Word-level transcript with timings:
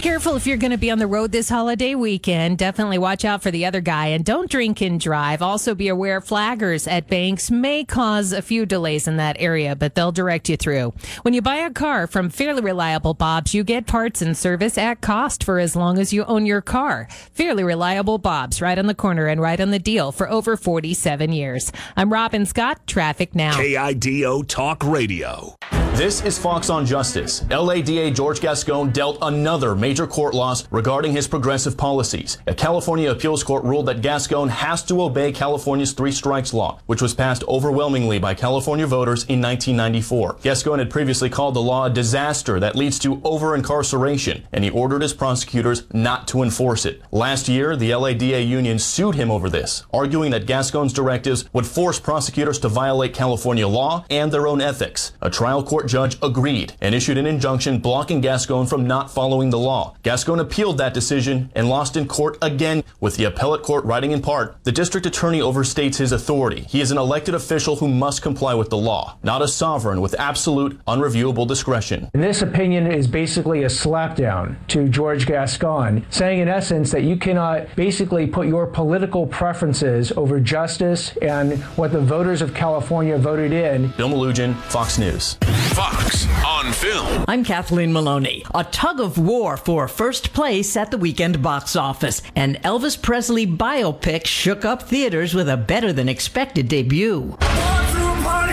Be 0.00 0.04
careful 0.08 0.34
if 0.34 0.46
you're 0.46 0.56
going 0.56 0.70
to 0.70 0.78
be 0.78 0.90
on 0.90 0.98
the 0.98 1.06
road 1.06 1.30
this 1.30 1.50
holiday 1.50 1.94
weekend. 1.94 2.56
Definitely 2.56 2.96
watch 2.96 3.22
out 3.26 3.42
for 3.42 3.50
the 3.50 3.66
other 3.66 3.82
guy 3.82 4.06
and 4.06 4.24
don't 4.24 4.50
drink 4.50 4.80
and 4.80 4.98
drive. 4.98 5.42
Also, 5.42 5.74
be 5.74 5.88
aware 5.88 6.22
flaggers 6.22 6.90
at 6.90 7.06
banks 7.06 7.50
may 7.50 7.84
cause 7.84 8.32
a 8.32 8.40
few 8.40 8.64
delays 8.64 9.06
in 9.06 9.18
that 9.18 9.36
area, 9.38 9.76
but 9.76 9.94
they'll 9.94 10.10
direct 10.10 10.48
you 10.48 10.56
through. 10.56 10.94
When 11.20 11.34
you 11.34 11.42
buy 11.42 11.56
a 11.56 11.70
car 11.70 12.06
from 12.06 12.30
Fairly 12.30 12.62
Reliable 12.62 13.12
Bob's, 13.12 13.52
you 13.52 13.62
get 13.62 13.86
parts 13.86 14.22
and 14.22 14.34
service 14.34 14.78
at 14.78 15.02
cost 15.02 15.44
for 15.44 15.58
as 15.58 15.76
long 15.76 15.98
as 15.98 16.14
you 16.14 16.24
own 16.24 16.46
your 16.46 16.62
car. 16.62 17.06
Fairly 17.34 17.62
Reliable 17.62 18.16
Bob's, 18.16 18.62
right 18.62 18.78
on 18.78 18.86
the 18.86 18.94
corner 18.94 19.26
and 19.26 19.38
right 19.38 19.60
on 19.60 19.70
the 19.70 19.78
deal 19.78 20.12
for 20.12 20.30
over 20.30 20.56
47 20.56 21.30
years. 21.30 21.72
I'm 21.94 22.10
Robin 22.10 22.46
Scott. 22.46 22.86
Traffic 22.86 23.34
now. 23.34 23.52
KIDO 23.52 24.48
Talk 24.48 24.82
Radio. 24.82 25.56
This 26.00 26.24
is 26.24 26.38
Fox 26.38 26.70
on 26.70 26.86
Justice. 26.86 27.44
LADA 27.50 28.10
George 28.12 28.40
Gascon 28.40 28.90
dealt 28.90 29.18
another 29.20 29.74
major 29.74 30.06
court 30.06 30.32
loss 30.32 30.66
regarding 30.70 31.12
his 31.12 31.28
progressive 31.28 31.76
policies. 31.76 32.38
A 32.46 32.54
California 32.54 33.10
appeals 33.10 33.44
court 33.44 33.64
ruled 33.64 33.84
that 33.84 34.00
Gascon 34.00 34.48
has 34.48 34.82
to 34.84 35.02
obey 35.02 35.30
California's 35.30 35.92
three 35.92 36.10
strikes 36.10 36.54
law, 36.54 36.80
which 36.86 37.02
was 37.02 37.12
passed 37.12 37.44
overwhelmingly 37.46 38.18
by 38.18 38.32
California 38.32 38.86
voters 38.86 39.24
in 39.24 39.42
1994. 39.42 40.38
Gascon 40.40 40.78
had 40.78 40.88
previously 40.88 41.28
called 41.28 41.52
the 41.52 41.60
law 41.60 41.84
a 41.84 41.90
disaster 41.90 42.58
that 42.58 42.76
leads 42.76 42.98
to 43.00 43.20
over 43.22 43.54
incarceration, 43.54 44.46
and 44.52 44.64
he 44.64 44.70
ordered 44.70 45.02
his 45.02 45.12
prosecutors 45.12 45.82
not 45.92 46.26
to 46.28 46.42
enforce 46.42 46.86
it. 46.86 47.02
Last 47.12 47.46
year, 47.46 47.76
the 47.76 47.94
LADA 47.94 48.40
union 48.40 48.78
sued 48.78 49.16
him 49.16 49.30
over 49.30 49.50
this, 49.50 49.84
arguing 49.92 50.30
that 50.30 50.46
Gascon's 50.46 50.94
directives 50.94 51.44
would 51.52 51.66
force 51.66 52.00
prosecutors 52.00 52.58
to 52.60 52.70
violate 52.70 53.12
California 53.12 53.68
law 53.68 54.06
and 54.08 54.32
their 54.32 54.46
own 54.46 54.62
ethics. 54.62 55.12
A 55.20 55.28
trial 55.28 55.62
court 55.62 55.89
judge 55.90 56.16
agreed 56.22 56.72
and 56.80 56.94
issued 56.94 57.18
an 57.18 57.26
injunction 57.26 57.78
blocking 57.78 58.20
Gascon 58.20 58.66
from 58.66 58.86
not 58.86 59.10
following 59.10 59.50
the 59.50 59.58
law. 59.58 59.96
Gascon 60.04 60.38
appealed 60.38 60.78
that 60.78 60.94
decision 60.94 61.50
and 61.56 61.68
lost 61.68 61.96
in 61.96 62.06
court 62.06 62.38
again, 62.40 62.84
with 63.00 63.16
the 63.16 63.24
appellate 63.24 63.64
court 63.64 63.84
writing 63.84 64.12
in 64.12 64.22
part, 64.22 64.56
the 64.62 64.70
district 64.70 65.04
attorney 65.04 65.40
overstates 65.40 65.96
his 65.96 66.12
authority. 66.12 66.60
He 66.68 66.80
is 66.80 66.92
an 66.92 66.98
elected 66.98 67.34
official 67.34 67.76
who 67.76 67.88
must 67.88 68.22
comply 68.22 68.54
with 68.54 68.70
the 68.70 68.76
law, 68.76 69.16
not 69.24 69.42
a 69.42 69.48
sovereign 69.48 70.00
with 70.00 70.14
absolute, 70.18 70.80
unreviewable 70.86 71.48
discretion. 71.48 72.08
And 72.14 72.22
this 72.22 72.42
opinion 72.42 72.86
is 72.86 73.08
basically 73.08 73.64
a 73.64 73.68
slapdown 73.68 74.54
to 74.68 74.88
George 74.88 75.26
Gascon, 75.26 76.06
saying 76.10 76.38
in 76.38 76.48
essence 76.48 76.92
that 76.92 77.02
you 77.02 77.16
cannot 77.16 77.66
basically 77.74 78.28
put 78.28 78.46
your 78.46 78.66
political 78.66 79.26
preferences 79.26 80.12
over 80.12 80.38
justice 80.38 81.16
and 81.20 81.58
what 81.76 81.90
the 81.90 82.00
voters 82.00 82.42
of 82.42 82.54
California 82.54 83.18
voted 83.18 83.52
in. 83.52 83.88
Bill 83.96 84.08
Melugin, 84.08 84.54
Fox 84.70 84.98
News. 84.98 85.36
Fox 85.80 86.26
on 86.44 86.70
film. 86.74 87.24
I'm 87.26 87.42
Kathleen 87.42 87.90
Maloney. 87.90 88.44
A 88.54 88.64
tug 88.64 89.00
of 89.00 89.16
war 89.16 89.56
for 89.56 89.88
first 89.88 90.34
place 90.34 90.76
at 90.76 90.90
the 90.90 90.98
weekend 90.98 91.40
box 91.40 91.74
office. 91.74 92.20
An 92.36 92.56
Elvis 92.56 93.00
Presley 93.00 93.46
biopic 93.46 94.26
shook 94.26 94.66
up 94.66 94.82
theaters 94.82 95.32
with 95.32 95.48
a 95.48 95.56
better 95.56 95.90
than 95.90 96.06
expected 96.06 96.68
debut. 96.68 97.34
Are 97.40 98.50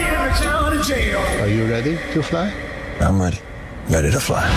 you 1.50 1.70
ready 1.70 1.98
to 2.14 2.24
fly? 2.24 2.54
I'm 3.02 3.22
ready. 3.22 3.40
Ready 3.90 4.10
to 4.10 4.22
fly. 4.22 4.48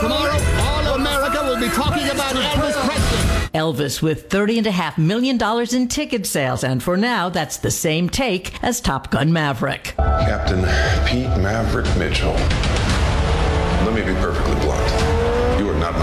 Tomorrow, 0.00 0.36
all 0.58 0.84
of 0.88 1.00
America 1.00 1.44
will 1.44 1.60
be 1.60 1.68
talking 1.68 2.08
about 2.08 2.34
Elvis 2.34 2.54
Presley. 2.54 2.67
Elvis 3.54 4.02
with 4.02 4.28
$30.5 4.28 4.98
million 4.98 5.38
in 5.74 5.88
ticket 5.88 6.26
sales, 6.26 6.64
and 6.64 6.82
for 6.82 6.96
now, 6.96 7.28
that's 7.28 7.56
the 7.58 7.70
same 7.70 8.08
take 8.08 8.62
as 8.62 8.80
Top 8.80 9.10
Gun 9.10 9.32
Maverick. 9.32 9.94
Captain 9.96 10.60
Pete 11.06 11.28
Maverick 11.42 11.86
Mitchell. 11.96 12.34
Let 13.84 13.94
me 13.94 14.02
be 14.02 14.18
perfectly 14.20 14.54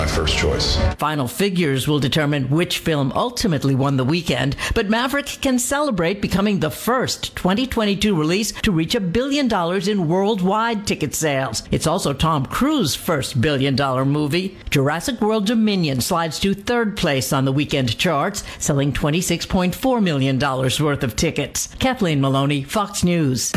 my 0.05 0.11
first 0.11 0.37
choice. 0.37 0.77
Final 0.95 1.27
figures 1.27 1.87
will 1.87 1.99
determine 1.99 2.49
which 2.49 2.79
film 2.79 3.11
ultimately 3.15 3.73
won 3.73 3.97
the 3.97 4.03
weekend, 4.03 4.55
but 4.75 4.89
Maverick 4.89 5.25
can 5.41 5.57
celebrate 5.57 6.21
becoming 6.21 6.59
the 6.59 6.69
first 6.69 7.35
2022 7.35 8.15
release 8.15 8.51
to 8.51 8.71
reach 8.71 8.93
a 8.93 8.99
billion 8.99 9.47
dollars 9.47 9.87
in 9.87 10.07
worldwide 10.07 10.85
ticket 10.85 11.15
sales. 11.15 11.63
It's 11.71 11.87
also 11.87 12.13
Tom 12.13 12.45
Cruise's 12.45 12.95
first 12.95 13.41
billion 13.41 13.75
dollar 13.75 14.05
movie. 14.05 14.57
Jurassic 14.69 15.19
World 15.21 15.47
Dominion 15.47 16.01
slides 16.01 16.39
to 16.41 16.53
third 16.53 16.95
place 16.97 17.33
on 17.33 17.45
the 17.45 17.51
weekend 17.51 17.97
charts, 17.97 18.43
selling 18.59 18.93
$26.4 18.93 20.03
million 20.03 20.37
worth 20.39 21.03
of 21.03 21.15
tickets. 21.15 21.73
Kathleen 21.79 22.21
Maloney, 22.21 22.63
Fox 22.63 23.03
News. 23.03 23.51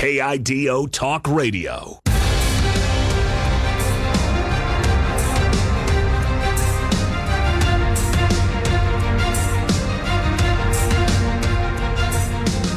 KIDO 0.00 0.90
Talk 0.90 1.28
Radio. 1.28 2.01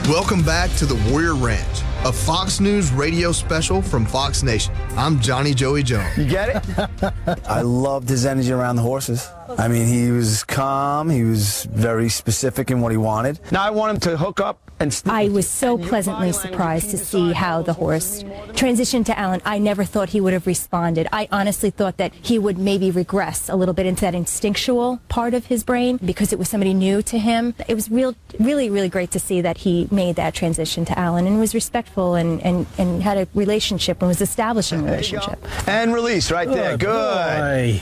Welcome 0.09 0.43
back 0.43 0.69
to 0.75 0.85
the 0.85 0.93
Warrior 1.09 1.33
Ranch, 1.33 1.81
a 2.03 2.13
Fox 2.13 2.59
News 2.59 2.91
radio 2.91 3.31
special 3.31 3.81
from 3.81 4.05
Fox 4.05 4.43
Nation. 4.43 4.71
I'm 4.91 5.19
Johnny 5.19 5.55
Joey 5.55 5.81
Jones. 5.81 6.15
You 6.15 6.25
get 6.27 6.63
it? 6.69 7.39
I 7.49 7.61
loved 7.61 8.07
his 8.07 8.23
energy 8.23 8.51
around 8.51 8.75
the 8.75 8.83
horses. 8.83 9.27
I 9.57 9.67
mean, 9.67 9.87
he 9.87 10.11
was 10.11 10.43
calm. 10.43 11.09
He 11.09 11.23
was 11.23 11.63
very 11.71 12.09
specific 12.09 12.69
in 12.69 12.81
what 12.81 12.91
he 12.91 12.97
wanted. 12.97 13.39
Now 13.51 13.63
I 13.63 13.71
want 13.71 13.95
him 13.95 13.99
to 14.11 14.17
hook 14.17 14.39
up 14.39 14.59
and. 14.59 14.64
St- 14.64 14.64
I 15.05 15.29
was 15.29 15.49
so 15.49 15.77
pleasantly 15.77 16.31
surprised 16.33 16.89
to 16.91 16.97
see 16.97 17.31
how 17.31 17.61
the 17.61 17.73
horse 17.73 18.23
transitioned 18.53 19.05
to 19.05 19.17
Alan. 19.17 19.41
I 19.45 19.57
never 19.57 19.83
thought 19.85 20.09
he 20.09 20.19
would 20.19 20.33
have 20.33 20.45
responded. 20.45 21.07
I 21.13 21.27
honestly 21.31 21.69
thought 21.69 21.97
that 21.97 22.13
he 22.13 22.37
would 22.37 22.57
maybe 22.57 22.91
regress 22.91 23.47
a 23.49 23.55
little 23.55 23.73
bit 23.73 23.85
into 23.85 24.01
that 24.01 24.13
instinctual 24.13 24.99
part 25.07 25.33
of 25.33 25.45
his 25.45 25.63
brain 25.63 25.97
because 26.03 26.33
it 26.33 26.39
was 26.39 26.49
somebody 26.49 26.73
new 26.73 27.01
to 27.03 27.17
him. 27.17 27.55
It 27.67 27.73
was 27.73 27.89
real, 27.89 28.15
really, 28.39 28.69
really 28.69 28.89
great 28.89 29.11
to 29.11 29.19
see 29.19 29.41
that 29.41 29.59
he 29.59 29.87
made 29.91 30.17
that 30.17 30.33
transition 30.33 30.83
to 30.85 30.99
Alan 30.99 31.25
and 31.25 31.39
was 31.39 31.55
respectful 31.55 32.15
and, 32.15 32.41
and, 32.43 32.65
and 32.77 33.01
had 33.01 33.17
a 33.17 33.27
relationship 33.33 34.01
and 34.01 34.09
was 34.09 34.19
establishing 34.21 34.81
a 34.81 34.83
relationship. 34.83 35.39
and 35.67 35.93
release 35.93 36.31
right 36.31 36.47
there. 36.49 36.73
Oh, 36.73 36.77
Good. 36.77 37.75
Good. 37.75 37.81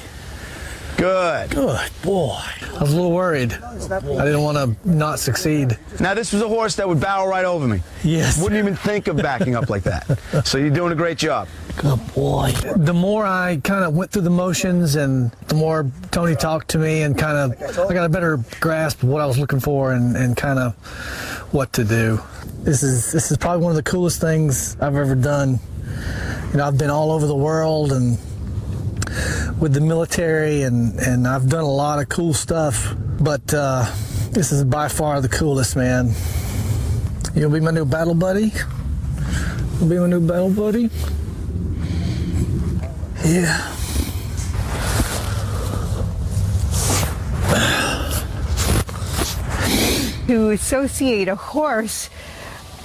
Good 1.04 1.50
Good 1.50 1.90
boy. 2.02 2.40
I 2.40 2.78
was 2.80 2.94
a 2.94 2.96
little 2.96 3.12
worried. 3.12 3.52
I 3.52 4.00
didn't 4.00 4.42
want 4.42 4.58
to 4.58 4.90
not 4.90 5.20
succeed. 5.20 5.78
Now 6.00 6.14
this 6.14 6.32
was 6.32 6.42
a 6.42 6.48
horse 6.48 6.78
that 6.78 6.88
would 6.88 7.02
barrel 7.02 7.28
right 7.28 7.44
over 7.44 7.68
me. 7.68 7.82
Yes. 8.06 8.42
Wouldn't 8.42 8.58
even 8.58 8.78
think 8.78 9.10
of 9.10 9.18
backing 9.18 9.54
up 9.54 9.70
like 9.70 9.84
that. 9.84 10.08
So 10.46 10.58
you're 10.58 10.70
doing 10.70 10.94
a 10.94 10.96
great 10.96 11.18
job. 11.18 11.50
Good 11.76 12.00
boy. 12.14 12.54
The 12.78 12.94
more 12.94 13.26
I 13.26 13.60
kind 13.66 13.84
of 13.84 13.94
went 13.94 14.12
through 14.12 14.22
the 14.22 14.30
motions 14.30 14.96
and 14.96 15.32
the 15.50 15.56
more 15.56 15.92
Tony 16.12 16.38
talked 16.38 16.70
to 16.70 16.78
me 16.78 17.02
and 17.02 17.18
kind 17.18 17.38
of, 17.38 17.80
I 17.80 17.94
got 17.94 18.06
a 18.06 18.10
better 18.10 18.40
grasp 18.62 19.04
of 19.04 19.10
what 19.10 19.22
I 19.22 19.26
was 19.26 19.38
looking 19.38 19.60
for 19.60 19.92
and, 19.92 20.16
and 20.16 20.38
kind 20.38 20.58
of 20.58 20.74
what 21.52 21.74
to 21.74 21.84
do. 21.84 22.22
This 22.60 22.82
is, 22.82 23.12
this 23.12 23.30
is 23.30 23.38
probably 23.38 23.62
one 23.62 23.72
of 23.72 23.76
the 23.76 23.84
coolest 23.84 24.22
things 24.22 24.78
I've 24.80 24.96
ever 24.96 25.16
done. 25.16 25.60
You 26.52 26.60
know, 26.60 26.66
I've 26.66 26.78
been 26.78 26.90
all 26.90 27.12
over 27.12 27.28
the 27.28 27.36
world 27.36 27.92
and 27.92 28.18
with 29.60 29.74
the 29.74 29.82
military 29.82 30.64
and, 30.64 31.00
and 31.00 31.28
I've 31.28 31.50
done 31.50 31.64
a 31.64 31.72
lot 31.72 32.00
of 32.00 32.10
cool 32.10 32.34
stuff, 32.34 32.96
but 33.20 33.54
uh, 33.54 33.86
this 34.32 34.52
is 34.52 34.64
by 34.64 34.88
far 34.88 35.22
the 35.22 35.30
coolest, 35.30 35.76
man. 35.76 36.14
You'll 37.36 37.52
be 37.52 37.60
my 37.60 37.72
new 37.72 37.86
battle 37.86 38.16
buddy? 38.16 38.52
You'll 39.80 39.90
be 39.90 39.98
my 39.98 40.08
new 40.08 40.22
battle 40.22 40.50
buddy? 40.50 40.90
Yeah. 43.26 43.70
to 50.28 50.50
associate 50.50 51.28
a 51.28 51.36
horse 51.36 52.10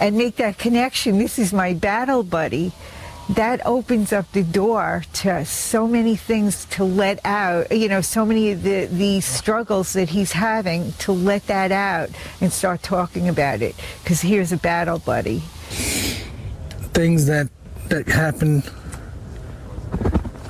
and 0.00 0.16
make 0.16 0.36
that 0.36 0.58
connection, 0.58 1.18
this 1.18 1.38
is 1.38 1.52
my 1.52 1.74
battle 1.74 2.22
buddy, 2.22 2.72
that 3.30 3.64
opens 3.66 4.12
up 4.12 4.30
the 4.32 4.42
door 4.42 5.04
to 5.12 5.44
so 5.44 5.86
many 5.86 6.16
things 6.16 6.64
to 6.66 6.84
let 6.84 7.20
out, 7.24 7.70
you 7.70 7.88
know, 7.88 8.00
so 8.00 8.24
many 8.24 8.52
of 8.52 8.62
the, 8.62 8.86
the 8.86 9.20
struggles 9.20 9.92
that 9.92 10.08
he's 10.08 10.32
having 10.32 10.92
to 10.92 11.12
let 11.12 11.46
that 11.46 11.70
out 11.70 12.10
and 12.40 12.52
start 12.52 12.82
talking 12.82 13.28
about 13.28 13.60
it. 13.60 13.74
Because 14.02 14.22
here's 14.22 14.52
a 14.52 14.56
battle 14.56 14.98
buddy. 14.98 15.40
Things 16.94 17.26
that, 17.26 17.48
that 17.88 18.08
happen 18.08 18.62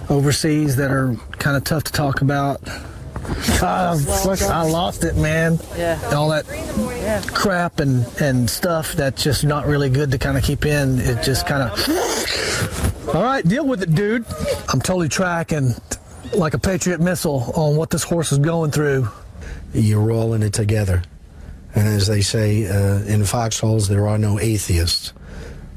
overseas 0.09 0.77
that 0.77 0.91
are 0.91 1.15
kind 1.33 1.57
of 1.57 1.65
tough 1.65 1.85
to 1.85 1.93
talk 1.93 2.23
about. 2.23 2.61
Uh, 3.63 3.99
I 4.51 4.71
lost 4.71 5.05
it, 5.05 5.17
man. 5.17 5.59
Yeah. 5.77 6.01
All 6.15 6.29
that 6.31 6.47
crap 7.35 7.81
and, 7.81 8.07
and 8.21 8.49
stuff 8.49 8.93
that's 8.93 9.23
just 9.23 9.45
not 9.45 9.67
really 9.67 9.91
good 9.91 10.11
to 10.13 10.19
kind 10.19 10.37
of 10.37 10.45
keep 10.45 10.65
in. 10.65 10.99
It 11.01 11.23
just 11.23 11.47
kind 11.47 11.63
of. 11.63 13.09
All 13.15 13.23
right, 13.23 13.47
deal 13.47 13.67
with 13.67 13.83
it, 13.83 13.95
dude. 13.95 14.27
I'm 14.69 14.81
totally 14.81 15.09
tracking 15.09 15.75
like 16.35 16.55
a 16.55 16.59
Patriot 16.59 17.01
missile 17.01 17.53
on 17.55 17.77
what 17.77 17.91
this 17.91 18.03
horse 18.03 18.33
is 18.33 18.39
going 18.39 18.71
through. 18.71 19.09
You're 19.73 20.13
all 20.13 20.35
in 20.35 20.43
it 20.43 20.53
together. 20.53 21.03
And 21.75 21.89
as 21.89 22.07
they 22.07 22.21
say 22.21 22.67
uh, 22.67 23.03
in 23.05 23.25
foxholes, 23.25 23.89
there 23.89 24.09
are 24.09 24.19
no 24.19 24.39
atheists. 24.39 25.13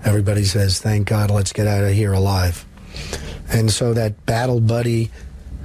Everybody 0.04 0.44
says, 0.44 0.80
thank 0.80 1.08
God, 1.08 1.30
let's 1.30 1.54
get 1.54 1.68
out 1.68 1.84
of 1.84 1.94
here 1.94 2.14
alive. 2.14 2.66
And 3.52 3.72
so 3.72 3.94
that 3.94 4.26
battle 4.26 4.60
buddy 4.60 5.12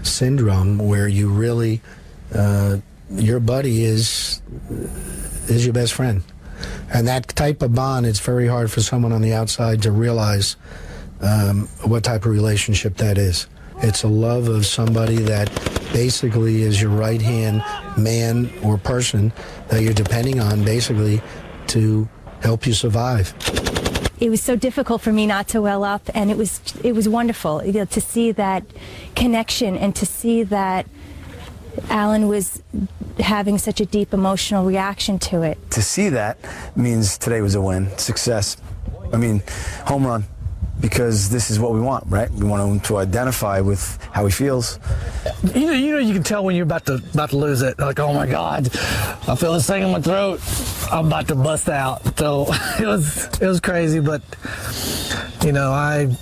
syndrome, 0.06 0.78
where 0.78 1.08
you 1.08 1.28
really, 1.28 1.80
uh, 2.34 2.78
your 3.10 3.40
buddy 3.40 3.84
is 3.84 4.40
is 5.48 5.64
your 5.64 5.72
best 5.72 5.92
friend, 5.92 6.22
and 6.92 7.06
that 7.06 7.28
type 7.28 7.62
of 7.62 7.74
bond, 7.74 8.06
it's 8.06 8.20
very 8.20 8.46
hard 8.46 8.70
for 8.70 8.80
someone 8.80 9.12
on 9.12 9.22
the 9.22 9.32
outside 9.32 9.82
to 9.82 9.92
realize 9.92 10.56
um, 11.20 11.68
what 11.84 12.04
type 12.04 12.24
of 12.24 12.32
relationship 12.32 12.96
that 12.96 13.18
is. 13.18 13.46
It's 13.82 14.02
a 14.02 14.08
love 14.08 14.48
of 14.48 14.64
somebody 14.64 15.16
that 15.16 15.50
basically 15.92 16.62
is 16.62 16.80
your 16.80 16.90
right 16.90 17.20
hand 17.20 17.62
man 17.96 18.50
or 18.62 18.78
person 18.78 19.32
that 19.68 19.82
you're 19.82 19.92
depending 19.92 20.40
on, 20.40 20.64
basically, 20.64 21.20
to 21.68 22.08
help 22.40 22.66
you 22.66 22.72
survive 22.72 23.34
it 24.20 24.30
was 24.30 24.42
so 24.42 24.56
difficult 24.56 25.02
for 25.02 25.12
me 25.12 25.26
not 25.26 25.48
to 25.48 25.60
well 25.60 25.84
up 25.84 26.02
and 26.14 26.30
it 26.30 26.36
was 26.36 26.60
it 26.82 26.92
was 26.92 27.08
wonderful 27.08 27.64
you 27.64 27.72
know, 27.72 27.84
to 27.84 28.00
see 28.00 28.32
that 28.32 28.64
connection 29.14 29.76
and 29.76 29.94
to 29.96 30.06
see 30.06 30.42
that 30.42 30.86
Alan 31.90 32.28
was 32.28 32.62
having 33.18 33.58
such 33.58 33.80
a 33.80 33.86
deep 33.86 34.14
emotional 34.14 34.64
reaction 34.64 35.18
to 35.18 35.42
it. 35.42 35.58
To 35.72 35.82
see 35.82 36.08
that 36.08 36.38
means 36.74 37.18
today 37.18 37.42
was 37.42 37.54
a 37.54 37.60
win, 37.60 37.96
success. 37.98 38.56
I 39.12 39.18
mean, 39.18 39.42
home 39.84 40.06
run 40.06 40.24
because 40.81 41.31
this 41.31 41.50
is 41.50 41.58
what 41.58 41.73
we 41.73 41.81
want, 41.81 42.05
right? 42.08 42.31
We 42.31 42.46
want 42.46 42.62
him 42.62 42.81
to 42.81 42.99
identify 42.99 43.61
with 43.61 43.99
how 44.12 44.26
he 44.26 44.32
feels. 44.32 44.78
You 45.55 45.67
know, 45.67 45.73
you 45.73 45.93
know, 45.93 45.99
you 45.99 46.12
can 46.12 46.23
tell 46.23 46.44
when 46.44 46.55
you're 46.55 46.64
about 46.64 46.87
to 46.87 47.02
about 47.14 47.31
to 47.31 47.37
lose 47.37 47.62
it. 47.62 47.78
Like, 47.78 47.99
oh 47.99 48.12
my 48.12 48.26
God, 48.26 48.69
I 49.28 49.37
feel 49.37 49.55
this 49.55 49.67
thing 49.67 49.82
in 49.82 49.93
my 49.93 50.00
throat. 50.00 50.40
I'm 50.90 51.06
about 51.06 51.28
to 51.28 51.34
bust 51.34 51.69
out. 51.69 52.19
So 52.19 52.46
it 52.81 52.87
was 52.87 53.26
it 53.40 53.46
was 53.46 53.61
crazy, 53.61 54.00
but 54.00 54.23
you 55.44 55.52
know, 55.52 55.73
I 55.73 56.14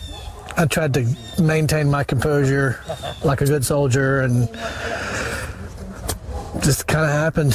I 0.57 0.67
tried 0.67 0.95
to 0.95 1.17
maintain 1.41 1.91
my 1.91 2.05
composure 2.05 2.81
like 3.25 3.41
a 3.41 3.47
good 3.47 3.65
soldier, 3.65 4.21
and 4.21 4.49
just 6.63 6.87
kind 6.87 7.05
of 7.05 7.11
happened 7.11 7.55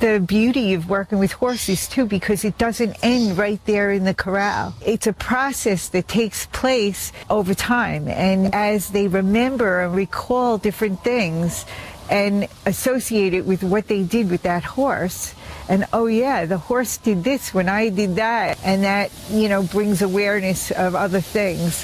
the 0.00 0.20
beauty 0.20 0.74
of 0.74 0.88
working 0.88 1.18
with 1.18 1.32
horses 1.32 1.88
too 1.88 2.06
because 2.06 2.44
it 2.44 2.58
doesn't 2.58 2.96
end 3.02 3.38
right 3.38 3.64
there 3.64 3.90
in 3.90 4.04
the 4.04 4.14
corral. 4.14 4.74
It's 4.84 5.06
a 5.06 5.12
process 5.12 5.88
that 5.88 6.08
takes 6.08 6.46
place 6.46 7.12
over 7.30 7.54
time 7.54 8.08
and 8.08 8.54
as 8.54 8.90
they 8.90 9.08
remember 9.08 9.80
and 9.80 9.94
recall 9.94 10.58
different 10.58 11.02
things 11.02 11.64
and 12.10 12.46
associate 12.66 13.34
it 13.34 13.44
with 13.46 13.64
what 13.64 13.88
they 13.88 14.02
did 14.02 14.30
with 14.30 14.42
that 14.42 14.62
horse 14.62 15.34
and 15.68 15.84
oh 15.92 16.06
yeah 16.06 16.44
the 16.44 16.58
horse 16.58 16.98
did 16.98 17.24
this 17.24 17.52
when 17.52 17.68
i 17.68 17.88
did 17.88 18.14
that 18.16 18.58
and 18.64 18.84
that 18.84 19.10
you 19.28 19.48
know 19.48 19.64
brings 19.64 20.02
awareness 20.02 20.70
of 20.70 20.94
other 20.94 21.20
things 21.20 21.82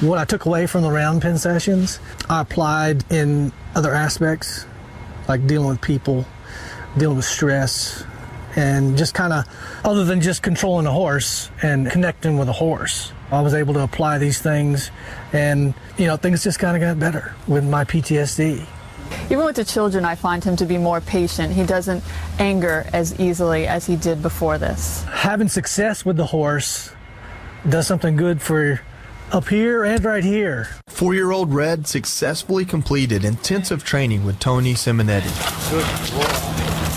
what 0.00 0.18
i 0.18 0.24
took 0.24 0.44
away 0.44 0.66
from 0.66 0.82
the 0.82 0.90
round 0.90 1.20
pen 1.20 1.36
sessions 1.36 1.98
i 2.30 2.40
applied 2.40 3.04
in 3.12 3.52
other 3.74 3.92
aspects 3.92 4.64
like 5.26 5.44
dealing 5.46 5.68
with 5.68 5.80
people 5.80 6.24
dealing 6.96 7.16
with 7.16 7.24
stress, 7.24 8.04
and 8.56 8.96
just 8.96 9.14
kind 9.14 9.32
of, 9.32 9.46
other 9.84 10.04
than 10.04 10.20
just 10.20 10.42
controlling 10.42 10.86
a 10.86 10.92
horse 10.92 11.50
and 11.62 11.90
connecting 11.90 12.38
with 12.38 12.48
a 12.48 12.52
horse, 12.52 13.12
I 13.30 13.40
was 13.40 13.54
able 13.54 13.74
to 13.74 13.80
apply 13.80 14.18
these 14.18 14.40
things, 14.40 14.90
and 15.32 15.74
you 15.98 16.06
know, 16.06 16.16
things 16.16 16.44
just 16.44 16.58
kind 16.58 16.76
of 16.76 16.80
got 16.80 16.98
better 16.98 17.34
with 17.48 17.64
my 17.64 17.84
PTSD. 17.84 18.64
Even 19.30 19.44
with 19.44 19.56
the 19.56 19.64
children, 19.64 20.04
I 20.04 20.14
find 20.14 20.42
him 20.42 20.56
to 20.56 20.66
be 20.66 20.78
more 20.78 21.00
patient. 21.00 21.52
He 21.52 21.64
doesn't 21.64 22.02
anger 22.38 22.86
as 22.92 23.18
easily 23.18 23.66
as 23.66 23.86
he 23.86 23.96
did 23.96 24.22
before 24.22 24.58
this. 24.58 25.02
Having 25.04 25.48
success 25.48 26.04
with 26.04 26.16
the 26.16 26.26
horse 26.26 26.90
does 27.68 27.86
something 27.86 28.16
good 28.16 28.42
for 28.42 28.80
up 29.32 29.48
here 29.48 29.84
and 29.84 30.04
right 30.04 30.24
here. 30.24 30.68
Four 30.88 31.14
year 31.14 31.32
old 31.32 31.52
Red 31.52 31.86
successfully 31.86 32.64
completed 32.64 33.24
intensive 33.24 33.84
training 33.84 34.24
with 34.24 34.38
Tony 34.38 34.74
Simonetti. 34.74 35.32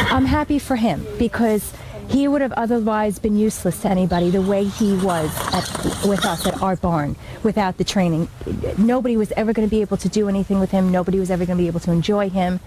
I'm 0.10 0.26
happy 0.26 0.58
for 0.58 0.76
him 0.76 1.06
because 1.20 1.74
he 2.10 2.28
would 2.28 2.42
have 2.42 2.54
otherwise 2.54 3.20
been 3.20 3.38
useless 3.38 3.82
to 3.82 3.90
anybody 3.90 4.30
the 4.30 4.42
way 4.42 4.64
he 4.64 4.96
was 4.98 5.30
at, 5.54 6.08
with 6.08 6.26
us 6.26 6.48
at 6.48 6.62
our 6.62 6.78
barn 6.78 7.18
without 7.44 7.78
the 7.78 7.84
training. 7.84 8.30
Nobody 8.78 9.18
was 9.18 9.32
ever 9.34 9.52
going 9.52 9.68
to 9.68 9.70
be 9.70 9.82
able 9.82 9.98
to 9.98 10.08
do 10.08 10.30
anything 10.30 10.60
with 10.60 10.72
him. 10.72 10.92
Nobody 10.92 11.20
was 11.20 11.30
ever 11.30 11.46
going 11.46 11.58
to 11.58 11.62
be 11.62 11.68
able 11.68 11.82
to 11.82 11.92
enjoy 11.92 12.30
him. 12.30 12.62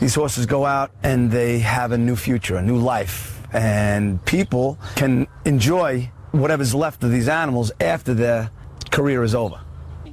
These 0.00 0.16
horses 0.16 0.46
go 0.46 0.66
out 0.66 0.90
and 1.04 1.30
they 1.30 1.60
have 1.60 1.92
a 1.92 1.98
new 1.98 2.16
future, 2.16 2.56
a 2.56 2.62
new 2.62 2.78
life, 2.78 3.40
and 3.52 4.22
people 4.24 4.76
can 4.96 5.28
enjoy 5.44 6.10
whatever's 6.32 6.74
left 6.74 7.04
of 7.04 7.12
these 7.12 7.28
animals 7.28 7.70
after 7.80 8.12
their 8.12 8.50
career 8.90 9.22
is 9.22 9.34
over. 9.36 9.60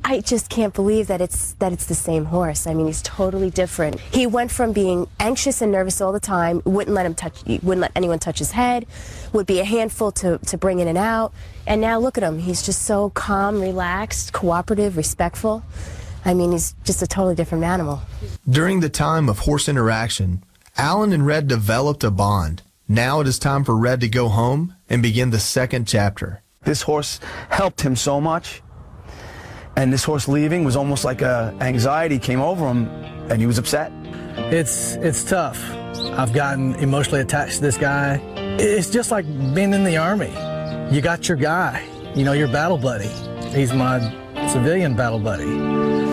I 0.03 0.21
just 0.21 0.49
can't 0.49 0.73
believe 0.73 1.07
that 1.07 1.21
it's 1.21 1.53
that 1.53 1.71
it's 1.71 1.85
the 1.85 1.95
same 1.95 2.25
horse. 2.25 2.65
I 2.65 2.73
mean, 2.73 2.87
he's 2.87 3.01
totally 3.01 3.49
different. 3.49 3.99
He 3.99 4.25
went 4.25 4.51
from 4.51 4.71
being 4.73 5.07
anxious 5.19 5.61
and 5.61 5.71
nervous 5.71 6.01
all 6.01 6.11
the 6.11 6.19
time, 6.19 6.61
wouldn't 6.65 6.95
let 6.95 7.05
him 7.05 7.15
touch, 7.15 7.43
wouldn't 7.45 7.81
let 7.81 7.91
anyone 7.95 8.19
touch 8.19 8.39
his 8.39 8.51
head, 8.51 8.85
would 9.33 9.45
be 9.45 9.59
a 9.59 9.65
handful 9.65 10.11
to, 10.13 10.37
to 10.37 10.57
bring 10.57 10.79
in 10.79 10.87
and 10.87 10.97
out, 10.97 11.33
and 11.67 11.81
now 11.81 11.99
look 11.99 12.17
at 12.17 12.23
him. 12.23 12.39
He's 12.39 12.65
just 12.65 12.83
so 12.83 13.11
calm, 13.11 13.61
relaxed, 13.61 14.33
cooperative, 14.33 14.97
respectful. 14.97 15.63
I 16.25 16.33
mean, 16.33 16.51
he's 16.51 16.73
just 16.83 17.01
a 17.01 17.07
totally 17.07 17.35
different 17.35 17.63
animal. 17.63 18.01
During 18.49 18.79
the 18.79 18.89
time 18.89 19.29
of 19.29 19.39
horse 19.39 19.69
interaction, 19.69 20.43
Alan 20.77 21.13
and 21.13 21.25
Red 21.25 21.47
developed 21.47 22.03
a 22.03 22.11
bond. 22.11 22.63
Now 22.87 23.19
it 23.19 23.27
is 23.27 23.37
time 23.37 23.63
for 23.63 23.77
Red 23.77 24.01
to 24.01 24.07
go 24.07 24.29
home 24.29 24.75
and 24.89 25.03
begin 25.03 25.29
the 25.29 25.39
second 25.39 25.87
chapter. 25.87 26.41
This 26.63 26.81
horse 26.81 27.19
helped 27.49 27.81
him 27.81 27.95
so 27.95 28.19
much 28.19 28.61
and 29.79 29.93
this 29.93 30.03
horse 30.03 30.27
leaving 30.27 30.65
was 30.65 30.75
almost 30.75 31.05
like 31.05 31.21
a 31.21 31.55
anxiety 31.61 32.19
came 32.19 32.41
over 32.41 32.67
him, 32.67 32.89
and 33.31 33.39
he 33.39 33.47
was 33.47 33.57
upset. 33.57 33.93
It's 34.51 34.95
it's 34.95 35.23
tough. 35.23 35.57
I've 36.19 36.33
gotten 36.33 36.75
emotionally 36.75 37.21
attached 37.21 37.55
to 37.55 37.61
this 37.61 37.77
guy. 37.77 38.21
It's 38.59 38.89
just 38.89 39.09
like 39.09 39.25
being 39.55 39.73
in 39.73 39.85
the 39.85 39.95
army. 39.95 40.33
You 40.93 41.01
got 41.01 41.29
your 41.29 41.37
guy, 41.37 41.87
you 42.13 42.25
know, 42.25 42.33
your 42.33 42.49
battle 42.49 42.77
buddy. 42.77 43.11
He's 43.55 43.71
my 43.71 43.99
civilian 44.49 44.97
battle 44.97 45.19
buddy. 45.19 46.08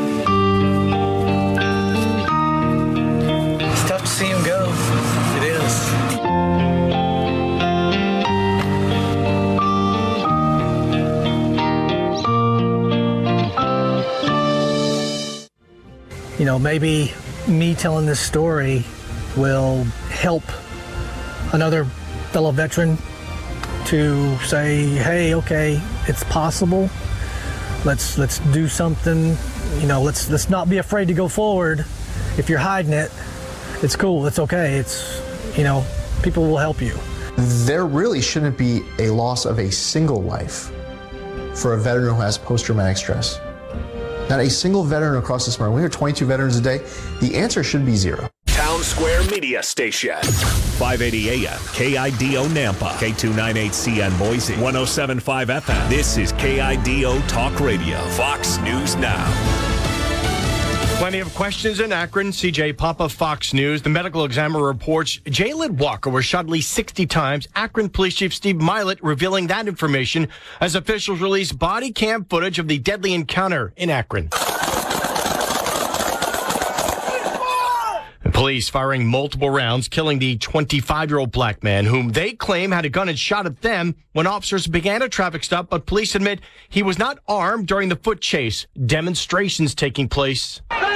You 16.39 16.45
know, 16.45 16.59
maybe 16.59 17.13
me 17.49 17.75
telling 17.75 18.07
this 18.07 18.21
story 18.21 18.85
will 19.37 19.85
help 20.11 20.43
another 21.53 21.85
fellow 22.33 22.51
veteran 22.51 22.99
to 23.87 24.37
say, 24.39 24.87
"Hey, 24.87 25.35
okay, 25.35 25.81
it's 26.07 26.25
possible. 26.25 26.91
Let's 27.85 28.19
let's 28.19 28.39
do 28.53 28.69
something. 28.69 29.37
You 29.81 29.87
know, 29.87 30.03
let's 30.03 30.29
let's 30.29 30.51
not 30.51 30.69
be 30.69 30.79
afraid 30.79 31.09
to 31.09 31.15
go 31.15 31.29
forward. 31.29 31.85
If 32.37 32.49
you're 32.49 32.59
hiding 32.59 32.93
it, 32.93 33.11
it's 33.83 33.97
cool. 33.97 34.27
It's 34.27 34.39
okay. 34.39 34.75
It's 34.75 35.23
you 35.57 35.65
know, 35.65 35.85
people 36.23 36.47
will 36.47 36.59
help 36.59 36.81
you." 36.83 36.99
There 37.37 37.87
really 37.87 38.23
shouldn't 38.23 38.59
be 38.59 38.83
a 38.99 39.11
loss 39.11 39.45
of 39.45 39.59
a 39.59 39.71
single 39.71 40.23
life 40.23 40.73
for 41.55 41.75
a 41.75 41.79
veteran 41.79 42.15
who 42.15 42.21
has 42.21 42.39
post-traumatic 42.39 42.97
stress. 42.97 43.39
Not 44.29 44.41
a 44.41 44.51
single 44.51 44.83
veteran 44.83 45.19
across 45.19 45.47
this 45.47 45.59
market. 45.59 45.73
We 45.73 45.81
hear 45.81 45.89
22 45.89 46.27
veterans 46.27 46.57
a 46.57 46.61
day. 46.61 46.79
The 47.21 47.35
answer 47.37 47.63
should 47.63 47.87
be 47.87 47.97
zero. 47.97 48.29
Town 48.47 48.83
Square 48.83 49.25
Media 49.25 49.63
Station. 49.63 50.17
580 50.23 51.47
AM, 51.47 51.59
KIDO 51.59 52.49
Nampa, 52.49 52.91
K298CN 52.93 54.19
Boise, 54.19 54.55
1075 54.55 55.49
FM. 55.49 55.89
This 55.89 56.17
is 56.17 56.33
KIDO 56.33 57.27
Talk 57.29 57.61
Radio, 57.61 57.99
Fox 58.11 58.59
News 58.59 58.97
Now. 58.97 59.66
Plenty 60.99 61.21
of 61.21 61.33
questions 61.35 61.81
in 61.81 61.93
Akron. 61.93 62.29
CJ 62.29 62.79
Papa, 62.79 63.11
Fox 63.11 63.53
News. 63.53 63.83
The 63.83 63.91
medical 63.91 64.25
examiner 64.25 64.65
reports 64.65 65.19
Jayland 65.27 65.73
Walker 65.73 66.09
was 66.09 66.25
shot 66.25 66.47
at 66.47 66.51
least 66.51 66.73
60 66.73 67.05
times. 67.05 67.47
Akron 67.55 67.91
Police 67.91 68.15
Chief 68.15 68.33
Steve 68.33 68.57
Mylett 68.57 68.99
revealing 69.03 69.47
that 69.49 69.69
information 69.69 70.29
as 70.59 70.75
officials 70.75 71.21
release 71.21 71.53
body 71.53 71.93
cam 71.93 72.25
footage 72.25 72.59
of 72.59 72.67
the 72.67 72.79
deadly 72.79 73.13
encounter 73.13 73.75
in 73.77 73.91
Akron. 73.91 74.31
Police 78.47 78.69
firing 78.69 79.05
multiple 79.05 79.51
rounds, 79.51 79.89
killing 79.89 80.21
the 80.21 80.37
25 80.37 81.11
year 81.11 81.19
old 81.19 81.33
black 81.33 81.65
man, 81.65 81.85
whom 81.85 82.11
they 82.11 82.31
claim 82.33 82.71
had 82.71 82.85
a 82.85 82.89
gun 82.89 83.09
and 83.09 83.19
shot 83.19 83.45
at 83.45 83.61
them 83.61 83.97
when 84.13 84.29
officers 84.29 84.69
began 84.69 85.03
a 85.03 85.09
traffic 85.09 85.43
stop, 85.43 85.69
but 85.69 85.85
police 85.85 86.15
admit 86.15 86.39
he 86.69 86.81
was 86.81 86.97
not 86.97 87.19
armed 87.27 87.67
during 87.67 87.89
the 87.89 87.97
foot 87.97 88.21
chase. 88.21 88.69
Demonstrations 88.87 89.75
taking 89.75 90.09
place. 90.09 90.61
The 90.71 90.87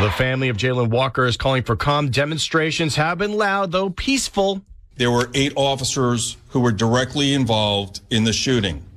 the 0.00 0.10
family 0.12 0.48
of 0.48 0.56
Jayland 0.56 0.88
Walker 0.88 1.26
is 1.26 1.36
calling 1.36 1.64
for 1.64 1.76
calm. 1.76 2.08
Demonstrations 2.08 2.96
have 2.96 3.18
been 3.18 3.34
loud, 3.34 3.72
though 3.72 3.90
peaceful. 3.90 4.62
There 4.96 5.10
were 5.10 5.28
eight 5.34 5.52
officers 5.54 6.38
who 6.48 6.60
were 6.60 6.72
directly 6.72 7.34
involved 7.34 8.00
in 8.08 8.24
the 8.24 8.32
shooting. 8.32 8.87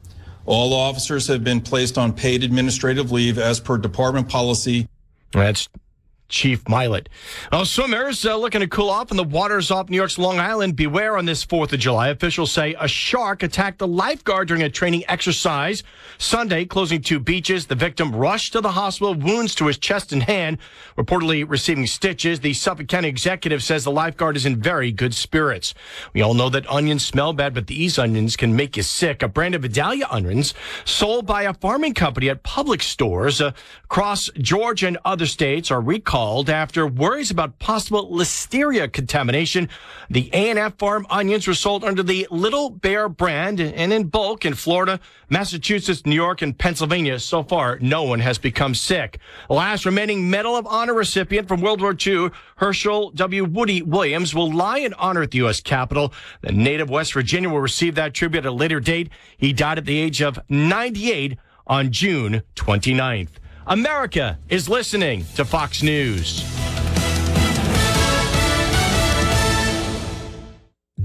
All 0.51 0.74
officers 0.74 1.27
have 1.27 1.46
been 1.46 1.62
placed 1.62 1.98
on 1.98 2.12
paid 2.12 2.43
administrative 2.43 3.10
leave 3.10 3.38
as 3.38 3.62
per 3.62 3.77
department 3.77 4.27
policy. 4.27 4.89
That's 5.31 5.70
Chief 6.32 6.64
Mylett. 6.64 7.08
Well, 7.52 7.66
swimmers 7.66 8.26
uh, 8.26 8.38
looking 8.38 8.62
to 8.62 8.68
cool 8.68 8.90
off 8.90 9.12
in 9.12 9.18
the 9.18 9.24
waters 9.24 9.70
off 9.70 9.90
New 9.90 9.98
York's 9.98 10.18
Long 10.18 10.40
Island. 10.40 10.78
Beware 10.78 11.18
on 11.18 11.26
this 11.26 11.46
4th 11.46 11.74
of 11.74 11.80
July. 11.80 12.08
Officials 12.08 12.52
say 12.52 12.74
a 12.80 12.88
shark 12.88 13.44
attacked 13.44 13.82
a 13.82 13.86
lifeguard 13.86 14.48
during 14.48 14.64
a 14.64 14.70
training 14.70 15.04
exercise. 15.10 15.84
Sunday, 16.18 16.64
closing 16.66 17.02
two 17.02 17.20
beaches. 17.20 17.66
The 17.66 17.76
victim 17.76 18.16
rushed 18.16 18.54
to 18.54 18.62
the 18.62 18.72
hospital, 18.72 19.14
wounds 19.14 19.54
to 19.56 19.68
his 19.68 19.78
chest 19.78 20.14
and 20.14 20.24
hand, 20.24 20.58
reportedly 20.98 21.48
receiving 21.48 21.86
stitches. 21.86 22.40
The 22.40 22.54
Suffolk 22.54 22.88
County 22.88 23.10
executive 23.10 23.62
says 23.62 23.84
the 23.84 23.92
lifeguard 23.92 24.38
is 24.38 24.46
in 24.46 24.56
very 24.56 24.94
good 24.94 25.14
spirits. 25.14 25.74
We 26.14 26.22
all 26.22 26.34
know 26.34 26.50
that 26.50 26.70
onions 26.70 27.06
smell 27.06 27.34
bad, 27.34 27.54
but 27.54 27.68
these 27.68 28.00
onions 28.00 28.38
can 28.38 28.56
make 28.56 28.78
you 28.78 28.84
sick. 28.84 29.22
A 29.22 29.28
brand 29.28 29.54
of 29.54 29.64
Vidalia 29.64 30.08
onions 30.10 30.54
sold 30.86 31.26
by 31.26 31.44
a 31.44 31.54
farming 31.54 31.94
company 31.94 32.30
at 32.30 32.44
Publix 32.44 32.84
stores 32.84 33.42
uh, 33.42 33.52
across 33.84 34.30
Georgia 34.38 34.88
and 34.88 34.98
other 35.04 35.26
states 35.26 35.70
are 35.70 35.82
recalled 35.82 36.21
after 36.22 36.86
worries 36.86 37.32
about 37.32 37.58
possible 37.58 38.12
listeria 38.12 38.92
contamination. 38.92 39.68
The 40.12 40.30
A&F 40.34 40.78
farm 40.78 41.08
onions 41.10 41.48
were 41.48 41.56
sold 41.56 41.84
under 41.84 42.04
the 42.04 42.28
Little 42.30 42.70
Bear 42.70 43.10
brand 43.10 43.60
and 43.60 43.92
in 43.92 44.04
bulk 44.04 44.46
in 44.46 44.54
Florida, 44.54 45.00
Massachusetts, 45.30 46.06
New 46.06 46.13
York, 46.13 46.44
and 46.44 46.56
Pennsylvania. 46.56 47.18
So 47.18 47.42
far, 47.42 47.80
no 47.80 48.04
one 48.04 48.20
has 48.20 48.38
become 48.38 48.75
sick. 48.75 49.18
The 49.48 49.56
last 49.56 49.84
remaining 49.84 50.30
Medal 50.30 50.56
of 50.56 50.68
Honor 50.68 50.94
recipient 50.94 51.48
from 51.48 51.60
World 51.60 51.82
War 51.82 51.96
II, 52.00 52.30
Herschel 52.58 53.10
W. 53.12 53.44
Woody 53.46 53.82
Williams, 53.82 54.36
will 54.36 54.54
lie 54.54 54.78
in 54.78 54.94
honor 54.94 55.24
at 55.24 55.32
the 55.32 55.40
U.S. 55.40 55.60
Capitol. 55.60 56.13
The 56.42 56.51
native 56.51 56.92
West 56.92 57.13
Virginia 57.13 57.50
will 57.50 57.62
receive 57.62 57.96
that 57.96 58.13
tribute 58.13 58.46
at 58.46 58.50
a 58.50 58.51
later 58.51 58.80
date. 58.80 59.10
He 59.40 59.54
died 59.54 59.80
at 59.80 59.86
the 59.86 59.98
age 59.98 60.22
of 60.22 60.40
98 60.50 61.40
on 61.66 61.92
June 61.92 62.44
29th. 62.56 63.40
America 63.68 64.39
is 64.50 64.68
listening 64.68 65.24
to 65.36 65.46
Fox 65.46 65.84
News. 65.84 66.41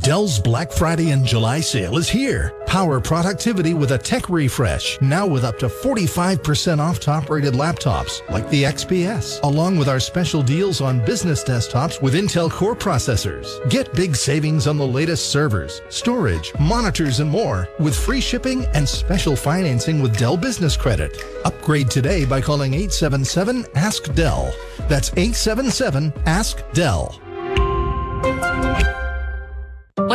Dell's 0.06 0.38
Black 0.38 0.70
Friday 0.70 1.10
and 1.10 1.26
July 1.26 1.58
sale 1.58 1.96
is 1.96 2.08
here. 2.08 2.52
Power 2.64 3.00
productivity 3.00 3.74
with 3.74 3.90
a 3.90 3.98
tech 3.98 4.30
refresh, 4.30 4.96
now 5.00 5.26
with 5.26 5.42
up 5.42 5.58
to 5.58 5.66
45% 5.66 6.78
off 6.78 7.00
top 7.00 7.28
rated 7.28 7.54
laptops 7.54 8.22
like 8.30 8.48
the 8.48 8.62
XPS, 8.62 9.42
along 9.42 9.76
with 9.76 9.88
our 9.88 9.98
special 9.98 10.44
deals 10.44 10.80
on 10.80 11.04
business 11.04 11.42
desktops 11.42 12.00
with 12.00 12.14
Intel 12.14 12.48
Core 12.48 12.76
processors. 12.76 13.68
Get 13.68 13.92
big 13.94 14.14
savings 14.14 14.68
on 14.68 14.76
the 14.76 14.86
latest 14.86 15.30
servers, 15.30 15.82
storage, 15.88 16.52
monitors, 16.60 17.18
and 17.18 17.28
more 17.28 17.68
with 17.80 17.98
free 17.98 18.20
shipping 18.20 18.64
and 18.74 18.88
special 18.88 19.34
financing 19.34 20.00
with 20.00 20.16
Dell 20.16 20.36
Business 20.36 20.76
Credit. 20.76 21.20
Upgrade 21.44 21.90
today 21.90 22.24
by 22.24 22.40
calling 22.40 22.74
877 22.74 23.66
Ask 23.74 24.14
Dell. 24.14 24.54
That's 24.88 25.08
877 25.14 26.12
Ask 26.26 26.62
Dell. 26.74 27.20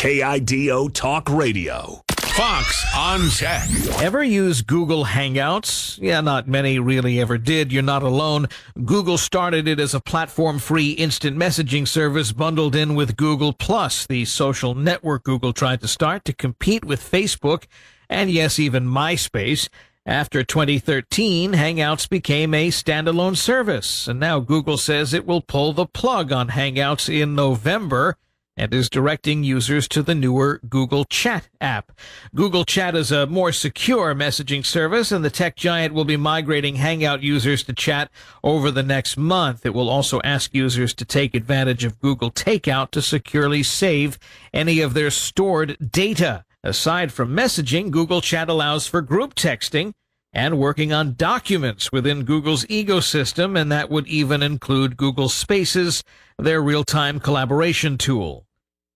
KIDO 0.00 0.90
Talk 0.94 1.28
Radio. 1.28 2.00
Fox 2.20 2.86
on 2.96 3.28
Tech. 3.28 3.68
Ever 4.00 4.24
use 4.24 4.62
Google 4.62 5.04
Hangouts? 5.04 5.98
Yeah, 6.00 6.22
not 6.22 6.48
many 6.48 6.78
really 6.78 7.20
ever 7.20 7.36
did. 7.36 7.70
You're 7.70 7.82
not 7.82 8.02
alone. 8.02 8.48
Google 8.82 9.18
started 9.18 9.68
it 9.68 9.78
as 9.78 9.92
a 9.92 10.00
platform 10.00 10.58
free 10.58 10.92
instant 10.92 11.36
messaging 11.36 11.86
service 11.86 12.32
bundled 12.32 12.74
in 12.74 12.94
with 12.94 13.18
Google 13.18 13.52
Plus, 13.52 14.06
the 14.06 14.24
social 14.24 14.74
network 14.74 15.24
Google 15.24 15.52
tried 15.52 15.82
to 15.82 15.88
start 15.88 16.24
to 16.24 16.32
compete 16.32 16.82
with 16.86 17.02
Facebook 17.02 17.66
and 18.08 18.30
yes, 18.30 18.58
even 18.58 18.86
MySpace. 18.86 19.68
After 20.06 20.42
2013, 20.42 21.52
Hangouts 21.52 22.08
became 22.08 22.54
a 22.54 22.68
standalone 22.68 23.36
service, 23.36 24.08
and 24.08 24.18
now 24.18 24.40
Google 24.40 24.78
says 24.78 25.12
it 25.12 25.26
will 25.26 25.42
pull 25.42 25.74
the 25.74 25.84
plug 25.84 26.32
on 26.32 26.48
Hangouts 26.48 27.14
in 27.14 27.34
November 27.34 28.16
and 28.60 28.74
is 28.74 28.90
directing 28.90 29.42
users 29.42 29.88
to 29.88 30.02
the 30.02 30.14
newer 30.14 30.60
Google 30.68 31.06
Chat 31.06 31.48
app. 31.62 31.92
Google 32.34 32.66
Chat 32.66 32.94
is 32.94 33.10
a 33.10 33.26
more 33.26 33.52
secure 33.52 34.14
messaging 34.14 34.66
service, 34.66 35.10
and 35.10 35.24
the 35.24 35.30
tech 35.30 35.56
giant 35.56 35.94
will 35.94 36.04
be 36.04 36.18
migrating 36.18 36.76
Hangout 36.76 37.22
users 37.22 37.62
to 37.64 37.72
Chat 37.72 38.10
over 38.44 38.70
the 38.70 38.82
next 38.82 39.16
month. 39.16 39.64
It 39.64 39.72
will 39.72 39.88
also 39.88 40.20
ask 40.24 40.54
users 40.54 40.92
to 40.94 41.06
take 41.06 41.34
advantage 41.34 41.84
of 41.84 41.98
Google 42.00 42.30
Takeout 42.30 42.90
to 42.90 43.00
securely 43.00 43.62
save 43.62 44.18
any 44.52 44.80
of 44.80 44.92
their 44.92 45.10
stored 45.10 45.78
data. 45.90 46.44
Aside 46.62 47.12
from 47.12 47.34
messaging, 47.34 47.90
Google 47.90 48.20
Chat 48.20 48.50
allows 48.50 48.86
for 48.86 49.00
group 49.00 49.34
texting 49.34 49.94
and 50.34 50.58
working 50.58 50.92
on 50.92 51.14
documents 51.14 51.90
within 51.90 52.24
Google's 52.24 52.66
ecosystem, 52.66 53.58
and 53.58 53.72
that 53.72 53.88
would 53.88 54.06
even 54.06 54.42
include 54.42 54.98
Google 54.98 55.30
Spaces, 55.30 56.04
their 56.38 56.60
real-time 56.60 57.20
collaboration 57.20 57.96
tool. 57.96 58.44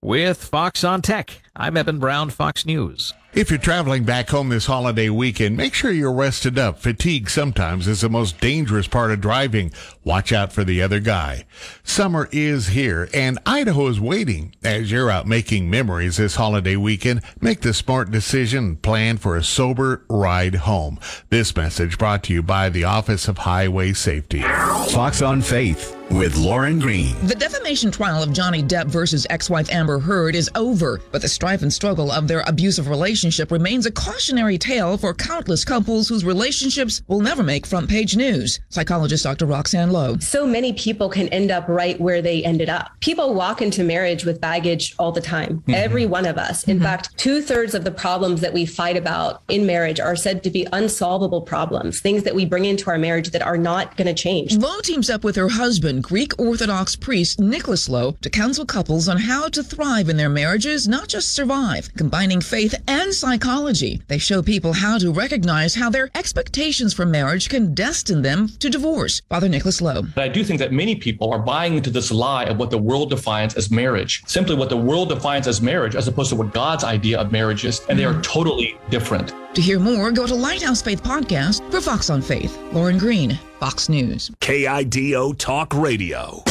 With 0.04 0.44
Fox 0.44 0.84
on 0.84 1.00
Tech, 1.00 1.40
I'm 1.56 1.78
Eben 1.78 1.99
Brown, 1.99 2.28
Fox 2.28 2.66
News. 2.66 3.14
If 3.34 3.50
you're 3.50 3.58
traveling 3.58 4.04
back 4.04 4.28
home 4.28 4.50
this 4.50 4.66
holiday 4.66 5.08
weekend, 5.08 5.56
make 5.56 5.74
sure 5.74 5.90
you're 5.90 6.12
rested 6.12 6.56
up. 6.56 6.78
Fatigue 6.78 7.28
sometimes 7.28 7.88
is 7.88 8.02
the 8.02 8.08
most 8.08 8.38
dangerous 8.38 8.86
part 8.86 9.10
of 9.10 9.20
driving. 9.20 9.72
Watch 10.04 10.32
out 10.32 10.52
for 10.52 10.62
the 10.62 10.80
other 10.80 11.00
guy. 11.00 11.44
Summer 11.82 12.28
is 12.30 12.68
here 12.68 13.08
and 13.12 13.40
Idaho 13.44 13.88
is 13.88 13.98
waiting. 13.98 14.54
As 14.62 14.92
you're 14.92 15.10
out 15.10 15.26
making 15.26 15.68
memories 15.68 16.18
this 16.18 16.36
holiday 16.36 16.76
weekend, 16.76 17.22
make 17.40 17.62
the 17.62 17.74
smart 17.74 18.12
decision 18.12 18.64
and 18.64 18.82
plan 18.82 19.16
for 19.16 19.36
a 19.36 19.42
sober 19.42 20.04
ride 20.08 20.54
home. 20.54 21.00
This 21.30 21.56
message 21.56 21.98
brought 21.98 22.22
to 22.24 22.32
you 22.32 22.40
by 22.40 22.68
the 22.68 22.84
Office 22.84 23.26
of 23.26 23.38
Highway 23.38 23.94
Safety. 23.94 24.42
Fox 24.42 25.22
on 25.22 25.42
Faith 25.42 25.96
with 26.10 26.36
Lauren 26.36 26.78
Green. 26.78 27.16
The 27.26 27.34
defamation 27.34 27.90
trial 27.90 28.22
of 28.22 28.32
Johnny 28.32 28.62
Depp 28.62 28.86
versus 28.86 29.26
ex-wife 29.30 29.72
Amber 29.72 29.98
Heard 29.98 30.36
is 30.36 30.50
over, 30.54 31.00
but 31.10 31.22
the 31.22 31.28
strife 31.28 31.62
and 31.62 31.72
struggle 31.72 32.12
of 32.12 32.28
their 32.28 32.44
abusive 32.46 32.88
relationship 32.88 33.23
remains 33.50 33.86
a 33.86 33.90
cautionary 33.90 34.58
tale 34.58 34.98
for 34.98 35.14
countless 35.14 35.64
couples 35.64 36.08
whose 36.08 36.24
relationships 36.24 37.02
will 37.08 37.20
never 37.20 37.42
make 37.42 37.64
front 37.64 37.88
page 37.88 38.16
news. 38.16 38.60
Psychologist 38.68 39.24
Dr. 39.24 39.46
Roxanne 39.46 39.92
Louh. 39.92 40.18
So 40.18 40.46
many 40.46 40.74
people 40.74 41.08
can 41.08 41.28
end 41.28 41.50
up 41.50 41.66
right 41.68 41.98
where 41.98 42.20
they 42.20 42.44
ended 42.44 42.68
up. 42.68 42.90
People 43.00 43.34
walk 43.34 43.62
into 43.62 43.82
marriage 43.82 44.26
with 44.26 44.40
baggage 44.40 44.94
all 44.98 45.10
the 45.10 45.22
time. 45.22 45.60
Mm-hmm. 45.60 45.74
Every 45.74 46.04
one 46.04 46.26
of 46.26 46.36
us. 46.36 46.64
In 46.64 46.76
mm-hmm. 46.76 46.84
fact, 46.84 47.16
two 47.16 47.40
thirds 47.40 47.74
of 47.74 47.84
the 47.84 47.90
problems 47.90 48.42
that 48.42 48.52
we 48.52 48.66
fight 48.66 48.96
about 48.96 49.42
in 49.48 49.64
marriage 49.64 50.00
are 50.00 50.16
said 50.16 50.42
to 50.42 50.50
be 50.50 50.66
unsolvable 50.72 51.40
problems, 51.40 52.00
things 52.00 52.24
that 52.24 52.34
we 52.34 52.44
bring 52.44 52.66
into 52.66 52.90
our 52.90 52.98
marriage 52.98 53.30
that 53.30 53.42
are 53.42 53.56
not 53.56 53.96
going 53.96 54.06
to 54.06 54.14
change. 54.14 54.56
Louh 54.56 54.80
teams 54.82 55.08
up 55.08 55.24
with 55.24 55.36
her 55.36 55.48
husband, 55.48 56.02
Greek 56.02 56.38
Orthodox 56.38 56.96
priest 56.96 57.40
Nicholas 57.40 57.88
Louh, 57.88 58.12
to 58.20 58.28
counsel 58.28 58.66
couples 58.66 59.08
on 59.08 59.16
how 59.16 59.48
to 59.48 59.62
thrive 59.62 60.08
in 60.08 60.16
their 60.18 60.28
marriages, 60.28 60.86
not 60.86 61.08
just 61.08 61.32
survive, 61.32 61.88
combining 61.96 62.40
faith 62.40 62.74
and 62.86 63.13
psychology. 63.18 64.02
They 64.09 64.18
show 64.18 64.42
people 64.42 64.73
how 64.73 64.99
to 64.99 65.12
recognize 65.12 65.75
how 65.75 65.90
their 65.90 66.11
expectations 66.14 66.92
for 66.92 67.06
marriage 67.06 67.49
can 67.49 67.75
destine 67.75 68.23
them 68.23 68.49
to 68.59 68.68
divorce. 68.68 69.23
Father 69.28 69.49
Nicholas 69.49 69.80
Louh. 69.80 70.02
I 70.16 70.28
do 70.28 70.44
think 70.44 70.59
that 70.59 70.73
many 70.73 70.97
people 70.97 71.33
are 71.33 71.38
buying 71.38 71.76
into 71.76 71.90
this 71.90 72.11
lie 72.11 72.44
of 72.44 72.59
what 72.59 72.71
the 72.71 72.78
world 72.78 73.11
defines 73.11 73.54
as 73.54 73.71
marriage, 73.71 74.23
simply 74.26 74.56
what 74.56 74.68
the 74.68 74.76
world 74.76 75.09
defines 75.09 75.47
as 75.49 75.61
marriage, 75.61 75.97
as 75.97 76.09
opposed 76.09 76.30
to 76.30 76.37
what 76.37 76.52
God's 76.52 76.85
idea 76.85 77.18
of 77.18 77.33
marriage 77.33 77.64
is, 77.64 77.80
and 77.88 77.99
they 77.99 78.04
are 78.04 78.21
totally 78.23 78.76
different. 78.90 79.35
To 79.54 79.61
hear 79.61 79.78
more, 79.78 80.11
go 80.11 80.26
to 80.26 80.35
Lighthouse 80.35 80.83
Faith 80.83 81.02
Podcast 81.02 81.71
for 81.71 81.80
Fox 81.80 82.11
on 82.11 82.21
Faith. 82.21 82.59
Lauren 82.73 82.99
Green, 82.99 83.38
Fox 83.61 83.88
News. 83.88 84.30
KIDO 84.40 85.38
Talk 85.38 85.73
Radio. 85.75 86.42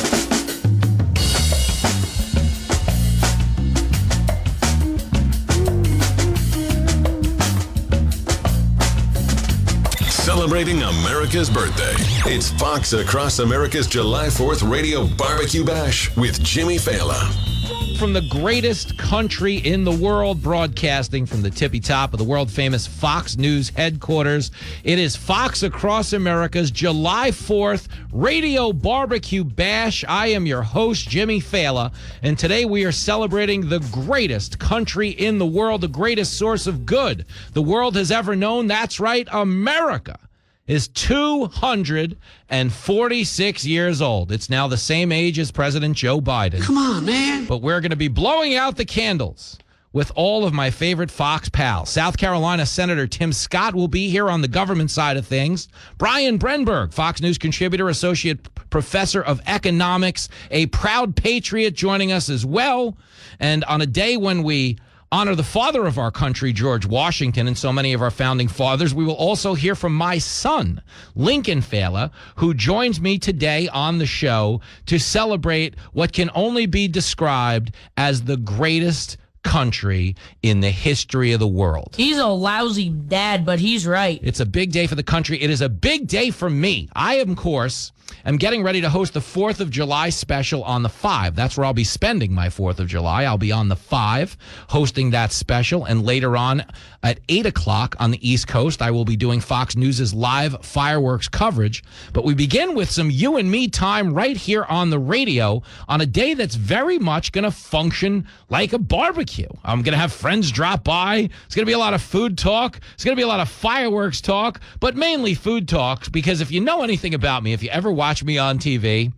Celebrating 10.34 10.82
America's 10.82 11.48
birthday. 11.48 11.94
It's 12.26 12.50
Fox 12.50 12.94
Across 12.94 13.38
America's 13.38 13.86
July 13.86 14.30
4th 14.30 14.68
Radio 14.68 15.06
Barbecue 15.06 15.64
Bash 15.64 16.10
with 16.18 16.42
Jimmy 16.44 16.78
Failla. 16.78 17.53
From 17.98 18.12
the 18.12 18.28
greatest 18.30 18.98
country 18.98 19.56
in 19.56 19.86
the 19.86 19.92
world, 19.92 20.42
broadcasting 20.44 21.26
from 21.26 21.42
the 21.42 21.50
tippy 21.50 21.80
top 21.80 22.12
of 22.12 22.20
the 22.20 22.26
world 22.26 22.52
famous 22.52 22.86
Fox 22.86 23.38
News 23.38 23.70
headquarters, 23.70 24.52
it 24.84 25.00
is 25.00 25.16
Fox 25.16 25.64
Across 25.64 26.12
America's 26.12 26.70
July 26.70 27.32
4th 27.32 27.88
Radio 28.12 28.74
Barbecue 28.74 29.46
Bash. 29.46 30.04
I 30.08 30.28
am 30.28 30.46
your 30.46 30.64
host, 30.64 31.08
Jimmy 31.08 31.40
Failla, 31.40 31.94
and 32.22 32.38
today 32.38 32.66
we 32.66 32.84
are 32.84 32.92
celebrating 32.92 33.70
the 33.70 33.80
greatest 33.92 34.60
country 34.60 35.10
in 35.10 35.38
the 35.38 35.46
world, 35.46 35.80
the 35.80 35.88
greatest 35.88 36.38
source 36.38 36.68
of 36.68 36.86
good 36.86 37.26
the 37.54 37.62
world 37.62 37.96
has 37.96 38.12
ever 38.12 38.36
known. 38.36 38.68
That's 38.68 39.00
right, 39.00 39.28
America 39.32 40.20
is 40.68 40.90
246 40.90 43.66
years 43.66 44.02
old. 44.02 44.32
It's 44.32 44.50
now 44.50 44.68
the 44.68 44.78
same 44.78 45.12
age 45.12 45.38
as 45.40 45.52
President 45.52 45.98
Joe 45.98 46.22
Biden. 46.22 46.62
Come 46.62 46.78
on, 46.78 47.04
man. 47.06 47.46
But 47.46 47.62
we're 47.62 47.82
going 47.82 47.92
to 47.92 47.98
be 47.98 48.08
blowing 48.08 48.56
out 48.56 48.78
the 48.78 48.86
candles 48.86 49.60
with 49.92 50.12
all 50.16 50.46
of 50.46 50.54
my 50.54 50.72
favorite 50.72 51.12
Fox 51.12 51.50
pals. 51.50 51.90
South 51.90 52.18
Carolina 52.18 52.66
Senator 52.66 53.06
Tim 53.06 53.32
Scott 53.32 53.76
will 53.76 53.88
be 53.88 54.10
here 54.10 54.28
on 54.30 54.42
the 54.42 54.48
government 54.48 54.90
side 54.90 55.18
of 55.18 55.28
things. 55.28 55.68
Brian 56.00 56.40
Brenberg, 56.40 56.92
Fox 56.94 57.22
News 57.22 57.38
contributor, 57.38 57.90
associate 57.90 58.48
professor 58.72 59.22
of 59.22 59.40
economics, 59.46 60.30
a 60.50 60.66
proud 60.68 61.16
patriot, 61.16 61.76
joining 61.76 62.12
us 62.12 62.28
as 62.30 62.44
well. 62.46 62.98
And 63.40 63.64
on 63.66 63.82
a 63.82 63.86
day 63.86 64.18
when 64.18 64.42
we 64.44 64.78
honor 65.14 65.36
the 65.36 65.44
father 65.44 65.86
of 65.86 66.00
our 66.00 66.10
country, 66.10 66.52
George 66.52 66.88
Washington, 66.88 67.46
and 67.46 67.56
so 67.56 67.72
many 67.72 67.94
of 67.94 68.02
our 68.02 68.10
founding 68.10 68.48
fathers. 68.48 68.96
We 68.96 69.06
will 69.06 69.14
also 69.14 69.54
hear 69.54 69.76
from 69.76 69.94
my 69.94 70.18
son, 70.18 70.82
Lincoln 71.14 71.62
Failla, 71.62 72.10
who 72.38 72.56
joins 72.56 73.00
me 73.00 73.20
today 73.20 73.68
on 73.68 74.00
the 74.00 74.08
show 74.08 74.62
to 74.88 74.98
celebrate 74.98 75.76
what 75.92 76.14
can 76.14 76.32
only 76.34 76.66
be 76.66 76.88
described 76.88 77.76
as 77.96 78.24
the 78.24 78.38
greatest 78.38 79.18
country 79.44 80.16
in 80.42 80.62
the 80.62 80.72
history 80.72 81.32
of 81.32 81.40
the 81.40 81.48
world. 81.48 81.94
He's 81.96 82.18
a 82.18 82.26
lousy 82.26 82.90
dad, 82.90 83.46
but 83.46 83.60
he's 83.60 83.86
right. 83.86 84.20
It's 84.24 84.40
a 84.40 84.48
big 84.48 84.72
day 84.72 84.88
for 84.88 84.96
the 84.96 85.04
country. 85.04 85.40
It 85.40 85.52
is 85.52 85.62
a 85.62 85.70
big 85.70 86.08
day 86.08 86.32
for 86.32 86.50
me. 86.50 86.90
I, 86.96 87.18
am, 87.18 87.30
of 87.30 87.38
course, 87.38 87.92
am 88.26 88.38
getting 88.38 88.64
ready 88.64 88.82
to 88.82 88.90
host 88.90 89.14
the 89.14 89.20
4th 89.20 89.60
of 89.60 89.70
July 89.70 90.10
special 90.10 90.64
on 90.64 90.84
the 90.84 90.90
5. 90.90 91.36
That's 91.36 91.58
where 91.58 91.66
I'll 91.66 91.74
be 91.74 91.84
spending 91.84 92.34
my 92.34 92.48
4th 92.48 92.80
of 92.80 92.88
July. 92.88 93.24
I'll 93.24 93.38
be 93.38 93.52
on 93.52 93.70
the 93.70 93.76
5 93.76 94.38
hosting 94.70 95.12
that 95.12 95.32
special. 95.32 95.86
And 95.86 96.06
later 96.06 96.38
on 96.38 96.66
at 97.02 97.20
8 97.30 97.46
o'clock 97.46 97.96
on 98.00 98.12
the 98.12 98.30
East 98.30 98.48
Coast, 98.48 98.82
I 98.82 98.92
will 98.92 99.06
be 99.06 99.16
doing 99.16 99.40
Fox 99.40 99.76
News' 99.76 100.14
live 100.14 100.64
fireworks 100.66 101.28
coverage. 101.28 101.84
But 102.14 102.24
we 102.24 102.34
begin 102.34 102.76
with 102.76 102.90
some 102.90 103.10
you 103.10 103.38
and 103.38 103.50
me 103.50 103.68
time 103.68 104.14
right 104.14 104.38
here 104.38 104.66
on 104.66 104.90
the 104.90 105.00
radio 105.00 105.62
on 105.88 106.02
a 106.02 106.06
day 106.06 106.34
that's 106.34 106.56
very 106.56 107.00
much 107.00 107.32
going 107.32 107.44
to 107.44 107.52
function 107.52 108.28
like 108.50 108.74
a 108.74 108.80
barbecue. 108.80 109.50
I'm 109.64 109.82
going 109.82 109.94
to 109.94 110.00
have 110.00 110.14
friends 110.14 110.52
drop 110.52 110.84
by. 110.84 111.30
It's 111.46 111.56
going 111.56 111.66
to 111.66 111.70
be 111.70 111.74
a 111.74 111.80
lot 111.80 111.94
of 111.94 112.02
food 112.02 112.38
talk. 112.38 112.80
It's 112.94 113.04
going 113.04 113.16
to 113.16 113.20
be 113.20 113.24
a 113.24 113.28
lot 113.28 113.40
of 113.40 113.50
fireworks 113.50 114.22
talk, 114.22 114.62
but 114.80 114.96
mainly 114.96 115.34
food 115.34 115.68
talk 115.68 116.12
because 116.12 116.42
if 116.42 116.52
you 116.52 116.62
know 116.62 116.84
anything 116.84 117.14
about 117.14 117.44
me, 117.44 117.54
if 117.54 117.64
you 117.64 117.70
ever 117.70 117.92
watch 117.92 118.03
me 118.24 118.38
on 118.38 118.60
TV, 118.60 119.14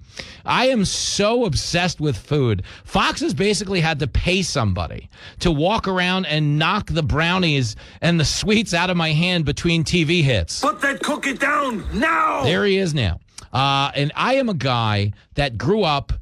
I 0.46 0.68
am 0.68 0.86
so 0.86 1.46
obsessed 1.46 2.00
with 2.00 2.18
food. 2.18 2.64
Fox 2.84 3.22
has 3.22 3.34
basically 3.34 3.82
had 3.82 4.00
to 4.00 4.08
pay 4.08 4.42
somebody 4.44 5.10
to 5.40 5.52
walk 5.52 5.88
around 5.88 6.26
and 6.26 6.60
knock 6.60 6.88
the 6.88 7.04
brownies 7.04 7.76
and 8.02 8.20
the 8.20 8.26
sweets 8.26 8.74
out 8.74 8.90
of 8.90 8.98
my 8.98 9.12
hand 9.12 9.46
between 9.46 9.84
TV 9.84 10.24
hits. 10.24 10.62
Put 10.62 10.82
that 10.82 11.02
cookie 11.02 11.34
down 11.34 11.84
now. 12.00 12.44
There 12.44 12.66
he 12.66 12.78
is 12.78 12.94
now. 12.94 13.20
Uh, 13.52 13.92
and 13.96 14.12
I 14.16 14.36
am 14.36 14.50
a 14.50 14.54
guy 14.54 15.14
that 15.34 15.58
grew 15.58 15.84
up 15.84 16.14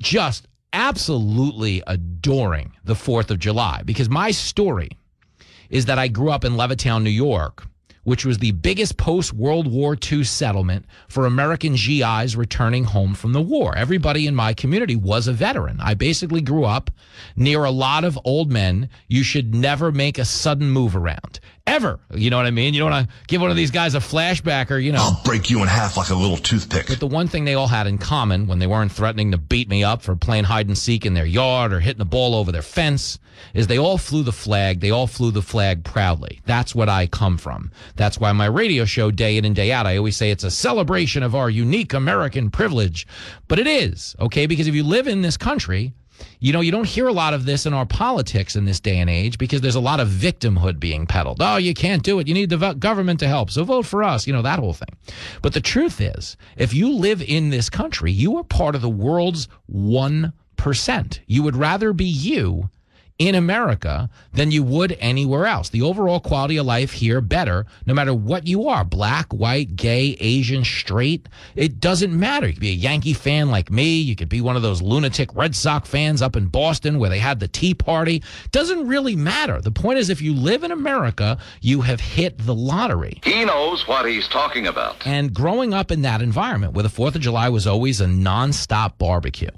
just 0.00 0.46
absolutely 0.72 1.82
adoring 1.86 2.72
the 2.84 2.94
4th 2.94 3.30
of 3.30 3.38
July 3.38 3.82
because 3.84 4.08
my 4.08 4.30
story 4.30 4.90
is 5.70 5.86
that 5.86 5.98
I 5.98 6.08
grew 6.08 6.30
up 6.30 6.44
in 6.44 6.52
Levittown, 6.52 7.02
New 7.02 7.10
York 7.10 7.66
which 8.04 8.24
was 8.24 8.38
the 8.38 8.52
biggest 8.52 8.96
post 8.96 9.32
World 9.32 9.66
War 9.66 9.96
II 10.10 10.24
settlement 10.24 10.86
for 11.08 11.26
American 11.26 11.74
GIs 11.74 12.36
returning 12.36 12.84
home 12.84 13.14
from 13.14 13.32
the 13.32 13.40
war. 13.40 13.76
Everybody 13.76 14.26
in 14.26 14.34
my 14.34 14.54
community 14.54 14.96
was 14.96 15.28
a 15.28 15.32
veteran. 15.32 15.80
I 15.80 15.94
basically 15.94 16.40
grew 16.40 16.64
up 16.64 16.90
near 17.36 17.64
a 17.64 17.70
lot 17.70 18.04
of 18.04 18.18
old 18.24 18.50
men 18.50 18.88
you 19.08 19.22
should 19.22 19.54
never 19.54 19.92
make 19.92 20.18
a 20.18 20.24
sudden 20.24 20.70
move 20.70 20.96
around. 20.96 21.40
Ever. 21.66 22.00
You 22.12 22.28
know 22.28 22.36
what 22.36 22.46
I 22.46 22.50
mean? 22.50 22.74
You 22.74 22.80
don't 22.80 22.90
want 22.90 23.08
to 23.08 23.14
give 23.28 23.40
one 23.40 23.50
of 23.50 23.56
these 23.56 23.70
guys 23.70 23.94
a 23.94 23.98
flashback 23.98 24.70
or, 24.70 24.78
you 24.78 24.90
know. 24.90 24.98
I'll 25.00 25.22
break 25.24 25.48
you 25.48 25.62
in 25.62 25.68
half 25.68 25.96
like 25.96 26.10
a 26.10 26.14
little 26.14 26.36
toothpick. 26.36 26.88
But 26.88 26.98
the 26.98 27.06
one 27.06 27.28
thing 27.28 27.44
they 27.44 27.54
all 27.54 27.68
had 27.68 27.86
in 27.86 27.98
common 27.98 28.48
when 28.48 28.58
they 28.58 28.66
weren't 28.66 28.90
threatening 28.90 29.30
to 29.30 29.38
beat 29.38 29.68
me 29.68 29.84
up 29.84 30.02
for 30.02 30.16
playing 30.16 30.44
hide 30.44 30.66
and 30.66 30.76
seek 30.76 31.06
in 31.06 31.14
their 31.14 31.24
yard 31.24 31.72
or 31.72 31.78
hitting 31.78 32.00
the 32.00 32.04
ball 32.04 32.34
over 32.34 32.50
their 32.50 32.62
fence 32.62 33.18
is 33.54 33.68
they 33.68 33.78
all 33.78 33.96
flew 33.96 34.24
the 34.24 34.32
flag. 34.32 34.80
They 34.80 34.90
all 34.90 35.06
flew 35.06 35.30
the 35.30 35.40
flag 35.40 35.84
proudly. 35.84 36.40
That's 36.46 36.74
what 36.74 36.88
I 36.88 37.06
come 37.06 37.38
from. 37.38 37.70
That's 37.94 38.18
why 38.18 38.32
my 38.32 38.46
radio 38.46 38.84
show, 38.84 39.10
day 39.12 39.36
in 39.36 39.44
and 39.44 39.54
day 39.54 39.70
out, 39.70 39.86
I 39.86 39.96
always 39.96 40.16
say 40.16 40.30
it's 40.30 40.44
a 40.44 40.50
celebration 40.50 41.22
of 41.22 41.34
our 41.34 41.48
unique 41.48 41.94
American 41.94 42.50
privilege. 42.50 43.06
But 43.46 43.60
it 43.60 43.68
is, 43.68 44.16
okay? 44.18 44.46
Because 44.46 44.66
if 44.66 44.74
you 44.74 44.82
live 44.82 45.06
in 45.06 45.22
this 45.22 45.36
country, 45.36 45.94
you 46.40 46.52
know, 46.52 46.60
you 46.60 46.70
don't 46.70 46.86
hear 46.86 47.06
a 47.08 47.12
lot 47.12 47.34
of 47.34 47.44
this 47.44 47.66
in 47.66 47.72
our 47.72 47.86
politics 47.86 48.56
in 48.56 48.64
this 48.64 48.80
day 48.80 48.98
and 48.98 49.08
age 49.08 49.38
because 49.38 49.60
there's 49.60 49.74
a 49.74 49.80
lot 49.80 50.00
of 50.00 50.08
victimhood 50.08 50.80
being 50.80 51.06
peddled. 51.06 51.38
Oh, 51.40 51.56
you 51.56 51.74
can't 51.74 52.02
do 52.02 52.18
it. 52.18 52.28
You 52.28 52.34
need 52.34 52.50
the 52.50 52.74
government 52.74 53.20
to 53.20 53.28
help. 53.28 53.50
So 53.50 53.64
vote 53.64 53.86
for 53.86 54.02
us, 54.02 54.26
you 54.26 54.32
know, 54.32 54.42
that 54.42 54.58
whole 54.58 54.74
thing. 54.74 54.96
But 55.40 55.52
the 55.52 55.60
truth 55.60 56.00
is, 56.00 56.36
if 56.56 56.74
you 56.74 56.90
live 56.90 57.22
in 57.22 57.50
this 57.50 57.70
country, 57.70 58.12
you 58.12 58.36
are 58.36 58.44
part 58.44 58.74
of 58.74 58.82
the 58.82 58.90
world's 58.90 59.48
1%. 59.72 61.20
You 61.26 61.42
would 61.42 61.56
rather 61.56 61.92
be 61.92 62.04
you 62.04 62.70
in 63.28 63.34
America 63.34 64.10
than 64.32 64.50
you 64.50 64.62
would 64.62 64.96
anywhere 64.98 65.46
else. 65.46 65.68
The 65.68 65.82
overall 65.82 66.20
quality 66.20 66.56
of 66.56 66.66
life 66.66 66.92
here 66.92 67.20
better, 67.20 67.66
no 67.86 67.94
matter 67.94 68.14
what 68.14 68.46
you 68.46 68.68
are 68.68 68.84
black, 68.84 69.32
white, 69.32 69.76
gay, 69.76 70.16
Asian, 70.20 70.64
straight. 70.64 71.28
It 71.54 71.80
doesn't 71.80 72.18
matter. 72.18 72.46
You 72.46 72.52
could 72.54 72.60
be 72.60 72.70
a 72.70 72.72
Yankee 72.72 73.14
fan 73.14 73.50
like 73.50 73.70
me. 73.70 74.00
You 74.00 74.16
could 74.16 74.28
be 74.28 74.40
one 74.40 74.56
of 74.56 74.62
those 74.62 74.82
lunatic 74.82 75.34
Red 75.34 75.54
Sox 75.54 75.88
fans 75.88 76.22
up 76.22 76.36
in 76.36 76.46
Boston 76.46 76.98
where 76.98 77.10
they 77.10 77.18
had 77.18 77.40
the 77.40 77.48
Tea 77.48 77.74
Party. 77.74 78.22
Doesn't 78.50 78.86
really 78.86 79.16
matter. 79.16 79.60
The 79.60 79.70
point 79.70 79.98
is, 79.98 80.10
if 80.10 80.20
you 80.20 80.34
live 80.34 80.64
in 80.64 80.72
America, 80.72 81.38
you 81.60 81.82
have 81.82 82.00
hit 82.00 82.38
the 82.38 82.54
lottery. 82.54 83.20
He 83.24 83.44
knows 83.44 83.86
what 83.86 84.06
he's 84.06 84.28
talking 84.28 84.66
about. 84.66 85.06
And 85.06 85.32
growing 85.32 85.74
up 85.74 85.90
in 85.90 86.02
that 86.02 86.22
environment 86.22 86.74
where 86.74 86.82
the 86.82 86.88
4th 86.88 87.14
of 87.14 87.20
July 87.20 87.48
was 87.48 87.66
always 87.66 88.00
a 88.00 88.06
nonstop 88.06 88.98
barbecue, 88.98 89.50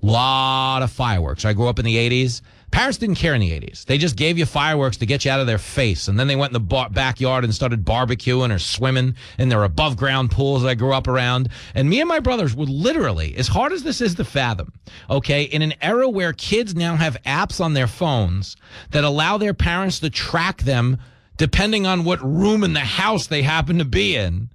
lot 0.00 0.82
of 0.82 0.90
fireworks. 0.90 1.44
I 1.44 1.52
grew 1.52 1.68
up 1.68 1.78
in 1.78 1.84
the 1.84 1.96
80s. 1.96 2.42
Parents 2.72 2.96
didn't 2.96 3.16
care 3.16 3.34
in 3.34 3.42
the 3.42 3.50
80s. 3.50 3.84
They 3.84 3.98
just 3.98 4.16
gave 4.16 4.38
you 4.38 4.46
fireworks 4.46 4.96
to 4.96 5.06
get 5.06 5.24
you 5.24 5.30
out 5.30 5.40
of 5.40 5.46
their 5.46 5.58
face. 5.58 6.08
And 6.08 6.18
then 6.18 6.26
they 6.26 6.34
went 6.34 6.50
in 6.50 6.54
the 6.54 6.60
bar- 6.60 6.88
backyard 6.88 7.44
and 7.44 7.54
started 7.54 7.84
barbecuing 7.84 8.52
or 8.52 8.58
swimming 8.58 9.14
in 9.38 9.50
their 9.50 9.62
above 9.62 9.98
ground 9.98 10.30
pools 10.30 10.64
I 10.64 10.74
grew 10.74 10.94
up 10.94 11.06
around. 11.06 11.50
And 11.74 11.88
me 11.88 12.00
and 12.00 12.08
my 12.08 12.18
brothers 12.18 12.56
would 12.56 12.70
literally, 12.70 13.36
as 13.36 13.48
hard 13.48 13.72
as 13.72 13.82
this 13.82 14.00
is 14.00 14.14
to 14.14 14.24
fathom, 14.24 14.72
okay, 15.10 15.42
in 15.42 15.60
an 15.60 15.74
era 15.82 16.08
where 16.08 16.32
kids 16.32 16.74
now 16.74 16.96
have 16.96 17.22
apps 17.26 17.60
on 17.60 17.74
their 17.74 17.86
phones 17.86 18.56
that 18.90 19.04
allow 19.04 19.36
their 19.36 19.54
parents 19.54 20.00
to 20.00 20.08
track 20.08 20.62
them 20.62 20.96
depending 21.36 21.86
on 21.86 22.04
what 22.04 22.22
room 22.22 22.64
in 22.64 22.72
the 22.72 22.80
house 22.80 23.26
they 23.26 23.42
happen 23.42 23.78
to 23.78 23.84
be 23.84 24.16
in. 24.16 24.48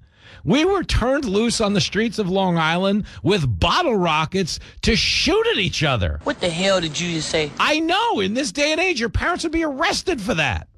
We 0.48 0.64
were 0.64 0.86
turned 0.86 1.26
loose 1.26 1.60
on 1.60 1.74
the 1.74 1.82
streets 1.82 2.20
of 2.20 2.30
Long 2.30 2.58
Island 2.58 3.06
with 3.22 3.60
bottle 3.60 3.98
rockets 3.98 4.62
to 4.84 4.96
shoot 4.96 5.46
at 5.48 5.58
each 5.58 5.84
other. 5.84 6.22
What 6.24 6.40
the 6.40 6.50
hell 6.50 6.80
did 6.80 6.98
you 6.98 7.16
just 7.16 7.28
say? 7.28 7.52
I 7.60 7.82
know. 7.82 8.22
In 8.22 8.34
this 8.34 8.54
day 8.54 8.72
and 8.72 8.80
age, 8.80 8.98
your 8.98 9.10
parents 9.10 9.44
would 9.44 9.52
be 9.52 9.66
arrested 9.66 10.22
for 10.22 10.36
that. 10.36 10.70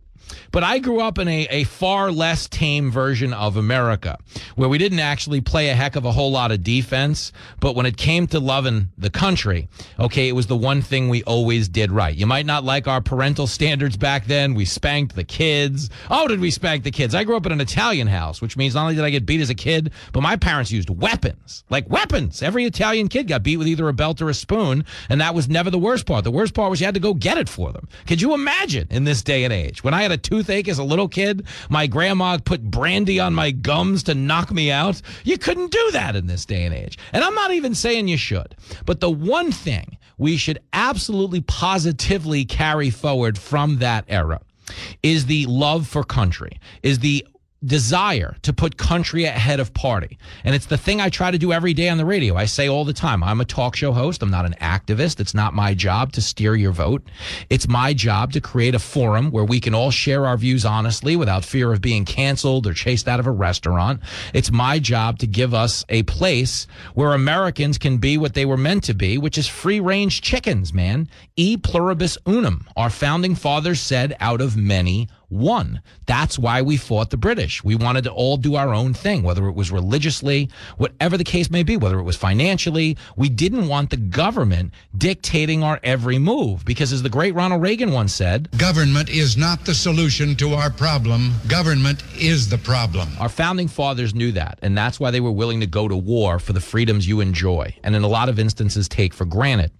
But 0.51 0.63
I 0.63 0.79
grew 0.79 1.01
up 1.01 1.17
in 1.17 1.27
a, 1.27 1.47
a 1.49 1.63
far 1.65 2.11
less 2.11 2.47
tame 2.47 2.91
version 2.91 3.33
of 3.33 3.57
America 3.57 4.17
where 4.55 4.69
we 4.69 4.77
didn't 4.77 4.99
actually 4.99 5.41
play 5.41 5.69
a 5.69 5.75
heck 5.75 5.95
of 5.95 6.05
a 6.05 6.11
whole 6.11 6.31
lot 6.31 6.51
of 6.51 6.63
defense. 6.63 7.31
But 7.59 7.75
when 7.75 7.85
it 7.85 7.97
came 7.97 8.27
to 8.27 8.39
loving 8.39 8.89
the 8.97 9.09
country, 9.09 9.69
okay, 9.99 10.27
it 10.27 10.33
was 10.33 10.47
the 10.47 10.57
one 10.57 10.81
thing 10.81 11.09
we 11.09 11.23
always 11.23 11.67
did 11.67 11.91
right. 11.91 12.15
You 12.15 12.27
might 12.27 12.45
not 12.45 12.63
like 12.63 12.87
our 12.87 13.01
parental 13.01 13.47
standards 13.47 13.97
back 13.97 14.25
then. 14.25 14.53
We 14.53 14.65
spanked 14.65 15.15
the 15.15 15.23
kids. 15.23 15.89
Oh, 16.09 16.27
did 16.27 16.39
we 16.39 16.51
spank 16.51 16.83
the 16.83 16.91
kids? 16.91 17.15
I 17.15 17.23
grew 17.23 17.37
up 17.37 17.45
in 17.45 17.51
an 17.51 17.61
Italian 17.61 18.07
house, 18.07 18.41
which 18.41 18.57
means 18.57 18.75
not 18.75 18.83
only 18.83 18.95
did 18.95 19.03
I 19.03 19.09
get 19.09 19.25
beat 19.25 19.41
as 19.41 19.49
a 19.49 19.55
kid, 19.55 19.91
but 20.13 20.21
my 20.21 20.35
parents 20.35 20.71
used 20.71 20.89
weapons 20.89 21.63
like 21.69 21.89
weapons. 21.89 22.41
Every 22.41 22.65
Italian 22.65 23.07
kid 23.07 23.27
got 23.27 23.43
beat 23.43 23.57
with 23.57 23.67
either 23.67 23.87
a 23.87 23.93
belt 23.93 24.21
or 24.21 24.29
a 24.29 24.33
spoon. 24.33 24.85
And 25.09 25.21
that 25.21 25.35
was 25.35 25.49
never 25.49 25.69
the 25.69 25.79
worst 25.79 26.05
part. 26.05 26.23
The 26.23 26.31
worst 26.31 26.53
part 26.53 26.69
was 26.69 26.79
you 26.79 26.85
had 26.85 26.93
to 26.95 26.99
go 26.99 27.13
get 27.13 27.37
it 27.37 27.49
for 27.49 27.71
them. 27.71 27.87
Could 28.07 28.21
you 28.21 28.33
imagine 28.33 28.87
in 28.89 29.03
this 29.03 29.23
day 29.23 29.43
and 29.43 29.53
age 29.53 29.83
when 29.83 29.93
I 29.93 30.01
had 30.01 30.11
a 30.11 30.17
toothache 30.19 30.67
as 30.67 30.79
a 30.79 30.84
little 30.84 31.08
kid, 31.08 31.45
my 31.69 31.88
grandma 31.88 32.38
put 32.38 32.62
brandy 32.62 33.19
on 33.19 33.34
my 33.34 33.51
gums 33.51 34.03
to 34.03 34.15
knock 34.15 34.51
me 34.51 34.71
out. 34.71 35.01
You 35.23 35.38
couldn't 35.38 35.71
do 35.71 35.91
that 35.91 36.15
in 36.15 36.27
this 36.27 36.45
day 36.45 36.65
and 36.65 36.73
age. 36.73 36.97
And 37.13 37.23
I'm 37.23 37.36
not 37.36 37.51
even 37.51 37.73
saying 37.75 38.08
you 38.08 38.17
should. 38.17 38.55
But 38.86 38.99
the 38.99 39.10
one 39.10 39.51
thing 39.51 39.97
we 40.17 40.38
should 40.38 40.60
absolutely 40.73 41.41
positively 41.41 42.45
carry 42.45 42.89
forward 42.89 43.38
from 43.38 43.77
that 43.77 44.05
era 44.08 44.41
is 45.01 45.25
the 45.25 45.45
love 45.47 45.88
for 45.88 46.03
country, 46.03 46.60
is 46.84 46.99
the 46.99 47.25
desire 47.65 48.38
to 48.41 48.54
put 48.54 48.78
country 48.78 49.26
ahead 49.26 49.60
of 49.60 49.74
party. 49.74 50.17
And 50.43 50.56
it's 50.56 50.67
the 50.67 50.78
thing 50.78 51.02
I 51.02 51.10
try 51.10 51.30
to 51.30 51.38
do 51.38 51.52
every 51.52 51.74
day 51.74 51.89
on 51.89 51.98
the 51.98 52.06
radio. 52.06 52.36
I 52.36 52.45
say 52.45 52.69
all 52.69 52.86
the 52.86 52.93
time, 52.93 53.24
I'm 53.24 53.41
a 53.41 53.45
talk 53.45 53.76
show 53.76 53.91
host. 53.91 54.24
I'm 54.24 54.32
not 54.32 54.45
an 54.45 54.56
activist. 54.62 55.19
It's 55.19 55.34
not 55.34 55.54
my 55.54 55.74
job 55.74 56.13
to 56.13 56.22
steer 56.22 56.56
your 56.56 56.72
vote. 56.72 57.04
It's 57.50 57.67
my 57.67 57.93
job 57.93 58.32
to 58.34 58.41
create 58.41 58.76
a 58.76 58.80
forum 58.80 59.32
where 59.32 59.43
we 59.43 59.60
can 59.60 59.76
all 59.76 59.91
share 59.91 60.26
our 60.26 60.38
views 60.38 60.65
honestly 60.65 61.15
without 61.15 61.43
fear 61.43 61.74
of 61.74 61.82
being 61.82 62.06
canceled 62.06 62.65
or 62.65 62.74
chased 62.74 63.08
out 63.08 63.19
of 63.19 63.28
a 63.28 63.32
restaurant. 63.32 64.02
It's 64.34 64.52
my 64.52 64.80
job 64.80 65.19
to 65.19 65.28
give 65.28 65.54
us 65.54 65.84
a 65.89 66.04
place 66.04 66.65
where 66.93 67.13
Americans 67.13 67.78
can 67.78 67.98
be 67.98 68.17
what 68.17 68.34
they 68.34 68.45
were 68.45 68.58
meant 68.58 68.84
to 68.86 68.93
be, 68.93 69.17
which 69.17 69.38
is 69.38 69.48
free 69.48 69.80
range 69.80 70.22
chickens, 70.22 70.74
man. 70.74 71.10
E 71.36 71.58
pluribus 71.58 72.17
unum. 72.26 72.67
Our 72.78 72.89
founding 72.89 73.36
fathers 73.36 73.82
said 73.82 74.15
out 74.19 74.39
of 74.39 74.56
many 74.56 75.10
one. 75.29 75.81
That's 76.05 76.37
why 76.37 76.61
we 76.61 76.77
fought 76.77 77.09
the 77.09 77.17
British. 77.17 77.63
We 77.63 77.75
wanted 77.75 78.03
to 78.05 78.11
all 78.11 78.37
do 78.37 78.55
our 78.55 78.73
own 78.73 78.93
thing, 78.93 79.23
whether 79.23 79.47
it 79.47 79.55
was 79.55 79.71
religiously, 79.71 80.49
whatever 80.77 81.17
the 81.17 81.23
case 81.23 81.49
may 81.49 81.63
be, 81.63 81.77
whether 81.77 81.99
it 81.99 82.03
was 82.03 82.17
financially. 82.17 82.97
We 83.15 83.29
didn't 83.29 83.67
want 83.67 83.89
the 83.91 83.97
government 83.97 84.73
dictating 84.97 85.63
our 85.63 85.79
every 85.83 86.19
move 86.19 86.65
because, 86.65 86.91
as 86.91 87.03
the 87.03 87.09
great 87.09 87.35
Ronald 87.35 87.61
Reagan 87.61 87.91
once 87.91 88.13
said, 88.13 88.49
Government 88.57 89.09
is 89.09 89.37
not 89.37 89.65
the 89.65 89.73
solution 89.73 90.35
to 90.35 90.53
our 90.53 90.69
problem. 90.69 91.31
Government 91.47 92.03
is 92.17 92.49
the 92.49 92.57
problem. 92.57 93.09
Our 93.19 93.29
founding 93.29 93.67
fathers 93.67 94.15
knew 94.15 94.31
that, 94.33 94.59
and 94.61 94.77
that's 94.77 94.99
why 94.99 95.11
they 95.11 95.21
were 95.21 95.31
willing 95.31 95.59
to 95.59 95.67
go 95.67 95.87
to 95.87 95.95
war 95.95 96.39
for 96.39 96.53
the 96.53 96.61
freedoms 96.61 97.07
you 97.07 97.21
enjoy, 97.21 97.75
and 97.83 97.95
in 97.95 98.03
a 98.03 98.07
lot 98.07 98.29
of 98.29 98.39
instances 98.39 98.89
take 98.89 99.13
for 99.13 99.25
granted. 99.25 99.71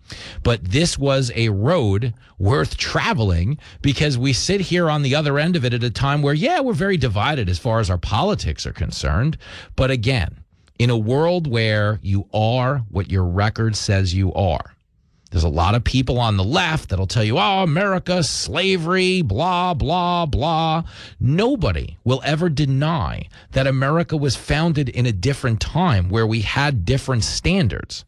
But 0.44 0.64
this 0.64 0.98
was 0.98 1.32
a 1.36 1.50
road 1.50 2.14
worth 2.38 2.78
traveling 2.78 3.58
because 3.82 4.18
we 4.18 4.34
sit 4.34 4.62
here 4.62 4.90
on 4.90 5.02
the 5.02 5.16
other 5.16 5.38
end 5.38 5.56
of 5.56 5.66
it 5.66 5.74
at 5.74 5.84
a 5.84 5.90
time 5.90 6.22
where, 6.22 6.34
yeah, 6.34 6.60
we're 6.60 6.74
very 6.74 6.98
divided 6.98 7.50
as 7.50 7.60
far 7.60 7.80
as 7.80 7.90
our 7.90 7.98
politics 7.98 8.66
are 8.66 8.74
concerned. 8.74 9.38
But 9.76 9.92
again, 9.92 10.44
in 10.78 10.90
a 10.90 10.98
world 10.98 11.46
where 11.48 12.00
you 12.02 12.28
are 12.34 12.80
what 12.90 13.12
your 13.12 13.26
record 13.26 13.76
says 13.76 14.14
you 14.14 14.34
are, 14.34 14.76
there's 15.32 15.44
a 15.44 15.50
lot 15.50 15.76
of 15.76 15.84
people 15.84 16.20
on 16.20 16.38
the 16.38 16.44
left 16.44 16.90
that'll 16.90 17.06
tell 17.06 17.24
you, 17.24 17.38
oh, 17.38 17.62
America, 17.62 18.24
slavery, 18.24 19.22
blah, 19.22 19.76
blah, 19.76 20.26
blah. 20.26 20.84
Nobody 21.20 21.98
will 22.04 22.22
ever 22.26 22.50
deny 22.50 23.28
that 23.52 23.68
America 23.68 24.18
was 24.18 24.36
founded 24.36 24.90
in 24.90 25.06
a 25.06 25.12
different 25.12 25.60
time 25.60 26.10
where 26.10 26.26
we 26.26 26.42
had 26.42 26.84
different 26.84 27.24
standards. 27.24 28.06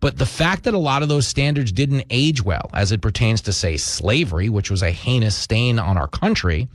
But 0.00 0.18
the 0.18 0.26
fact 0.26 0.64
that 0.64 0.74
a 0.74 0.78
lot 0.78 1.02
of 1.02 1.08
those 1.08 1.26
standards 1.26 1.72
didn't 1.72 2.04
age 2.10 2.42
well 2.42 2.70
as 2.72 2.92
it 2.92 3.00
pertains 3.00 3.40
to, 3.42 3.52
say, 3.52 3.76
slavery, 3.76 4.48
which 4.48 4.70
was 4.70 4.82
a 4.82 4.90
heinous 4.90 5.34
stain 5.34 5.78
on 5.78 5.96
our 5.96 6.08
country, 6.08 6.68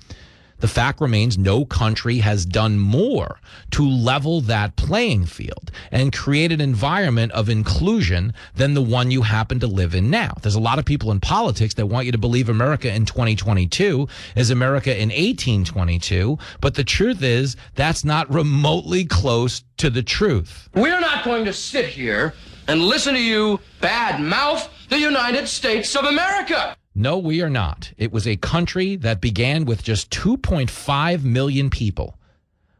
the 0.61 0.67
fact 0.67 1.01
remains 1.01 1.39
no 1.39 1.65
country 1.65 2.19
has 2.19 2.45
done 2.45 2.77
more 2.77 3.39
to 3.71 3.87
level 3.87 4.41
that 4.41 4.75
playing 4.75 5.25
field 5.25 5.71
and 5.91 6.13
create 6.13 6.51
an 6.51 6.61
environment 6.61 7.31
of 7.31 7.49
inclusion 7.49 8.33
than 8.55 8.75
the 8.75 8.81
one 8.81 9.09
you 9.09 9.23
happen 9.23 9.59
to 9.59 9.67
live 9.67 9.95
in 9.95 10.11
now. 10.11 10.33
There's 10.41 10.55
a 10.55 10.59
lot 10.59 10.77
of 10.77 10.85
people 10.85 11.11
in 11.11 11.19
politics 11.19 11.73
that 11.75 11.87
want 11.87 12.05
you 12.05 12.11
to 12.11 12.19
believe 12.19 12.47
America 12.47 12.93
in 12.93 13.05
2022 13.05 14.07
is 14.35 14.51
America 14.51 14.91
in 14.91 15.09
1822, 15.09 16.37
but 16.61 16.75
the 16.75 16.83
truth 16.83 17.23
is 17.23 17.57
that's 17.73 18.05
not 18.05 18.31
remotely 18.31 19.03
close 19.03 19.63
to 19.77 19.89
the 19.89 20.03
truth. 20.03 20.69
We're 20.75 20.99
not 20.99 21.25
going 21.25 21.45
to 21.45 21.53
sit 21.53 21.85
here 21.85 22.35
and 22.67 22.81
listen 22.81 23.13
to 23.13 23.21
you 23.21 23.59
bad 23.79 24.19
mouth 24.19 24.67
the 24.89 24.99
United 24.99 25.47
States 25.47 25.95
of 25.95 26.05
America. 26.05 26.75
No, 26.93 27.17
we 27.17 27.41
are 27.41 27.49
not. 27.49 27.93
It 27.97 28.11
was 28.11 28.27
a 28.27 28.35
country 28.35 28.97
that 28.97 29.21
began 29.21 29.63
with 29.65 29.81
just 29.83 30.11
2.5 30.11 31.23
million 31.23 31.69
people. 31.69 32.17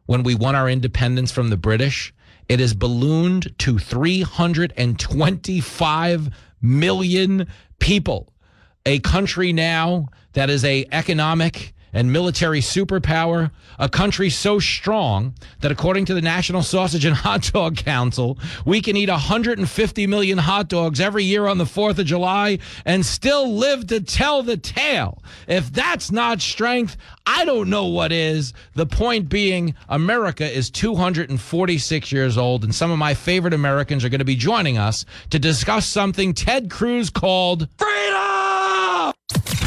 When 0.05 0.23
we 0.23 0.35
won 0.35 0.55
our 0.55 0.69
independence 0.69 1.31
from 1.31 1.49
the 1.49 1.55
British, 1.57 2.13
it 2.49 2.59
has 2.59 2.73
ballooned 2.73 3.57
to 3.59 3.79
325 3.79 6.29
million 6.61 7.47
people. 7.79 8.33
A 8.85 8.99
country 8.99 9.53
now 9.53 10.09
that 10.33 10.49
is 10.49 10.65
a 10.65 10.85
economic 10.91 11.73
and 11.93 12.11
military 12.11 12.61
superpower, 12.61 13.51
a 13.77 13.89
country 13.89 14.29
so 14.29 14.59
strong 14.59 15.33
that 15.59 15.71
according 15.71 16.05
to 16.05 16.13
the 16.13 16.21
National 16.21 16.61
Sausage 16.61 17.05
and 17.05 17.15
Hot 17.21 17.51
Dog 17.53 17.77
Council, 17.77 18.37
we 18.65 18.81
can 18.81 18.95
eat 18.95 19.09
150 19.09 20.07
million 20.07 20.37
hot 20.37 20.69
dogs 20.69 20.99
every 20.99 21.23
year 21.23 21.47
on 21.47 21.57
the 21.57 21.65
4th 21.65 21.99
of 21.99 22.05
July 22.05 22.59
and 22.85 23.05
still 23.05 23.51
live 23.53 23.87
to 23.87 24.01
tell 24.01 24.43
the 24.43 24.57
tale. 24.57 25.21
If 25.47 25.71
that's 25.71 26.11
not 26.11 26.41
strength, 26.41 26.97
I 27.25 27.45
don't 27.45 27.69
know 27.69 27.85
what 27.85 28.11
is. 28.11 28.53
The 28.73 28.85
point 28.85 29.29
being, 29.29 29.75
America 29.89 30.49
is 30.49 30.69
246 30.69 32.11
years 32.11 32.37
old, 32.37 32.63
and 32.63 32.73
some 32.73 32.91
of 32.91 32.97
my 32.97 33.13
favorite 33.13 33.53
Americans 33.53 34.03
are 34.03 34.09
going 34.09 34.19
to 34.19 34.25
be 34.25 34.35
joining 34.35 34.77
us 34.77 35.05
to 35.29 35.39
discuss 35.39 35.85
something 35.85 36.33
Ted 36.33 36.69
Cruz 36.69 37.09
called 37.09 37.67
freedom. 37.77 39.60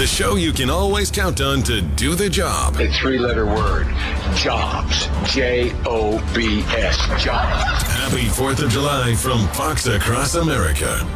The 0.00 0.06
show 0.06 0.36
you 0.36 0.54
can 0.54 0.70
always 0.70 1.10
count 1.10 1.42
on 1.42 1.62
to 1.64 1.82
do 1.82 2.14
the 2.14 2.30
job. 2.30 2.74
A 2.76 2.90
three 2.90 3.18
letter 3.18 3.44
word 3.44 3.86
jobs. 4.34 5.08
J 5.30 5.72
O 5.84 6.18
B 6.34 6.62
S. 6.68 6.96
Jobs. 7.22 7.82
Happy 7.82 8.24
4th 8.24 8.64
of 8.64 8.70
July 8.70 9.14
from 9.14 9.46
Fox 9.48 9.86
Across 9.88 10.36
America. 10.36 11.06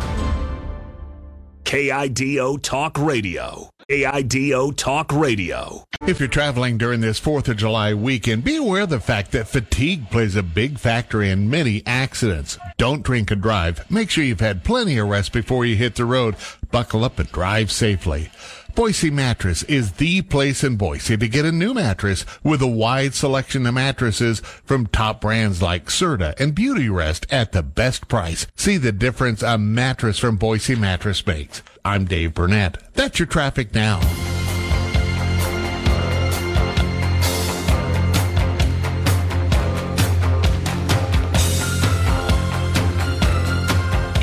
KIDO 1.64 2.60
Talk 2.60 2.98
Radio. 2.98 3.70
AIDO 3.88 4.70
Talk 4.76 5.12
Radio. 5.12 5.84
If 6.06 6.20
you're 6.20 6.28
traveling 6.28 6.76
during 6.76 7.00
this 7.00 7.18
4th 7.18 7.48
of 7.48 7.56
July 7.56 7.94
weekend, 7.94 8.44
be 8.44 8.56
aware 8.56 8.82
of 8.82 8.90
the 8.90 9.00
fact 9.00 9.32
that 9.32 9.48
fatigue 9.48 10.10
plays 10.10 10.36
a 10.36 10.42
big 10.42 10.78
factor 10.78 11.22
in 11.22 11.48
many 11.48 11.82
accidents. 11.86 12.58
Don't 12.76 13.02
drink 13.02 13.30
and 13.30 13.40
drive. 13.40 13.90
Make 13.90 14.10
sure 14.10 14.24
you've 14.24 14.40
had 14.40 14.62
plenty 14.62 14.98
of 14.98 15.08
rest 15.08 15.32
before 15.32 15.64
you 15.64 15.76
hit 15.76 15.94
the 15.94 16.04
road. 16.04 16.36
Buckle 16.70 17.02
up 17.02 17.18
and 17.18 17.32
drive 17.32 17.72
safely. 17.72 18.30
Boise 18.74 19.10
Mattress 19.10 19.62
is 19.64 19.92
the 19.92 20.22
place 20.22 20.64
in 20.64 20.74
Boise 20.76 21.16
to 21.16 21.28
get 21.28 21.44
a 21.44 21.52
new 21.52 21.74
mattress 21.74 22.26
with 22.42 22.60
a 22.60 22.66
wide 22.66 23.14
selection 23.14 23.64
of 23.66 23.74
mattresses 23.74 24.40
from 24.40 24.88
top 24.88 25.20
brands 25.20 25.62
like 25.62 25.86
Serta 25.86 26.38
and 26.40 26.56
Beauty 26.56 26.88
Rest 26.88 27.24
at 27.30 27.52
the 27.52 27.62
best 27.62 28.08
price. 28.08 28.48
See 28.56 28.76
the 28.76 28.90
difference 28.90 29.42
a 29.42 29.58
mattress 29.58 30.18
from 30.18 30.38
Boise 30.38 30.74
Mattress 30.74 31.24
makes. 31.24 31.62
I'm 31.84 32.04
Dave 32.04 32.34
Burnett. 32.34 32.78
That's 32.94 33.20
your 33.20 33.26
traffic 33.26 33.74
now. 33.74 34.00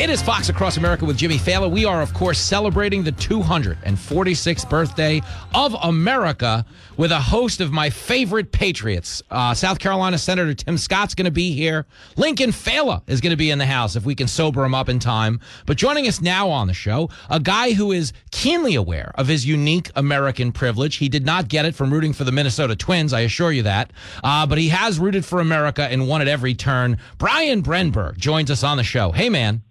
It 0.01 0.09
is 0.09 0.19
Fox 0.19 0.49
Across 0.49 0.77
America 0.77 1.05
with 1.05 1.15
Jimmy 1.15 1.37
Failla. 1.37 1.69
We 1.69 1.85
are, 1.85 2.01
of 2.01 2.11
course, 2.11 2.39
celebrating 2.39 3.03
the 3.03 3.11
246th 3.11 4.67
birthday 4.67 5.21
of 5.53 5.75
America 5.83 6.65
with 6.97 7.11
a 7.11 7.19
host 7.19 7.61
of 7.61 7.71
my 7.71 7.91
favorite 7.91 8.51
Patriots. 8.51 9.21
Uh, 9.29 9.53
South 9.53 9.77
Carolina 9.77 10.17
Senator 10.17 10.55
Tim 10.55 10.79
Scott's 10.79 11.13
going 11.13 11.25
to 11.25 11.31
be 11.31 11.51
here. 11.51 11.85
Lincoln 12.17 12.49
Failla 12.49 13.03
is 13.05 13.21
going 13.21 13.29
to 13.29 13.37
be 13.37 13.51
in 13.51 13.59
the 13.59 13.65
house 13.67 13.95
if 13.95 14.03
we 14.03 14.15
can 14.15 14.27
sober 14.27 14.65
him 14.65 14.73
up 14.73 14.89
in 14.89 14.97
time. 14.97 15.39
But 15.67 15.77
joining 15.77 16.07
us 16.07 16.19
now 16.19 16.49
on 16.49 16.65
the 16.65 16.73
show, 16.73 17.11
a 17.29 17.39
guy 17.39 17.73
who 17.73 17.91
is 17.91 18.11
keenly 18.31 18.73
aware 18.73 19.11
of 19.19 19.27
his 19.27 19.45
unique 19.45 19.91
American 19.95 20.51
privilege. 20.51 20.95
He 20.95 21.09
did 21.09 21.27
not 21.27 21.47
get 21.47 21.65
it 21.65 21.75
from 21.75 21.93
rooting 21.93 22.13
for 22.13 22.23
the 22.23 22.31
Minnesota 22.31 22.75
Twins, 22.75 23.13
I 23.13 23.19
assure 23.19 23.51
you 23.51 23.61
that. 23.61 23.93
Uh, 24.23 24.47
but 24.47 24.57
he 24.57 24.69
has 24.69 24.97
rooted 24.97 25.25
for 25.25 25.39
America 25.39 25.83
and 25.83 26.07
won 26.07 26.21
at 26.21 26.27
every 26.27 26.55
turn. 26.55 26.97
Brian 27.19 27.61
Brenberg 27.61 28.17
joins 28.17 28.49
us 28.49 28.63
on 28.63 28.77
the 28.77 28.83
show. 28.83 29.11
Hey, 29.11 29.29
man. 29.29 29.61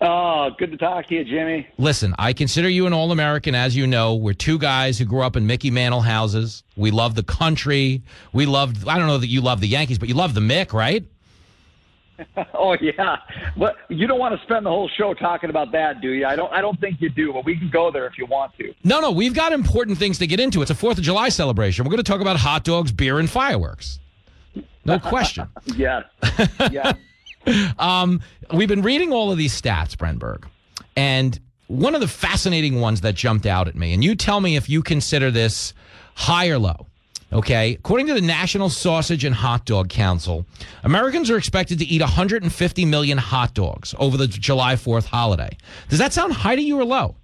Oh, 0.00 0.50
good 0.58 0.70
to 0.72 0.76
talk 0.76 1.06
to 1.06 1.14
you, 1.14 1.24
Jimmy. 1.24 1.68
Listen, 1.78 2.14
I 2.18 2.32
consider 2.32 2.68
you 2.68 2.86
an 2.86 2.92
All 2.92 3.12
American, 3.12 3.54
as 3.54 3.76
you 3.76 3.86
know. 3.86 4.14
We're 4.14 4.34
two 4.34 4.58
guys 4.58 4.98
who 4.98 5.04
grew 5.04 5.22
up 5.22 5.36
in 5.36 5.46
Mickey 5.46 5.70
Mantle 5.70 6.02
houses. 6.02 6.62
We 6.76 6.90
love 6.90 7.14
the 7.14 7.22
country. 7.22 8.02
We 8.32 8.46
loved, 8.46 8.86
I 8.88 8.98
don't 8.98 9.06
know 9.06 9.18
that 9.18 9.28
you 9.28 9.40
love 9.40 9.60
the 9.60 9.68
Yankees, 9.68 9.98
but 9.98 10.08
you 10.08 10.14
love 10.14 10.34
the 10.34 10.40
Mick, 10.40 10.72
right? 10.72 11.04
oh 12.54 12.76
yeah, 12.80 13.16
but 13.56 13.76
you 13.88 14.06
don't 14.06 14.20
want 14.20 14.38
to 14.38 14.46
spend 14.46 14.64
the 14.64 14.70
whole 14.70 14.88
show 14.88 15.14
talking 15.14 15.50
about 15.50 15.72
that, 15.72 16.00
do 16.00 16.10
you? 16.10 16.24
I 16.24 16.36
don't. 16.36 16.52
I 16.52 16.60
don't 16.60 16.80
think 16.80 17.00
you 17.00 17.08
do, 17.08 17.32
but 17.32 17.44
we 17.44 17.56
can 17.58 17.68
go 17.70 17.90
there 17.90 18.06
if 18.06 18.16
you 18.16 18.26
want 18.26 18.56
to. 18.58 18.72
No, 18.84 19.00
no, 19.00 19.10
we've 19.10 19.34
got 19.34 19.52
important 19.52 19.98
things 19.98 20.18
to 20.18 20.26
get 20.28 20.38
into. 20.38 20.62
It's 20.62 20.70
a 20.70 20.76
Fourth 20.76 20.98
of 20.98 21.02
July 21.02 21.28
celebration. 21.28 21.84
We're 21.84 21.90
going 21.90 22.04
to 22.04 22.08
talk 22.08 22.20
about 22.20 22.36
hot 22.36 22.62
dogs, 22.62 22.92
beer, 22.92 23.18
and 23.18 23.28
fireworks. 23.28 23.98
No 24.84 24.98
question. 24.98 25.48
yes. 25.76 26.04
Yes. 26.70 26.96
um, 27.78 28.20
we've 28.52 28.68
been 28.68 28.82
reading 28.82 29.12
all 29.12 29.30
of 29.30 29.38
these 29.38 29.60
stats, 29.60 29.96
Brenberg, 29.96 30.44
and 30.96 31.38
one 31.66 31.94
of 31.94 32.00
the 32.00 32.08
fascinating 32.08 32.80
ones 32.80 33.00
that 33.02 33.14
jumped 33.14 33.46
out 33.46 33.68
at 33.68 33.74
me, 33.74 33.92
and 33.92 34.04
you 34.04 34.14
tell 34.14 34.40
me 34.40 34.56
if 34.56 34.68
you 34.68 34.82
consider 34.82 35.30
this 35.30 35.72
high 36.14 36.48
or 36.48 36.58
low. 36.58 36.86
Okay, 37.32 37.74
according 37.74 38.06
to 38.06 38.14
the 38.14 38.20
National 38.20 38.68
Sausage 38.68 39.24
and 39.24 39.34
Hot 39.34 39.64
Dog 39.64 39.88
Council, 39.88 40.46
Americans 40.84 41.30
are 41.30 41.36
expected 41.36 41.80
to 41.80 41.84
eat 41.84 42.00
150 42.00 42.84
million 42.84 43.18
hot 43.18 43.54
dogs 43.54 43.92
over 43.98 44.16
the 44.16 44.28
July 44.28 44.74
4th 44.76 45.06
holiday. 45.06 45.56
Does 45.88 45.98
that 45.98 46.12
sound 46.12 46.32
high 46.32 46.54
to 46.54 46.62
you 46.62 46.78
or 46.78 46.84
low? 46.84 47.16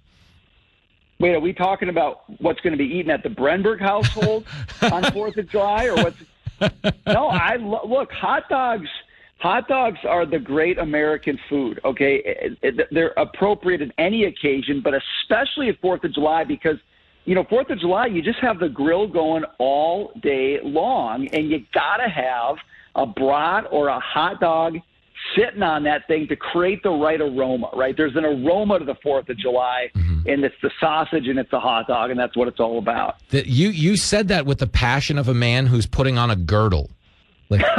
Wait, 1.19 1.33
are 1.33 1.39
we 1.39 1.53
talking 1.53 1.87
about 1.87 2.23
what's 2.41 2.59
going 2.61 2.71
to 2.71 2.77
be 2.77 2.89
eaten 2.89 3.09
at 3.11 3.23
the 3.23 3.29
Brenberg 3.29 3.79
household 3.79 4.43
on 4.81 5.03
Fourth 5.13 5.37
of 5.37 5.47
July, 5.49 5.85
or 5.85 5.95
what's? 5.95 6.17
No, 7.07 7.27
I 7.27 7.55
lo- 7.55 7.87
look 7.87 8.11
hot 8.11 8.47
dogs. 8.49 8.87
Hot 9.41 9.67
dogs 9.67 9.97
are 10.07 10.27
the 10.27 10.37
great 10.37 10.77
American 10.77 11.39
food. 11.49 11.79
Okay, 11.83 12.55
they're 12.91 13.13
appropriate 13.17 13.81
at 13.81 13.89
any 13.97 14.25
occasion, 14.25 14.81
but 14.83 14.93
especially 14.93 15.69
at 15.69 15.81
Fourth 15.81 16.03
of 16.03 16.13
July 16.13 16.43
because 16.43 16.77
you 17.25 17.33
know 17.33 17.43
Fourth 17.49 17.71
of 17.71 17.79
July 17.79 18.05
you 18.05 18.21
just 18.21 18.37
have 18.37 18.59
the 18.59 18.69
grill 18.69 19.07
going 19.07 19.43
all 19.57 20.11
day 20.21 20.59
long, 20.61 21.27
and 21.29 21.49
you 21.49 21.65
gotta 21.73 22.07
have 22.07 22.57
a 22.93 23.07
brat 23.07 23.65
or 23.71 23.87
a 23.87 23.99
hot 23.99 24.39
dog 24.39 24.77
sitting 25.35 25.63
on 25.63 25.81
that 25.83 26.05
thing 26.07 26.27
to 26.27 26.35
create 26.35 26.83
the 26.83 26.91
right 26.91 27.19
aroma, 27.19 27.69
right? 27.73 27.97
There's 27.97 28.15
an 28.15 28.25
aroma 28.25 28.77
to 28.77 28.85
the 28.85 28.95
4th 28.95 29.29
of 29.29 29.37
July, 29.37 29.89
mm-hmm. 29.95 30.27
and 30.29 30.43
it's 30.43 30.55
the 30.61 30.71
sausage 30.79 31.27
and 31.27 31.39
it's 31.39 31.51
the 31.51 31.59
hot 31.59 31.87
dog, 31.87 32.11
and 32.11 32.19
that's 32.19 32.35
what 32.35 32.47
it's 32.47 32.59
all 32.59 32.77
about. 32.77 33.15
That 33.29 33.47
you 33.47 33.69
you 33.69 33.97
said 33.97 34.27
that 34.27 34.45
with 34.45 34.59
the 34.59 34.67
passion 34.67 35.17
of 35.17 35.27
a 35.27 35.33
man 35.33 35.65
who's 35.65 35.87
putting 35.87 36.19
on 36.19 36.29
a 36.29 36.35
girdle. 36.35 36.91
Like, 37.51 37.61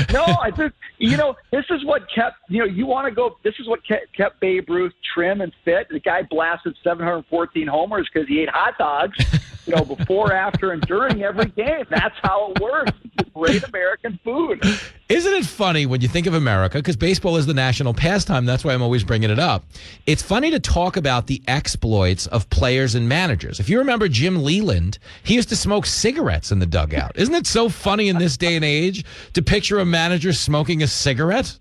no, 0.12 0.24
I 0.24 0.50
think, 0.56 0.72
you 0.98 1.16
know, 1.16 1.36
this 1.50 1.64
is 1.70 1.84
what 1.84 2.02
kept, 2.12 2.36
you 2.48 2.60
know, 2.60 2.64
you 2.64 2.86
want 2.86 3.06
to 3.06 3.14
go, 3.14 3.36
this 3.44 3.54
is 3.60 3.68
what 3.68 3.86
kept, 3.86 4.16
kept 4.16 4.40
Babe 4.40 4.68
Ruth 4.68 4.94
trim 5.14 5.42
and 5.42 5.52
fit. 5.64 5.88
The 5.90 6.00
guy 6.00 6.22
blasted 6.22 6.76
714 6.82 7.66
homers 7.66 8.08
because 8.12 8.28
he 8.28 8.40
ate 8.40 8.48
hot 8.48 8.78
dogs, 8.78 9.18
you 9.66 9.74
know, 9.74 9.84
before, 9.84 10.32
after, 10.32 10.72
and 10.72 10.82
during 10.82 11.22
every 11.22 11.46
game. 11.46 11.84
That's 11.90 12.14
how 12.22 12.52
it 12.52 12.60
works. 12.60 12.92
It's 13.18 13.30
great 13.30 13.62
American 13.68 14.18
food. 14.24 14.62
Isn't 15.08 15.34
it 15.34 15.44
funny 15.44 15.86
when 15.86 16.00
you 16.00 16.08
think 16.08 16.26
of 16.26 16.34
America? 16.34 16.78
Because 16.78 16.96
baseball 16.96 17.36
is 17.36 17.46
the 17.46 17.54
national 17.54 17.94
pastime. 17.94 18.46
That's 18.46 18.64
why 18.64 18.74
I'm 18.74 18.82
always 18.82 19.04
bringing 19.04 19.30
it 19.30 19.38
up. 19.38 19.64
It's 20.06 20.22
funny 20.22 20.50
to 20.50 20.60
talk 20.60 20.96
about 20.96 21.26
the 21.26 21.42
exploits 21.48 22.26
of 22.28 22.48
players 22.50 22.94
and 22.94 23.08
managers. 23.08 23.60
If 23.60 23.68
you 23.68 23.78
remember 23.78 24.08
Jim 24.08 24.42
Leyland, 24.42 24.98
he 25.22 25.34
used 25.34 25.48
to 25.50 25.56
smoke 25.56 25.86
cigarettes 25.86 26.52
in 26.52 26.58
the 26.58 26.66
dugout. 26.66 27.12
Isn't 27.16 27.34
it 27.34 27.46
so 27.46 27.68
funny 27.68 28.08
in 28.08 28.18
this 28.18 28.36
day 28.36 28.56
and 28.56 28.64
age 28.64 29.04
to 29.34 29.42
picture 29.42 29.78
a 29.78 29.84
manager 29.84 30.32
smoking 30.32 30.82
a 30.82 30.86
cigarette? 30.86 31.58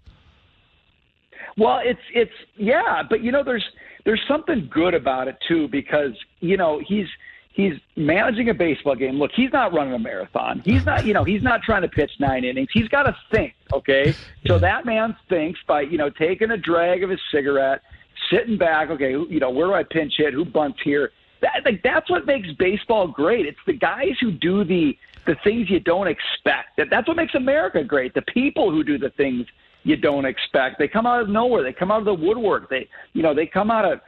Well, 1.57 1.81
it's 1.83 1.99
it's 2.13 2.31
yeah, 2.55 3.03
but 3.07 3.21
you 3.21 3.31
know, 3.31 3.43
there's 3.43 3.65
there's 4.05 4.21
something 4.27 4.69
good 4.73 4.93
about 4.93 5.27
it 5.27 5.37
too 5.47 5.67
because 5.67 6.13
you 6.39 6.55
know 6.55 6.81
he's 6.87 7.07
he's 7.51 7.73
managing 7.95 8.49
a 8.49 8.53
baseball 8.53 8.95
game. 8.95 9.19
Look, 9.19 9.31
he's 9.35 9.51
not 9.51 9.73
running 9.73 9.93
a 9.93 9.99
marathon. 9.99 10.61
He's 10.65 10.85
not 10.85 11.05
you 11.05 11.13
know 11.13 11.23
he's 11.23 11.43
not 11.43 11.61
trying 11.63 11.81
to 11.81 11.87
pitch 11.87 12.11
nine 12.19 12.43
innings. 12.43 12.69
He's 12.73 12.87
got 12.87 13.03
to 13.03 13.15
think. 13.31 13.53
Okay, 13.73 14.13
so 14.47 14.59
that 14.59 14.85
man 14.85 15.15
thinks 15.27 15.59
by 15.67 15.81
you 15.81 15.97
know 15.97 16.09
taking 16.09 16.51
a 16.51 16.57
drag 16.57 17.03
of 17.03 17.09
his 17.09 17.19
cigarette, 17.31 17.81
sitting 18.31 18.57
back. 18.57 18.89
Okay, 18.89 19.11
you 19.11 19.39
know 19.39 19.49
where 19.49 19.67
do 19.67 19.73
I 19.73 19.83
pinch 19.83 20.13
hit? 20.17 20.33
Who 20.33 20.45
bunts 20.45 20.79
here? 20.83 21.11
That, 21.41 21.61
like 21.65 21.81
that's 21.83 22.09
what 22.09 22.25
makes 22.25 22.49
baseball 22.57 23.07
great. 23.07 23.45
It's 23.45 23.59
the 23.65 23.73
guys 23.73 24.13
who 24.19 24.31
do 24.31 24.63
the 24.63 24.97
the 25.25 25.35
things 25.43 25.69
you 25.69 25.79
don't 25.79 26.07
expect. 26.07 26.77
That 26.77 26.87
that's 26.89 27.07
what 27.07 27.17
makes 27.17 27.35
America 27.35 27.83
great. 27.83 28.13
The 28.13 28.23
people 28.23 28.71
who 28.71 28.83
do 28.83 28.97
the 28.97 29.11
things 29.11 29.45
you 29.83 29.95
don't 29.95 30.25
expect. 30.25 30.77
They 30.77 30.87
come 30.87 31.05
out 31.05 31.21
of 31.21 31.29
nowhere. 31.29 31.63
They 31.63 31.73
come 31.73 31.91
out 31.91 31.99
of 31.99 32.05
the 32.05 32.13
woodwork. 32.13 32.69
They 32.69 32.87
you 33.13 33.21
know 33.21 33.33
they 33.33 33.45
come 33.45 33.71
out 33.71 33.85
of 33.85 34.01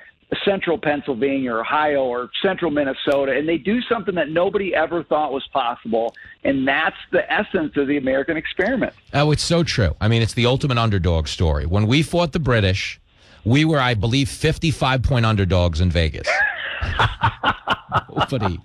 central 0.46 0.78
Pennsylvania, 0.78 1.54
or 1.54 1.62
Ohio, 1.62 2.04
or 2.04 2.30
central 2.42 2.72
Minnesota, 2.72 3.34
and 3.34 3.48
they 3.48 3.58
do 3.58 3.82
something 3.82 4.16
that 4.16 4.30
nobody 4.30 4.74
ever 4.74 5.04
thought 5.04 5.34
was 5.34 5.46
possible. 5.52 6.16
And 6.44 6.68
that's 6.68 6.96
the 7.12 7.32
essence 7.32 7.76
of 7.76 7.88
the 7.88 7.98
American 7.98 8.38
experiment. 8.38 8.94
Oh, 9.14 9.32
it's 9.32 9.44
so 9.44 9.64
true. 9.64 9.96
I 10.00 10.08
mean, 10.08 10.22
it's 10.22 10.34
the 10.34 10.46
ultimate 10.46 10.78
underdog 10.78 11.28
story. 11.28 11.66
When 11.66 11.88
we 11.88 12.02
fought 12.02 12.32
the 12.32 12.40
British, 12.40 13.00
we 13.44 13.66
were, 13.66 13.80
I 13.80 13.94
believe, 13.94 14.30
55 14.30 15.04
point 15.04 15.26
underdogs 15.26 15.82
in 15.82 15.90
Vegas. 15.90 16.28
Nobody. 18.32 18.60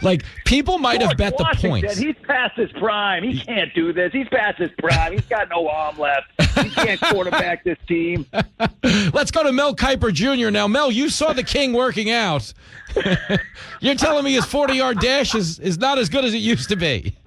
Like, 0.00 0.24
people 0.44 0.78
might 0.78 1.02
have 1.02 1.16
bet 1.16 1.36
the 1.36 1.44
Washington, 1.44 1.70
points. 1.70 1.98
He's 1.98 2.16
past 2.26 2.56
his 2.56 2.72
prime. 2.72 3.22
He 3.22 3.38
can't 3.38 3.72
do 3.74 3.92
this. 3.92 4.12
He's 4.12 4.28
past 4.28 4.58
his 4.58 4.70
prime. 4.78 5.12
He's 5.12 5.26
got 5.26 5.48
no 5.50 5.68
arm 5.68 5.98
left. 5.98 6.26
He 6.62 6.70
can't 6.70 7.00
quarterback 7.00 7.64
this 7.64 7.78
team. 7.86 8.26
Let's 9.12 9.30
go 9.30 9.42
to 9.42 9.52
Mel 9.52 9.74
Kiper 9.74 10.12
Jr. 10.12 10.50
now. 10.50 10.66
Mel, 10.66 10.90
you 10.90 11.08
saw 11.08 11.32
the 11.32 11.42
King 11.42 11.72
working 11.72 12.10
out. 12.10 12.52
You're 13.80 13.94
telling 13.94 14.24
me 14.24 14.34
his 14.34 14.44
40 14.44 14.74
yard 14.74 15.00
dash 15.00 15.34
is, 15.34 15.58
is 15.58 15.78
not 15.78 15.98
as 15.98 16.08
good 16.08 16.24
as 16.24 16.34
it 16.34 16.38
used 16.38 16.68
to 16.68 16.76
be. 16.76 17.16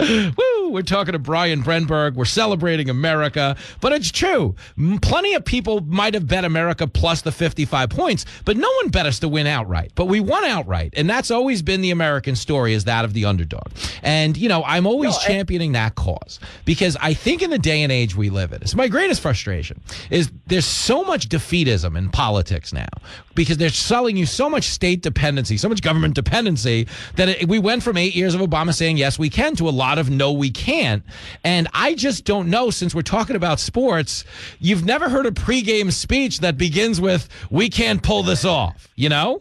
Woo! 0.00 0.68
We're 0.70 0.82
talking 0.82 1.12
to 1.12 1.18
Brian 1.18 1.62
Brenberg. 1.62 2.14
We're 2.14 2.24
celebrating 2.24 2.88
America, 2.88 3.56
but 3.80 3.92
it's 3.92 4.12
true. 4.12 4.54
Plenty 5.02 5.34
of 5.34 5.44
people 5.44 5.80
might 5.80 6.14
have 6.14 6.26
bet 6.26 6.44
America 6.44 6.86
plus 6.86 7.22
the 7.22 7.32
55 7.32 7.90
points, 7.90 8.24
but 8.44 8.56
no 8.56 8.70
one 8.82 8.90
bet 8.90 9.06
us 9.06 9.18
to 9.20 9.28
win 9.28 9.46
outright. 9.46 9.92
But 9.94 10.06
we 10.06 10.20
won 10.20 10.44
outright, 10.44 10.94
and 10.96 11.08
that's 11.08 11.30
always 11.30 11.62
been 11.62 11.80
the 11.80 11.90
American 11.90 12.36
story 12.36 12.74
is 12.74 12.84
that 12.84 13.04
of 13.04 13.12
the 13.12 13.24
underdog. 13.24 13.64
And 14.02 14.36
you 14.36 14.48
know, 14.48 14.62
I'm 14.64 14.86
always 14.86 15.16
championing 15.18 15.72
that 15.72 15.94
cause 15.94 16.38
because 16.64 16.96
I 17.00 17.14
think 17.14 17.42
in 17.42 17.50
the 17.50 17.58
day 17.58 17.82
and 17.82 17.90
age 17.90 18.14
we 18.14 18.30
live 18.30 18.52
in, 18.52 18.62
it's 18.62 18.74
my 18.74 18.88
greatest 18.88 19.20
frustration 19.20 19.80
is 20.10 20.30
there's 20.46 20.66
so 20.66 21.02
much 21.04 21.28
defeatism 21.28 21.96
in 21.96 22.10
politics 22.10 22.72
now 22.72 22.88
because 23.34 23.56
they're 23.56 23.68
selling 23.68 24.16
you 24.16 24.26
so 24.26 24.50
much 24.50 24.64
state 24.64 25.00
dependency, 25.00 25.56
so 25.56 25.68
much 25.68 25.80
government 25.80 26.14
dependency 26.14 26.86
that 27.16 27.28
it, 27.28 27.48
we 27.48 27.58
went 27.58 27.82
from 27.82 27.96
eight 27.96 28.14
years 28.14 28.34
of 28.34 28.40
Obama 28.40 28.74
saying 28.74 28.96
yes 28.96 29.18
we 29.18 29.30
can 29.30 29.54
to 29.56 29.68
a 29.68 29.70
lot 29.70 29.87
of 29.96 30.10
no 30.10 30.32
we 30.32 30.50
can't. 30.50 31.02
And 31.42 31.66
I 31.72 31.94
just 31.94 32.26
don't 32.26 32.50
know 32.50 32.68
since 32.68 32.94
we're 32.94 33.00
talking 33.00 33.36
about 33.36 33.58
sports, 33.60 34.26
you've 34.58 34.84
never 34.84 35.08
heard 35.08 35.24
a 35.24 35.30
pregame 35.30 35.90
speech 35.90 36.40
that 36.40 36.58
begins 36.58 37.00
with 37.00 37.30
"we 37.50 37.70
can't 37.70 38.02
pull 38.02 38.22
this 38.22 38.44
off," 38.44 38.88
you 38.96 39.08
know? 39.08 39.40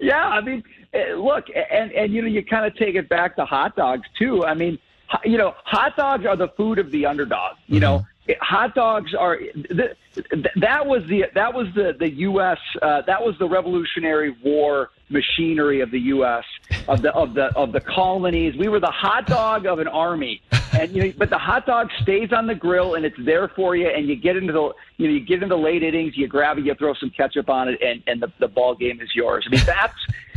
yeah, 0.00 0.26
I 0.28 0.40
mean, 0.40 0.62
eh, 0.92 1.14
look, 1.14 1.46
and 1.70 1.90
and 1.92 2.12
you 2.12 2.22
know, 2.22 2.28
you 2.28 2.44
kind 2.44 2.66
of 2.66 2.76
take 2.76 2.94
it 2.94 3.08
back 3.08 3.36
to 3.36 3.44
hot 3.44 3.76
dogs 3.76 4.06
too. 4.18 4.44
I 4.44 4.54
mean, 4.54 4.78
you 5.24 5.38
know, 5.38 5.54
hot 5.64 5.96
dogs 5.96 6.24
are 6.26 6.36
the 6.36 6.48
food 6.56 6.78
of 6.78 6.90
the 6.90 7.06
underdog. 7.06 7.56
You 7.66 7.80
know, 7.80 7.96
It- 7.96 8.02
hot 8.40 8.74
dogs 8.74 9.14
are 9.14 9.38
th- 9.38 9.96
th- 10.14 10.46
that 10.56 10.86
was 10.86 11.04
the 11.08 11.26
that 11.34 11.52
was 11.52 11.68
the 11.74 11.94
the 11.98 12.10
U.S. 12.10 12.58
Uh, 12.82 13.02
that 13.02 13.22
was 13.22 13.36
the 13.38 13.48
Revolutionary 13.48 14.36
War 14.42 14.90
machinery 15.08 15.80
of 15.80 15.90
the 15.90 16.00
U.S. 16.00 16.44
of 16.88 17.02
the 17.02 17.12
of 17.12 17.34
the 17.34 17.46
of 17.56 17.72
the 17.72 17.80
colonies. 17.80 18.56
We 18.56 18.68
were 18.68 18.80
the 18.80 18.90
hot 18.90 19.26
dog 19.26 19.66
of 19.66 19.78
an 19.78 19.88
army. 19.88 20.42
And 20.72 20.94
you 20.94 21.04
know, 21.04 21.12
but 21.16 21.30
the 21.30 21.38
hot 21.38 21.66
dog 21.66 21.90
stays 22.02 22.32
on 22.32 22.46
the 22.46 22.54
grill 22.54 22.94
and 22.94 23.04
it's 23.04 23.16
there 23.24 23.48
for 23.48 23.76
you. 23.76 23.88
And 23.88 24.08
you 24.08 24.16
get 24.16 24.36
into 24.36 24.52
the, 24.52 24.72
you 24.98 25.08
know, 25.08 25.14
you 25.14 25.20
get 25.20 25.42
into 25.42 25.56
late 25.56 25.82
innings, 25.82 26.16
you 26.16 26.28
grab 26.28 26.58
it, 26.58 26.66
you 26.66 26.74
throw 26.74 26.92
some 26.94 27.10
ketchup 27.10 27.48
on 27.48 27.68
it, 27.68 27.80
and 27.80 28.02
and 28.06 28.20
the, 28.20 28.32
the 28.40 28.48
ball 28.48 28.74
game 28.74 29.00
is 29.00 29.14
yours. 29.14 29.46
I 29.46 29.54
mean, 29.54 29.64
that's 29.64 29.94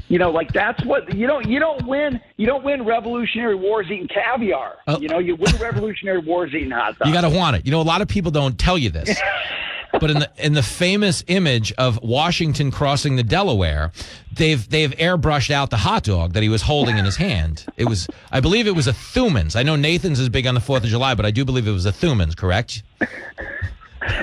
you 0.10 0.18
know, 0.18 0.32
like 0.32 0.52
that's 0.52 0.84
what 0.84 1.16
you 1.16 1.28
don't 1.28 1.48
you 1.48 1.60
don't 1.60 1.86
win 1.86 2.20
you 2.36 2.48
don't 2.48 2.64
win 2.64 2.84
Revolutionary 2.84 3.56
Wars 3.56 3.88
eating 3.90 4.08
caviar. 4.08 4.76
Oh. 4.88 5.00
You 5.00 5.08
know, 5.08 5.20
you 5.20 5.36
win 5.36 5.56
Revolutionary 5.58 6.20
Wars 6.20 6.52
eating 6.54 6.72
hot 6.72 6.98
dogs. 6.98 7.08
You 7.08 7.14
got 7.14 7.22
to 7.22 7.30
want 7.30 7.56
it. 7.56 7.66
You 7.66 7.72
know, 7.72 7.80
a 7.80 7.84
lot 7.84 8.02
of 8.02 8.08
people 8.08 8.32
don't 8.32 8.58
tell 8.58 8.78
you 8.78 8.90
this. 8.90 9.18
but 9.94 10.10
in 10.10 10.20
the 10.20 10.30
in 10.38 10.54
the 10.54 10.64
famous 10.64 11.24
image 11.28 11.72
of 11.74 12.02
Washington 12.02 12.72
crossing 12.72 13.18
the 13.18 13.24
Delaware, 13.24 13.92
they've 14.34 14.68
they've 14.68 14.92
airbrushed 14.92 15.52
out 15.52 15.70
the 15.70 15.78
hot 15.78 16.04
dog 16.04 16.34
that 16.34 16.42
he 16.42 16.50
was 16.50 16.64
holding 16.64 16.98
in 16.98 17.06
his 17.06 17.16
hand. 17.16 17.66
It 17.78 17.86
was, 17.86 18.08
I 18.32 18.40
believe, 18.40 18.66
it 18.66 18.76
was 18.76 18.88
a 18.88 18.94
Thumann's. 18.94 19.56
I 19.56 19.62
know 19.62 19.76
Nathan's 19.76 20.20
is 20.20 20.30
big 20.30 20.48
on 20.48 20.56
the 20.56 20.62
Fourth 20.62 20.84
of 20.84 20.90
July, 20.90 21.14
but 21.14 21.26
I 21.26 21.32
do 21.32 21.46
believe 21.46 21.68
it 21.68 21.72
was 21.72 21.86
a 21.86 21.92
Thumann's. 21.92 22.34
Correct? 22.34 22.82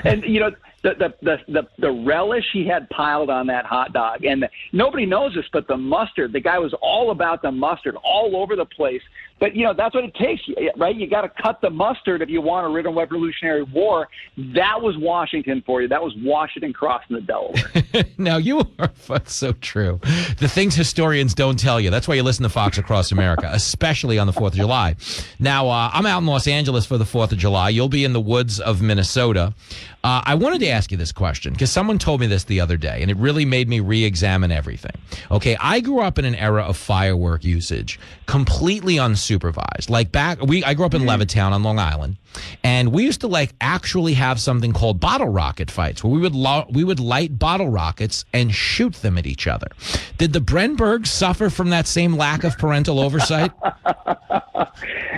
and 0.03 0.23
you 0.23 0.41
know 0.41 0.51
the, 0.87 1.09
the 1.21 1.37
the 1.47 1.53
the 1.53 1.67
the 1.79 1.91
relish 2.05 2.45
he 2.53 2.67
had 2.67 2.89
piled 2.89 3.29
on 3.29 3.47
that 3.47 3.65
hot 3.65 3.93
dog, 3.93 4.23
and 4.23 4.43
the, 4.43 4.49
nobody 4.71 5.05
knows 5.05 5.33
this, 5.33 5.45
but 5.51 5.67
the 5.67 5.77
mustard. 5.77 6.33
The 6.33 6.39
guy 6.39 6.57
was 6.59 6.73
all 6.81 7.11
about 7.11 7.41
the 7.41 7.51
mustard, 7.51 7.95
all 8.03 8.35
over 8.35 8.55
the 8.55 8.65
place. 8.65 9.01
But 9.39 9.55
you 9.55 9.63
know 9.63 9.73
that's 9.73 9.93
what 9.93 10.03
it 10.03 10.15
takes, 10.15 10.41
right? 10.77 10.95
You 10.95 11.07
got 11.07 11.21
to 11.21 11.41
cut 11.41 11.61
the 11.61 11.69
mustard 11.69 12.21
if 12.21 12.29
you 12.29 12.41
want 12.41 12.65
a 12.65 12.87
a 12.87 12.93
Revolutionary 12.93 13.63
War. 13.63 14.07
That 14.37 14.81
was 14.81 14.97
Washington 14.97 15.63
for 15.65 15.81
you. 15.81 15.87
That 15.87 16.01
was 16.01 16.13
Washington 16.17 16.73
crossing 16.73 17.15
the 17.15 17.21
Delaware. 17.21 18.05
now 18.17 18.37
you 18.37 18.59
are 18.79 18.89
that's 19.07 19.33
so 19.33 19.53
true. 19.53 19.99
The 20.39 20.47
things 20.47 20.75
historians 20.75 21.33
don't 21.33 21.59
tell 21.59 21.79
you. 21.79 21.89
That's 21.89 22.07
why 22.07 22.15
you 22.15 22.23
listen 22.23 22.43
to 22.43 22.49
Fox 22.49 22.77
Across 22.77 23.11
America, 23.11 23.49
especially 23.53 24.17
on 24.17 24.27
the 24.27 24.33
Fourth 24.33 24.53
of 24.53 24.57
July. 24.57 24.95
Now 25.39 25.69
uh, 25.69 25.91
I'm 25.93 26.05
out 26.05 26.19
in 26.19 26.25
Los 26.25 26.47
Angeles 26.47 26.85
for 26.85 26.97
the 26.97 27.05
Fourth 27.05 27.31
of 27.31 27.37
July. 27.37 27.69
You'll 27.69 27.89
be 27.89 28.03
in 28.03 28.13
the 28.13 28.21
woods 28.21 28.59
of 28.59 28.81
Minnesota. 28.81 29.53
Uh, 30.03 30.21
I 30.25 30.35
wanted 30.35 30.59
to 30.59 30.69
ask 30.69 30.91
you 30.91 30.97
this 30.97 31.11
question 31.11 31.53
because 31.53 31.71
someone 31.71 31.99
told 31.99 32.21
me 32.21 32.27
this 32.27 32.45
the 32.45 32.61
other 32.61 32.77
day 32.77 33.01
and 33.01 33.11
it 33.11 33.17
really 33.17 33.45
made 33.45 33.67
me 33.67 33.79
re 33.79 34.03
examine 34.03 34.51
everything. 34.51 34.93
Okay. 35.31 35.57
I 35.59 35.79
grew 35.79 35.99
up 35.99 36.17
in 36.17 36.25
an 36.25 36.35
era 36.35 36.63
of 36.63 36.77
firework 36.77 37.43
usage, 37.43 37.99
completely 38.25 38.99
unsupervised. 39.27 39.89
Like 39.89 40.11
back, 40.11 40.41
we, 40.41 40.63
I 40.63 40.73
grew 40.73 40.85
up 40.85 40.93
in 40.93 41.01
mm-hmm. 41.01 41.21
Levittown 41.21 41.51
on 41.51 41.63
Long 41.63 41.79
Island 41.79 42.17
and 42.63 42.91
we 42.91 43.03
used 43.03 43.21
to 43.21 43.27
like 43.27 43.53
actually 43.61 44.13
have 44.13 44.39
something 44.39 44.73
called 44.73 44.99
bottle 44.99 45.29
rocket 45.29 45.71
fights 45.71 46.03
where 46.03 46.13
we 46.13 46.19
would, 46.19 46.35
lo- 46.35 46.65
we 46.69 46.83
would 46.83 46.99
light 46.99 47.37
bottle 47.37 47.69
rockets 47.69 48.25
and 48.33 48.53
shoot 48.53 48.93
them 48.95 49.17
at 49.17 49.25
each 49.25 49.47
other. 49.47 49.67
Did 50.17 50.33
the 50.33 50.39
Brenbergs 50.39 51.07
suffer 51.07 51.49
from 51.49 51.69
that 51.69 51.87
same 51.87 52.15
lack 52.15 52.43
of 52.43 52.57
parental 52.57 52.99
oversight? 52.99 53.51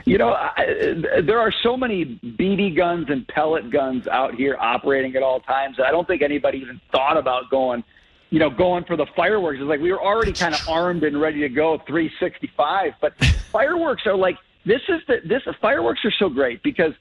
You 0.06 0.18
know, 0.18 0.30
I, 0.30 1.22
there 1.24 1.40
are 1.40 1.54
so 1.62 1.78
many 1.78 2.20
BB 2.24 2.76
guns 2.76 3.08
and 3.10 3.28
pellet 3.28 3.70
guns 3.70 4.08
out 4.08 4.34
here 4.34 4.58
operating 4.60 5.16
at 5.16 5.22
all 5.22 5.40
times. 5.42 5.78
that 5.78 5.86
I 5.86 5.92
don't 5.92 6.08
think 6.08 6.22
anybody 6.22 6.58
even 6.60 6.82
thought 6.92 7.16
about 7.16 7.50
going, 7.52 7.84
you 8.30 8.40
know, 8.40 8.50
going 8.50 8.84
for 8.84 8.96
the 8.96 9.08
fireworks. 9.16 9.60
It's 9.60 9.68
like 9.68 9.80
we 9.80 9.92
were 9.92 10.02
already 10.02 10.34
kind 10.34 10.54
of 10.54 10.62
armed 10.70 11.04
and 11.04 11.20
ready 11.20 11.42
to 11.42 11.50
go 11.50 11.78
365. 11.88 12.94
But 13.02 13.14
fireworks 13.52 14.06
are 14.06 14.16
like 14.16 14.38
this 14.66 14.82
is 14.88 15.02
the 15.08 15.22
this 15.26 15.44
fireworks 15.62 16.04
are 16.06 16.12
so 16.12 16.30
great 16.30 16.62
because 16.62 16.94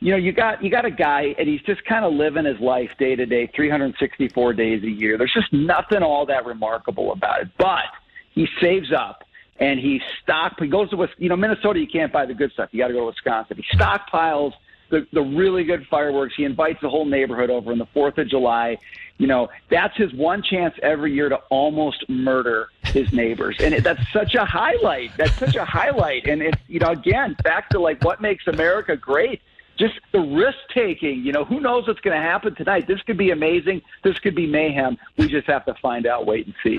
you 0.00 0.10
know 0.10 0.16
you 0.16 0.32
got 0.32 0.62
you 0.62 0.70
got 0.70 0.84
a 0.84 0.90
guy 0.90 1.34
and 1.38 1.48
he's 1.48 1.62
just 1.62 1.84
kind 1.84 2.04
of 2.04 2.12
living 2.14 2.44
his 2.44 2.58
life 2.60 2.96
day 2.98 3.14
to 3.16 3.26
day, 3.26 3.46
364 3.54 4.52
days 4.54 4.82
a 4.82 4.90
year. 4.90 5.18
There's 5.18 5.34
just 5.34 5.52
nothing 5.52 6.02
all 6.02 6.26
that 6.26 6.46
remarkable 6.46 7.12
about 7.12 7.42
it, 7.42 7.48
but 7.58 7.84
he 8.32 8.48
saves 8.60 8.92
up 8.92 9.24
and 9.58 9.78
he 9.78 10.00
stock 10.22 10.58
he 10.58 10.66
goes 10.66 10.90
to 10.90 11.08
you 11.18 11.28
know 11.28 11.36
Minnesota 11.36 11.78
you 11.78 11.86
can't 11.86 12.12
buy 12.12 12.26
the 12.26 12.34
good 12.34 12.50
stuff 12.52 12.70
you 12.72 12.78
got 12.78 12.88
to 12.88 12.94
go 12.94 13.00
to 13.00 13.06
Wisconsin 13.06 13.58
he 13.58 13.76
stockpiles 13.76 14.54
the 14.88 15.06
the 15.12 15.20
really 15.20 15.64
good 15.64 15.86
fireworks 15.88 16.34
he 16.36 16.44
invites 16.44 16.80
the 16.80 16.88
whole 16.88 17.04
neighborhood 17.04 17.50
over 17.50 17.70
on 17.70 17.78
the 17.78 17.86
4th 17.86 18.18
of 18.18 18.28
July 18.28 18.78
you 19.20 19.26
know 19.26 19.50
that's 19.70 19.96
his 19.96 20.12
one 20.14 20.42
chance 20.42 20.74
every 20.82 21.12
year 21.12 21.28
to 21.28 21.36
almost 21.50 22.08
murder 22.08 22.70
his 22.84 23.12
neighbors 23.12 23.56
and 23.60 23.74
it, 23.74 23.84
that's 23.84 24.00
such 24.12 24.34
a 24.34 24.44
highlight 24.46 25.10
that's 25.18 25.36
such 25.36 25.56
a 25.56 25.64
highlight 25.64 26.26
and 26.26 26.40
it's 26.40 26.58
you 26.68 26.80
know 26.80 26.88
again 26.88 27.36
back 27.44 27.68
to 27.68 27.78
like 27.78 28.02
what 28.02 28.22
makes 28.22 28.46
America 28.46 28.96
great 28.96 29.42
just 29.78 29.94
the 30.12 30.20
risk 30.20 30.58
taking. 30.74 31.24
You 31.24 31.32
know, 31.32 31.42
who 31.42 31.58
knows 31.58 31.88
what's 31.88 32.00
going 32.00 32.14
to 32.14 32.22
happen 32.22 32.54
tonight? 32.54 32.86
This 32.86 33.00
could 33.00 33.16
be 33.16 33.30
amazing. 33.30 33.80
This 34.04 34.18
could 34.18 34.34
be 34.34 34.46
mayhem. 34.46 34.98
We 35.16 35.26
just 35.26 35.46
have 35.46 35.64
to 35.64 35.74
find 35.80 36.06
out, 36.06 36.26
wait 36.26 36.46
and 36.46 36.54
see. 36.62 36.76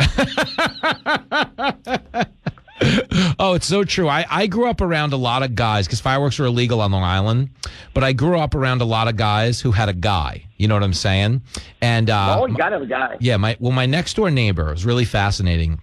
oh, 3.39 3.54
it's 3.54 3.67
so 3.67 3.84
true. 3.84 4.08
I, 4.08 4.26
I 4.30 4.48
grew 4.48 4.67
up 4.67 4.82
around 4.82 5.13
a 5.13 5.17
lot 5.17 5.44
of 5.44 5.56
guys 5.56 5.86
because 5.86 6.02
fireworks 6.02 6.39
were 6.39 6.46
illegal 6.46 6.82
on 6.82 6.91
Long 6.91 7.04
Island, 7.04 7.50
but 7.94 8.04
I 8.04 8.13
grew 8.13 8.39
up 8.39 8.56
around 8.56 8.82
a 8.82 8.86
lot 8.86 9.08
of 9.08 9.15
guys 9.15 9.62
who 9.62 9.72
had 9.72 9.89
a 9.89 9.94
guy. 9.94 10.46
You 10.58 10.67
know 10.67 10.76
what 10.76 10.84
I'm 10.84 10.94
saying? 10.94 11.41
And 11.82 12.10
uh, 12.10 12.39
oh, 12.39 12.48
you 12.48 12.56
got 12.56 12.70
to 12.70 12.76
have 12.76 12.82
a 12.84 12.88
guy. 12.88 13.17
yeah, 13.20 13.38
my 13.38 13.58
well, 13.60 13.72
my 13.72 13.86
next 13.86 14.15
door 14.15 14.32
neighbor 14.32 14.72
was 14.72 14.86
really 14.86 15.06
fascinating. 15.06 15.80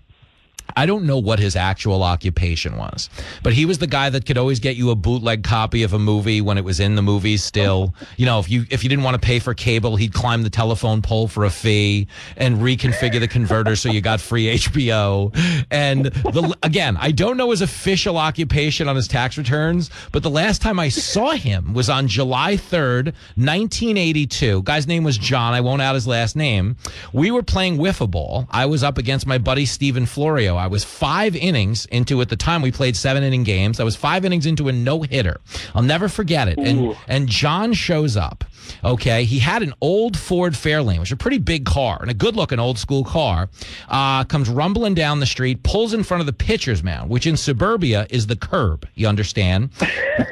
I 0.77 0.87
don't 0.87 1.05
know 1.05 1.19
what 1.19 1.39
his 1.39 1.57
actual 1.57 2.03
occupation 2.03 2.77
was, 2.77 3.09
but 3.43 3.53
he 3.53 3.65
was 3.65 3.79
the 3.79 3.87
guy 3.87 4.11
that 4.11 4.27
could 4.27 4.39
always 4.39 4.61
get 4.61 4.77
you 4.77 4.91
a 4.91 4.95
bootleg 4.95 5.43
copy 5.43 5.83
of 5.83 5.93
a 5.93 5.99
movie 5.99 6.41
when 6.41 6.59
it 6.59 6.65
was 6.65 6.79
in 6.81 6.95
the 6.95 7.03
movies 7.03 7.43
still. 7.43 7.95
You 8.17 8.27
know, 8.27 8.39
if 8.39 8.51
you 8.51 8.67
if 8.71 8.83
you 8.83 8.89
didn't 8.89 9.05
want 9.05 9.21
to 9.21 9.27
pay 9.27 9.39
for 9.39 9.55
cable, 9.55 9.97
he'd 9.97 10.13
climb 10.13 10.43
the 10.43 10.51
telephone 10.51 11.03
pole 11.03 11.29
for 11.29 11.45
a 11.45 11.51
fee 11.51 12.07
and 12.37 12.59
reconfigure 12.59 13.21
the 13.21 13.29
converter 13.29 13.77
so 13.77 13.91
you 13.91 14.01
got 14.01 14.21
free 14.21 14.57
HBO. 14.57 15.35
And 15.71 16.07
the 16.07 16.57
again, 16.63 16.97
I 17.01 17.11
don't 17.13 17.37
know 17.37 17.51
his 17.51 17.63
official 17.63 18.17
occupation 18.19 18.89
on 18.89 18.97
his 18.97 19.09
tax 19.09 19.39
returns, 19.39 19.91
but 20.13 20.23
the 20.23 20.31
last 20.31 20.63
time 20.63 20.79
I 20.79 20.89
saw 20.89 21.33
him 21.33 21.75
was 21.75 21.89
on 21.89 22.09
July 22.09 22.57
3rd, 22.57 23.07
1982. 23.37 24.63
Guy's 24.63 24.87
name 24.87 25.05
was 25.05 25.19
John. 25.19 25.55
I 25.55 25.61
won't 25.61 25.83
out 25.83 25.95
his 25.95 26.07
last 26.07 26.37
name. 26.37 26.77
We 27.13 27.31
were 27.31 27.43
playing 27.43 27.79
wiffle 27.79 28.11
ball. 28.11 28.47
I 28.51 28.67
was 28.67 28.83
up 28.83 28.99
against 28.99 29.27
my 29.27 29.39
buddy 29.39 29.67
Steven 29.67 30.07
Florio. 30.07 30.58
I 30.59 30.67
was 30.67 30.85
five 30.85 31.35
innings 31.37 31.87
into 31.87 32.21
at 32.21 32.29
the 32.29 32.37
time 32.37 32.63
we 32.63 32.73
played 32.73 32.97
seven 32.97 33.23
inning 33.23 33.45
games. 33.45 33.81
I 33.81 33.85
was 33.85 33.97
five 33.97 34.25
innings 34.25 34.47
into 34.47 34.69
a 34.69 34.73
no 34.73 35.03
hitter. 35.03 35.39
I'll 35.75 35.83
never 35.83 36.09
forget 36.09 36.49
it. 36.49 36.59
And 36.59 36.97
and 37.07 37.29
John 37.29 37.73
shows 37.73 38.17
up. 38.17 38.45
Okay, 38.85 39.25
he 39.25 39.39
had 39.39 39.63
an 39.63 39.75
old 39.81 40.17
Ford 40.17 40.53
Fairlane, 40.55 40.99
which 40.99 41.09
is 41.09 41.13
a 41.13 41.17
pretty 41.17 41.39
big 41.39 41.65
car 41.65 41.99
and 42.01 42.11
a 42.11 42.15
good 42.15 42.37
looking 42.37 42.59
old 42.59 42.79
school 42.79 43.05
car. 43.05 43.49
Uh, 43.89 44.25
comes 44.25 44.49
rumbling 44.49 44.95
down 44.95 45.21
the 45.21 45.27
street, 45.27 45.63
pulls 45.63 45.95
in 45.95 46.03
front 46.03 46.21
of 46.21 46.27
the 46.27 46.33
pitcher's 46.33 46.83
mound, 46.83 47.11
which 47.11 47.27
in 47.27 47.37
suburbia 47.37 48.07
is 48.11 48.27
the 48.27 48.37
curb. 48.37 48.87
You 48.95 49.09
understand? 49.09 49.71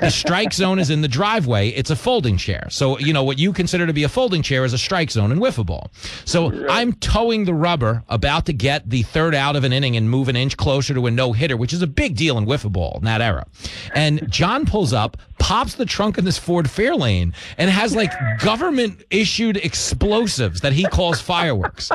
the 0.01 0.11
strike 0.11 0.53
zone 0.53 0.79
is 0.79 0.91
in 0.91 1.01
the 1.03 1.09
driveway. 1.09 1.69
It's 1.69 1.91
a 1.91 1.97
folding 1.97 2.37
chair. 2.37 2.67
So 2.71 2.99
you 2.99 3.13
know 3.13 3.25
what 3.25 3.39
you 3.39 3.53
consider 3.53 3.87
to 3.87 3.93
be 3.93 4.03
a 4.03 4.09
folding 4.09 4.43
chair 4.43 4.65
is 4.65 4.73
a 4.73 4.79
strike 4.79 5.11
zone 5.11 5.33
in 5.33 5.39
wiffle 5.39 5.67
ball. 5.67 5.91
So 6.25 6.67
I'm 6.69 6.93
towing 6.95 7.45
the 7.45 7.55
rubber, 7.55 8.03
about 8.09 8.47
to 8.47 8.53
get 8.53 8.89
the 8.89 9.03
third 9.03 9.35
out 9.35 9.57
of 9.57 9.65
an 9.65 9.73
inning 9.73 9.97
and 9.97 10.09
move 10.11 10.29
an 10.29 10.37
inch 10.37 10.57
closer 10.57 10.95
to 10.95 11.07
a 11.07 11.11
no 11.11 11.33
hitter, 11.33 11.57
which 11.57 11.73
is 11.73 11.83
a 11.83 11.87
big 11.87 12.17
deal 12.17 12.39
in 12.39 12.47
wiffle 12.47 12.73
ball 12.73 12.97
in 12.99 13.05
that 13.05 13.21
era. 13.21 13.47
And 13.95 14.31
John 14.31 14.67
pulls 14.67 14.93
up, 14.93 15.17
pops 15.39 15.75
the 15.75 15.87
trunk 15.87 16.19
in 16.19 16.25
this 16.25 16.39
Ford 16.39 16.67
Fairlane, 16.67 17.35
and 17.59 17.71
has 17.71 17.95
like 17.95 18.13
government 18.39 19.05
issued 19.11 19.57
explosives 19.59 20.61
that 20.61 20.73
he 20.73 20.85
calls 20.85 21.21
fireworks, 21.21 21.91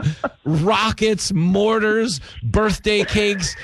rockets, 0.46 1.32
mortars, 1.34 2.20
birthday 2.44 3.04
cakes, 3.04 3.56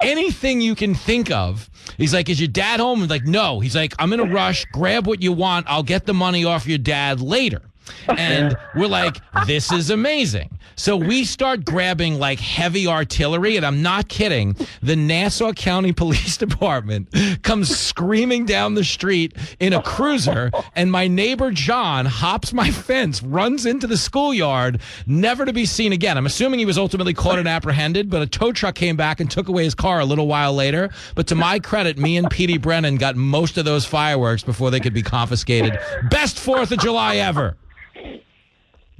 anything 0.00 0.60
you 0.60 0.74
can 0.74 0.94
think 0.94 1.30
of. 1.30 1.68
He's 1.98 2.14
like, 2.14 2.28
"Is 2.28 2.40
your 2.40 2.48
dad 2.48 2.80
home?" 2.80 3.02
I'm 3.02 3.08
like, 3.08 3.26
"No." 3.26 3.60
He's 3.60 3.76
like, 3.76 3.94
"I'm 3.98 4.12
in 4.12 4.20
a 4.20 4.24
rush. 4.24 4.64
Grab 4.72 5.06
what 5.06 5.22
you 5.22 5.32
want. 5.32 5.66
I'll 5.68 5.82
get 5.82 6.06
the 6.06 6.14
money 6.14 6.44
off 6.44 6.66
your 6.66 6.78
dad 6.78 7.20
later." 7.20 7.62
And 8.08 8.56
we're 8.74 8.86
like, 8.86 9.18
this 9.46 9.72
is 9.72 9.90
amazing. 9.90 10.58
So 10.76 10.96
we 10.96 11.24
start 11.24 11.64
grabbing 11.64 12.18
like 12.18 12.40
heavy 12.40 12.86
artillery, 12.86 13.56
and 13.56 13.64
I'm 13.64 13.82
not 13.82 14.08
kidding. 14.08 14.56
The 14.82 14.96
Nassau 14.96 15.52
County 15.52 15.92
Police 16.02 16.36
Department 16.36 17.08
comes 17.42 17.76
screaming 17.76 18.46
down 18.46 18.74
the 18.74 18.84
street 18.84 19.36
in 19.60 19.72
a 19.72 19.82
cruiser, 19.82 20.50
and 20.74 20.90
my 20.90 21.08
neighbor 21.08 21.50
John 21.50 22.06
hops 22.06 22.52
my 22.52 22.70
fence, 22.70 23.22
runs 23.22 23.66
into 23.66 23.86
the 23.86 23.96
schoolyard, 23.96 24.80
never 25.06 25.44
to 25.44 25.52
be 25.52 25.66
seen 25.66 25.92
again. 25.92 26.16
I'm 26.16 26.26
assuming 26.26 26.58
he 26.58 26.66
was 26.66 26.78
ultimately 26.78 27.14
caught 27.14 27.38
and 27.38 27.48
apprehended, 27.48 28.10
but 28.10 28.22
a 28.22 28.26
tow 28.26 28.52
truck 28.52 28.74
came 28.74 28.96
back 28.96 29.20
and 29.20 29.30
took 29.30 29.48
away 29.48 29.64
his 29.64 29.74
car 29.74 30.00
a 30.00 30.04
little 30.04 30.26
while 30.26 30.54
later. 30.54 30.90
But 31.14 31.26
to 31.28 31.34
my 31.34 31.58
credit, 31.58 31.98
me 31.98 32.16
and 32.16 32.30
Petey 32.30 32.58
Brennan 32.58 32.96
got 32.96 33.16
most 33.16 33.58
of 33.58 33.64
those 33.64 33.84
fireworks 33.84 34.42
before 34.42 34.70
they 34.70 34.80
could 34.80 34.94
be 34.94 35.02
confiscated. 35.02 35.78
Best 36.10 36.38
Fourth 36.38 36.72
of 36.72 36.78
July 36.78 37.16
ever. 37.16 37.56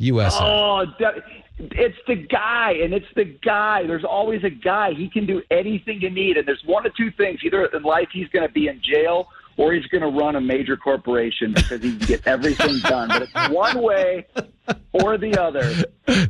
USA. 0.03 0.39
Oh, 0.43 0.87
that, 1.01 1.15
it's 1.59 1.97
the 2.07 2.17
guy, 2.17 2.73
and 2.83 2.93
it's 2.93 3.07
the 3.15 3.25
guy. 3.25 3.87
There's 3.87 4.05
always 4.05 4.43
a 4.45 4.51
guy. 4.51 4.93
He 4.95 5.09
can 5.09 5.27
do 5.27 5.43
anything 5.51 6.01
you 6.01 6.11
need, 6.11 6.37
and 6.37 6.47
there's 6.47 6.63
one 6.65 6.85
of 6.87 6.95
two 6.97 7.11
things: 7.13 7.41
either 7.45 7.65
in 7.67 7.83
life 7.83 8.09
he's 8.13 8.29
going 8.29 8.47
to 8.47 8.53
be 8.53 8.69
in 8.69 8.81
jail, 8.83 9.29
or 9.57 9.73
he's 9.73 9.87
going 9.87 10.03
to 10.03 10.09
run 10.09 10.35
a 10.37 10.41
major 10.41 10.77
corporation 10.77 11.53
because 11.55 11.83
he 11.83 11.97
can 11.97 12.07
get 12.07 12.27
everything 12.27 12.79
done. 12.81 13.09
But 13.09 13.23
it's 13.23 13.49
one 13.55 13.81
way 13.83 14.27
or 14.93 15.19
the 15.19 15.41
other. 15.41 15.63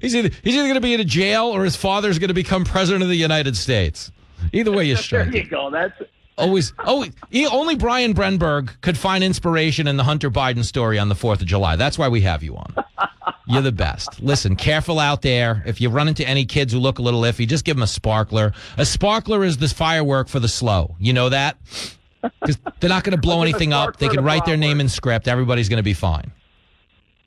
He's 0.00 0.14
either 0.14 0.28
he's 0.42 0.54
either 0.54 0.64
going 0.64 0.74
to 0.74 0.80
be 0.80 0.94
in 0.94 1.00
a 1.00 1.04
jail 1.04 1.46
or 1.46 1.64
his 1.64 1.76
father's 1.76 2.18
going 2.18 2.28
to 2.28 2.34
become 2.34 2.64
president 2.64 3.02
of 3.02 3.08
the 3.08 3.16
United 3.16 3.56
States. 3.56 4.12
Either 4.52 4.72
way, 4.72 4.84
you 4.84 4.94
There 4.94 5.02
strike. 5.02 5.32
you 5.32 5.44
go. 5.44 5.70
That's 5.70 5.94
Always, 6.42 6.72
oh, 6.80 7.06
only 7.50 7.76
Brian 7.76 8.14
Brenberg 8.14 8.80
could 8.80 8.98
find 8.98 9.22
inspiration 9.22 9.86
in 9.86 9.96
the 9.96 10.02
Hunter 10.02 10.30
Biden 10.30 10.64
story 10.64 10.98
on 10.98 11.08
the 11.08 11.14
4th 11.14 11.40
of 11.40 11.46
July. 11.46 11.76
That's 11.76 11.96
why 11.98 12.08
we 12.08 12.20
have 12.22 12.42
you 12.42 12.56
on. 12.56 12.74
You're 13.46 13.62
the 13.62 13.70
best. 13.70 14.20
Listen, 14.20 14.56
careful 14.56 14.98
out 14.98 15.22
there. 15.22 15.62
If 15.66 15.80
you 15.80 15.88
run 15.88 16.08
into 16.08 16.26
any 16.26 16.44
kids 16.44 16.72
who 16.72 16.80
look 16.80 16.98
a 16.98 17.02
little 17.02 17.20
iffy, 17.22 17.46
just 17.46 17.64
give 17.64 17.76
them 17.76 17.82
a 17.82 17.88
sparkler. 17.88 18.52
A 18.76 18.84
sparkler 18.84 19.44
is 19.44 19.58
this 19.58 19.72
firework 19.72 20.28
for 20.28 20.40
the 20.40 20.48
slow. 20.48 20.96
You 20.98 21.12
know 21.12 21.28
that? 21.28 21.56
Because 22.22 22.58
they're 22.80 22.90
not 22.90 23.04
going 23.04 23.16
to 23.16 23.20
blow 23.20 23.42
anything 23.42 23.72
up. 23.72 23.98
They 23.98 24.08
can 24.08 24.24
write 24.24 24.44
their 24.44 24.56
name 24.56 24.80
in 24.80 24.88
script. 24.88 25.28
Everybody's 25.28 25.68
going 25.68 25.78
to 25.78 25.82
be 25.84 25.94
fine. 25.94 26.32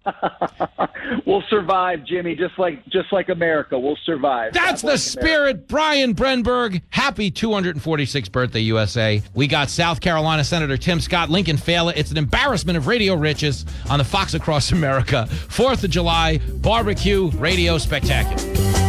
we'll 1.26 1.44
survive, 1.50 2.04
Jimmy. 2.06 2.36
Just 2.36 2.58
like 2.58 2.86
just 2.88 3.12
like 3.12 3.30
America, 3.30 3.78
we'll 3.78 3.98
survive. 4.06 4.54
That's 4.54 4.82
the 4.82 4.98
spirit. 4.98 5.68
Brian 5.68 6.15
Brenberg. 6.15 6.82
Happy 6.89 7.32
246th 7.32 8.32
birthday, 8.32 8.62
USA. 8.62 9.22
We 9.34 9.48
got 9.48 9.70
South 9.70 10.02
Carolina 10.02 10.44
Senator 10.44 10.78
Tim 10.78 11.00
Scott, 11.00 11.30
Lincoln 11.30 11.58
Failla. 11.58 11.94
It's 11.96 12.12
an 12.12 12.18
embarrassment 12.18 12.78
of 12.78 12.88
radio 12.88 13.15
riches 13.15 13.65
on 13.89 14.00
the 14.00 14.06
Fox 14.06 14.34
Across 14.34 14.72
America. 14.72 15.28
4th 15.30 15.84
of 15.84 15.89
July 15.89 16.39
barbecue 16.62 17.30
radio 17.32 17.78
spectacular. 17.78 18.85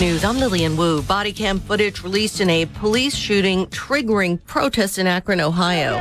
News. 0.00 0.24
I'm 0.24 0.38
Lillian 0.38 0.76
Wu. 0.76 1.02
Body 1.02 1.32
cam 1.32 1.58
footage 1.58 2.04
released 2.04 2.40
in 2.40 2.48
a 2.48 2.66
police 2.66 3.16
shooting 3.16 3.66
triggering 3.66 4.38
protests 4.44 4.96
in 4.96 5.08
Akron, 5.08 5.40
Ohio. 5.40 5.96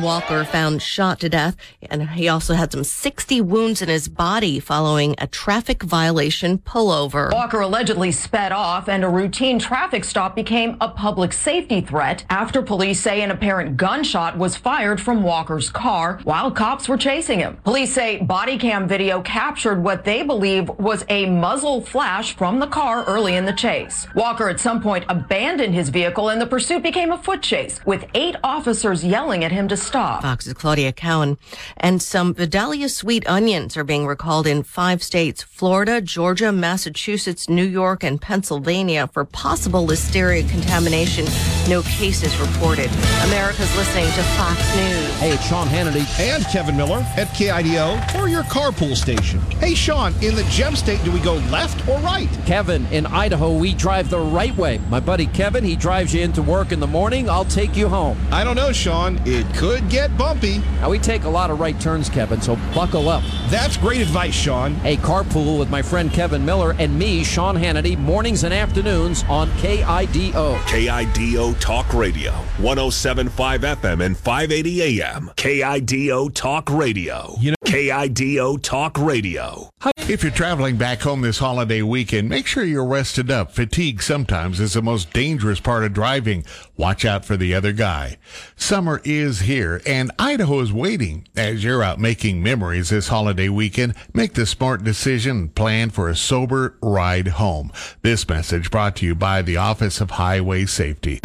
Walker 0.00 0.44
found 0.44 0.80
shot 0.80 1.20
to 1.20 1.28
death, 1.28 1.56
and 1.90 2.10
he 2.10 2.28
also 2.28 2.54
had 2.54 2.72
some 2.72 2.84
60 2.84 3.40
wounds 3.40 3.82
in 3.82 3.88
his 3.88 4.08
body 4.08 4.60
following 4.60 5.14
a 5.18 5.26
traffic 5.26 5.82
violation 5.82 6.58
pullover. 6.58 7.32
Walker 7.32 7.60
allegedly 7.60 8.12
sped 8.12 8.52
off, 8.52 8.88
and 8.88 9.04
a 9.04 9.08
routine 9.08 9.58
traffic 9.58 10.04
stop 10.04 10.36
became 10.36 10.76
a 10.80 10.88
public 10.88 11.32
safety 11.32 11.80
threat 11.80 12.24
after 12.30 12.62
police 12.62 13.00
say 13.00 13.20
an 13.22 13.30
apparent 13.30 13.76
gunshot 13.76 14.38
was 14.38 14.56
fired 14.56 15.00
from 15.00 15.22
Walker's 15.22 15.68
car 15.68 16.20
while 16.22 16.50
cops 16.50 16.88
were 16.88 16.96
chasing 16.96 17.40
him. 17.40 17.56
Police 17.64 17.92
say 17.92 18.18
body 18.22 18.56
cam 18.56 18.86
video 18.86 19.20
captured 19.22 19.82
what 19.82 20.04
they 20.04 20.22
believe 20.22 20.68
was 20.78 21.04
a 21.08 21.26
muzzle 21.26 21.80
flash 21.80 22.36
from 22.36 22.60
the 22.60 22.66
car 22.68 23.04
early 23.04 23.34
in 23.34 23.44
the 23.44 23.52
chase. 23.52 24.06
Walker 24.14 24.48
at 24.48 24.60
some 24.60 24.80
point 24.80 25.04
abandoned 25.08 25.74
his 25.74 25.88
vehicle, 25.88 26.28
and 26.28 26.40
the 26.40 26.46
pursuit 26.46 26.82
became 26.82 27.10
a 27.10 27.18
foot 27.18 27.42
chase 27.42 27.80
with 27.84 28.06
eight 28.14 28.36
officers 28.44 29.04
yelling 29.04 29.42
at 29.42 29.50
him 29.52 29.66
to 29.66 29.76
stop. 29.82 30.22
Fox's 30.22 30.54
Claudia 30.54 30.92
Cowan. 30.92 31.36
And 31.76 32.00
some 32.00 32.34
Vidalia 32.34 32.88
sweet 32.88 33.28
onions 33.28 33.76
are 33.76 33.84
being 33.84 34.06
recalled 34.06 34.46
in 34.46 34.62
five 34.62 35.02
states 35.02 35.42
Florida, 35.42 36.00
Georgia, 36.00 36.52
Massachusetts, 36.52 37.48
New 37.48 37.64
York, 37.64 38.04
and 38.04 38.20
Pennsylvania 38.20 39.08
for 39.08 39.24
possible 39.24 39.86
listeria 39.86 40.48
contamination. 40.48 41.26
No 41.68 41.82
cases 41.82 42.36
reported. 42.38 42.90
America's 43.24 43.74
listening 43.76 44.06
to 44.12 44.22
Fox 44.36 44.58
News. 44.76 45.18
Hey, 45.18 45.32
it's 45.32 45.46
Sean 45.46 45.66
Hannity 45.66 46.06
and 46.20 46.44
Kevin 46.46 46.76
Miller 46.76 47.04
at 47.16 47.28
KIDO 47.28 48.10
for 48.12 48.28
your 48.28 48.42
carpool 48.44 48.96
station. 48.96 49.40
Hey, 49.58 49.74
Sean, 49.74 50.12
in 50.22 50.34
the 50.34 50.44
gem 50.44 50.76
state, 50.76 51.02
do 51.04 51.10
we 51.10 51.20
go 51.20 51.34
left 51.50 51.88
or 51.88 51.98
right? 52.00 52.28
Kevin, 52.46 52.86
in 52.86 53.06
Idaho, 53.06 53.56
we 53.56 53.74
drive 53.74 54.10
the 54.10 54.18
right 54.18 54.56
way. 54.56 54.78
My 54.88 55.00
buddy 55.00 55.26
Kevin, 55.26 55.64
he 55.64 55.76
drives 55.76 56.14
you 56.14 56.22
into 56.22 56.42
work 56.42 56.72
in 56.72 56.80
the 56.80 56.86
morning. 56.86 57.28
I'll 57.28 57.44
take 57.44 57.76
you 57.76 57.88
home. 57.88 58.18
I 58.30 58.44
don't 58.44 58.56
know, 58.56 58.72
Sean. 58.72 59.20
It 59.24 59.46
could 59.54 59.71
get 59.80 60.16
bumpy. 60.16 60.58
Now, 60.80 60.90
we 60.90 60.98
take 60.98 61.24
a 61.24 61.28
lot 61.28 61.50
of 61.50 61.60
right 61.60 61.78
turns, 61.80 62.08
Kevin, 62.08 62.40
so 62.40 62.56
buckle 62.74 63.08
up. 63.08 63.22
That's 63.48 63.76
great 63.76 64.00
advice, 64.00 64.34
Sean. 64.34 64.74
Hey, 64.76 64.96
carpool 64.96 65.58
with 65.58 65.70
my 65.70 65.82
friend 65.82 66.12
Kevin 66.12 66.44
Miller 66.44 66.74
and 66.78 66.98
me, 66.98 67.24
Sean 67.24 67.56
Hannity, 67.56 67.98
mornings 67.98 68.44
and 68.44 68.52
afternoons 68.54 69.24
on 69.28 69.48
KIDO. 69.52 70.58
KIDO 70.64 71.58
Talk 71.60 71.92
Radio, 71.94 72.32
1075 72.58 73.60
FM 73.62 74.04
and 74.04 74.16
580 74.16 75.00
AM. 75.00 75.30
KIDO 75.36 76.32
Talk 76.34 76.70
Radio. 76.70 77.34
You 77.40 77.50
know, 77.52 77.56
KIDO 77.64 78.60
Talk 78.62 78.98
Radio. 78.98 79.70
If 80.08 80.22
you're 80.22 80.32
traveling 80.32 80.76
back 80.76 81.00
home 81.00 81.22
this 81.22 81.38
holiday 81.38 81.80
weekend, 81.82 82.28
make 82.28 82.46
sure 82.46 82.64
you're 82.64 82.84
rested 82.84 83.30
up. 83.30 83.52
Fatigue 83.52 84.02
sometimes 84.02 84.60
is 84.60 84.74
the 84.74 84.82
most 84.82 85.12
dangerous 85.12 85.60
part 85.60 85.84
of 85.84 85.92
driving. 85.92 86.44
Watch 86.82 87.04
out 87.04 87.24
for 87.24 87.36
the 87.36 87.54
other 87.54 87.72
guy. 87.72 88.16
Summer 88.56 89.00
is 89.04 89.42
here 89.42 89.80
and 89.86 90.10
Idaho 90.18 90.58
is 90.58 90.72
waiting. 90.72 91.28
As 91.36 91.62
you're 91.62 91.80
out 91.80 92.00
making 92.00 92.42
memories 92.42 92.88
this 92.88 93.06
holiday 93.06 93.48
weekend, 93.48 93.94
make 94.12 94.34
the 94.34 94.46
smart 94.46 94.82
decision 94.82 95.36
and 95.36 95.54
plan 95.54 95.90
for 95.90 96.08
a 96.08 96.16
sober 96.16 96.76
ride 96.82 97.28
home. 97.28 97.70
This 98.02 98.28
message 98.28 98.72
brought 98.72 98.96
to 98.96 99.06
you 99.06 99.14
by 99.14 99.42
the 99.42 99.58
Office 99.58 100.00
of 100.00 100.10
Highway 100.10 100.66
Safety. 100.66 101.20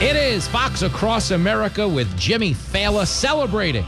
It 0.00 0.14
is 0.14 0.46
Fox 0.46 0.82
Across 0.82 1.32
America 1.32 1.88
with 1.88 2.16
Jimmy 2.16 2.54
Failla 2.54 3.08
celebrating 3.08 3.84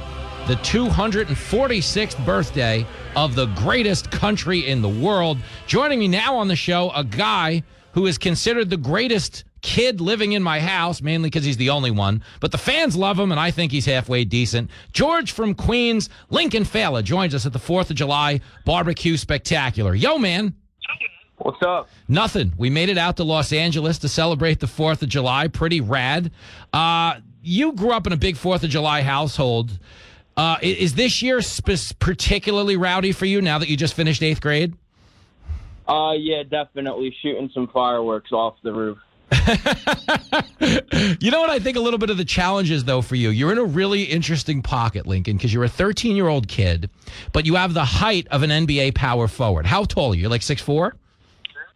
the 0.47 0.57
246th 0.57 2.23
birthday 2.27 2.87
of 3.17 3.35
the 3.35 3.47
greatest 3.47 4.11
country 4.11 4.69
in 4.69 4.83
the 4.83 4.89
world. 4.89 5.39
Joining 5.67 5.99
me 5.99 6.07
now 6.07 6.37
on 6.37 6.49
the 6.49 6.57
show, 6.57 6.91
a 6.91 7.03
guy 7.03 7.63
who 7.93 8.05
is 8.05 8.19
considered 8.19 8.69
the 8.69 8.77
greatest 8.77 9.45
kid 9.63 10.03
living 10.03 10.33
in 10.33 10.43
my 10.43 10.61
house, 10.61 11.01
mainly 11.01 11.31
because 11.31 11.47
he's 11.47 11.57
the 11.57 11.71
only 11.71 11.91
one. 11.91 12.23
But 12.41 12.53
the 12.53 12.59
fans 12.59 12.95
love 12.95 13.19
him, 13.19 13.31
and 13.31 13.41
I 13.41 13.51
think 13.53 13.73
he's 13.73 13.87
halfway 13.87 14.27
decent. 14.27 14.71
George 14.93 15.33
from 15.33 15.55
Queens, 15.55 16.11
Lincoln 16.29 16.65
Failla, 16.65 17.03
joins 17.03 17.35
us 17.35 17.47
at 17.47 17.55
the 17.55 17.59
4th 17.59 17.89
of 17.89 17.97
July 17.97 18.43
barbecue 18.67 19.17
spectacular. 19.17 19.95
Yo, 19.95 20.19
man. 20.19 20.55
What's 21.39 21.63
up? 21.63 21.89
Nothing. 22.07 22.53
We 22.59 22.69
made 22.69 22.91
it 22.91 22.99
out 22.99 23.17
to 23.17 23.25
Los 23.25 23.51
Angeles 23.51 23.99
to 24.01 24.09
celebrate 24.11 24.61
the 24.61 24.67
4th 24.67 25.01
of 25.01 25.09
July. 25.09 25.49
Pretty 25.49 25.81
rad. 25.81 26.33
Uh, 26.71 27.21
you 27.43 27.73
grew 27.73 27.93
up 27.93 28.07
in 28.07 28.13
a 28.13 28.17
big 28.19 28.37
4th 28.37 28.63
of 28.63 28.71
July 28.71 29.01
household. 29.01 29.79
Uh, 30.37 30.57
is 30.63 30.95
this 30.95 31.23
year 31.23 31.41
sp- 31.43 31.99
particularly 31.99 32.77
rowdy 32.77 33.13
for 33.13 33.27
you 33.27 33.41
now 33.41 33.59
that 33.59 33.69
you 33.69 33.77
just 33.77 33.95
finished 33.95 34.23
eighth 34.23 34.41
grade? 34.41 34.75
Uh, 35.87 36.13
yeah, 36.13 36.43
definitely 36.43 37.15
shooting 37.23 37.51
some 37.53 37.69
fireworks 37.69 38.33
off 38.33 38.57
the 38.63 38.73
roof. 38.73 38.99
You 41.21 41.31
know 41.31 41.41
what 41.41 41.51
I 41.51 41.59
think 41.59 41.77
a 41.77 41.81
little 41.81 41.99
bit 41.99 42.11
of 42.11 42.17
the 42.17 42.25
challenge 42.25 42.71
is 42.71 42.85
though 42.85 43.03
for 43.03 43.15
you. 43.15 43.31
You're 43.31 43.53
in 43.53 43.59
a 43.59 43.65
really 43.65 44.05
interesting 44.05 44.63
pocket, 44.63 45.07
Lincoln, 45.07 45.37
because 45.37 45.53
you're 45.53 45.65
a 45.65 45.69
13 45.69 46.17
year 46.17 46.29
old 46.29 46.49
kid, 46.49 46.91
but 47.33 47.47
you 47.47 47.55
have 47.55 47.75
the 47.75 47.85
height 47.85 48.27
of 48.31 48.43
an 48.43 48.51
NBA 48.51 48.95
power 48.95 49.29
forward. 49.29 49.67
How 49.67 49.85
tall 49.85 50.13
are 50.13 50.15
you? 50.15 50.23
You're 50.23 50.31
like 50.31 50.43
six 50.43 50.61
four. 50.63 50.97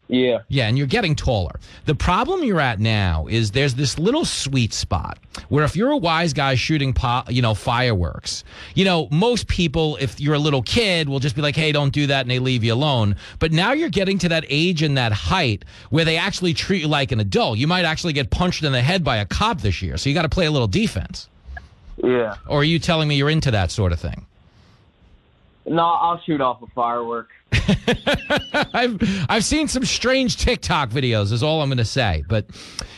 Yeah. 0.08 0.38
Yeah, 0.48 0.66
and 0.66 0.78
you're 0.78 0.86
getting 0.86 1.14
taller. 1.14 1.60
The 1.84 1.94
problem 1.94 2.42
you're 2.42 2.60
at 2.60 2.80
now 2.80 3.26
is 3.28 3.50
there's 3.50 3.74
this 3.74 3.98
little 3.98 4.24
sweet 4.24 4.72
spot 4.72 5.18
where 5.50 5.64
if 5.64 5.76
you're 5.76 5.90
a 5.90 5.98
wise 5.98 6.32
guy 6.32 6.54
shooting, 6.54 6.94
po- 6.94 7.24
you 7.28 7.42
know, 7.42 7.54
fireworks, 7.54 8.42
you 8.74 8.86
know, 8.86 9.08
most 9.10 9.48
people, 9.48 9.98
if 10.00 10.18
you're 10.18 10.34
a 10.34 10.38
little 10.38 10.62
kid, 10.62 11.08
will 11.08 11.18
just 11.20 11.36
be 11.36 11.42
like, 11.42 11.54
hey, 11.54 11.72
don't 11.72 11.92
do 11.92 12.06
that, 12.06 12.22
and 12.22 12.30
they 12.30 12.38
leave 12.38 12.64
you 12.64 12.72
alone. 12.72 13.16
But 13.38 13.52
now 13.52 13.72
you're 13.72 13.90
getting 13.90 14.18
to 14.18 14.30
that 14.30 14.46
age 14.48 14.82
and 14.82 14.96
that 14.96 15.12
height 15.12 15.64
where 15.90 16.06
they 16.06 16.16
actually 16.16 16.54
treat 16.54 16.82
you 16.82 16.88
like 16.88 17.12
an 17.12 17.20
adult. 17.20 17.58
You 17.58 17.66
might 17.66 17.84
actually 17.84 18.14
get 18.14 18.30
punched 18.30 18.64
in 18.64 18.72
the 18.72 18.82
head 18.82 19.04
by 19.04 19.18
a 19.18 19.26
cop 19.26 19.60
this 19.60 19.82
year, 19.82 19.98
so 19.98 20.08
you 20.08 20.14
got 20.14 20.22
to 20.22 20.28
play 20.30 20.46
a 20.46 20.50
little 20.50 20.68
defense. 20.68 21.28
Yeah. 22.02 22.36
Or 22.46 22.60
are 22.60 22.64
you 22.64 22.78
telling 22.78 23.08
me 23.08 23.16
you're 23.16 23.30
into 23.30 23.50
that 23.50 23.70
sort 23.70 23.92
of 23.92 24.00
thing? 24.00 24.24
No, 25.66 25.82
I'll 25.84 26.20
shoot 26.22 26.40
off 26.40 26.62
a 26.62 26.66
firework. 26.68 27.28
I've 28.74 28.98
I've 29.28 29.44
seen 29.44 29.68
some 29.68 29.84
strange 29.84 30.36
TikTok 30.36 30.90
videos. 30.90 31.32
Is 31.32 31.42
all 31.42 31.62
I'm 31.62 31.68
going 31.68 31.78
to 31.78 31.84
say. 31.84 32.24
But 32.28 32.46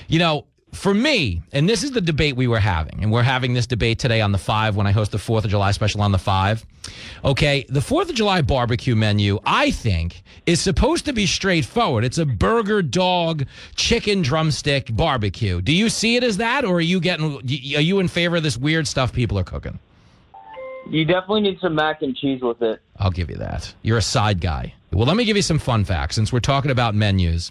you 0.09 0.19
know, 0.19 0.47
for 0.73 0.95
me, 0.95 1.43
and 1.53 1.69
this 1.69 1.83
is 1.83 1.93
the 1.93 2.01
debate 2.01 2.37
we 2.37 2.47
were 2.47 2.61
having, 2.61 3.03
and 3.03 3.11
we're 3.11 3.23
having 3.23 3.55
this 3.55 3.67
debate 3.67 3.99
today 3.99 4.21
on 4.21 4.33
the 4.33 4.39
five 4.39 4.77
when 4.77 4.87
I 4.87 4.93
host 4.93 5.13
the 5.13 5.19
Fourth 5.19 5.45
of 5.45 5.51
July 5.51 5.73
special 5.73 6.01
on 6.03 6.13
the 6.13 6.19
five. 6.19 6.65
Okay, 7.25 7.65
the 7.69 7.81
Fourth 7.81 8.09
of 8.09 8.15
July 8.15 8.43
barbecue 8.43 8.95
menu, 8.95 9.39
I 9.45 9.71
think, 9.71 10.23
is 10.47 10.61
supposed 10.61 11.05
to 11.07 11.13
be 11.13 11.27
straightforward. 11.27 12.05
It's 12.05 12.19
a 12.19 12.27
burger, 12.27 12.83
dog, 12.83 13.47
chicken, 13.75 14.23
drumstick 14.23 14.95
barbecue. 14.95 15.61
Do 15.61 15.73
you 15.73 15.89
see 15.89 16.17
it 16.17 16.25
as 16.25 16.37
that, 16.39 16.65
or 16.65 16.77
are 16.77 16.81
you 16.81 17.01
getting? 17.01 17.37
Are 17.37 17.83
you 17.83 18.01
in 18.01 18.09
favor 18.09 18.37
of 18.37 18.43
this 18.43 18.57
weird 18.57 18.87
stuff 18.87 19.13
people 19.13 19.39
are 19.39 19.45
cooking? 19.45 19.79
You 20.89 21.05
definitely 21.05 21.43
need 21.43 21.59
some 21.61 21.75
mac 21.75 22.03
and 22.03 22.17
cheese 22.17 22.41
with 22.43 22.63
it. 22.63 22.81
I'll 23.01 23.11
give 23.11 23.31
you 23.31 23.37
that. 23.37 23.75
You're 23.83 23.99
a 23.99 24.03
side 24.03 24.41
guy. 24.41 24.75
Well, 24.93 25.07
let 25.07 25.17
me 25.17 25.25
give 25.25 25.37
you 25.37 25.43
some 25.43 25.59
fun 25.59 25.85
facts 25.85 26.15
since 26.17 26.33
we're 26.33 26.41
talking 26.41 26.71
about 26.71 26.95
menus. 26.95 27.51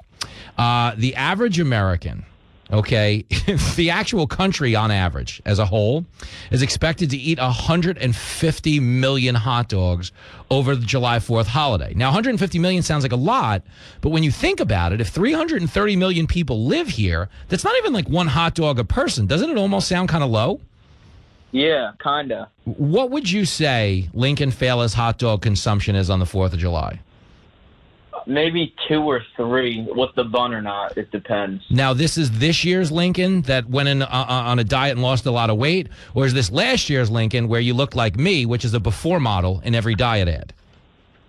Uh, 0.57 0.93
the 0.95 1.15
average 1.15 1.59
American, 1.59 2.25
okay, 2.71 3.25
the 3.75 3.89
actual 3.89 4.27
country 4.27 4.75
on 4.75 4.91
average 4.91 5.41
as 5.45 5.57
a 5.57 5.65
whole 5.65 6.05
is 6.51 6.61
expected 6.61 7.09
to 7.11 7.17
eat 7.17 7.39
150 7.39 8.79
million 8.81 9.35
hot 9.35 9.69
dogs 9.69 10.11
over 10.51 10.75
the 10.75 10.85
July 10.85 11.17
4th 11.17 11.47
holiday. 11.47 11.93
Now, 11.95 12.07
150 12.07 12.59
million 12.59 12.83
sounds 12.83 13.03
like 13.03 13.13
a 13.13 13.17
lot, 13.17 13.63
but 14.01 14.09
when 14.09 14.21
you 14.21 14.31
think 14.31 14.59
about 14.59 14.93
it, 14.93 15.01
if 15.01 15.07
330 15.09 15.95
million 15.95 16.27
people 16.27 16.65
live 16.65 16.89
here, 16.89 17.29
that's 17.47 17.63
not 17.63 17.75
even 17.77 17.93
like 17.93 18.07
one 18.07 18.27
hot 18.27 18.53
dog 18.53 18.77
a 18.77 18.83
person. 18.83 19.25
Doesn't 19.25 19.49
it 19.49 19.57
almost 19.57 19.87
sound 19.87 20.09
kind 20.09 20.23
of 20.23 20.29
low? 20.29 20.59
Yeah, 21.51 21.91
kinda. 22.01 22.49
What 22.65 23.09
would 23.11 23.29
you 23.29 23.45
say 23.45 24.09
Lincoln 24.13 24.51
Failla's 24.51 24.93
hot 24.93 25.17
dog 25.17 25.41
consumption 25.41 25.95
is 25.95 26.09
on 26.09 26.19
the 26.19 26.25
4th 26.25 26.53
of 26.53 26.59
July? 26.59 26.99
Maybe 28.27 28.75
two 28.87 29.01
or 29.01 29.21
three 29.35 29.87
with 29.89 30.13
the 30.15 30.23
bun 30.25 30.53
or 30.53 30.61
not. 30.61 30.97
It 30.97 31.09
depends. 31.09 31.63
Now, 31.71 31.93
this 31.93 32.17
is 32.17 32.37
this 32.37 32.63
year's 32.63 32.91
Lincoln 32.91 33.41
that 33.43 33.67
went 33.69 33.89
in 33.89 34.01
uh, 34.03 34.05
uh, 34.05 34.25
on 34.27 34.59
a 34.59 34.63
diet 34.63 34.91
and 34.91 35.01
lost 35.01 35.25
a 35.25 35.31
lot 35.31 35.49
of 35.49 35.57
weight, 35.57 35.87
or 36.13 36.25
is 36.25 36.33
this 36.33 36.51
last 36.51 36.89
year's 36.89 37.09
Lincoln 37.09 37.47
where 37.47 37.61
you 37.61 37.73
look 37.73 37.95
like 37.95 38.17
me, 38.17 38.45
which 38.45 38.65
is 38.65 38.73
a 38.73 38.79
before 38.79 39.19
model 39.19 39.61
in 39.63 39.73
every 39.73 39.95
diet 39.95 40.27
ad? 40.27 40.53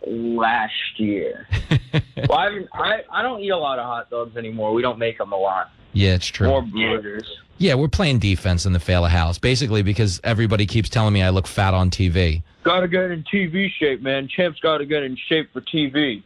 Last 0.06 0.98
year. 0.98 1.46
well, 2.28 2.38
I, 2.38 2.64
I 2.74 3.02
I 3.10 3.22
don't 3.22 3.40
eat 3.40 3.50
a 3.50 3.56
lot 3.56 3.78
of 3.78 3.86
hot 3.86 4.10
dogs 4.10 4.36
anymore. 4.36 4.74
We 4.74 4.82
don't 4.82 4.98
make 4.98 5.16
them 5.18 5.32
a 5.32 5.36
lot. 5.36 5.70
Yeah, 5.92 6.14
it's 6.14 6.26
true. 6.26 6.48
More 6.48 6.62
burgers. 6.62 7.28
Yeah, 7.28 7.49
we're 7.74 7.88
playing 7.88 8.20
defense 8.20 8.64
in 8.64 8.72
the 8.72 8.78
Failla 8.78 9.10
house, 9.10 9.38
basically 9.38 9.82
because 9.82 10.18
everybody 10.24 10.64
keeps 10.64 10.88
telling 10.88 11.12
me 11.12 11.22
I 11.22 11.28
look 11.28 11.46
fat 11.46 11.74
on 11.74 11.90
TV. 11.90 12.42
Got 12.64 12.80
to 12.80 12.88
get 12.88 13.10
in 13.10 13.22
TV 13.22 13.70
shape, 13.70 14.00
man. 14.00 14.28
Champ's 14.28 14.60
got 14.60 14.78
to 14.78 14.86
get 14.86 15.02
in 15.02 15.14
shape 15.28 15.52
for 15.52 15.60
TV. 15.60 16.22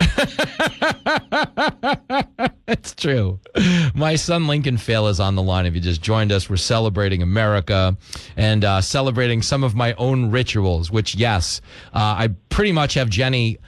That's 2.66 2.95
true. 2.97 3.41
My 3.95 4.14
son 4.14 4.47
Lincoln 4.47 4.76
Failla 4.76 5.11
is 5.11 5.18
on 5.18 5.35
the 5.35 5.43
line. 5.43 5.66
If 5.66 5.74
you 5.74 5.80
just 5.80 6.03
joined 6.03 6.30
us, 6.30 6.49
we're 6.49 6.57
celebrating 6.57 7.20
America 7.20 7.97
and 8.37 8.64
uh, 8.64 8.80
celebrating 8.80 9.43
some 9.43 9.64
of 9.64 9.74
my 9.74 9.95
own 9.95 10.30
rituals. 10.30 10.89
Which, 10.89 11.16
yes, 11.16 11.61
uh, 11.93 11.99
I 11.99 12.28
pretty 12.49 12.70
much 12.70 12.95
have 12.95 13.11
Jenny 13.11 13.59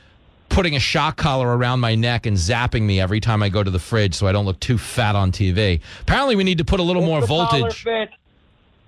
putting 0.49 0.77
a 0.77 0.81
shock 0.81 1.17
collar 1.17 1.57
around 1.57 1.81
my 1.81 1.95
neck 1.95 2.27
and 2.27 2.37
zapping 2.37 2.83
me 2.83 3.01
every 3.01 3.21
time 3.21 3.43
I 3.43 3.49
go 3.49 3.63
to 3.63 3.71
the 3.71 3.79
fridge 3.79 4.15
so 4.15 4.27
I 4.27 4.33
don't 4.33 4.47
look 4.47 4.61
too 4.61 4.79
fat 4.79 5.17
on 5.17 5.33
TV. 5.33 5.81
Apparently, 6.01 6.37
we 6.37 6.45
need 6.45 6.59
to 6.59 6.65
put 6.65 6.81
a 6.81 6.83
little 6.83 7.03
more 7.03 7.21
the 7.21 7.27
collar 7.27 7.59
voltage. 7.59 7.83
fits. 7.83 8.13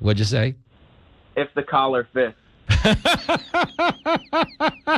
What'd 0.01 0.19
you 0.19 0.25
say? 0.25 0.55
If 1.37 1.53
the 1.55 1.63
collar 1.63 2.09
fits. 2.13 2.35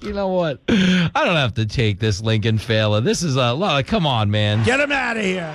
You 0.00 0.12
know 0.12 0.28
what? 0.28 0.60
I 0.68 1.22
don't 1.24 1.36
have 1.36 1.54
to 1.54 1.66
take 1.66 1.98
this 1.98 2.22
Lincoln 2.22 2.58
Failla. 2.58 3.02
This 3.02 3.22
is 3.22 3.36
a 3.36 3.56
well, 3.56 3.82
come 3.82 4.06
on, 4.06 4.30
man. 4.30 4.64
Get 4.64 4.80
him 4.80 4.92
out 4.92 5.16
of 5.16 5.24
here. 5.24 5.52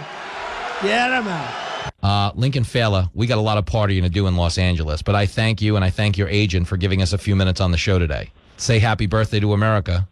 Get 0.81 1.11
him 1.11 1.27
out. 1.27 1.93
Uh, 2.03 2.31
Lincoln 2.35 2.63
Failla, 2.63 3.09
we 3.13 3.25
got 3.25 3.37
a 3.37 3.41
lot 3.41 3.57
of 3.57 3.65
partying 3.65 4.03
to 4.03 4.09
do 4.09 4.27
in 4.27 4.35
Los 4.35 4.57
Angeles, 4.57 5.01
but 5.01 5.15
I 5.15 5.25
thank 5.25 5.61
you 5.61 5.75
and 5.75 5.85
I 5.85 5.89
thank 5.89 6.17
your 6.17 6.27
agent 6.27 6.67
for 6.67 6.77
giving 6.77 7.01
us 7.01 7.13
a 7.13 7.17
few 7.17 7.35
minutes 7.35 7.61
on 7.61 7.71
the 7.71 7.77
show 7.77 7.97
today. 7.97 8.29
Say 8.57 8.79
happy 8.79 9.05
birthday 9.05 9.39
to 9.39 9.53
America. 9.53 10.07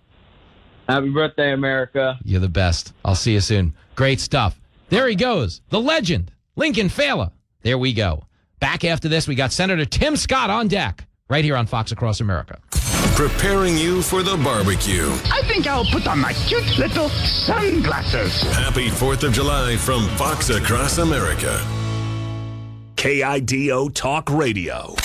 Happy 0.89 1.09
birthday, 1.09 1.53
America. 1.53 2.17
You're 2.23 2.41
the 2.41 2.49
best. 2.49 2.93
I'll 3.05 3.15
see 3.15 3.33
you 3.33 3.39
soon. 3.39 3.73
Great 3.95 4.19
stuff. 4.19 4.59
There 4.89 5.07
he 5.07 5.15
goes, 5.15 5.61
the 5.69 5.79
legend, 5.79 6.31
Lincoln 6.55 6.89
Failla. 6.89 7.31
There 7.61 7.77
we 7.77 7.93
go. 7.93 8.25
Back 8.59 8.83
after 8.83 9.07
this, 9.07 9.27
we 9.27 9.35
got 9.35 9.51
Senator 9.51 9.85
Tim 9.85 10.15
Scott 10.17 10.49
on 10.49 10.67
deck, 10.67 11.07
right 11.29 11.43
here 11.45 11.55
on 11.55 11.65
Fox 11.65 11.91
Across 11.91 12.19
America. 12.19 12.59
Preparing 13.15 13.77
you 13.77 14.01
for 14.01 14.21
the 14.23 14.35
barbecue. 14.37 15.07
I 15.31 15.41
think 15.43 15.67
I'll 15.67 15.85
put 15.85 16.07
on 16.07 16.19
my 16.19 16.33
cute 16.33 16.77
little 16.77 17.09
sunglasses. 17.09 18.41
Happy 18.53 18.89
4th 18.89 19.23
of 19.23 19.31
July 19.31 19.77
from 19.77 20.07
Fox 20.17 20.49
Across 20.49 20.97
America. 20.97 21.59
KIDO 22.95 23.93
Talk 23.93 24.29
Radio. 24.29 24.95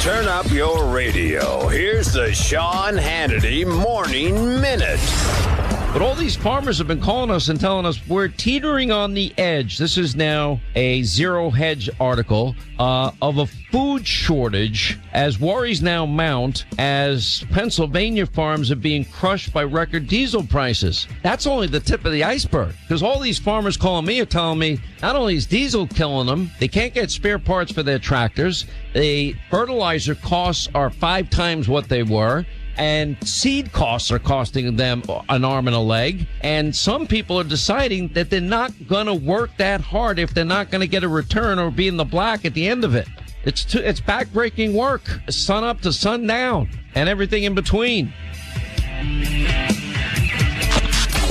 Turn 0.00 0.28
up 0.28 0.50
your 0.50 0.86
radio. 0.86 1.68
Here's 1.68 2.10
the 2.10 2.32
Sean 2.32 2.94
Hannity 2.96 3.66
Morning 3.66 4.58
Minute. 4.58 5.59
But 5.92 6.02
all 6.02 6.14
these 6.14 6.36
farmers 6.36 6.78
have 6.78 6.86
been 6.86 7.00
calling 7.00 7.32
us 7.32 7.48
and 7.48 7.58
telling 7.58 7.84
us 7.84 8.00
we're 8.06 8.28
teetering 8.28 8.92
on 8.92 9.12
the 9.12 9.36
edge. 9.36 9.76
This 9.76 9.98
is 9.98 10.14
now 10.14 10.60
a 10.76 11.02
zero 11.02 11.50
hedge 11.50 11.90
article 11.98 12.54
uh, 12.78 13.10
of 13.20 13.38
a 13.38 13.46
food 13.72 14.06
shortage 14.06 15.00
as 15.12 15.40
worries 15.40 15.82
now 15.82 16.06
mount 16.06 16.64
as 16.78 17.44
Pennsylvania 17.50 18.24
farms 18.24 18.70
are 18.70 18.76
being 18.76 19.04
crushed 19.04 19.52
by 19.52 19.64
record 19.64 20.06
diesel 20.06 20.44
prices. 20.44 21.08
That's 21.24 21.48
only 21.48 21.66
the 21.66 21.80
tip 21.80 22.04
of 22.04 22.12
the 22.12 22.22
iceberg 22.22 22.72
because 22.82 23.02
all 23.02 23.18
these 23.18 23.40
farmers 23.40 23.76
calling 23.76 24.06
me 24.06 24.20
are 24.20 24.26
telling 24.26 24.60
me 24.60 24.78
not 25.02 25.16
only 25.16 25.34
is 25.34 25.44
diesel 25.44 25.88
killing 25.88 26.28
them, 26.28 26.52
they 26.60 26.68
can't 26.68 26.94
get 26.94 27.10
spare 27.10 27.40
parts 27.40 27.72
for 27.72 27.82
their 27.82 27.98
tractors. 27.98 28.64
The 28.94 29.34
fertilizer 29.50 30.14
costs 30.14 30.68
are 30.72 30.90
five 30.90 31.30
times 31.30 31.68
what 31.68 31.88
they 31.88 32.04
were 32.04 32.46
and 32.76 33.16
seed 33.26 33.72
costs 33.72 34.10
are 34.10 34.18
costing 34.18 34.76
them 34.76 35.02
an 35.28 35.44
arm 35.44 35.66
and 35.66 35.76
a 35.76 35.80
leg. 35.80 36.26
And 36.42 36.74
some 36.74 37.06
people 37.06 37.38
are 37.38 37.44
deciding 37.44 38.08
that 38.14 38.30
they're 38.30 38.40
not 38.40 38.72
going 38.86 39.06
to 39.06 39.14
work 39.14 39.50
that 39.58 39.80
hard 39.80 40.18
if 40.18 40.32
they're 40.34 40.44
not 40.44 40.70
going 40.70 40.80
to 40.80 40.88
get 40.88 41.04
a 41.04 41.08
return 41.08 41.58
or 41.58 41.70
be 41.70 41.88
in 41.88 41.96
the 41.96 42.04
black 42.04 42.44
at 42.44 42.54
the 42.54 42.68
end 42.68 42.84
of 42.84 42.94
it. 42.94 43.08
It's 43.44 43.64
too, 43.64 43.78
it's 43.78 44.00
backbreaking 44.00 44.74
work, 44.74 45.02
sun 45.30 45.64
up 45.64 45.80
to 45.82 45.92
sun 45.92 46.26
down, 46.26 46.68
and 46.94 47.08
everything 47.08 47.44
in 47.44 47.54
between. 47.54 48.12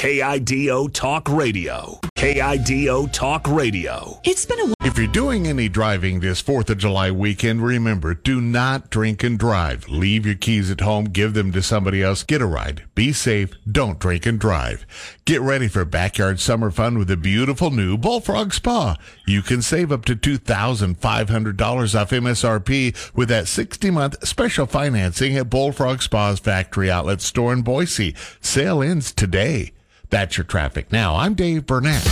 KIDO 0.00 0.90
Talk 0.94 1.28
Radio. 1.28 2.00
KIDO 2.16 3.12
Talk 3.12 3.46
Radio. 3.46 4.18
It's 4.24 4.46
been 4.46 4.58
a 4.58 4.64
while. 4.64 4.74
If 4.80 4.96
you're 4.96 5.06
doing 5.06 5.46
any 5.46 5.68
driving 5.68 6.20
this 6.20 6.42
4th 6.42 6.70
of 6.70 6.78
July 6.78 7.10
weekend, 7.10 7.62
remember, 7.62 8.14
do 8.14 8.40
not 8.40 8.88
drink 8.88 9.22
and 9.22 9.38
drive. 9.38 9.90
Leave 9.90 10.24
your 10.24 10.36
keys 10.36 10.70
at 10.70 10.80
home, 10.80 11.04
give 11.04 11.34
them 11.34 11.52
to 11.52 11.60
somebody 11.60 12.02
else, 12.02 12.22
get 12.22 12.40
a 12.40 12.46
ride. 12.46 12.84
Be 12.94 13.12
safe, 13.12 13.50
don't 13.70 13.98
drink 13.98 14.24
and 14.24 14.40
drive. 14.40 14.86
Get 15.26 15.42
ready 15.42 15.68
for 15.68 15.84
backyard 15.84 16.40
summer 16.40 16.70
fun 16.70 16.96
with 16.96 17.10
a 17.10 17.18
beautiful 17.18 17.70
new 17.70 17.98
Bullfrog 17.98 18.54
Spa. 18.54 18.96
You 19.26 19.42
can 19.42 19.60
save 19.60 19.92
up 19.92 20.06
to 20.06 20.16
$2,500 20.16 22.00
off 22.00 22.10
MSRP 22.10 23.14
with 23.14 23.28
that 23.28 23.44
60-month 23.44 24.26
special 24.26 24.64
financing 24.64 25.36
at 25.36 25.50
Bullfrog 25.50 26.00
Spa's 26.00 26.40
factory 26.40 26.90
outlet 26.90 27.20
store 27.20 27.52
in 27.52 27.60
Boise. 27.60 28.14
Sale 28.40 28.82
ends 28.82 29.12
today. 29.12 29.72
That's 30.10 30.36
your 30.36 30.44
traffic. 30.44 30.90
Now, 30.90 31.16
I'm 31.16 31.34
Dave 31.34 31.66
Burnett. 31.66 32.04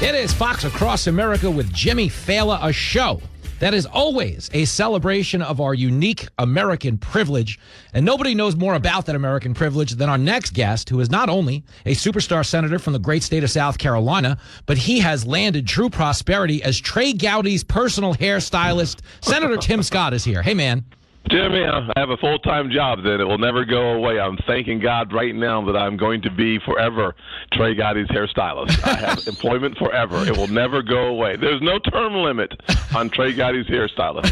It 0.00 0.16
is 0.16 0.32
Fox 0.32 0.64
Across 0.64 1.08
America 1.08 1.50
with 1.50 1.72
Jimmy 1.72 2.08
Failla, 2.08 2.58
a 2.62 2.72
show 2.72 3.20
that 3.62 3.74
is 3.74 3.86
always 3.86 4.50
a 4.54 4.64
celebration 4.64 5.40
of 5.40 5.60
our 5.60 5.72
unique 5.72 6.26
American 6.36 6.98
privilege. 6.98 7.60
And 7.94 8.04
nobody 8.04 8.34
knows 8.34 8.56
more 8.56 8.74
about 8.74 9.06
that 9.06 9.14
American 9.14 9.54
privilege 9.54 9.92
than 9.92 10.08
our 10.08 10.18
next 10.18 10.52
guest, 10.52 10.88
who 10.88 10.98
is 10.98 11.12
not 11.12 11.28
only 11.28 11.62
a 11.86 11.94
superstar 11.94 12.44
senator 12.44 12.80
from 12.80 12.92
the 12.92 12.98
great 12.98 13.22
state 13.22 13.44
of 13.44 13.52
South 13.52 13.78
Carolina, 13.78 14.36
but 14.66 14.78
he 14.78 14.98
has 14.98 15.24
landed 15.24 15.68
true 15.68 15.88
prosperity 15.88 16.60
as 16.60 16.80
Trey 16.80 17.12
Gowdy's 17.12 17.62
personal 17.62 18.14
hairstylist. 18.14 18.98
Senator 19.20 19.56
Tim 19.56 19.84
Scott 19.84 20.12
is 20.12 20.24
here. 20.24 20.42
Hey, 20.42 20.54
man. 20.54 20.84
Jimmy, 21.30 21.64
I 21.64 21.90
have 21.96 22.10
a 22.10 22.16
full 22.16 22.38
time 22.40 22.70
job 22.70 23.02
that 23.04 23.20
it 23.20 23.24
will 23.24 23.38
never 23.38 23.64
go 23.64 23.92
away. 23.92 24.18
I'm 24.20 24.36
thanking 24.46 24.80
God 24.80 25.12
right 25.12 25.34
now 25.34 25.64
that 25.64 25.76
I'm 25.76 25.96
going 25.96 26.20
to 26.22 26.30
be 26.30 26.58
forever 26.58 27.14
Trey 27.52 27.74
Gowdy's 27.74 28.08
hairstylist. 28.08 28.84
I 28.86 28.96
have 28.96 29.20
employment 29.26 29.78
forever. 29.78 30.26
It 30.26 30.36
will 30.36 30.48
never 30.48 30.82
go 30.82 31.06
away. 31.06 31.36
There's 31.36 31.62
no 31.62 31.78
term 31.78 32.14
limit 32.14 32.52
on 32.94 33.08
Trey 33.08 33.32
Gowdy's 33.32 33.66
hairstylist. 33.66 34.28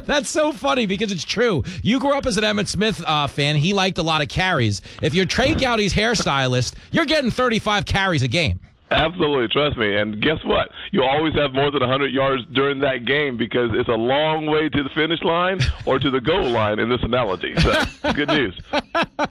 That's 0.06 0.28
so 0.28 0.52
funny 0.52 0.86
because 0.86 1.10
it's 1.12 1.24
true. 1.24 1.64
You 1.82 1.98
grew 1.98 2.16
up 2.16 2.26
as 2.26 2.36
an 2.36 2.44
Emmitt 2.44 2.68
Smith 2.68 3.02
uh, 3.06 3.26
fan. 3.26 3.56
He 3.56 3.72
liked 3.72 3.98
a 3.98 4.02
lot 4.02 4.22
of 4.22 4.28
carries. 4.28 4.82
If 5.02 5.14
you're 5.14 5.26
Trey 5.26 5.54
Gowdy's 5.54 5.94
hairstylist, 5.94 6.74
you're 6.92 7.06
getting 7.06 7.30
35 7.30 7.86
carries 7.86 8.22
a 8.22 8.28
game. 8.28 8.60
Absolutely, 8.90 9.46
trust 9.48 9.76
me. 9.76 9.96
And 9.96 10.20
guess 10.20 10.44
what? 10.44 10.70
You 10.90 11.04
always 11.04 11.34
have 11.34 11.52
more 11.52 11.70
than 11.70 11.80
100 11.80 12.12
yards 12.12 12.44
during 12.52 12.80
that 12.80 13.04
game 13.04 13.36
because 13.36 13.70
it's 13.72 13.88
a 13.88 13.94
long 13.94 14.46
way 14.46 14.68
to 14.68 14.82
the 14.82 14.88
finish 14.90 15.22
line 15.22 15.60
or 15.86 15.98
to 15.98 16.10
the 16.10 16.20
goal 16.20 16.48
line 16.50 16.78
in 16.80 16.88
this 16.88 17.02
analogy. 17.02 17.54
So, 17.56 17.72
good 18.14 18.28
news. 18.28 18.60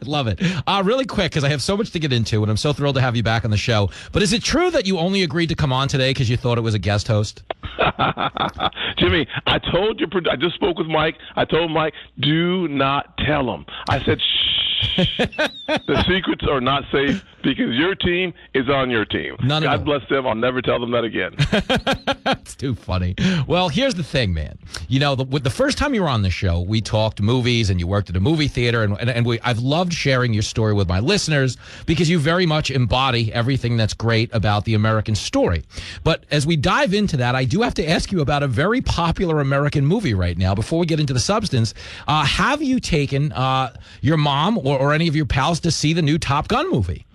Love 0.05 0.27
it. 0.27 0.41
Uh, 0.65 0.81
really 0.85 1.05
quick, 1.05 1.31
because 1.31 1.43
I 1.43 1.49
have 1.49 1.61
so 1.61 1.75
much 1.75 1.91
to 1.91 1.99
get 1.99 2.13
into, 2.13 2.41
and 2.41 2.49
I'm 2.49 2.57
so 2.57 2.71
thrilled 2.71 2.95
to 2.95 3.01
have 3.01 3.15
you 3.15 3.23
back 3.23 3.43
on 3.43 3.51
the 3.51 3.57
show. 3.57 3.89
But 4.13 4.23
is 4.23 4.31
it 4.31 4.43
true 4.43 4.71
that 4.71 4.85
you 4.87 4.97
only 4.97 5.23
agreed 5.23 5.47
to 5.47 5.55
come 5.55 5.73
on 5.73 5.87
today 5.89 6.11
because 6.11 6.29
you 6.29 6.37
thought 6.37 6.57
it 6.57 6.61
was 6.61 6.73
a 6.73 6.79
guest 6.79 7.07
host? 7.07 7.43
Jimmy, 8.97 9.27
I 9.45 9.59
told 9.59 9.99
you, 9.99 10.07
I 10.29 10.35
just 10.37 10.55
spoke 10.55 10.77
with 10.77 10.87
Mike. 10.87 11.17
I 11.35 11.43
told 11.45 11.71
Mike, 11.71 11.93
do 12.19 12.67
not 12.69 13.17
tell 13.17 13.53
him. 13.53 13.65
I 13.89 14.03
said, 14.03 14.21
shh. 14.21 14.59
the 14.97 16.05
secrets 16.07 16.45
are 16.49 16.61
not 16.61 16.83
safe 16.91 17.23
because 17.43 17.75
your 17.75 17.95
team 17.95 18.33
is 18.53 18.69
on 18.69 18.89
your 18.89 19.05
team. 19.05 19.35
None 19.41 19.63
God 19.63 19.85
bless 19.85 20.07
them. 20.09 20.27
I'll 20.27 20.35
never 20.35 20.61
tell 20.61 20.79
them 20.79 20.91
that 20.91 21.03
again. 21.03 21.35
It's 22.49 22.55
too 22.55 22.75
funny. 22.75 23.15
Well, 23.47 23.69
here's 23.69 23.95
the 23.95 24.03
thing, 24.03 24.33
man. 24.33 24.57
You 24.87 24.99
know, 24.99 25.15
the, 25.15 25.25
the 25.39 25.49
first 25.49 25.77
time 25.77 25.93
you 25.93 26.01
were 26.01 26.09
on 26.09 26.21
the 26.21 26.29
show, 26.29 26.61
we 26.61 26.81
talked 26.81 27.21
movies 27.21 27.69
and 27.69 27.79
you 27.79 27.87
worked 27.87 28.09
at 28.09 28.15
a 28.15 28.19
movie 28.19 28.47
theater, 28.47 28.83
and, 28.83 28.99
and, 28.99 29.09
and 29.09 29.25
we, 29.25 29.39
I've 29.41 29.59
loved 29.59 29.93
sharing 29.93 30.33
your 30.33 30.41
story 30.43 30.73
with 30.73 30.87
my 30.87 30.99
listeners 30.99 31.57
because 31.85 32.09
you 32.09 32.19
very 32.19 32.45
much 32.45 32.71
embody 32.71 33.31
everything 33.33 33.77
that's 33.77 33.93
great 33.93 34.33
about 34.33 34.65
the 34.65 34.73
American 34.73 35.15
story. 35.15 35.63
But 36.03 36.25
as 36.31 36.45
we 36.47 36.55
dive 36.55 36.93
into 36.93 37.17
that, 37.17 37.35
I 37.35 37.45
do 37.45 37.61
have 37.61 37.73
to 37.75 37.87
ask 37.87 38.11
you 38.11 38.21
about 38.21 38.41
a 38.43 38.47
very 38.47 38.81
popular 38.81 39.39
American 39.39 39.85
movie 39.85 40.13
right 40.13 40.37
now. 40.37 40.55
Before 40.55 40.79
we 40.79 40.85
get 40.85 40.99
into 40.99 41.13
the 41.13 41.19
substance, 41.19 41.73
uh, 42.07 42.25
have 42.25 42.61
you 42.61 42.79
taken 42.79 43.31
uh, 43.31 43.73
your 44.01 44.17
mom 44.17 44.57
or, 44.57 44.79
or 44.79 44.93
any 44.93 45.07
of 45.07 45.15
your 45.15 45.25
pals 45.25 45.59
to 45.61 45.71
see 45.71 45.93
the 45.93 46.01
new 46.01 46.17
Top 46.17 46.47
Gun 46.47 46.69
movie? 46.71 47.05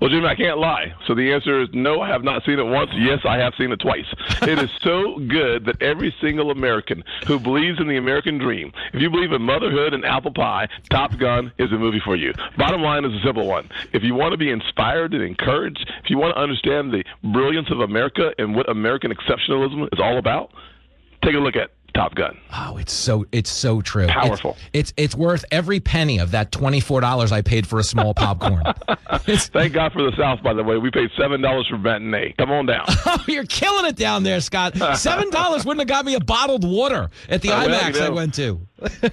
Well, 0.00 0.10
Jimmy, 0.10 0.26
I 0.26 0.34
can't 0.34 0.58
lie. 0.58 0.94
So 1.06 1.14
the 1.14 1.32
answer 1.32 1.62
is 1.62 1.68
no, 1.72 2.00
I 2.00 2.08
have 2.08 2.24
not 2.24 2.44
seen 2.44 2.58
it 2.58 2.64
once. 2.64 2.90
Yes, 2.94 3.20
I 3.24 3.38
have 3.38 3.54
seen 3.56 3.72
it 3.72 3.80
twice. 3.80 4.06
It 4.42 4.58
is 4.58 4.70
so 4.82 5.18
good 5.18 5.64
that 5.66 5.80
every 5.80 6.14
single 6.20 6.50
American 6.50 7.04
who 7.26 7.38
believes 7.38 7.80
in 7.80 7.88
the 7.88 7.96
American 7.96 8.38
dream, 8.38 8.72
if 8.92 9.00
you 9.00 9.10
believe 9.10 9.32
in 9.32 9.42
motherhood 9.42 9.94
and 9.94 10.04
apple 10.04 10.32
pie, 10.32 10.68
Top 10.90 11.16
Gun 11.18 11.52
is 11.58 11.70
a 11.72 11.78
movie 11.78 12.00
for 12.04 12.16
you. 12.16 12.32
Bottom 12.56 12.82
line 12.82 13.04
is 13.04 13.12
a 13.12 13.24
simple 13.24 13.46
one. 13.46 13.68
If 13.92 14.02
you 14.02 14.14
want 14.14 14.32
to 14.32 14.38
be 14.38 14.50
inspired 14.50 15.14
and 15.14 15.22
encouraged, 15.22 15.90
if 16.02 16.10
you 16.10 16.18
want 16.18 16.34
to 16.34 16.40
understand 16.40 16.92
the 16.92 17.04
brilliance 17.32 17.70
of 17.70 17.80
America 17.80 18.32
and 18.38 18.56
what 18.56 18.68
American 18.68 19.12
exceptionalism 19.12 19.88
is 19.92 20.00
all 20.00 20.18
about, 20.18 20.52
take 21.22 21.34
a 21.34 21.38
look 21.38 21.56
at 21.56 21.70
Top 21.94 22.14
Gun. 22.14 22.36
Oh, 22.54 22.76
it's 22.78 22.92
so 22.92 23.26
it's 23.32 23.50
so 23.50 23.80
true. 23.80 24.06
Powerful. 24.06 24.56
It's, 24.72 24.90
it's 24.90 24.92
it's 24.96 25.14
worth 25.14 25.44
every 25.50 25.80
penny 25.80 26.18
of 26.18 26.30
that 26.30 26.52
twenty 26.52 26.80
four 26.80 27.00
dollars 27.00 27.32
I 27.32 27.42
paid 27.42 27.66
for 27.66 27.78
a 27.78 27.84
small 27.84 28.14
popcorn. 28.14 28.62
Thank 29.26 29.72
God 29.74 29.92
for 29.92 30.02
the 30.02 30.12
South, 30.16 30.42
by 30.42 30.54
the 30.54 30.62
way. 30.64 30.78
We 30.78 30.90
paid 30.90 31.10
seven 31.18 31.40
dollars 31.40 31.66
for 31.68 31.78
matinee. 31.78 32.34
Come 32.38 32.50
on 32.50 32.66
down. 32.66 32.84
oh, 32.88 33.24
you're 33.28 33.44
killing 33.46 33.86
it 33.86 33.96
down 33.96 34.22
there, 34.22 34.40
Scott. 34.40 34.76
Seven 34.96 35.30
dollars 35.30 35.64
wouldn't 35.64 35.80
have 35.80 35.88
got 35.88 36.04
me 36.04 36.14
a 36.14 36.20
bottled 36.20 36.68
water 36.68 37.10
at 37.28 37.42
the 37.42 37.50
Uh, 37.50 37.66
well, 37.66 37.80
IMAX 37.80 37.94
you 37.96 38.02
I 38.02 38.08
went 38.10 38.34
to. 38.34 38.60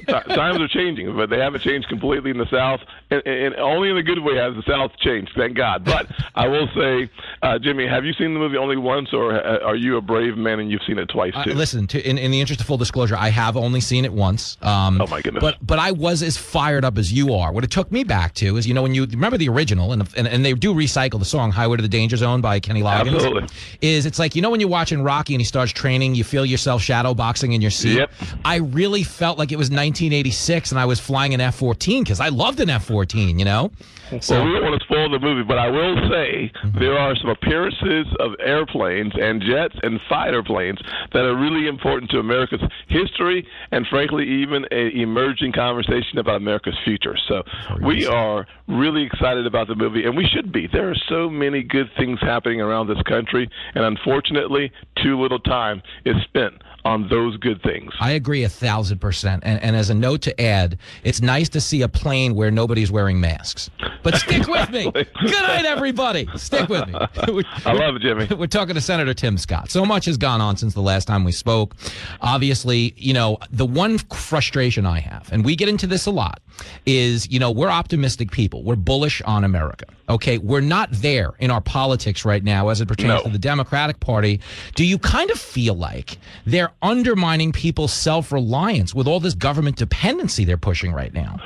Times 0.07 0.59
are 0.59 0.67
changing, 0.67 1.15
but 1.15 1.29
they 1.29 1.37
haven't 1.39 1.61
changed 1.61 1.87
completely 1.89 2.31
in 2.31 2.37
the 2.37 2.49
South, 2.49 2.79
and, 3.11 3.21
and 3.25 3.55
only 3.55 3.89
in 3.89 3.97
a 3.97 4.03
good 4.03 4.19
way 4.19 4.35
has 4.35 4.55
the 4.55 4.63
South 4.67 4.91
changed. 4.99 5.31
Thank 5.35 5.55
God. 5.57 5.83
But 5.85 6.07
I 6.35 6.47
will 6.47 6.67
say, 6.75 7.09
uh, 7.41 7.57
Jimmy, 7.59 7.87
have 7.87 8.05
you 8.05 8.13
seen 8.13 8.33
the 8.33 8.39
movie 8.39 8.57
only 8.57 8.77
once, 8.77 9.13
or 9.13 9.33
uh, 9.33 9.59
are 9.65 9.75
you 9.75 9.97
a 9.97 10.01
brave 10.01 10.37
man 10.37 10.59
and 10.59 10.69
you've 10.71 10.83
seen 10.83 10.99
it 10.99 11.07
twice 11.09 11.33
Uh, 11.35 11.43
too? 11.43 11.53
listen, 11.53 11.87
to, 11.87 12.09
in, 12.09 12.17
in 12.17 12.31
the 12.31 12.39
interest 12.39 12.61
of 12.61 12.67
full 12.67 12.77
disclosure, 12.77 13.15
I 13.17 13.29
have 13.29 13.57
only 13.57 13.79
seen 13.81 14.05
it 14.05 14.13
once. 14.13 14.57
Um, 14.61 15.01
Oh, 15.01 15.07
my 15.07 15.21
goodness. 15.21 15.41
But 15.41 15.57
but 15.61 15.79
I 15.79 15.91
was 15.91 16.21
as 16.23 16.37
fired 16.37 16.83
up 16.85 16.97
as 16.97 17.11
you 17.11 17.33
are. 17.33 17.51
What 17.51 17.63
it 17.63 17.71
took 17.71 17.91
me 17.91 18.03
back 18.03 18.33
to 18.35 18.57
is, 18.57 18.67
you 18.67 18.73
know, 18.73 18.81
when 18.83 18.93
you 18.93 19.05
remember 19.05 19.37
the 19.37 19.49
original, 19.49 19.91
and 19.93 20.07
and, 20.15 20.27
and 20.27 20.45
they 20.45 20.53
do 20.53 20.73
recycle 20.73 21.19
the 21.19 21.25
song 21.25 21.51
"Highway 21.51 21.77
to 21.77 21.81
the 21.81 21.87
Danger 21.87 22.17
Zone" 22.17 22.41
by 22.41 22.59
Kenny 22.59 22.81
Loggins. 22.81 23.15
Absolutely. 23.15 23.49
Is 23.81 24.05
it's 24.05 24.19
like 24.19 24.35
you 24.35 24.41
know 24.41 24.49
when 24.49 24.59
you're 24.59 24.69
watching 24.69 25.01
Rocky 25.03 25.33
and 25.33 25.41
he 25.41 25.45
starts 25.45 25.71
training, 25.71 26.15
you 26.15 26.23
feel 26.23 26.45
yourself 26.45 26.81
shadow 26.81 27.13
boxing 27.13 27.53
in 27.53 27.61
your 27.61 27.71
seat. 27.71 27.97
Yep. 27.97 28.11
I 28.45 28.57
really 28.57 29.03
felt 29.03 29.37
like 29.37 29.51
it 29.51 29.57
was 29.57 29.69
1986 29.69 30.71
and 30.71 30.79
I 30.79 30.85
was 30.85 30.99
flying 30.99 31.33
an 31.33 31.41
F-14 31.41 32.01
because 32.03 32.19
I 32.19 32.29
loved 32.29 32.59
an 32.59 32.69
F-14. 32.69 32.98
You 33.39 33.45
know. 33.45 33.71
well, 34.11 34.45
we 34.45 34.53
don't 34.53 34.63
want 34.63 34.79
to 34.81 34.85
spoil 34.85 35.09
the 35.09 35.19
movie, 35.19 35.43
but 35.43 35.57
I 35.57 35.69
will 35.69 35.95
say 36.09 36.51
Mm-hmm. 36.59 36.79
there 36.79 36.97
are 36.97 37.15
some 37.15 37.29
appearances 37.29 38.05
of 38.19 38.31
airplanes 38.39 39.13
and 39.19 39.41
jets 39.41 39.75
and 39.83 39.99
fighter 40.09 40.43
planes 40.43 40.79
that 41.13 41.23
are 41.23 41.35
really 41.35 41.67
important 41.67 42.11
to 42.11 42.19
America's 42.19 42.61
history 42.87 43.47
and, 43.71 43.85
frankly, 43.87 44.27
even 44.27 44.65
a 44.71 44.89
emerging 44.99 45.51
conversation 45.53 46.17
about 46.17 46.35
America's 46.37 46.75
future. 46.83 47.15
So 47.27 47.43
we 47.81 48.05
are 48.05 48.47
really 48.67 49.03
excited 49.03 49.45
about 49.45 49.67
the 49.67 49.75
movie, 49.75 50.05
and 50.05 50.15
we 50.17 50.25
should 50.25 50.51
be. 50.51 50.67
There 50.67 50.89
are 50.89 50.95
so 51.07 51.29
many 51.29 51.63
good 51.63 51.89
things 51.97 52.19
happening 52.21 52.61
around 52.61 52.87
this 52.87 53.01
country, 53.03 53.49
and 53.75 53.83
unfortunately, 53.85 54.71
too 55.03 55.19
little 55.19 55.39
time 55.39 55.81
is 56.05 56.15
spent 56.23 56.53
on 56.85 57.09
those 57.09 57.35
good 57.37 57.61
things. 57.61 57.91
I 57.99 58.11
agree 58.11 58.43
a 58.45 58.49
thousand 58.49 58.99
percent. 58.99 59.43
And, 59.45 59.61
and 59.61 59.75
as 59.75 59.89
a 59.89 59.93
note 59.93 60.21
to 60.23 60.41
add, 60.41 60.77
it's 61.03 61.21
nice 61.21 61.49
to 61.49 61.61
see 61.61 61.81
a 61.81 61.89
plane 61.89 62.35
where 62.35 62.51
nobody's 62.51 62.89
wearing 62.89 63.19
masks. 63.19 63.69
But 64.01 64.15
stick 64.15 64.47
with 64.47 64.69
me. 64.69 64.89
Good 64.91 65.07
night, 65.31 65.65
everybody. 65.65 66.25
Stick 66.37 66.69
with 66.69 66.87
me. 66.87 66.93
I 67.65 67.73
love 67.73 67.97
it, 67.97 68.01
Jimmy. 68.01 68.27
We're 68.33 68.47
talking 68.47 68.75
to 68.75 68.81
Senator 68.81 69.13
Tim 69.13 69.37
Scott. 69.37 69.69
So 69.69 69.85
much 69.85 70.05
has 70.05 70.15
gone 70.17 70.39
on 70.39 70.55
since 70.55 70.73
the 70.73 70.81
last 70.81 71.05
time 71.05 71.25
we 71.25 71.33
spoke. 71.33 71.75
Obviously, 72.21 72.93
you 72.97 73.13
know, 73.13 73.37
the 73.51 73.65
one 73.65 73.97
frustration 73.97 74.85
I 74.85 74.99
have, 74.99 75.29
and 75.31 75.43
we 75.43 75.55
get 75.55 75.67
into 75.69 75.85
this 75.87 76.05
a 76.05 76.11
lot, 76.11 76.39
is, 76.85 77.29
you 77.31 77.39
know, 77.39 77.51
we're 77.51 77.69
optimistic 77.69 78.31
people. 78.31 78.63
We're 78.63 78.75
bullish 78.75 79.21
on 79.23 79.43
America. 79.43 79.85
Okay. 80.09 80.37
We're 80.37 80.61
not 80.61 80.89
there 80.91 81.33
in 81.39 81.51
our 81.51 81.61
politics 81.61 82.25
right 82.25 82.43
now 82.43 82.69
as 82.69 82.81
it 82.81 82.87
pertains 82.87 83.09
No. 83.09 83.23
to 83.23 83.29
the 83.29 83.37
Democratic 83.39 83.99
Party. 83.99 84.39
Do 84.75 84.85
you 84.85 84.88
kind 84.97 85.29
of 85.29 85.39
feel 85.39 85.75
like 85.75 86.17
they're 86.45 86.71
undermining 86.81 87.51
people's 87.51 87.93
self 87.93 88.31
reliance 88.31 88.95
with 88.95 89.07
all 89.07 89.19
this 89.19 89.35
government 89.35 89.77
dependency 89.77 90.45
they're 90.45 90.57
pushing 90.57 90.91
right 90.93 91.13
now? 91.13 91.39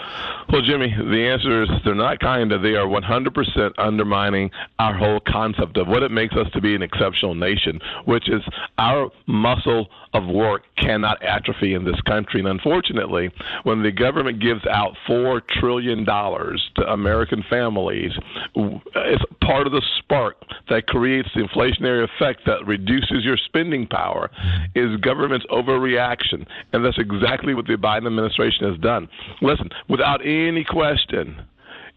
Well, 0.54 0.62
Jimmy, 0.62 0.94
the 0.96 1.28
answer 1.34 1.64
is 1.64 1.70
they're 1.84 1.96
not 1.96 2.20
kind 2.20 2.52
of. 2.52 2.62
They 2.62 2.76
are 2.76 2.86
100% 2.86 3.72
undermining 3.80 4.52
our 4.78 4.96
whole 4.96 5.20
concept 5.28 5.78
of 5.78 5.88
what 5.88 6.04
it 6.04 6.12
makes 6.12 6.36
us 6.36 6.46
to 6.54 6.62
be 6.62 6.76
an 6.76 6.84
exceptional 6.84 7.34
nation, 7.34 7.80
which 8.06 8.30
is 8.30 8.44
our 8.78 9.10
muscle 9.26 9.88
of 10.14 10.28
work 10.28 10.62
cannot 10.78 11.24
atrophy 11.24 11.74
in 11.74 11.84
this 11.84 12.00
country. 12.02 12.40
And 12.40 12.48
unfortunately, 12.48 13.32
when 13.64 13.82
the 13.82 13.92
government 13.92 14.40
gives 14.40 14.64
out 14.68 14.96
$4 15.10 15.42
trillion 15.60 16.06
to 16.06 16.84
American 16.88 17.44
families, 17.50 18.12
it's 18.56 19.24
part 19.42 19.66
of 19.66 19.74
the 19.74 19.82
spark 19.98 20.36
that 20.70 20.86
creates 20.86 21.30
the 21.34 21.42
inflationary 21.42 22.08
effect 22.08 22.42
that 22.46 22.64
reduces 22.68 23.24
your 23.24 23.38
spending 23.38 23.88
power 23.88 24.30
is 24.76 24.96
government's 24.98 25.48
overreaction. 25.48 26.46
And 26.74 26.86
that's 26.86 27.00
exactly 27.00 27.56
what 27.56 27.66
the 27.66 27.74
Biden 27.74 28.06
administration 28.06 28.70
has 28.70 28.80
done. 28.80 29.10
Listen, 29.42 29.70
without 29.90 30.22
any 30.22 30.43
question, 30.64 31.42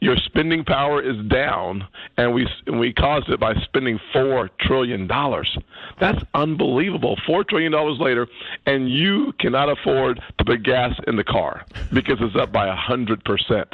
your 0.00 0.16
spending 0.16 0.64
power 0.64 1.02
is 1.02 1.16
down, 1.26 1.86
and 2.16 2.34
we 2.34 2.46
and 2.66 2.78
we 2.78 2.92
caused 2.92 3.28
it 3.28 3.40
by 3.40 3.54
spending 3.64 3.98
four 4.12 4.50
trillion 4.60 5.06
dollars. 5.06 5.56
That's 5.98 6.22
unbelievable. 6.34 7.16
Four 7.26 7.44
trillion 7.44 7.72
dollars 7.72 7.98
later, 7.98 8.26
and 8.66 8.90
you 8.90 9.32
cannot 9.40 9.70
afford 9.70 10.20
to 10.38 10.44
put 10.44 10.62
gas 10.62 10.94
in 11.06 11.16
the 11.16 11.24
car 11.24 11.64
because 11.92 12.18
it's 12.20 12.36
up 12.36 12.52
by 12.52 12.66
a 12.68 12.76
hundred 12.76 13.24
percent. 13.24 13.68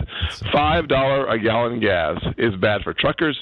Five 0.53 0.89
dollar 0.89 1.27
a 1.27 1.39
gallon 1.39 1.81
gas 1.81 2.23
is 2.39 2.55
bad 2.57 2.83
for 2.83 2.95
truckers. 2.95 3.39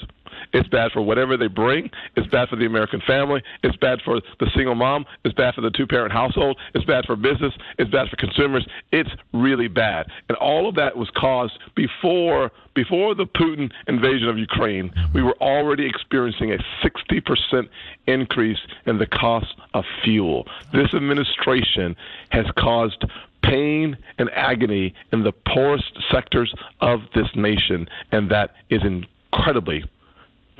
It's 0.53 0.67
bad 0.69 0.91
for 0.91 1.01
whatever 1.01 1.37
they 1.37 1.47
bring. 1.47 1.89
It's 2.15 2.27
bad 2.27 2.49
for 2.49 2.55
the 2.55 2.65
American 2.65 3.01
family. 3.05 3.43
It's 3.63 3.75
bad 3.77 3.99
for 4.03 4.21
the 4.39 4.49
single 4.55 4.75
mom. 4.75 5.05
It's 5.23 5.33
bad 5.35 5.53
for 5.55 5.61
the 5.61 5.71
two 5.71 5.87
parent 5.87 6.11
household. 6.11 6.57
It's 6.73 6.85
bad 6.85 7.05
for 7.05 7.15
business. 7.15 7.53
It's 7.77 7.89
bad 7.91 8.09
for 8.09 8.15
consumers. 8.15 8.67
It's 8.91 9.09
really 9.33 9.67
bad. 9.67 10.07
And 10.29 10.37
all 10.37 10.67
of 10.67 10.75
that 10.75 10.97
was 10.97 11.09
caused 11.15 11.57
before 11.75 12.51
before 12.73 13.15
the 13.15 13.25
Putin 13.25 13.71
invasion 13.87 14.27
of 14.27 14.37
Ukraine. 14.37 14.91
We 15.13 15.21
were 15.21 15.35
already 15.41 15.85
experiencing 15.85 16.53
a 16.53 16.57
60% 16.83 17.69
increase 18.07 18.59
in 18.85 18.97
the 18.97 19.07
cost 19.07 19.55
of 19.73 19.83
fuel. 20.03 20.47
This 20.73 20.93
administration 20.93 21.95
has 22.29 22.45
caused 22.57 23.05
pain 23.43 23.97
and 24.17 24.29
agony 24.31 24.93
in 25.11 25.23
the 25.23 25.31
poorest 25.31 25.97
sectors 26.11 26.53
of 26.79 27.01
this 27.15 27.27
nation, 27.35 27.87
and 28.11 28.29
that 28.29 28.55
is 28.69 28.81
incredibly 28.83 29.83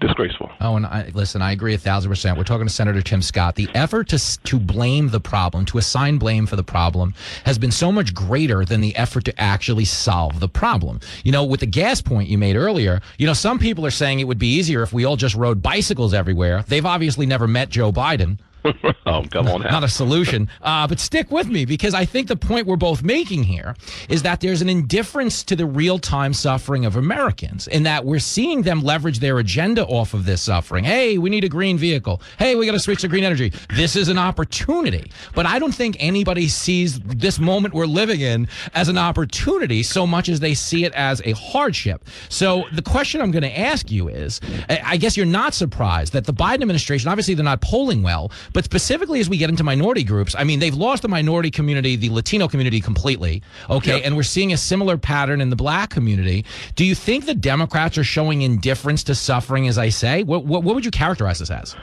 disgraceful. 0.01 0.51
Oh, 0.59 0.75
and 0.75 0.85
I, 0.85 1.09
listen, 1.13 1.41
I 1.41 1.53
agree 1.53 1.73
a 1.73 1.77
thousand 1.77 2.11
percent. 2.11 2.37
We're 2.37 2.43
talking 2.43 2.67
to 2.67 2.73
Senator 2.73 3.01
Tim 3.01 3.21
Scott. 3.21 3.55
The 3.55 3.69
effort 3.73 4.09
to 4.09 4.43
to 4.43 4.59
blame 4.59 5.09
the 5.09 5.21
problem, 5.21 5.65
to 5.67 5.77
assign 5.77 6.17
blame 6.17 6.45
for 6.45 6.57
the 6.57 6.63
problem, 6.63 7.13
has 7.45 7.57
been 7.57 7.71
so 7.71 7.91
much 7.91 8.13
greater 8.13 8.65
than 8.65 8.81
the 8.81 8.95
effort 8.97 9.23
to 9.25 9.41
actually 9.41 9.85
solve 9.85 10.39
the 10.39 10.49
problem. 10.49 10.99
You 11.23 11.31
know, 11.31 11.45
with 11.45 11.61
the 11.61 11.67
gas 11.67 12.01
point 12.01 12.27
you 12.27 12.37
made 12.37 12.57
earlier, 12.57 13.01
you 13.17 13.27
know, 13.27 13.33
some 13.33 13.59
people 13.59 13.85
are 13.85 13.91
saying 13.91 14.19
it 14.19 14.27
would 14.27 14.39
be 14.39 14.53
easier 14.55 14.83
if 14.83 14.91
we 14.91 15.05
all 15.05 15.15
just 15.15 15.35
rode 15.35 15.61
bicycles 15.61 16.13
everywhere. 16.13 16.63
They've 16.67 16.85
obviously 16.85 17.25
never 17.25 17.47
met 17.47 17.69
Joe 17.69 17.91
Biden. 17.91 18.39
oh, 19.05 19.25
come 19.29 19.47
on 19.47 19.61
now. 19.61 19.71
Not 19.71 19.83
a 19.83 19.87
solution. 19.87 20.49
Uh, 20.61 20.87
but 20.87 20.99
stick 20.99 21.31
with 21.31 21.47
me 21.47 21.65
because 21.65 21.93
I 21.93 22.05
think 22.05 22.27
the 22.27 22.35
point 22.35 22.67
we're 22.67 22.75
both 22.75 23.03
making 23.03 23.43
here 23.43 23.75
is 24.09 24.23
that 24.23 24.41
there's 24.41 24.61
an 24.61 24.69
indifference 24.69 25.43
to 25.45 25.55
the 25.55 25.65
real 25.65 25.99
time 25.99 26.33
suffering 26.33 26.85
of 26.85 26.95
Americans 26.95 27.67
in 27.67 27.83
that 27.83 28.05
we're 28.05 28.19
seeing 28.19 28.61
them 28.61 28.81
leverage 28.81 29.19
their 29.19 29.39
agenda 29.39 29.85
off 29.85 30.13
of 30.13 30.25
this 30.25 30.41
suffering. 30.41 30.83
Hey, 30.83 31.17
we 31.17 31.29
need 31.29 31.43
a 31.43 31.49
green 31.49 31.77
vehicle. 31.77 32.21
Hey, 32.37 32.55
we 32.55 32.65
got 32.65 32.73
to 32.73 32.79
switch 32.79 33.01
to 33.01 33.07
green 33.07 33.23
energy. 33.23 33.51
This 33.75 33.95
is 33.95 34.09
an 34.09 34.17
opportunity. 34.17 35.11
But 35.33 35.45
I 35.45 35.59
don't 35.59 35.73
think 35.73 35.97
anybody 35.99 36.47
sees 36.47 36.99
this 36.99 37.39
moment 37.39 37.73
we're 37.73 37.85
living 37.85 38.21
in 38.21 38.47
as 38.73 38.89
an 38.89 38.97
opportunity 38.97 39.83
so 39.83 40.05
much 40.05 40.29
as 40.29 40.39
they 40.39 40.53
see 40.53 40.85
it 40.85 40.93
as 40.93 41.21
a 41.25 41.31
hardship. 41.33 42.05
So 42.29 42.65
the 42.73 42.81
question 42.81 43.21
I'm 43.21 43.31
going 43.31 43.43
to 43.43 43.59
ask 43.59 43.89
you 43.91 44.07
is 44.07 44.39
I 44.69 44.97
guess 44.97 45.17
you're 45.17 45.25
not 45.25 45.53
surprised 45.53 46.13
that 46.13 46.25
the 46.25 46.33
Biden 46.33 46.61
administration, 46.61 47.09
obviously 47.09 47.33
they're 47.33 47.43
not 47.43 47.61
polling 47.61 48.03
well, 48.03 48.31
But 48.53 48.65
specifically, 48.65 49.19
as 49.19 49.29
we 49.29 49.37
get 49.37 49.49
into 49.49 49.63
minority 49.63 50.03
groups, 50.03 50.35
I 50.37 50.43
mean, 50.43 50.59
they've 50.59 50.75
lost 50.75 51.01
the 51.01 51.07
minority 51.07 51.51
community, 51.51 51.95
the 51.95 52.09
Latino 52.09 52.47
community 52.47 52.81
completely. 52.81 53.41
Okay. 53.69 53.97
Yep. 53.97 54.05
And 54.05 54.15
we're 54.15 54.23
seeing 54.23 54.53
a 54.53 54.57
similar 54.57 54.97
pattern 54.97 55.41
in 55.41 55.49
the 55.49 55.55
black 55.55 55.89
community. 55.89 56.45
Do 56.75 56.85
you 56.85 56.95
think 56.95 57.25
the 57.25 57.33
Democrats 57.33 57.97
are 57.97 58.03
showing 58.03 58.41
indifference 58.41 59.03
to 59.05 59.15
suffering, 59.15 59.67
as 59.67 59.77
I 59.77 59.89
say? 59.89 60.23
What, 60.23 60.45
what, 60.45 60.63
what 60.63 60.75
would 60.75 60.85
you 60.85 60.91
characterize 60.91 61.39
this 61.39 61.51
as? 61.51 61.75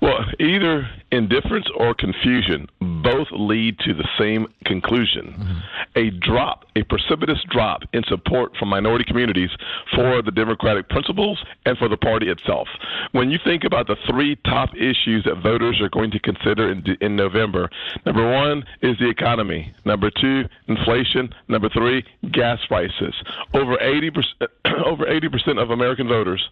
Well, 0.00 0.24
either 0.38 0.88
indifference 1.14 1.66
or 1.76 1.94
confusion 1.94 2.66
both 3.02 3.28
lead 3.30 3.78
to 3.80 3.94
the 3.94 4.08
same 4.18 4.46
conclusion 4.64 5.34
mm-hmm. 5.38 5.58
a 5.96 6.10
drop, 6.10 6.64
a 6.76 6.82
precipitous 6.84 7.38
drop 7.50 7.82
in 7.92 8.02
support 8.04 8.56
from 8.56 8.68
minority 8.68 9.04
communities 9.04 9.50
for 9.94 10.22
the 10.22 10.30
Democratic 10.30 10.88
principles 10.88 11.42
and 11.66 11.78
for 11.78 11.88
the 11.88 11.96
party 11.96 12.28
itself. 12.28 12.66
When 13.12 13.30
you 13.30 13.38
think 13.44 13.64
about 13.64 13.86
the 13.86 13.96
three 14.10 14.36
top 14.44 14.74
issues 14.74 15.24
that 15.24 15.42
voters 15.42 15.80
are 15.80 15.88
going 15.88 16.10
to 16.10 16.18
consider 16.18 16.70
in, 16.72 16.84
in 17.00 17.14
November, 17.14 17.70
number 18.04 18.28
one 18.30 18.64
is 18.82 18.98
the 18.98 19.08
economy, 19.08 19.74
number 19.84 20.10
two, 20.10 20.44
inflation, 20.68 21.32
number 21.48 21.68
three, 21.68 22.04
gas 22.32 22.58
prices. 22.66 23.14
Over 23.52 23.76
80%, 23.76 24.24
over 24.84 25.04
80% 25.04 25.62
of 25.62 25.70
American 25.70 26.08
voters 26.08 26.42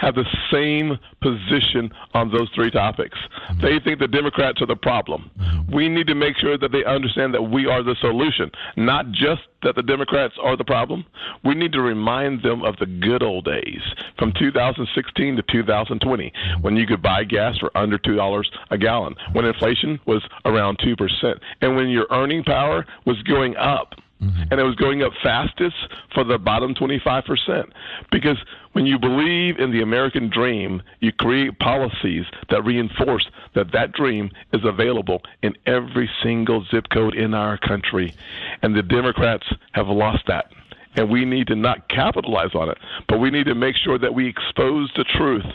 have 0.00 0.14
the 0.14 0.24
same 0.50 0.98
position 1.20 1.92
on 2.14 2.30
those 2.30 2.48
three 2.54 2.70
topics. 2.70 3.18
Mm-hmm. 3.18 3.60
They 3.60 3.78
think 3.84 3.99
the 4.00 4.08
Democrats 4.08 4.60
are 4.60 4.66
the 4.66 4.74
problem. 4.74 5.30
We 5.72 5.88
need 5.88 6.08
to 6.08 6.14
make 6.14 6.36
sure 6.38 6.58
that 6.58 6.72
they 6.72 6.84
understand 6.84 7.32
that 7.34 7.42
we 7.42 7.66
are 7.66 7.82
the 7.82 7.94
solution, 8.00 8.50
not 8.76 9.12
just 9.12 9.42
that 9.62 9.76
the 9.76 9.82
Democrats 9.82 10.34
are 10.42 10.56
the 10.56 10.64
problem. 10.64 11.04
We 11.44 11.54
need 11.54 11.72
to 11.72 11.82
remind 11.82 12.42
them 12.42 12.64
of 12.64 12.76
the 12.78 12.86
good 12.86 13.22
old 13.22 13.44
days 13.44 13.82
from 14.18 14.32
2016 14.38 15.36
to 15.36 15.42
2020 15.42 16.32
when 16.62 16.76
you 16.76 16.86
could 16.86 17.02
buy 17.02 17.24
gas 17.24 17.58
for 17.58 17.70
under 17.76 17.98
$2 17.98 18.44
a 18.70 18.78
gallon, 18.78 19.14
when 19.32 19.44
inflation 19.44 20.00
was 20.06 20.22
around 20.44 20.78
2%, 20.78 21.38
and 21.60 21.76
when 21.76 21.88
your 21.88 22.06
earning 22.10 22.42
power 22.42 22.86
was 23.04 23.22
going 23.22 23.54
up. 23.56 23.94
Mm-hmm. 24.22 24.42
And 24.50 24.60
it 24.60 24.64
was 24.64 24.74
going 24.74 25.02
up 25.02 25.12
fastest 25.22 25.76
for 26.12 26.24
the 26.24 26.36
bottom 26.36 26.74
25%. 26.74 27.70
Because 28.12 28.36
when 28.72 28.84
you 28.84 28.98
believe 28.98 29.58
in 29.58 29.72
the 29.72 29.80
American 29.80 30.28
dream, 30.28 30.82
you 31.00 31.10
create 31.10 31.58
policies 31.58 32.26
that 32.50 32.62
reinforce 32.62 33.26
that 33.54 33.72
that 33.72 33.92
dream 33.92 34.30
is 34.52 34.64
available 34.64 35.22
in 35.42 35.54
every 35.66 36.10
single 36.22 36.64
zip 36.70 36.88
code 36.90 37.14
in 37.14 37.34
our 37.34 37.58
country. 37.58 38.14
And 38.62 38.74
the 38.74 38.82
Democrats 38.82 39.46
have 39.72 39.88
lost 39.88 40.26
that. 40.28 40.52
And 40.96 41.08
we 41.08 41.24
need 41.24 41.46
to 41.48 41.54
not 41.54 41.88
capitalize 41.88 42.54
on 42.54 42.68
it, 42.68 42.78
but 43.08 43.20
we 43.20 43.30
need 43.30 43.46
to 43.46 43.54
make 43.54 43.76
sure 43.76 43.98
that 43.98 44.12
we 44.12 44.26
expose 44.26 44.90
the 44.96 45.04
truth 45.04 45.46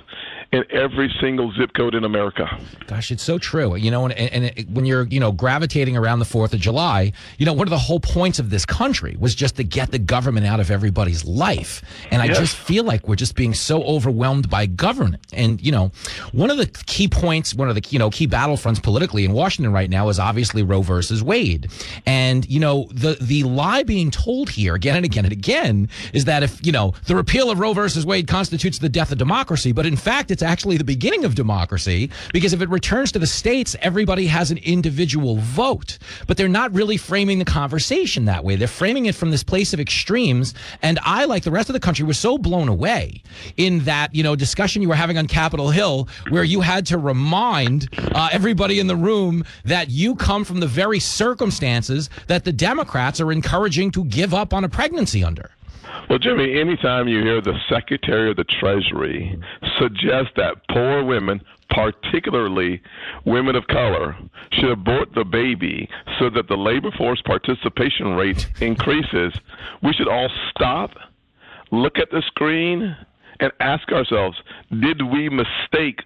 in 0.55 0.63
every 0.71 1.13
single 1.19 1.51
zip 1.53 1.73
code 1.73 1.93
in 1.95 2.03
America. 2.03 2.47
Gosh, 2.87 3.11
it's 3.11 3.23
so 3.23 3.37
true. 3.37 3.75
You 3.75 3.91
know, 3.91 4.05
and, 4.05 4.13
and 4.13 4.45
it, 4.45 4.69
when 4.69 4.85
you're, 4.85 5.03
you 5.07 5.19
know, 5.19 5.31
gravitating 5.31 5.97
around 5.97 6.19
the 6.19 6.25
4th 6.25 6.53
of 6.53 6.59
July, 6.59 7.11
you 7.37 7.45
know, 7.45 7.53
one 7.53 7.67
of 7.67 7.71
the 7.71 7.77
whole 7.77 7.99
points 7.99 8.39
of 8.39 8.49
this 8.49 8.65
country 8.65 9.15
was 9.19 9.35
just 9.35 9.55
to 9.57 9.63
get 9.63 9.91
the 9.91 9.99
government 9.99 10.45
out 10.45 10.59
of 10.59 10.71
everybody's 10.71 11.25
life. 11.25 11.81
And 12.11 12.21
I 12.21 12.25
Yes. 12.25 12.39
just 12.39 12.55
feel 12.55 12.83
like 12.83 13.07
we're 13.07 13.15
just 13.15 13.35
being 13.35 13.53
so 13.53 13.83
overwhelmed 13.83 14.49
by 14.49 14.65
government. 14.65 15.25
And, 15.33 15.61
you 15.61 15.71
know, 15.71 15.91
one 16.31 16.49
of 16.49 16.57
the 16.57 16.67
key 16.85 17.07
points, 17.07 17.53
one 17.53 17.69
of 17.69 17.75
the, 17.75 17.83
you 17.89 17.99
know, 17.99 18.09
key 18.09 18.27
battlefronts 18.27 18.81
politically 18.81 19.25
in 19.25 19.33
Washington 19.33 19.73
right 19.73 19.89
now 19.89 20.09
is 20.09 20.19
obviously 20.19 20.63
Roe 20.63 20.81
versus 20.81 21.21
Wade. 21.21 21.69
And, 22.05 22.47
you 22.49 22.59
know, 22.59 22.87
the, 22.91 23.17
the 23.21 23.43
lie 23.43 23.83
being 23.83 24.09
told 24.11 24.49
here 24.49 24.75
again 24.75 24.95
and 24.95 25.05
again 25.05 25.25
and 25.25 25.31
again 25.33 25.89
is 26.13 26.25
that 26.25 26.43
if, 26.43 26.65
you 26.65 26.71
know, 26.71 26.93
the 27.07 27.15
repeal 27.15 27.49
of 27.51 27.59
Roe 27.59 27.73
versus 27.73 28.05
Wade 28.05 28.27
constitutes 28.27 28.79
the 28.79 28.89
death 28.89 29.11
of 29.11 29.17
democracy, 29.17 29.71
but 29.71 29.85
in 29.85 29.95
fact, 29.95 30.31
it's 30.31 30.43
actually 30.45 30.77
the 30.77 30.85
beginning 30.85 31.25
of 31.25 31.35
democracy 31.35 32.09
because 32.31 32.53
if 32.53 32.61
it 32.61 32.69
returns 32.69 33.11
to 33.11 33.19
the 33.19 33.27
states, 33.27 33.75
everybody 33.81 34.27
has 34.27 34.51
an 34.51 34.57
individual 34.59 35.37
vote. 35.37 35.97
But 36.27 36.37
they're 36.37 36.47
not 36.47 36.73
really 36.73 36.97
framing 36.97 37.39
the 37.39 37.45
conversation 37.45 38.25
that 38.25 38.43
way. 38.43 38.55
They're 38.55 38.67
framing 38.67 39.07
it 39.07 39.15
from 39.15 39.31
this 39.31 39.43
place 39.43 39.73
of 39.73 39.79
extremes. 39.79 40.53
And 40.81 40.99
I, 41.03 41.25
like 41.25 41.43
the 41.43 41.51
rest 41.51 41.69
of 41.69 41.73
the 41.73 41.79
country, 41.79 42.05
was 42.05 42.17
so 42.17 42.37
blown 42.37 42.69
away 42.69 43.21
in 43.57 43.79
that, 43.81 44.15
you 44.15 44.23
know, 44.23 44.35
discussion 44.35 44.81
you 44.81 44.87
were 44.87 44.95
having 44.95 45.17
on 45.17 45.27
Capitol 45.27 45.69
Hill 45.69 46.07
where 46.29 46.43
you 46.43 46.61
had 46.61 46.85
to 46.87 46.97
remind 46.97 47.89
uh, 48.13 48.29
everybody 48.31 48.79
in 48.79 48.87
the 48.87 48.95
room 48.95 49.43
that 49.65 49.89
you 49.89 50.15
come 50.15 50.45
from 50.45 50.59
the 50.59 50.67
very 50.67 50.99
circumstances 50.99 52.09
that 52.27 52.45
the 52.45 52.53
Democrats 52.53 53.19
are 53.19 53.31
encouraging 53.31 53.91
to 53.91 54.05
give 54.05 54.33
up 54.33 54.53
on 54.53 54.63
a 54.63 54.69
pregnancy 54.69 55.23
under. 55.23 55.49
Well, 56.09 56.19
Jimmy, 56.19 56.59
anytime 56.59 57.07
you 57.07 57.21
hear 57.21 57.41
the 57.41 57.59
Secretary 57.67 58.29
of 58.29 58.37
the 58.37 58.43
Treasury 58.43 59.39
suggest 59.79 60.29
that 60.35 60.67
poor 60.69 61.03
women, 61.03 61.41
particularly 61.69 62.81
women 63.25 63.55
of 63.55 63.65
color, 63.67 64.15
should 64.51 64.71
abort 64.71 65.13
the 65.15 65.25
baby 65.25 65.89
so 66.19 66.29
that 66.29 66.47
the 66.47 66.55
labor 66.55 66.91
force 66.91 67.21
participation 67.21 68.15
rate 68.15 68.47
increases, 68.61 69.33
we 69.81 69.93
should 69.93 70.07
all 70.07 70.29
stop, 70.51 70.91
look 71.71 71.97
at 71.97 72.11
the 72.11 72.21
screen, 72.27 72.95
and 73.39 73.51
ask 73.59 73.91
ourselves, 73.91 74.37
did 74.79 75.01
we 75.01 75.29
mistake 75.29 76.01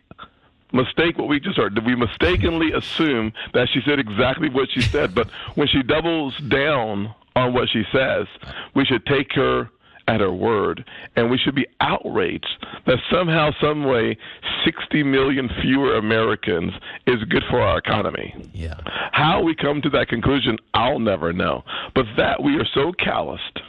mistake 0.72 1.18
what 1.18 1.28
we 1.28 1.40
just 1.40 1.58
heard? 1.58 1.74
Did 1.76 1.86
we 1.86 1.96
mistakenly 1.96 2.72
assume 2.74 3.34
that 3.54 3.70
she 3.74 3.82
said 3.86 4.00
exactly 4.00 4.50
what 4.50 4.70
she 4.72 4.82
said? 4.82 5.16
But 5.16 5.30
when 5.56 5.68
she 5.68 5.82
doubles 5.82 6.38
down 6.48 7.14
on 7.36 7.54
what 7.54 7.70
she 7.70 7.84
says, 7.92 8.28
we 8.76 8.86
should 8.86 9.06
take 9.06 9.34
her 9.34 9.70
at 10.10 10.22
her 10.22 10.34
word, 10.34 10.84
and 11.16 11.30
we 11.30 11.38
should 11.38 11.54
be 11.54 11.68
outraged 11.82 12.66
that 12.88 12.98
somehow, 13.12 13.52
some 13.62 13.86
way, 13.86 14.18
60 14.66 15.04
million 15.04 15.48
fewer 15.62 15.98
Americans 15.98 16.74
is 17.06 17.24
good 17.30 17.44
for 17.48 17.62
our 17.62 17.78
economy. 17.78 18.34
Yeah. 18.52 18.74
How 19.12 19.44
we 19.44 19.54
come 19.56 19.84
to 19.84 19.90
that 19.92 20.08
conclusion, 20.08 20.58
I'll 20.74 20.98
never 20.98 21.32
know. 21.32 21.64
But 21.94 22.06
that 22.18 22.42
we 22.42 22.56
are 22.56 22.66
so 22.74 22.92
calloused, 22.94 23.60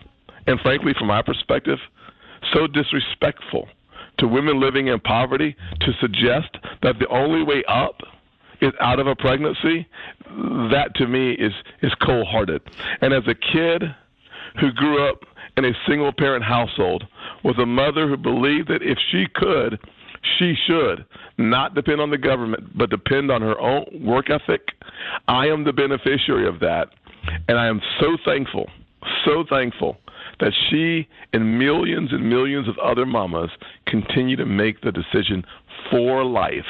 and 0.46 0.58
frankly, 0.60 0.94
from 0.98 1.08
my 1.08 1.20
perspective, 1.20 1.78
so 2.54 2.66
disrespectful 2.66 3.68
to 4.18 4.26
women 4.26 4.58
living 4.58 4.86
in 4.86 4.98
poverty 4.98 5.54
to 5.80 5.92
suggest 6.00 6.56
that 6.82 6.98
the 6.98 7.08
only 7.08 7.42
way 7.42 7.62
up 7.68 8.00
is 8.62 8.72
out 8.80 8.98
of 8.98 9.06
a 9.06 9.14
pregnancy, 9.14 9.86
that 10.70 10.92
to 10.94 11.06
me 11.06 11.32
is 11.32 11.52
is 11.82 11.92
cold 12.02 12.26
hearted. 12.26 12.62
And 13.02 13.12
as 13.12 13.24
a 13.26 13.34
kid 13.34 13.82
who 14.58 14.72
grew 14.72 15.06
up 15.06 15.20
in 15.56 15.64
a 15.64 15.72
single 15.86 16.12
parent 16.12 16.44
household 16.44 17.04
with 17.44 17.58
a 17.58 17.66
mother 17.66 18.08
who 18.08 18.16
believed 18.16 18.68
that 18.68 18.82
if 18.82 18.98
she 19.10 19.26
could, 19.34 19.78
she 20.38 20.54
should 20.66 21.04
not 21.38 21.74
depend 21.74 22.00
on 22.00 22.10
the 22.10 22.18
government, 22.18 22.76
but 22.76 22.90
depend 22.90 23.30
on 23.30 23.40
her 23.42 23.58
own 23.60 23.86
work 24.04 24.30
ethic. 24.30 24.68
I 25.28 25.46
am 25.46 25.64
the 25.64 25.72
beneficiary 25.72 26.46
of 26.46 26.60
that. 26.60 26.88
And 27.48 27.58
I 27.58 27.66
am 27.66 27.80
so 28.00 28.16
thankful, 28.24 28.70
so 29.24 29.44
thankful 29.48 29.98
that 30.40 30.52
she 30.68 31.06
and 31.32 31.58
millions 31.58 32.12
and 32.12 32.28
millions 32.28 32.66
of 32.68 32.78
other 32.78 33.04
mamas 33.04 33.50
continue 33.86 34.36
to 34.36 34.46
make 34.46 34.80
the 34.80 34.92
decision 34.92 35.44
for 35.90 36.24
life. 36.24 36.64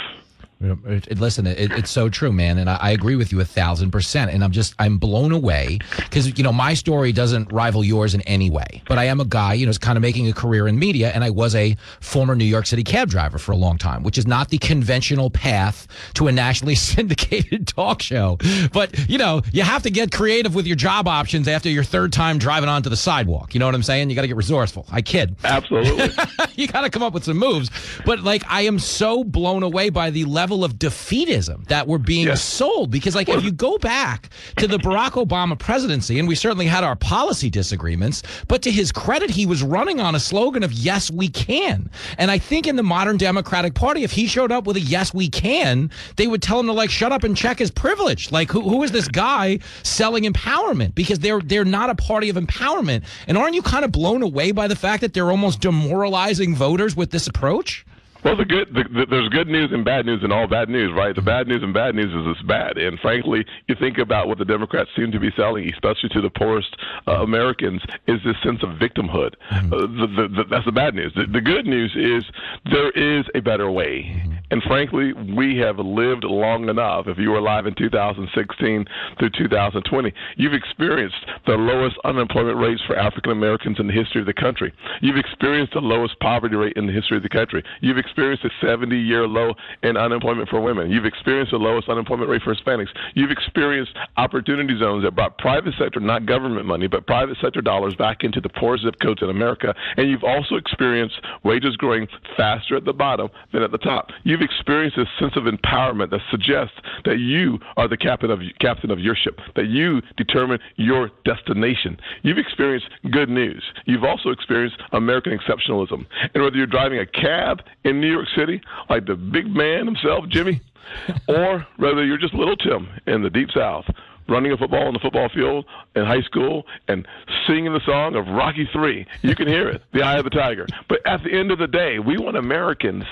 It, 0.60 1.06
it- 1.08 1.18
listen, 1.18 1.46
it, 1.46 1.72
it's 1.72 1.90
so 1.90 2.08
true, 2.08 2.32
man, 2.32 2.58
and 2.58 2.68
I, 2.68 2.76
I 2.76 2.90
agree 2.90 3.16
with 3.16 3.32
you 3.32 3.40
a 3.40 3.44
thousand 3.44 3.90
percent. 3.92 4.30
And 4.30 4.44
I'm 4.44 4.50
just 4.52 4.74
I'm 4.78 4.98
blown 4.98 5.32
away 5.32 5.78
because 5.96 6.36
you 6.38 6.44
know 6.44 6.52
my 6.52 6.74
story 6.74 7.12
doesn't 7.12 7.50
rival 7.50 7.82
yours 7.82 8.14
in 8.14 8.20
any 8.22 8.50
way. 8.50 8.82
But 8.86 8.98
I 8.98 9.04
am 9.04 9.20
a 9.20 9.24
guy, 9.24 9.54
you 9.54 9.64
know, 9.66 9.70
is 9.70 9.78
kind 9.78 9.96
of 9.96 10.02
making 10.02 10.28
a 10.28 10.32
career 10.34 10.68
in 10.68 10.78
media, 10.78 11.10
and 11.14 11.24
I 11.24 11.30
was 11.30 11.54
a 11.54 11.76
former 12.00 12.34
New 12.34 12.44
York 12.44 12.66
City 12.66 12.84
cab 12.84 13.08
driver 13.08 13.38
for 13.38 13.52
a 13.52 13.56
long 13.56 13.78
time, 13.78 14.02
which 14.02 14.18
is 14.18 14.26
not 14.26 14.50
the 14.50 14.58
conventional 14.58 15.30
path 15.30 15.86
to 16.14 16.26
a 16.28 16.32
nationally 16.32 16.74
syndicated 16.90 17.66
talk 17.66 18.02
show. 18.02 18.36
But 18.72 19.08
you 19.08 19.16
know, 19.18 19.40
you 19.52 19.62
have 19.62 19.82
to 19.84 19.90
get 19.90 20.12
creative 20.12 20.54
with 20.54 20.66
your 20.66 20.76
job 20.76 21.08
options 21.08 21.48
after 21.48 21.70
your 21.70 21.84
third 21.84 22.12
time 22.12 22.38
driving 22.38 22.68
onto 22.68 22.90
the 22.90 22.96
sidewalk. 22.96 23.54
You 23.54 23.60
know 23.60 23.66
what 23.66 23.74
I'm 23.74 23.82
saying? 23.82 24.10
You 24.10 24.16
got 24.16 24.22
to 24.22 24.28
get 24.28 24.36
resourceful. 24.36 24.84
I 24.90 25.00
kid. 25.00 25.36
Absolutely. 25.44 26.10
you 26.54 26.66
got 26.68 26.82
to 26.82 26.90
come 26.90 27.02
up 27.02 27.14
with 27.14 27.24
some 27.24 27.38
moves. 27.38 27.70
But 28.04 28.20
like, 28.20 28.42
I 28.46 28.62
am 28.62 28.78
so 28.78 29.24
blown 29.24 29.62
away 29.62 29.88
by 29.88 30.10
the 30.10 30.24
level 30.26 30.49
of 30.64 30.74
defeatism 30.74 31.66
that 31.68 31.86
we're 31.86 31.98
being 31.98 32.34
sold. 32.36 32.90
Because 32.90 33.14
like, 33.14 33.28
if 33.28 33.44
you 33.44 33.52
go 33.52 33.78
back 33.78 34.30
to 34.56 34.66
the 34.66 34.78
Barack 34.78 35.12
Obama 35.12 35.58
presidency, 35.58 36.18
and 36.18 36.26
we 36.26 36.34
certainly 36.34 36.66
had 36.66 36.84
our 36.84 36.96
policy 36.96 37.50
disagreements, 37.50 38.22
but 38.48 38.62
to 38.62 38.70
his 38.70 38.92
credit, 38.92 39.30
he 39.30 39.46
was 39.46 39.62
running 39.62 40.00
on 40.00 40.14
a 40.14 40.20
slogan 40.20 40.62
of 40.62 40.72
"Yes, 40.72 41.10
we 41.10 41.28
can." 41.28 41.90
And 42.18 42.30
I 42.30 42.38
think 42.38 42.66
in 42.66 42.76
the 42.76 42.82
modern 42.82 43.16
Democratic 43.16 43.74
Party, 43.74 44.02
if 44.02 44.12
he 44.12 44.26
showed 44.26 44.52
up 44.52 44.66
with 44.66 44.76
a 44.76 44.80
"Yes, 44.80 45.14
we 45.14 45.28
can," 45.28 45.90
they 46.16 46.26
would 46.26 46.42
tell 46.42 46.60
him 46.60 46.66
to 46.66 46.72
like 46.72 46.90
shut 46.90 47.12
up 47.12 47.24
and 47.24 47.36
check 47.36 47.58
his 47.58 47.70
privilege. 47.70 48.30
Like, 48.32 48.50
who 48.50 48.62
who 48.62 48.82
is 48.82 48.92
this 48.92 49.08
guy 49.08 49.58
selling 49.82 50.24
empowerment? 50.24 50.94
Because 50.94 51.18
they're 51.20 51.40
they're 51.40 51.64
not 51.64 51.90
a 51.90 51.94
party 51.94 52.28
of 52.28 52.36
empowerment. 52.36 53.04
And 53.26 53.38
aren't 53.38 53.54
you 53.54 53.62
kind 53.62 53.84
of 53.84 53.92
blown 53.92 54.22
away 54.22 54.52
by 54.52 54.68
the 54.68 54.76
fact 54.76 55.00
that 55.02 55.14
they're 55.14 55.30
almost 55.30 55.60
demoralizing 55.60 56.54
voters 56.54 56.96
with 56.96 57.10
this 57.10 57.26
approach? 57.26 57.84
Well, 58.22 58.36
the 58.36 58.44
good 58.44 58.68
the, 58.68 58.84
the, 58.84 59.06
there's 59.08 59.28
good 59.30 59.48
news 59.48 59.70
and 59.72 59.84
bad 59.84 60.04
news 60.04 60.20
and 60.22 60.32
all 60.32 60.46
bad 60.46 60.68
news, 60.68 60.92
right? 60.94 61.14
The 61.14 61.22
bad 61.22 61.48
news 61.48 61.62
and 61.62 61.72
bad 61.72 61.94
news 61.94 62.12
is 62.12 62.36
it's 62.36 62.46
bad, 62.46 62.76
and 62.76 62.98
frankly, 63.00 63.44
you 63.66 63.74
think 63.80 63.98
about 63.98 64.28
what 64.28 64.38
the 64.38 64.44
Democrats 64.44 64.90
seem 64.94 65.10
to 65.12 65.18
be 65.18 65.30
selling, 65.36 65.68
especially 65.72 66.10
to 66.10 66.20
the 66.20 66.30
poorest 66.30 66.76
uh, 67.08 67.22
Americans, 67.22 67.80
is 68.06 68.18
this 68.24 68.36
sense 68.44 68.62
of 68.62 68.70
victimhood. 68.78 69.34
Uh, 69.50 69.70
the, 69.70 70.28
the, 70.36 70.44
that's 70.50 70.66
the 70.66 70.72
bad 70.72 70.94
news. 70.94 71.12
The, 71.16 71.26
the 71.32 71.40
good 71.40 71.66
news 71.66 71.92
is 71.96 72.24
there 72.70 72.90
is 72.90 73.24
a 73.34 73.40
better 73.40 73.70
way, 73.70 74.22
and 74.50 74.62
frankly, 74.64 75.12
we 75.12 75.56
have 75.58 75.78
lived 75.78 76.24
long 76.24 76.68
enough. 76.68 77.06
If 77.06 77.16
you 77.18 77.30
were 77.30 77.38
alive 77.38 77.66
in 77.66 77.74
2016 77.74 78.84
through 79.18 79.30
2020, 79.30 80.12
you've 80.36 80.54
experienced 80.54 81.16
the 81.46 81.54
lowest 81.54 81.96
unemployment 82.04 82.58
rates 82.58 82.82
for 82.86 82.96
African 82.96 83.32
Americans 83.32 83.78
in 83.80 83.86
the 83.86 83.92
history 83.92 84.20
of 84.20 84.26
the 84.26 84.34
country. 84.34 84.74
You've 85.00 85.16
experienced 85.16 85.72
the 85.72 85.80
lowest 85.80 86.18
poverty 86.20 86.56
rate 86.56 86.74
in 86.76 86.86
the 86.86 86.92
history 86.92 87.16
of 87.16 87.22
the 87.22 87.28
country. 87.28 87.64
You've 87.80 87.98
experienced 88.10 88.44
a 88.44 88.50
70 88.60 88.98
year 88.98 89.26
low 89.26 89.54
in 89.82 89.96
unemployment 89.96 90.48
for 90.48 90.60
women. 90.60 90.90
You've 90.90 91.04
experienced 91.04 91.52
the 91.52 91.58
lowest 91.58 91.88
unemployment 91.88 92.28
rate 92.28 92.42
for 92.42 92.54
Hispanics. 92.54 92.88
You've 93.14 93.30
experienced 93.30 93.92
opportunity 94.16 94.78
zones 94.78 95.04
that 95.04 95.14
brought 95.14 95.38
private 95.38 95.74
sector, 95.78 96.00
not 96.00 96.26
government 96.26 96.66
money, 96.66 96.88
but 96.88 97.06
private 97.06 97.36
sector 97.40 97.60
dollars 97.60 97.94
back 97.94 98.24
into 98.24 98.40
the 98.40 98.48
poor 98.48 98.76
zip 98.78 98.96
codes 99.00 99.22
in 99.22 99.30
America. 99.30 99.74
And 99.96 100.10
you've 100.10 100.24
also 100.24 100.56
experienced 100.56 101.20
wages 101.44 101.76
growing 101.76 102.08
faster 102.36 102.76
at 102.76 102.84
the 102.84 102.92
bottom 102.92 103.28
than 103.52 103.62
at 103.62 103.70
the 103.70 103.78
top. 103.78 104.10
You've 104.24 104.42
experienced 104.42 104.96
this 104.96 105.08
sense 105.18 105.36
of 105.36 105.44
empowerment 105.44 106.10
that 106.10 106.20
suggests 106.30 106.74
that 107.04 107.18
you 107.18 107.58
are 107.76 107.86
the 107.86 107.96
captain 107.96 108.30
of 108.30 108.40
captain 108.58 108.90
of 108.90 108.98
your 108.98 109.14
ship, 109.14 109.38
that 109.54 109.68
you 109.68 110.02
determine 110.16 110.58
your 110.76 111.10
destination. 111.24 111.98
You've 112.22 112.38
experienced 112.38 112.88
good 113.10 113.28
news. 113.28 113.62
You've 113.84 114.04
also 114.04 114.30
experienced 114.30 114.76
American 114.92 115.38
exceptionalism. 115.38 116.06
And 116.34 116.42
whether 116.42 116.56
you're 116.56 116.66
driving 116.66 116.98
a 116.98 117.06
cab 117.06 117.62
in 117.84 117.99
New 118.00 118.10
York 118.10 118.28
City, 118.36 118.60
like 118.88 119.06
the 119.06 119.14
big 119.14 119.46
man 119.46 119.86
himself, 119.86 120.26
Jimmy, 120.28 120.60
or 121.28 121.66
whether 121.76 122.04
you're 122.04 122.18
just 122.18 122.34
little 122.34 122.56
Tim 122.56 122.88
in 123.06 123.22
the 123.22 123.30
deep 123.30 123.50
South, 123.54 123.84
running 124.28 124.52
a 124.52 124.56
football 124.56 124.86
on 124.86 124.94
the 124.94 125.00
football 125.00 125.28
field 125.28 125.64
in 125.96 126.04
high 126.04 126.22
school 126.22 126.66
and 126.88 127.06
singing 127.46 127.72
the 127.72 127.80
song 127.84 128.14
of 128.14 128.26
Rocky 128.28 128.68
Three, 128.72 129.06
you 129.22 129.34
can 129.34 129.48
hear 129.48 129.68
it, 129.68 129.82
the 129.92 130.02
eye 130.02 130.18
of 130.18 130.24
the 130.24 130.30
tiger. 130.30 130.66
But 130.88 131.04
at 131.06 131.22
the 131.22 131.32
end 131.32 131.50
of 131.50 131.58
the 131.58 131.66
day, 131.66 131.98
we 131.98 132.16
want 132.16 132.36
Americans 132.36 133.04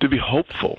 to 0.00 0.08
be 0.08 0.18
hopeful, 0.18 0.78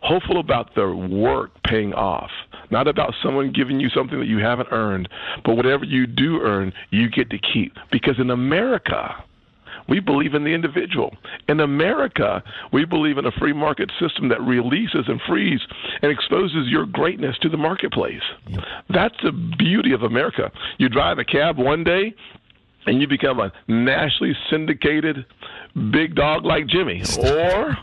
hopeful 0.00 0.38
about 0.38 0.74
their 0.74 0.94
work 0.94 1.50
paying 1.64 1.92
off, 1.92 2.30
not 2.70 2.88
about 2.88 3.14
someone 3.22 3.52
giving 3.52 3.80
you 3.80 3.90
something 3.90 4.18
that 4.18 4.26
you 4.26 4.38
haven't 4.38 4.68
earned, 4.70 5.08
but 5.44 5.56
whatever 5.56 5.84
you 5.84 6.06
do 6.06 6.40
earn, 6.40 6.72
you 6.90 7.10
get 7.10 7.28
to 7.30 7.38
keep. 7.38 7.76
Because 7.90 8.18
in 8.18 8.30
America, 8.30 9.22
we 9.88 10.00
believe 10.00 10.34
in 10.34 10.44
the 10.44 10.50
individual. 10.50 11.14
In 11.48 11.60
America, 11.60 12.42
we 12.72 12.84
believe 12.84 13.18
in 13.18 13.26
a 13.26 13.32
free 13.32 13.52
market 13.52 13.90
system 14.00 14.28
that 14.28 14.40
releases 14.42 15.06
and 15.08 15.20
frees 15.28 15.60
and 16.02 16.10
exposes 16.10 16.68
your 16.68 16.86
greatness 16.86 17.36
to 17.42 17.48
the 17.48 17.56
marketplace. 17.56 18.22
That's 18.90 19.16
the 19.22 19.32
beauty 19.32 19.92
of 19.92 20.02
America. 20.02 20.50
You 20.78 20.88
drive 20.88 21.18
a 21.18 21.24
cab 21.24 21.58
one 21.58 21.84
day 21.84 22.14
and 22.86 23.00
you 23.00 23.08
become 23.08 23.40
a 23.40 23.52
nationally 23.68 24.34
syndicated 24.50 25.26
big 25.92 26.14
dog 26.14 26.44
like 26.44 26.66
Jimmy. 26.66 27.02
Or 27.18 27.76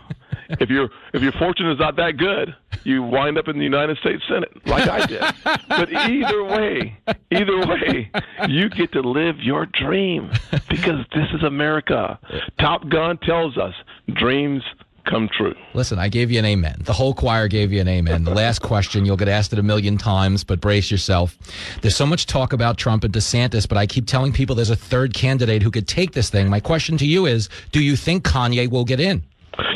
if 0.50 0.70
your 0.70 0.89
if 1.14 1.22
your 1.22 1.32
fortune 1.34 1.70
is 1.70 1.80
not 1.80 1.96
that 1.98 2.18
good, 2.18 2.56
you 2.84 3.04
wind 3.04 3.38
up 3.38 3.48
in 3.48 3.58
the 3.58 3.64
United 3.64 3.98
States 3.98 4.24
Senate 4.28 4.52
like 4.68 4.88
I 4.88 5.06
did. 5.06 5.22
but 5.70 5.91
either 5.91 6.44
way, 6.44 6.98
either 7.32 7.68
way, 7.68 8.12
you 8.48 8.70
get 8.70 8.91
to 8.94 9.02
live 9.02 9.39
your 9.39 9.66
dream 9.66 10.32
because 10.70 11.06
this 11.14 11.28
is 11.34 11.44
America. 11.44 12.20
Top 12.60 12.88
Gun 12.89 13.18
tells 13.18 13.58
us 13.58 13.74
dreams 14.14 14.64
come 15.06 15.30
true. 15.38 15.54
Listen, 15.74 16.00
I 16.00 16.08
gave 16.10 16.32
you 16.32 16.39
an 16.39 16.46
amen. 16.46 16.82
The 16.82 16.94
whole 16.94 17.14
choir 17.14 17.48
gave 17.48 17.72
you 17.72 17.82
an 17.82 17.88
amen. 17.88 18.24
The 18.24 18.34
last 18.34 18.62
question, 18.62 19.06
you'll 19.06 19.18
get 19.18 19.28
asked 19.28 19.54
it 19.54 19.60
a 19.60 19.64
million 19.64 19.98
times, 19.98 20.44
but 20.44 20.62
brace 20.62 20.89
yourself. 20.89 21.38
There's 21.82 21.96
so 21.96 22.06
much 22.06 22.26
talk 22.26 22.54
about 22.54 22.78
Trump 22.78 23.04
and 23.04 23.14
DeSantis, 23.14 23.68
but 23.68 23.78
I 23.78 23.86
keep 23.86 24.08
telling 24.08 24.32
people 24.32 24.56
there's 24.56 24.70
a 24.70 24.76
third 24.76 25.14
candidate 25.14 25.62
who 25.62 25.72
could 25.72 25.88
take 25.88 26.14
this 26.14 26.30
thing. 26.30 26.50
My 26.50 26.60
question 26.60 26.98
to 26.98 27.06
you 27.06 27.26
is 27.26 27.50
do 27.72 27.82
you 27.82 27.96
think 27.96 28.24
Kanye 28.24 28.70
will 28.70 28.86
get 28.86 29.00
in? 29.00 29.24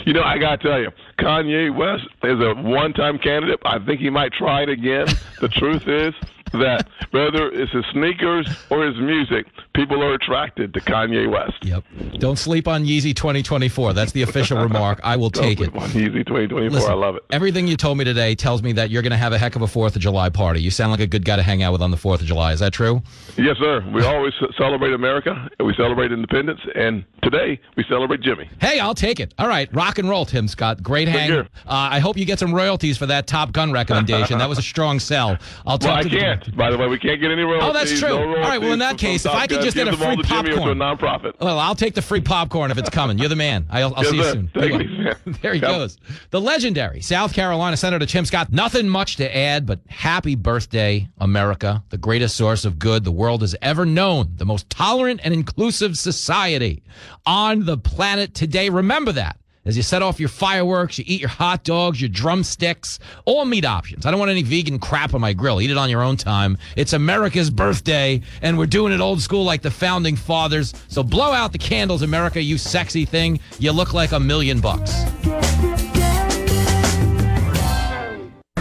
You 0.06 0.14
know, 0.14 0.24
I 0.24 0.38
got 0.38 0.62
to 0.62 0.68
tell 0.68 0.80
you, 0.80 0.92
Kanye 1.20 1.76
West 1.76 2.08
is 2.24 2.40
a 2.40 2.56
one 2.56 2.94
time 2.94 3.18
candidate. 3.20 3.60
I 3.66 3.78
think 3.80 4.00
he 4.00 4.10
might 4.10 4.32
try 4.34 4.64
it 4.64 4.70
again. 4.70 5.08
the 5.42 5.50
truth 5.50 5.88
is 5.88 6.14
that 6.54 6.88
whether 7.12 7.50
it's 7.52 7.72
his 7.72 7.86
sneakers 7.92 8.48
or 8.70 8.86
his 8.86 8.98
music, 8.98 9.48
people 9.74 10.04
are 10.04 10.14
attracted 10.14 10.74
to 10.74 10.82
Kanye 10.82 11.30
West. 11.30 11.64
Yep. 11.64 11.84
Don't 12.20 12.38
sleep 12.38 12.68
on 12.68 12.86
Yeezy 12.86 13.16
2024. 13.16 13.94
That's 13.94 14.12
the 14.12 14.24
official 14.24 14.58
remark. 14.58 15.00
I 15.04 15.16
will 15.16 15.30
take 15.30 15.60
it. 15.62 15.76
On 15.76 15.90
Yeezy 15.90 16.26
2024, 16.26 16.70
Listen, 16.70 16.92
I 16.92 16.96
love 16.96 17.16
it. 17.16 17.24
Everything 17.32 17.68
you 17.68 17.78
told 17.78 17.98
me 17.98 18.04
today 18.04 18.36
tells 18.36 18.62
me 18.64 18.74
that 18.74 18.90
you're 18.90 19.02
going 19.02 19.12
to 19.12 19.18
have 19.18 19.34
a 19.34 19.38
heck 19.38 19.56
of 19.56 19.62
a 19.62 19.66
4th 19.66 19.96
of 19.96 20.02
July 20.02 20.30
party. 20.30 20.62
You 20.62 20.72
sound 20.72 20.92
like 20.92 21.00
a 21.00 21.08
good 21.08 21.26
guy 21.26 21.36
to 21.36 21.44
hang 21.44 21.64
out 21.64 21.72
with 21.72 21.82
on 21.82 21.92
the 21.92 21.98
4th 21.98 22.22
of 22.22 22.26
July. 22.26 22.54
Is 22.54 22.60
that 22.60 22.74
true? 22.74 23.02
Yes, 23.38 23.58
sir. 23.58 23.84
We 23.94 24.04
always 24.04 24.34
celebrate 24.58 24.94
America. 24.94 25.50
We 25.60 25.74
celebrate 25.76 26.12
independence. 26.12 26.62
And 26.76 27.04
today, 27.24 27.60
we 27.76 27.86
celebrate 27.90 28.22
Jimmy. 28.22 28.50
Hey, 28.60 28.80
I'll 28.80 28.96
take 28.96 29.20
it. 29.20 29.34
All 29.38 29.48
right. 29.48 29.74
Rock 29.74 29.98
and 30.00 30.10
roll, 30.10 30.26
Tim 30.26 30.48
Scott. 30.48 30.82
Great 30.82 31.08
hang. 31.08 31.32
Uh, 31.32 31.46
I 31.66 32.00
hope 32.00 32.18
you 32.18 32.26
get 32.26 32.40
some 32.40 32.54
royalties 32.54 32.98
for 32.98 33.06
that 33.08 33.28
Top 33.28 33.52
Gun 33.52 33.72
recommendation. 33.72 34.40
that 34.40 34.50
was 34.50 34.58
a 34.58 34.64
strong 34.64 35.00
sell. 35.00 35.38
I'll 35.66 35.78
talk 35.78 36.04
well, 36.04 36.10
to 36.10 36.18
I 36.18 36.20
can't. 36.20 36.37
By 36.56 36.72
the 36.72 36.78
way, 36.78 36.88
we 36.88 36.98
can't 37.00 37.20
get 37.22 37.32
any 37.32 37.44
royalties. 37.44 37.70
Oh, 37.70 37.74
that's 37.74 38.00
true. 38.00 38.10
No 38.10 38.38
all 38.38 38.42
right. 38.44 38.60
Well, 38.60 38.74
in 38.74 38.80
that 38.80 38.98
case, 38.98 39.26
if 39.26 39.32
I 39.32 39.48
could 39.48 39.62
just 39.62 39.76
get 39.76 39.88
a 39.88 39.96
free 39.96 40.18
popcorn. 40.18 40.70
a 40.70 40.76
nonprofit. 40.76 41.34
Well, 41.40 41.60
I'll 41.60 41.76
take 41.76 41.94
the 41.94 42.02
free 42.02 42.22
popcorn 42.22 42.72
if 42.72 42.78
it's 42.78 42.90
coming. 42.90 43.18
You're 43.18 43.30
the 43.30 43.36
man. 43.36 43.66
I'll, 43.70 43.94
I'll 43.96 44.04
yes, 44.04 44.12
see 44.12 44.18
you 44.18 44.24
soon. 44.24 44.52
You 44.56 44.80
you, 44.80 45.34
there 45.42 45.54
he 45.54 45.60
Yep. 45.60 45.70
goes. 45.70 45.98
The 46.30 46.42
legendary 46.42 47.02
South 47.02 47.34
Carolina 47.34 47.78
Senator 47.78 48.06
Tim 48.06 48.26
Scott. 48.26 48.52
Nothing 48.52 48.88
much 48.90 49.18
to 49.18 49.36
add, 49.38 49.66
but 49.66 49.80
happy 49.88 50.36
birthday, 50.36 51.08
America, 51.20 51.84
the 51.90 51.98
greatest 51.98 52.36
source 52.36 52.66
of 52.66 52.80
good 52.80 53.04
the 53.04 53.12
world 53.12 53.42
has 53.42 53.56
ever 53.62 53.86
known, 53.86 54.34
the 54.38 54.46
most 54.46 54.70
tolerant 54.70 55.22
and 55.24 55.34
inclusive 55.34 55.98
society 55.98 56.84
on 57.26 57.66
the 57.66 57.78
planet 57.78 58.34
today. 58.34 58.70
Remember 58.70 59.12
that. 59.12 59.38
As 59.68 59.76
you 59.76 59.84
set 59.84 60.02
off 60.02 60.18
your 60.18 60.30
fireworks, 60.30 60.98
you 60.98 61.04
eat 61.06 61.20
your 61.20 61.30
hot 61.30 61.66
dogs, 61.66 62.00
your 62.00 62.08
drumsticks, 62.08 63.00
all 63.26 63.44
meat 63.44 63.66
options. 63.66 64.06
I 64.06 64.12
don't 64.12 64.20
want 64.20 64.32
any 64.32 64.42
vegan 64.42 64.80
crap 64.80 65.14
on 65.14 65.20
my 65.20 65.34
grill. 65.34 65.60
Eat 65.60 65.70
it 65.70 65.78
on 65.78 65.90
your 65.90 66.02
own 66.02 66.16
time. 66.16 66.58
It's 66.78 66.94
America's 66.94 67.50
birthday, 67.50 68.22
and 68.42 68.58
we're 68.58 68.66
doing 68.66 68.94
it 68.94 69.02
old 69.02 69.22
school 69.22 69.44
like 69.44 69.62
the 69.62 69.70
founding 69.70 70.16
fathers. 70.16 70.74
So 70.88 71.04
blow 71.04 71.34
out 71.34 71.52
the 71.52 71.58
candles, 71.58 72.02
America, 72.02 72.42
you 72.42 72.58
sexy 72.58 73.04
thing. 73.04 73.42
You 73.60 73.74
look 73.74 73.94
like 73.94 74.14
a 74.14 74.20
million 74.22 74.62
bucks. 74.62 75.04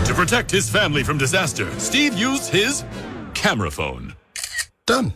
To 0.07 0.13
protect 0.13 0.51
his 0.51 0.69
family 0.69 1.05
from 1.05 1.19
disaster, 1.19 1.71
Steve 1.79 2.15
used 2.15 2.51
his 2.51 2.85
camera 3.33 3.71
phone. 3.71 4.17
Done. 4.87 5.13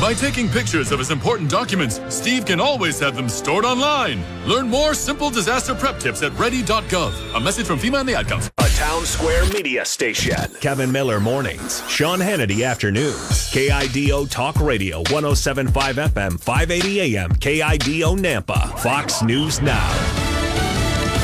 By 0.00 0.14
taking 0.14 0.48
pictures 0.48 0.92
of 0.92 1.00
his 1.00 1.10
important 1.10 1.50
documents, 1.50 2.00
Steve 2.08 2.46
can 2.46 2.60
always 2.60 3.00
have 3.00 3.16
them 3.16 3.28
stored 3.28 3.64
online. 3.64 4.22
Learn 4.46 4.68
more 4.68 4.94
simple 4.94 5.28
disaster 5.28 5.74
prep 5.74 5.98
tips 5.98 6.22
at 6.22 6.32
ready.gov. 6.38 7.34
A 7.34 7.40
message 7.40 7.66
from 7.66 7.80
FEMA 7.80 7.98
and 7.98 8.08
the 8.08 8.14
Ad 8.14 8.28
Council. 8.28 8.52
A 8.58 8.68
town 8.76 9.04
square 9.04 9.44
media 9.46 9.84
station. 9.84 10.36
Kevin 10.60 10.92
Miller 10.92 11.18
mornings. 11.18 11.82
Sean 11.90 12.20
Hannity 12.20 12.64
afternoons. 12.64 13.50
KIDO 13.50 14.30
Talk 14.30 14.54
Radio 14.60 14.98
1075 14.98 15.96
FM 15.96 16.38
580 16.40 17.16
AM. 17.16 17.30
KIDO 17.32 18.16
Nampa. 18.16 18.78
Fox 18.78 19.20
News 19.22 19.60
Now. 19.60 19.90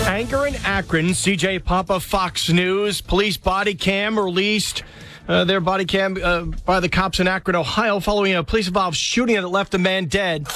Anchor 0.08 0.48
in 0.48 0.56
Akron, 0.64 1.10
CJ 1.10 1.64
Papa, 1.64 2.00
Fox 2.00 2.50
News. 2.50 3.00
Police 3.00 3.36
body 3.36 3.74
cam 3.74 4.18
released. 4.18 4.82
Uh, 5.26 5.44
their 5.44 5.60
body 5.60 5.84
cam 5.84 6.18
uh, 6.22 6.42
by 6.66 6.80
the 6.80 6.88
cops 6.88 7.18
in 7.18 7.26
Akron, 7.26 7.56
Ohio, 7.56 8.00
following 8.00 8.34
a 8.34 8.44
police 8.44 8.66
involved 8.66 8.96
shooting 8.96 9.36
that 9.36 9.48
left 9.48 9.74
a 9.74 9.78
man 9.78 10.06
dead. 10.06 10.46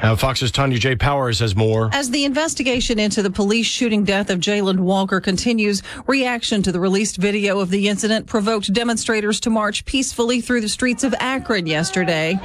Uh, 0.00 0.14
Fox's 0.16 0.52
Tanya 0.52 0.78
J. 0.78 0.96
Powers 0.96 1.40
has 1.40 1.56
more. 1.56 1.90
As 1.92 2.10
the 2.10 2.24
investigation 2.24 2.98
into 2.98 3.22
the 3.22 3.30
police 3.30 3.66
shooting 3.66 4.04
death 4.04 4.30
of 4.30 4.38
Jayland 4.38 4.78
Walker 4.78 5.20
continues, 5.20 5.82
reaction 6.06 6.62
to 6.62 6.72
the 6.72 6.78
released 6.78 7.16
video 7.16 7.58
of 7.58 7.70
the 7.70 7.88
incident 7.88 8.26
provoked 8.26 8.72
demonstrators 8.72 9.40
to 9.40 9.50
march 9.50 9.84
peacefully 9.84 10.40
through 10.40 10.60
the 10.60 10.68
streets 10.68 11.04
of 11.04 11.14
Akron 11.20 11.66
yesterday. 11.66 12.38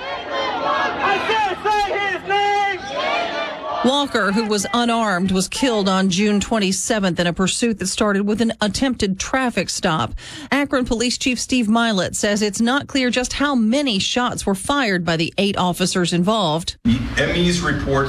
Walker, 3.86 4.32
who 4.32 4.46
was 4.46 4.66
unarmed, 4.74 5.32
was 5.32 5.50
killed 5.50 5.90
on 5.90 6.10
June 6.10 6.40
27th 6.40 7.20
in 7.20 7.28
a 7.28 7.34
pursuit 7.34 7.80
that 7.80 7.88
started 7.88 8.26
with 8.26 8.40
an 8.40 8.54
attempted 8.62 9.20
traffic 9.20 9.70
stop. 9.70 10.14
Akron 10.52 10.86
Police 10.86 11.18
Chief 11.18 11.38
Steve 11.38 11.68
Mylett 11.68 12.16
says 12.16 12.42
it's 12.42 12.62
not 12.62 12.88
clear 12.88 13.10
just 13.10 13.34
how 13.34 13.56
many 13.56 14.00
shots 14.00 14.46
were 14.46 14.56
fired 14.56 15.04
by 15.04 15.18
the 15.18 15.34
eight 15.38 15.58
officers 15.58 16.14
involved. 16.14 16.78
The 16.86 16.98
ME's 17.18 17.60
report 17.60 18.08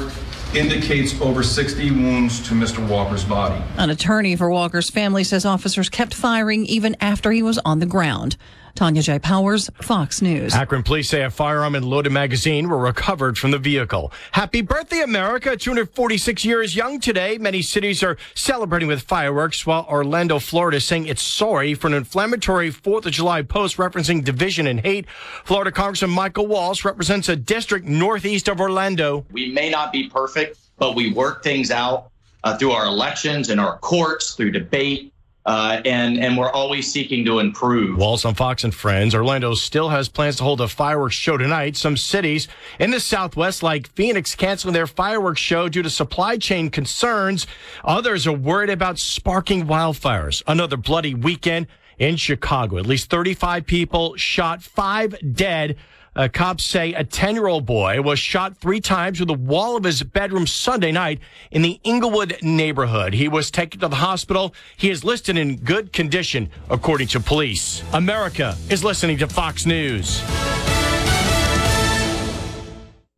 indicates 0.54 1.20
over 1.20 1.42
60 1.42 1.90
wounds 1.90 2.46
to 2.46 2.54
Mr. 2.54 2.86
Walker's 2.88 3.24
body. 3.24 3.60
An 3.76 3.90
attorney 3.90 4.36
for 4.36 4.48
Walker's 4.50 4.90
family 4.90 5.24
says 5.24 5.44
officers 5.44 5.88
kept 5.88 6.14
firing 6.14 6.66
even 6.66 6.94
after 7.00 7.32
he 7.32 7.42
was 7.42 7.58
on 7.64 7.80
the 7.80 7.86
ground. 7.86 8.36
Tanya 8.74 9.02
J. 9.02 9.20
Powers, 9.20 9.70
Fox 9.80 10.20
News. 10.20 10.52
Akron 10.52 10.82
police 10.82 11.08
say 11.08 11.22
a 11.22 11.30
firearm 11.30 11.76
and 11.76 11.84
loaded 11.84 12.10
magazine 12.10 12.68
were 12.68 12.78
recovered 12.78 13.38
from 13.38 13.52
the 13.52 13.58
vehicle. 13.58 14.12
Happy 14.32 14.62
birthday, 14.62 15.02
America! 15.02 15.56
246 15.56 16.44
years 16.44 16.74
young 16.74 16.98
today. 16.98 17.38
Many 17.38 17.62
cities 17.62 18.02
are 18.02 18.16
celebrating 18.34 18.88
with 18.88 19.02
fireworks, 19.02 19.64
while 19.64 19.86
Orlando, 19.88 20.40
Florida 20.40 20.78
is 20.78 20.84
saying 20.84 21.06
it's 21.06 21.22
sorry 21.22 21.74
for 21.74 21.86
an 21.86 21.94
inflammatory 21.94 22.72
4th 22.72 23.06
of 23.06 23.12
July 23.12 23.42
post 23.42 23.76
referencing 23.76 24.24
division 24.24 24.66
and 24.66 24.80
hate. 24.80 25.08
Florida 25.44 25.70
Congressman 25.70 26.10
Michael 26.10 26.48
Waltz 26.48 26.84
represents 26.84 27.28
a 27.28 27.36
district 27.36 27.86
northeast 27.86 28.48
of 28.48 28.60
Orlando. 28.60 29.24
We 29.30 29.52
may 29.52 29.70
not 29.70 29.92
be 29.92 30.08
perfect, 30.08 30.58
but 30.78 30.96
we 30.96 31.12
work 31.12 31.44
things 31.44 31.70
out 31.70 32.10
uh, 32.42 32.56
through 32.58 32.72
our 32.72 32.86
elections 32.86 33.50
and 33.50 33.60
our 33.60 33.78
courts, 33.78 34.34
through 34.34 34.50
debate, 34.50 35.13
uh, 35.46 35.80
and 35.84 36.18
and 36.18 36.38
we're 36.38 36.50
always 36.50 36.90
seeking 36.90 37.24
to 37.24 37.38
improve. 37.38 37.98
Waltz 37.98 38.24
on 38.24 38.34
Fox 38.34 38.64
and 38.64 38.74
Friends. 38.74 39.14
Orlando 39.14 39.54
still 39.54 39.90
has 39.90 40.08
plans 40.08 40.36
to 40.36 40.44
hold 40.44 40.60
a 40.60 40.68
fireworks 40.68 41.16
show 41.16 41.36
tonight. 41.36 41.76
Some 41.76 41.96
cities 41.96 42.48
in 42.78 42.90
the 42.90 43.00
Southwest, 43.00 43.62
like 43.62 43.88
Phoenix, 43.88 44.34
canceling 44.34 44.72
their 44.74 44.86
fireworks 44.86 45.40
show 45.40 45.68
due 45.68 45.82
to 45.82 45.90
supply 45.90 46.38
chain 46.38 46.70
concerns. 46.70 47.46
Others 47.84 48.26
are 48.26 48.32
worried 48.32 48.70
about 48.70 48.98
sparking 48.98 49.66
wildfires. 49.66 50.42
Another 50.46 50.76
bloody 50.76 51.14
weekend 51.14 51.66
in 51.98 52.16
Chicago. 52.16 52.78
At 52.78 52.86
least 52.86 53.10
35 53.10 53.66
people 53.66 54.16
shot, 54.16 54.62
five 54.62 55.14
dead. 55.34 55.76
Uh, 56.16 56.28
cops 56.32 56.64
say 56.64 56.92
a 56.94 57.02
10 57.02 57.34
year 57.34 57.46
old 57.46 57.66
boy 57.66 58.00
was 58.00 58.18
shot 58.18 58.56
three 58.56 58.80
times 58.80 59.18
with 59.18 59.28
the 59.28 59.34
wall 59.34 59.76
of 59.76 59.84
his 59.84 60.02
bedroom 60.02 60.46
Sunday 60.46 60.92
night 60.92 61.18
in 61.50 61.62
the 61.62 61.80
Englewood 61.84 62.38
neighborhood. 62.42 63.14
He 63.14 63.28
was 63.28 63.50
taken 63.50 63.80
to 63.80 63.88
the 63.88 63.96
hospital. 63.96 64.54
He 64.76 64.90
is 64.90 65.04
listed 65.04 65.36
in 65.36 65.56
good 65.56 65.92
condition, 65.92 66.50
according 66.70 67.08
to 67.08 67.20
police. 67.20 67.82
America 67.92 68.56
is 68.70 68.84
listening 68.84 69.18
to 69.18 69.28
Fox 69.28 69.66
News. 69.66 70.22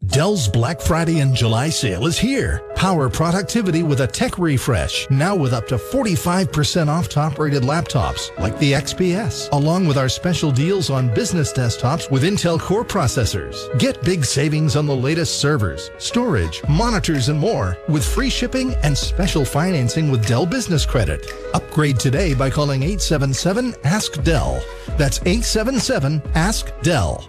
Dell's 0.07 0.47
Black 0.47 0.81
Friday 0.81 1.21
and 1.21 1.35
July 1.35 1.69
sale 1.69 2.07
is 2.07 2.19
here. 2.19 2.63
Power 2.77 3.09
productivity 3.09 3.83
with 3.83 4.01
a 4.03 4.07
tech 4.07 4.39
refresh. 4.39 5.09
Now 5.11 5.35
with 5.35 5.53
up 5.53 5.67
to 5.69 5.77
45% 5.77 6.89
off 6.89 7.09
top 7.09 7.39
rated 7.39 7.63
laptops 7.63 8.37
like 8.39 8.59
the 8.59 8.73
XPS, 8.73 9.51
along 9.53 9.87
with 9.87 9.97
our 9.97 10.09
special 10.09 10.53
deals 10.53 10.91
on 10.91 11.13
business 11.15 11.53
desktops 11.53 12.11
with 12.11 12.25
Intel 12.25 12.61
Core 12.61 12.85
processors. 12.85 13.57
Get 13.79 14.03
big 14.03 14.25
savings 14.25 14.77
on 14.77 14.87
the 14.87 14.95
latest 14.95 15.41
servers, 15.41 15.91
storage, 15.99 16.63
monitors, 16.69 17.29
and 17.29 17.39
more 17.39 17.77
with 17.89 18.05
free 18.05 18.31
shipping 18.31 18.75
and 18.83 18.97
special 18.97 19.45
financing 19.45 20.11
with 20.11 20.27
Dell 20.27 20.47
Business 20.47 20.87
Credit. 20.87 21.27
Upgrade 21.55 21.99
today 21.99 22.35
by 22.35 22.51
calling 22.51 22.83
877 22.83 23.75
Ask 23.85 24.23
Dell. 24.23 24.63
That's 24.99 25.19
877 25.21 26.23
Ask 26.35 26.73
Dell. 26.83 27.29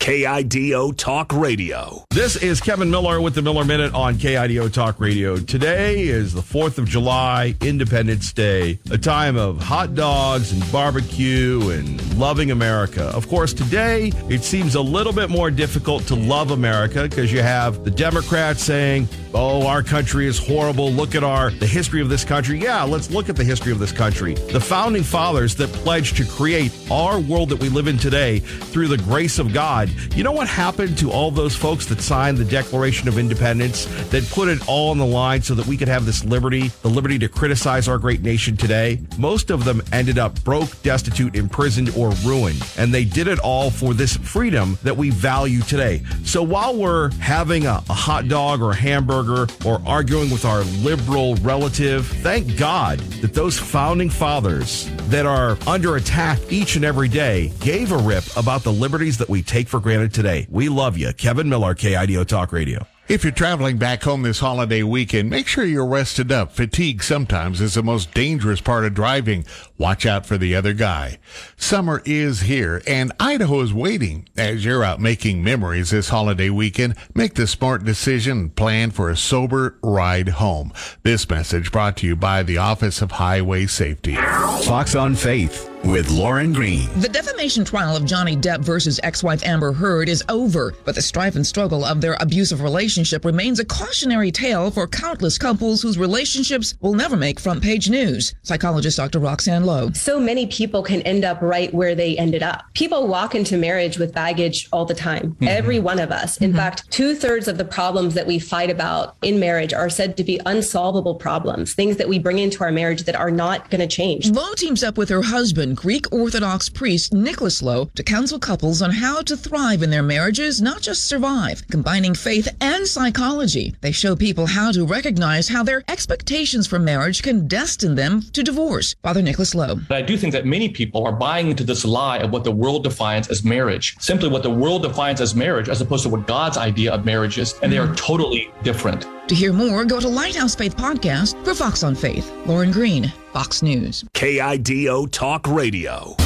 KIDO 0.00 0.96
Talk 0.96 1.30
Radio. 1.30 2.06
This 2.08 2.34
is 2.34 2.58
Kevin 2.58 2.90
Miller 2.90 3.20
with 3.20 3.34
the 3.34 3.42
Miller 3.42 3.66
Minute 3.66 3.92
on 3.92 4.14
KIDO 4.14 4.72
Talk 4.72 4.98
Radio. 4.98 5.36
Today 5.36 6.04
is 6.04 6.32
the 6.32 6.40
4th 6.40 6.78
of 6.78 6.88
July, 6.88 7.54
Independence 7.60 8.32
Day, 8.32 8.78
a 8.90 8.96
time 8.96 9.36
of 9.36 9.62
hot 9.62 9.94
dogs 9.94 10.52
and 10.52 10.72
barbecue 10.72 11.68
and 11.68 12.18
loving 12.18 12.50
America. 12.50 13.08
Of 13.14 13.28
course, 13.28 13.52
today 13.52 14.10
it 14.30 14.42
seems 14.42 14.74
a 14.74 14.80
little 14.80 15.12
bit 15.12 15.28
more 15.28 15.50
difficult 15.50 16.06
to 16.06 16.14
love 16.14 16.50
America 16.50 17.02
because 17.02 17.30
you 17.30 17.42
have 17.42 17.84
the 17.84 17.90
Democrats 17.90 18.64
saying, 18.64 19.06
"Oh, 19.34 19.66
our 19.66 19.82
country 19.82 20.26
is 20.26 20.38
horrible. 20.38 20.90
Look 20.90 21.14
at 21.14 21.22
our 21.22 21.50
the 21.50 21.66
history 21.66 22.00
of 22.00 22.08
this 22.08 22.24
country." 22.24 22.58
Yeah, 22.58 22.84
let's 22.84 23.10
look 23.10 23.28
at 23.28 23.36
the 23.36 23.44
history 23.44 23.70
of 23.70 23.78
this 23.78 23.92
country. 23.92 24.32
The 24.50 24.60
founding 24.60 25.02
fathers 25.02 25.54
that 25.56 25.70
pledged 25.74 26.16
to 26.16 26.24
create 26.24 26.72
our 26.90 27.20
world 27.20 27.50
that 27.50 27.60
we 27.60 27.68
live 27.68 27.86
in 27.86 27.98
today 27.98 28.38
through 28.38 28.88
the 28.88 28.96
grace 28.96 29.38
of 29.38 29.52
God 29.52 29.89
you 30.14 30.24
know 30.24 30.32
what 30.32 30.48
happened 30.48 30.98
to 30.98 31.10
all 31.10 31.30
those 31.30 31.56
folks 31.56 31.86
that 31.86 32.00
signed 32.00 32.38
the 32.38 32.44
Declaration 32.44 33.08
of 33.08 33.18
Independence, 33.18 33.86
that 34.10 34.28
put 34.30 34.48
it 34.48 34.66
all 34.68 34.90
on 34.90 34.98
the 34.98 35.06
line 35.06 35.42
so 35.42 35.54
that 35.54 35.66
we 35.66 35.76
could 35.76 35.88
have 35.88 36.06
this 36.06 36.24
liberty, 36.24 36.68
the 36.82 36.88
liberty 36.88 37.18
to 37.18 37.28
criticize 37.28 37.88
our 37.88 37.98
great 37.98 38.22
nation 38.22 38.56
today? 38.56 39.00
Most 39.18 39.50
of 39.50 39.64
them 39.64 39.82
ended 39.92 40.18
up 40.18 40.42
broke, 40.44 40.80
destitute, 40.82 41.36
imprisoned, 41.36 41.90
or 41.96 42.10
ruined. 42.24 42.64
And 42.76 42.92
they 42.92 43.04
did 43.04 43.28
it 43.28 43.38
all 43.40 43.70
for 43.70 43.94
this 43.94 44.16
freedom 44.16 44.78
that 44.82 44.96
we 44.96 45.10
value 45.10 45.60
today. 45.60 46.02
So 46.24 46.42
while 46.42 46.76
we're 46.76 47.10
having 47.14 47.66
a, 47.66 47.82
a 47.88 47.94
hot 47.94 48.28
dog 48.28 48.62
or 48.62 48.70
a 48.72 48.76
hamburger 48.76 49.46
or 49.64 49.82
arguing 49.86 50.30
with 50.30 50.44
our 50.44 50.62
liberal 50.82 51.34
relative, 51.36 52.06
thank 52.06 52.56
God 52.56 52.98
that 53.20 53.34
those 53.34 53.58
founding 53.58 54.10
fathers 54.10 54.90
that 55.08 55.26
are 55.26 55.58
under 55.66 55.96
attack 55.96 56.38
each 56.50 56.76
and 56.76 56.84
every 56.84 57.08
day 57.08 57.52
gave 57.60 57.92
a 57.92 57.98
rip 57.98 58.24
about 58.36 58.62
the 58.62 58.72
liberties 58.72 59.18
that 59.18 59.28
we 59.28 59.42
take 59.42 59.68
for 59.68 59.79
granted 59.80 60.14
today. 60.14 60.46
We 60.50 60.68
love 60.68 60.96
you. 60.96 61.12
Kevin 61.12 61.48
Miller, 61.48 61.74
KIDO 61.74 62.26
Talk 62.26 62.52
Radio. 62.52 62.86
If 63.10 63.24
you're 63.24 63.32
traveling 63.32 63.76
back 63.76 64.04
home 64.04 64.22
this 64.22 64.38
holiday 64.38 64.84
weekend, 64.84 65.30
make 65.30 65.48
sure 65.48 65.64
you're 65.64 65.84
rested 65.84 66.30
up. 66.30 66.52
Fatigue 66.52 67.02
sometimes 67.02 67.60
is 67.60 67.74
the 67.74 67.82
most 67.82 68.14
dangerous 68.14 68.60
part 68.60 68.84
of 68.84 68.94
driving. 68.94 69.44
Watch 69.80 70.04
out 70.04 70.26
for 70.26 70.36
the 70.36 70.54
other 70.54 70.74
guy. 70.74 71.18
Summer 71.56 72.02
is 72.04 72.42
here 72.42 72.82
and 72.86 73.12
Idaho 73.18 73.62
is 73.62 73.72
waiting. 73.72 74.28
As 74.36 74.62
you're 74.62 74.84
out 74.84 75.00
making 75.00 75.42
memories 75.42 75.88
this 75.88 76.10
holiday 76.10 76.50
weekend, 76.50 76.96
make 77.14 77.32
the 77.32 77.46
smart 77.46 77.82
decision 77.82 78.38
and 78.40 78.54
plan 78.54 78.90
for 78.90 79.08
a 79.08 79.16
sober 79.16 79.78
ride 79.82 80.28
home. 80.28 80.74
This 81.02 81.26
message 81.30 81.72
brought 81.72 81.96
to 81.96 82.06
you 82.06 82.14
by 82.14 82.42
the 82.42 82.58
Office 82.58 83.00
of 83.00 83.12
Highway 83.12 83.64
Safety. 83.64 84.16
Fox 84.16 84.94
on 84.94 85.14
Faith 85.14 85.70
with 85.84 86.10
Lauren 86.10 86.52
Green. 86.52 86.88
The 87.00 87.08
defamation 87.08 87.64
trial 87.64 87.96
of 87.96 88.04
Johnny 88.04 88.36
Depp 88.36 88.60
versus 88.60 89.00
ex-wife 89.02 89.42
Amber 89.44 89.72
Heard 89.72 90.08
is 90.08 90.22
over, 90.28 90.74
but 90.84 90.94
the 90.94 91.02
strife 91.02 91.36
and 91.36 91.46
struggle 91.46 91.84
of 91.84 92.00
their 92.00 92.16
abusive 92.20 92.60
relationship 92.60 93.24
remains 93.24 93.60
a 93.60 93.64
cautionary 93.64 94.30
tale 94.30 94.70
for 94.70 94.86
countless 94.86 95.38
couples 95.38 95.80
whose 95.80 95.96
relationships 95.98 96.74
will 96.80 96.94
never 96.94 97.16
make 97.16 97.40
front 97.40 97.62
page 97.62 97.88
news. 97.88 98.34
Psychologist 98.42 98.96
Dr. 98.98 99.20
Roxanne 99.20 99.64
So 99.94 100.20
many 100.20 100.46
people 100.46 100.82
can 100.82 101.02
end 101.02 101.24
up 101.24 101.40
right 101.40 101.72
where 101.72 101.94
they 101.94 102.16
ended 102.16 102.42
up. 102.42 102.64
People 102.74 103.06
walk 103.06 103.34
into 103.34 103.56
marriage 103.56 103.98
with 103.98 104.14
baggage 104.14 104.68
all 104.72 104.84
the 104.84 104.94
time. 104.94 105.32
Mm-hmm. 105.32 105.48
Every 105.48 105.78
one 105.78 105.98
of 105.98 106.10
us. 106.10 106.36
In 106.38 106.50
mm-hmm. 106.50 106.58
fact, 106.58 106.90
two 106.90 107.14
thirds 107.14 107.48
of 107.48 107.58
the 107.58 107.64
problems 107.64 108.14
that 108.14 108.26
we 108.26 108.38
fight 108.38 108.70
about 108.70 109.16
in 109.22 109.38
marriage 109.38 109.72
are 109.72 109.90
said 109.90 110.16
to 110.16 110.24
be 110.24 110.40
unsolvable 110.46 111.14
problems, 111.14 111.74
things 111.74 111.96
that 111.96 112.08
we 112.08 112.18
bring 112.18 112.38
into 112.38 112.64
our 112.64 112.72
marriage 112.72 113.04
that 113.04 113.16
are 113.16 113.30
not 113.30 113.70
going 113.70 113.80
to 113.80 113.86
change. 113.86 114.30
Louh 114.30 114.54
teams 114.56 114.82
up 114.82 114.98
with 114.98 115.08
her 115.08 115.22
husband 115.22 115.76
Greek 115.76 116.12
Orthodox 116.12 116.68
priest 116.68 117.12
Nicholas 117.12 117.62
Louh 117.62 117.90
to 117.94 118.02
counsel 118.02 118.38
couples 118.38 118.82
on 118.82 118.90
how 118.90 119.22
to 119.22 119.36
thrive 119.36 119.82
in 119.82 119.90
their 119.90 120.02
marriages, 120.02 120.60
not 120.60 120.80
just 120.80 121.06
survive, 121.06 121.66
combining 121.68 122.14
faith 122.14 122.48
and 122.60 122.86
psychology. 122.86 123.74
They 123.80 123.92
show 123.92 124.16
people 124.16 124.46
how 124.46 124.72
to 124.72 124.86
recognize 124.86 125.48
how 125.48 125.62
their 125.62 125.84
expectations 125.88 126.66
for 126.66 126.78
marriage 126.78 127.22
can 127.22 127.46
destine 127.46 127.94
them 127.94 128.22
to 128.32 128.42
divorce. 128.42 128.94
Father 129.02 129.22
Nicholas 129.22 129.54
Louh. 129.54 129.59
I 129.90 130.02
do 130.02 130.16
think 130.16 130.32
that 130.32 130.46
many 130.46 130.68
people 130.68 131.04
are 131.06 131.12
buying 131.12 131.48
into 131.50 131.64
this 131.64 131.84
lie 131.84 132.18
of 132.18 132.30
what 132.30 132.44
the 132.44 132.50
world 132.50 132.84
defines 132.84 133.28
as 133.28 133.44
marriage, 133.44 133.96
simply 134.00 134.28
what 134.28 134.42
the 134.42 134.50
world 134.50 134.82
defines 134.82 135.20
as 135.20 135.34
marriage, 135.34 135.68
as 135.68 135.80
opposed 135.80 136.02
to 136.04 136.08
what 136.08 136.26
God's 136.26 136.56
idea 136.56 136.92
of 136.92 137.04
marriage 137.04 137.38
is, 137.38 137.54
and 137.62 137.72
they 137.72 137.78
are 137.78 137.88
mm. 137.88 137.96
totally 137.96 138.50
different. 138.62 139.06
To 139.28 139.34
hear 139.34 139.52
more, 139.52 139.84
go 139.84 140.00
to 140.00 140.08
Lighthouse 140.08 140.54
Faith 140.54 140.76
Podcast 140.76 141.42
for 141.44 141.54
Fox 141.54 141.82
on 141.82 141.94
Faith. 141.94 142.32
Lauren 142.46 142.70
Green, 142.70 143.12
Fox 143.32 143.62
News. 143.62 144.04
KIDO 144.14 145.10
Talk 145.10 145.46
Radio. 145.46 146.16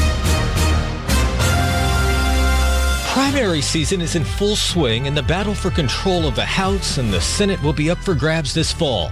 Primary 3.15 3.61
season 3.61 4.01
is 4.01 4.17
in 4.17 4.25
full 4.25 4.57
swing, 4.57 5.07
and 5.07 5.17
the 5.17 5.23
battle 5.23 5.55
for 5.55 5.71
control 5.71 6.27
of 6.27 6.35
the 6.35 6.45
House 6.45 6.99
and 6.99 7.13
the 7.13 7.21
Senate 7.21 7.63
will 7.63 7.73
be 7.73 7.89
up 7.89 7.99
for 7.99 8.13
grabs 8.13 8.53
this 8.53 8.73
fall. 8.73 9.09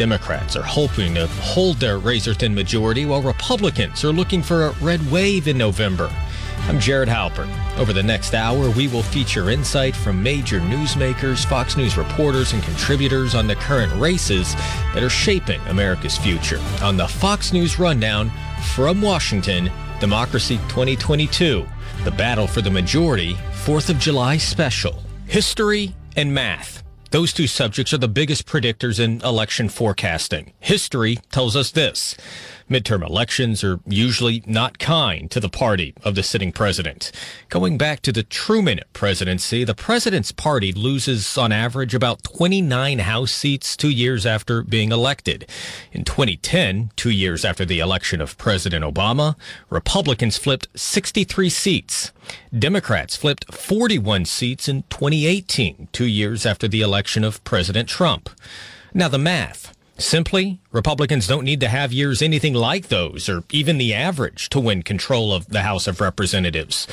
Democrats 0.00 0.56
are 0.56 0.62
hoping 0.62 1.12
to 1.16 1.26
hold 1.26 1.76
their 1.76 1.98
razor 1.98 2.32
thin 2.32 2.54
majority, 2.54 3.04
while 3.04 3.20
Republicans 3.20 4.02
are 4.02 4.14
looking 4.14 4.42
for 4.42 4.64
a 4.64 4.70
red 4.80 4.98
wave 5.12 5.46
in 5.46 5.58
November. 5.58 6.10
I'm 6.60 6.80
Jared 6.80 7.10
Halpern. 7.10 7.50
Over 7.76 7.92
the 7.92 8.02
next 8.02 8.32
hour, 8.32 8.70
we 8.70 8.88
will 8.88 9.02
feature 9.02 9.50
insight 9.50 9.94
from 9.94 10.22
major 10.22 10.58
newsmakers, 10.58 11.44
Fox 11.44 11.76
News 11.76 11.98
reporters, 11.98 12.54
and 12.54 12.62
contributors 12.62 13.34
on 13.34 13.46
the 13.46 13.56
current 13.56 13.92
races 14.00 14.54
that 14.94 15.02
are 15.02 15.10
shaping 15.10 15.60
America's 15.66 16.16
future. 16.16 16.62
On 16.80 16.96
the 16.96 17.06
Fox 17.06 17.52
News 17.52 17.78
Rundown 17.78 18.32
from 18.74 19.02
Washington, 19.02 19.70
Democracy 20.00 20.56
2022, 20.70 21.66
the 22.04 22.10
battle 22.12 22.46
for 22.46 22.62
the 22.62 22.70
majority, 22.70 23.34
4th 23.66 23.90
of 23.90 23.98
July 23.98 24.38
special, 24.38 25.02
history 25.26 25.94
and 26.16 26.32
math. 26.32 26.82
Those 27.10 27.32
two 27.32 27.48
subjects 27.48 27.92
are 27.92 27.98
the 27.98 28.06
biggest 28.06 28.46
predictors 28.46 29.00
in 29.00 29.20
election 29.22 29.68
forecasting. 29.68 30.52
History 30.60 31.18
tells 31.32 31.56
us 31.56 31.72
this. 31.72 32.16
Midterm 32.70 33.04
elections 33.04 33.64
are 33.64 33.80
usually 33.84 34.44
not 34.46 34.78
kind 34.78 35.28
to 35.32 35.40
the 35.40 35.48
party 35.48 35.92
of 36.04 36.14
the 36.14 36.22
sitting 36.22 36.52
president. 36.52 37.10
Going 37.48 37.76
back 37.76 38.00
to 38.02 38.12
the 38.12 38.22
Truman 38.22 38.80
presidency, 38.92 39.64
the 39.64 39.74
president's 39.74 40.30
party 40.30 40.72
loses 40.72 41.36
on 41.36 41.50
average 41.50 41.94
about 41.96 42.22
29 42.22 43.00
House 43.00 43.32
seats 43.32 43.76
two 43.76 43.90
years 43.90 44.24
after 44.24 44.62
being 44.62 44.92
elected. 44.92 45.50
In 45.90 46.04
2010, 46.04 46.92
two 46.94 47.10
years 47.10 47.44
after 47.44 47.64
the 47.64 47.80
election 47.80 48.20
of 48.20 48.38
President 48.38 48.84
Obama, 48.84 49.34
Republicans 49.68 50.38
flipped 50.38 50.68
63 50.76 51.50
seats. 51.50 52.12
Democrats 52.56 53.16
flipped 53.16 53.52
41 53.52 54.26
seats 54.26 54.68
in 54.68 54.84
2018, 54.90 55.88
two 55.90 56.06
years 56.06 56.46
after 56.46 56.68
the 56.68 56.82
election 56.82 57.24
of 57.24 57.42
President 57.42 57.88
Trump. 57.88 58.30
Now 58.94 59.08
the 59.08 59.18
math. 59.18 59.76
Simply, 60.00 60.60
Republicans 60.72 61.26
don't 61.26 61.44
need 61.44 61.60
to 61.60 61.68
have 61.68 61.92
years 61.92 62.22
anything 62.22 62.54
like 62.54 62.88
those 62.88 63.28
or 63.28 63.44
even 63.50 63.76
the 63.76 63.92
average 63.92 64.48
to 64.48 64.58
win 64.58 64.82
control 64.82 65.32
of 65.32 65.46
the 65.48 65.60
House 65.60 65.86
of 65.86 66.00
Representatives. 66.00 66.86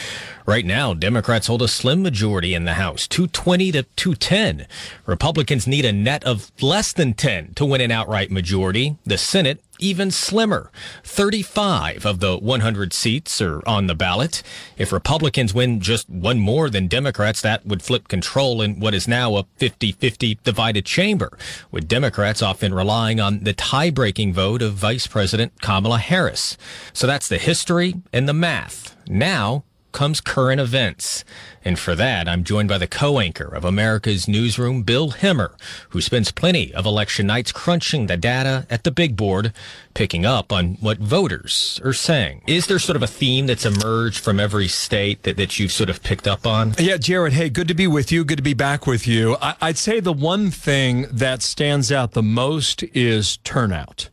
Right 0.45 0.65
now, 0.65 0.93
Democrats 0.93 1.47
hold 1.47 1.61
a 1.61 1.67
slim 1.67 2.03
majority 2.03 2.53
in 2.53 2.65
the 2.65 2.73
House, 2.73 3.07
220 3.07 3.71
to 3.71 3.83
210. 3.83 4.67
Republicans 5.05 5.67
need 5.67 5.85
a 5.85 5.93
net 5.93 6.23
of 6.25 6.51
less 6.61 6.91
than 6.91 7.13
10 7.13 7.53
to 7.55 7.65
win 7.65 7.81
an 7.81 7.91
outright 7.91 8.29
majority. 8.29 8.97
The 9.05 9.17
Senate 9.17 9.61
even 9.79 10.11
slimmer. 10.11 10.71
35 11.03 12.05
of 12.05 12.19
the 12.19 12.37
100 12.37 12.93
seats 12.93 13.41
are 13.41 13.61
on 13.67 13.87
the 13.87 13.95
ballot. 13.95 14.43
If 14.77 14.91
Republicans 14.91 15.53
win 15.53 15.79
just 15.79 16.09
one 16.09 16.39
more 16.39 16.69
than 16.69 16.87
Democrats, 16.87 17.41
that 17.41 17.65
would 17.65 17.81
flip 17.81 18.07
control 18.07 18.61
in 18.61 18.79
what 18.79 18.93
is 18.93 19.07
now 19.07 19.35
a 19.35 19.43
50-50 19.59 20.39
divided 20.43 20.85
chamber, 20.85 21.37
with 21.71 21.87
Democrats 21.87 22.41
often 22.41 22.73
relying 22.73 23.19
on 23.19 23.43
the 23.43 23.53
tie-breaking 23.53 24.33
vote 24.33 24.61
of 24.61 24.73
Vice 24.73 25.07
President 25.07 25.61
Kamala 25.61 25.99
Harris. 25.99 26.57
So 26.93 27.07
that's 27.07 27.27
the 27.27 27.37
history 27.37 27.95
and 28.11 28.27
the 28.27 28.33
math. 28.33 28.95
Now, 29.07 29.63
comes 29.97 30.21
current 30.21 30.61
events. 30.61 31.25
And 31.65 31.79
for 31.79 31.95
that, 31.95 32.27
I'm 32.27 32.43
joined 32.43 32.69
by 32.69 32.77
the 32.77 32.85
co-anchor 32.85 33.47
of 33.47 33.65
America's 33.65 34.27
Newsroom, 34.27 34.83
Bill 34.83 35.09
Hemmer, 35.09 35.53
who 35.89 36.01
spends 36.01 36.31
plenty 36.31 36.71
of 36.71 36.85
election 36.85 37.25
nights 37.25 37.51
crunching 37.51 38.05
the 38.05 38.15
data 38.15 38.67
at 38.69 38.83
the 38.83 38.91
big 38.91 39.15
board, 39.15 39.53
picking 39.95 40.23
up 40.23 40.53
on 40.53 40.75
what 40.81 40.99
voters 40.99 41.81
are 41.83 41.93
saying. 41.93 42.43
Is 42.45 42.67
there 42.67 42.77
sort 42.77 42.95
of 42.95 43.01
a 43.01 43.07
theme 43.07 43.47
that's 43.47 43.65
emerged 43.65 44.23
from 44.23 44.39
every 44.39 44.67
state 44.67 45.23
that, 45.23 45.35
that 45.37 45.57
you've 45.57 45.71
sort 45.71 45.89
of 45.89 46.03
picked 46.03 46.27
up 46.27 46.45
on? 46.45 46.75
Yeah, 46.77 46.97
Jared, 46.97 47.33
hey, 47.33 47.49
good 47.49 47.67
to 47.67 47.73
be 47.73 47.87
with 47.87 48.11
you. 48.11 48.23
Good 48.23 48.37
to 48.37 48.43
be 48.43 48.53
back 48.53 48.85
with 48.85 49.07
you. 49.07 49.35
I, 49.41 49.55
I'd 49.61 49.79
say 49.79 49.99
the 49.99 50.13
one 50.13 50.51
thing 50.51 51.07
that 51.11 51.41
stands 51.41 51.91
out 51.91 52.11
the 52.11 52.21
most 52.21 52.83
is 52.93 53.37
turnout. 53.37 54.09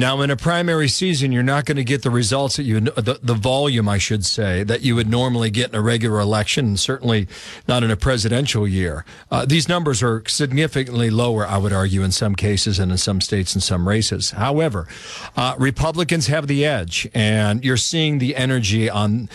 Now, 0.00 0.22
in 0.22 0.30
a 0.30 0.36
primary 0.36 0.88
season, 0.88 1.30
you're 1.30 1.42
not 1.42 1.66
going 1.66 1.76
to 1.76 1.84
get 1.84 2.00
the 2.00 2.10
results 2.10 2.56
that 2.56 2.62
you, 2.62 2.80
the, 2.80 3.20
the 3.22 3.34
volume, 3.34 3.86
I 3.86 3.98
should 3.98 4.24
say, 4.24 4.62
that 4.64 4.80
you 4.80 4.94
would 4.94 5.10
normally 5.10 5.50
get 5.50 5.68
in 5.68 5.74
a 5.74 5.82
regular 5.82 6.20
election, 6.20 6.64
and 6.68 6.80
certainly 6.80 7.28
not 7.68 7.82
in 7.82 7.90
a 7.90 7.98
presidential 7.98 8.66
year. 8.66 9.04
Uh, 9.30 9.44
these 9.44 9.68
numbers 9.68 10.02
are 10.02 10.22
significantly 10.26 11.10
lower, 11.10 11.46
I 11.46 11.58
would 11.58 11.74
argue, 11.74 12.02
in 12.02 12.12
some 12.12 12.34
cases 12.34 12.78
and 12.78 12.90
in 12.90 12.96
some 12.96 13.20
states 13.20 13.52
and 13.52 13.62
some 13.62 13.86
races. 13.86 14.30
However, 14.30 14.88
uh, 15.36 15.54
Republicans 15.58 16.28
have 16.28 16.46
the 16.46 16.64
edge, 16.64 17.06
and 17.12 17.62
you're 17.62 17.76
seeing 17.76 18.20
the 18.20 18.36
energy 18.36 18.88
on 18.88 19.28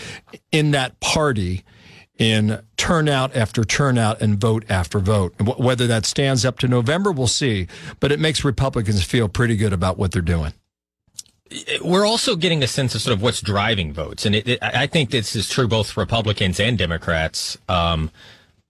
in 0.50 0.72
that 0.72 0.98
party 0.98 1.64
in 2.18 2.62
turnout 2.76 3.36
after 3.36 3.64
turnout 3.64 4.20
and 4.20 4.40
vote 4.40 4.64
after 4.68 4.98
vote. 4.98 5.34
Whether 5.58 5.86
that 5.86 6.06
stands 6.06 6.44
up 6.44 6.58
to 6.60 6.68
November, 6.68 7.12
we'll 7.12 7.26
see. 7.26 7.66
But 8.00 8.12
it 8.12 8.20
makes 8.20 8.44
Republicans 8.44 9.02
feel 9.02 9.28
pretty 9.28 9.56
good 9.56 9.72
about 9.72 9.98
what 9.98 10.12
they're 10.12 10.22
doing. 10.22 10.52
We're 11.82 12.06
also 12.06 12.34
getting 12.34 12.62
a 12.62 12.66
sense 12.66 12.94
of 12.94 13.02
sort 13.02 13.14
of 13.16 13.22
what's 13.22 13.40
driving 13.40 13.92
votes, 13.92 14.26
and 14.26 14.34
it, 14.34 14.48
it, 14.48 14.58
I 14.62 14.88
think 14.88 15.10
this 15.10 15.36
is 15.36 15.48
true 15.48 15.68
both 15.68 15.96
Republicans 15.96 16.58
and 16.58 16.76
Democrats. 16.76 17.56
Um, 17.68 18.10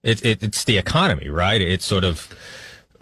it, 0.03 0.23
it's 0.23 0.63
the 0.63 0.77
economy, 0.77 1.27
right? 1.27 1.59
It's 1.59 1.85
sort 1.85 2.03
of 2.03 2.35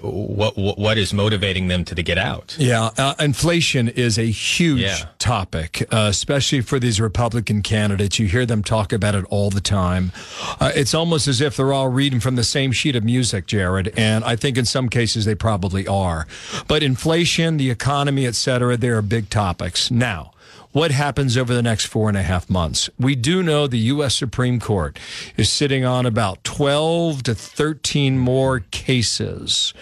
what, 0.01 0.57
what, 0.57 0.77
what 0.77 0.97
is 0.97 1.13
motivating 1.13 1.67
them 1.67 1.85
to, 1.85 1.95
to 1.95 2.03
get 2.03 2.17
out? 2.17 2.55
Yeah, 2.59 2.89
uh, 2.97 3.15
inflation 3.19 3.87
is 3.87 4.17
a 4.17 4.25
huge 4.25 4.81
yeah. 4.81 5.07
topic, 5.19 5.87
uh, 5.91 6.07
especially 6.09 6.61
for 6.61 6.79
these 6.79 6.99
Republican 7.01 7.61
candidates. 7.61 8.19
You 8.19 8.27
hear 8.27 8.45
them 8.45 8.63
talk 8.63 8.93
about 8.93 9.15
it 9.15 9.25
all 9.29 9.49
the 9.49 9.61
time. 9.61 10.11
Uh, 10.59 10.71
it's 10.75 10.93
almost 10.93 11.27
as 11.27 11.41
if 11.41 11.57
they're 11.57 11.73
all 11.73 11.89
reading 11.89 12.19
from 12.19 12.35
the 12.35 12.43
same 12.43 12.71
sheet 12.71 12.95
of 12.95 13.03
music, 13.03 13.47
Jared. 13.47 13.93
And 13.97 14.23
I 14.23 14.35
think 14.35 14.57
in 14.57 14.65
some 14.65 14.89
cases 14.89 15.25
they 15.25 15.35
probably 15.35 15.87
are. 15.87 16.27
But 16.67 16.83
inflation, 16.83 17.57
the 17.57 17.69
economy, 17.69 18.25
et 18.25 18.35
cetera, 18.35 18.77
they 18.77 18.89
are 18.89 19.01
big 19.01 19.29
topics. 19.29 19.89
Now, 19.89 20.31
what 20.75 20.91
happens 20.91 21.37
over 21.37 21.53
the 21.53 21.63
next 21.63 21.85
four 21.85 22.09
and 22.09 22.17
a 22.17 22.21
half 22.21 22.49
months. 22.49 22.89
We 22.99 23.15
do 23.15 23.41
know 23.41 23.65
the 23.65 23.79
U.S. 23.79 24.13
Supreme 24.13 24.59
Court 24.59 24.99
is 25.37 25.49
sitting 25.49 25.85
on 25.85 26.05
about 26.05 26.43
12 26.43 27.23
to 27.23 27.33
13 27.33 28.19
more 28.19 28.59
cases. 28.59 29.73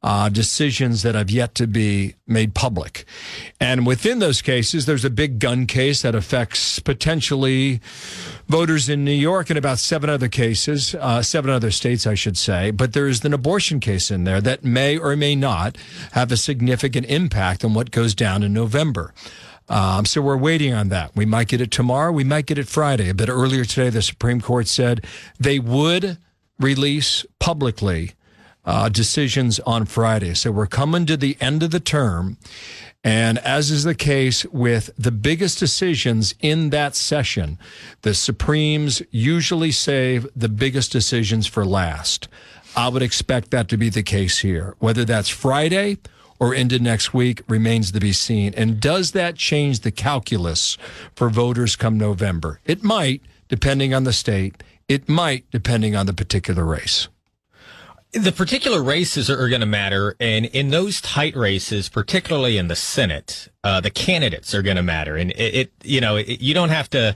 Uh, 0.00 0.28
decisions 0.28 1.02
that 1.02 1.16
have 1.16 1.28
yet 1.28 1.56
to 1.56 1.66
be 1.66 2.14
made 2.24 2.54
public. 2.54 3.04
And 3.58 3.84
within 3.84 4.20
those 4.20 4.40
cases, 4.40 4.86
there's 4.86 5.04
a 5.04 5.10
big 5.10 5.40
gun 5.40 5.66
case 5.66 6.02
that 6.02 6.14
affects 6.14 6.78
potentially 6.78 7.80
voters 8.46 8.88
in 8.88 9.04
New 9.04 9.10
York 9.10 9.50
and 9.50 9.58
about 9.58 9.80
seven 9.80 10.08
other 10.08 10.28
cases, 10.28 10.94
uh, 10.94 11.20
seven 11.20 11.50
other 11.50 11.72
states, 11.72 12.06
I 12.06 12.14
should 12.14 12.38
say. 12.38 12.70
But 12.70 12.92
there's 12.92 13.24
an 13.24 13.34
abortion 13.34 13.80
case 13.80 14.08
in 14.08 14.22
there 14.22 14.40
that 14.40 14.62
may 14.62 14.96
or 14.96 15.16
may 15.16 15.34
not 15.34 15.76
have 16.12 16.30
a 16.30 16.36
significant 16.36 17.06
impact 17.06 17.64
on 17.64 17.74
what 17.74 17.90
goes 17.90 18.14
down 18.14 18.44
in 18.44 18.52
November. 18.52 19.12
Um, 19.68 20.06
so 20.06 20.22
we're 20.22 20.36
waiting 20.36 20.72
on 20.72 20.88
that. 20.88 21.14
We 21.14 21.26
might 21.26 21.48
get 21.48 21.60
it 21.60 21.70
tomorrow. 21.70 22.10
We 22.10 22.24
might 22.24 22.46
get 22.46 22.58
it 22.58 22.68
Friday. 22.68 23.08
A 23.08 23.14
bit 23.14 23.28
earlier 23.28 23.64
today, 23.64 23.90
the 23.90 24.02
Supreme 24.02 24.40
Court 24.40 24.66
said 24.66 25.04
they 25.38 25.58
would 25.58 26.18
release 26.58 27.26
publicly 27.38 28.12
uh, 28.64 28.88
decisions 28.88 29.60
on 29.60 29.86
Friday. 29.86 30.34
So 30.34 30.50
we're 30.50 30.66
coming 30.66 31.06
to 31.06 31.16
the 31.16 31.36
end 31.40 31.62
of 31.62 31.70
the 31.70 31.80
term. 31.80 32.38
And 33.04 33.38
as 33.38 33.70
is 33.70 33.84
the 33.84 33.94
case 33.94 34.44
with 34.46 34.90
the 34.98 35.12
biggest 35.12 35.58
decisions 35.58 36.34
in 36.40 36.70
that 36.70 36.94
session, 36.96 37.58
the 38.02 38.12
Supremes 38.12 39.00
usually 39.10 39.70
save 39.70 40.26
the 40.34 40.48
biggest 40.48 40.92
decisions 40.92 41.46
for 41.46 41.64
last. 41.64 42.28
I 42.76 42.88
would 42.88 43.02
expect 43.02 43.50
that 43.52 43.68
to 43.68 43.76
be 43.76 43.88
the 43.88 44.02
case 44.02 44.38
here, 44.38 44.74
whether 44.78 45.04
that's 45.04 45.28
Friday 45.28 45.98
or 46.40 46.54
into 46.54 46.78
next 46.78 47.12
week 47.12 47.42
remains 47.48 47.92
to 47.92 48.00
be 48.00 48.12
seen. 48.12 48.54
And 48.54 48.80
does 48.80 49.12
that 49.12 49.36
change 49.36 49.80
the 49.80 49.90
calculus 49.90 50.76
for 51.14 51.28
voters 51.28 51.76
come 51.76 51.98
November? 51.98 52.60
It 52.64 52.82
might, 52.82 53.22
depending 53.48 53.94
on 53.94 54.04
the 54.04 54.12
state. 54.12 54.62
It 54.88 55.08
might, 55.08 55.50
depending 55.50 55.94
on 55.94 56.06
the 56.06 56.14
particular 56.14 56.64
race. 56.64 57.08
The 58.12 58.32
particular 58.32 58.82
races 58.82 59.28
are, 59.28 59.48
going 59.48 59.60
to 59.60 59.66
matter. 59.66 60.16
And 60.18 60.46
in 60.46 60.70
those 60.70 61.02
tight 61.02 61.36
races, 61.36 61.90
particularly 61.90 62.56
in 62.56 62.68
the 62.68 62.76
Senate, 62.76 63.48
uh, 63.68 63.82
the 63.82 63.90
candidates 63.90 64.54
are 64.54 64.62
going 64.62 64.78
to 64.78 64.82
matter. 64.82 65.14
And 65.14 65.30
it, 65.32 65.54
it 65.54 65.72
you 65.84 66.00
know, 66.00 66.16
it, 66.16 66.40
you 66.40 66.54
don't 66.54 66.70
have 66.70 66.88
to 66.90 67.14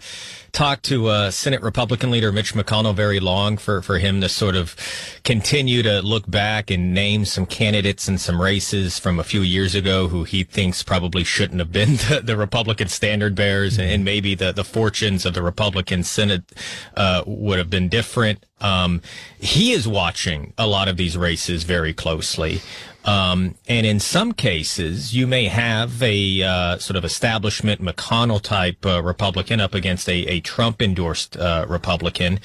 talk 0.52 0.82
to 0.82 1.06
uh, 1.06 1.30
Senate 1.30 1.62
Republican 1.62 2.10
leader 2.10 2.30
Mitch 2.30 2.52
McConnell 2.52 2.94
very 2.94 3.20
long 3.20 3.56
for, 3.56 3.80
for 3.80 3.98
him 3.98 4.20
to 4.20 4.28
sort 4.28 4.54
of 4.54 4.76
continue 5.24 5.82
to 5.82 6.02
look 6.02 6.30
back 6.30 6.70
and 6.70 6.92
name 6.92 7.24
some 7.24 7.46
candidates 7.46 8.06
and 8.06 8.20
some 8.20 8.38
races 8.38 8.98
from 8.98 9.18
a 9.18 9.24
few 9.24 9.40
years 9.40 9.74
ago 9.74 10.08
who 10.08 10.24
he 10.24 10.44
thinks 10.44 10.82
probably 10.82 11.24
shouldn't 11.24 11.58
have 11.58 11.72
been 11.72 11.96
the, 12.10 12.20
the 12.22 12.36
Republican 12.36 12.88
standard 12.88 13.34
bearers 13.34 13.78
mm-hmm. 13.78 13.88
and 13.88 14.04
maybe 14.04 14.34
the, 14.34 14.52
the 14.52 14.64
fortunes 14.64 15.24
of 15.24 15.32
the 15.32 15.42
Republican 15.42 16.02
Senate 16.02 16.52
uh, 16.98 17.24
would 17.26 17.56
have 17.56 17.70
been 17.70 17.88
different. 17.88 18.44
Um, 18.60 19.00
he 19.40 19.72
is 19.72 19.88
watching 19.88 20.52
a 20.58 20.66
lot 20.66 20.86
of 20.86 20.98
these 20.98 21.16
races 21.16 21.64
very 21.64 21.94
closely. 21.94 22.60
Um, 23.04 23.56
and 23.68 23.86
in 23.86 23.98
some 24.00 24.32
cases, 24.32 25.14
you 25.14 25.26
may 25.26 25.46
have 25.46 26.02
a 26.02 26.42
uh, 26.42 26.78
sort 26.78 26.96
of 26.96 27.04
establishment 27.04 27.82
McConnell 27.82 28.40
type 28.40 28.84
uh, 28.86 29.02
Republican 29.02 29.60
up 29.60 29.74
against 29.74 30.08
a, 30.08 30.26
a 30.26 30.40
Trump 30.40 30.80
endorsed 30.80 31.36
uh, 31.36 31.66
Republican. 31.68 32.38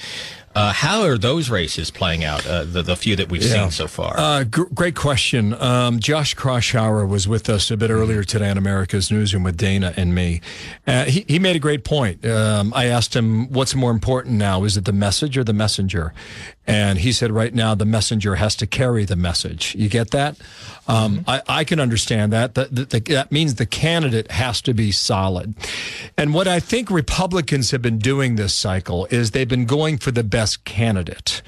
Uh, 0.54 0.72
how 0.72 1.02
are 1.02 1.16
those 1.16 1.50
races 1.50 1.90
playing 1.90 2.24
out? 2.24 2.44
Uh, 2.44 2.64
the 2.64 2.82
the 2.82 2.96
few 2.96 3.14
that 3.14 3.30
we've 3.30 3.44
yeah. 3.44 3.62
seen 3.62 3.70
so 3.70 3.86
far. 3.86 4.18
Uh, 4.18 4.42
g- 4.42 4.64
great 4.74 4.96
question. 4.96 5.54
Um, 5.54 6.00
Josh 6.00 6.34
Kraushaar 6.34 7.06
was 7.06 7.28
with 7.28 7.48
us 7.48 7.70
a 7.70 7.76
bit 7.76 7.90
earlier 7.90 8.24
today 8.24 8.50
on 8.50 8.58
America's 8.58 9.08
Newsroom 9.08 9.44
with 9.44 9.56
Dana 9.56 9.94
and 9.96 10.16
me. 10.16 10.40
Uh, 10.84 11.04
he 11.04 11.24
he 11.28 11.38
made 11.38 11.54
a 11.54 11.60
great 11.60 11.84
point. 11.84 12.26
Um, 12.26 12.72
I 12.74 12.86
asked 12.86 13.14
him, 13.14 13.48
"What's 13.52 13.76
more 13.76 13.92
important 13.92 14.34
now? 14.34 14.64
Is 14.64 14.76
it 14.76 14.84
the 14.84 14.92
message 14.92 15.38
or 15.38 15.44
the 15.44 15.52
messenger?" 15.52 16.12
And 16.68 16.98
he 16.98 17.12
said, 17.12 17.32
right 17.32 17.54
now, 17.54 17.74
the 17.74 17.86
messenger 17.86 18.34
has 18.34 18.54
to 18.56 18.66
carry 18.66 19.06
the 19.06 19.16
message. 19.16 19.74
You 19.74 19.88
get 19.88 20.10
that? 20.10 20.36
Um, 20.86 21.18
mm-hmm. 21.18 21.30
I, 21.30 21.42
I, 21.48 21.64
can 21.64 21.80
understand 21.80 22.32
that. 22.32 22.54
That, 22.54 22.74
that. 22.74 23.04
that 23.06 23.32
means 23.32 23.54
the 23.54 23.66
candidate 23.66 24.30
has 24.30 24.60
to 24.62 24.74
be 24.74 24.92
solid. 24.92 25.54
And 26.16 26.34
what 26.34 26.46
I 26.46 26.60
think 26.60 26.90
Republicans 26.90 27.70
have 27.70 27.80
been 27.80 27.98
doing 27.98 28.36
this 28.36 28.54
cycle 28.54 29.06
is 29.10 29.30
they've 29.30 29.48
been 29.48 29.66
going 29.66 29.96
for 29.96 30.10
the 30.10 30.24
best 30.24 30.64
candidate. 30.64 31.42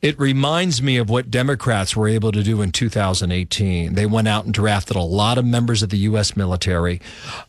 It 0.00 0.18
reminds 0.18 0.82
me 0.82 0.96
of 0.96 1.08
what 1.08 1.30
Democrats 1.30 1.94
were 1.94 2.08
able 2.08 2.32
to 2.32 2.42
do 2.42 2.60
in 2.62 2.72
2018. 2.72 3.94
They 3.94 4.06
went 4.06 4.28
out 4.28 4.44
and 4.46 4.54
drafted 4.54 4.96
a 4.96 5.02
lot 5.02 5.36
of 5.36 5.44
members 5.44 5.82
of 5.82 5.90
the 5.90 5.98
U.S. 5.98 6.36
military. 6.36 7.00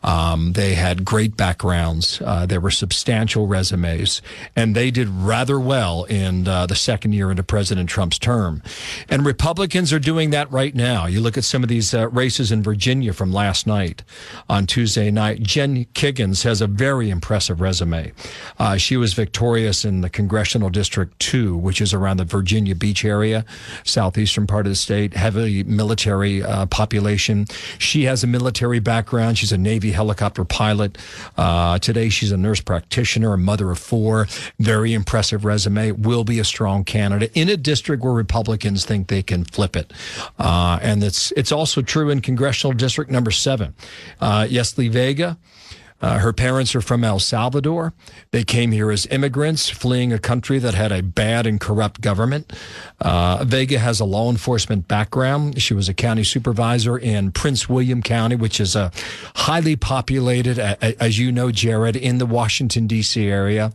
Um, 0.02 0.54
they 0.54 0.76
had 0.76 1.06
great 1.06 1.36
backgrounds. 1.38 2.22
Uh, 2.24 2.46
there 2.46 2.62
were 2.62 2.72
substantial 2.72 3.48
resumes, 3.48 4.22
and 4.56 4.76
they 4.76 4.92
did 4.92 5.10
rather 5.10 5.60
well 5.60 6.04
in 6.06 6.48
uh, 6.48 6.66
the 6.66 6.76
second 6.76 7.13
year 7.14 7.30
into 7.30 7.44
President 7.44 7.90
Trump's 7.90 8.18
term. 8.18 8.62
And 9.10 9.26
Republicans 9.26 9.94
are 9.94 10.00
doing 10.00 10.32
that 10.32 10.52
right 10.52 10.74
now. 10.74 11.06
You 11.06 11.22
look 11.22 11.38
at 11.38 11.44
some 11.44 11.64
of 11.64 11.70
these 11.70 11.94
uh, 11.94 12.10
races 12.10 12.52
in 12.52 12.64
Virginia 12.64 13.14
from 13.14 13.32
last 13.32 13.68
night 13.68 14.04
on 14.50 14.66
Tuesday 14.66 15.12
night. 15.12 15.42
Jen 15.44 15.86
Kiggans 15.94 16.44
has 16.44 16.62
a 16.62 16.68
very 16.68 17.10
impressive 17.10 17.62
resume. 17.62 18.12
Uh, 18.58 18.78
she 18.78 18.98
was 18.98 19.14
victorious 19.14 19.86
in 19.86 20.02
the 20.02 20.10
Congressional 20.10 20.70
District 20.70 21.18
2, 21.20 21.56
which 21.56 21.80
is 21.82 21.94
around 21.94 22.18
the 22.18 22.26
Virginia 22.26 22.76
Beach 22.76 23.06
area, 23.06 23.46
southeastern 23.84 24.48
part 24.48 24.66
of 24.66 24.72
the 24.72 24.76
state, 24.76 25.14
heavily 25.14 25.64
military 25.64 26.42
uh, 26.44 26.66
population. 26.66 27.46
She 27.78 28.06
has 28.06 28.24
a 28.24 28.28
military 28.28 28.80
background. 28.80 29.38
She's 29.38 29.52
a 29.52 29.58
Navy 29.58 29.92
helicopter 29.92 30.44
pilot. 30.44 30.98
Uh, 31.38 31.80
today, 31.80 32.10
she's 32.10 32.32
a 32.32 32.38
nurse 32.38 32.62
practitioner, 32.62 33.34
a 33.34 33.38
mother 33.38 33.72
of 33.72 33.80
four. 33.80 34.28
Very 34.60 34.94
impressive 34.94 35.46
resume. 35.46 35.92
Will 35.92 36.24
be 36.24 36.40
a 36.40 36.44
strong 36.44 36.84
candidate 36.84 37.03
Canada 37.04 37.30
in 37.34 37.50
a 37.50 37.58
district 37.58 38.04
where 38.04 38.14
Republicans 38.14 38.86
think 38.86 39.08
they 39.08 39.22
can 39.22 39.44
flip 39.44 39.76
it. 39.76 39.92
Uh, 40.40 40.80
and 40.82 41.04
it's, 41.04 41.32
it's 41.34 41.52
also 41.52 41.82
true 41.82 42.10
in 42.10 42.22
congressional 42.22 42.74
district 42.74 43.12
number 43.12 43.32
seven. 43.32 43.74
Uh, 44.22 44.44
Yesli 44.44 44.90
Vega, 44.90 45.38
uh, 46.04 46.20
her 46.20 46.34
parents 46.34 46.76
are 46.76 46.82
from 46.82 47.02
El 47.06 47.18
Salvador. 47.18 47.94
They 48.32 48.44
came 48.44 48.74
here 48.74 48.92
as 48.92 49.06
immigrants, 49.06 49.70
fleeing 49.70 50.12
a 50.12 50.20
country 50.20 50.60
that 50.60 50.74
had 50.74 50.92
a 50.92 51.02
bad 51.02 51.48
and 51.48 51.62
corrupt 51.62 52.02
government. 52.02 52.52
Uh, 53.00 53.46
Vega 53.46 53.80
has 53.80 54.02
a 54.02 54.06
law 54.06 54.30
enforcement 54.30 54.90
background. 54.90 55.62
She 55.62 55.74
was 55.74 55.88
a 55.88 55.94
county 55.94 56.26
supervisor 56.26 56.98
in 56.98 57.32
Prince 57.32 57.70
William 57.70 58.04
County, 58.04 58.36
which 58.36 58.60
is 58.60 58.76
a 58.76 58.92
highly 59.36 59.78
populated, 59.78 60.60
as 60.60 61.18
you 61.18 61.32
know, 61.32 61.52
Jared, 61.52 61.96
in 61.96 62.18
the 62.18 62.26
Washington 62.26 62.86
D.C. 62.86 63.26
area, 63.26 63.72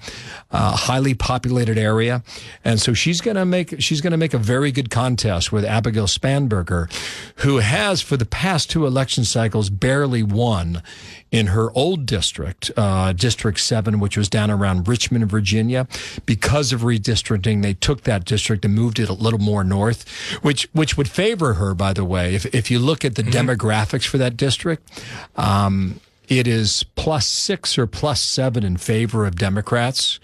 uh, 0.51 0.77
highly 0.77 1.15
populated 1.15 1.79
area, 1.79 2.23
and 2.63 2.79
so 2.79 2.93
she's 2.93 3.23
going 3.23 3.37
to 3.37 3.47
make 3.47 3.81
she's 3.81 4.03
going 4.03 4.11
to 4.11 4.19
make 4.19 4.35
a 4.35 4.39
very 4.39 4.71
good 4.71 4.91
contest 4.91 5.51
with 5.51 5.65
Abigail 5.65 6.07
Spanberger, 6.07 6.93
who 7.37 7.57
has 7.57 8.03
for 8.03 8.19
the 8.19 8.27
past 8.27 8.69
two 8.69 8.85
election 8.85 9.25
cycles 9.25 9.71
barely 9.71 10.23
won 10.23 10.83
in 11.31 11.49
her 11.49 11.71
old 11.73 12.07
district, 12.07 12.71
uh, 12.77 13.13
District 13.13 13.59
7, 13.59 14.01
which 14.01 14.17
was 14.17 14.29
down 14.29 14.51
around 14.51 14.89
Richmond, 14.89 15.31
Virginia. 15.31 15.87
Because 16.25 16.73
of 16.73 16.81
redistricting, 16.81 17.63
they 17.63 17.75
took 17.75 18.03
that 18.03 18.25
district 18.25 18.65
and 18.65 18.75
moved 18.75 18.99
it 18.99 19.09
a 19.09 19.15
little 19.15 19.39
more 19.39 19.63
north, 19.63 20.09
which, 20.43 20.69
which 20.73 20.97
would 20.97 21.09
favor 21.09 21.55
her, 21.55 21.75
by 21.75 21.93
the 21.93 22.05
way. 22.05 22.35
If, 22.35 22.47
if 22.55 22.71
you 22.71 22.79
look 22.79 23.05
at 23.05 23.15
the 23.15 23.23
mm-hmm. 23.23 23.51
demographics 23.51 24.07
for 24.07 24.19
that 24.19 24.37
district, 24.37 24.91
um, 25.37 26.01
it 26.29 26.47
is 26.47 26.85
plus 26.95 27.27
six 27.27 27.79
or 27.79 27.87
plus 27.87 28.21
seven 28.21 28.65
in 28.65 28.77
favor 28.77 29.27
of 29.27 29.37
Democrats. 29.37 30.21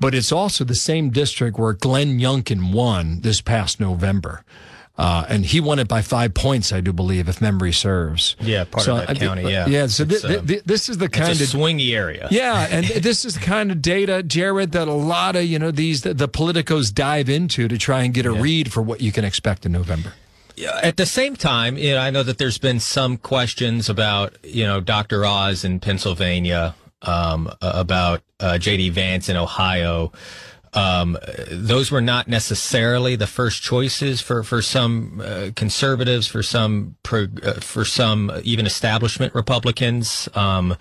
But 0.00 0.14
it's 0.14 0.30
also 0.30 0.64
the 0.64 0.74
same 0.74 1.10
district 1.10 1.58
where 1.58 1.72
Glenn 1.72 2.18
Youngkin 2.20 2.72
won 2.72 3.20
this 3.22 3.40
past 3.40 3.80
November. 3.80 4.44
Uh, 4.98 5.24
and 5.28 5.46
he 5.46 5.60
won 5.60 5.78
it 5.78 5.86
by 5.86 6.02
five 6.02 6.34
points, 6.34 6.72
I 6.72 6.80
do 6.80 6.92
believe, 6.92 7.28
if 7.28 7.40
memory 7.40 7.72
serves. 7.72 8.34
Yeah, 8.40 8.64
part 8.64 8.84
so, 8.84 8.96
of 8.96 9.06
that 9.06 9.16
county. 9.16 9.42
Yeah, 9.42 9.68
yeah. 9.68 9.86
So 9.86 10.04
th- 10.04 10.22
th- 10.22 10.44
th- 10.44 10.64
this 10.64 10.88
is 10.88 10.98
the 10.98 11.08
kind 11.08 11.30
of 11.30 11.36
swingy 11.36 11.94
area. 11.94 12.26
Yeah, 12.32 12.66
and 12.68 12.84
this 13.04 13.24
is 13.24 13.34
the 13.34 13.40
kind 13.40 13.70
of 13.70 13.80
data, 13.80 14.24
Jared, 14.24 14.72
that 14.72 14.88
a 14.88 14.92
lot 14.92 15.36
of 15.36 15.44
you 15.44 15.60
know 15.60 15.70
these 15.70 16.02
the, 16.02 16.14
the 16.14 16.28
politicos 16.28 16.92
dive 16.92 17.28
into 17.28 17.68
to 17.68 17.78
try 17.78 18.02
and 18.02 18.12
get 18.12 18.26
a 18.26 18.34
yeah. 18.34 18.40
read 18.40 18.72
for 18.72 18.82
what 18.82 19.00
you 19.00 19.12
can 19.12 19.24
expect 19.24 19.64
in 19.64 19.70
November. 19.70 20.14
At 20.82 20.96
the 20.96 21.06
same 21.06 21.36
time, 21.36 21.78
you 21.78 21.92
know, 21.92 22.00
I 22.00 22.10
know 22.10 22.24
that 22.24 22.38
there's 22.38 22.58
been 22.58 22.80
some 22.80 23.18
questions 23.18 23.88
about 23.88 24.36
you 24.42 24.64
know 24.64 24.80
Dr. 24.80 25.24
Oz 25.24 25.62
in 25.62 25.78
Pennsylvania, 25.78 26.74
um, 27.02 27.52
about 27.62 28.22
uh, 28.40 28.58
J.D. 28.58 28.90
Vance 28.90 29.28
in 29.28 29.36
Ohio 29.36 30.12
um, 30.78 31.18
those 31.50 31.90
were 31.90 32.00
not 32.00 32.28
necessarily 32.28 33.16
the 33.16 33.26
first 33.26 33.62
choices 33.62 34.20
for 34.20 34.44
for 34.44 34.62
some 34.62 35.20
uh, 35.24 35.50
conservatives, 35.56 36.28
for 36.28 36.42
some 36.42 36.94
pro, 37.02 37.26
uh, 37.42 37.54
for 37.54 37.84
some 37.84 38.30
even 38.44 38.64
establishment 38.64 39.34
Republicans. 39.34 40.28
Um, 40.34 40.76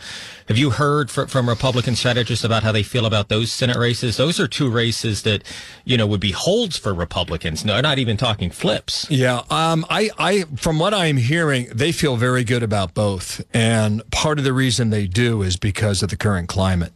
have 0.48 0.58
you 0.58 0.70
heard 0.70 1.10
for, 1.10 1.28
from 1.28 1.50
Republican 1.50 1.96
strategists 1.96 2.46
about 2.46 2.62
how 2.62 2.72
they 2.72 2.84
feel 2.84 3.08
about 3.08 3.30
those 3.30 3.52
Senate 3.52 3.78
races? 3.78 4.18
Those 4.18 4.40
are 4.40 4.48
two 4.48 4.70
races 4.70 5.24
that 5.24 5.44
you 5.84 5.98
know 5.98 6.06
would 6.06 6.22
be 6.22 6.32
holds 6.32 6.78
for 6.78 6.94
Republicans. 6.94 7.66
No, 7.66 7.82
not 7.82 7.98
even 7.98 8.18
talking 8.18 8.52
flips. 8.52 9.10
Yeah, 9.10 9.42
um, 9.50 9.84
I, 9.90 10.12
I 10.20 10.44
from 10.58 10.78
what 10.78 10.94
I'm 10.94 11.18
hearing, 11.18 11.70
they 11.74 11.92
feel 11.92 12.18
very 12.18 12.44
good 12.44 12.62
about 12.62 12.94
both, 12.94 13.44
and 13.52 14.10
part 14.12 14.38
of 14.38 14.46
the 14.46 14.54
reason 14.54 14.92
they 14.92 15.08
do 15.08 15.42
is 15.42 15.58
because 15.58 16.04
of 16.04 16.10
the 16.10 16.18
current 16.18 16.50
climate 16.50 16.94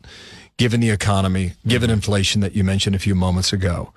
given 0.61 0.79
the 0.79 0.91
economy, 0.91 1.53
given 1.65 1.87
mm-hmm. 1.87 1.95
inflation 1.95 2.39
that 2.41 2.53
you 2.53 2.63
mentioned 2.63 2.95
a 2.95 2.99
few 2.99 3.15
moments 3.15 3.51
ago, 3.51 3.91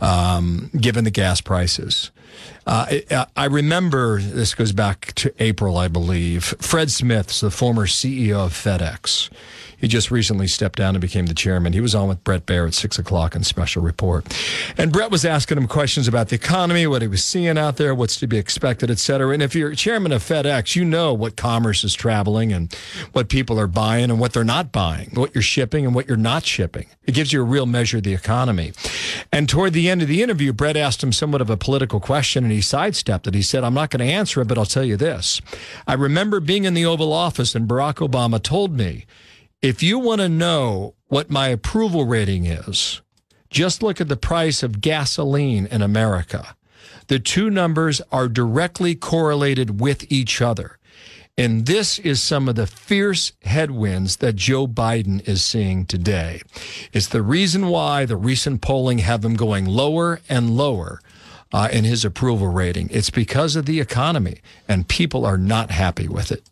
um, 0.00 0.68
given 0.76 1.04
the 1.04 1.12
gas 1.12 1.40
prices. 1.40 2.10
Uh, 2.66 2.86
I, 3.08 3.26
I 3.36 3.44
remember 3.44 4.20
this 4.20 4.52
goes 4.52 4.72
back 4.72 5.12
to 5.14 5.32
April, 5.38 5.76
I 5.78 5.86
believe. 5.86 6.56
Fred 6.58 6.90
Smith, 6.90 7.38
the 7.38 7.52
former 7.52 7.86
CEO 7.86 8.34
of 8.46 8.52
FedEx, 8.52 9.30
he 9.78 9.88
just 9.88 10.10
recently 10.10 10.46
stepped 10.46 10.78
down 10.78 10.94
and 10.94 11.00
became 11.00 11.26
the 11.26 11.34
chairman. 11.34 11.72
He 11.72 11.80
was 11.80 11.94
on 11.94 12.08
with 12.08 12.22
Bret 12.24 12.46
Baier 12.46 12.66
at 12.66 12.74
six 12.74 12.98
o'clock 12.98 13.34
on 13.34 13.44
Special 13.44 13.82
Report. 13.82 14.26
And 14.76 14.92
Bret 14.92 15.10
was 15.10 15.24
asking 15.24 15.58
him 15.58 15.68
questions 15.68 16.08
about 16.08 16.28
the 16.28 16.34
economy, 16.36 16.86
what 16.86 17.02
he 17.02 17.08
was 17.08 17.24
seeing 17.24 17.56
out 17.56 17.76
there, 17.76 17.94
what's 17.94 18.16
to 18.16 18.26
be 18.26 18.38
expected, 18.38 18.90
et 18.90 18.98
cetera. 18.98 19.32
And 19.32 19.42
if 19.42 19.54
you're 19.54 19.74
chairman 19.74 20.12
of 20.12 20.22
FedEx, 20.22 20.74
you 20.76 20.84
know 20.84 21.14
what 21.14 21.36
commerce 21.36 21.84
is 21.84 21.94
traveling 21.94 22.52
and 22.52 22.74
what 23.12 23.28
people 23.28 23.58
are 23.58 23.66
buying 23.66 24.10
and 24.10 24.18
what 24.18 24.32
they're 24.32 24.44
not 24.44 24.72
buying, 24.72 25.10
what 25.14 25.34
you're 25.34 25.42
shipping 25.42 25.86
and 25.86 25.94
what 25.94 26.08
you're 26.08 26.16
not 26.16 26.44
shipping. 26.44 26.86
It 27.06 27.12
gives 27.12 27.32
you 27.32 27.40
a 27.40 27.44
real 27.44 27.66
measure 27.66 27.98
of 27.98 28.02
the 28.02 28.14
economy. 28.14 28.72
And 29.32 29.48
toward 29.48 29.72
the 29.72 29.88
end 29.88 30.02
of 30.02 30.08
the 30.08 30.22
interview, 30.22 30.52
Brett 30.52 30.76
asked 30.76 31.02
him 31.02 31.12
somewhat 31.12 31.40
of 31.40 31.50
a 31.50 31.56
political 31.56 32.00
question 32.00 32.44
and 32.44 32.52
he 32.52 32.60
sidestepped 32.60 33.26
it. 33.26 33.34
He 33.34 33.42
said, 33.42 33.64
I'm 33.64 33.74
not 33.74 33.90
going 33.90 34.06
to 34.06 34.12
answer 34.12 34.40
it, 34.40 34.48
but 34.48 34.58
I'll 34.58 34.66
tell 34.66 34.84
you 34.84 34.96
this. 34.96 35.40
I 35.86 35.94
remember 35.94 36.40
being 36.40 36.64
in 36.64 36.74
the 36.74 36.84
Oval 36.84 37.12
Office 37.12 37.54
and 37.54 37.68
Barack 37.68 38.06
Obama 38.06 38.42
told 38.42 38.76
me 38.76 39.06
if 39.60 39.82
you 39.82 39.98
want 39.98 40.20
to 40.20 40.28
know 40.28 40.94
what 41.08 41.30
my 41.30 41.48
approval 41.48 42.06
rating 42.06 42.46
is, 42.46 43.00
just 43.50 43.82
look 43.82 44.00
at 44.00 44.08
the 44.08 44.16
price 44.16 44.62
of 44.62 44.80
gasoline 44.80 45.66
in 45.66 45.82
America. 45.82 46.54
The 47.08 47.18
two 47.18 47.50
numbers 47.50 48.00
are 48.12 48.28
directly 48.28 48.94
correlated 48.94 49.80
with 49.80 50.10
each 50.12 50.40
other. 50.40 50.78
And 51.36 51.66
this 51.66 51.98
is 52.00 52.20
some 52.20 52.48
of 52.48 52.56
the 52.56 52.66
fierce 52.66 53.32
headwinds 53.42 54.16
that 54.16 54.36
Joe 54.36 54.66
Biden 54.66 55.26
is 55.26 55.42
seeing 55.42 55.86
today. 55.86 56.42
It's 56.92 57.08
the 57.08 57.22
reason 57.22 57.68
why 57.68 58.04
the 58.04 58.16
recent 58.16 58.60
polling 58.60 58.98
have 58.98 59.24
him 59.24 59.34
going 59.34 59.64
lower 59.64 60.20
and 60.28 60.56
lower 60.56 61.00
uh, 61.52 61.68
in 61.72 61.84
his 61.84 62.04
approval 62.04 62.48
rating. 62.48 62.88
It's 62.90 63.10
because 63.10 63.56
of 63.56 63.66
the 63.66 63.80
economy, 63.80 64.40
and 64.66 64.88
people 64.88 65.24
are 65.24 65.38
not 65.38 65.70
happy 65.70 66.08
with 66.08 66.30
it. 66.32 66.42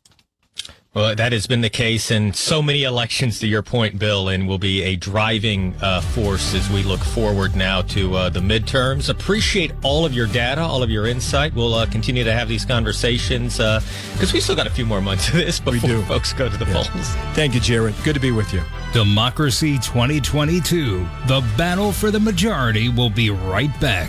Well, 0.97 1.15
that 1.15 1.33
has 1.33 1.47
been 1.47 1.61
the 1.61 1.69
case 1.69 2.11
in 2.11 2.33
so 2.33 2.63
many 2.63 2.85
elections, 2.85 3.39
to 3.41 3.47
your 3.47 3.61
point, 3.61 3.99
Bill, 3.99 4.31
and 4.31 4.49
will 4.49 4.57
be 4.57 4.83
a 4.83 4.97
driving 4.97 5.75
uh, 5.83 6.01
force 6.01 6.55
as 6.55 6.71
we 6.71 6.83
look 6.85 7.01
forward 7.01 7.55
now 7.55 7.83
to 7.83 8.15
uh, 8.15 8.31
the 8.31 8.41
midterms. 8.41 9.11
Appreciate 9.11 9.73
all 9.83 10.07
of 10.07 10.15
your 10.15 10.27
data, 10.27 10.63
all 10.63 10.83
of 10.83 10.89
your 10.89 11.07
insight. 11.07 11.55
We'll 11.55 11.75
uh, 11.75 11.85
continue 11.85 12.25
to 12.25 12.33
have 12.33 12.49
these 12.49 12.65
conversations 12.65 13.59
because 13.59 14.31
uh, 14.31 14.33
we 14.33 14.41
still 14.41 14.57
got 14.57 14.67
a 14.67 14.71
few 14.71 14.87
more 14.87 15.03
months 15.03 15.29
of 15.29 15.35
this 15.35 15.61
before 15.61 16.01
folks 16.05 16.33
go 16.33 16.49
to 16.49 16.57
the 16.57 16.65
yeah. 16.65 16.73
polls. 16.73 17.09
Thank 17.35 17.53
you, 17.53 17.61
Jared. 17.61 17.95
Good 18.03 18.15
to 18.15 18.21
be 18.21 18.33
with 18.33 18.55
you. 18.55 18.63
Democracy 18.95 19.75
2022. 19.81 21.07
The 21.27 21.47
battle 21.59 21.93
for 21.93 22.11
the 22.11 22.21
majority 22.21 22.89
will 22.89 23.11
be 23.11 23.29
right 23.29 23.81
back. 23.83 24.09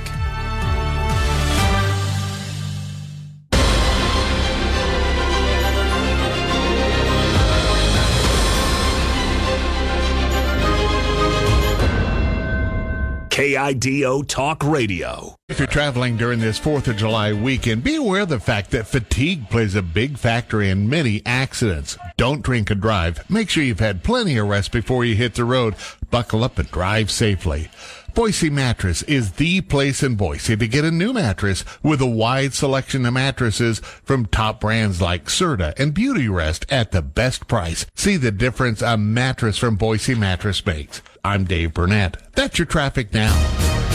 KIDO 13.58 14.28
Talk 14.28 14.64
Radio. 14.64 15.34
If 15.50 15.58
you're 15.58 15.68
traveling 15.68 16.16
during 16.16 16.40
this 16.40 16.60
4th 16.60 16.90
of 16.90 16.96
July 16.96 17.34
weekend, 17.34 17.84
be 17.84 17.96
aware 17.96 18.22
of 18.22 18.30
the 18.30 18.40
fact 18.40 18.70
that 18.70 18.86
fatigue 18.86 19.50
plays 19.50 19.74
a 19.74 19.82
big 19.82 20.20
factor 20.20 20.62
in 20.62 20.88
many 20.88 21.24
accidents. 21.26 21.98
Don't 22.18 22.44
drink 22.44 22.70
and 22.70 22.80
drive. 22.80 23.28
Make 23.32 23.50
sure 23.50 23.64
you've 23.64 23.80
had 23.80 24.04
plenty 24.04 24.38
of 24.38 24.48
rest 24.48 24.72
before 24.72 25.06
you 25.06 25.16
hit 25.16 25.34
the 25.34 25.44
road. 25.44 25.74
Buckle 26.12 26.44
up 26.44 26.60
and 26.60 26.70
drive 26.70 27.10
safely. 27.10 27.72
Boise 28.18 28.50
Mattress 28.50 29.04
is 29.04 29.34
the 29.34 29.62
place 29.62 30.02
in 30.02 30.16
Boise 30.16 30.58
to 30.58 30.68
get 30.68 30.84
a 30.84 30.90
new 30.90 31.14
mattress 31.14 31.64
with 31.84 32.02
a 32.02 32.08
wide 32.08 32.52
selection 32.52 33.06
of 33.06 33.14
mattresses 33.14 33.78
from 33.78 34.26
top 34.26 34.60
brands 34.60 35.00
like 35.00 35.26
Serta 35.26 35.78
and 35.78 35.94
Beautyrest 35.94 36.66
at 36.68 36.92
the 36.92 37.04
best 37.04 37.48
price. 37.48 37.86
See 37.94 38.18
the 38.18 38.32
difference 38.32 38.82
a 38.82 38.98
mattress 38.98 39.60
from 39.60 39.76
Boise 39.76 40.16
Mattress 40.16 40.66
makes. 40.66 41.04
I'm 41.24 41.44
Dave 41.44 41.76
Burnett. 41.76 42.18
That's 42.34 42.58
your 42.58 42.66
traffic 42.66 43.14
now. 43.14 43.87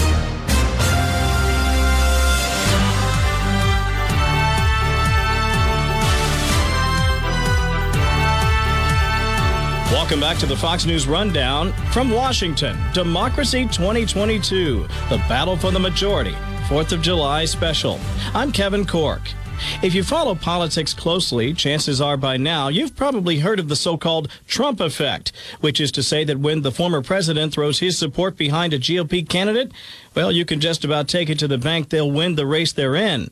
Welcome 9.93 10.21
back 10.21 10.39
to 10.39 10.47
the 10.47 10.57
Fox 10.57 10.87
News 10.87 11.07
Rundown 11.07 11.71
from 11.93 12.09
Washington. 12.09 12.79
Democracy 12.95 13.65
2022, 13.65 14.87
the 15.11 15.19
battle 15.29 15.55
for 15.55 15.71
the 15.71 15.79
majority, 15.79 16.33
4th 16.67 16.93
of 16.93 17.03
July 17.03 17.45
special. 17.45 18.01
I'm 18.33 18.53
Kevin 18.53 18.87
Corke. 18.87 19.35
If 19.83 19.95
you 19.95 20.03
follow 20.03 20.35
politics 20.35 20.95
closely, 20.95 21.53
chances 21.53 22.01
are 22.01 22.17
by 22.17 22.39
now 22.39 22.69
you've 22.69 22.97
probably 22.97 23.41
heard 23.41 23.61
of 23.61 23.69
the 23.69 23.77
so 23.77 23.99
called 23.99 24.29
Trump 24.47 24.81
effect, 24.81 25.31
which 25.61 25.79
is 25.79 25.93
to 25.93 26.03
say 26.03 26.25
that 26.25 26.41
when 26.41 26.63
the 26.63 26.73
former 26.73 27.03
president 27.03 27.53
throws 27.53 27.81
his 27.81 27.99
support 27.99 28.39
behind 28.39 28.73
a 28.73 28.79
GOP 28.79 29.29
candidate, 29.29 29.73
well, 30.15 30.33
you 30.33 30.47
can 30.47 30.59
just 30.59 30.87
about 30.87 31.07
take 31.07 31.29
it 31.29 31.39
to 31.41 31.47
the 31.47 31.59
bank 31.59 31.91
they'll 31.91 32.11
win 32.11 32.37
the 32.37 32.47
race 32.47 32.73
they're 32.73 32.97
in. 32.97 33.31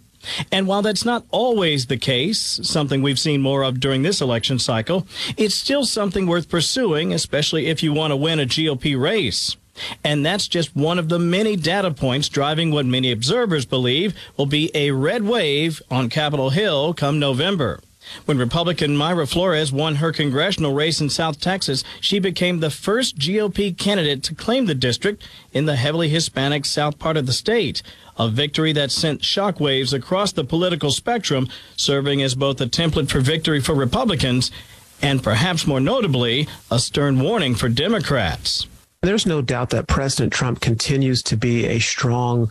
And 0.53 0.67
while 0.67 0.83
that's 0.83 1.05
not 1.05 1.25
always 1.31 1.87
the 1.87 1.97
case, 1.97 2.61
something 2.63 3.03
we've 3.03 3.19
seen 3.19 3.43
more 3.43 3.63
of 3.63 3.81
during 3.81 4.03
this 4.03 4.21
election 4.21 4.59
cycle, 4.59 5.07
it's 5.37 5.55
still 5.55 5.85
something 5.85 6.27
worth 6.27 6.49
pursuing, 6.49 7.13
especially 7.13 7.67
if 7.67 7.83
you 7.83 7.93
want 7.93 8.11
to 8.11 8.17
win 8.17 8.41
a 8.41 8.47
GOP 8.47 9.01
race. 9.01 9.57
And 10.05 10.25
that's 10.27 10.49
just 10.49 10.77
one 10.77 10.99
of 10.99 11.09
the 11.09 11.19
many 11.19 11.57
data 11.57 11.91
points 11.91 12.29
driving 12.29 12.71
what 12.71 12.87
many 12.87 13.11
observers 13.13 13.65
believe 13.65 14.15
will 14.37 14.47
be 14.47 14.71
a 14.75 14.91
red 14.91 15.23
wave 15.23 15.81
on 15.91 16.09
Capitol 16.11 16.51
Hill 16.51 16.93
come 16.93 17.19
November. 17.19 17.81
When 18.24 18.39
Republican 18.39 18.97
Mayra 18.97 19.28
Flores 19.28 19.73
won 19.73 19.97
her 19.97 20.12
congressional 20.12 20.74
race 20.74 21.01
in 21.01 21.11
South 21.11 21.41
Texas, 21.41 21.85
she 22.01 22.19
became 22.19 22.61
the 22.61 22.70
first 22.70 23.19
GOP 23.19 23.77
candidate 23.77 24.23
to 24.24 24.35
claim 24.35 24.66
the 24.66 24.74
district 24.74 25.27
in 25.53 25.66
the 25.66 25.77
heavily 25.77 26.09
Hispanic 26.09 26.65
south 26.65 26.99
part 26.99 27.16
of 27.16 27.27
the 27.27 27.32
state 27.32 27.82
a 28.19 28.28
victory 28.28 28.73
that 28.73 28.91
sent 28.91 29.23
shockwaves 29.23 29.95
across 29.95 30.32
the 30.32 30.45
political 30.45 30.91
spectrum, 30.91 31.49
serving 31.77 32.20
as 32.20 32.35
both 32.35 32.61
a 32.61 32.66
template 32.66 33.09
for 33.09 33.20
victory 33.20 33.61
for 33.61 33.74
Republicans 33.74 34.51
and 35.03 35.23
perhaps 35.23 35.66
more 35.66 35.81
notably, 35.81 36.49
a 36.70 36.78
stern 36.78 37.20
warning 37.20 37.55
for 37.55 37.69
Democrats. 37.69 38.66
There's 39.03 39.27
no 39.27 39.41
doubt 39.41 39.70
that 39.70 39.87
President 39.87 40.32
Trump 40.32 40.61
continues 40.61 41.23
to 41.23 41.37
be 41.37 41.66
a 41.66 41.78
strong, 41.78 42.51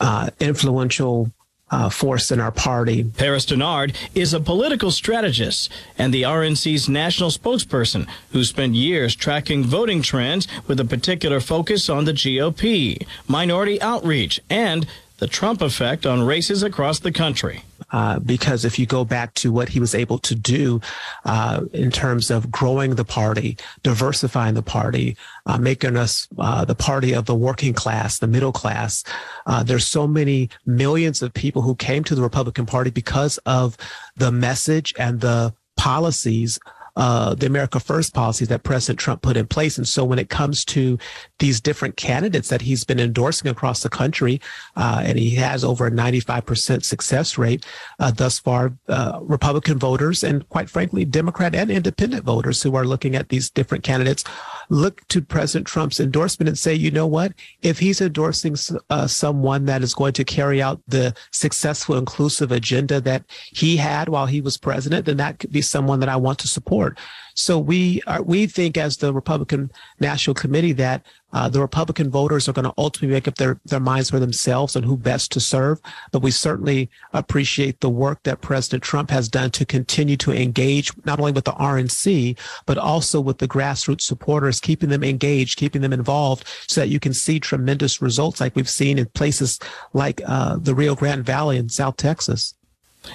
uh, 0.00 0.30
influential 0.40 1.30
uh, 1.70 1.88
force 1.88 2.30
in 2.30 2.40
our 2.40 2.50
party. 2.50 3.04
Paris 3.04 3.46
Dennard 3.46 3.94
is 4.14 4.34
a 4.34 4.40
political 4.40 4.90
strategist 4.90 5.70
and 5.96 6.12
the 6.12 6.22
RNC's 6.22 6.88
national 6.88 7.30
spokesperson 7.30 8.08
who 8.32 8.44
spent 8.44 8.74
years 8.74 9.14
tracking 9.14 9.64
voting 9.64 10.02
trends 10.02 10.48
with 10.66 10.80
a 10.80 10.84
particular 10.84 11.40
focus 11.40 11.88
on 11.88 12.04
the 12.04 12.12
GOP, 12.12 13.06
minority 13.28 13.80
outreach, 13.80 14.40
and 14.50 14.86
the 15.20 15.28
Trump 15.28 15.60
effect 15.60 16.06
on 16.06 16.22
races 16.22 16.62
across 16.62 16.98
the 16.98 17.12
country. 17.12 17.62
Uh, 17.92 18.18
because 18.20 18.64
if 18.64 18.78
you 18.78 18.86
go 18.86 19.04
back 19.04 19.34
to 19.34 19.52
what 19.52 19.68
he 19.68 19.80
was 19.80 19.94
able 19.94 20.18
to 20.18 20.34
do 20.34 20.80
uh, 21.24 21.60
in 21.72 21.90
terms 21.90 22.30
of 22.30 22.50
growing 22.50 22.94
the 22.94 23.04
party, 23.04 23.56
diversifying 23.82 24.54
the 24.54 24.62
party, 24.62 25.16
uh, 25.46 25.58
making 25.58 25.96
us 25.96 26.28
uh, 26.38 26.64
the 26.64 26.74
party 26.74 27.12
of 27.12 27.26
the 27.26 27.34
working 27.34 27.74
class, 27.74 28.18
the 28.18 28.26
middle 28.26 28.52
class, 28.52 29.04
uh, 29.46 29.62
there's 29.62 29.86
so 29.86 30.06
many 30.06 30.48
millions 30.66 31.20
of 31.20 31.34
people 31.34 31.62
who 31.62 31.74
came 31.74 32.04
to 32.04 32.14
the 32.14 32.22
Republican 32.22 32.64
Party 32.64 32.90
because 32.90 33.38
of 33.38 33.76
the 34.16 34.32
message 34.32 34.94
and 34.98 35.20
the 35.20 35.52
policies 35.76 36.58
uh, 37.00 37.34
the 37.34 37.46
America 37.46 37.80
First 37.80 38.12
policies 38.12 38.48
that 38.48 38.62
President 38.62 38.98
Trump 38.98 39.22
put 39.22 39.38
in 39.38 39.46
place. 39.46 39.78
And 39.78 39.88
so 39.88 40.04
when 40.04 40.18
it 40.18 40.28
comes 40.28 40.66
to 40.66 40.98
these 41.38 41.58
different 41.58 41.96
candidates 41.96 42.50
that 42.50 42.60
he's 42.60 42.84
been 42.84 43.00
endorsing 43.00 43.50
across 43.50 43.82
the 43.82 43.88
country, 43.88 44.38
uh, 44.76 45.00
and 45.02 45.18
he 45.18 45.30
has 45.36 45.64
over 45.64 45.86
a 45.86 45.90
95% 45.90 46.84
success 46.84 47.38
rate 47.38 47.64
uh, 48.00 48.10
thus 48.10 48.38
far, 48.38 48.74
uh, 48.88 49.18
Republican 49.22 49.78
voters 49.78 50.22
and 50.22 50.46
quite 50.50 50.68
frankly, 50.68 51.06
Democrat 51.06 51.54
and 51.54 51.70
independent 51.70 52.22
voters 52.22 52.62
who 52.62 52.76
are 52.76 52.84
looking 52.84 53.16
at 53.16 53.30
these 53.30 53.48
different 53.48 53.82
candidates 53.82 54.22
look 54.70 55.06
to 55.08 55.20
President 55.20 55.66
Trump's 55.66 56.00
endorsement 56.00 56.48
and 56.48 56.58
say, 56.58 56.72
you 56.72 56.90
know 56.90 57.06
what? 57.06 57.32
If 57.60 57.78
he's 57.78 58.00
endorsing 58.00 58.56
uh, 58.88 59.06
someone 59.06 59.66
that 59.66 59.82
is 59.82 59.94
going 59.94 60.14
to 60.14 60.24
carry 60.24 60.62
out 60.62 60.80
the 60.88 61.14
successful 61.32 61.96
inclusive 61.96 62.52
agenda 62.52 63.00
that 63.02 63.24
he 63.52 63.76
had 63.76 64.08
while 64.08 64.26
he 64.26 64.40
was 64.40 64.56
president, 64.56 65.06
then 65.06 65.18
that 65.18 65.38
could 65.38 65.52
be 65.52 65.60
someone 65.60 66.00
that 66.00 66.08
I 66.08 66.16
want 66.16 66.38
to 66.38 66.48
support. 66.48 66.98
So 67.34 67.58
we 67.58 68.02
are, 68.06 68.22
we 68.22 68.46
think 68.46 68.76
as 68.76 68.96
the 68.96 69.12
Republican 69.12 69.70
National 69.98 70.34
Committee 70.34 70.72
that 70.72 71.04
uh, 71.32 71.48
the 71.48 71.60
Republican 71.60 72.10
voters 72.10 72.48
are 72.48 72.52
going 72.52 72.64
to 72.64 72.74
ultimately 72.76 73.14
make 73.14 73.28
up 73.28 73.36
their, 73.36 73.60
their 73.64 73.80
minds 73.80 74.10
for 74.10 74.18
themselves 74.18 74.74
on 74.74 74.82
who 74.82 74.96
best 74.96 75.30
to 75.32 75.40
serve. 75.40 75.80
But 76.12 76.22
we 76.22 76.30
certainly 76.30 76.90
appreciate 77.12 77.80
the 77.80 77.88
work 77.88 78.22
that 78.24 78.40
President 78.40 78.82
Trump 78.82 79.10
has 79.10 79.28
done 79.28 79.50
to 79.52 79.64
continue 79.64 80.16
to 80.18 80.32
engage 80.32 80.92
not 81.04 81.20
only 81.20 81.32
with 81.32 81.44
the 81.44 81.52
RNC, 81.52 82.38
but 82.66 82.78
also 82.78 83.20
with 83.20 83.38
the 83.38 83.48
grassroots 83.48 84.02
supporters, 84.02 84.60
keeping 84.60 84.88
them 84.88 85.04
engaged, 85.04 85.58
keeping 85.58 85.82
them 85.82 85.92
involved 85.92 86.46
so 86.66 86.80
that 86.80 86.88
you 86.88 87.00
can 87.00 87.14
see 87.14 87.38
tremendous 87.38 88.02
results 88.02 88.40
like 88.40 88.56
we've 88.56 88.68
seen 88.68 88.98
in 88.98 89.06
places 89.06 89.58
like 89.92 90.20
uh, 90.26 90.56
the 90.56 90.74
Rio 90.74 90.94
Grande 90.94 91.24
Valley 91.24 91.56
in 91.56 91.68
South 91.68 91.96
Texas. 91.96 92.54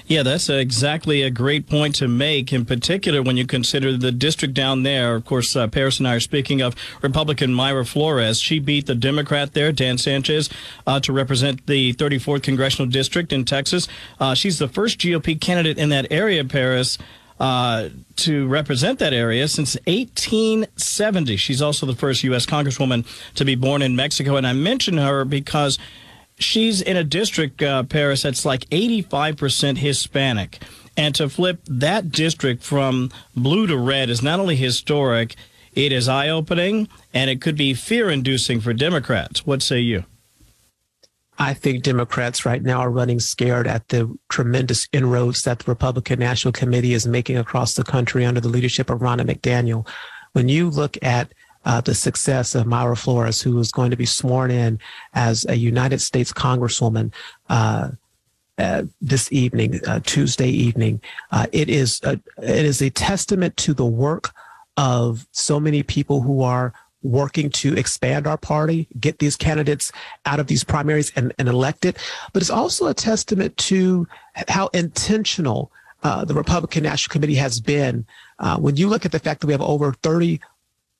Yeah, 0.07 0.23
that's 0.23 0.49
exactly 0.49 1.21
a 1.21 1.29
great 1.29 1.67
point 1.67 1.95
to 1.95 2.07
make, 2.07 2.51
in 2.51 2.65
particular 2.65 3.21
when 3.21 3.37
you 3.37 3.45
consider 3.45 3.95
the 3.95 4.11
district 4.11 4.53
down 4.53 4.83
there. 4.83 5.15
Of 5.15 5.25
course, 5.25 5.55
uh, 5.55 5.67
Paris 5.67 5.99
and 5.99 6.07
I 6.07 6.15
are 6.15 6.19
speaking 6.19 6.61
of 6.61 6.75
Republican 7.01 7.51
Mayra 7.51 7.87
Flores. 7.87 8.39
She 8.39 8.59
beat 8.59 8.87
the 8.87 8.95
Democrat 8.95 9.53
there, 9.53 9.71
Dan 9.71 9.97
Sanchez, 9.97 10.49
uh, 10.87 10.99
to 11.01 11.13
represent 11.13 11.65
the 11.67 11.93
34th 11.93 12.43
Congressional 12.43 12.89
District 12.89 13.31
in 13.31 13.45
Texas. 13.45 13.87
Uh, 14.19 14.33
she's 14.33 14.59
the 14.59 14.67
first 14.67 14.99
GOP 14.99 15.39
candidate 15.39 15.77
in 15.77 15.89
that 15.89 16.11
area, 16.11 16.43
Paris. 16.43 16.97
Uh, 17.37 17.89
to 18.15 18.47
represent 18.47 18.97
that 18.99 19.11
area 19.11 19.45
since 19.49 19.75
1870. 19.87 21.35
She's 21.35 21.61
also 21.61 21.85
the 21.85 21.93
first 21.93 22.23
U.S. 22.23 22.45
Congresswoman 22.45 23.05
to 23.35 23.43
be 23.43 23.55
born 23.55 23.81
in 23.81 23.93
Mexico. 23.93 24.37
And 24.37 24.47
I 24.47 24.53
mention 24.53 24.97
her 24.97 25.25
because 25.25 25.77
she's 26.37 26.81
in 26.81 26.97
a 26.97 27.03
district, 27.03 27.61
uh, 27.61 27.83
Paris, 27.83 28.23
that's 28.23 28.45
like 28.45 28.69
85% 28.69 29.77
Hispanic. 29.77 30.61
And 30.97 31.13
to 31.15 31.29
flip 31.29 31.59
that 31.67 32.11
district 32.11 32.63
from 32.63 33.11
blue 33.35 33.67
to 33.67 33.77
red 33.77 34.09
is 34.09 34.21
not 34.21 34.39
only 34.39 34.55
historic, 34.55 35.35
it 35.73 35.91
is 35.91 36.07
eye 36.07 36.29
opening 36.29 36.87
and 37.13 37.29
it 37.29 37.41
could 37.41 37.57
be 37.57 37.73
fear 37.73 38.09
inducing 38.09 38.61
for 38.61 38.73
Democrats. 38.73 39.45
What 39.45 39.61
say 39.61 39.79
you? 39.79 40.05
I 41.37 41.53
think 41.53 41.83
Democrats 41.83 42.45
right 42.45 42.63
now 42.63 42.79
are 42.79 42.89
running 42.89 43.19
scared 43.19 43.67
at 43.67 43.89
the 43.89 44.17
tremendous 44.29 44.87
inroads 44.93 45.41
that 45.43 45.59
the 45.59 45.69
Republican 45.69 46.19
National 46.19 46.53
Committee 46.53 46.93
is 46.93 47.05
making 47.05 47.37
across 47.37 47.73
the 47.73 47.83
country 47.83 48.25
under 48.25 48.39
the 48.39 48.47
leadership 48.47 48.89
of 48.89 48.99
Ronna 48.99 49.29
McDaniel. 49.29 49.85
When 50.31 50.47
you 50.47 50.69
look 50.69 50.97
at 51.01 51.33
uh, 51.65 51.81
the 51.81 51.95
success 51.95 52.55
of 52.55 52.65
Mayra 52.65 52.97
Flores, 52.97 53.41
who 53.41 53.59
is 53.59 53.71
going 53.71 53.91
to 53.91 53.97
be 53.97 54.05
sworn 54.05 54.51
in 54.51 54.79
as 55.13 55.45
a 55.49 55.55
United 55.55 55.99
States 55.99 56.31
Congresswoman 56.31 57.13
uh, 57.49 57.89
uh, 58.57 58.83
this 59.01 59.31
evening, 59.33 59.81
uh, 59.85 59.99
Tuesday 60.03 60.49
evening. 60.49 61.01
Uh, 61.31 61.47
it 61.51 61.69
is 61.69 61.99
a, 62.03 62.13
it 62.41 62.65
is 62.65 62.81
a 62.81 62.89
testament 62.89 63.57
to 63.57 63.73
the 63.73 63.85
work 63.85 64.31
of 64.77 65.27
so 65.31 65.59
many 65.59 65.83
people 65.83 66.21
who 66.21 66.41
are 66.41 66.73
working 67.01 67.49
to 67.49 67.75
expand 67.75 68.25
our 68.25 68.37
party, 68.37 68.87
get 68.99 69.19
these 69.19 69.35
candidates 69.35 69.91
out 70.25 70.39
of 70.39 70.47
these 70.47 70.63
primaries 70.63 71.11
and, 71.15 71.33
and 71.37 71.47
elected. 71.47 71.97
But 72.33 72.41
it's 72.41 72.49
also 72.49 72.87
a 72.87 72.93
testament 72.93 73.55
to 73.57 74.07
how 74.47 74.67
intentional 74.67 75.71
uh, 76.03 76.25
the 76.25 76.33
Republican 76.33 76.83
National 76.83 77.11
Committee 77.11 77.35
has 77.35 77.59
been. 77.59 78.05
Uh, 78.39 78.57
when 78.57 78.75
you 78.75 78.87
look 78.87 79.05
at 79.05 79.11
the 79.11 79.19
fact 79.19 79.41
that 79.41 79.47
we 79.47 79.53
have 79.53 79.61
over 79.61 79.93
30 80.03 80.39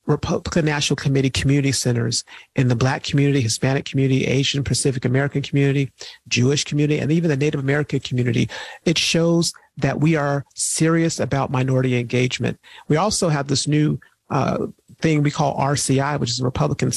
Republican 0.08 0.66
National 0.66 0.96
Committee 0.96 1.30
community 1.30 1.72
centers 1.72 2.24
in 2.56 2.68
the 2.68 2.76
Black 2.76 3.04
community, 3.04 3.42
Hispanic 3.42 3.86
community, 3.86 4.26
Asian 4.26 4.64
Pacific 4.64 5.06
American 5.06 5.42
community, 5.42 5.92
Jewish 6.28 6.64
community, 6.64 7.00
and 7.00 7.12
even 7.12 7.30
the 7.30 7.38
Native 7.38 7.60
American 7.60 8.00
community. 8.00 8.50
It 8.86 8.98
shows 8.98 9.54
that 9.78 10.00
we 10.00 10.16
are 10.16 10.46
serious 10.54 11.20
about 11.20 11.52
minority 11.52 11.98
engagement. 11.98 12.60
We 12.88 12.98
also 12.98 13.30
have 13.30 13.48
this 13.48 13.68
new 13.68 14.00
uh, 14.30 14.68
thing 15.00 15.24
we 15.24 15.32
call 15.32 15.58
RCI, 15.58 16.20
which 16.20 16.30
is 16.30 16.42
Republican 16.42 16.92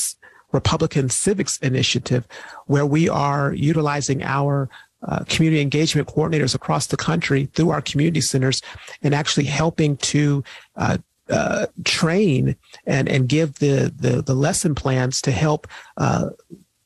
Republican 0.52 1.10
Civics 1.10 1.58
Initiative, 1.58 2.26
where 2.66 2.86
we 2.86 3.08
are 3.08 3.52
utilizing 3.52 4.22
our 4.22 4.70
uh, 5.06 5.22
community 5.28 5.60
engagement 5.60 6.08
coordinators 6.08 6.54
across 6.54 6.86
the 6.86 6.96
country 6.96 7.46
through 7.54 7.70
our 7.70 7.82
community 7.82 8.20
centers 8.20 8.62
and 9.02 9.14
actually 9.14 9.44
helping 9.44 9.96
to 9.98 10.42
uh, 10.76 10.98
uh, 11.30 11.66
train 11.84 12.56
and, 12.86 13.08
and 13.08 13.28
give 13.28 13.54
the, 13.58 13.92
the, 13.96 14.22
the 14.22 14.34
lesson 14.34 14.74
plans 14.74 15.20
to 15.22 15.30
help 15.30 15.66
uh, 15.96 16.30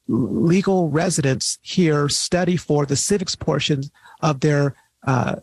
legal 0.08 0.90
residents 0.90 1.58
here 1.62 2.08
study 2.08 2.56
for 2.56 2.86
the 2.86 2.96
civics 2.96 3.34
portion 3.34 3.82
of 4.20 4.40
their 4.40 4.74
uh, 5.06 5.36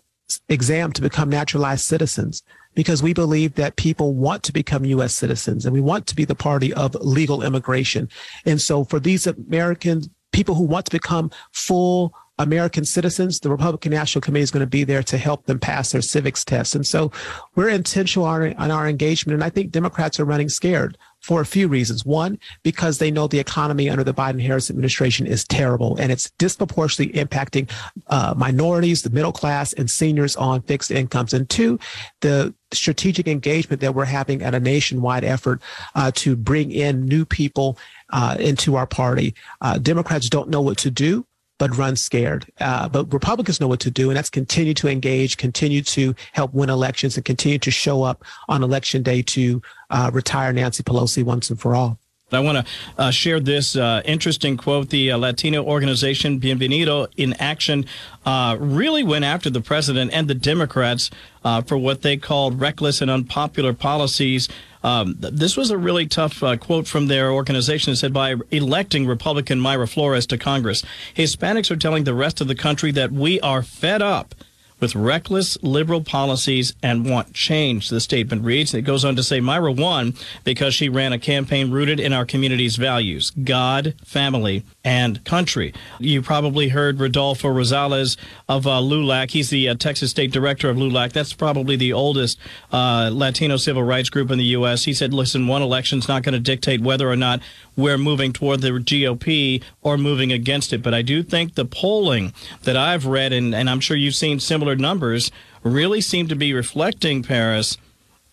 exam 0.50 0.92
to 0.94 1.02
become 1.02 1.30
naturalized 1.30 1.86
citizens 1.86 2.44
because 2.76 3.02
we 3.02 3.14
believe 3.14 3.56
that 3.56 3.76
people 3.76 4.14
want 4.14 4.44
to 4.44 4.54
become 4.54 4.86
U.S. 4.86 5.16
citizens 5.16 5.66
and 5.66 5.74
we 5.74 5.82
want 5.82 6.08
to 6.08 6.16
be 6.16 6.26
the 6.26 6.36
party 6.36 6.74
of 6.74 6.96
legal 6.96 7.44
immigration. 7.44 8.08
And 8.46 8.62
so 8.62 8.84
for 8.84 9.00
these 9.00 9.26
American 9.28 10.04
people 10.32 10.56
who 10.56 10.64
want 10.64 10.86
to 10.86 10.92
become 10.92 11.32
full 11.52 12.14
American 12.40 12.86
citizens, 12.86 13.42
the 13.42 13.50
Republican 13.50 13.92
National 13.92 14.22
Committee 14.22 14.44
is 14.44 14.52
going 14.52 14.62
to 14.62 14.68
be 14.68 14.86
there 14.86 15.04
to 15.04 15.18
help 15.18 15.46
them 15.46 15.60
pass 15.60 15.92
their 15.92 16.02
civics 16.02 16.46
test. 16.46 16.74
And 16.74 16.88
so 16.88 17.12
we're 17.56 17.70
intentional 17.70 18.26
on, 18.26 18.54
on 18.54 18.72
our 18.72 18.88
engagement. 18.88 19.36
And 19.36 19.44
I 19.44 19.50
think 19.50 19.72
Democrats 19.72 20.20
are 20.20 20.26
running 20.26 20.48
scared 20.48 20.98
for 21.20 21.42
a 21.42 21.46
few 21.46 21.68
reasons. 21.68 22.06
One, 22.06 22.40
because 22.64 22.98
they 22.98 23.12
know 23.12 23.28
the 23.28 23.40
economy 23.40 23.90
under 23.90 24.06
the 24.06 24.14
Biden 24.14 24.42
Harris 24.42 24.70
administration 24.70 25.28
is 25.28 25.44
terrible 25.44 25.98
and 25.98 26.14
it's 26.14 26.32
disproportionately 26.38 27.22
impacting 27.22 27.70
uh, 28.08 28.34
minorities, 28.38 29.02
the 29.02 29.10
middle 29.10 29.34
class, 29.34 29.74
and 29.74 29.90
seniors 29.90 30.38
on 30.38 30.62
fixed 30.62 30.92
incomes. 30.92 31.34
And 31.34 31.50
two, 31.50 31.78
the 32.22 32.54
strategic 32.72 33.28
engagement 33.28 33.82
that 33.82 33.94
we're 33.94 34.06
having 34.06 34.42
at 34.42 34.56
a 34.56 34.60
nationwide 34.62 35.26
effort 35.26 35.62
uh, 35.96 36.12
to 36.16 36.38
bring 36.38 36.72
in 36.72 37.06
new 37.06 37.26
people 37.26 37.78
uh, 38.12 38.38
into 38.40 38.76
our 38.76 38.88
party. 38.88 39.36
Uh, 39.60 39.78
Democrats 39.78 40.30
don't 40.30 40.50
know 40.50 40.62
what 40.62 40.78
to 40.78 40.90
do 40.90 41.26
but 41.60 41.78
run 41.78 41.96
scared. 41.96 42.52
Uh, 42.60 42.90
but 42.90 43.14
Republicans 43.14 43.62
know 43.62 43.68
what 43.68 43.80
to 43.82 43.92
do, 43.92 44.10
and 44.10 44.18
that's 44.18 44.32
continue 44.32 44.74
to 44.74 44.88
engage, 44.88 45.38
continue 45.38 45.84
to 45.84 46.16
help 46.32 46.52
win 46.54 46.72
elections, 46.72 47.16
and 47.18 47.26
continue 47.26 47.60
to 47.60 47.70
show 47.70 48.02
up 48.02 48.24
on 48.48 48.64
election 48.64 49.04
day 49.04 49.22
to 49.22 49.62
uh, 49.92 50.10
retire 50.12 50.52
Nancy 50.52 50.82
Pelosi 50.82 51.24
once 51.24 51.52
and 51.52 51.60
for 51.60 51.76
all. 51.76 52.00
I 52.32 52.40
want 52.42 52.66
to 52.66 52.72
uh, 52.98 53.12
share 53.12 53.40
this 53.40 53.76
uh, 53.76 54.02
interesting 54.06 54.58
quote. 54.58 54.90
The 54.90 55.12
uh, 55.12 55.18
Latino 55.18 55.64
organization 55.64 56.40
Bienvenido 56.40 57.08
in 57.18 57.34
Action 57.34 57.86
uh, 58.26 58.58
really 58.60 59.04
went 59.04 59.26
after 59.26 59.50
the 59.50 59.62
president 59.62 60.12
and 60.14 60.28
the 60.28 60.36
Democrats 60.36 61.10
uh, 61.44 61.62
for 61.62 61.78
what 61.78 62.02
they 62.02 62.18
called 62.18 62.60
reckless 62.60 63.02
and 63.02 63.10
unpopular 63.10 63.74
policies. 63.74 64.48
Um, 64.84 65.16
this 65.20 65.58
was 65.58 65.72
a 65.72 65.78
really 65.78 66.06
tough 66.06 66.42
uh, 66.42 66.56
quote 66.56 66.88
from 66.88 67.08
their 67.08 67.32
organization. 67.32 67.94
It 67.94 67.98
said, 67.98 68.14
by 68.14 68.36
electing 68.52 69.08
Republican 69.08 69.60
Mayra 69.60 69.90
Flores 69.90 70.26
to 70.28 70.38
Congress, 70.38 70.84
Hispanics 71.16 71.70
are 71.72 71.76
telling 71.76 72.04
the 72.04 72.14
rest 72.14 72.40
of 72.40 72.48
the 72.48 72.56
country 72.56 72.92
that 72.92 73.12
we 73.12 73.42
are 73.42 73.62
fed 73.62 74.02
up 74.02 74.36
with 74.80 74.96
reckless 74.96 75.58
liberal 75.62 76.02
policies 76.02 76.74
and 76.82 77.10
want 77.10 77.34
change, 77.34 77.90
the 77.90 78.00
statement 78.00 78.44
reads. 78.44 78.74
It 78.74 78.84
goes 78.84 79.04
on 79.04 79.16
to 79.16 79.24
say 79.24 79.40
Mayra 79.40 79.76
won 79.76 80.14
because 80.44 80.74
she 80.74 80.90
ran 80.90 81.14
a 81.14 81.20
campaign 81.20 81.72
rooted 81.72 82.00
in 82.00 82.14
our 82.14 82.26
community's 82.26 82.76
values 82.76 83.32
God, 83.32 83.96
family, 84.06 84.64
and 84.84 85.24
country. 85.26 85.74
You 86.00 86.22
probably 86.22 86.70
heard 86.70 87.00
Rodolfo 87.00 87.50
Rosales 87.50 88.18
of 88.48 88.66
uh, 88.66 88.80
LULAC. 88.80 89.32
He's 89.32 89.50
the 89.50 89.70
uh, 89.70 89.76
Texas 89.76 90.12
State 90.12 90.32
Director 90.32 90.70
of 90.70 90.78
LULAC. 90.78 91.12
That's 91.12 91.34
probably 91.34 91.76
the 91.76 91.94
oldest 91.94 92.40
uh, 92.72 93.10
Latino 93.12 93.58
civil 93.58 93.84
rights 93.84 94.10
group 94.10 94.32
in 94.32 94.38
the 94.38 94.46
U.S. 94.46 94.86
He 94.86 94.94
said, 94.94 95.14
listen, 95.14 95.48
one 95.48 95.62
election's 95.62 96.08
not 96.08 96.24
going 96.24 96.34
to 96.34 96.40
dictate 96.40 96.82
whether 96.82 97.10
or 97.10 97.16
not 97.16 97.42
we're 97.76 97.98
moving 97.98 98.34
toward 98.34 98.62
the 98.62 98.70
GOP 98.70 99.64
or 99.82 99.98
moving 99.98 100.32
against 100.32 100.74
it. 100.74 100.84
But 100.84 100.94
I 100.94 101.02
do 101.02 101.24
think 101.24 101.56
the 101.56 101.66
polling 101.66 102.34
that 102.64 102.76
I've 102.76 103.06
read, 103.06 103.34
and, 103.34 103.56
and 103.56 103.70
I'm 103.70 103.80
sure 103.80 103.96
you've 103.96 104.16
seen 104.16 104.40
similar 104.40 104.69
numbers, 104.76 105.32
really 105.64 106.02
seem 106.02 106.28
to 106.28 106.36
be 106.36 106.54
reflecting, 106.54 107.24
Paris, 107.24 107.78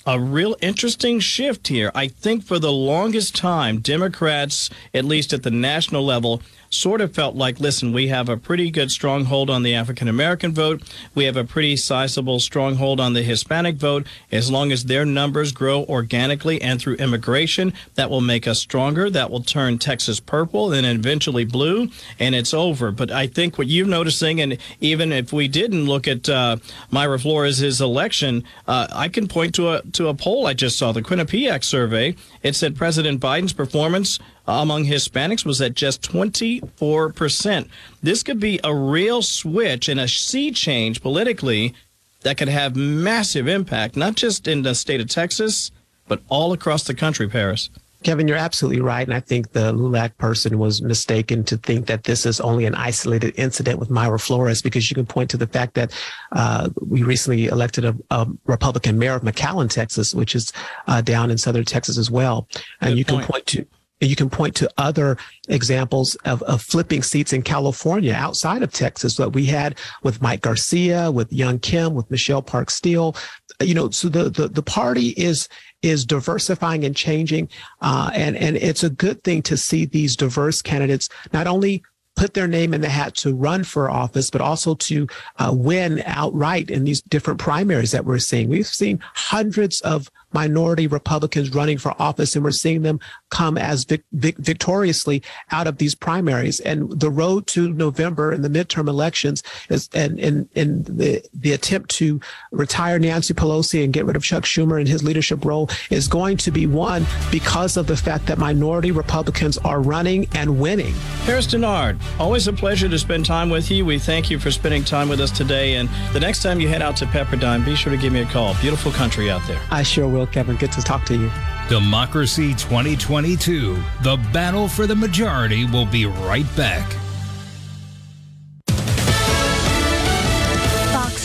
a 0.06 0.20
real 0.20 0.56
interesting 0.60 1.18
shift 1.18 1.68
here. 1.68 1.90
I 1.94 2.06
think 2.06 2.44
for 2.44 2.58
the 2.58 2.72
longest 2.72 3.34
time, 3.34 3.80
Democrats, 3.80 4.70
at 4.94 5.04
least 5.04 5.32
at 5.32 5.42
the 5.42 5.50
national 5.50 6.04
level, 6.04 6.42
sort 6.70 7.00
of 7.00 7.14
felt 7.14 7.34
like, 7.34 7.60
listen, 7.60 7.92
we 7.92 8.08
have 8.08 8.28
a 8.28 8.36
pretty 8.36 8.70
good 8.70 8.90
stronghold 8.90 9.50
on 9.50 9.62
the 9.62 9.74
African 9.74 10.08
American 10.08 10.52
vote. 10.52 10.82
We 11.14 11.24
have 11.24 11.36
a 11.36 11.44
pretty 11.44 11.76
sizable 11.76 12.40
stronghold 12.40 13.00
on 13.00 13.12
the 13.12 13.22
Hispanic 13.22 13.76
vote. 13.76 14.06
As 14.30 14.50
long 14.50 14.72
as 14.72 14.84
their 14.84 15.04
numbers 15.04 15.52
grow 15.52 15.84
organically 15.84 16.60
and 16.62 16.80
through 16.80 16.96
immigration, 16.96 17.72
that 17.94 18.10
will 18.10 18.20
make 18.20 18.46
us 18.46 18.60
stronger. 18.60 19.10
That 19.10 19.30
will 19.30 19.42
turn 19.42 19.78
Texas 19.78 20.20
purple 20.20 20.72
and 20.72 20.86
eventually 20.86 21.44
blue, 21.44 21.88
and 22.18 22.34
it's 22.34 22.54
over. 22.54 22.90
But 22.90 23.10
I 23.10 23.26
think 23.26 23.58
what 23.58 23.68
you're 23.68 23.86
noticing, 23.86 24.40
and 24.40 24.58
even 24.80 25.12
if 25.12 25.32
we 25.32 25.48
didn't 25.48 25.86
look 25.86 26.08
at 26.08 26.28
uh, 26.28 26.56
Mayra 26.92 27.20
Flores' 27.20 27.80
election, 27.80 28.44
uh, 28.66 28.86
I 28.92 29.08
can 29.08 29.28
point 29.28 29.54
to 29.56 29.70
a 29.70 29.82
to 29.92 30.08
a 30.08 30.14
poll 30.14 30.46
I 30.46 30.54
just 30.54 30.78
saw, 30.78 30.92
the 30.92 31.02
Quinnipiac 31.02 31.64
survey. 31.64 32.14
It 32.42 32.54
said 32.54 32.76
President 32.76 33.20
Biden's 33.20 33.52
performance 33.52 34.18
among 34.46 34.84
Hispanics 34.84 35.44
was 35.44 35.60
at 35.60 35.74
just 35.74 36.02
24%. 36.02 37.68
This 38.02 38.22
could 38.22 38.40
be 38.40 38.60
a 38.62 38.74
real 38.74 39.22
switch 39.22 39.88
and 39.88 40.00
a 40.00 40.08
sea 40.08 40.52
change 40.52 41.02
politically 41.02 41.74
that 42.22 42.36
could 42.36 42.48
have 42.48 42.76
massive 42.76 43.48
impact, 43.48 43.96
not 43.96 44.14
just 44.14 44.48
in 44.48 44.62
the 44.62 44.74
state 44.74 45.00
of 45.00 45.08
Texas, 45.08 45.70
but 46.08 46.22
all 46.28 46.52
across 46.52 46.84
the 46.84 46.94
country, 46.94 47.28
Paris. 47.28 47.70
Kevin, 48.02 48.28
you're 48.28 48.36
absolutely 48.36 48.80
right. 48.80 49.06
And 49.06 49.14
I 49.14 49.20
think 49.20 49.52
the 49.52 49.72
LULAC 49.72 50.16
person 50.16 50.58
was 50.58 50.80
mistaken 50.80 51.42
to 51.44 51.56
think 51.56 51.86
that 51.86 52.04
this 52.04 52.24
is 52.24 52.40
only 52.40 52.64
an 52.64 52.74
isolated 52.74 53.34
incident 53.36 53.80
with 53.80 53.88
Mayra 53.88 54.20
Flores, 54.20 54.62
because 54.62 54.88
you 54.90 54.94
can 54.94 55.06
point 55.06 55.30
to 55.30 55.36
the 55.36 55.46
fact 55.46 55.74
that 55.74 55.92
uh, 56.32 56.68
we 56.88 57.02
recently 57.02 57.46
elected 57.46 57.84
a, 57.84 57.96
a, 58.10 58.28
Republican 58.44 58.98
mayor 58.98 59.14
of 59.14 59.22
McAllen, 59.22 59.68
Texas, 59.68 60.14
which 60.14 60.34
is 60.34 60.52
uh, 60.86 61.00
down 61.00 61.30
in 61.30 61.38
southern 61.38 61.64
Texas 61.64 61.98
as 61.98 62.10
well. 62.10 62.46
And 62.80 62.92
Good 62.92 62.98
you 62.98 63.04
point. 63.04 63.24
can 63.24 63.32
point 63.32 63.46
to 63.46 63.66
you 64.00 64.16
can 64.16 64.28
point 64.28 64.54
to 64.56 64.70
other 64.76 65.16
examples 65.48 66.14
of, 66.24 66.42
of 66.42 66.60
flipping 66.60 67.02
seats 67.02 67.32
in 67.32 67.42
California 67.42 68.12
outside 68.12 68.62
of 68.62 68.72
Texas 68.72 69.16
that 69.16 69.30
we 69.30 69.46
had 69.46 69.78
with 70.02 70.20
Mike 70.20 70.42
Garcia, 70.42 71.10
with 71.10 71.32
Young 71.32 71.58
Kim, 71.58 71.94
with 71.94 72.10
Michelle 72.10 72.42
Park 72.42 72.70
Steel. 72.70 73.16
You 73.60 73.74
know, 73.74 73.90
so 73.90 74.08
the, 74.08 74.28
the, 74.28 74.48
the 74.48 74.62
party 74.62 75.08
is 75.10 75.48
is 75.82 76.04
diversifying 76.04 76.84
and 76.84 76.96
changing. 76.96 77.48
Uh, 77.80 78.10
and, 78.14 78.36
and 78.36 78.56
it's 78.56 78.82
a 78.82 78.90
good 78.90 79.22
thing 79.22 79.42
to 79.42 79.56
see 79.56 79.84
these 79.84 80.16
diverse 80.16 80.60
candidates 80.62 81.08
not 81.32 81.46
only 81.46 81.82
put 82.16 82.32
their 82.34 82.48
name 82.48 82.72
in 82.74 82.80
the 82.80 82.88
hat 82.88 83.14
to 83.14 83.34
run 83.34 83.62
for 83.62 83.90
office, 83.90 84.30
but 84.30 84.40
also 84.40 84.74
to 84.74 85.06
uh, 85.38 85.52
win 85.54 86.02
outright 86.06 86.70
in 86.70 86.84
these 86.84 87.02
different 87.02 87.38
primaries 87.38 87.92
that 87.92 88.06
we're 88.06 88.18
seeing. 88.18 88.48
We've 88.48 88.66
seen 88.66 88.98
hundreds 89.14 89.80
of 89.82 90.10
minority 90.36 90.86
Republicans 90.86 91.54
running 91.54 91.78
for 91.78 91.94
office, 91.98 92.36
and 92.36 92.44
we're 92.44 92.50
seeing 92.64 92.82
them 92.82 93.00
come 93.30 93.56
as 93.56 93.84
vic- 93.84 94.04
vic- 94.12 94.36
victoriously 94.36 95.22
out 95.50 95.66
of 95.66 95.78
these 95.78 95.94
primaries. 95.94 96.60
And 96.60 97.00
the 97.00 97.10
road 97.10 97.46
to 97.48 97.72
November 97.72 98.32
in 98.32 98.42
the 98.42 98.50
midterm 98.50 98.86
elections 98.86 99.42
is, 99.70 99.88
and, 99.94 100.20
and, 100.20 100.48
and 100.54 100.84
the, 100.84 101.22
the 101.32 101.52
attempt 101.52 101.90
to 102.00 102.20
retire 102.52 102.98
Nancy 102.98 103.32
Pelosi 103.32 103.82
and 103.82 103.94
get 103.94 104.04
rid 104.04 104.16
of 104.16 104.22
Chuck 104.22 104.44
Schumer 104.44 104.78
and 104.78 104.86
his 104.86 105.02
leadership 105.02 105.44
role 105.44 105.70
is 105.90 106.06
going 106.06 106.36
to 106.38 106.50
be 106.50 106.66
won 106.66 107.06
because 107.30 107.78
of 107.78 107.86
the 107.86 107.96
fact 107.96 108.26
that 108.26 108.36
minority 108.36 108.90
Republicans 108.90 109.56
are 109.58 109.80
running 109.80 110.28
and 110.34 110.60
winning. 110.60 110.94
Paris 111.24 111.46
Dennard, 111.46 111.98
always 112.18 112.46
a 112.46 112.52
pleasure 112.52 112.88
to 112.88 112.98
spend 112.98 113.24
time 113.24 113.48
with 113.48 113.70
you. 113.70 113.86
We 113.86 113.98
thank 113.98 114.30
you 114.30 114.38
for 114.38 114.50
spending 114.50 114.84
time 114.84 115.08
with 115.08 115.20
us 115.20 115.30
today. 115.30 115.76
And 115.76 115.88
the 116.12 116.20
next 116.20 116.42
time 116.42 116.60
you 116.60 116.68
head 116.68 116.82
out 116.82 116.96
to 116.98 117.06
Pepperdine, 117.06 117.64
be 117.64 117.74
sure 117.74 117.92
to 117.92 117.98
give 117.98 118.12
me 118.12 118.20
a 118.20 118.26
call. 118.26 118.54
Beautiful 118.60 118.92
country 118.92 119.30
out 119.30 119.42
there. 119.46 119.60
I 119.70 119.82
sure 119.82 120.08
will, 120.08 120.25
Kevin. 120.26 120.56
Good 120.56 120.72
to 120.72 120.82
talk 120.82 121.04
to 121.06 121.14
you. 121.14 121.30
Democracy 121.68 122.54
2022. 122.54 123.74
The 124.02 124.16
battle 124.32 124.68
for 124.68 124.86
the 124.86 124.96
majority 124.96 125.64
will 125.64 125.86
be 125.86 126.06
right 126.06 126.46
back. 126.56 127.05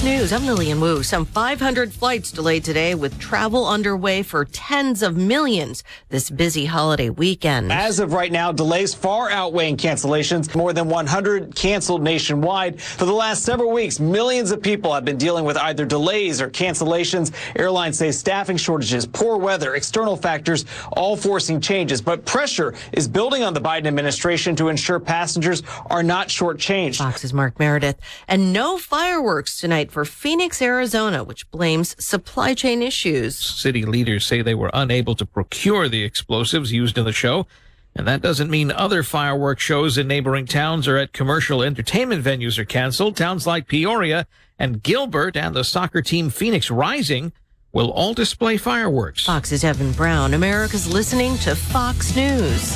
News. 0.03 0.33
I'm 0.33 0.47
Lillian 0.47 0.81
Wu. 0.81 1.03
Some 1.03 1.25
500 1.25 1.93
flights 1.93 2.31
delayed 2.31 2.63
today 2.63 2.95
with 2.95 3.19
travel 3.19 3.67
underway 3.67 4.23
for 4.23 4.45
tens 4.45 5.03
of 5.03 5.15
millions 5.15 5.83
this 6.09 6.27
busy 6.27 6.65
holiday 6.65 7.11
weekend. 7.11 7.71
As 7.71 7.99
of 7.99 8.11
right 8.11 8.31
now, 8.31 8.51
delays 8.51 8.95
far 8.95 9.29
outweighing 9.29 9.77
cancellations. 9.77 10.55
More 10.55 10.73
than 10.73 10.89
100 10.89 11.53
canceled 11.53 12.01
nationwide. 12.01 12.81
For 12.81 13.05
the 13.05 13.13
last 13.13 13.43
several 13.43 13.71
weeks, 13.71 13.99
millions 13.99 14.49
of 14.49 14.59
people 14.59 14.91
have 14.91 15.05
been 15.05 15.19
dealing 15.19 15.45
with 15.45 15.55
either 15.57 15.85
delays 15.85 16.41
or 16.41 16.49
cancellations. 16.49 17.31
Airlines 17.55 17.99
say 17.99 18.11
staffing 18.11 18.57
shortages, 18.57 19.05
poor 19.05 19.37
weather, 19.37 19.75
external 19.75 20.17
factors, 20.17 20.65
all 20.93 21.15
forcing 21.15 21.61
changes. 21.61 22.01
But 22.01 22.25
pressure 22.25 22.73
is 22.91 23.07
building 23.07 23.43
on 23.43 23.53
the 23.53 23.61
Biden 23.61 23.85
administration 23.85 24.55
to 24.55 24.69
ensure 24.69 24.99
passengers 24.99 25.61
are 25.91 26.01
not 26.01 26.29
shortchanged. 26.29 26.97
Fox's 26.97 27.35
Mark 27.35 27.59
Meredith. 27.59 27.99
And 28.27 28.51
no 28.51 28.79
fireworks 28.79 29.59
tonight 29.59 29.90
for 29.91 30.05
Phoenix, 30.05 30.61
Arizona, 30.61 31.23
which 31.23 31.49
blames 31.51 31.95
supply 32.03 32.53
chain 32.53 32.81
issues. 32.81 33.37
City 33.37 33.83
leaders 33.85 34.25
say 34.25 34.41
they 34.41 34.55
were 34.55 34.71
unable 34.73 35.15
to 35.15 35.25
procure 35.25 35.87
the 35.87 36.03
explosives 36.03 36.71
used 36.71 36.97
in 36.97 37.05
the 37.05 37.11
show 37.11 37.45
And 37.95 38.07
that 38.07 38.21
doesn't 38.21 38.49
mean 38.49 38.71
other 38.71 39.03
fireworks 39.03 39.63
shows 39.63 39.97
in 39.97 40.07
neighboring 40.07 40.45
towns 40.45 40.87
or 40.87 40.97
at 40.97 41.11
commercial 41.11 41.61
entertainment 41.61 42.23
venues 42.23 42.57
are 42.57 42.65
canceled. 42.65 43.17
Towns 43.17 43.45
like 43.45 43.67
Peoria 43.67 44.27
and 44.57 44.81
Gilbert 44.81 45.35
and 45.35 45.53
the 45.55 45.63
soccer 45.63 46.01
team 46.01 46.29
Phoenix 46.29 46.71
Rising 46.71 47.33
will 47.73 47.91
all 47.91 48.13
display 48.13 48.57
fireworks. 48.57 49.25
Fox's 49.25 49.63
Evan 49.63 49.91
Brown. 49.91 50.33
America's 50.33 50.91
listening 50.91 51.37
to 51.39 51.55
Fox 51.55 52.15
News. 52.15 52.73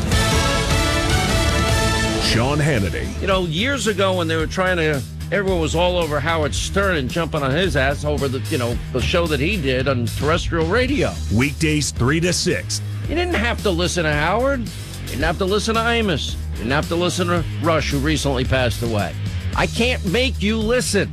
Sean 2.26 2.58
Hannity. 2.58 3.22
You 3.22 3.28
know, 3.28 3.46
years 3.46 3.88
ago 3.88 4.18
when 4.18 4.28
they 4.28 4.36
were 4.36 4.48
trying 4.48 4.78
to, 4.78 5.02
everyone 5.32 5.60
was 5.60 5.76
all 5.76 5.98
over 5.98 6.20
Howard 6.20 6.54
Stern 6.54 6.98
and 6.98 7.10
jumping 7.10 7.42
on 7.42 7.52
his 7.52 7.76
ass 7.76 8.06
over 8.06 8.28
the, 8.28 8.40
you 8.52 8.58
know, 8.58 8.78
the 8.94 9.02
show 9.02 9.26
that 9.28 9.40
he 9.40 9.60
did 9.60 9.88
on 9.88 10.06
terrestrial 10.06 10.68
radio. 10.68 11.12
Weekdays 11.34 11.92
3 11.92 12.20
to 12.22 12.34
6. 12.34 12.82
You 13.04 13.16
didn't 13.16 13.36
have 13.36 13.62
to 13.64 13.72
listen 13.72 14.04
to 14.04 14.14
Howard. 14.14 14.62
You 14.62 15.08
didn't 15.08 15.24
have 15.24 15.38
to 15.40 15.46
listen 15.46 15.76
to 15.76 15.82
Imus. 15.82 16.34
You 16.54 16.58
didn't 16.58 16.72
have 16.72 16.88
to 16.90 16.96
listen 16.96 17.28
to 17.28 17.44
Rush, 17.62 17.92
who 17.92 18.00
recently 18.00 18.46
passed 18.46 18.82
away. 18.82 19.16
I 19.56 19.68
can't 19.68 20.04
make 20.12 20.42
you 20.42 20.58
listen. 20.58 21.12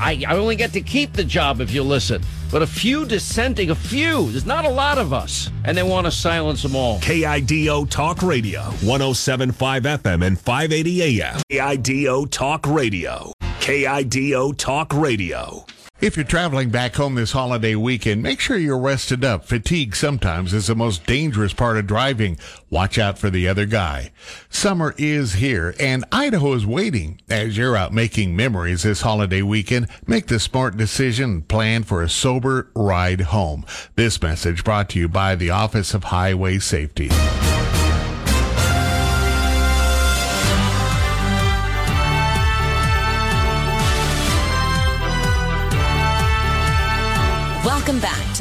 I, 0.00 0.24
I 0.26 0.36
only 0.36 0.56
get 0.56 0.72
to 0.72 0.80
keep 0.80 1.12
the 1.12 1.24
job 1.24 1.60
if 1.60 1.72
you 1.72 1.82
listen. 1.82 2.22
But 2.50 2.60
a 2.60 2.66
few 2.66 3.06
dissenting, 3.06 3.70
a 3.70 3.74
few, 3.74 4.30
there's 4.30 4.44
not 4.44 4.66
a 4.66 4.68
lot 4.68 4.98
of 4.98 5.14
us, 5.14 5.50
and 5.64 5.76
they 5.76 5.82
want 5.82 6.06
to 6.06 6.10
silence 6.10 6.62
them 6.62 6.76
all. 6.76 6.98
KIDO 7.00 7.88
Talk 7.88 8.22
Radio, 8.22 8.60
1075 8.82 9.84
FM 9.84 10.26
and 10.26 10.38
580 10.38 11.22
AM. 11.22 11.40
KIDO 11.50 12.30
Talk 12.30 12.66
Radio. 12.66 13.32
KIDO 13.62 14.56
Talk 14.58 14.92
Radio. 14.92 15.64
If 16.00 16.16
you're 16.16 16.24
traveling 16.24 16.70
back 16.70 16.96
home 16.96 17.14
this 17.14 17.30
holiday 17.30 17.76
weekend, 17.76 18.20
make 18.20 18.40
sure 18.40 18.56
you're 18.56 18.76
rested 18.76 19.24
up. 19.24 19.44
Fatigue 19.44 19.94
sometimes 19.94 20.52
is 20.52 20.66
the 20.66 20.74
most 20.74 21.06
dangerous 21.06 21.52
part 21.52 21.76
of 21.76 21.86
driving. 21.86 22.38
Watch 22.70 22.98
out 22.98 23.20
for 23.20 23.30
the 23.30 23.46
other 23.46 23.64
guy. 23.64 24.10
Summer 24.50 24.96
is 24.98 25.34
here 25.34 25.76
and 25.78 26.04
Idaho 26.10 26.54
is 26.54 26.66
waiting. 26.66 27.20
As 27.30 27.56
you're 27.56 27.76
out 27.76 27.92
making 27.92 28.34
memories 28.34 28.82
this 28.82 29.02
holiday 29.02 29.42
weekend, 29.42 29.86
make 30.08 30.26
the 30.26 30.40
smart 30.40 30.76
decision 30.76 31.30
and 31.30 31.48
plan 31.48 31.84
for 31.84 32.02
a 32.02 32.08
sober 32.08 32.68
ride 32.74 33.20
home. 33.20 33.64
This 33.94 34.20
message 34.20 34.64
brought 34.64 34.88
to 34.88 34.98
you 34.98 35.08
by 35.08 35.36
the 35.36 35.50
Office 35.50 35.94
of 35.94 36.02
Highway 36.02 36.58
Safety. 36.58 37.10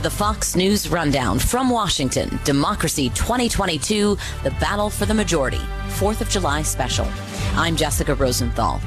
The 0.01 0.09
Fox 0.09 0.55
News 0.55 0.89
Rundown 0.89 1.37
from 1.37 1.69
Washington. 1.69 2.39
Democracy 2.43 3.09
2022, 3.09 4.17
the 4.43 4.49
battle 4.51 4.89
for 4.89 5.05
the 5.05 5.13
majority. 5.13 5.61
4th 5.89 6.21
of 6.21 6.29
July 6.29 6.63
special. 6.63 7.07
I'm 7.53 7.75
Jessica 7.75 8.15
Rosenthal. 8.15 8.81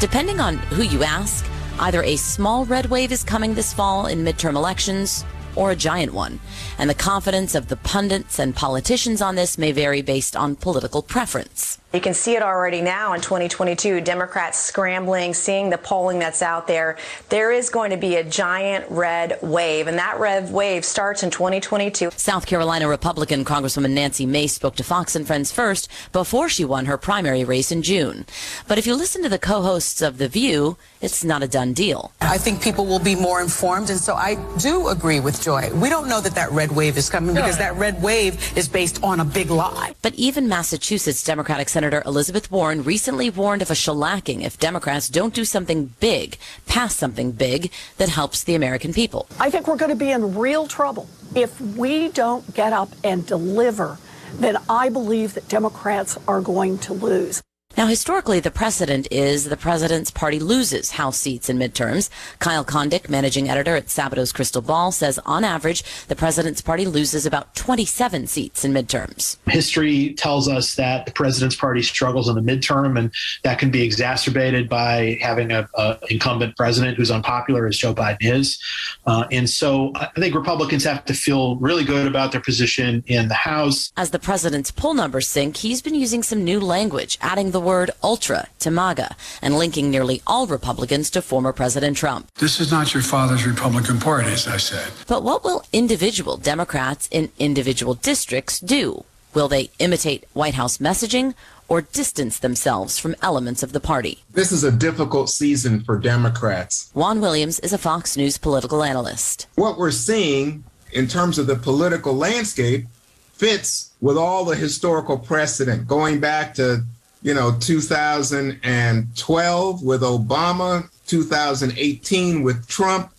Depending 0.00 0.40
on 0.40 0.56
who 0.56 0.82
you 0.82 1.04
ask, 1.04 1.46
either 1.78 2.02
a 2.02 2.16
small 2.16 2.64
red 2.64 2.86
wave 2.86 3.12
is 3.12 3.22
coming 3.22 3.54
this 3.54 3.72
fall 3.72 4.06
in 4.06 4.24
midterm 4.24 4.56
elections 4.56 5.24
or 5.54 5.70
a 5.70 5.76
giant 5.76 6.12
one. 6.12 6.40
And 6.78 6.90
the 6.90 6.94
confidence 6.94 7.54
of 7.54 7.68
the 7.68 7.76
pundits 7.76 8.40
and 8.40 8.54
politicians 8.54 9.22
on 9.22 9.36
this 9.36 9.58
may 9.58 9.70
vary 9.70 10.02
based 10.02 10.34
on 10.34 10.56
political 10.56 11.02
preference. 11.02 11.78
You 11.92 12.02
can 12.02 12.12
see 12.12 12.36
it 12.36 12.42
already 12.42 12.82
now 12.82 13.14
in 13.14 13.22
2022. 13.22 14.02
Democrats 14.02 14.58
scrambling, 14.58 15.32
seeing 15.32 15.70
the 15.70 15.78
polling 15.78 16.18
that's 16.18 16.42
out 16.42 16.66
there. 16.66 16.98
There 17.30 17.50
is 17.50 17.70
going 17.70 17.92
to 17.92 17.96
be 17.96 18.16
a 18.16 18.24
giant 18.24 18.84
red 18.90 19.38
wave, 19.40 19.86
and 19.86 19.96
that 19.98 20.20
red 20.20 20.52
wave 20.52 20.84
starts 20.84 21.22
in 21.22 21.30
2022. 21.30 22.10
South 22.14 22.44
Carolina 22.44 22.86
Republican 22.86 23.42
Congresswoman 23.42 23.92
Nancy 23.92 24.26
Mace 24.26 24.52
spoke 24.52 24.76
to 24.76 24.84
Fox 24.84 25.16
and 25.16 25.26
Friends 25.26 25.50
first 25.50 25.88
before 26.12 26.50
she 26.50 26.62
won 26.62 26.84
her 26.84 26.98
primary 26.98 27.42
race 27.42 27.72
in 27.72 27.80
June. 27.80 28.26
But 28.66 28.76
if 28.76 28.86
you 28.86 28.94
listen 28.94 29.22
to 29.22 29.30
the 29.30 29.38
co 29.38 29.62
hosts 29.62 30.02
of 30.02 30.18
The 30.18 30.28
View, 30.28 30.76
it's 31.00 31.24
not 31.24 31.42
a 31.42 31.48
done 31.48 31.72
deal. 31.72 32.12
I 32.20 32.36
think 32.36 32.60
people 32.62 32.84
will 32.84 32.98
be 32.98 33.14
more 33.14 33.40
informed, 33.40 33.88
and 33.88 33.98
so 33.98 34.14
I 34.14 34.34
do 34.58 34.88
agree 34.88 35.20
with 35.20 35.40
Joy. 35.40 35.70
We 35.72 35.88
don't 35.88 36.06
know 36.06 36.20
that 36.20 36.34
that 36.34 36.50
red 36.50 36.70
wave 36.70 36.98
is 36.98 37.08
coming 37.08 37.34
because 37.34 37.56
that 37.56 37.76
red 37.76 38.02
wave 38.02 38.56
is 38.58 38.68
based 38.68 39.02
on 39.02 39.20
a 39.20 39.24
big 39.24 39.50
lie. 39.50 39.94
But 40.02 40.12
even 40.16 40.48
Massachusetts 40.48 41.24
Democratic 41.24 41.70
Senator 41.78 42.02
Elizabeth 42.04 42.50
Warren 42.50 42.82
recently 42.82 43.30
warned 43.30 43.62
of 43.62 43.70
a 43.70 43.74
shellacking 43.74 44.42
if 44.42 44.58
Democrats 44.58 45.08
don't 45.08 45.32
do 45.32 45.44
something 45.44 45.94
big, 46.00 46.36
pass 46.66 46.96
something 46.96 47.30
big 47.30 47.70
that 47.98 48.08
helps 48.08 48.42
the 48.42 48.56
American 48.56 48.92
people. 48.92 49.28
I 49.38 49.48
think 49.48 49.68
we're 49.68 49.76
going 49.76 49.92
to 49.92 50.04
be 50.04 50.10
in 50.10 50.34
real 50.36 50.66
trouble 50.66 51.08
if 51.36 51.60
we 51.60 52.08
don't 52.08 52.52
get 52.52 52.72
up 52.72 52.88
and 53.04 53.24
deliver. 53.24 53.96
Then 54.40 54.56
I 54.68 54.88
believe 54.88 55.34
that 55.34 55.48
Democrats 55.48 56.18
are 56.26 56.40
going 56.40 56.78
to 56.78 56.94
lose. 56.94 57.44
Now, 57.78 57.86
historically, 57.86 58.40
the 58.40 58.50
precedent 58.50 59.06
is 59.12 59.44
the 59.44 59.56
president's 59.56 60.10
party 60.10 60.40
loses 60.40 60.90
House 60.90 61.16
seats 61.16 61.48
in 61.48 61.58
midterms. 61.58 62.10
Kyle 62.40 62.64
Kondik, 62.64 63.08
managing 63.08 63.48
editor 63.48 63.76
at 63.76 63.86
Sabato's 63.86 64.32
Crystal 64.32 64.60
Ball, 64.60 64.90
says 64.90 65.20
on 65.24 65.44
average, 65.44 65.84
the 66.08 66.16
president's 66.16 66.60
party 66.60 66.86
loses 66.86 67.24
about 67.24 67.54
27 67.54 68.26
seats 68.26 68.64
in 68.64 68.72
midterms. 68.72 69.36
History 69.46 70.14
tells 70.14 70.48
us 70.48 70.74
that 70.74 71.06
the 71.06 71.12
president's 71.12 71.54
party 71.54 71.80
struggles 71.82 72.28
in 72.28 72.34
the 72.34 72.40
midterm, 72.40 72.98
and 72.98 73.12
that 73.44 73.60
can 73.60 73.70
be 73.70 73.82
exacerbated 73.82 74.68
by 74.68 75.16
having 75.20 75.52
a, 75.52 75.68
a 75.74 75.98
incumbent 76.10 76.56
president 76.56 76.96
who's 76.96 77.12
unpopular, 77.12 77.64
as 77.68 77.78
Joe 77.78 77.94
Biden 77.94 78.16
is. 78.22 78.60
Uh, 79.06 79.28
and 79.30 79.48
so 79.48 79.92
I 79.94 80.08
think 80.16 80.34
Republicans 80.34 80.82
have 80.82 81.04
to 81.04 81.14
feel 81.14 81.54
really 81.58 81.84
good 81.84 82.08
about 82.08 82.32
their 82.32 82.40
position 82.40 83.04
in 83.06 83.28
the 83.28 83.34
House. 83.34 83.92
As 83.96 84.10
the 84.10 84.18
president's 84.18 84.72
poll 84.72 84.94
numbers 84.94 85.28
sink, 85.28 85.58
he's 85.58 85.80
been 85.80 85.94
using 85.94 86.24
some 86.24 86.42
new 86.42 86.58
language, 86.58 87.16
adding 87.20 87.52
the 87.52 87.67
word 87.68 87.90
ultra 88.02 88.48
to 88.60 88.70
MAGA 88.70 89.14
and 89.42 89.58
linking 89.62 89.90
nearly 89.90 90.22
all 90.26 90.46
Republicans 90.46 91.10
to 91.10 91.20
former 91.20 91.52
President 91.52 91.98
Trump. 91.98 92.22
This 92.36 92.60
is 92.60 92.72
not 92.72 92.94
your 92.94 93.02
father's 93.02 93.46
Republican 93.46 94.00
Party, 94.00 94.30
as 94.30 94.48
I 94.48 94.56
said. 94.56 94.90
But 95.06 95.22
what 95.22 95.44
will 95.44 95.62
individual 95.70 96.38
Democrats 96.38 97.08
in 97.10 97.30
individual 97.38 97.92
districts 97.92 98.58
do? 98.58 99.04
Will 99.34 99.48
they 99.48 99.70
imitate 99.78 100.24
White 100.32 100.54
House 100.54 100.78
messaging 100.78 101.34
or 101.68 101.82
distance 101.82 102.38
themselves 102.38 102.98
from 102.98 103.14
elements 103.20 103.62
of 103.62 103.72
the 103.72 103.80
party? 103.92 104.24
This 104.32 104.50
is 104.50 104.64
a 104.64 104.72
difficult 104.72 105.28
season 105.28 105.84
for 105.84 105.98
Democrats. 105.98 106.90
Juan 106.94 107.20
Williams 107.20 107.60
is 107.60 107.74
a 107.74 107.78
Fox 107.78 108.16
News 108.16 108.38
political 108.38 108.82
analyst. 108.82 109.46
What 109.56 109.76
we're 109.76 109.90
seeing 109.90 110.64
in 110.92 111.06
terms 111.06 111.38
of 111.38 111.46
the 111.46 111.56
political 111.56 112.14
landscape 112.14 112.86
fits 113.34 113.92
with 114.00 114.16
all 114.16 114.46
the 114.46 114.56
historical 114.56 115.18
precedent 115.18 115.86
going 115.86 116.18
back 116.18 116.54
to 116.54 116.82
you 117.28 117.34
know, 117.34 117.54
2012 117.60 119.82
with 119.82 120.00
Obama, 120.00 120.88
2018 121.06 122.42
with 122.42 122.66
Trump, 122.66 123.12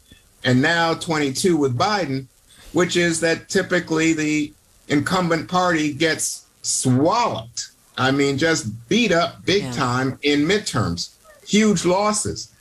and 0.44 0.60
now 0.60 0.96
22 0.96 1.56
with 1.56 1.78
Biden, 1.78 2.26
which 2.74 2.98
is 2.98 3.20
that 3.20 3.50
typically 3.50 4.14
the 4.14 4.52
incumbent 4.88 5.48
party 5.48 5.94
gets 5.94 6.48
swallowed. 6.64 7.52
I 8.00 8.10
mean, 8.10 8.40
just 8.40 8.90
beat 8.90 9.12
up 9.12 9.46
big 9.46 9.66
yeah. 9.66 9.74
time 9.74 10.18
in 10.24 10.40
midterms, 10.40 11.12
huge 11.48 11.86
losses. 11.86 12.52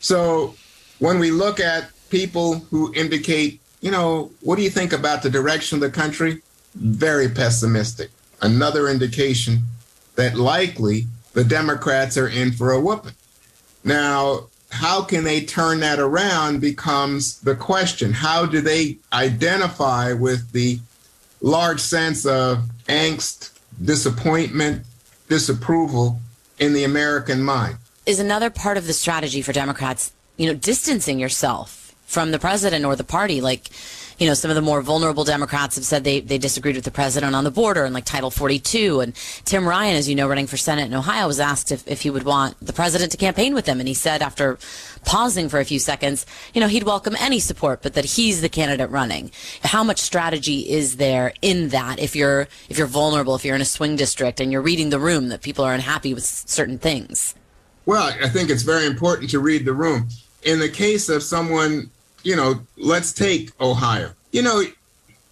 So 0.00 0.54
when 0.98 1.18
we 1.18 1.30
look 1.30 1.60
at 1.60 1.88
people 2.10 2.58
who 2.68 2.92
indicate, 2.92 3.58
you 3.80 3.90
know, 3.90 4.30
what 4.42 4.56
do 4.56 4.62
you 4.62 4.68
think 4.68 4.92
about 4.92 5.22
the 5.22 5.30
direction 5.30 5.76
of 5.76 5.80
the 5.80 5.88
country? 5.88 6.42
Very 6.74 7.30
pessimistic. 7.30 8.10
Another 8.42 8.88
indication 8.88 9.62
that 10.20 10.36
likely 10.36 11.06
the 11.32 11.44
Democrats 11.44 12.16
are 12.18 12.28
in 12.28 12.52
for 12.52 12.72
a 12.72 12.80
whooping. 12.80 13.14
Now, 13.82 14.48
how 14.70 15.02
can 15.02 15.24
they 15.24 15.44
turn 15.44 15.80
that 15.80 15.98
around 15.98 16.60
becomes 16.60 17.40
the 17.40 17.56
question. 17.56 18.12
How 18.12 18.46
do 18.46 18.60
they 18.60 18.98
identify 19.12 20.12
with 20.12 20.52
the 20.52 20.78
large 21.40 21.80
sense 21.80 22.24
of 22.26 22.68
angst, 22.86 23.50
disappointment, 23.82 24.84
disapproval 25.28 26.20
in 26.58 26.72
the 26.72 26.84
American 26.84 27.42
mind? 27.42 27.78
Is 28.06 28.20
another 28.20 28.50
part 28.50 28.76
of 28.76 28.86
the 28.86 28.92
strategy 28.92 29.42
for 29.42 29.52
Democrats, 29.52 30.12
you 30.36 30.46
know, 30.46 30.54
distancing 30.54 31.18
yourself 31.18 31.94
from 32.06 32.30
the 32.30 32.38
president 32.38 32.84
or 32.84 32.94
the 32.94 33.04
party? 33.04 33.40
Like, 33.40 33.70
you 34.20 34.26
know, 34.26 34.34
some 34.34 34.50
of 34.50 34.54
the 34.54 34.60
more 34.60 34.82
vulnerable 34.82 35.24
Democrats 35.24 35.76
have 35.76 35.84
said 35.84 36.04
they, 36.04 36.20
they 36.20 36.36
disagreed 36.36 36.76
with 36.76 36.84
the 36.84 36.90
president 36.90 37.34
on 37.34 37.42
the 37.42 37.50
border 37.50 37.86
and 37.86 37.94
like 37.94 38.04
Title 38.04 38.30
42. 38.30 39.00
And 39.00 39.14
Tim 39.46 39.66
Ryan, 39.66 39.96
as 39.96 40.10
you 40.10 40.14
know, 40.14 40.28
running 40.28 40.46
for 40.46 40.58
Senate 40.58 40.84
in 40.84 40.94
Ohio, 40.94 41.26
was 41.26 41.40
asked 41.40 41.72
if, 41.72 41.88
if 41.88 42.02
he 42.02 42.10
would 42.10 42.24
want 42.24 42.54
the 42.60 42.74
president 42.74 43.12
to 43.12 43.16
campaign 43.16 43.54
with 43.54 43.64
him. 43.64 43.80
And 43.80 43.88
he 43.88 43.94
said, 43.94 44.20
after 44.20 44.58
pausing 45.06 45.48
for 45.48 45.58
a 45.58 45.64
few 45.64 45.78
seconds, 45.78 46.26
you 46.52 46.60
know, 46.60 46.68
he'd 46.68 46.82
welcome 46.82 47.16
any 47.18 47.40
support, 47.40 47.80
but 47.80 47.94
that 47.94 48.04
he's 48.04 48.42
the 48.42 48.50
candidate 48.50 48.90
running. 48.90 49.30
How 49.62 49.82
much 49.82 49.98
strategy 49.98 50.68
is 50.68 50.98
there 50.98 51.32
in 51.40 51.70
that 51.70 51.98
if 51.98 52.14
you're, 52.14 52.46
if 52.68 52.76
you're 52.76 52.86
vulnerable, 52.86 53.34
if 53.34 53.44
you're 53.46 53.56
in 53.56 53.62
a 53.62 53.64
swing 53.64 53.96
district 53.96 54.38
and 54.38 54.52
you're 54.52 54.60
reading 54.60 54.90
the 54.90 55.00
room 55.00 55.30
that 55.30 55.40
people 55.40 55.64
are 55.64 55.72
unhappy 55.72 56.12
with 56.12 56.24
certain 56.26 56.76
things? 56.76 57.34
Well, 57.86 58.14
I 58.22 58.28
think 58.28 58.50
it's 58.50 58.64
very 58.64 58.84
important 58.84 59.30
to 59.30 59.40
read 59.40 59.64
the 59.64 59.72
room. 59.72 60.08
In 60.42 60.58
the 60.58 60.68
case 60.68 61.08
of 61.08 61.22
someone 61.22 61.90
you 62.22 62.36
know, 62.36 62.60
let's 62.76 63.12
take 63.12 63.50
Ohio. 63.60 64.12
You 64.32 64.42
know, 64.42 64.62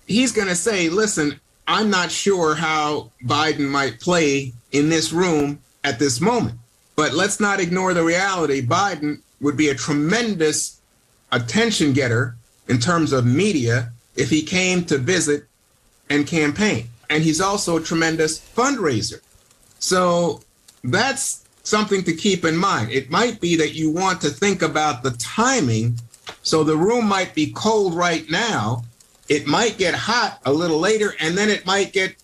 he's 0.07 0.33
going 0.33 0.49
to 0.49 0.55
say, 0.55 0.89
listen, 0.89 1.41
I'm 1.67 1.91
not 1.91 2.11
sure 2.11 2.55
how 2.55 3.11
Biden 3.25 3.69
might 3.69 4.01
play 4.01 4.53
in 4.73 4.89
this 4.89 5.13
room 5.13 5.61
at 5.85 5.99
this 5.99 6.21
moment. 6.21 6.59
But 6.97 7.15
let's 7.15 7.39
not 7.39 7.61
ignore 7.61 7.95
the 7.95 8.03
reality. 8.03 8.61
Biden 8.65 9.21
would 9.41 9.57
be 9.57 9.69
a 9.69 9.75
tremendous 9.75 10.81
attention 11.31 11.93
getter 11.93 12.37
in 12.69 12.79
terms 12.79 13.13
of 13.13 13.25
media 13.25 13.93
if 14.17 14.31
he 14.31 14.43
came 14.43 14.85
to 14.87 14.99
visit 14.99 15.45
and 16.11 16.27
campaign. 16.27 16.89
And 17.11 17.23
he's 17.23 17.41
also 17.41 17.77
a 17.77 17.83
tremendous 17.83 18.41
fundraiser. 18.41 19.21
So 19.79 20.43
that's 20.83 21.45
something 21.63 22.03
to 22.05 22.15
keep 22.15 22.45
in 22.45 22.57
mind. 22.57 22.91
It 22.91 23.11
might 23.11 23.41
be 23.41 23.57
that 23.57 23.75
you 23.75 23.91
want 23.91 24.21
to 24.23 24.31
think 24.31 24.63
about 24.63 25.03
the 25.03 25.13
timing. 25.13 25.99
So 26.43 26.65
the 26.65 26.77
room 26.77 27.07
might 27.07 27.35
be 27.35 27.53
cold 27.53 27.95
right 27.95 28.29
now. 28.31 28.85
It 29.29 29.47
might 29.47 29.79
get 29.79 29.95
hot 29.95 30.41
a 30.45 30.53
little 30.53 30.79
later, 30.79 31.15
and 31.21 31.37
then 31.37 31.51
it 31.51 31.67
might 31.67 31.93
get 31.93 32.17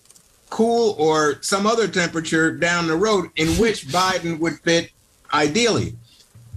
cool 0.49 0.95
or 0.97 1.41
some 1.41 1.67
other 1.67 1.87
temperature 1.87 2.51
down 2.51 2.87
the 2.87 2.95
road 2.95 3.29
in 3.35 3.47
which 3.59 3.87
Biden 3.87 4.39
would 4.39 4.59
fit 4.59 4.91
ideally. 5.33 5.95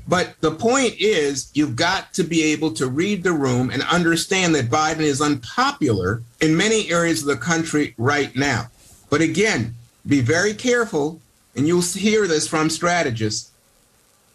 But 0.06 0.40
the 0.40 0.52
point 0.52 0.94
is, 0.98 1.50
you've 1.52 1.76
got 1.76 2.14
to 2.14 2.24
be 2.24 2.42
able 2.44 2.72
to 2.72 2.86
read 2.86 3.22
the 3.22 3.32
room 3.32 3.70
and 3.70 3.82
understand 3.82 4.54
that 4.54 4.70
Biden 4.70 5.00
is 5.00 5.20
unpopular 5.20 6.22
in 6.40 6.56
many 6.56 6.90
areas 6.90 7.20
of 7.20 7.28
the 7.28 7.36
country 7.36 7.94
right 7.98 8.34
now. 8.34 8.68
But 9.10 9.20
again, 9.20 9.74
be 10.06 10.22
very 10.22 10.54
careful, 10.54 11.20
and 11.54 11.66
you'll 11.66 11.82
hear 11.82 12.26
this 12.26 12.48
from 12.48 12.70
strategists. 12.70 13.50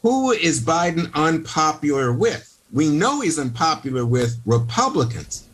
Who 0.04 0.32
is 0.32 0.62
Biden 0.62 1.12
unpopular 1.16 2.14
with? 2.14 2.53
We 2.74 2.90
know 2.90 3.22
he's 3.22 3.40
unpopular 3.40 4.06
with 4.06 4.42
Republicans. 4.46 5.48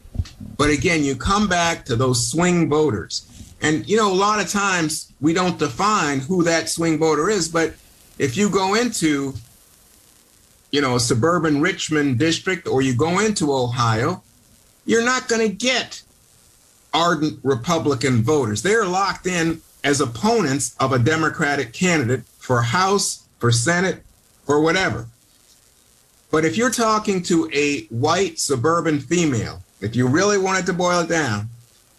But 0.57 0.69
again, 0.69 1.03
you 1.03 1.15
come 1.15 1.47
back 1.47 1.85
to 1.85 1.95
those 1.95 2.31
swing 2.31 2.69
voters. 2.69 3.25
And, 3.61 3.87
you 3.87 3.97
know, 3.97 4.11
a 4.11 4.15
lot 4.15 4.39
of 4.39 4.49
times 4.49 5.13
we 5.19 5.33
don't 5.33 5.59
define 5.59 6.21
who 6.21 6.43
that 6.43 6.69
swing 6.69 6.97
voter 6.97 7.29
is. 7.29 7.49
But 7.49 7.73
if 8.17 8.37
you 8.37 8.49
go 8.49 8.73
into 8.73 9.33
you 10.71 10.81
know, 10.81 10.95
a 10.95 10.99
suburban 10.99 11.61
Richmond 11.61 12.19
district 12.19 12.67
or 12.67 12.81
you 12.81 12.95
go 12.95 13.19
into 13.19 13.53
Ohio, 13.53 14.23
you're 14.85 15.05
not 15.05 15.27
going 15.27 15.47
to 15.47 15.53
get 15.53 16.03
ardent 16.93 17.39
Republican 17.43 18.23
voters. 18.23 18.61
They're 18.61 18.85
locked 18.85 19.27
in 19.27 19.61
as 19.83 20.01
opponents 20.01 20.75
of 20.79 20.91
a 20.91 20.99
Democratic 20.99 21.73
candidate 21.73 22.23
for 22.37 22.61
House, 22.61 23.27
for 23.39 23.51
Senate, 23.51 24.03
for 24.45 24.59
whatever. 24.61 25.07
But 26.31 26.45
if 26.45 26.57
you're 26.57 26.69
talking 26.69 27.23
to 27.23 27.49
a 27.53 27.85
white 27.85 28.39
suburban 28.39 28.99
female, 28.99 29.63
if 29.81 29.95
you 29.95 30.07
really 30.07 30.37
wanted 30.37 30.65
to 30.67 30.73
boil 30.73 31.01
it 31.01 31.09
down, 31.09 31.49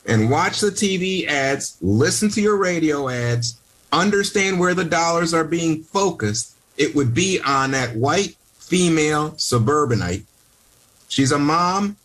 and 0.06 0.30
watch 0.30 0.60
the 0.60 0.70
TV 0.70 1.26
ads, 1.26 1.76
listen 1.80 2.30
to 2.30 2.40
your 2.40 2.56
radio 2.56 3.08
ads, 3.08 3.60
understand 3.92 4.58
where 4.58 4.74
the 4.74 4.84
dollars 4.84 5.34
are 5.34 5.44
being 5.44 5.82
focused, 5.82 6.56
it 6.76 6.94
would 6.94 7.12
be 7.12 7.40
on 7.44 7.72
that 7.72 7.94
white 7.96 8.36
female 8.58 9.36
suburbanite. 9.36 10.24
She's 11.08 11.32
a 11.32 11.38
mom. 11.38 11.96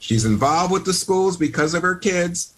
She's 0.00 0.24
involved 0.24 0.72
with 0.72 0.84
the 0.84 0.92
schools 0.92 1.36
because 1.36 1.74
of 1.74 1.82
her 1.82 1.94
kids. 1.94 2.54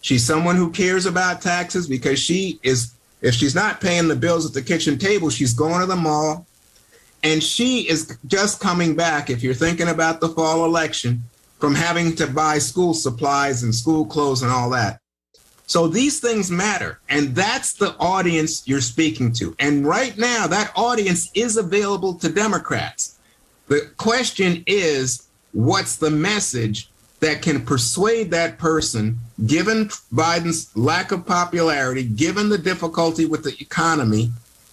She's 0.00 0.24
someone 0.24 0.56
who 0.56 0.70
cares 0.70 1.06
about 1.06 1.40
taxes 1.40 1.86
because 1.86 2.18
she 2.18 2.58
is, 2.62 2.92
if 3.22 3.34
she's 3.34 3.54
not 3.54 3.80
paying 3.80 4.08
the 4.08 4.16
bills 4.16 4.46
at 4.46 4.52
the 4.52 4.62
kitchen 4.62 4.98
table, 4.98 5.30
she's 5.30 5.54
going 5.54 5.80
to 5.80 5.86
the 5.86 5.96
mall. 5.96 6.46
And 7.24 7.42
she 7.42 7.88
is 7.88 8.18
just 8.26 8.60
coming 8.60 8.94
back, 8.94 9.30
if 9.30 9.42
you're 9.42 9.54
thinking 9.54 9.88
about 9.88 10.20
the 10.20 10.28
fall 10.28 10.66
election, 10.66 11.22
from 11.58 11.74
having 11.74 12.14
to 12.16 12.26
buy 12.26 12.58
school 12.58 12.92
supplies 12.92 13.62
and 13.62 13.74
school 13.74 14.04
clothes 14.04 14.42
and 14.42 14.52
all 14.52 14.68
that. 14.70 15.00
So 15.66 15.88
these 15.88 16.20
things 16.20 16.50
matter. 16.50 17.00
And 17.08 17.34
that's 17.34 17.72
the 17.72 17.96
audience 17.98 18.68
you're 18.68 18.82
speaking 18.82 19.32
to. 19.34 19.56
And 19.58 19.86
right 19.86 20.16
now, 20.18 20.46
that 20.46 20.72
audience 20.76 21.30
is 21.34 21.56
available 21.56 22.12
to 22.16 22.28
Democrats. 22.28 23.18
The 23.68 23.90
question 23.96 24.62
is 24.66 25.26
what's 25.52 25.96
the 25.96 26.10
message 26.10 26.90
that 27.20 27.40
can 27.40 27.64
persuade 27.64 28.30
that 28.32 28.58
person, 28.58 29.18
given 29.46 29.86
Biden's 30.12 30.76
lack 30.76 31.12
of 31.12 31.24
popularity, 31.24 32.04
given 32.04 32.50
the 32.50 32.58
difficulty 32.58 33.24
with 33.24 33.44
the 33.44 33.56
economy? 33.58 34.30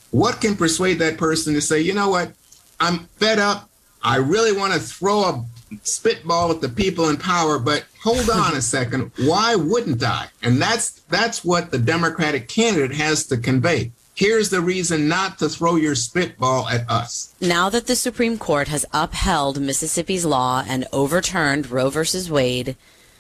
What 0.10 0.41
can 0.41 0.57
persuade 0.57 0.99
that 0.99 1.18
person 1.18 1.53
to 1.53 1.61
say, 1.61 1.80
you 1.80 1.94
know 1.94 2.10
what? 2.10 2.34
I'm 2.82 3.06
fed 3.20 3.38
up. 3.38 3.70
I 4.03 4.18
really 4.18 4.52
want 4.52 4.74
to 4.74 4.80
throw 4.80 5.22
a 5.22 5.45
spitball 5.84 6.52
at 6.52 6.62
the 6.62 6.68
people 6.68 7.10
in 7.10 7.18
power, 7.18 7.60
but 7.60 7.86
hold 8.02 8.28
on 8.30 8.56
a 8.56 8.62
second. 8.62 9.12
Why 9.18 9.56
wouldn't 9.56 10.03
I? 10.03 10.28
And 10.41 10.60
that's 10.60 11.02
that's 11.08 11.45
what 11.45 11.70
the 11.70 11.78
Democratic 11.78 12.48
candidate 12.48 12.98
has 12.98 13.28
to 13.28 13.38
convey. 13.38 13.91
Here's 14.16 14.49
the 14.49 14.62
reason 14.62 15.08
not 15.08 15.38
to 15.40 15.48
throw 15.48 15.76
your 15.76 15.95
spitball 15.95 16.68
at 16.68 16.90
us. 16.90 17.34
Now 17.40 17.70
that 17.70 17.86
the 17.86 17.95
Supreme 17.95 18.38
Court 18.38 18.68
has 18.68 18.86
upheld 18.94 19.62
Mississippi's 19.62 20.26
law 20.26 20.64
and 20.68 20.88
overturned 20.91 21.70
Roe 21.70 21.90
versus 21.90 22.30
Wade, 22.30 22.76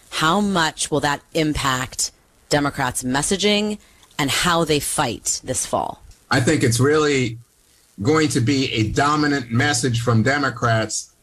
how 0.09 0.41
much 0.41 0.91
will 0.91 0.99
that 1.01 1.21
impact 1.33 2.11
Democrats' 2.49 3.03
messaging 3.03 3.77
and 4.17 4.29
how 4.29 4.65
they 4.65 4.79
fight 4.79 5.39
this 5.43 5.65
fall? 5.65 6.01
I 6.29 6.39
think 6.39 6.63
it's 6.63 6.79
really 6.79 7.37
going 8.01 8.27
to 8.29 8.41
be 8.41 8.71
a 8.73 8.89
dominant 8.91 9.51
message 9.51 10.01
from 10.01 10.23
Democrats 10.23 11.13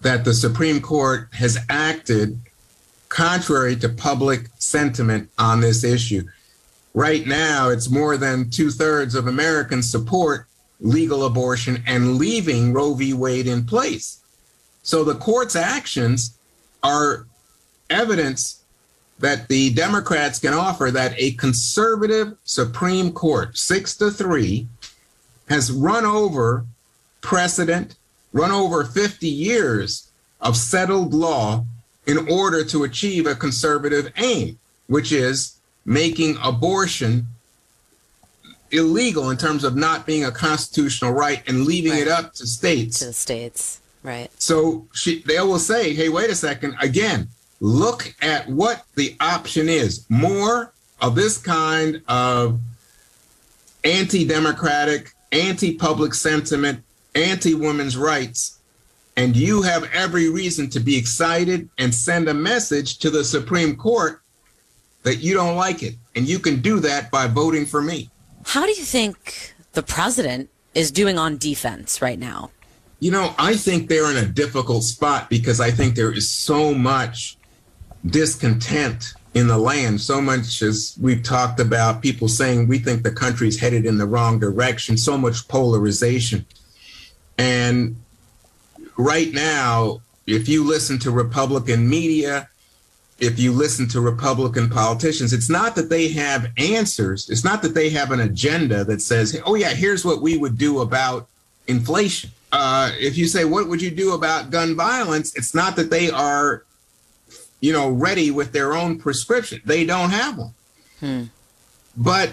that 0.00 0.24
the 0.24 0.34
Supreme 0.34 0.80
Court 0.80 1.28
has 1.32 1.58
acted 1.68 2.38
contrary 3.08 3.76
to 3.76 3.88
public 3.88 4.48
sentiment 4.58 5.30
on 5.38 5.60
this 5.60 5.84
issue. 5.84 6.22
Right 6.92 7.26
now, 7.26 7.70
it's 7.70 7.90
more 7.90 8.16
than 8.16 8.50
two 8.50 8.70
thirds 8.70 9.14
of 9.14 9.26
Americans 9.26 9.90
support 9.90 10.46
legal 10.80 11.24
abortion 11.24 11.82
and 11.86 12.16
leaving 12.16 12.72
Roe 12.72 12.94
v. 12.94 13.14
Wade 13.14 13.46
in 13.46 13.64
place. 13.64 14.20
So 14.82 15.04
the 15.04 15.14
court's 15.14 15.56
actions 15.56 16.38
are 16.82 17.26
evidence 17.88 18.62
that 19.18 19.48
the 19.48 19.72
Democrats 19.72 20.38
can 20.38 20.52
offer 20.52 20.90
that 20.90 21.14
a 21.16 21.32
conservative 21.32 22.36
Supreme 22.44 23.12
Court, 23.12 23.56
six 23.56 23.96
to 23.96 24.10
three, 24.10 24.68
has 25.48 25.70
run 25.70 26.04
over 26.04 26.66
precedent 27.20 27.96
run 28.36 28.52
over 28.52 28.84
50 28.84 29.26
years 29.26 30.10
of 30.40 30.56
settled 30.56 31.14
law 31.14 31.64
in 32.06 32.28
order 32.28 32.64
to 32.64 32.84
achieve 32.84 33.26
a 33.26 33.34
conservative 33.34 34.12
aim, 34.18 34.58
which 34.86 35.10
is 35.10 35.58
making 35.84 36.36
abortion 36.42 37.26
illegal 38.70 39.30
in 39.30 39.36
terms 39.36 39.64
of 39.64 39.74
not 39.74 40.04
being 40.06 40.24
a 40.24 40.30
constitutional 40.30 41.12
right 41.12 41.42
and 41.48 41.64
leaving 41.64 41.92
right. 41.92 42.02
it 42.02 42.08
up 42.08 42.34
to 42.34 42.46
states. 42.46 42.98
To 42.98 43.06
the 43.06 43.12
states, 43.12 43.80
right. 44.02 44.30
So 44.40 44.86
she, 44.92 45.22
they 45.22 45.40
will 45.40 45.58
say, 45.58 45.94
hey, 45.94 46.10
wait 46.10 46.28
a 46.28 46.34
second, 46.34 46.76
again, 46.80 47.28
look 47.60 48.14
at 48.20 48.46
what 48.48 48.84
the 48.96 49.16
option 49.20 49.68
is. 49.68 50.04
More 50.10 50.72
of 51.00 51.14
this 51.14 51.38
kind 51.38 52.02
of 52.06 52.60
anti 53.84 54.26
democratic, 54.26 55.12
anti 55.32 55.76
public 55.76 56.14
sentiment, 56.14 56.82
anti 57.14 57.54
women's 57.54 57.96
rights, 57.96 58.58
and 59.16 59.34
you 59.36 59.62
have 59.62 59.84
every 59.92 60.28
reason 60.28 60.68
to 60.70 60.80
be 60.80 60.96
excited 60.96 61.68
and 61.78 61.94
send 61.94 62.28
a 62.28 62.34
message 62.34 62.98
to 62.98 63.10
the 63.10 63.24
Supreme 63.24 63.76
Court 63.76 64.20
that 65.02 65.16
you 65.16 65.34
don't 65.34 65.56
like 65.56 65.82
it. 65.82 65.94
And 66.14 66.28
you 66.28 66.38
can 66.38 66.60
do 66.60 66.80
that 66.80 67.10
by 67.10 67.26
voting 67.26 67.64
for 67.64 67.80
me. 67.80 68.10
How 68.44 68.64
do 68.66 68.72
you 68.72 68.84
think 68.84 69.54
the 69.72 69.82
president 69.82 70.50
is 70.74 70.90
doing 70.90 71.18
on 71.18 71.38
defense 71.38 72.02
right 72.02 72.18
now? 72.18 72.50
You 73.00 73.10
know, 73.10 73.34
I 73.38 73.54
think 73.56 73.88
they're 73.88 74.10
in 74.10 74.16
a 74.16 74.26
difficult 74.26 74.82
spot 74.82 75.28
because 75.28 75.60
I 75.60 75.70
think 75.70 75.94
there 75.94 76.12
is 76.12 76.30
so 76.30 76.74
much 76.74 77.36
discontent 78.04 79.14
in 79.36 79.48
the 79.48 79.58
land, 79.58 80.00
so 80.00 80.18
much 80.18 80.62
as 80.62 80.96
we've 80.98 81.22
talked 81.22 81.60
about 81.60 82.00
people 82.00 82.26
saying 82.26 82.66
we 82.66 82.78
think 82.78 83.02
the 83.02 83.12
country's 83.12 83.60
headed 83.60 83.84
in 83.84 83.98
the 83.98 84.06
wrong 84.06 84.38
direction, 84.38 84.96
so 84.96 85.18
much 85.18 85.46
polarization. 85.46 86.46
And 87.36 87.96
right 88.96 89.30
now, 89.34 90.00
if 90.26 90.48
you 90.48 90.64
listen 90.64 90.98
to 91.00 91.10
Republican 91.10 91.86
media, 91.86 92.48
if 93.18 93.38
you 93.38 93.52
listen 93.52 93.86
to 93.88 94.00
Republican 94.00 94.70
politicians, 94.70 95.34
it's 95.34 95.50
not 95.50 95.74
that 95.74 95.90
they 95.90 96.08
have 96.08 96.50
answers. 96.56 97.28
It's 97.28 97.44
not 97.44 97.60
that 97.60 97.74
they 97.74 97.90
have 97.90 98.12
an 98.12 98.20
agenda 98.20 98.84
that 98.84 99.02
says, 99.02 99.38
oh, 99.44 99.54
yeah, 99.54 99.74
here's 99.74 100.02
what 100.02 100.22
we 100.22 100.38
would 100.38 100.56
do 100.56 100.80
about 100.80 101.28
inflation. 101.66 102.30
Uh, 102.52 102.90
if 102.94 103.18
you 103.18 103.26
say, 103.26 103.44
what 103.44 103.68
would 103.68 103.82
you 103.82 103.90
do 103.90 104.14
about 104.14 104.48
gun 104.50 104.74
violence? 104.74 105.36
It's 105.36 105.54
not 105.54 105.76
that 105.76 105.90
they 105.90 106.08
are, 106.10 106.64
you 107.66 107.72
know, 107.72 107.90
ready 107.90 108.30
with 108.30 108.52
their 108.52 108.74
own 108.74 108.96
prescription. 108.96 109.60
They 109.64 109.84
don't 109.84 110.10
have 110.10 110.38
one. 110.38 110.54
Hmm. 111.00 111.22
But 111.96 112.30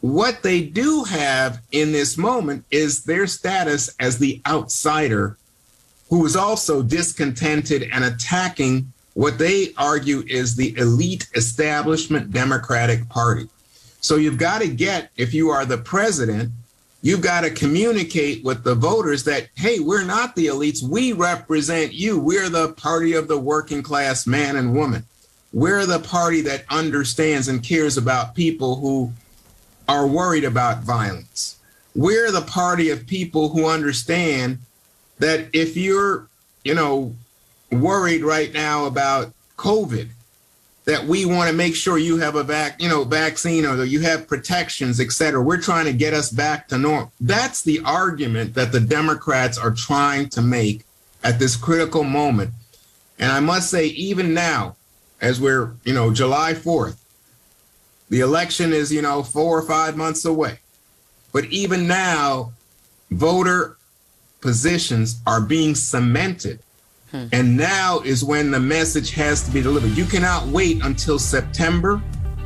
what 0.00 0.42
they 0.42 0.62
do 0.62 1.04
have 1.04 1.60
in 1.70 1.92
this 1.92 2.16
moment 2.16 2.64
is 2.70 3.04
their 3.04 3.26
status 3.26 3.94
as 4.00 4.16
the 4.16 4.40
outsider 4.46 5.36
who 6.08 6.24
is 6.24 6.34
also 6.34 6.82
discontented 6.82 7.90
and 7.92 8.04
attacking 8.04 8.90
what 9.12 9.36
they 9.36 9.74
argue 9.76 10.24
is 10.26 10.56
the 10.56 10.74
elite 10.78 11.28
establishment 11.34 12.32
Democratic 12.32 13.06
Party. 13.10 13.50
So 14.00 14.16
you've 14.16 14.38
got 14.38 14.62
to 14.62 14.68
get, 14.68 15.10
if 15.18 15.34
you 15.34 15.50
are 15.50 15.66
the 15.66 15.76
president, 15.76 16.52
you've 17.02 17.22
got 17.22 17.42
to 17.42 17.50
communicate 17.50 18.44
with 18.44 18.62
the 18.64 18.74
voters 18.74 19.24
that, 19.24 19.48
hey, 19.56 19.80
we're 19.80 20.04
not 20.04 20.34
the 20.36 20.46
elites. 20.46 20.82
We 20.82 21.12
represent 21.12 21.92
you. 21.92 22.18
We're 22.18 22.48
the 22.48 22.72
party 22.74 23.14
of 23.14 23.28
the 23.28 23.38
working 23.38 23.82
class 23.82 24.26
man 24.26 24.56
and 24.56 24.74
woman. 24.74 25.04
We're 25.52 25.86
the 25.86 25.98
party 25.98 26.42
that 26.42 26.64
understands 26.68 27.48
and 27.48 27.62
cares 27.62 27.96
about 27.96 28.34
people 28.34 28.76
who 28.76 29.12
are 29.88 30.06
worried 30.06 30.44
about 30.44 30.82
violence. 30.82 31.56
We're 31.94 32.30
the 32.30 32.42
party 32.42 32.90
of 32.90 33.06
people 33.06 33.48
who 33.48 33.66
understand 33.66 34.58
that 35.18 35.48
if 35.52 35.76
you're, 35.76 36.28
you 36.64 36.74
know, 36.74 37.14
worried 37.72 38.22
right 38.22 38.52
now 38.52 38.86
about 38.86 39.32
COVID, 39.56 40.10
that 40.84 41.04
we 41.04 41.24
want 41.24 41.50
to 41.50 41.56
make 41.56 41.76
sure 41.76 41.98
you 41.98 42.16
have 42.18 42.36
a 42.36 42.42
vac, 42.42 42.80
you 42.80 42.88
know, 42.88 43.04
vaccine 43.04 43.66
or 43.66 43.76
that 43.76 43.88
you 43.88 44.00
have 44.00 44.26
protections, 44.26 44.98
et 44.98 45.12
cetera. 45.12 45.42
We're 45.42 45.60
trying 45.60 45.84
to 45.84 45.92
get 45.92 46.14
us 46.14 46.30
back 46.30 46.68
to 46.68 46.78
normal. 46.78 47.12
That's 47.20 47.62
the 47.62 47.80
argument 47.84 48.54
that 48.54 48.72
the 48.72 48.80
Democrats 48.80 49.58
are 49.58 49.70
trying 49.70 50.30
to 50.30 50.42
make 50.42 50.84
at 51.22 51.38
this 51.38 51.56
critical 51.56 52.02
moment. 52.02 52.52
And 53.18 53.30
I 53.30 53.40
must 53.40 53.70
say, 53.70 53.86
even 53.86 54.32
now, 54.32 54.76
as 55.20 55.40
we're, 55.40 55.74
you 55.84 55.92
know, 55.92 56.12
July 56.12 56.54
4th, 56.54 56.96
the 58.08 58.20
election 58.20 58.72
is, 58.72 58.90
you 58.90 59.02
know, 59.02 59.22
four 59.22 59.58
or 59.58 59.62
five 59.62 59.96
months 59.96 60.24
away. 60.24 60.60
But 61.32 61.44
even 61.46 61.86
now, 61.86 62.52
voter 63.10 63.76
positions 64.40 65.20
are 65.26 65.40
being 65.40 65.74
cemented 65.74 66.60
Hmm. 67.10 67.26
And 67.32 67.56
now 67.56 68.00
is 68.00 68.24
when 68.24 68.50
the 68.50 68.60
message 68.60 69.10
has 69.12 69.42
to 69.42 69.50
be 69.50 69.62
delivered. 69.62 69.90
You 69.90 70.04
cannot 70.04 70.46
wait 70.48 70.84
until 70.84 71.18
September, 71.18 72.00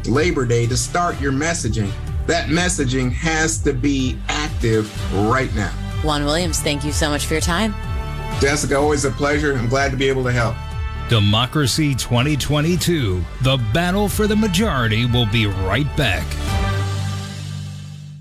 Labor 0.06 0.46
Day, 0.46 0.66
to 0.66 0.76
start 0.76 1.20
your 1.20 1.32
messaging. 1.32 1.90
That 2.26 2.48
messaging 2.48 3.12
has 3.12 3.58
to 3.58 3.72
be 3.72 4.18
active 4.28 4.90
right 5.28 5.54
now. 5.54 5.72
Juan 6.02 6.24
Williams, 6.24 6.60
thank 6.60 6.84
you 6.84 6.92
so 6.92 7.10
much 7.10 7.26
for 7.26 7.34
your 7.34 7.40
time. 7.40 7.74
Jessica, 8.40 8.76
always 8.76 9.04
a 9.04 9.10
pleasure. 9.10 9.54
I'm 9.54 9.68
glad 9.68 9.90
to 9.90 9.96
be 9.96 10.08
able 10.08 10.24
to 10.24 10.32
help. 10.32 10.56
Democracy 11.08 11.94
2022. 11.94 13.22
The 13.42 13.56
battle 13.74 14.08
for 14.08 14.26
the 14.26 14.36
majority 14.36 15.04
will 15.06 15.26
be 15.26 15.46
right 15.46 15.94
back. 15.96 16.26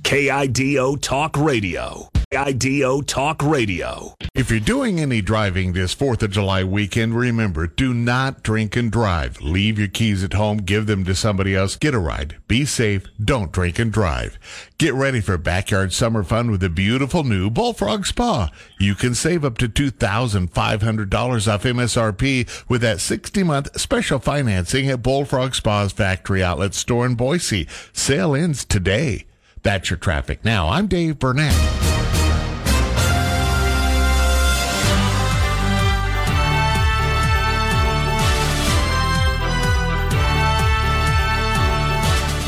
KIDO 0.04 1.02
Talk 1.02 1.38
Radio. 1.38 2.13
KIDO 2.34 3.06
Talk 3.06 3.44
Radio. 3.44 4.16
If 4.34 4.50
you're 4.50 4.60
doing 4.60 5.00
any 5.00 5.22
driving 5.22 5.74
this 5.74 5.94
4th 5.94 6.24
of 6.24 6.32
July 6.32 6.64
weekend, 6.64 7.16
remember, 7.16 7.68
do 7.68 7.94
not 7.94 8.42
drink 8.42 8.76
and 8.76 8.92
drive. 8.92 9.40
Leave 9.40 9.78
your 9.78 9.88
keys 9.88 10.24
at 10.24 10.34
home, 10.34 10.58
give 10.58 10.88
them 10.88 11.06
to 11.06 11.14
somebody 11.14 11.56
else, 11.56 11.76
get 11.76 11.94
a 11.94 12.00
ride. 12.00 12.38
Be 12.48 12.66
safe, 12.66 13.06
don't 13.24 13.52
drink 13.52 13.78
and 13.78 13.94
drive. 13.94 14.40
Get 14.80 14.96
ready 14.96 15.22
for 15.22 15.38
backyard 15.38 15.94
summer 15.94 16.24
fun 16.24 16.50
with 16.50 16.62
the 16.62 16.72
beautiful 16.72 17.24
new 17.24 17.52
Bullfrog 17.52 18.08
Spa. 18.08 18.50
You 18.80 18.96
can 18.96 19.14
save 19.14 19.46
up 19.46 19.60
to 19.60 19.70
$2,500 19.70 21.54
off 21.54 21.64
MSRP 21.64 22.68
with 22.68 22.82
that 22.82 22.98
60-month 22.98 23.80
special 23.80 24.18
financing 24.18 24.90
at 24.90 25.04
Bullfrog 25.04 25.54
Spa's 25.54 25.92
factory 25.92 26.44
outlet 26.44 26.74
store 26.74 27.06
in 27.06 27.14
Boise. 27.14 27.68
Sale 27.92 28.34
ends 28.34 28.66
today. 28.66 29.26
That's 29.62 29.92
your 29.92 29.98
traffic. 29.98 30.44
Now, 30.44 30.70
I'm 30.70 30.88
Dave 30.88 31.20
Burnett. 31.20 31.93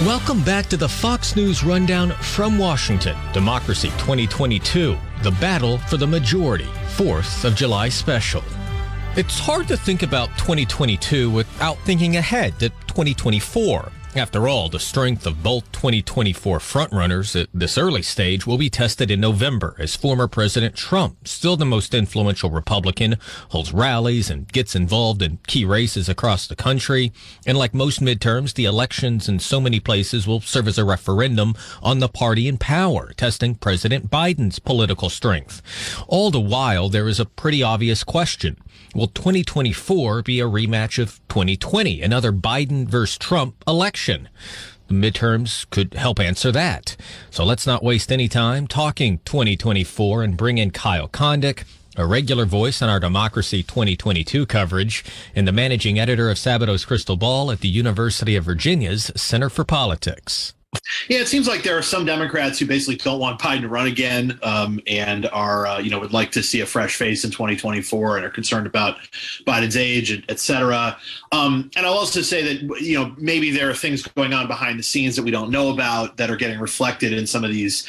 Welcome 0.03 0.43
back 0.43 0.65
to 0.67 0.77
the 0.77 0.89
Fox 0.89 1.37
News 1.37 1.63
Rundown 1.63 2.11
from 2.11 2.57
Washington. 2.57 3.15
Democracy 3.31 3.87
2022, 3.91 4.97
the 5.23 5.31
battle 5.31 5.77
for 5.77 5.95
the 5.95 6.05
majority, 6.05 6.67
4th 6.97 7.45
of 7.45 7.55
July 7.55 7.87
special. 7.87 8.43
It's 9.15 9.39
hard 9.39 9.69
to 9.69 9.77
think 9.77 10.03
about 10.03 10.27
2022 10.37 11.31
without 11.31 11.77
thinking 11.85 12.17
ahead 12.17 12.59
to 12.59 12.67
2024. 12.87 13.89
After 14.15 14.47
all, 14.47 14.69
the 14.69 14.79
strength 14.79 15.27
of 15.27 15.43
both 15.43 15.69
2024 15.73 16.59
frontrunners 16.59 17.37
at 17.37 17.49
this 17.53 17.77
early 17.77 18.01
stage 18.01 18.47
will 18.47 18.57
be 18.57 18.69
tested 18.69 19.11
in 19.11 19.19
November 19.19 19.75
as 19.77 19.97
former 19.97 20.25
President 20.29 20.73
Trump, 20.73 21.27
still 21.27 21.57
the 21.57 21.65
most 21.65 21.93
influential 21.93 22.49
Republican, 22.49 23.17
holds 23.49 23.73
rallies 23.73 24.29
and 24.29 24.47
gets 24.47 24.73
involved 24.73 25.21
in 25.21 25.39
key 25.47 25.65
races 25.65 26.07
across 26.07 26.47
the 26.47 26.55
country. 26.55 27.11
And 27.45 27.57
like 27.57 27.73
most 27.73 27.99
midterms, 27.99 28.53
the 28.53 28.63
elections 28.63 29.27
in 29.27 29.39
so 29.39 29.59
many 29.59 29.81
places 29.81 30.25
will 30.25 30.39
serve 30.39 30.69
as 30.69 30.77
a 30.77 30.85
referendum 30.85 31.53
on 31.83 31.99
the 31.99 32.07
party 32.07 32.47
in 32.47 32.57
power, 32.57 33.11
testing 33.17 33.55
President 33.55 34.09
Biden's 34.09 34.59
political 34.59 35.09
strength. 35.09 35.61
All 36.07 36.31
the 36.31 36.39
while, 36.39 36.87
there 36.87 37.09
is 37.09 37.19
a 37.19 37.25
pretty 37.25 37.61
obvious 37.61 38.05
question. 38.05 38.55
Will 38.95 39.07
2024 39.07 40.21
be 40.21 40.39
a 40.39 40.45
rematch 40.45 41.03
of 41.03 41.19
2020, 41.27 42.01
another 42.01 42.31
Biden 42.31 42.87
versus 42.87 43.17
Trump 43.17 43.61
election? 43.67 44.29
The 44.87 44.93
midterms 44.93 45.69
could 45.69 45.95
help 45.95 46.17
answer 46.17 46.49
that. 46.53 46.95
So 47.29 47.43
let's 47.43 47.67
not 47.67 47.83
waste 47.83 48.09
any 48.09 48.29
time 48.29 48.67
talking 48.67 49.19
2024 49.25 50.23
and 50.23 50.37
bring 50.37 50.59
in 50.59 50.71
Kyle 50.71 51.09
Kondik, 51.09 51.65
a 51.97 52.05
regular 52.05 52.45
voice 52.45 52.81
on 52.81 52.87
our 52.87 53.01
Democracy 53.01 53.63
2022 53.63 54.45
coverage, 54.45 55.03
and 55.35 55.45
the 55.45 55.51
managing 55.51 55.99
editor 55.99 56.29
of 56.29 56.37
Sabato's 56.37 56.85
Crystal 56.85 57.17
Ball 57.17 57.51
at 57.51 57.59
the 57.59 57.67
University 57.67 58.37
of 58.37 58.45
Virginia's 58.45 59.11
Center 59.13 59.49
for 59.49 59.65
Politics. 59.65 60.54
Yeah, 61.07 61.19
it 61.19 61.27
seems 61.27 61.47
like 61.47 61.63
there 61.63 61.77
are 61.77 61.81
some 61.81 62.05
Democrats 62.05 62.57
who 62.57 62.65
basically 62.65 62.95
don't 62.95 63.19
want 63.19 63.39
Biden 63.39 63.61
to 63.61 63.67
run 63.67 63.87
again, 63.87 64.39
um, 64.43 64.79
and 64.87 65.27
are 65.27 65.67
uh, 65.67 65.79
you 65.79 65.89
know 65.89 65.99
would 65.99 66.13
like 66.13 66.31
to 66.31 66.43
see 66.43 66.61
a 66.61 66.65
fresh 66.65 66.95
face 66.95 67.23
in 67.23 67.31
2024, 67.31 68.17
and 68.17 68.25
are 68.25 68.29
concerned 68.29 68.67
about 68.67 68.97
Biden's 69.45 69.77
age, 69.77 70.23
et 70.29 70.39
cetera. 70.39 70.97
Um, 71.31 71.69
and 71.75 71.85
I'll 71.85 71.93
also 71.93 72.21
say 72.21 72.55
that 72.55 72.81
you 72.81 72.97
know 72.97 73.13
maybe 73.17 73.51
there 73.51 73.69
are 73.69 73.73
things 73.73 74.01
going 74.01 74.33
on 74.33 74.47
behind 74.47 74.79
the 74.79 74.83
scenes 74.83 75.15
that 75.15 75.23
we 75.23 75.31
don't 75.31 75.51
know 75.51 75.69
about 75.69 76.17
that 76.17 76.29
are 76.29 76.35
getting 76.35 76.59
reflected 76.59 77.13
in 77.13 77.27
some 77.27 77.43
of 77.43 77.51
these 77.51 77.87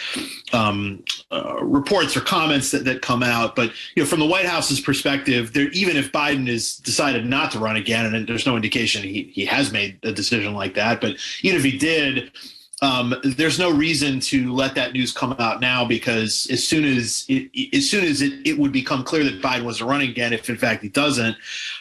um, 0.52 1.02
uh, 1.30 1.56
reports 1.62 2.16
or 2.16 2.20
comments 2.20 2.70
that, 2.70 2.84
that 2.84 3.02
come 3.02 3.22
out. 3.22 3.56
But 3.56 3.72
you 3.94 4.02
know, 4.02 4.06
from 4.08 4.20
the 4.20 4.26
White 4.26 4.46
House's 4.46 4.80
perspective, 4.80 5.52
there 5.52 5.68
even 5.70 5.96
if 5.96 6.12
Biden 6.12 6.48
has 6.48 6.76
decided 6.76 7.24
not 7.26 7.50
to 7.52 7.58
run 7.58 7.76
again, 7.76 8.14
and 8.14 8.28
there's 8.28 8.46
no 8.46 8.56
indication 8.56 9.02
he 9.02 9.30
he 9.32 9.44
has 9.46 9.72
made 9.72 9.98
a 10.02 10.12
decision 10.12 10.54
like 10.54 10.74
that, 10.74 11.00
but 11.00 11.16
even 11.42 11.56
if 11.56 11.64
he 11.64 11.78
did 11.78 12.32
um, 12.82 13.14
there's 13.24 13.58
no 13.58 13.70
reason 13.70 14.20
to 14.20 14.52
let 14.52 14.74
that 14.74 14.92
news 14.92 15.12
come 15.12 15.34
out 15.38 15.60
now 15.60 15.84
because 15.84 16.46
as 16.50 16.66
soon 16.66 16.84
as 16.84 17.24
it, 17.28 17.50
as 17.74 17.88
soon 17.88 18.04
as 18.04 18.20
it, 18.20 18.46
it 18.46 18.58
would 18.58 18.72
become 18.72 19.02
clear 19.02 19.24
that 19.24 19.40
Biden 19.40 19.64
was 19.64 19.80
running 19.80 20.10
again, 20.10 20.32
if 20.32 20.50
in 20.50 20.56
fact 20.56 20.82
he 20.82 20.88
doesn't, 20.90 21.36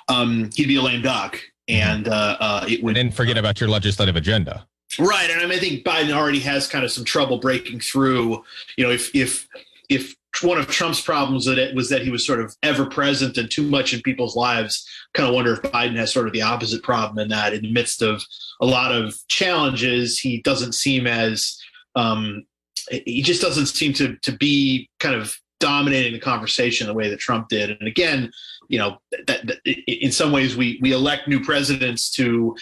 um, 0.08 0.50
he'd 0.56 0.68
be 0.68 0.78
a 0.78 0.82
lame 0.82 1.02
duck, 1.02 1.40
and 1.68 2.08
uh, 2.08 2.38
uh, 2.40 2.66
it 2.68 2.82
would. 2.82 2.98
And 2.98 3.14
forget 3.14 3.38
about 3.38 3.60
your 3.60 3.70
legislative 3.70 4.16
agenda. 4.16 4.66
Right, 4.98 5.30
and 5.30 5.42
I, 5.42 5.44
mean, 5.44 5.58
I 5.58 5.60
think 5.60 5.84
Biden 5.84 6.16
already 6.16 6.40
has 6.40 6.68
kind 6.68 6.86
of 6.86 6.92
some 6.92 7.04
trouble 7.04 7.40
breaking 7.40 7.82
through. 7.82 8.44
You 8.78 8.86
know, 8.86 8.92
if 8.92 9.14
if 9.14 9.50
if 9.90 10.16
one 10.42 10.58
of 10.58 10.68
Trump's 10.68 11.02
problems 11.02 11.46
that 11.46 11.58
it 11.58 11.76
was 11.76 11.90
that 11.90 12.02
he 12.02 12.10
was 12.10 12.26
sort 12.26 12.40
of 12.40 12.56
ever 12.64 12.86
present 12.86 13.38
and 13.38 13.50
too 13.50 13.64
much 13.64 13.94
in 13.94 14.02
people's 14.02 14.36
lives. 14.36 14.88
Kind 15.14 15.30
of 15.30 15.36
wonder 15.36 15.54
if 15.54 15.62
Biden 15.62 15.96
has 15.98 16.12
sort 16.12 16.28
of 16.28 16.34
the 16.34 16.42
opposite 16.42 16.84
problem 16.84 17.20
in 17.20 17.30
that 17.30 17.54
in 17.54 17.62
the 17.62 17.72
midst 17.72 18.02
of 18.02 18.24
a 18.62 18.66
lot 18.66 18.92
of 18.92 19.16
challenges, 19.28 20.20
he 20.20 20.42
doesn't 20.42 20.74
seem 20.74 21.08
as 21.08 21.60
um, 21.96 22.44
he 22.90 23.22
just 23.22 23.42
doesn't 23.42 23.68
seem 23.68 23.94
to 23.94 24.16
to 24.18 24.32
be 24.32 24.90
kind 25.00 25.16
of 25.16 25.36
dominating 25.60 26.14
the 26.14 26.20
conversation 26.20 26.88
the 26.88 26.94
way 26.94 27.10
that 27.10 27.20
Trump 27.20 27.48
did. 27.50 27.72
And 27.72 27.88
again, 27.88 28.32
you 28.68 28.78
know, 28.78 28.98
that, 29.28 29.48
that 29.48 29.60
in 29.88 30.12
some 30.12 30.32
ways 30.32 30.56
we 30.56 30.80
we 30.82 30.92
elect 30.92 31.28
new 31.28 31.40
presidents 31.40 32.10
to 32.12 32.56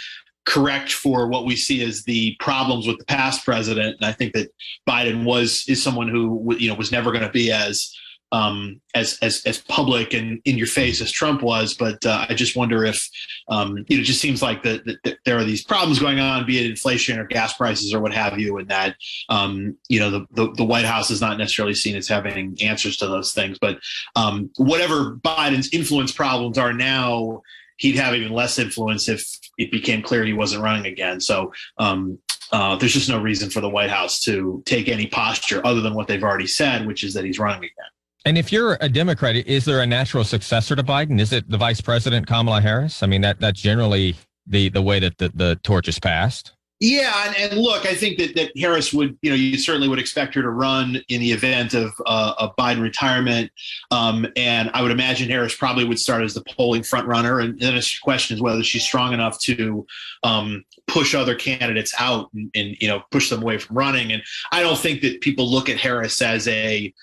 correct 0.45 0.91
for 0.91 1.27
what 1.27 1.45
we 1.45 1.55
see 1.55 1.83
as 1.83 2.03
the 2.03 2.35
problems 2.39 2.87
with 2.87 2.97
the 2.97 3.05
past 3.05 3.45
president. 3.45 3.97
And 3.99 4.05
I 4.05 4.11
think 4.11 4.33
that 4.33 4.49
Biden 4.87 5.23
was 5.23 5.65
is 5.67 5.81
someone 5.81 6.07
who 6.07 6.55
you 6.57 6.69
know 6.69 6.75
was 6.75 6.91
never 6.91 7.11
going 7.11 7.23
to 7.23 7.31
be 7.31 7.51
as 7.51 7.93
um, 8.33 8.81
as 8.95 9.17
as 9.21 9.43
as 9.45 9.59
public 9.59 10.13
and 10.13 10.41
in 10.43 10.57
your 10.57 10.67
face 10.67 11.01
as 11.01 11.11
Trump 11.11 11.43
was. 11.43 11.75
But 11.75 12.03
uh, 12.05 12.25
I 12.27 12.33
just 12.33 12.55
wonder 12.57 12.83
if 12.83 13.07
um, 13.47 13.85
you 13.87 13.97
know, 13.97 14.01
it 14.01 14.05
just 14.05 14.19
seems 14.19 14.41
like 14.41 14.63
that 14.63 14.83
the, 14.85 15.17
there 15.23 15.37
are 15.37 15.43
these 15.43 15.63
problems 15.63 15.99
going 15.99 16.19
on, 16.19 16.45
be 16.45 16.59
it 16.59 16.69
inflation 16.69 17.19
or 17.19 17.25
gas 17.25 17.53
prices 17.53 17.93
or 17.93 18.01
what 18.01 18.13
have 18.13 18.39
you, 18.39 18.57
and 18.57 18.67
that 18.69 18.95
um, 19.29 19.77
you 19.87 19.99
know 19.99 20.09
the, 20.09 20.25
the, 20.31 20.51
the 20.53 20.65
White 20.65 20.85
House 20.85 21.11
is 21.11 21.21
not 21.21 21.37
necessarily 21.37 21.75
seen 21.75 21.95
as 21.95 22.07
having 22.07 22.57
answers 22.61 22.97
to 22.97 23.07
those 23.07 23.33
things. 23.33 23.59
But 23.59 23.77
um, 24.15 24.49
whatever 24.57 25.15
Biden's 25.15 25.71
influence 25.71 26.11
problems 26.11 26.57
are 26.57 26.73
now, 26.73 27.43
he'd 27.77 27.97
have 27.97 28.15
even 28.15 28.33
less 28.33 28.57
influence 28.57 29.07
if 29.07 29.23
it 29.57 29.71
became 29.71 30.01
clear 30.01 30.23
he 30.23 30.33
wasn't 30.33 30.63
running 30.63 30.85
again. 30.85 31.19
So 31.19 31.53
um, 31.77 32.17
uh, 32.51 32.75
there's 32.75 32.93
just 32.93 33.09
no 33.09 33.19
reason 33.19 33.49
for 33.49 33.61
the 33.61 33.69
White 33.69 33.89
House 33.89 34.19
to 34.21 34.61
take 34.65 34.87
any 34.87 35.07
posture 35.07 35.65
other 35.65 35.81
than 35.81 35.93
what 35.93 36.07
they've 36.07 36.23
already 36.23 36.47
said, 36.47 36.85
which 36.85 37.03
is 37.03 37.13
that 37.13 37.25
he's 37.25 37.39
running 37.39 37.59
again. 37.59 37.89
And 38.25 38.37
if 38.37 38.51
you're 38.51 38.77
a 38.79 38.87
Democrat, 38.87 39.35
is 39.35 39.65
there 39.65 39.81
a 39.81 39.85
natural 39.85 40.23
successor 40.23 40.75
to 40.75 40.83
Biden? 40.83 41.19
Is 41.19 41.33
it 41.33 41.49
the 41.49 41.57
Vice 41.57 41.81
President 41.81 42.25
Kamala 42.25 42.61
Harris? 42.61 43.03
I 43.03 43.07
mean, 43.07 43.21
that 43.21 43.39
that's 43.39 43.59
generally 43.59 44.15
the 44.47 44.69
the 44.69 44.81
way 44.81 44.99
that 44.99 45.17
the, 45.17 45.29
the 45.33 45.59
torch 45.63 45.87
is 45.87 45.99
passed. 45.99 46.53
Yeah, 46.85 47.27
and, 47.27 47.35
and, 47.37 47.61
look, 47.61 47.85
I 47.85 47.95
think 47.95 48.17
that, 48.17 48.35
that 48.35 48.51
Harris 48.57 48.91
would, 48.91 49.17
you 49.21 49.29
know, 49.29 49.37
you 49.37 49.57
certainly 49.57 49.87
would 49.87 49.99
expect 49.99 50.35
her 50.35 50.41
to 50.41 50.49
run 50.49 51.01
in 51.07 51.21
the 51.21 51.31
event 51.31 51.73
of 51.73 51.93
uh, 52.05 52.33
a 52.37 52.61
Biden 52.61 52.81
retirement, 52.81 53.49
um, 53.89 54.27
and 54.35 54.69
I 54.73 54.81
would 54.81 54.91
imagine 54.91 55.29
Harris 55.29 55.55
probably 55.55 55.85
would 55.85 55.97
start 55.97 56.23
as 56.23 56.33
the 56.33 56.43
polling 56.43 56.83
front 56.83 57.07
runner. 57.07 57.39
And 57.39 57.57
then 57.57 57.73
the 57.73 57.91
question 58.03 58.35
is 58.35 58.41
whether 58.41 58.61
she's 58.63 58.83
strong 58.83 59.13
enough 59.13 59.39
to 59.43 59.87
um, 60.23 60.65
push 60.87 61.15
other 61.15 61.35
candidates 61.35 61.93
out 61.99 62.29
and, 62.33 62.51
and, 62.53 62.75
you 62.81 62.89
know 62.89 63.01
push 63.11 63.29
them 63.29 63.41
away 63.41 63.59
from 63.59 63.77
running. 63.77 64.11
And 64.11 64.21
I 64.51 64.61
don't 64.61 64.77
think 64.77 64.99
that 65.03 65.21
people 65.21 65.49
look 65.49 65.69
at 65.69 65.77
Harris 65.77 66.21
as 66.21 66.49
a 66.49 66.93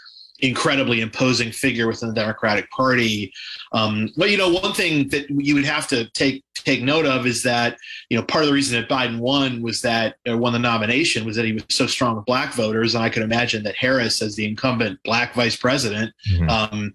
incredibly 0.42 1.00
imposing 1.00 1.52
figure 1.52 1.86
within 1.86 2.08
the 2.08 2.14
Democratic 2.14 2.70
Party. 2.70 3.32
Um, 3.72 4.10
but 4.16 4.30
you 4.30 4.36
know, 4.36 4.48
one 4.48 4.72
thing 4.72 5.08
that 5.08 5.28
you 5.30 5.54
would 5.54 5.64
have 5.64 5.86
to 5.88 6.08
take 6.10 6.44
take 6.54 6.82
note 6.82 7.06
of 7.06 7.26
is 7.26 7.42
that 7.42 7.78
you 8.10 8.18
know 8.18 8.24
part 8.24 8.44
of 8.44 8.48
the 8.48 8.54
reason 8.54 8.80
that 8.80 8.88
Biden 8.90 9.18
won 9.18 9.62
was 9.62 9.80
that 9.82 10.16
or 10.26 10.36
won 10.36 10.52
the 10.52 10.58
nomination 10.58 11.24
was 11.24 11.36
that 11.36 11.44
he 11.44 11.52
was 11.52 11.64
so 11.70 11.86
strong 11.86 12.16
with 12.16 12.24
black 12.24 12.54
voters, 12.54 12.94
and 12.94 13.04
I 13.04 13.10
could 13.10 13.22
imagine 13.22 13.62
that 13.64 13.76
Harris, 13.76 14.22
as 14.22 14.36
the 14.36 14.46
incumbent 14.46 14.98
black 15.04 15.34
vice 15.34 15.56
president. 15.56 16.12
Mm-hmm. 16.32 16.48
Um, 16.48 16.94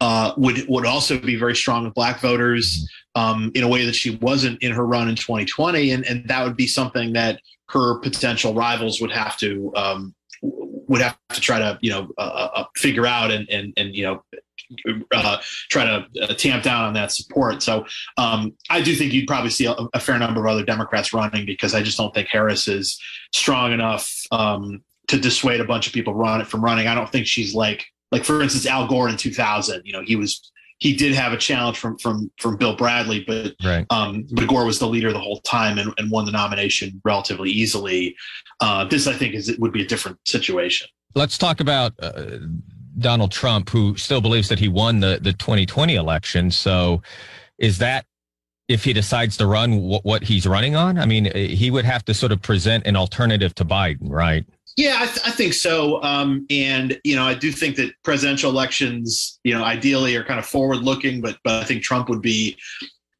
uh, 0.00 0.32
would 0.36 0.64
would 0.68 0.86
also 0.86 1.18
be 1.18 1.34
very 1.34 1.56
strong 1.56 1.84
with 1.84 1.92
black 1.94 2.20
voters 2.20 2.88
mm-hmm. 3.16 3.20
um, 3.20 3.52
in 3.56 3.64
a 3.64 3.68
way 3.68 3.84
that 3.84 3.96
she 3.96 4.16
wasn't 4.22 4.62
in 4.62 4.70
her 4.70 4.86
run 4.86 5.08
in 5.08 5.16
2020, 5.16 5.90
and 5.90 6.06
and 6.06 6.28
that 6.28 6.44
would 6.44 6.56
be 6.56 6.68
something 6.68 7.12
that 7.14 7.40
her 7.70 7.98
potential 7.98 8.54
rivals 8.54 9.00
would 9.00 9.10
have 9.10 9.36
to 9.36 9.72
um, 9.76 10.14
would 10.88 11.00
have 11.00 11.16
to 11.30 11.40
try 11.40 11.58
to 11.58 11.78
you 11.80 11.90
know 11.90 12.08
uh, 12.18 12.20
uh, 12.20 12.50
uh, 12.54 12.64
figure 12.76 13.06
out 13.06 13.30
and 13.30 13.48
and 13.50 13.72
and 13.76 13.94
you 13.94 14.02
know 14.04 14.22
uh, 15.12 15.38
try 15.70 15.84
to 15.84 16.06
uh, 16.22 16.34
tamp 16.34 16.62
down 16.62 16.84
on 16.84 16.94
that 16.94 17.12
support. 17.12 17.62
So 17.62 17.86
um, 18.16 18.52
I 18.68 18.80
do 18.80 18.94
think 18.94 19.12
you'd 19.12 19.26
probably 19.26 19.50
see 19.50 19.64
a, 19.64 19.74
a, 19.94 20.00
fair 20.00 20.18
number 20.18 20.40
of 20.40 20.46
other 20.46 20.64
Democrats 20.64 21.14
running 21.14 21.46
because 21.46 21.74
I 21.74 21.82
just 21.82 21.96
don't 21.96 22.12
think 22.14 22.28
Harris 22.28 22.68
is 22.68 23.00
strong 23.32 23.72
enough 23.72 24.12
um, 24.30 24.82
to 25.06 25.18
dissuade 25.18 25.60
a 25.60 25.64
bunch 25.64 25.86
of 25.86 25.94
people 25.94 26.12
run 26.12 26.44
from 26.44 26.62
running. 26.62 26.86
I 26.86 26.94
don't 26.94 27.10
think 27.10 27.26
she's 27.26 27.54
like 27.54 27.86
like 28.10 28.24
for 28.24 28.42
instance 28.42 28.66
Al 28.66 28.86
Gore 28.86 29.08
in 29.08 29.16
2000. 29.16 29.82
You 29.84 29.92
know 29.92 30.02
he 30.02 30.16
was 30.16 30.50
he 30.78 30.94
did 30.94 31.14
have 31.14 31.32
a 31.32 31.36
challenge 31.36 31.78
from 31.78 31.98
from 31.98 32.30
from 32.38 32.56
Bill 32.56 32.76
Bradley, 32.76 33.24
but 33.26 33.54
right. 33.64 33.84
um, 33.90 34.26
but 34.32 34.46
Gore 34.46 34.64
was 34.64 34.78
the 34.78 34.86
leader 34.86 35.12
the 35.12 35.18
whole 35.18 35.40
time 35.40 35.78
and, 35.78 35.92
and 35.98 36.10
won 36.10 36.24
the 36.24 36.32
nomination 36.32 37.00
relatively 37.04 37.50
easily. 37.50 38.16
Uh, 38.60 38.84
this, 38.84 39.06
I 39.06 39.12
think, 39.12 39.34
is 39.34 39.48
it 39.48 39.58
would 39.58 39.72
be 39.72 39.82
a 39.82 39.86
different 39.86 40.18
situation. 40.26 40.88
Let's 41.14 41.36
talk 41.36 41.60
about 41.60 41.94
uh, 42.00 42.38
Donald 42.98 43.32
Trump, 43.32 43.70
who 43.70 43.96
still 43.96 44.20
believes 44.20 44.48
that 44.48 44.58
he 44.58 44.68
won 44.68 45.00
the 45.00 45.18
the 45.20 45.32
2020 45.32 45.96
election. 45.96 46.50
So, 46.50 47.02
is 47.58 47.78
that 47.78 48.06
if 48.68 48.84
he 48.84 48.92
decides 48.92 49.36
to 49.38 49.46
run 49.46 49.80
what, 49.80 50.04
what 50.04 50.22
he's 50.22 50.46
running 50.46 50.76
on? 50.76 50.98
I 50.98 51.06
mean, 51.06 51.34
he 51.34 51.70
would 51.70 51.86
have 51.86 52.04
to 52.04 52.14
sort 52.14 52.30
of 52.30 52.40
present 52.40 52.86
an 52.86 52.94
alternative 52.96 53.54
to 53.56 53.64
Biden, 53.64 54.10
right? 54.10 54.44
Yeah, 54.78 54.98
I, 55.00 55.06
th- 55.06 55.26
I, 55.26 55.32
think 55.32 55.54
so. 55.54 56.00
Um, 56.04 56.46
and 56.50 57.00
you 57.02 57.16
know, 57.16 57.24
I 57.24 57.34
do 57.34 57.50
think 57.50 57.74
that 57.76 57.92
presidential 58.04 58.48
elections, 58.48 59.40
you 59.42 59.52
know, 59.52 59.64
ideally 59.64 60.14
are 60.14 60.22
kind 60.22 60.38
of 60.38 60.46
forward 60.46 60.78
looking, 60.78 61.20
but 61.20 61.36
but 61.42 61.60
I 61.60 61.64
think 61.64 61.82
Trump 61.82 62.08
would 62.08 62.22
be 62.22 62.56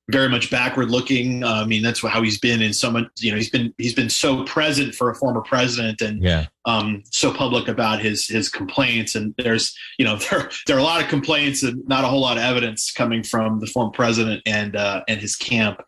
very 0.09 0.29
much 0.29 0.53
backward 0.53 0.89
looking. 0.89 1.43
Uh, 1.43 1.55
I 1.55 1.65
mean, 1.65 1.83
that's 1.83 2.01
how 2.01 2.23
he's 2.23 2.39
been 2.39 2.63
in 2.63 2.73
so 2.73 2.93
much. 2.93 3.09
You 3.19 3.33
know, 3.33 3.37
he's 3.37 3.51
been 3.51 3.75
he's 3.77 3.93
been 3.93 4.09
so 4.09 4.45
present 4.45 4.95
for 4.95 5.11
a 5.11 5.17
former 5.17 5.41
president, 5.41 6.01
and 6.01 6.23
yeah. 6.23 6.47
um, 6.65 7.03
so 7.11 7.35
public 7.35 7.67
about 7.67 8.01
his 8.01 8.29
his 8.29 8.49
complaints. 8.49 9.17
And 9.17 9.35
there's 9.37 9.77
you 9.99 10.05
know 10.05 10.17
there 10.31 10.51
there 10.69 10.77
are 10.77 10.81
a 10.81 10.85
lot 10.85 11.03
of 11.03 11.09
complaints 11.09 11.65
and 11.65 11.83
not 11.89 12.05
a 12.05 12.07
whole 12.07 12.21
lot 12.21 12.37
of 12.37 12.45
evidence 12.45 12.93
coming 12.93 13.25
from 13.25 13.59
the 13.59 13.67
former 13.67 13.91
president 13.91 14.43
and 14.47 14.77
uh, 14.77 15.03
and 15.09 15.21
his 15.21 15.35
camp. 15.35 15.83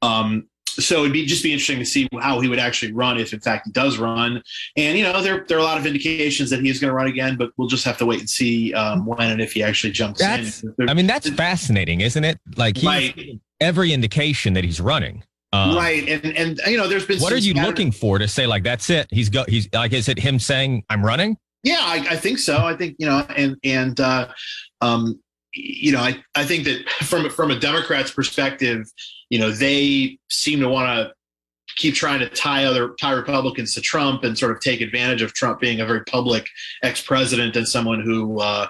Um, 0.00 0.48
so 0.74 1.00
it'd 1.00 1.12
be 1.12 1.26
just 1.26 1.42
be 1.42 1.52
interesting 1.52 1.78
to 1.78 1.84
see 1.84 2.08
how 2.20 2.40
he 2.40 2.48
would 2.48 2.58
actually 2.58 2.92
run 2.92 3.18
if 3.18 3.32
in 3.32 3.40
fact 3.40 3.66
he 3.66 3.72
does 3.72 3.98
run. 3.98 4.42
And 4.76 4.98
you 4.98 5.04
know 5.04 5.22
there, 5.22 5.44
there 5.48 5.58
are 5.58 5.60
a 5.60 5.64
lot 5.64 5.78
of 5.78 5.86
indications 5.86 6.50
that 6.50 6.60
he's 6.60 6.78
going 6.80 6.90
to 6.90 6.94
run 6.94 7.06
again 7.06 7.36
but 7.36 7.50
we'll 7.56 7.68
just 7.68 7.84
have 7.84 7.98
to 7.98 8.06
wait 8.06 8.20
and 8.20 8.30
see 8.30 8.72
um, 8.74 9.06
when 9.06 9.30
and 9.30 9.40
if 9.40 9.52
he 9.52 9.62
actually 9.62 9.92
jumps 9.92 10.20
that's, 10.20 10.62
in 10.62 10.88
i 10.88 10.94
mean 10.94 11.06
that's 11.06 11.28
fascinating 11.30 12.00
isn't 12.00 12.24
it? 12.24 12.38
Like 12.56 12.76
he's 12.76 12.86
right. 12.86 13.40
every 13.60 13.92
indication 13.92 14.54
that 14.54 14.64
he's 14.64 14.80
running 14.80 15.24
um, 15.52 15.76
right 15.76 16.08
and 16.08 16.36
and 16.36 16.60
you 16.66 16.76
know 16.76 16.88
there's 16.88 17.06
been 17.06 17.18
what 17.20 17.32
are 17.32 17.38
you 17.38 17.54
looking 17.54 17.90
for 17.90 18.18
to 18.18 18.28
say 18.28 18.46
like 18.46 18.62
that's 18.62 18.90
it? 18.90 19.08
He's 19.10 19.28
go 19.28 19.44
he's 19.48 19.68
like 19.72 19.92
is 19.92 20.08
it 20.08 20.18
him 20.18 20.38
saying 20.38 20.84
i'm 20.88 21.04
running 21.04 21.36
yeah 21.64 21.80
I, 21.80 22.06
I 22.10 22.16
think 22.16 22.38
so. 22.38 22.58
I 22.58 22.76
think 22.76 22.96
you 22.98 23.06
know 23.06 23.26
and 23.36 23.56
and 23.64 23.98
uh 24.00 24.28
um 24.80 25.20
you 25.52 25.92
know, 25.92 26.00
I, 26.00 26.22
I 26.34 26.44
think 26.44 26.64
that 26.64 26.88
from 27.02 27.28
from 27.30 27.50
a 27.50 27.58
Democrat's 27.58 28.10
perspective, 28.10 28.90
you 29.30 29.38
know, 29.38 29.50
they 29.50 30.18
seem 30.28 30.60
to 30.60 30.68
want 30.68 30.88
to 30.88 31.14
keep 31.76 31.94
trying 31.94 32.20
to 32.20 32.28
tie 32.28 32.64
other 32.64 32.94
tie 33.00 33.12
Republicans 33.12 33.74
to 33.74 33.80
Trump 33.80 34.24
and 34.24 34.36
sort 34.36 34.52
of 34.52 34.60
take 34.60 34.80
advantage 34.80 35.22
of 35.22 35.32
Trump 35.32 35.60
being 35.60 35.80
a 35.80 35.86
very 35.86 36.04
public 36.04 36.46
ex-president 36.82 37.56
and 37.56 37.66
someone 37.66 38.00
who 38.00 38.40
uh, 38.40 38.66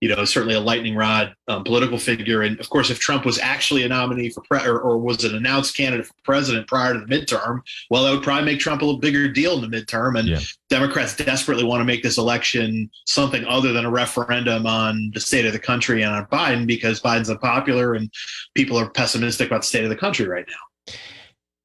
you 0.00 0.08
know, 0.08 0.24
certainly 0.24 0.54
a 0.54 0.60
lightning 0.60 0.96
rod 0.96 1.34
um, 1.48 1.62
political 1.62 1.98
figure. 1.98 2.42
And 2.42 2.58
of 2.58 2.70
course, 2.70 2.90
if 2.90 2.98
Trump 2.98 3.26
was 3.26 3.38
actually 3.38 3.84
a 3.84 3.88
nominee 3.88 4.30
for 4.30 4.40
pre- 4.42 4.66
or, 4.66 4.80
or, 4.80 4.98
was 4.98 5.24
an 5.24 5.34
announced 5.34 5.76
candidate 5.76 6.06
for 6.06 6.14
president 6.24 6.66
prior 6.66 6.94
to 6.94 7.00
the 7.00 7.06
midterm, 7.06 7.60
well, 7.90 8.04
that 8.04 8.12
would 8.12 8.22
probably 8.22 8.46
make 8.46 8.60
Trump 8.60 8.80
a 8.80 8.84
little 8.84 9.00
bigger 9.00 9.28
deal 9.28 9.62
in 9.62 9.70
the 9.70 9.76
midterm. 9.76 10.18
And 10.18 10.28
yeah. 10.28 10.40
Democrats 10.70 11.14
desperately 11.16 11.64
want 11.64 11.80
to 11.80 11.84
make 11.84 12.02
this 12.02 12.16
election 12.16 12.90
something 13.06 13.44
other 13.44 13.72
than 13.72 13.84
a 13.84 13.90
referendum 13.90 14.66
on 14.66 15.10
the 15.12 15.20
state 15.20 15.44
of 15.44 15.52
the 15.52 15.58
country 15.58 16.02
and 16.02 16.14
on 16.14 16.26
Biden 16.26 16.66
because 16.66 17.00
Biden's 17.00 17.28
unpopular 17.28 17.94
and 17.94 18.10
people 18.54 18.78
are 18.78 18.88
pessimistic 18.88 19.48
about 19.48 19.62
the 19.62 19.66
state 19.66 19.84
of 19.84 19.90
the 19.90 19.96
country 19.96 20.26
right 20.26 20.46
now. 20.48 20.94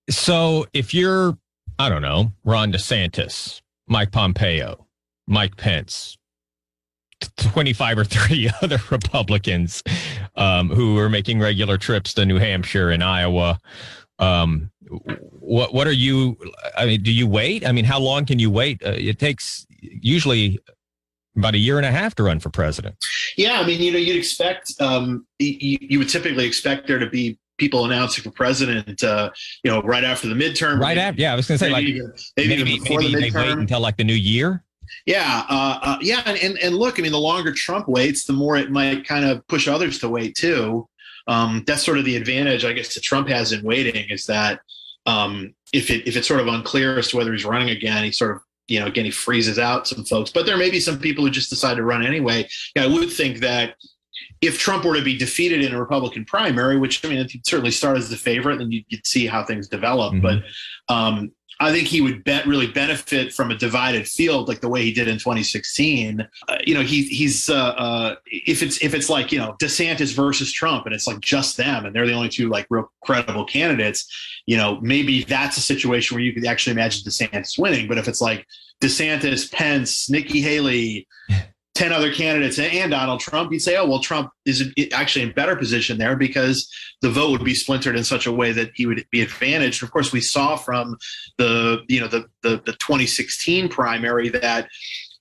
So 0.10 0.66
if 0.74 0.94
you're, 0.94 1.38
I 1.80 1.88
don't 1.88 2.02
know, 2.02 2.34
Ron 2.44 2.74
DeSantis, 2.74 3.62
Mike 3.88 4.12
Pompeo, 4.12 4.88
Mike 5.28 5.56
Pence, 5.56 6.18
25 7.38 7.98
or 8.00 8.04
30 8.04 8.50
other 8.62 8.80
Republicans 8.90 9.84
um, 10.36 10.70
who 10.70 10.98
are 10.98 11.10
making 11.10 11.40
regular 11.40 11.78
trips 11.78 12.14
to 12.16 12.26
New 12.26 12.38
Hampshire 12.38 12.90
and 12.90 13.04
Iowa. 13.04 13.60
Um, 14.20 14.72
what 14.88 15.74
what 15.74 15.88
are 15.88 15.92
you? 15.92 16.38
I 16.78 16.86
mean, 16.86 17.04
do 17.04 17.12
you 17.12 17.28
wait? 17.28 17.66
I 17.66 17.72
mean, 17.72 17.86
how 17.86 18.00
long 18.00 18.26
can 18.26 18.40
you 18.40 18.50
wait? 18.50 18.82
Uh, 18.86 18.92
it 18.92 19.20
takes 19.20 19.66
usually 19.82 20.60
about 21.36 21.54
a 21.54 21.58
year 21.58 21.78
and 21.78 21.86
a 21.86 21.92
half 21.92 22.16
to 22.16 22.24
run 22.24 22.40
for 22.40 22.50
president. 22.50 22.96
Yeah, 23.36 23.60
I 23.60 23.66
mean, 23.66 23.82
you 23.82 23.92
know, 23.92 23.98
you'd 23.98 24.16
expect 24.16 24.72
um, 24.80 25.26
you, 25.40 25.78
you 25.82 26.00
would 26.00 26.10
typically 26.10 26.46
expect 26.46 26.88
there 26.88 27.00
to 27.00 27.10
be 27.10 27.38
people 27.58 27.86
announcing 27.86 28.24
for 28.24 28.32
president, 28.32 29.04
uh, 29.04 29.32
you 29.64 29.72
know, 29.72 29.82
right 29.82 30.04
after 30.04 30.28
the 30.28 30.36
midterm. 30.36 30.80
Right 30.80 30.98
after, 30.98 31.22
yeah, 31.22 31.34
I 31.34 31.36
was 31.36 31.48
going 31.48 31.58
to 31.58 31.66
say 31.66 31.72
maybe, 31.72 32.02
like 32.02 32.12
maybe, 32.38 32.64
maybe, 32.64 32.80
maybe 32.80 33.14
the 33.14 33.30
they 33.30 33.32
wait 33.32 33.58
until 33.58 33.80
like 33.80 33.98
the 33.98 34.04
new 34.04 34.14
year. 34.14 34.64
Yeah, 35.06 35.44
uh, 35.50 35.80
uh, 35.82 35.98
yeah, 36.02 36.24
and, 36.26 36.38
and, 36.38 36.58
and 36.60 36.76
look, 36.76 37.00
I 37.00 37.04
mean, 37.04 37.12
the 37.12 37.20
longer 37.20 37.54
Trump 37.54 37.88
waits, 37.88 38.26
the 38.26 38.34
more 38.34 38.58
it 38.58 38.72
might 38.72 39.06
kind 39.06 39.26
of 39.26 39.46
push 39.48 39.68
others 39.68 40.00
to 40.00 40.10
wait 40.10 40.36
too. 40.36 40.88
Um, 41.28 41.64
that's 41.66 41.84
sort 41.84 41.98
of 41.98 42.06
the 42.06 42.16
advantage, 42.16 42.66
I 42.66 42.74
guess, 42.74 42.94
that 42.94 43.04
Trump 43.04 43.28
has 43.30 43.52
in 43.52 43.64
waiting 43.64 44.10
is 44.10 44.26
that 44.26 44.62
um, 45.06 45.54
if 45.74 45.90
it 45.90 46.08
if 46.08 46.16
it's 46.16 46.28
sort 46.28 46.40
of 46.40 46.48
unclear 46.48 46.98
as 46.98 47.10
to 47.10 47.18
whether 47.18 47.32
he's 47.32 47.46
running 47.46 47.70
again, 47.70 48.04
he 48.04 48.12
sort 48.12 48.36
of 48.36 48.42
you 48.68 48.80
know 48.80 48.88
again 48.88 49.06
he 49.06 49.12
freezes 49.12 49.60
out 49.60 49.88
some 49.88 50.06
folks. 50.06 50.32
But 50.32 50.46
there 50.46 50.58
may 50.58 50.70
be 50.70 50.80
some 50.80 51.00
people 51.00 51.24
who 51.24 51.32
just 51.32 51.50
decide 51.50 51.76
to 51.76 51.84
run 51.84 52.06
anyway. 52.06 52.48
Yeah, 52.76 52.84
I 52.84 52.88
would 52.88 53.12
think 53.12 53.40
that 53.40 53.76
if 54.42 54.60
Trump 54.60 54.86
were 54.86 54.96
to 54.96 55.04
be 55.04 55.18
defeated 55.18 55.64
in 55.64 55.74
a 55.74 55.80
Republican 55.80 56.26
primary, 56.26 56.78
which 56.78 57.04
I 57.06 57.10
mean, 57.10 57.20
it 57.20 57.32
certainly 57.46 57.72
start 57.72 57.98
as 57.98 58.10
the 58.10 58.18
favorite, 58.18 58.58
then 58.58 58.72
you'd, 58.72 58.86
you'd 58.90 59.06
see 59.06 59.28
how 59.28 59.44
things 59.44 59.68
develop. 59.68 60.14
Mm-hmm. 60.14 60.22
But 60.88 60.94
um, 60.94 61.32
I 61.60 61.72
think 61.72 61.88
he 61.88 62.02
would 62.02 62.24
bet 62.24 62.46
really 62.46 62.68
benefit 62.68 63.34
from 63.34 63.52
a 63.52 63.56
divided 63.56 64.08
field 64.08 64.48
like 64.48 64.62
the 64.62 64.70
way 64.70 64.84
he 64.84 64.92
did 64.92 65.08
in 65.08 65.18
2016. 65.18 66.28
Uh, 66.48 66.58
you 66.66 66.74
know, 66.74 66.82
he, 66.82 67.04
he's 67.04 67.50
uh, 67.50 67.56
uh, 67.56 68.16
if 68.26 68.62
it's 68.62 68.82
if 68.84 68.94
it's 68.94 69.10
like 69.10 69.32
you 69.32 69.40
know 69.40 69.56
DeSantis 69.60 70.14
versus 70.14 70.52
Trump 70.52 70.86
and 70.86 70.94
it's 70.94 71.08
like 71.08 71.20
just 71.22 71.58
them 71.58 71.86
and 71.86 71.96
they're 71.96 72.06
the 72.06 72.14
only 72.14 72.30
two 72.30 72.50
like 72.50 72.68
real 72.70 72.92
credible 73.02 73.46
candidates. 73.46 74.42
You 74.46 74.58
know, 74.58 74.80
maybe 74.82 75.24
that's 75.24 75.58
a 75.58 75.62
situation 75.62 76.16
where 76.16 76.24
you 76.24 76.34
could 76.34 76.46
actually 76.46 76.74
imagine 76.74 77.04
DeSantis 77.04 77.58
winning. 77.58 77.88
But 77.88 77.98
if 77.98 78.08
it's 78.08 78.22
like 78.22 78.46
DeSantis, 78.82 79.52
Pence, 79.52 80.10
Nikki 80.10 80.42
Haley, 80.42 81.08
10 81.76 81.92
other 81.92 82.12
candidates 82.12 82.58
and 82.58 82.92
Donald 82.92 83.20
Trump, 83.20 83.52
you'd 83.52 83.62
say, 83.62 83.76
oh, 83.76 83.86
well, 83.86 84.00
Trump 84.00 84.32
is 84.46 84.74
actually 84.94 85.24
in 85.24 85.34
better 85.34 85.58
position 85.58 85.98
there 85.98 86.16
because 86.16 86.72
the 87.02 87.10
vote 87.10 87.32
would 87.32 87.44
be 87.44 87.54
splintered 87.54 87.98
in 87.98 88.04
such 88.04 88.26
a 88.26 88.32
way 88.32 88.54
that 88.54 88.72
he 88.76 88.86
would 88.86 89.06
be 89.12 89.22
advantaged. 89.22 89.84
Of 89.84 89.92
course, 89.92 90.14
we 90.14 90.22
saw 90.22 90.56
from 90.56 90.98
the, 91.38 91.84
you 91.90 92.00
know, 92.00 92.08
the, 92.08 92.26
the, 92.44 92.62
the 92.66 92.72
2016 92.74 93.68
primary 93.68 94.30
that 94.30 94.70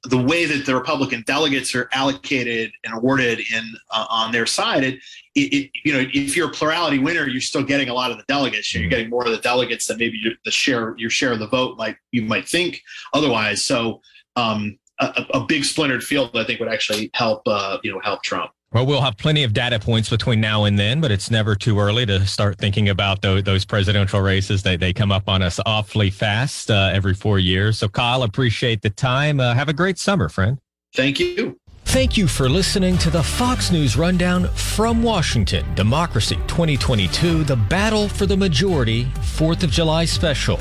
the 0.04 0.18
way 0.18 0.44
that 0.44 0.66
the 0.66 0.74
Republican 0.74 1.24
delegates 1.26 1.74
are 1.74 1.88
allocated 1.92 2.70
and 2.84 2.94
awarded 2.94 3.40
in 3.40 3.64
uh, 3.90 4.06
on 4.08 4.32
their 4.32 4.46
side, 4.46 4.84
it, 4.84 5.00
it, 5.34 5.70
you 5.84 5.92
know, 5.92 6.06
if 6.12 6.36
you're 6.36 6.48
a 6.48 6.52
plurality 6.52 6.98
winner, 6.98 7.26
you're 7.26 7.40
still 7.40 7.62
getting 7.62 7.88
a 7.88 7.94
lot 7.94 8.10
of 8.10 8.18
the 8.18 8.24
delegates. 8.28 8.72
You're 8.74 8.88
getting 8.88 9.10
more 9.10 9.24
of 9.24 9.32
the 9.32 9.38
delegates 9.38 9.86
than 9.86 9.96
maybe 9.96 10.20
the 10.44 10.50
share 10.50 10.94
your 10.98 11.10
share 11.10 11.32
of 11.32 11.38
the 11.38 11.48
vote 11.48 11.78
might 11.78 11.96
you 12.12 12.22
might 12.22 12.46
think 12.46 12.82
otherwise. 13.14 13.64
So 13.64 14.02
um, 14.36 14.78
a, 15.00 15.26
a 15.34 15.44
big 15.44 15.64
splintered 15.64 16.04
field, 16.04 16.30
I 16.34 16.44
think 16.44 16.60
would 16.60 16.68
actually 16.68 17.10
help, 17.14 17.42
uh, 17.46 17.78
you 17.82 17.92
know, 17.92 18.00
help 18.00 18.22
Trump. 18.22 18.50
Well, 18.72 18.86
we'll 18.86 19.02
have 19.02 19.16
plenty 19.16 19.44
of 19.44 19.52
data 19.52 19.78
points 19.78 20.10
between 20.10 20.40
now 20.40 20.64
and 20.64 20.76
then, 20.76 21.00
but 21.00 21.12
it's 21.12 21.30
never 21.30 21.54
too 21.54 21.78
early 21.78 22.04
to 22.06 22.26
start 22.26 22.58
thinking 22.58 22.88
about 22.88 23.22
those, 23.22 23.44
those 23.44 23.64
presidential 23.64 24.20
races. 24.20 24.64
They, 24.64 24.76
they 24.76 24.92
come 24.92 25.12
up 25.12 25.28
on 25.28 25.42
us 25.42 25.60
awfully 25.64 26.10
fast 26.10 26.72
uh, 26.72 26.90
every 26.92 27.14
four 27.14 27.38
years. 27.38 27.78
So, 27.78 27.88
Kyle, 27.88 28.24
appreciate 28.24 28.82
the 28.82 28.90
time. 28.90 29.38
Uh, 29.38 29.54
have 29.54 29.68
a 29.68 29.72
great 29.72 29.98
summer, 29.98 30.28
friend. 30.28 30.58
Thank 30.92 31.20
you. 31.20 31.58
Thank 31.94 32.16
you 32.16 32.26
for 32.26 32.48
listening 32.48 32.98
to 32.98 33.08
the 33.08 33.22
Fox 33.22 33.70
News 33.70 33.96
Rundown 33.96 34.48
from 34.48 35.00
Washington 35.00 35.64
Democracy 35.76 36.34
2022, 36.48 37.44
the 37.44 37.54
battle 37.54 38.08
for 38.08 38.26
the 38.26 38.36
majority, 38.36 39.04
4th 39.20 39.62
of 39.62 39.70
July 39.70 40.04
special. 40.04 40.58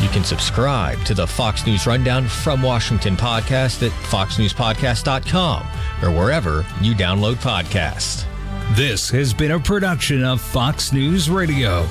You 0.00 0.10
can 0.10 0.24
subscribe 0.24 1.02
to 1.06 1.14
the 1.14 1.26
Fox 1.26 1.66
News 1.66 1.86
Rundown 1.86 2.28
from 2.28 2.60
Washington 2.60 3.16
podcast 3.16 3.82
at 3.82 3.92
foxnewspodcast.com 4.10 5.66
or 6.02 6.10
wherever 6.10 6.66
you 6.82 6.94
download 6.94 7.36
podcasts. 7.36 8.26
This 8.76 9.08
has 9.08 9.32
been 9.32 9.52
a 9.52 9.58
production 9.58 10.22
of 10.22 10.42
Fox 10.42 10.92
News 10.92 11.30
Radio. 11.30 11.88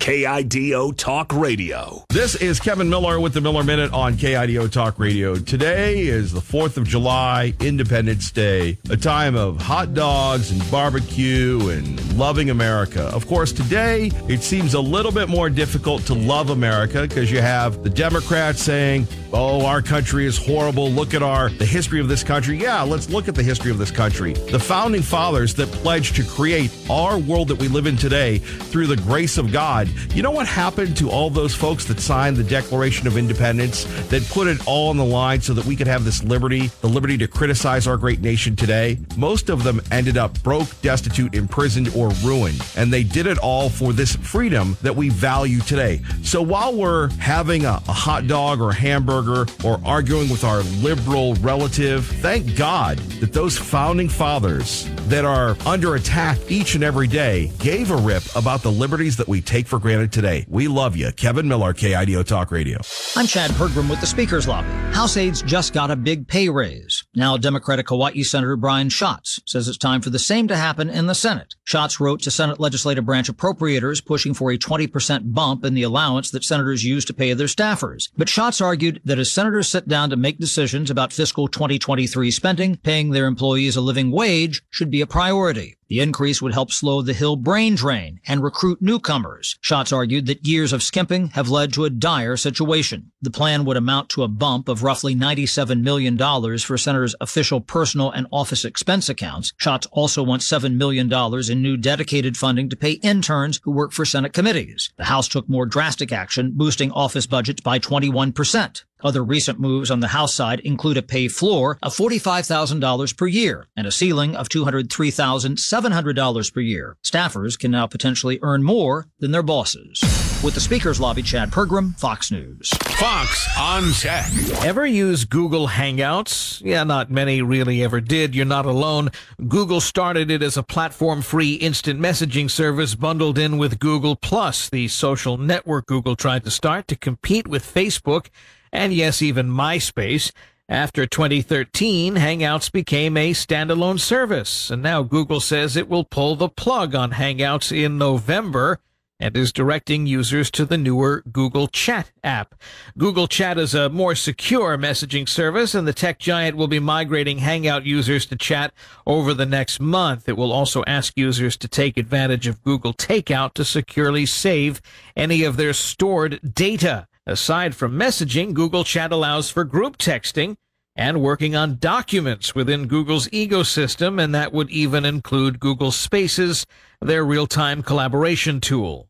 KIDO 0.00 0.96
Talk 0.96 1.30
Radio. 1.34 2.06
This 2.08 2.34
is 2.34 2.58
Kevin 2.58 2.88
Miller 2.88 3.20
with 3.20 3.34
the 3.34 3.42
Miller 3.42 3.62
Minute 3.62 3.92
on 3.92 4.14
KIDO 4.14 4.72
Talk 4.72 4.98
Radio. 4.98 5.34
Today 5.36 6.00
is 6.06 6.32
the 6.32 6.40
4th 6.40 6.78
of 6.78 6.88
July, 6.88 7.52
Independence 7.60 8.32
Day, 8.32 8.78
a 8.88 8.96
time 8.96 9.36
of 9.36 9.60
hot 9.60 9.92
dogs 9.92 10.52
and 10.52 10.70
barbecue 10.70 11.68
and 11.68 12.16
loving 12.16 12.48
America. 12.48 13.02
Of 13.08 13.26
course, 13.26 13.52
today 13.52 14.10
it 14.26 14.42
seems 14.42 14.72
a 14.72 14.80
little 14.80 15.12
bit 15.12 15.28
more 15.28 15.50
difficult 15.50 16.06
to 16.06 16.14
love 16.14 16.48
America 16.48 17.02
because 17.02 17.30
you 17.30 17.42
have 17.42 17.82
the 17.82 17.90
Democrats 17.90 18.62
saying, 18.62 19.06
"Oh, 19.34 19.66
our 19.66 19.82
country 19.82 20.24
is 20.24 20.38
horrible. 20.38 20.90
Look 20.90 21.12
at 21.12 21.22
our 21.22 21.50
the 21.50 21.66
history 21.66 22.00
of 22.00 22.08
this 22.08 22.24
country." 22.24 22.58
Yeah, 22.58 22.82
let's 22.82 23.10
look 23.10 23.28
at 23.28 23.34
the 23.34 23.42
history 23.42 23.70
of 23.70 23.76
this 23.76 23.90
country. 23.90 24.32
The 24.32 24.58
founding 24.58 25.02
fathers 25.02 25.52
that 25.54 25.70
pledged 25.70 26.16
to 26.16 26.24
create 26.24 26.70
our 26.88 27.18
world 27.18 27.48
that 27.48 27.58
we 27.58 27.68
live 27.68 27.86
in 27.86 27.98
today 27.98 28.38
through 28.38 28.86
the 28.86 28.96
grace 28.96 29.36
of 29.36 29.52
God 29.52 29.89
you 30.14 30.22
know 30.22 30.30
what 30.30 30.46
happened 30.46 30.96
to 30.98 31.10
all 31.10 31.30
those 31.30 31.54
folks 31.54 31.84
that 31.86 32.00
signed 32.00 32.36
the 32.36 32.44
Declaration 32.44 33.06
of 33.06 33.16
Independence, 33.16 33.84
that 34.08 34.26
put 34.28 34.46
it 34.46 34.66
all 34.66 34.90
on 34.90 34.96
the 34.96 35.04
line 35.04 35.40
so 35.40 35.54
that 35.54 35.64
we 35.64 35.76
could 35.76 35.86
have 35.86 36.04
this 36.04 36.22
liberty, 36.22 36.68
the 36.80 36.88
liberty 36.88 37.16
to 37.18 37.28
criticize 37.28 37.86
our 37.86 37.96
great 37.96 38.20
nation 38.20 38.56
today? 38.56 38.98
Most 39.16 39.50
of 39.50 39.64
them 39.64 39.80
ended 39.90 40.16
up 40.16 40.40
broke, 40.42 40.68
destitute, 40.82 41.34
imprisoned, 41.34 41.88
or 41.94 42.10
ruined. 42.22 42.64
And 42.76 42.92
they 42.92 43.02
did 43.02 43.26
it 43.26 43.38
all 43.38 43.68
for 43.68 43.92
this 43.92 44.16
freedom 44.16 44.76
that 44.82 44.94
we 44.94 45.08
value 45.08 45.60
today. 45.60 46.00
So 46.22 46.42
while 46.42 46.74
we're 46.74 47.10
having 47.18 47.64
a, 47.64 47.80
a 47.88 47.92
hot 47.92 48.26
dog 48.26 48.60
or 48.60 48.70
a 48.70 48.74
hamburger 48.74 49.46
or 49.64 49.80
arguing 49.84 50.28
with 50.28 50.44
our 50.44 50.62
liberal 50.82 51.34
relative, 51.36 52.06
thank 52.06 52.56
God 52.56 52.98
that 53.20 53.32
those 53.32 53.58
founding 53.58 54.08
fathers 54.08 54.88
that 55.08 55.24
are 55.24 55.56
under 55.66 55.96
attack 55.96 56.38
each 56.48 56.74
and 56.74 56.84
every 56.84 57.08
day 57.08 57.50
gave 57.58 57.90
a 57.90 57.96
rip 57.96 58.22
about 58.36 58.62
the 58.62 58.70
liberties 58.70 59.16
that 59.16 59.26
we 59.26 59.40
take 59.40 59.66
for 59.66 59.78
granted 59.80 60.12
today. 60.12 60.46
We 60.48 60.68
love 60.68 60.96
you. 60.96 61.10
Kevin 61.12 61.48
Miller, 61.48 61.72
KIDO 61.72 62.24
Talk 62.24 62.52
Radio. 62.52 62.78
I'm 63.16 63.26
Chad 63.26 63.50
Pergram 63.52 63.90
with 63.90 64.00
the 64.00 64.06
Speaker's 64.06 64.46
Lobby. 64.46 64.68
House 64.92 65.16
aides 65.16 65.42
just 65.42 65.72
got 65.72 65.90
a 65.90 65.96
big 65.96 66.28
pay 66.28 66.48
raise. 66.48 67.04
Now 67.14 67.36
Democratic 67.36 67.88
Hawaii 67.88 68.22
Senator 68.22 68.56
Brian 68.56 68.88
Schatz 68.88 69.40
says 69.46 69.66
it's 69.66 69.78
time 69.78 70.00
for 70.00 70.10
the 70.10 70.18
same 70.18 70.46
to 70.48 70.56
happen 70.56 70.88
in 70.88 71.06
the 71.06 71.14
Senate. 71.14 71.54
Schatz 71.64 71.98
wrote 71.98 72.22
to 72.22 72.30
Senate 72.30 72.60
Legislative 72.60 73.04
Branch 73.06 73.28
appropriators 73.28 74.04
pushing 74.04 74.34
for 74.34 74.52
a 74.52 74.58
20% 74.58 75.32
bump 75.32 75.64
in 75.64 75.74
the 75.74 75.82
allowance 75.82 76.30
that 76.30 76.44
senators 76.44 76.84
use 76.84 77.04
to 77.06 77.14
pay 77.14 77.32
their 77.32 77.46
staffers. 77.46 78.10
But 78.16 78.28
Schatz 78.28 78.60
argued 78.60 79.00
that 79.04 79.18
as 79.18 79.32
senators 79.32 79.68
sit 79.68 79.88
down 79.88 80.10
to 80.10 80.16
make 80.16 80.38
decisions 80.38 80.90
about 80.90 81.12
fiscal 81.12 81.48
2023 81.48 82.30
spending, 82.30 82.76
paying 82.76 83.10
their 83.10 83.26
employees 83.26 83.76
a 83.76 83.80
living 83.80 84.10
wage 84.10 84.62
should 84.70 84.90
be 84.90 85.00
a 85.00 85.06
priority. 85.06 85.76
The 85.90 85.98
increase 85.98 86.40
would 86.40 86.54
help 86.54 86.70
slow 86.70 87.02
the 87.02 87.12
Hill 87.12 87.34
brain 87.34 87.74
drain 87.74 88.20
and 88.24 88.44
recruit 88.44 88.80
newcomers. 88.80 89.58
Schatz 89.60 89.92
argued 89.92 90.26
that 90.26 90.46
years 90.46 90.72
of 90.72 90.84
skimping 90.84 91.30
have 91.30 91.48
led 91.48 91.72
to 91.72 91.84
a 91.84 91.90
dire 91.90 92.36
situation. 92.36 93.10
The 93.20 93.32
plan 93.32 93.64
would 93.64 93.76
amount 93.76 94.08
to 94.10 94.22
a 94.22 94.28
bump 94.28 94.68
of 94.68 94.84
roughly 94.84 95.16
$97 95.16 95.82
million 95.82 96.16
for 96.16 96.78
senators' 96.78 97.16
official 97.20 97.60
personal 97.60 98.12
and 98.12 98.28
office 98.30 98.64
expense 98.64 99.08
accounts. 99.08 99.52
Schatz 99.56 99.88
also 99.90 100.22
wants 100.22 100.48
$7 100.48 100.76
million 100.76 101.12
in 101.50 101.60
new 101.60 101.76
dedicated 101.76 102.36
funding 102.36 102.68
to 102.68 102.76
pay 102.76 102.92
interns 102.92 103.58
who 103.64 103.72
work 103.72 103.90
for 103.90 104.04
Senate 104.04 104.32
committees. 104.32 104.92
The 104.96 105.06
House 105.06 105.26
took 105.26 105.48
more 105.48 105.66
drastic 105.66 106.12
action, 106.12 106.52
boosting 106.54 106.92
office 106.92 107.26
budgets 107.26 107.62
by 107.62 107.80
21%. 107.80 108.84
Other 109.02 109.24
recent 109.24 109.58
moves 109.58 109.90
on 109.90 110.00
the 110.00 110.08
House 110.08 110.34
side 110.34 110.60
include 110.60 110.96
a 110.96 111.02
pay 111.02 111.28
floor 111.28 111.78
of 111.82 111.96
$45,000 111.96 113.16
per 113.16 113.26
year 113.26 113.68
and 113.76 113.86
a 113.86 113.92
ceiling 113.92 114.36
of 114.36 114.48
$203,700 114.48 116.52
per 116.52 116.60
year. 116.60 116.96
Staffers 117.04 117.58
can 117.58 117.70
now 117.70 117.86
potentially 117.86 118.38
earn 118.42 118.62
more 118.62 119.06
than 119.18 119.30
their 119.30 119.42
bosses. 119.42 120.00
With 120.42 120.54
the 120.54 120.60
Speaker's 120.60 121.00
Lobby, 121.00 121.22
Chad 121.22 121.50
Pergram, 121.50 121.98
Fox 121.98 122.30
News. 122.30 122.70
Fox 122.98 123.46
on 123.58 123.92
Tech. 123.92 124.30
Ever 124.64 124.86
use 124.86 125.26
Google 125.26 125.68
Hangouts? 125.68 126.62
Yeah, 126.64 126.84
not 126.84 127.10
many 127.10 127.42
really 127.42 127.82
ever 127.82 128.00
did. 128.00 128.34
You're 128.34 128.46
not 128.46 128.64
alone. 128.64 129.10
Google 129.48 129.80
started 129.80 130.30
it 130.30 130.42
as 130.42 130.56
a 130.56 130.62
platform 130.62 131.20
free 131.20 131.54
instant 131.54 132.00
messaging 132.00 132.50
service 132.50 132.94
bundled 132.94 133.36
in 133.36 133.58
with 133.58 133.78
Google 133.78 134.16
Plus, 134.16 134.70
the 134.70 134.88
social 134.88 135.36
network 135.36 135.86
Google 135.86 136.16
tried 136.16 136.44
to 136.44 136.50
start 136.50 136.88
to 136.88 136.96
compete 136.96 137.46
with 137.46 137.62
Facebook 137.62 138.28
and 138.72 138.92
yes, 138.92 139.22
even 139.22 139.48
MySpace. 139.48 140.32
After 140.68 141.04
2013, 141.04 142.14
Hangouts 142.14 142.70
became 142.70 143.16
a 143.16 143.32
standalone 143.32 143.98
service, 143.98 144.70
and 144.70 144.80
now 144.80 145.02
Google 145.02 145.40
says 145.40 145.76
it 145.76 145.88
will 145.88 146.04
pull 146.04 146.36
the 146.36 146.48
plug 146.48 146.94
on 146.94 147.12
Hangouts 147.12 147.76
in 147.76 147.98
November 147.98 148.78
and 149.20 149.36
is 149.36 149.52
directing 149.52 150.06
users 150.06 150.50
to 150.52 150.64
the 150.64 150.78
newer 150.78 151.22
Google 151.30 151.68
Chat 151.68 152.10
app. 152.24 152.54
Google 152.96 153.26
Chat 153.26 153.58
is 153.58 153.74
a 153.74 153.90
more 153.90 154.14
secure 154.14 154.78
messaging 154.78 155.28
service, 155.28 155.74
and 155.74 155.86
the 155.86 155.92
tech 155.92 156.18
giant 156.18 156.56
will 156.56 156.68
be 156.68 156.78
migrating 156.78 157.38
Hangout 157.38 157.84
users 157.84 158.24
to 158.26 158.36
Chat 158.36 158.72
over 159.06 159.34
the 159.34 159.46
next 159.46 159.78
month. 159.78 160.28
It 160.28 160.36
will 160.36 160.52
also 160.52 160.82
ask 160.86 161.12
users 161.16 161.56
to 161.58 161.68
take 161.68 161.98
advantage 161.98 162.46
of 162.46 162.62
Google 162.62 162.94
Takeout 162.94 163.54
to 163.54 163.64
securely 163.64 164.24
save 164.24 164.80
any 165.14 165.42
of 165.42 165.56
their 165.56 165.74
stored 165.74 166.40
data. 166.54 167.06
Aside 167.30 167.76
from 167.76 167.92
messaging, 167.92 168.54
Google 168.54 168.82
Chat 168.82 169.12
allows 169.12 169.50
for 169.50 169.62
group 169.62 169.98
texting 169.98 170.56
and 170.96 171.22
working 171.22 171.54
on 171.54 171.78
documents 171.78 172.56
within 172.56 172.88
Google's 172.88 173.28
ecosystem, 173.28 174.20
and 174.20 174.34
that 174.34 174.52
would 174.52 174.68
even 174.68 175.04
include 175.04 175.60
Google 175.60 175.92
Spaces, 175.92 176.66
their 177.00 177.24
real-time 177.24 177.84
collaboration 177.84 178.60
tool. 178.60 179.09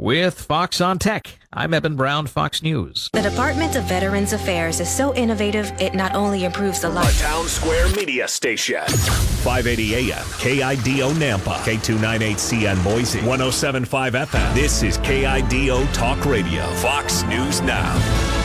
With 0.00 0.40
Fox 0.40 0.80
on 0.80 1.00
Tech, 1.00 1.40
I'm 1.52 1.74
Eben 1.74 1.96
Brown, 1.96 2.28
Fox 2.28 2.62
News. 2.62 3.10
The 3.14 3.20
Department 3.20 3.74
of 3.74 3.82
Veterans 3.82 4.32
Affairs 4.32 4.78
is 4.78 4.88
so 4.88 5.12
innovative, 5.16 5.72
it 5.80 5.92
not 5.92 6.14
only 6.14 6.44
improves 6.44 6.82
the 6.82 6.88
life. 6.88 7.18
A 7.18 7.24
Town 7.24 7.46
Square 7.48 7.88
Media 7.96 8.28
Station. 8.28 8.84
580 8.86 10.12
AM, 10.12 10.24
KIDO 10.38 11.12
Nampa, 11.14 11.56
K298CN 11.64 12.84
Boise, 12.84 13.18
1075 13.22 14.12
FM. 14.12 14.54
This 14.54 14.84
is 14.84 14.98
KIDO 14.98 15.92
Talk 15.92 16.24
Radio, 16.26 16.64
Fox 16.74 17.24
News 17.24 17.60
Now. 17.62 18.37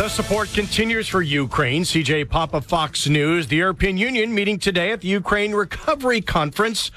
The 0.00 0.08
support 0.08 0.48
continues 0.54 1.08
for 1.08 1.20
Ukraine. 1.20 1.82
CJ 1.82 2.30
Papa, 2.30 2.62
Fox 2.62 3.06
News. 3.06 3.48
The 3.48 3.56
European 3.56 3.98
Union 3.98 4.34
meeting 4.34 4.58
today 4.58 4.92
at 4.92 5.02
the 5.02 5.08
Ukraine 5.08 5.52
Recovery 5.52 6.22
Conference. 6.22 6.90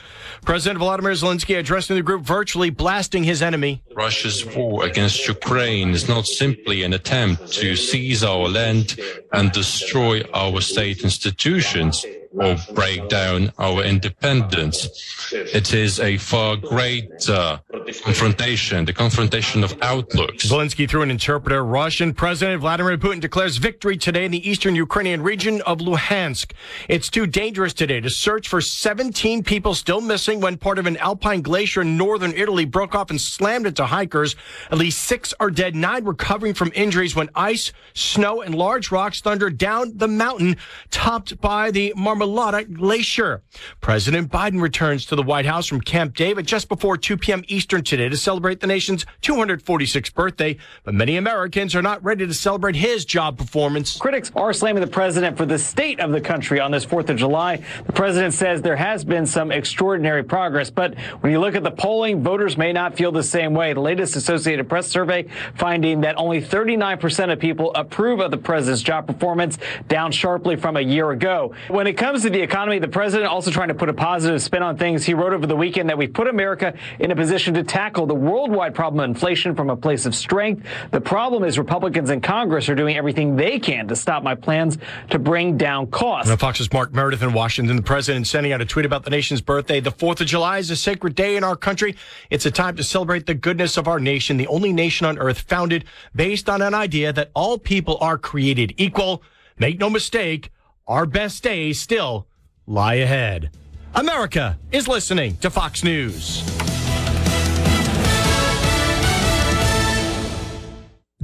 President 0.46 0.80
Vladimir 0.80 1.12
Zelensky 1.12 1.60
addressing 1.60 1.98
the 1.98 2.02
group 2.02 2.22
virtually, 2.22 2.70
blasting 2.70 3.26
his 3.26 3.42
enemy. 3.42 3.84
Russia's 3.94 4.46
war 4.56 4.86
against 4.86 5.28
Ukraine 5.28 5.90
is 5.90 6.08
not 6.08 6.26
simply 6.26 6.84
an 6.84 6.94
attempt 6.94 7.52
to 7.52 7.76
seize 7.76 8.24
our 8.24 8.48
land 8.48 8.98
and 9.34 9.52
destroy 9.52 10.22
our 10.34 10.62
state 10.62 11.04
institutions 11.04 12.06
or 12.34 12.58
break 12.74 13.08
down 13.10 13.52
our 13.60 13.84
independence. 13.84 15.32
It 15.32 15.74
is 15.74 16.00
a 16.00 16.18
far 16.18 16.56
greater 16.56 17.60
confrontation, 18.04 18.86
the 18.86 18.94
confrontation 18.94 19.64
of 19.64 19.78
outlooks. 19.82 20.48
Zelensky 20.48 20.90
through 20.90 21.04
an 21.04 21.12
interpreter. 21.12 21.64
Russian 21.64 22.14
President 22.14 22.62
Vladimir 22.62 22.98
Putin 22.98 23.20
declares 23.20 23.58
victory 23.58 23.98
today 23.98 24.26
in 24.26 24.32
the 24.32 24.50
eastern 24.50 24.76
Ukrainian 24.76 25.22
region 25.22 25.62
of 25.62 25.80
Luhansk. 25.80 26.54
It's 26.90 27.10
too 27.10 27.28
dangerous 27.28 27.74
today 27.74 28.00
to 28.00 28.10
search 28.10 28.48
for 28.48 28.62
17 28.62 29.44
people 29.44 29.76
still 29.76 30.02
missing 30.02 30.40
when 30.40 30.58
part 30.58 30.80
of 30.80 30.88
an 30.88 30.98
alpine 30.98 31.42
glacier 31.42 31.82
in 31.82 31.98
northern 31.98 32.34
Italy 32.34 32.66
broke 32.66 32.96
off 32.96 33.10
and 33.10 33.22
slammed 33.22 33.68
into 33.68 33.86
hikers. 33.86 34.36
At 34.72 34.78
least 34.78 35.04
six 35.04 35.34
are 35.40 35.52
dead, 35.52 35.76
nine 35.76 36.06
recovering 36.06 36.54
from 36.54 36.72
injuries 36.74 37.16
when 37.16 37.30
ice, 37.36 37.72
snow, 37.94 38.42
and 38.42 38.56
large 38.56 38.92
rocks 38.92 39.22
thundered 39.22 39.58
down 39.58 39.98
the 39.98 40.08
mountain, 40.08 40.58
topped 40.90 41.40
by 41.40 41.70
the 41.70 41.94
Marmolada 41.96 42.23
Marmolada 42.24 42.72
Glacier. 42.72 43.42
President 43.82 44.32
Biden 44.32 44.62
returns 44.62 45.06
to 45.08 45.16
the 45.16 45.24
White 45.24 45.46
House 45.46 45.68
from 45.68 45.82
Camp 45.82 46.16
David 46.16 46.48
just 46.48 46.70
before 46.70 46.98
2 46.98 47.18
p.m. 47.18 47.44
Eastern 47.48 47.84
today 47.84 48.10
to 48.10 48.18
celebrate 48.18 48.60
the 48.60 48.68
nation's 48.68 49.06
246th 49.22 50.14
birthday. 50.14 50.58
But 50.84 50.94
many 50.94 51.18
Americans 51.18 51.76
are 51.76 51.82
not 51.82 52.04
ready 52.04 52.26
to 52.26 52.34
celebrate 52.34 52.76
his 52.76 53.06
job 53.06 53.38
performance. 53.38 53.98
Critics 53.98 54.32
are 54.36 54.54
slamming 54.54 54.82
the 54.82 54.88
president 54.88 55.38
for 55.38 55.46
the 55.46 55.60
state 55.60 56.00
of 56.00 56.12
the 56.12 56.22
country 56.22 56.60
on 56.60 56.72
this 56.72 56.86
4th 56.86 57.10
of 57.10 57.18
July. 57.18 57.64
The 57.86 57.94
president 57.94 58.34
says 58.34 58.62
there 58.62 58.76
has 58.76 59.04
been 59.04 59.26
some 59.26 59.52
extraordinary 59.52 60.24
progress, 60.24 60.70
but 60.70 60.98
when 61.22 61.32
you 61.32 61.40
look 61.40 61.56
at 61.56 61.64
the 61.64 61.72
polling, 61.72 62.24
voters 62.24 62.58
may 62.58 62.72
not 62.72 62.96
feel 62.96 63.12
the 63.12 63.24
same 63.24 63.54
way. 63.54 63.74
The 63.74 63.82
latest 63.82 64.16
Associated 64.16 64.70
Press 64.70 64.88
survey 64.88 65.28
finding 65.56 66.02
that 66.02 66.18
only 66.18 66.42
39% 66.42 67.32
of 67.32 67.40
people 67.40 67.74
approve 67.76 68.20
of 68.20 68.32
the 68.32 68.38
president's 68.38 68.82
job 68.82 69.08
performance, 69.08 69.58
down 69.88 70.12
sharply 70.12 70.56
from 70.56 70.78
a 70.78 70.82
year 70.82 71.12
ago. 71.12 71.54
When 71.68 71.88
it 71.88 71.94
comes 71.94 72.13
to 72.22 72.30
the 72.30 72.42
economy, 72.42 72.80
the 72.80 72.88
president 72.88 73.30
also 73.30 73.50
trying 73.50 73.70
to 73.70 73.74
put 73.74 73.90
a 73.90 73.94
positive 73.94 74.42
spin 74.42 74.62
on 74.62 74.78
things. 74.78 75.04
He 75.04 75.14
wrote 75.14 75.34
over 75.34 75.48
the 75.48 75.56
weekend 75.56 75.90
that 75.90 75.98
we've 75.98 76.14
put 76.14 76.28
America 76.28 76.74
in 77.00 77.12
a 77.12 77.16
position 77.16 77.56
to 77.56 77.64
tackle 77.64 78.06
the 78.06 78.14
worldwide 78.14 78.76
problem 78.76 79.00
of 79.00 79.10
inflation 79.10 79.56
from 79.56 79.70
a 79.70 79.76
place 79.76 80.06
of 80.06 80.14
strength. 80.16 80.66
The 80.92 81.02
problem 81.02 81.44
is 81.44 81.58
Republicans 81.58 82.12
in 82.12 82.22
Congress 82.22 82.70
are 82.70 82.76
doing 82.76 82.96
everything 82.96 83.36
they 83.36 83.58
can 83.58 83.88
to 83.88 83.96
stop 83.96 84.22
my 84.22 84.36
plans 84.36 84.78
to 85.10 85.18
bring 85.18 85.58
down 85.58 85.88
costs. 85.88 86.30
Now, 86.30 86.36
Fox's 86.36 86.72
Mark 86.72 86.94
Meredith 86.94 87.24
in 87.24 87.34
Washington. 87.34 87.76
The 87.76 87.82
president 87.82 88.28
sending 88.28 88.54
out 88.54 88.62
a 88.62 88.66
tweet 88.66 88.86
about 88.86 89.04
the 89.04 89.10
nation's 89.10 89.42
birthday. 89.42 89.80
The 89.80 89.92
4th 89.92 90.22
of 90.22 90.28
July 90.28 90.60
is 90.60 90.70
a 90.70 90.76
sacred 90.76 91.16
day 91.16 91.36
in 91.36 91.44
our 91.44 91.56
country. 91.56 91.96
It's 92.30 92.46
a 92.46 92.52
time 92.52 92.76
to 92.76 92.84
celebrate 92.84 93.26
the 93.26 93.34
goodness 93.34 93.76
of 93.76 93.88
our 93.88 94.00
nation, 94.00 94.38
the 94.38 94.48
only 94.48 94.72
nation 94.72 95.08
on 95.08 95.18
earth 95.18 95.40
founded 95.40 95.86
based 96.16 96.48
on 96.48 96.62
an 96.62 96.76
idea 96.76 97.12
that 97.12 97.32
all 97.34 97.58
people 97.58 97.98
are 98.00 98.20
created 98.20 98.76
equal. 98.78 99.24
Make 99.58 99.80
no 99.80 99.90
mistake, 99.90 100.52
our 100.88 101.06
best 101.06 101.44
days 101.44 101.80
still 101.80 102.28
lie 102.66 102.96
ahead. 102.96 103.52
America 103.96 104.58
is 104.72 104.88
listening 104.88 105.38
to 105.38 105.50
Fox 105.50 105.84
News. 105.84 106.42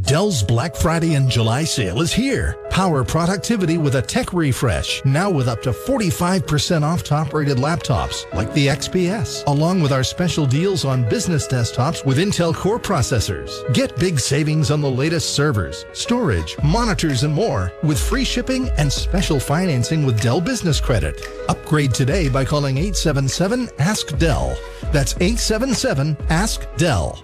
Dell's 0.02 0.44
Black 0.44 0.76
Friday 0.76 1.16
and 1.16 1.30
July 1.30 1.64
sale 1.64 2.02
is 2.02 2.14
here. 2.14 2.56
Power 2.70 3.04
productivity 3.04 3.78
with 3.78 3.96
a 3.96 4.02
tech 4.02 4.34
refresh, 4.34 5.04
now 5.04 5.30
with 5.30 5.48
up 5.48 5.62
to 5.64 5.72
45% 5.72 6.84
off 6.84 7.04
top 7.04 7.34
rated 7.34 7.58
laptops 7.58 8.32
like 8.34 8.54
the 8.54 8.68
XPS, 8.68 9.46
along 9.48 9.82
with 9.82 9.92
our 9.92 10.04
special 10.04 10.46
deals 10.46 10.86
on 10.86 11.08
business 11.10 11.48
desktops 11.48 12.06
with 12.06 12.18
Intel 12.18 12.54
Core 12.54 12.80
processors. 12.80 13.52
Get 13.74 13.98
big 13.98 14.20
savings 14.20 14.72
on 14.72 14.82
the 14.82 14.90
latest 14.90 15.34
servers, 15.34 15.86
storage, 15.94 16.56
monitors, 16.64 17.24
and 17.24 17.34
more 17.34 17.72
with 17.84 18.00
free 18.00 18.24
shipping 18.24 18.70
and 18.78 18.92
special 18.92 19.40
financing 19.40 20.06
with 20.06 20.22
Dell 20.22 20.40
Business 20.40 20.80
Credit. 20.80 21.20
Upgrade 21.50 21.94
today 21.94 22.30
by 22.30 22.46
calling 22.46 22.78
877 22.78 23.70
Ask 23.80 24.18
Dell. 24.18 24.58
That's 24.92 25.14
877 25.16 26.16
Ask 26.30 26.68
Dell. 26.78 27.24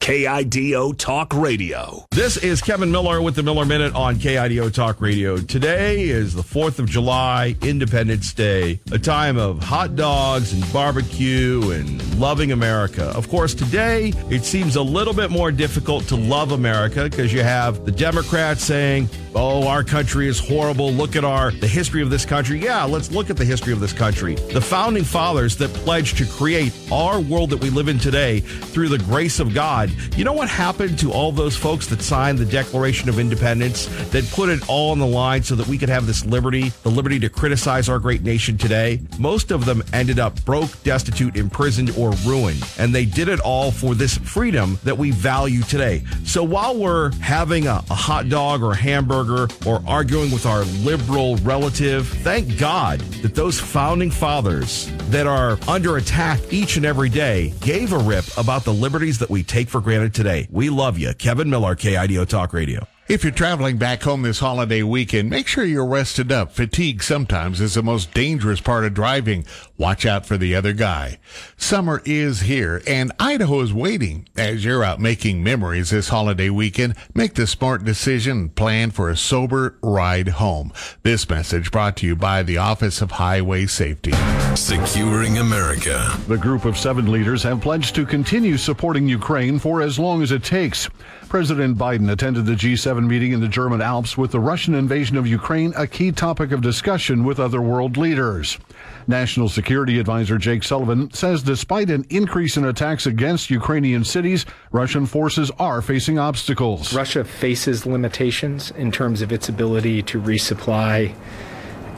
KIDO 0.00 0.96
Talk 0.96 1.34
Radio. 1.34 2.06
This 2.12 2.36
is 2.36 2.62
Kevin 2.62 2.92
Miller 2.92 3.20
with 3.20 3.34
the 3.34 3.42
Miller 3.42 3.64
Minute 3.64 3.92
on 3.96 4.14
KIDO 4.16 4.72
Talk 4.72 5.00
Radio. 5.00 5.36
Today 5.36 6.04
is 6.04 6.32
the 6.32 6.44
4th 6.44 6.78
of 6.78 6.88
July, 6.88 7.56
Independence 7.60 8.32
Day, 8.32 8.78
a 8.92 9.00
time 9.00 9.36
of 9.36 9.60
hot 9.60 9.96
dogs 9.96 10.52
and 10.52 10.72
barbecue 10.72 11.72
and 11.72 12.20
loving 12.20 12.52
America. 12.52 13.06
Of 13.16 13.28
course, 13.28 13.52
today 13.52 14.12
it 14.30 14.44
seems 14.44 14.76
a 14.76 14.82
little 14.82 15.14
bit 15.14 15.32
more 15.32 15.50
difficult 15.50 16.04
to 16.04 16.14
love 16.14 16.52
America 16.52 17.02
because 17.02 17.32
you 17.32 17.42
have 17.42 17.84
the 17.84 17.90
Democrats 17.90 18.62
saying, 18.62 19.10
"Oh, 19.34 19.66
our 19.66 19.82
country 19.82 20.28
is 20.28 20.38
horrible. 20.38 20.92
Look 20.92 21.16
at 21.16 21.24
our 21.24 21.50
the 21.50 21.66
history 21.66 22.00
of 22.00 22.10
this 22.10 22.24
country." 22.24 22.62
Yeah, 22.62 22.84
let's 22.84 23.10
look 23.10 23.28
at 23.28 23.36
the 23.36 23.44
history 23.44 23.72
of 23.72 23.80
this 23.80 23.92
country. 23.92 24.36
The 24.52 24.60
founding 24.60 25.04
fathers 25.04 25.56
that 25.56 25.74
pledged 25.74 26.16
to 26.18 26.26
create 26.26 26.72
our 26.92 27.18
world 27.18 27.50
that 27.50 27.56
we 27.58 27.70
live 27.70 27.88
in 27.88 27.98
today 27.98 28.38
through 28.40 28.88
the 28.88 28.98
grace 28.98 29.40
of 29.40 29.52
God 29.52 29.85
you 30.16 30.24
know 30.24 30.32
what 30.32 30.48
happened 30.48 30.98
to 31.00 31.12
all 31.12 31.32
those 31.32 31.56
folks 31.56 31.86
that 31.88 32.02
signed 32.02 32.38
the 32.38 32.44
Declaration 32.44 33.08
of 33.08 33.18
Independence, 33.18 33.86
that 34.10 34.28
put 34.30 34.48
it 34.48 34.68
all 34.68 34.92
on 34.92 34.98
the 34.98 35.06
line 35.06 35.42
so 35.42 35.54
that 35.54 35.66
we 35.66 35.78
could 35.78 35.88
have 35.88 36.06
this 36.06 36.24
liberty, 36.24 36.70
the 36.82 36.90
liberty 36.90 37.18
to 37.20 37.28
criticize 37.28 37.88
our 37.88 37.98
great 37.98 38.22
nation 38.22 38.58
today? 38.58 39.00
Most 39.18 39.50
of 39.50 39.64
them 39.64 39.82
ended 39.92 40.18
up 40.18 40.42
broke, 40.44 40.82
destitute, 40.82 41.36
imprisoned, 41.36 41.90
or 41.96 42.12
ruined. 42.24 42.62
And 42.78 42.94
they 42.94 43.04
did 43.04 43.28
it 43.28 43.40
all 43.40 43.70
for 43.70 43.94
this 43.94 44.16
freedom 44.18 44.78
that 44.84 44.96
we 44.96 45.10
value 45.10 45.62
today. 45.62 46.02
So 46.24 46.42
while 46.42 46.76
we're 46.76 47.12
having 47.14 47.66
a, 47.66 47.82
a 47.90 47.94
hot 47.94 48.28
dog 48.28 48.62
or 48.62 48.72
a 48.72 48.76
hamburger 48.76 49.48
or 49.66 49.82
arguing 49.86 50.30
with 50.30 50.46
our 50.46 50.64
liberal 50.84 51.36
relative, 51.36 52.08
thank 52.08 52.58
God 52.58 53.00
that 53.22 53.34
those 53.34 53.58
founding 53.58 54.10
fathers 54.10 54.90
that 55.10 55.26
are 55.26 55.58
under 55.68 55.96
attack 55.96 56.40
each 56.50 56.76
and 56.76 56.86
every 56.86 57.08
day 57.08 57.52
gave 57.60 57.92
a 57.92 57.98
rip 57.98 58.24
about 58.36 58.64
the 58.64 58.72
liberties 58.72 59.18
that 59.18 59.30
we 59.30 59.42
take 59.42 59.68
for 59.68 59.75
granted 59.80 60.14
today. 60.14 60.48
We 60.50 60.70
love 60.70 60.98
you. 60.98 61.12
Kevin 61.14 61.50
Miller, 61.50 61.74
KIDO 61.74 62.26
Talk 62.26 62.52
Radio. 62.52 62.86
If 63.08 63.22
you're 63.22 63.32
traveling 63.32 63.76
back 63.76 64.02
home 64.02 64.22
this 64.22 64.40
holiday 64.40 64.82
weekend, 64.82 65.30
make 65.30 65.46
sure 65.46 65.64
you're 65.64 65.86
rested 65.86 66.32
up. 66.32 66.50
Fatigue 66.50 67.04
sometimes 67.04 67.60
is 67.60 67.74
the 67.74 67.82
most 67.82 68.12
dangerous 68.12 68.60
part 68.60 68.84
of 68.84 68.94
driving. 68.94 69.44
Watch 69.78 70.06
out 70.06 70.24
for 70.24 70.36
the 70.36 70.54
other 70.54 70.72
guy. 70.72 71.18
Summer 71.56 72.00
is 72.04 72.40
here 72.42 72.82
and 72.86 73.12
Idaho 73.18 73.60
is 73.60 73.74
waiting. 73.74 74.28
As 74.36 74.64
you're 74.64 74.84
out 74.84 75.00
making 75.00 75.42
memories 75.42 75.90
this 75.90 76.08
holiday 76.08 76.48
weekend, 76.48 76.94
make 77.14 77.34
the 77.34 77.46
smart 77.46 77.84
decision 77.84 78.36
and 78.36 78.54
plan 78.54 78.90
for 78.90 79.10
a 79.10 79.16
sober 79.16 79.76
ride 79.82 80.28
home. 80.28 80.72
This 81.02 81.28
message 81.28 81.70
brought 81.70 81.96
to 81.98 82.06
you 82.06 82.14
by 82.14 82.42
the 82.42 82.58
Office 82.58 83.00
of 83.00 83.12
Highway 83.12 83.66
Safety. 83.66 84.12
Securing 84.54 85.38
America. 85.38 86.18
The 86.28 86.38
group 86.38 86.64
of 86.64 86.78
seven 86.78 87.10
leaders 87.10 87.42
have 87.42 87.60
pledged 87.60 87.94
to 87.96 88.06
continue 88.06 88.56
supporting 88.56 89.08
Ukraine 89.08 89.58
for 89.58 89.82
as 89.82 89.98
long 89.98 90.22
as 90.22 90.32
it 90.32 90.44
takes. 90.44 90.88
President 91.28 91.76
Biden 91.76 92.10
attended 92.10 92.46
the 92.46 92.52
G7 92.52 93.06
meeting 93.06 93.32
in 93.32 93.40
the 93.40 93.48
German 93.48 93.82
Alps 93.82 94.16
with 94.16 94.30
the 94.30 94.40
Russian 94.40 94.74
invasion 94.74 95.16
of 95.16 95.26
Ukraine 95.26 95.72
a 95.76 95.86
key 95.86 96.12
topic 96.12 96.52
of 96.52 96.60
discussion 96.60 97.24
with 97.24 97.40
other 97.40 97.60
world 97.60 97.96
leaders. 97.96 98.58
National 99.08 99.48
Security 99.48 99.98
Advisor 99.98 100.38
Jake 100.38 100.62
Sullivan 100.62 101.10
says 101.12 101.42
despite 101.42 101.90
an 101.90 102.04
increase 102.10 102.56
in 102.56 102.64
attacks 102.64 103.06
against 103.06 103.50
Ukrainian 103.50 104.04
cities, 104.04 104.46
Russian 104.72 105.06
forces 105.06 105.50
are 105.58 105.80
facing 105.82 106.18
obstacles. 106.18 106.92
Russia 106.92 107.24
faces 107.24 107.86
limitations 107.86 108.70
in 108.72 108.90
terms 108.90 109.22
of 109.22 109.32
its 109.32 109.48
ability 109.48 110.02
to 110.02 110.20
resupply 110.20 111.14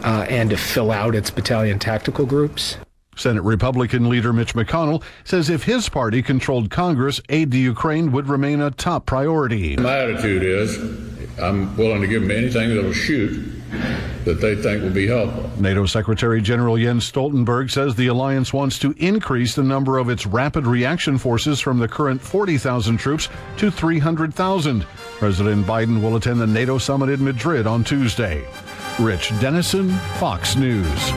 uh, 0.04 0.26
and 0.28 0.50
to 0.50 0.56
fill 0.56 0.90
out 0.90 1.14
its 1.14 1.30
battalion 1.30 1.78
tactical 1.78 2.26
groups. 2.26 2.76
Senate 3.16 3.42
Republican 3.42 4.08
leader 4.08 4.32
Mitch 4.32 4.54
McConnell 4.54 5.02
says 5.24 5.50
if 5.50 5.64
his 5.64 5.88
party 5.88 6.22
controlled 6.22 6.70
Congress, 6.70 7.20
aid 7.28 7.50
to 7.50 7.58
Ukraine 7.58 8.12
would 8.12 8.28
remain 8.28 8.60
a 8.60 8.70
top 8.70 9.06
priority. 9.06 9.76
My 9.76 9.98
attitude 9.98 10.44
is 10.44 10.76
I'm 11.40 11.76
willing 11.76 12.00
to 12.00 12.06
give 12.06 12.22
them 12.22 12.30
anything 12.30 12.68
that'll 12.74 12.92
shoot 12.92 13.57
that 14.24 14.40
they 14.40 14.54
think 14.56 14.82
will 14.82 14.90
be 14.90 15.06
helpful. 15.06 15.50
NATO 15.58 15.86
Secretary 15.86 16.40
General 16.40 16.76
Jens 16.76 17.10
Stoltenberg 17.10 17.70
says 17.70 17.94
the 17.94 18.08
alliance 18.08 18.52
wants 18.52 18.78
to 18.80 18.94
increase 18.98 19.54
the 19.54 19.62
number 19.62 19.98
of 19.98 20.08
its 20.08 20.26
rapid 20.26 20.66
reaction 20.66 21.18
forces 21.18 21.60
from 21.60 21.78
the 21.78 21.88
current 21.88 22.20
40,000 22.20 22.96
troops 22.98 23.28
to 23.56 23.70
300,000. 23.70 24.82
President 25.18 25.66
Biden 25.66 26.02
will 26.02 26.16
attend 26.16 26.40
the 26.40 26.46
NATO 26.46 26.78
summit 26.78 27.10
in 27.10 27.24
Madrid 27.24 27.66
on 27.66 27.84
Tuesday. 27.84 28.46
Rich 28.98 29.30
Denison, 29.40 29.90
Fox 30.18 30.56
News. 30.56 31.12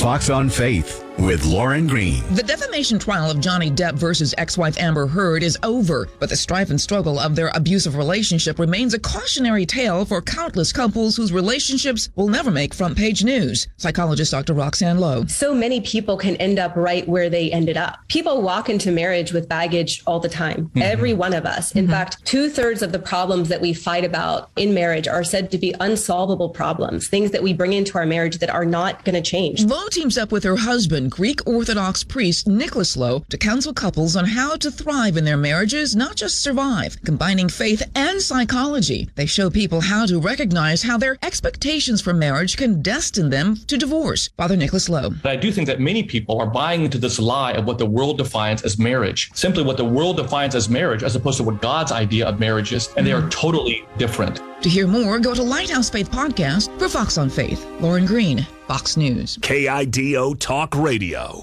Fox 0.00 0.30
on 0.30 0.48
Faith 0.48 1.09
with 1.20 1.44
Lauren 1.44 1.86
Green. 1.86 2.22
The 2.34 2.42
defamation 2.42 2.98
trial 2.98 3.30
of 3.30 3.40
Johnny 3.40 3.70
Depp 3.70 3.94
versus 3.94 4.34
ex-wife 4.38 4.78
Amber 4.78 5.06
Heard 5.06 5.42
is 5.42 5.58
over, 5.62 6.08
but 6.18 6.28
the 6.28 6.36
strife 6.36 6.70
and 6.70 6.80
struggle 6.80 7.18
of 7.18 7.36
their 7.36 7.50
abusive 7.54 7.96
relationship 7.96 8.58
remains 8.58 8.94
a 8.94 8.98
cautionary 8.98 9.66
tale 9.66 10.04
for 10.04 10.22
countless 10.22 10.72
couples 10.72 11.16
whose 11.16 11.32
relationships 11.32 12.08
will 12.16 12.28
never 12.28 12.50
make 12.50 12.72
front 12.72 12.96
page 12.96 13.22
news. 13.22 13.68
Psychologist 13.76 14.30
Dr. 14.30 14.54
Roxanne 14.54 14.98
Louh. 14.98 15.26
So 15.26 15.54
many 15.54 15.80
people 15.80 16.16
can 16.16 16.36
end 16.36 16.58
up 16.58 16.74
right 16.74 17.06
where 17.06 17.28
they 17.28 17.50
ended 17.52 17.76
up. 17.76 17.98
People 18.08 18.42
walk 18.42 18.70
into 18.70 18.90
marriage 18.90 19.32
with 19.32 19.48
baggage 19.48 20.02
all 20.06 20.20
the 20.20 20.28
time. 20.28 20.66
Mm-hmm. 20.66 20.82
Every 20.82 21.12
one 21.12 21.34
of 21.34 21.44
us. 21.44 21.72
In 21.72 21.84
mm-hmm. 21.84 21.92
fact, 21.92 22.24
two 22.24 22.48
thirds 22.48 22.82
of 22.82 22.92
the 22.92 22.98
problems 22.98 23.48
that 23.48 23.60
we 23.60 23.74
fight 23.74 24.04
about 24.04 24.50
in 24.56 24.72
marriage 24.72 25.06
are 25.06 25.24
said 25.24 25.50
to 25.50 25.58
be 25.58 25.74
unsolvable 25.80 26.48
problems, 26.48 27.08
things 27.08 27.30
that 27.32 27.42
we 27.42 27.52
bring 27.52 27.72
into 27.72 27.98
our 27.98 28.06
marriage 28.06 28.38
that 28.38 28.50
are 28.50 28.64
not 28.64 29.04
going 29.04 29.14
to 29.14 29.22
change. 29.22 29.64
Louh 29.64 29.88
teams 29.90 30.16
up 30.16 30.32
with 30.32 30.44
her 30.44 30.56
husband, 30.56 31.09
Greek 31.10 31.46
Orthodox 31.46 32.04
priest 32.04 32.46
Nicholas 32.46 32.96
Louh, 32.96 33.24
to 33.28 33.36
counsel 33.36 33.74
couples 33.74 34.16
on 34.16 34.24
how 34.24 34.56
to 34.56 34.70
thrive 34.70 35.16
in 35.16 35.24
their 35.24 35.36
marriages, 35.36 35.96
not 35.96 36.14
just 36.16 36.40
survive. 36.40 36.96
Combining 37.04 37.48
faith 37.48 37.82
and 37.94 38.22
psychology, 38.22 39.10
they 39.16 39.26
show 39.26 39.50
people 39.50 39.80
how 39.80 40.06
to 40.06 40.20
recognize 40.20 40.82
how 40.82 40.96
their 40.96 41.18
expectations 41.22 42.00
for 42.00 42.14
marriage 42.14 42.56
can 42.56 42.80
destine 42.80 43.30
them 43.30 43.56
to 43.66 43.76
divorce. 43.76 44.30
Father 44.36 44.56
Nicholas 44.56 44.88
Louh. 44.88 45.10
But 45.22 45.32
I 45.32 45.36
do 45.36 45.50
think 45.50 45.66
that 45.66 45.80
many 45.80 46.04
people 46.04 46.40
are 46.40 46.46
buying 46.46 46.84
into 46.84 46.98
this 46.98 47.18
lie 47.18 47.52
of 47.52 47.66
what 47.66 47.78
the 47.78 47.86
world 47.86 48.18
defines 48.18 48.62
as 48.62 48.78
marriage, 48.78 49.30
simply 49.34 49.62
what 49.64 49.76
the 49.76 49.84
world 49.84 50.16
defines 50.16 50.54
as 50.54 50.68
marriage, 50.68 51.02
as 51.02 51.16
opposed 51.16 51.38
to 51.38 51.42
what 51.42 51.60
God's 51.60 51.92
idea 51.92 52.26
of 52.26 52.38
marriage 52.38 52.72
is, 52.72 52.88
and 52.96 53.06
they 53.06 53.12
are 53.12 53.28
totally 53.30 53.84
different. 53.98 54.40
To 54.62 54.68
hear 54.68 54.86
more, 54.86 55.18
go 55.18 55.34
to 55.34 55.42
Lighthouse 55.42 55.88
Faith 55.88 56.10
Podcast 56.10 56.78
for 56.78 56.86
Fox 56.86 57.16
on 57.16 57.30
Faith. 57.30 57.66
Lauren 57.80 58.04
Green, 58.04 58.46
Fox 58.68 58.94
News. 58.94 59.38
KIDO 59.38 60.38
Talk 60.38 60.74
Radio. 60.76 61.40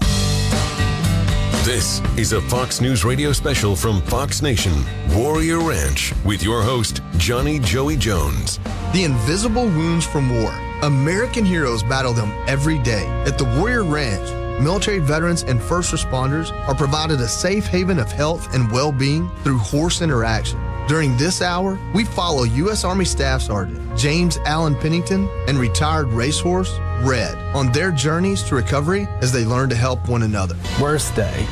This 1.64 2.00
is 2.16 2.32
a 2.32 2.40
Fox 2.42 2.80
News 2.80 3.04
Radio 3.04 3.32
special 3.32 3.74
from 3.74 4.00
Fox 4.02 4.40
Nation, 4.40 4.72
Warrior 5.10 5.58
Ranch, 5.58 6.14
with 6.24 6.44
your 6.44 6.62
host, 6.62 7.00
Johnny 7.16 7.58
Joey 7.58 7.96
Jones. 7.96 8.60
The 8.92 9.02
invisible 9.02 9.64
wounds 9.64 10.06
from 10.06 10.30
war. 10.30 10.52
American 10.82 11.44
heroes 11.44 11.82
battle 11.82 12.12
them 12.12 12.32
every 12.46 12.78
day. 12.78 13.04
At 13.26 13.36
the 13.36 13.44
Warrior 13.58 13.82
Ranch, 13.82 14.30
military 14.60 14.98
veterans 14.98 15.42
and 15.42 15.62
first 15.62 15.92
responders 15.92 16.52
are 16.68 16.74
provided 16.74 17.20
a 17.20 17.28
safe 17.28 17.66
haven 17.66 17.98
of 17.98 18.10
health 18.10 18.54
and 18.54 18.70
well 18.70 18.92
being 18.92 19.30
through 19.42 19.58
horse 19.58 20.02
interaction. 20.02 20.60
During 20.88 21.16
this 21.16 21.42
hour, 21.42 21.78
we 21.94 22.04
follow 22.04 22.44
U.S. 22.44 22.84
Army 22.84 23.04
Staff 23.04 23.42
Sergeant 23.42 23.96
James 23.96 24.38
Allen 24.46 24.74
Pennington 24.74 25.28
and 25.46 25.58
retired 25.58 26.08
racehorse 26.08 26.78
Red 27.02 27.36
on 27.54 27.70
their 27.72 27.92
journeys 27.92 28.42
to 28.44 28.56
recovery 28.56 29.06
as 29.20 29.30
they 29.30 29.44
learn 29.44 29.68
to 29.68 29.76
help 29.76 30.08
one 30.08 30.22
another. 30.22 30.56
Worst 30.80 31.14
day. 31.14 31.46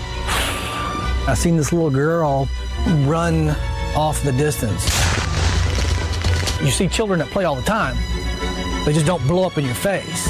I 1.28 1.34
seen 1.36 1.56
this 1.56 1.72
little 1.72 1.90
girl 1.90 2.48
run 3.04 3.50
off 3.94 4.22
the 4.22 4.32
distance. 4.32 4.84
You 6.62 6.70
see 6.70 6.88
children 6.88 7.18
that 7.20 7.28
play 7.28 7.44
all 7.44 7.54
the 7.54 7.62
time, 7.62 7.96
they 8.84 8.92
just 8.92 9.06
don't 9.06 9.24
blow 9.26 9.44
up 9.44 9.58
in 9.58 9.64
your 9.64 9.74
face. 9.74 10.28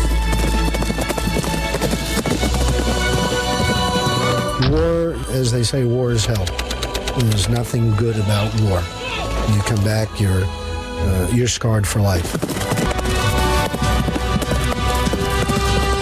War, 4.62 5.12
as 5.30 5.52
they 5.52 5.62
say, 5.62 5.84
war 5.84 6.12
is 6.12 6.24
hell. 6.24 6.46
There's 7.18 7.48
nothing 7.48 7.94
good 7.94 8.16
about 8.16 8.52
war. 8.62 8.82
You 9.54 9.62
come 9.62 9.84
back, 9.84 10.18
you're 10.18 10.44
uh, 10.44 11.30
you're 11.32 11.46
scarred 11.46 11.86
for 11.86 12.00
life. 12.00 12.32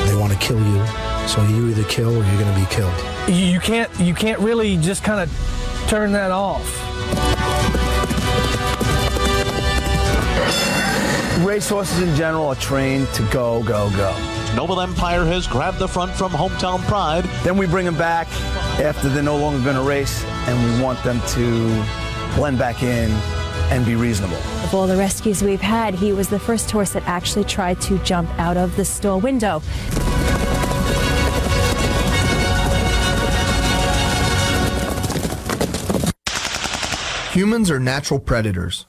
They 0.06 0.14
want 0.14 0.32
to 0.32 0.39
kill 0.39 0.60
you, 0.60 0.86
so 1.26 1.44
you 1.48 1.68
either 1.68 1.82
kill 1.85 2.10
or 2.10 2.24
you're 2.24 2.39
going 2.39 2.55
to 2.55 2.60
be 2.60 2.66
killed. 2.66 2.94
You 3.28 3.59
can't 3.59 3.90
you 3.98 4.14
can't 4.14 4.39
really 4.39 4.76
just 4.76 5.02
kind 5.02 5.20
of 5.20 5.86
turn 5.89 6.12
that 6.12 6.31
off. 6.31 6.64
Racehorses 11.44 12.01
in 12.01 12.14
general 12.14 12.47
are 12.47 12.55
trained 12.55 13.09
to 13.14 13.22
go, 13.31 13.64
go, 13.64 13.90
go. 13.90 14.34
Noble 14.55 14.81
Empire 14.81 15.24
has 15.24 15.48
grabbed 15.48 15.81
the 15.81 15.89
front 15.89 16.12
from 16.12 16.31
Hometown 16.31 16.81
Pride. 16.82 17.24
Then 17.43 17.56
we 17.56 17.66
bring 17.66 17.85
them 17.85 17.98
back 17.98 18.28
after 18.81 19.09
they're 19.09 19.20
no 19.20 19.36
longer 19.36 19.62
going 19.64 19.74
to 19.74 19.82
race, 19.82 20.22
and 20.47 20.76
we 20.76 20.81
want 20.81 21.02
them 21.02 21.20
to 21.31 21.85
blend 22.36 22.56
back 22.56 22.85
in 22.85 23.10
and 23.72 23.85
be 23.85 23.97
reasonable. 23.97 24.36
Of 24.62 24.72
all 24.72 24.86
the 24.86 24.97
rescues 24.97 25.43
we've 25.43 25.60
had, 25.60 25.93
he 25.93 26.12
was 26.12 26.28
the 26.28 26.39
first 26.39 26.70
horse 26.70 26.93
that 26.93 27.02
actually 27.09 27.44
tried 27.47 27.81
to 27.82 27.98
jump 28.05 28.31
out 28.39 28.56
of 28.56 28.76
the 28.76 28.85
store 28.85 29.18
window. 29.18 29.60
Humans 37.32 37.72
are 37.72 37.81
natural 37.81 38.20
predators. 38.20 38.86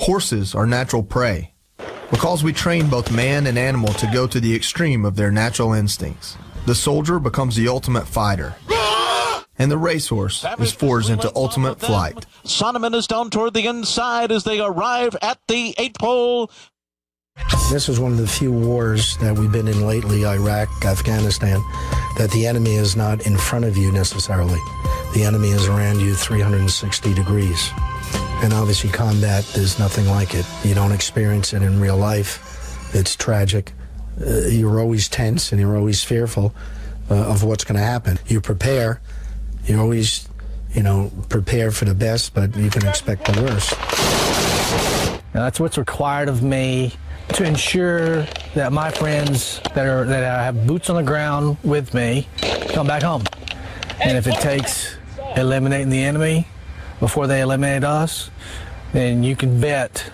Horses 0.00 0.54
are 0.54 0.66
natural 0.66 1.02
prey. 1.02 1.50
Because 2.10 2.42
we 2.42 2.52
train 2.52 2.88
both 2.88 3.12
man 3.12 3.46
and 3.46 3.58
animal 3.58 3.92
to 3.94 4.10
go 4.12 4.26
to 4.26 4.40
the 4.40 4.54
extreme 4.54 5.04
of 5.04 5.16
their 5.16 5.30
natural 5.30 5.72
instincts. 5.72 6.36
The 6.66 6.74
soldier 6.74 7.18
becomes 7.18 7.56
the 7.56 7.68
ultimate 7.68 8.06
fighter 8.06 8.54
and 9.60 9.70
the 9.70 9.76
racehorse 9.76 10.42
is 10.58 10.72
forged 10.72 11.10
into 11.10 11.30
ultimate 11.36 11.78
flight. 11.78 12.24
Sonneman 12.44 12.94
is 12.94 13.06
down 13.06 13.28
toward 13.28 13.52
the 13.52 13.66
inside 13.66 14.32
as 14.32 14.42
they 14.42 14.58
arrive 14.58 15.14
at 15.20 15.38
the 15.48 15.74
eight 15.76 15.98
pole. 15.98 16.50
This 17.70 17.90
is 17.90 18.00
one 18.00 18.12
of 18.12 18.18
the 18.18 18.26
few 18.26 18.50
wars 18.50 19.18
that 19.18 19.38
we've 19.38 19.52
been 19.52 19.68
in 19.68 19.86
lately, 19.86 20.24
Iraq, 20.24 20.68
Afghanistan, 20.86 21.60
that 22.16 22.30
the 22.32 22.46
enemy 22.46 22.72
is 22.72 22.96
not 22.96 23.26
in 23.26 23.36
front 23.36 23.66
of 23.66 23.76
you 23.76 23.92
necessarily. 23.92 24.58
The 25.12 25.24
enemy 25.24 25.50
is 25.50 25.66
around 25.66 26.00
you 26.00 26.14
360 26.14 27.12
degrees. 27.12 27.70
And 28.42 28.54
obviously, 28.54 28.90
combat, 28.90 29.44
there's 29.54 29.78
nothing 29.78 30.06
like 30.06 30.34
it. 30.34 30.46
You 30.64 30.74
don't 30.74 30.92
experience 30.92 31.52
it 31.52 31.62
in 31.62 31.78
real 31.78 31.96
life. 31.96 32.94
It's 32.94 33.14
tragic. 33.14 33.72
Uh, 34.20 34.46
you're 34.48 34.80
always 34.80 35.08
tense 35.08 35.52
and 35.52 35.60
you're 35.60 35.76
always 35.76 36.02
fearful 36.02 36.54
uh, 37.10 37.14
of 37.14 37.44
what's 37.44 37.64
going 37.64 37.78
to 37.78 37.84
happen. 37.84 38.18
You 38.26 38.40
prepare, 38.40 39.00
you 39.66 39.78
always, 39.78 40.28
you 40.72 40.82
know, 40.82 41.12
prepare 41.28 41.70
for 41.70 41.84
the 41.84 41.94
best, 41.94 42.34
but 42.34 42.56
you 42.56 42.70
can 42.70 42.86
expect 42.86 43.26
the 43.26 43.42
worst. 43.42 43.78
Now, 45.34 45.42
that's 45.42 45.60
what's 45.60 45.76
required 45.78 46.28
of 46.28 46.42
me 46.42 46.94
to 47.34 47.44
ensure 47.44 48.22
that 48.54 48.72
my 48.72 48.90
friends 48.90 49.60
that 49.74 49.86
are 49.86 50.04
that 50.04 50.24
I 50.24 50.44
have 50.44 50.66
boots 50.66 50.90
on 50.90 50.96
the 50.96 51.02
ground 51.02 51.58
with 51.62 51.94
me 51.94 52.26
come 52.70 52.86
back 52.86 53.02
home. 53.02 53.22
And 54.02 54.16
if 54.16 54.26
it 54.26 54.34
takes 54.40 54.96
eliminating 55.36 55.90
the 55.90 56.02
enemy 56.02 56.46
before 57.00 57.26
they 57.26 57.40
eliminate 57.40 57.82
us, 57.82 58.30
then 58.92 59.22
you 59.22 59.34
can 59.34 59.60
bet 59.60 60.12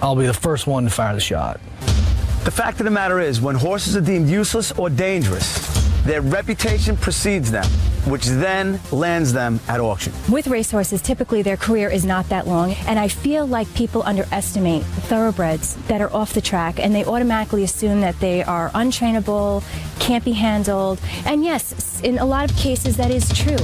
I'll 0.00 0.16
be 0.16 0.26
the 0.26 0.34
first 0.34 0.66
one 0.66 0.84
to 0.84 0.90
fire 0.90 1.14
the 1.14 1.20
shot. 1.20 1.60
The 2.44 2.50
fact 2.50 2.80
of 2.80 2.84
the 2.84 2.90
matter 2.90 3.20
is, 3.20 3.40
when 3.40 3.56
horses 3.56 3.96
are 3.96 4.00
deemed 4.00 4.28
useless 4.28 4.72
or 4.72 4.88
dangerous, 4.88 5.66
their 6.04 6.22
reputation 6.22 6.96
precedes 6.96 7.50
them, 7.50 7.66
which 8.06 8.24
then 8.24 8.80
lands 8.92 9.32
them 9.32 9.60
at 9.68 9.80
auction. 9.80 10.12
With 10.30 10.46
racehorses, 10.46 11.02
typically 11.02 11.42
their 11.42 11.56
career 11.56 11.90
is 11.90 12.06
not 12.06 12.28
that 12.30 12.46
long, 12.46 12.72
and 12.86 12.98
I 12.98 13.08
feel 13.08 13.46
like 13.46 13.72
people 13.74 14.02
underestimate 14.04 14.84
thoroughbreds 14.84 15.74
that 15.88 16.00
are 16.00 16.10
off 16.14 16.32
the 16.32 16.40
track, 16.40 16.78
and 16.78 16.94
they 16.94 17.04
automatically 17.04 17.64
assume 17.64 18.00
that 18.00 18.18
they 18.20 18.42
are 18.44 18.70
untrainable, 18.70 19.62
can't 19.98 20.24
be 20.24 20.32
handled, 20.32 21.00
and 21.26 21.44
yes, 21.44 22.00
in 22.00 22.18
a 22.18 22.24
lot 22.24 22.50
of 22.50 22.56
cases 22.56 22.96
that 22.96 23.10
is 23.10 23.28
true. 23.36 23.58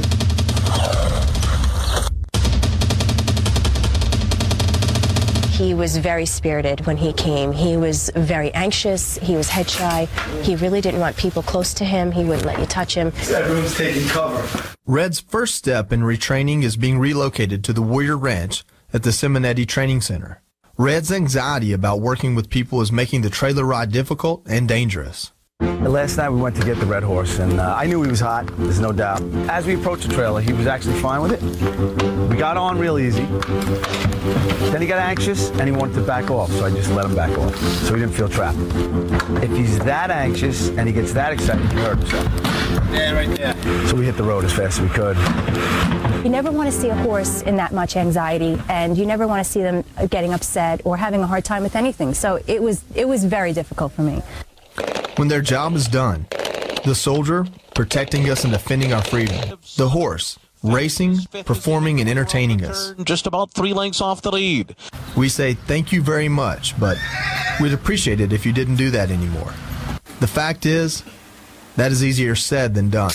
He 5.54 5.72
was 5.72 5.98
very 5.98 6.26
spirited 6.26 6.84
when 6.84 6.96
he 6.96 7.12
came. 7.12 7.52
He 7.52 7.76
was 7.76 8.10
very 8.16 8.52
anxious. 8.54 9.18
He 9.18 9.36
was 9.36 9.48
head 9.48 9.70
shy. 9.70 10.06
He 10.42 10.56
really 10.56 10.80
didn't 10.80 10.98
want 10.98 11.16
people 11.16 11.44
close 11.44 11.72
to 11.74 11.84
him. 11.84 12.10
He 12.10 12.24
wouldn't 12.24 12.44
let 12.44 12.58
you 12.58 12.66
touch 12.66 12.94
him. 12.94 13.12
Everyone's 13.30 13.76
taking 13.76 14.08
cover. 14.08 14.74
Red's 14.84 15.20
first 15.20 15.54
step 15.54 15.92
in 15.92 16.00
retraining 16.00 16.64
is 16.64 16.76
being 16.76 16.98
relocated 16.98 17.62
to 17.64 17.72
the 17.72 17.82
Warrior 17.82 18.18
Ranch 18.18 18.64
at 18.92 19.04
the 19.04 19.10
Simonetti 19.10 19.64
Training 19.64 20.00
Center. 20.00 20.42
Red's 20.76 21.12
anxiety 21.12 21.72
about 21.72 22.00
working 22.00 22.34
with 22.34 22.50
people 22.50 22.80
is 22.80 22.90
making 22.90 23.20
the 23.20 23.30
trailer 23.30 23.64
ride 23.64 23.92
difficult 23.92 24.44
and 24.48 24.66
dangerous. 24.66 25.30
Last 25.94 26.16
night 26.16 26.30
we 26.30 26.40
went 26.40 26.56
to 26.56 26.64
get 26.64 26.80
the 26.80 26.86
red 26.86 27.04
horse, 27.04 27.38
and 27.38 27.60
uh, 27.60 27.74
I 27.76 27.86
knew 27.86 28.02
he 28.02 28.10
was 28.10 28.18
hot, 28.18 28.46
there's 28.56 28.80
no 28.80 28.90
doubt. 28.90 29.22
As 29.48 29.64
we 29.64 29.74
approached 29.74 30.08
the 30.08 30.12
trailer, 30.12 30.40
he 30.40 30.52
was 30.52 30.66
actually 30.66 30.98
fine 31.00 31.22
with 31.22 31.32
it. 31.32 32.28
We 32.28 32.36
got 32.36 32.56
on 32.56 32.78
real 32.78 32.98
easy. 32.98 33.24
Then 34.72 34.80
he 34.80 34.88
got 34.88 34.98
anxious, 34.98 35.50
and 35.50 35.68
he 35.68 35.70
wanted 35.70 35.94
to 35.94 36.00
back 36.02 36.30
off, 36.30 36.50
so 36.50 36.64
I 36.64 36.70
just 36.70 36.90
let 36.90 37.04
him 37.04 37.14
back 37.14 37.30
off, 37.38 37.54
so 37.56 37.94
he 37.94 38.00
didn't 38.00 38.14
feel 38.14 38.28
trapped. 38.28 38.58
If 39.44 39.50
he's 39.50 39.78
that 39.80 40.10
anxious 40.10 40.70
and 40.70 40.88
he 40.88 40.92
gets 40.92 41.12
that 41.12 41.32
excited, 41.32 41.62
he 41.62 41.68
can 41.68 41.78
hurt 41.78 41.98
himself. 41.98 42.90
Yeah, 42.92 43.12
right 43.12 43.38
there. 43.38 43.86
So 43.86 43.94
we 43.94 44.04
hit 44.04 44.16
the 44.16 44.24
road 44.24 44.44
as 44.44 44.52
fast 44.52 44.80
as 44.80 44.88
we 44.88 44.88
could. 44.88 45.16
You 46.24 46.30
never 46.30 46.50
want 46.50 46.72
to 46.72 46.76
see 46.76 46.88
a 46.88 46.96
horse 46.96 47.42
in 47.42 47.54
that 47.56 47.72
much 47.72 47.96
anxiety, 47.96 48.60
and 48.68 48.98
you 48.98 49.06
never 49.06 49.28
want 49.28 49.44
to 49.46 49.50
see 49.50 49.62
them 49.62 49.84
getting 50.10 50.32
upset 50.32 50.80
or 50.84 50.96
having 50.96 51.20
a 51.20 51.26
hard 51.26 51.44
time 51.44 51.62
with 51.62 51.76
anything. 51.76 52.14
So 52.14 52.40
it 52.48 52.60
was 52.60 52.82
it 52.96 53.06
was 53.06 53.24
very 53.24 53.52
difficult 53.52 53.92
for 53.92 54.02
me. 54.02 54.20
When 55.16 55.28
their 55.28 55.42
job 55.42 55.74
is 55.74 55.86
done, 55.86 56.26
The 56.84 56.94
soldier, 56.94 57.46
protecting 57.74 58.28
us 58.28 58.44
and 58.44 58.52
defending 58.52 58.92
our 58.92 59.02
freedom. 59.02 59.58
The 59.76 59.88
horse, 59.88 60.38
racing, 60.62 61.18
performing, 61.46 62.00
and 62.00 62.10
entertaining 62.10 62.62
us. 62.64 62.92
Just 63.04 63.26
about 63.26 63.52
three 63.52 63.72
lengths 63.72 64.02
off 64.02 64.20
the 64.20 64.32
lead. 64.32 64.76
We 65.16 65.28
say 65.30 65.54
thank 65.54 65.92
you 65.92 66.02
very 66.02 66.28
much, 66.28 66.78
but 66.78 66.98
we'd 67.60 67.72
appreciate 67.72 68.20
it 68.20 68.32
if 68.34 68.44
you 68.44 68.52
didn't 68.52 68.76
do 68.76 68.90
that 68.90 69.10
anymore. 69.10 69.54
The 70.20 70.26
fact 70.26 70.66
is, 70.66 71.02
that 71.76 71.90
is 71.90 72.04
easier 72.04 72.34
said 72.34 72.74
than 72.74 72.90
done. 72.90 73.14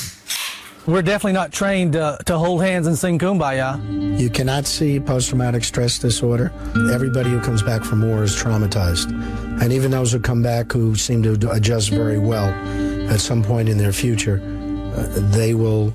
We're 0.90 1.03
definitely 1.03 1.34
not 1.34 1.52
trained 1.52 1.94
to, 1.94 2.18
to 2.26 2.40
hold 2.40 2.64
hands 2.64 2.88
and 2.88 2.98
sing 2.98 3.20
kumbaya. 3.20 4.20
You 4.20 4.28
cannot 4.28 4.66
see 4.66 4.99
post 4.99 5.30
traumatic 5.30 5.64
stress 5.64 5.99
disorder. 5.99 6.52
Everybody 6.91 7.30
who 7.30 7.40
comes 7.41 7.61
back 7.61 7.84
from 7.84 8.02
war 8.02 8.24
is 8.24 8.36
traumatized. 8.36 9.11
And 9.61 9.72
even 9.72 9.91
those 9.91 10.11
who 10.11 10.20
come 10.20 10.41
back 10.41 10.72
who 10.72 10.95
seem 10.95 11.22
to 11.22 11.52
adjust 11.52 11.91
very 11.91 12.18
well, 12.18 12.48
at 13.07 13.20
some 13.20 13.44
point 13.44 13.70
in 13.70 13.78
their 13.78 13.94
future, 13.94 14.41
uh, 14.95 15.07
they 15.30 15.53
will 15.53 15.91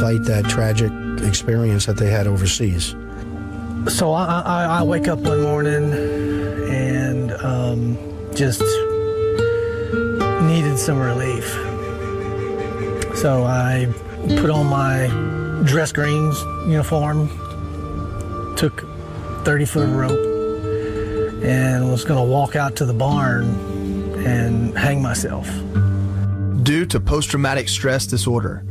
fight 0.00 0.24
that 0.24 0.44
tragic 0.48 0.90
experience 1.24 1.86
that 1.86 1.96
they 1.96 2.10
had 2.10 2.26
overseas. 2.26 2.96
So 3.86 4.12
I, 4.12 4.40
I, 4.40 4.64
I 4.80 4.82
wake 4.82 5.06
up 5.06 5.20
one 5.20 5.42
morning 5.42 5.92
and 6.68 7.30
um, 7.34 7.96
just 8.34 8.62
needed 10.42 10.78
some 10.78 10.98
relief. 10.98 11.69
So 13.20 13.44
I 13.44 13.86
put 14.38 14.48
on 14.48 14.64
my 14.64 15.08
dress 15.66 15.92
greens 15.92 16.40
uniform, 16.66 17.28
took 18.56 18.80
30 19.44 19.66
foot 19.66 19.82
of 19.82 19.94
rope, 19.94 21.44
and 21.44 21.90
was 21.90 22.02
going 22.02 22.18
to 22.18 22.24
walk 22.24 22.56
out 22.56 22.76
to 22.76 22.86
the 22.86 22.94
barn 22.94 23.44
and 24.24 24.74
hang 24.74 25.02
myself. 25.02 25.46
Due 26.62 26.86
to 26.86 26.98
post 26.98 27.28
traumatic 27.28 27.68
stress 27.68 28.06
disorder, 28.06 28.64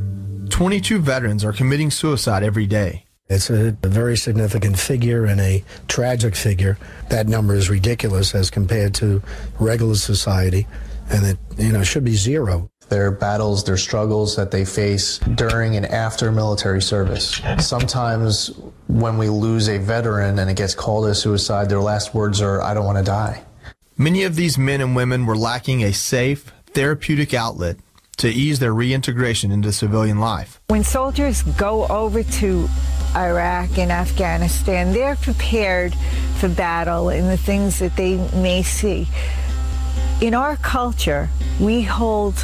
22 0.50 0.98
veterans 0.98 1.46
are 1.46 1.54
committing 1.54 1.92
suicide 1.92 2.42
every 2.42 2.66
day. 2.66 3.06
It's 3.28 3.52
a, 3.52 3.78
a, 3.84 3.88
very 3.88 4.18
significant 4.18 4.80
figure 4.80 5.26
and 5.26 5.40
a 5.40 5.64
tragic 5.88 6.36
figure. 6.36 6.80
That 7.10 7.28
number 7.28 7.54
is 7.54 7.70
ridiculous 7.70 8.34
as 8.34 8.50
compared 8.50 8.96
to 8.96 9.22
regular 9.60 9.94
society, 9.94 10.66
and 11.12 11.24
it 11.24 11.38
you 11.60 11.72
know 11.72 11.84
should 11.84 12.04
be 12.04 12.16
zero. 12.16 12.72
Their 12.90 13.12
battles, 13.12 13.64
their 13.64 13.78
struggles 13.78 14.36
that 14.36 14.50
they 14.52 14.66
face 14.66 15.20
during 15.36 15.76
and 15.76 15.86
after 15.86 16.32
military 16.32 16.82
service. 16.82 17.40
Sometimes 17.60 18.52
when 18.88 19.18
we 19.18 19.30
lose 19.30 19.70
a 19.70 19.78
veteran 19.78 20.40
and 20.40 20.50
it 20.50 20.58
gets 20.58 20.74
called 20.74 21.06
a 21.06 21.14
suicide, 21.14 21.70
their 21.70 21.82
last 21.82 22.16
words 22.16 22.42
are, 22.42 22.62
"I 22.62 22.74
don't 22.74 22.86
want 22.86 22.98
to 22.98 23.04
die." 23.04 23.42
Many 23.98 24.24
of 24.24 24.36
these 24.36 24.58
men 24.58 24.82
and 24.82 24.96
women 24.96 25.26
were 25.26 25.38
lacking 25.38 25.84
a 25.84 25.94
safe, 25.94 26.52
therapeutic 26.74 27.34
outlet 27.34 27.78
to 28.18 28.28
ease 28.28 28.60
their 28.60 28.74
reintegration 28.74 29.52
into 29.52 29.72
civilian 29.72 30.20
life. 30.20 30.60
When 30.68 30.84
soldiers 30.84 31.44
go 31.58 31.86
over 31.88 32.24
to 32.24 32.70
Iraq 33.16 33.78
and 33.78 33.92
Afghanistan, 33.92 34.94
they're 34.94 35.16
prepared 35.16 35.94
for 36.40 36.48
battle 36.50 37.10
and 37.10 37.30
the 37.30 37.38
things 37.38 37.80
that 37.80 37.96
they 37.96 38.18
may 38.34 38.64
see. 38.64 39.08
In 40.22 40.34
our 40.34 40.58
culture, 40.58 41.30
we 41.60 41.84
hold 41.84 42.36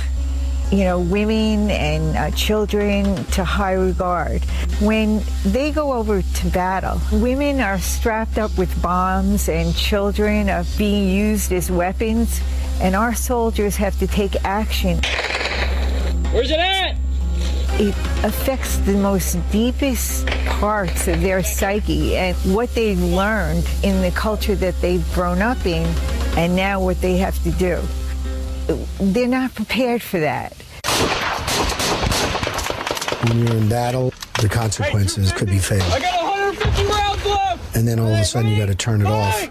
you 0.71 0.83
know, 0.83 0.99
women 0.99 1.69
and 1.69 2.17
uh, 2.17 2.31
children 2.31 3.23
to 3.25 3.43
high 3.43 3.73
regard. 3.73 4.43
When 4.81 5.21
they 5.45 5.71
go 5.71 5.93
over 5.93 6.21
to 6.21 6.47
battle, 6.47 6.99
women 7.11 7.61
are 7.61 7.79
strapped 7.79 8.37
up 8.37 8.57
with 8.57 8.81
bombs 8.81 9.47
and 9.47 9.75
children 9.75 10.49
are 10.49 10.63
being 10.77 11.09
used 11.09 11.51
as 11.51 11.69
weapons, 11.69 12.41
and 12.81 12.95
our 12.95 13.13
soldiers 13.13 13.75
have 13.75 13.97
to 13.99 14.07
take 14.07 14.35
action. 14.43 14.99
Where's 16.31 16.51
it 16.51 16.59
at? 16.59 16.97
It 17.77 17.95
affects 18.23 18.77
the 18.77 18.93
most 18.93 19.37
deepest 19.51 20.27
parts 20.45 21.07
of 21.07 21.21
their 21.21 21.43
psyche 21.43 22.15
and 22.15 22.35
what 22.53 22.73
they've 22.73 23.01
learned 23.01 23.67
in 23.83 24.01
the 24.01 24.11
culture 24.11 24.55
that 24.55 24.79
they've 24.81 25.13
grown 25.13 25.41
up 25.41 25.65
in, 25.65 25.85
and 26.37 26.55
now 26.55 26.81
what 26.81 26.99
they 27.01 27.17
have 27.17 27.41
to 27.43 27.51
do. 27.51 27.81
They're 28.99 29.27
not 29.27 29.53
prepared 29.53 30.01
for 30.01 30.19
that. 30.19 30.53
When 33.27 33.39
you're 33.39 33.57
in 33.57 33.69
battle, 33.69 34.13
the 34.41 34.49
consequences 34.49 35.31
could 35.31 35.49
be 35.49 35.59
fatal. 35.59 35.87
I 35.91 35.99
got 35.99 36.23
150 36.23 36.85
rounds 36.85 37.25
left. 37.25 37.75
And 37.75 37.87
then 37.87 37.99
all 37.99 38.13
of 38.13 38.19
a 38.19 38.25
sudden 38.25 38.51
you 38.51 38.57
got 38.57 38.67
to 38.67 38.75
turn 38.75 39.01
it 39.01 39.07
off 39.07 39.49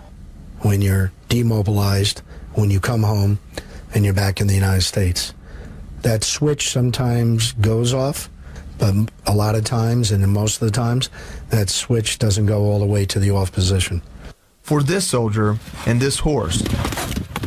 when 0.60 0.80
you're 0.82 1.12
demobilized, 1.28 2.20
when 2.54 2.70
you 2.70 2.80
come 2.80 3.02
home 3.02 3.38
and 3.94 4.04
you're 4.04 4.14
back 4.14 4.40
in 4.40 4.46
the 4.46 4.54
United 4.54 4.82
States. 4.82 5.34
That 6.02 6.24
switch 6.24 6.70
sometimes 6.70 7.52
goes 7.52 7.94
off, 7.94 8.28
but 8.78 8.94
a 9.26 9.34
lot 9.34 9.54
of 9.54 9.64
times, 9.64 10.10
and 10.10 10.26
most 10.28 10.60
of 10.60 10.66
the 10.66 10.72
times, 10.72 11.08
that 11.50 11.70
switch 11.70 12.18
doesn't 12.18 12.46
go 12.46 12.62
all 12.64 12.78
the 12.78 12.86
way 12.86 13.04
to 13.06 13.18
the 13.18 13.30
off 13.30 13.52
position. 13.52 14.02
For 14.62 14.82
this 14.82 15.06
soldier 15.06 15.58
and 15.86 16.00
this 16.00 16.18
horse, 16.20 16.62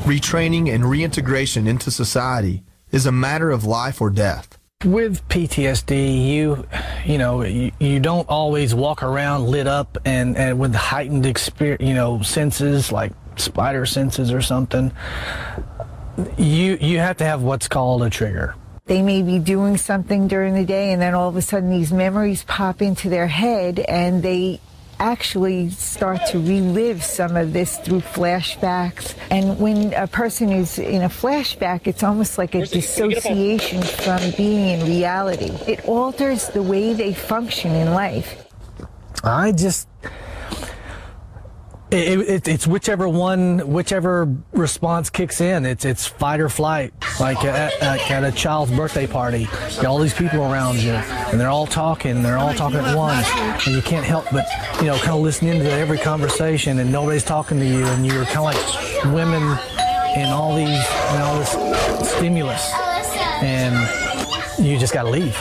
retraining 0.07 0.73
and 0.73 0.89
reintegration 0.89 1.67
into 1.67 1.91
society 1.91 2.63
is 2.91 3.05
a 3.05 3.11
matter 3.11 3.51
of 3.51 3.65
life 3.65 3.99
or 3.99 4.09
death. 4.09 4.57
With 4.85 5.27
PTSD, 5.27 6.27
you 6.27 6.67
you 7.05 7.17
know 7.17 7.43
you, 7.43 7.71
you 7.79 7.99
don't 7.99 8.29
always 8.29 8.73
walk 8.73 9.03
around 9.03 9.47
lit 9.47 9.67
up 9.67 9.97
and, 10.05 10.37
and 10.37 10.59
with 10.59 10.73
heightened 10.75 11.25
experience, 11.25 11.83
you 11.83 11.93
know 11.93 12.21
senses 12.21 12.91
like 12.91 13.11
spider 13.35 13.85
senses 13.85 14.31
or 14.31 14.41
something. 14.41 14.91
You 16.37 16.77
you 16.79 16.99
have 16.99 17.17
to 17.17 17.25
have 17.25 17.41
what's 17.41 17.67
called 17.67 18.03
a 18.03 18.09
trigger. 18.09 18.55
They 18.85 19.01
may 19.01 19.21
be 19.21 19.39
doing 19.39 19.75
something 19.75 20.29
during 20.29 20.53
the 20.53 20.63
day, 20.63 20.93
and 20.93 21.01
then 21.01 21.13
all 21.13 21.27
of 21.27 21.35
a 21.35 21.41
sudden 21.41 21.69
these 21.69 21.91
memories 21.91 22.43
pop 22.43 22.81
into 22.81 23.09
their 23.09 23.27
head, 23.27 23.79
and 23.79 24.23
they 24.23 24.61
actually 24.99 25.69
start 25.69 26.19
to 26.27 26.39
relive 26.39 27.03
some 27.03 27.35
of 27.35 27.53
this 27.53 27.77
through 27.79 28.01
flashbacks. 28.01 29.15
And 29.31 29.59
when 29.59 29.93
a 29.93 30.07
person 30.07 30.51
is 30.51 30.79
in 30.79 31.03
a 31.03 31.09
flashback, 31.09 31.87
it's 31.87 32.03
almost 32.03 32.37
like 32.37 32.55
a 32.55 32.65
dissociation 32.65 33.81
from 33.81 34.21
being 34.37 34.79
in 34.79 34.87
reality. 34.87 35.51
It 35.67 35.85
alters 35.85 36.47
the 36.49 36.63
way 36.63 36.93
they 36.93 37.13
function 37.13 37.71
in 37.71 37.93
life. 37.93 38.45
I 39.23 39.51
just. 39.51 39.87
It, 41.89 42.19
it, 42.19 42.47
it's 42.49 42.67
whichever 42.67 43.07
one, 43.07 43.59
whichever 43.71 44.27
response 44.51 45.09
kicks 45.09 45.39
in. 45.39 45.65
It's 45.65 45.85
it's 45.85 46.05
fight 46.05 46.41
or 46.41 46.49
flight. 46.49 46.93
Like 47.17 47.45
at, 47.45 47.81
at, 47.81 48.23
a 48.25 48.31
child's 48.31 48.73
birthday 48.73 49.07
party, 49.07 49.47
all 49.85 49.97
these 49.97 50.13
people 50.13 50.41
around 50.41 50.79
you, 50.79 50.91
and 50.91 51.39
they're 51.39 51.49
all 51.49 51.65
talking, 51.65 52.21
they're 52.23 52.37
all 52.37 52.53
talking 52.53 52.79
at 52.79 52.95
once, 52.95 53.25
and 53.65 53.73
you 53.73 53.81
can't 53.81 54.05
help 54.05 54.25
but 54.31 54.45
you 54.79 54.87
know 54.87 54.97
kind 54.97 55.11
of 55.11 55.21
listen 55.21 55.47
into 55.47 55.71
every 55.71 55.97
conversation, 55.97 56.79
and 56.79 56.91
nobody's 56.91 57.23
talking 57.23 57.57
to 57.57 57.65
you, 57.65 57.85
and 57.85 58.05
you're 58.05 58.25
kind 58.25 58.39
of 58.39 58.43
like 58.43 59.13
women 59.13 59.41
in 60.17 60.27
all 60.27 60.55
these, 60.55 60.67
in 60.67 61.21
all 61.21 61.37
this 61.37 61.51
stimulus, 62.09 62.69
and 63.41 63.75
you 64.59 64.77
just 64.77 64.93
got 64.93 65.03
to 65.03 65.09
leave. 65.09 65.37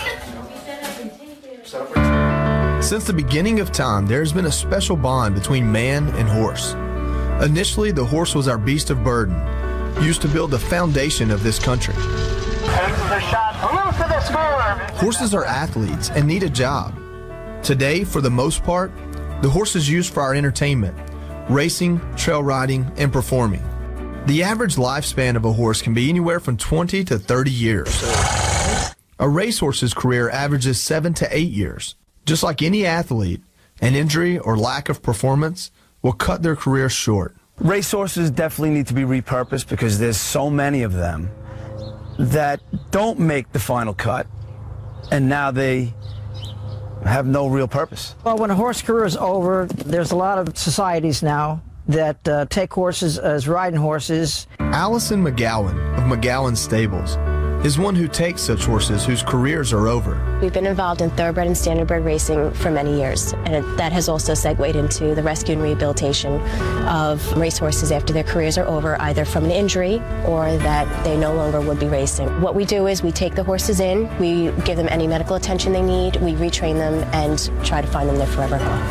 Since 2.87 3.03
the 3.03 3.13
beginning 3.13 3.59
of 3.59 3.73
time, 3.73 4.07
there 4.07 4.21
has 4.21 4.33
been 4.33 4.47
a 4.47 4.53
special 4.53 4.95
bond 4.95 5.35
between 5.35 5.73
man 5.73 6.07
and 6.11 6.29
horse. 6.29 6.75
Initially, 7.45 7.91
the 7.91 8.05
horse 8.05 8.33
was 8.33 8.47
our 8.47 8.59
beast 8.59 8.91
of 8.91 9.03
burden, 9.03 9.35
used 10.01 10.23
to 10.23 10.29
build 10.29 10.53
the 10.53 10.59
foundation 10.61 11.33
of 11.33 11.43
this 11.43 11.59
country. 11.59 11.97
Horses 14.99 15.35
are 15.35 15.45
athletes 15.45 16.11
and 16.11 16.29
need 16.29 16.45
a 16.45 16.49
job. 16.49 16.97
Today, 17.65 18.05
for 18.05 18.21
the 18.21 18.31
most 18.31 18.63
part, 18.63 18.93
the 19.43 19.51
horse 19.51 19.75
is 19.75 19.91
used 19.91 20.15
for 20.15 20.23
our 20.23 20.37
entertainment, 20.37 20.97
racing, 21.51 22.01
trail 22.15 22.45
riding, 22.45 22.89
and 22.99 23.13
performing. 23.13 23.65
The 24.27 24.45
average 24.45 24.77
lifespan 24.77 25.35
of 25.35 25.45
a 25.45 25.53
horse 25.53 25.83
can 25.83 25.93
be 25.93 26.09
anywhere 26.09 26.39
from 26.39 26.57
20 26.57 27.03
to 27.07 27.19
30 27.19 27.51
years. 27.51 28.05
A 29.19 29.29
racehorse's 29.29 29.93
career 29.93 30.31
averages 30.31 30.81
7 30.81 31.15
to 31.15 31.37
8 31.37 31.51
years. 31.51 31.97
Just 32.27 32.43
like 32.43 32.61
any 32.61 32.85
athlete, 32.85 33.41
an 33.81 33.95
injury 33.95 34.37
or 34.39 34.59
lack 34.59 34.89
of 34.89 35.01
performance 35.01 35.71
will 36.03 36.13
cut 36.13 36.43
their 36.43 36.57
career 36.57 36.89
short. 36.89 37.37
Racehorses 37.59 38.33
definitely 38.33 38.71
need 38.71 38.89
to 38.89 38.95
be 38.95 39.03
repurposed 39.03 39.69
because 39.69 40.01
there's 40.01 40.17
so 40.17 40.51
many 40.51 40.83
of 40.83 40.93
them 40.93 41.31
that 42.19 42.61
don't 42.91 43.21
make 43.21 43.53
the 43.53 43.61
final 43.61 43.95
cut, 43.95 44.27
and 45.13 45.29
now 45.29 45.53
they 45.53 45.95
have 47.05 47.27
no 47.27 47.47
real 47.47 47.69
purpose. 47.69 48.17
Well, 48.25 48.39
when 48.39 48.51
a 48.51 48.57
horse 48.57 48.83
career 48.83 49.05
is 49.05 49.17
over, 49.17 49.67
there's 49.67 50.11
a 50.11 50.17
lot 50.17 50.39
of 50.39 50.59
societies 50.59 51.23
now 51.23 51.63
that 51.87 52.27
uh, 52.27 52.47
take 52.47 52.73
horses 52.73 53.19
as 53.19 53.47
riding 53.47 53.79
horses. 53.79 54.49
Allison 54.59 55.23
McGowan 55.23 55.79
of 55.97 56.05
McGowan 56.05 56.57
Stables 56.57 57.17
is 57.67 57.79
one 57.81 57.97
who 57.97 58.07
takes 58.07 58.43
such 58.43 58.65
horses 58.65 59.05
whose 59.05 59.25
careers 59.25 59.73
are 59.73 59.89
over 59.89 60.39
We've 60.41 60.53
been 60.53 60.67
involved 60.67 61.01
in 61.01 61.11
thoroughbred 61.11 61.49
and 61.49 61.57
standardbred 61.57 62.05
racing 62.05 62.53
for 62.53 62.71
many 62.71 62.97
years, 62.97 63.33
and 63.45 63.65
that 63.77 63.91
has 63.91 64.09
also 64.09 64.35
segued 64.35 64.77
into 64.77 65.17
the 65.17 65.23
rescue 65.23 65.55
and 65.55 65.63
rehabilitation 65.63 66.41
of 66.87 67.37
racehorses 67.37 67.91
after 67.91 68.13
their 68.13 68.23
careers 68.23 68.57
are 68.57 68.67
over, 68.67 69.01
either 69.03 69.25
from 69.25 69.47
an 69.47 69.51
injury 69.51 69.97
or 70.27 70.57
that 70.59 70.87
they 71.03 71.17
no 71.17 71.35
longer 71.35 71.61
would 71.61 71.81
be 71.81 71.89
racing. 71.89 72.29
What 72.41 72.55
we 72.55 72.65
do 72.65 72.87
is 72.87 73.03
we 73.03 73.11
take 73.11 73.35
the 73.35 73.43
horses 73.43 73.81
in, 73.81 74.17
we 74.19 74.53
give 74.63 74.77
them 74.77 74.89
any 74.89 75.09
medical 75.09 75.35
attention 75.35 75.73
they 75.73 75.83
need, 75.83 76.17
we 76.17 76.35
retrain 76.35 76.75
them, 76.75 77.03
and 77.13 77.51
try 77.65 77.81
to 77.81 77.89
find 77.89 78.09
them 78.09 78.17
their 78.19 78.29
forever 78.29 78.59
home. 78.59 78.83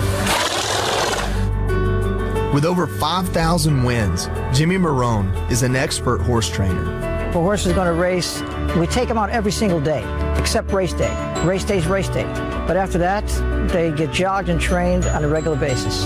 With 2.54 2.66
over 2.66 2.88
5,000 2.88 3.84
wins, 3.84 4.28
Jimmy 4.52 4.78
Marone 4.78 5.32
is 5.52 5.62
an 5.62 5.76
expert 5.76 6.22
horse 6.22 6.50
trainer. 6.50 7.05
A 7.36 7.38
horse 7.38 7.66
is 7.66 7.74
going 7.74 7.88
to 7.88 7.94
race, 7.94 8.42
we 8.78 8.88
take 8.88 9.10
them 9.10 9.18
out 9.18 9.30
every 9.30 9.52
single 9.52 9.82
day, 9.82 10.02
except 10.40 10.72
race 10.72 10.94
day. 10.94 11.14
Race 11.44 11.66
day 11.66 11.80
is 11.80 11.86
race 11.86 12.08
day. 12.08 12.24
But 12.66 12.78
after 12.78 12.98
that, 13.00 13.28
they 13.74 13.92
get 13.92 14.14
jogged 14.14 14.48
and 14.48 14.60
trained 14.60 15.06
on 15.06 15.26
a 15.26 15.28
regular 15.28 15.58
basis. 15.58 16.06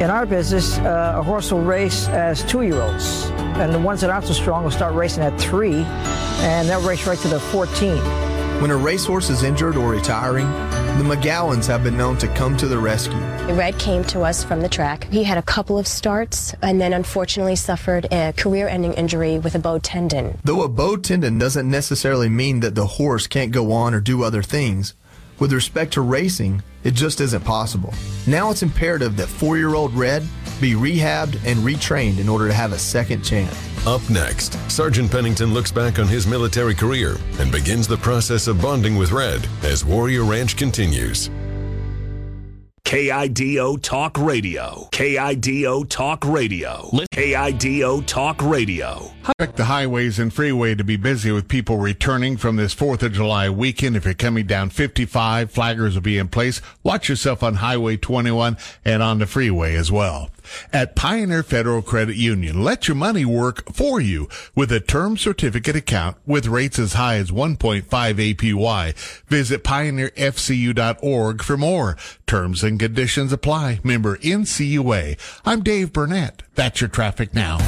In 0.00 0.10
our 0.10 0.26
business, 0.26 0.78
uh, 0.78 1.14
a 1.16 1.22
horse 1.24 1.50
will 1.50 1.62
race 1.62 2.06
as 2.10 2.44
two-year-olds, 2.44 3.30
and 3.58 3.74
the 3.74 3.80
ones 3.80 4.00
that 4.00 4.10
aren't 4.10 4.26
so 4.26 4.32
strong 4.32 4.62
will 4.62 4.70
start 4.70 4.94
racing 4.94 5.24
at 5.24 5.36
three, 5.40 5.82
and 6.44 6.68
they'll 6.68 6.86
race 6.86 7.04
right 7.04 7.18
to 7.18 7.28
the 7.28 7.40
14. 7.40 7.96
When 8.62 8.70
a 8.70 8.76
racehorse 8.76 9.30
is 9.30 9.42
injured 9.42 9.76
or 9.76 9.90
retiring, 9.90 10.46
the 10.98 11.04
McGowans 11.04 11.68
have 11.68 11.84
been 11.84 11.96
known 11.96 12.18
to 12.18 12.26
come 12.34 12.56
to 12.56 12.66
the 12.66 12.76
rescue. 12.76 13.20
Red 13.54 13.78
came 13.78 14.02
to 14.04 14.22
us 14.22 14.42
from 14.42 14.60
the 14.60 14.68
track. 14.68 15.04
He 15.04 15.22
had 15.22 15.38
a 15.38 15.42
couple 15.42 15.78
of 15.78 15.86
starts 15.86 16.56
and 16.60 16.80
then 16.80 16.92
unfortunately 16.92 17.54
suffered 17.54 18.12
a 18.12 18.32
career 18.36 18.66
ending 18.66 18.94
injury 18.94 19.38
with 19.38 19.54
a 19.54 19.60
bow 19.60 19.78
tendon. 19.78 20.36
Though 20.42 20.62
a 20.62 20.68
bow 20.68 20.96
tendon 20.96 21.38
doesn't 21.38 21.70
necessarily 21.70 22.28
mean 22.28 22.58
that 22.60 22.74
the 22.74 22.84
horse 22.84 23.28
can't 23.28 23.52
go 23.52 23.70
on 23.70 23.94
or 23.94 24.00
do 24.00 24.24
other 24.24 24.42
things, 24.42 24.94
with 25.38 25.52
respect 25.52 25.92
to 25.92 26.00
racing, 26.00 26.64
it 26.82 26.94
just 26.94 27.20
isn't 27.20 27.44
possible. 27.44 27.94
Now 28.26 28.50
it's 28.50 28.64
imperative 28.64 29.16
that 29.18 29.28
four 29.28 29.56
year 29.56 29.74
old 29.74 29.94
Red 29.94 30.26
be 30.60 30.72
rehabbed 30.72 31.36
and 31.46 31.60
retrained 31.60 32.18
in 32.18 32.28
order 32.28 32.48
to 32.48 32.54
have 32.54 32.72
a 32.72 32.78
second 32.78 33.22
chance. 33.22 33.56
Up 33.88 34.10
next, 34.10 34.52
Sergeant 34.70 35.10
Pennington 35.10 35.54
looks 35.54 35.72
back 35.72 35.98
on 35.98 36.06
his 36.06 36.26
military 36.26 36.74
career 36.74 37.16
and 37.38 37.50
begins 37.50 37.88
the 37.88 37.96
process 37.96 38.46
of 38.46 38.60
bonding 38.60 38.96
with 38.96 39.12
Red 39.12 39.48
as 39.62 39.82
Warrior 39.82 40.24
Ranch 40.24 40.58
continues. 40.58 41.30
KIDO 42.84 43.80
Talk 43.80 44.18
Radio. 44.18 44.90
KIDO 44.92 45.88
Talk 45.88 46.26
Radio. 46.26 46.90
KIDO 47.12 48.06
Talk 48.06 48.42
Radio. 48.42 49.10
Expect 49.20 49.56
the 49.56 49.64
highways 49.64 50.18
and 50.18 50.34
freeway 50.34 50.74
to 50.74 50.84
be 50.84 50.96
busy 50.96 51.30
with 51.30 51.48
people 51.48 51.78
returning 51.78 52.36
from 52.36 52.56
this 52.56 52.74
4th 52.74 53.02
of 53.02 53.14
July 53.14 53.48
weekend. 53.48 53.96
If 53.96 54.04
you're 54.04 54.12
coming 54.12 54.46
down 54.46 54.68
55, 54.68 55.50
flaggers 55.50 55.94
will 55.94 56.02
be 56.02 56.18
in 56.18 56.28
place. 56.28 56.60
Watch 56.82 57.08
yourself 57.08 57.42
on 57.42 57.54
Highway 57.54 57.96
21 57.96 58.58
and 58.84 59.02
on 59.02 59.18
the 59.18 59.26
freeway 59.26 59.74
as 59.76 59.90
well. 59.90 60.28
At 60.72 60.96
Pioneer 60.96 61.42
Federal 61.42 61.82
Credit 61.82 62.16
Union, 62.16 62.62
let 62.62 62.88
your 62.88 62.94
money 62.94 63.24
work 63.24 63.72
for 63.72 64.00
you 64.00 64.28
with 64.54 64.72
a 64.72 64.80
term 64.80 65.16
certificate 65.16 65.76
account 65.76 66.16
with 66.26 66.46
rates 66.46 66.78
as 66.78 66.94
high 66.94 67.16
as 67.16 67.30
1.5 67.30 67.84
APY. 67.84 68.94
Visit 69.26 69.64
pioneerfcu.org 69.64 71.42
for 71.42 71.56
more. 71.56 71.96
Terms 72.26 72.62
and 72.62 72.78
conditions 72.78 73.32
apply. 73.32 73.80
Member 73.82 74.16
NCUA. 74.18 75.18
I'm 75.44 75.62
Dave 75.62 75.92
Burnett. 75.92 76.42
That's 76.54 76.80
your 76.80 76.88
traffic 76.88 77.34
now. 77.34 77.58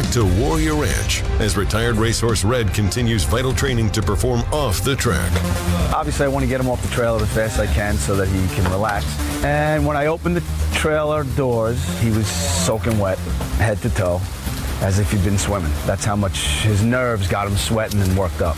Back 0.00 0.12
to 0.12 0.24
Warrior 0.40 0.74
Ranch 0.76 1.22
as 1.40 1.56
retired 1.56 1.96
racehorse 1.96 2.44
Red 2.44 2.72
continues 2.72 3.24
vital 3.24 3.52
training 3.52 3.90
to 3.90 4.00
perform 4.00 4.40
off 4.52 4.82
the 4.82 4.96
track. 4.96 5.30
Obviously, 5.94 6.24
I 6.24 6.28
want 6.28 6.42
to 6.42 6.48
get 6.48 6.60
him 6.60 6.68
off 6.68 6.82
the 6.82 6.88
trailer 6.88 7.22
as 7.22 7.28
fast 7.28 7.58
as 7.58 7.68
I 7.68 7.74
can 7.74 7.96
so 7.96 8.16
that 8.16 8.28
he 8.28 8.54
can 8.54 8.70
relax. 8.70 9.04
And 9.44 9.86
when 9.86 9.96
I 9.96 10.06
opened 10.06 10.36
the 10.36 10.74
trailer 10.74 11.24
doors, 11.24 11.82
he 12.00 12.10
was 12.10 12.26
soaking 12.26 12.98
wet, 12.98 13.18
head 13.58 13.78
to 13.82 13.90
toe, 13.90 14.20
as 14.80 14.98
if 14.98 15.10
he'd 15.12 15.24
been 15.24 15.38
swimming. 15.38 15.72
That's 15.86 16.04
how 16.04 16.16
much 16.16 16.38
his 16.62 16.82
nerves 16.82 17.28
got 17.28 17.46
him 17.46 17.56
sweating 17.56 18.00
and 18.00 18.16
worked 18.16 18.42
up. 18.42 18.56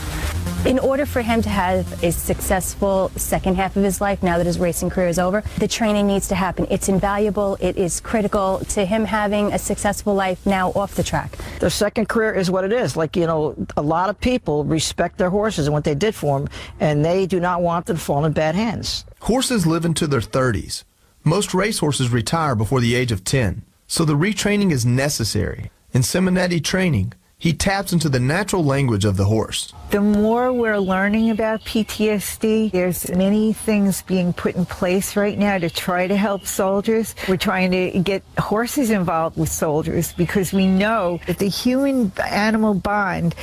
In 0.65 0.79
order 0.79 1.05
for 1.05 1.21
him 1.21 1.41
to 1.41 1.49
have 1.49 2.01
a 2.05 2.11
successful 2.13 3.11
second 3.17 3.55
half 3.55 3.75
of 3.75 3.83
his 3.83 3.99
life, 3.99 4.23
now 4.23 4.37
that 4.37 4.45
his 4.45 4.57
racing 4.57 4.89
career 4.89 5.09
is 5.09 5.19
over, 5.19 5.43
the 5.57 5.67
training 5.67 6.07
needs 6.07 6.29
to 6.29 6.35
happen. 6.35 6.65
It's 6.69 6.87
invaluable. 6.87 7.57
It 7.59 7.75
is 7.75 7.99
critical 7.99 8.59
to 8.69 8.85
him 8.85 9.03
having 9.03 9.51
a 9.51 9.59
successful 9.59 10.15
life 10.15 10.45
now 10.45 10.71
off 10.71 10.95
the 10.95 11.03
track. 11.03 11.37
Their 11.59 11.69
second 11.69 12.07
career 12.07 12.33
is 12.33 12.49
what 12.49 12.63
it 12.63 12.71
is. 12.71 12.95
Like, 12.95 13.17
you 13.17 13.27
know, 13.27 13.55
a 13.75 13.81
lot 13.81 14.09
of 14.09 14.17
people 14.21 14.63
respect 14.63 15.17
their 15.17 15.29
horses 15.29 15.67
and 15.67 15.73
what 15.73 15.83
they 15.83 15.95
did 15.95 16.15
for 16.15 16.39
them, 16.39 16.47
and 16.79 17.03
they 17.03 17.25
do 17.25 17.41
not 17.41 17.61
want 17.61 17.85
them 17.87 17.97
to 17.97 18.01
fall 18.01 18.23
in 18.23 18.31
bad 18.31 18.55
hands. 18.55 19.03
Horses 19.19 19.67
live 19.67 19.83
into 19.83 20.07
their 20.07 20.21
30s. 20.21 20.85
Most 21.25 21.53
racehorses 21.53 22.09
retire 22.09 22.55
before 22.55 22.79
the 22.79 22.95
age 22.95 23.11
of 23.11 23.25
10, 23.25 23.63
so 23.87 24.05
the 24.05 24.15
retraining 24.15 24.71
is 24.71 24.85
necessary. 24.85 25.71
In 25.93 26.01
Simonetti 26.01 26.63
training, 26.63 27.13
he 27.37 27.53
taps 27.53 27.93
into 27.93 28.09
the 28.09 28.19
natural 28.19 28.65
language 28.65 29.05
of 29.05 29.15
the 29.15 29.25
horse. 29.25 29.71
The 29.91 30.01
more 30.01 30.51
we're 30.51 30.79
learning 30.79 31.29
about 31.29 31.63
PTSD, 31.65 32.71
there's 32.71 33.11
many 33.11 33.53
things 33.53 34.01
being 34.01 34.33
put 34.33 34.55
in 34.55 34.65
place 34.65 35.15
right 35.15 35.37
now 35.37 35.59
to 35.59 35.69
try 35.69 36.07
to 36.07 36.17
help 36.17 36.47
soldiers. 36.47 37.13
We're 37.29 37.37
trying 37.37 37.69
to 37.71 37.99
get 37.99 38.23
horses 38.39 38.89
involved 38.89 39.37
with 39.37 39.49
soldiers 39.49 40.13
because 40.13 40.51
we 40.51 40.65
know 40.65 41.19
that 41.27 41.37
the 41.37 41.47
human 41.47 42.11
animal 42.17 42.73
bond 42.73 43.35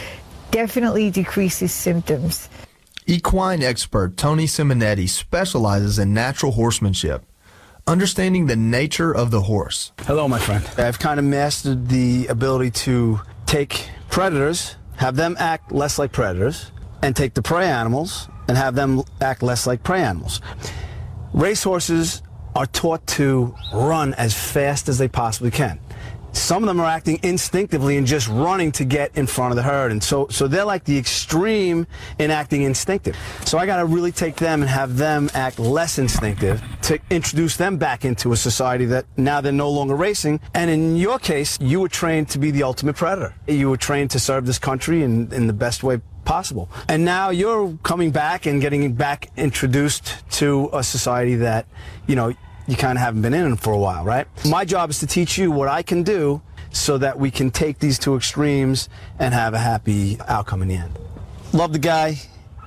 definitely 0.51 1.13
decreases 1.13 1.71
symptoms. 1.71 2.49
Equine 3.07 3.63
expert 3.63 4.17
Tony 4.17 4.47
Simonetti 4.47 5.09
specializes 5.09 6.01
in 6.01 6.13
natural 6.13 6.51
horsemanship, 6.51 7.25
understanding 7.87 8.47
the 8.47 8.57
nature 8.57 9.13
of 9.15 9.31
the 9.31 9.43
horse. 9.43 9.93
Hello, 10.01 10.29
my 10.29 10.39
friend. 10.39 10.69
I've 10.79 10.99
kind 10.99 11.19
of 11.19 11.25
mastered 11.25 11.89
the 11.89 12.27
ability 12.29 12.71
to 12.71 13.21
take 13.47 13.89
predators, 14.09 14.77
have 14.97 15.17
them 15.17 15.37
act 15.39 15.73
less 15.73 15.99
like 15.99 16.13
predators, 16.13 16.73
and 17.03 17.17
take 17.17 17.35
the 17.35 17.43
prey 17.43 17.69
animals 17.69 18.29
and 18.49 18.57
have 18.57 18.75
them 18.75 19.03
act 19.21 19.43
less 19.43 19.67
like 19.67 19.83
prey 19.83 20.03
animals. 20.03 20.41
Racehorses 21.33 22.23
are 22.55 22.67
taught 22.67 23.07
to 23.07 23.55
run 23.73 24.15
as 24.15 24.35
fast 24.35 24.89
as 24.89 24.99
they 24.99 25.09
possibly 25.09 25.51
can. 25.51 25.79
Some 26.33 26.63
of 26.63 26.69
them 26.69 26.81
are 26.81 26.87
acting 26.87 27.19
instinctively 27.23 27.97
and 27.97 28.07
just 28.07 28.29
running 28.29 28.73
to 28.73 28.85
get 28.85 29.17
in 29.17 29.27
front 29.27 29.53
of 29.53 29.57
the 29.57 29.63
herd. 29.63 29.93
And 29.93 30.03
so, 30.03 30.29
so 30.29 30.49
they're 30.49 30.65
like 30.65 30.85
the 30.85 30.97
extreme 30.97 31.87
in 32.19 32.31
acting 32.31 32.63
instinctive. 32.63 33.17
So 33.45 33.59
I 33.59 33.67
got 33.67 33.79
to 33.79 33.85
really 33.85 34.13
take 34.13 34.37
them 34.37 34.63
and 34.63 34.71
have 34.71 34.97
them 34.97 35.31
act 35.35 35.59
less 35.59 35.99
instinctive 35.99 36.63
to 36.83 36.99
introduce 37.11 37.57
them 37.57 37.77
back 37.77 38.05
into 38.05 38.33
a 38.33 38.37
society 38.37 38.85
that 38.87 39.07
now 39.17 39.41
they're 39.41 39.53
no 39.53 39.71
longer 39.71 39.95
racing. 39.95 40.41
And 40.55 40.71
in 40.71 40.97
your 40.97 41.19
case, 41.19 41.59
you 41.61 41.81
were 41.81 41.89
trained 41.89 42.29
to 42.31 42.39
be 42.39 42.51
the 42.51 42.63
ultimate 42.63 42.97
predator. 42.97 43.35
You 43.47 43.71
were 43.71 43.77
trained 43.77 44.11
to 44.13 44.19
serve 44.19 44.47
this 44.47 44.59
country 44.59 45.03
in, 45.03 45.33
in 45.33 45.47
the 45.47 45.53
best 45.53 45.83
way 45.83 46.01
possible. 46.25 46.69
And 46.89 47.05
now 47.05 47.31
you're 47.31 47.77
coming 47.83 48.11
back 48.11 48.47
and 48.47 48.61
getting 48.61 48.93
back 48.93 49.31
introduced 49.37 50.29
to 50.33 50.71
a 50.73 50.83
society 50.83 51.37
that, 51.37 51.67
you 52.07 52.15
know, 52.15 52.35
you 52.71 52.77
kind 52.77 52.97
of 52.97 53.03
haven't 53.03 53.23
been 53.23 53.35
in 53.35 53.57
for 53.57 53.73
a 53.73 53.79
while, 53.79 54.05
right? 54.05 54.29
My 54.47 54.65
job 54.65 54.91
is 54.91 55.01
to 55.01 55.07
teach 55.07 55.37
you 55.37 55.51
what 55.51 55.67
I 55.67 55.83
can 55.83 56.05
do 56.05 56.41
so 56.71 56.99
that 56.99 57.19
we 57.19 57.29
can 57.29 57.51
take 57.51 57.81
these 57.81 57.99
two 57.99 58.15
extremes 58.15 58.89
and 59.19 59.35
have 59.35 59.55
a 59.55 59.59
happy 59.59 60.19
outcome 60.29 60.63
in 60.63 60.69
the 60.69 60.77
end. 60.77 60.97
Love 61.53 61.73
the 61.73 61.81
guy. 61.81 62.17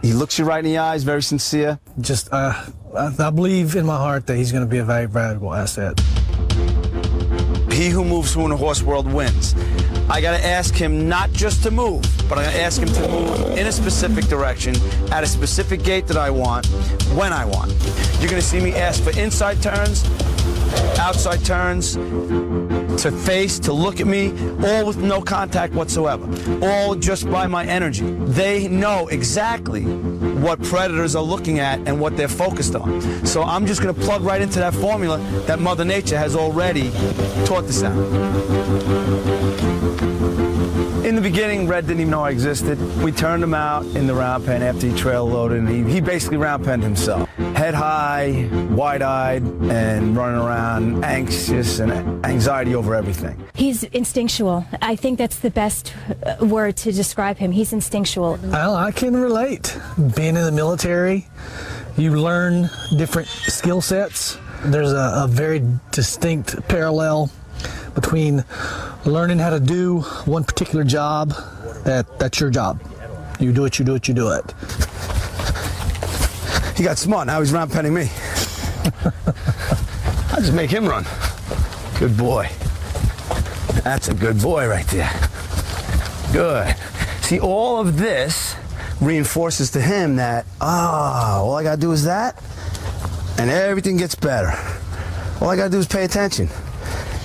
He 0.02 0.12
looks 0.12 0.38
you 0.38 0.44
right 0.44 0.60
in 0.60 0.70
the 0.70 0.78
eyes, 0.78 1.04
very 1.04 1.24
sincere. 1.24 1.80
Just, 2.02 2.28
uh, 2.34 2.66
I, 2.98 3.16
I 3.18 3.30
believe 3.30 3.78
in 3.78 3.86
my 3.86 3.96
heart 3.96 4.28
that 4.28 4.36
he's 4.36 4.52
going 4.52 4.66
to 4.66 4.70
be 4.70 4.80
a 4.80 4.84
very 4.84 5.06
valuable 5.06 5.54
asset. 5.54 5.98
He 7.72 7.88
who 7.88 8.04
moves 8.04 8.34
through 8.34 8.44
in 8.44 8.50
the 8.50 8.58
horse 8.58 8.84
world 8.84 9.12
wins. 9.12 9.56
I 10.10 10.22
got 10.22 10.38
to 10.38 10.46
ask 10.46 10.76
him 10.76 11.08
not 11.08 11.32
just 11.32 11.64
to 11.64 11.72
move, 11.72 12.04
but 12.30 12.38
I 12.38 12.44
got 12.44 12.52
to 12.52 12.62
ask 12.62 12.82
him 12.82 12.90
to 12.90 13.08
move 13.08 13.58
in 13.58 13.68
a 13.68 13.72
specific 13.72 14.26
direction, 14.26 14.76
at 15.12 15.24
a 15.24 15.28
specific 15.28 15.84
gait 15.84 16.08
that 16.08 16.18
I 16.18 16.30
want, 16.30 16.66
when 17.16 17.32
I 17.32 17.46
want. 17.46 17.72
You're 18.20 18.30
going 18.30 18.42
to 18.42 18.48
see 18.48 18.60
me 18.60 18.74
ask 18.74 19.02
for 19.02 19.18
inside 19.18 19.62
turns, 19.62 20.04
outside 21.00 21.44
turns, 21.46 21.96
to 22.98 23.12
face, 23.12 23.60
to 23.60 23.74
look 23.74 24.00
at 24.00 24.08
me, 24.08 24.32
all 24.66 24.86
with 24.86 24.98
no 24.98 25.22
contact 25.22 25.74
whatsoever, 25.74 26.28
all 26.66 26.96
just 26.96 27.30
by 27.30 27.48
my 27.48 27.66
energy. 27.66 28.06
They 28.06 28.68
know 28.68 29.08
exactly 29.08 29.84
what 29.84 30.62
predators 30.64 31.16
are 31.16 31.24
looking 31.24 31.60
at 31.60 31.80
and 31.88 32.00
what 32.00 32.18
they're 32.18 32.28
focused 32.28 32.76
on. 32.76 33.02
So 33.26 33.44
I'm 33.44 33.66
just 33.66 33.82
going 33.82 33.94
to 33.94 34.02
plug 34.02 34.24
right 34.24 34.42
into 34.42 34.60
that 34.60 34.74
formula 34.74 35.18
that 35.48 35.60
Mother 35.60 35.86
Nature 35.86 36.18
has 36.18 36.36
already 36.36 36.92
taught 37.46 37.66
this 37.68 37.84
out. 37.84 37.94
In 41.04 41.16
the 41.16 41.22
beginning, 41.22 41.68
Red 41.68 41.86
didn't 41.86 42.00
even 42.00 42.12
know 42.12 42.24
I 42.24 42.30
existed. 42.32 42.80
We 43.04 43.12
turned 43.12 43.44
him 43.44 43.54
out 43.54 43.86
in 43.88 44.08
the 44.08 44.14
round 44.14 44.46
pen 44.46 44.64
after 44.64 44.88
he 44.88 44.96
trail 44.96 45.26
loaded, 45.28 45.58
and 45.58 45.68
he, 45.68 45.84
he 45.96 46.00
basically 46.00 46.38
round 46.38 46.64
penned 46.64 46.82
himself. 46.82 47.28
head 47.58 47.74
high, 47.74 48.50
wide 48.72 49.02
eyed, 49.02 49.44
and 49.44 50.16
running 50.16 50.40
around 50.40 51.04
anxious 51.04 51.80
and 51.80 51.92
anxiety 52.26 52.74
over 52.74 52.96
everything. 52.96 53.38
He's 53.54 53.84
instinctual. 53.84 54.66
I 54.82 54.96
think 54.96 55.18
that's 55.18 55.40
the 55.40 55.50
best 55.52 55.94
uh, 56.26 56.46
word 56.46 56.78
to 56.78 56.94
describe 56.94 57.38
him. 57.38 57.52
He's 57.52 57.74
instinctual. 57.74 58.40
Well, 58.42 58.74
I 58.74 58.92
can 58.92 59.14
relate. 59.16 59.78
Being 60.16 60.38
in 60.38 60.46
the 60.46 60.54
military, 60.54 61.28
you 61.98 62.12
learn 62.16 62.70
different 62.98 63.28
skill 63.28 63.82
sets. 63.82 64.38
There's 64.64 64.94
a, 64.94 65.24
a 65.24 65.28
very 65.30 65.62
distinct 65.92 66.66
parallel 66.70 67.30
between 67.96 68.44
learning 69.06 69.40
how 69.40 69.50
to 69.50 69.60
do 69.60 70.02
one 70.26 70.44
particular 70.44 70.84
job 70.84 71.34
that 71.84 72.20
that's 72.20 72.40
your 72.40 72.50
job. 72.50 72.82
You 73.40 73.52
do 73.52 73.66
it, 73.66 73.78
you 73.80 73.86
do 73.86 73.96
it, 73.96 74.08
you 74.08 74.14
do 74.14 74.32
it. 74.32 74.54
He 76.78 76.84
got 76.84 76.98
smart. 76.98 77.28
Now 77.28 77.40
he's 77.40 77.52
round 77.52 77.72
penning 77.72 77.94
me. 77.94 78.04
I 80.32 80.38
just 80.38 80.54
make 80.54 80.70
him 80.70 80.86
run. 80.88 81.06
Good 82.00 82.18
boy. 82.18 82.50
That's 83.84 84.08
a 84.08 84.14
good 84.14 84.42
boy 84.42 84.68
right 84.68 84.88
there. 84.88 85.12
Good. 86.32 86.76
See, 87.22 87.40
all 87.40 87.80
of 87.80 87.98
this 87.98 88.56
reinforces 89.02 89.72
to 89.72 89.82
him 89.82 90.16
that, 90.16 90.46
ah, 90.62 91.40
all 91.40 91.56
I 91.56 91.64
gotta 91.64 91.80
do 91.80 91.92
is 91.92 92.06
that, 92.06 92.42
and 93.38 93.50
everything 93.50 93.98
gets 93.98 94.16
better. 94.16 94.52
All 95.42 95.50
I 95.50 95.56
gotta 95.56 95.70
do 95.70 95.80
is 95.80 95.88
pay 95.88 96.06
attention 96.06 96.50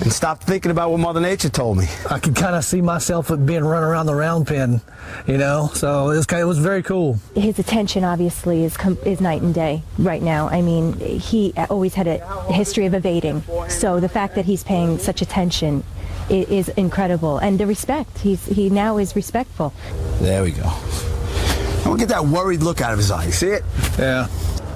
and 0.01 0.11
stop 0.11 0.43
thinking 0.43 0.71
about 0.71 0.91
what 0.91 0.99
Mother 0.99 1.19
Nature 1.19 1.49
told 1.49 1.77
me. 1.77 1.85
I 2.09 2.19
could 2.19 2.35
kind 2.35 2.55
of 2.55 2.63
see 2.63 2.81
myself 2.81 3.31
being 3.45 3.63
run 3.63 3.83
around 3.83 4.05
the 4.05 4.15
round 4.15 4.47
pen, 4.47 4.81
you 5.27 5.37
know. 5.37 5.69
So 5.73 6.09
it 6.09 6.15
was 6.15 6.25
kind 6.25 6.41
of, 6.41 6.45
it 6.45 6.49
was 6.49 6.59
very 6.59 6.83
cool. 6.83 7.19
His 7.35 7.59
attention 7.59 8.03
obviously 8.03 8.63
is 8.63 8.77
com- 8.77 8.97
is 9.05 9.19
night 9.21 9.41
and 9.41 9.53
day 9.53 9.83
right 9.97 10.21
now. 10.21 10.47
I 10.49 10.61
mean, 10.61 10.93
he 10.99 11.53
always 11.69 11.93
had 11.95 12.07
a 12.07 12.19
history 12.51 12.85
of 12.85 12.93
evading. 12.93 13.43
So 13.67 13.99
the 13.99 14.09
fact 14.09 14.35
that 14.35 14.45
he's 14.45 14.63
paying 14.63 14.97
such 14.99 15.21
attention 15.21 15.83
is, 16.29 16.47
is 16.49 16.69
incredible, 16.69 17.37
and 17.37 17.59
the 17.59 17.67
respect. 17.67 18.19
He's 18.19 18.45
he 18.45 18.69
now 18.69 18.97
is 18.97 19.15
respectful. 19.15 19.73
There 20.21 20.43
we 20.43 20.51
go. 20.51 20.63
I 20.65 21.83
want 21.87 21.99
to 22.01 22.05
get 22.05 22.09
that 22.09 22.25
worried 22.25 22.61
look 22.61 22.81
out 22.81 22.91
of 22.91 22.99
his 22.99 23.09
eye. 23.09 23.29
See 23.29 23.47
it? 23.47 23.63
Yeah. 23.97 24.27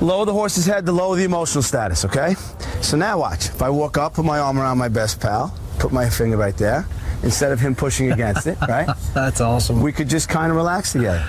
Lower 0.04 0.26
the 0.26 0.34
horse's 0.34 0.66
head 0.66 0.86
to 0.86 0.92
lower 0.92 1.16
the 1.16 1.24
emotional 1.24 1.62
status, 1.62 2.04
okay? 2.04 2.36
So 2.82 2.98
now 2.98 3.20
watch. 3.20 3.46
If 3.46 3.62
I 3.62 3.70
walk 3.70 3.98
up, 3.98 4.16
put 4.16 4.26
my 4.26 4.38
arm 4.38 4.60
around 4.60 4.78
my 4.78 4.90
best 4.90 5.22
pal, 5.22 5.58
put 5.80 5.94
my 5.94 6.10
finger 6.10 6.36
right 6.36 6.58
there, 6.58 6.86
instead 7.24 7.54
of 7.54 7.62
him 7.62 7.74
pushing 7.74 8.12
against 8.12 8.46
it, 8.46 8.58
right? 8.68 8.90
That's 9.14 9.40
awesome. 9.40 9.82
We 9.82 9.94
could 9.94 10.10
just 10.10 10.28
kind 10.28 10.52
of 10.52 10.58
relax 10.58 10.92
together. 10.92 11.26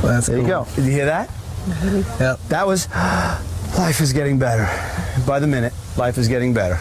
That's 0.00 0.28
there 0.28 0.38
you 0.38 0.46
go. 0.46 0.64
Did 0.76 0.84
you 0.84 0.92
hear 0.92 1.06
that? 1.06 1.28
Yep. 2.20 2.38
That 2.50 2.64
was 2.68 2.88
life 3.76 4.00
is 4.00 4.12
getting 4.12 4.38
better. 4.38 4.68
By 5.26 5.40
the 5.40 5.48
minute, 5.48 5.72
life 5.96 6.16
is 6.16 6.28
getting 6.28 6.54
better. 6.54 6.78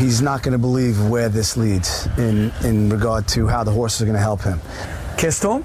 He's 0.00 0.20
not 0.20 0.42
going 0.42 0.50
to 0.50 0.58
believe 0.58 1.00
where 1.08 1.28
this 1.28 1.56
leads 1.56 2.08
in, 2.18 2.50
in 2.64 2.90
regard 2.90 3.28
to 3.28 3.46
how 3.46 3.62
the 3.62 3.70
horses 3.70 4.02
are 4.02 4.06
going 4.06 4.16
to 4.16 4.20
help 4.20 4.42
him. 4.42 4.60
Kiss 5.16 5.38
to 5.40 5.58
him? 5.58 5.64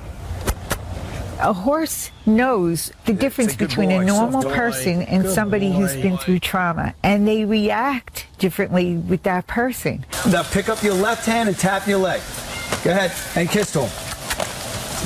A 1.41 1.53
horse 1.53 2.11
knows 2.27 2.91
the 3.05 3.13
difference 3.13 3.55
good 3.55 3.67
between 3.67 3.89
boy, 3.89 4.01
a 4.01 4.05
normal 4.05 4.43
soft 4.43 4.53
boy. 4.53 4.55
person 4.55 5.01
and 5.01 5.23
Good 5.23 5.33
somebody 5.33 5.71
who's 5.71 5.95
been 5.95 6.17
through 6.17 6.37
trauma, 6.39 6.93
and 7.01 7.27
they 7.27 7.45
react 7.45 8.27
differently 8.37 8.95
with 8.95 9.23
that 9.23 9.47
person. 9.47 10.05
Now 10.29 10.43
pick 10.43 10.69
up 10.69 10.83
your 10.83 10.93
left 10.93 11.25
hand 11.25 11.49
and 11.49 11.57
tap 11.57 11.87
your 11.87 11.97
leg. 11.97 12.21
Go 12.83 12.91
ahead 12.91 13.11
and 13.35 13.49
kiss 13.49 13.73
to 13.73 13.79
him. 13.79 13.89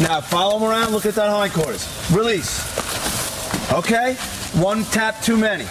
Now 0.03 0.19
follow 0.19 0.57
him 0.57 0.63
around. 0.69 0.91
Look 0.91 1.05
at 1.05 1.15
that 1.15 1.29
hindquarters. 1.29 1.87
Release. 2.11 3.71
Okay. 3.71 4.15
One 4.61 4.83
tap 4.85 5.21
too 5.21 5.37
many. 5.37 5.65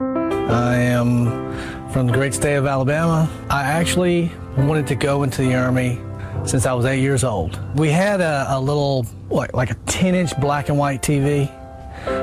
I 0.00 0.76
am 0.76 1.90
from 1.90 2.08
the 2.08 2.12
great 2.12 2.34
state 2.34 2.56
of 2.56 2.66
Alabama. 2.66 3.30
I 3.48 3.62
actually 3.62 4.30
wanted 4.58 4.86
to 4.88 4.94
go 4.96 5.22
into 5.22 5.40
the 5.40 5.54
Army 5.54 5.98
since 6.46 6.66
I 6.66 6.72
was 6.74 6.84
eight 6.84 7.00
years 7.00 7.24
old. 7.24 7.58
We 7.76 7.90
had 7.90 8.20
a, 8.20 8.46
a 8.48 8.60
little, 8.60 9.04
what, 9.28 9.54
like 9.54 9.70
a 9.70 9.74
10 9.86 10.14
inch 10.14 10.38
black 10.40 10.68
and 10.68 10.78
white 10.78 11.02
TV. 11.02 11.50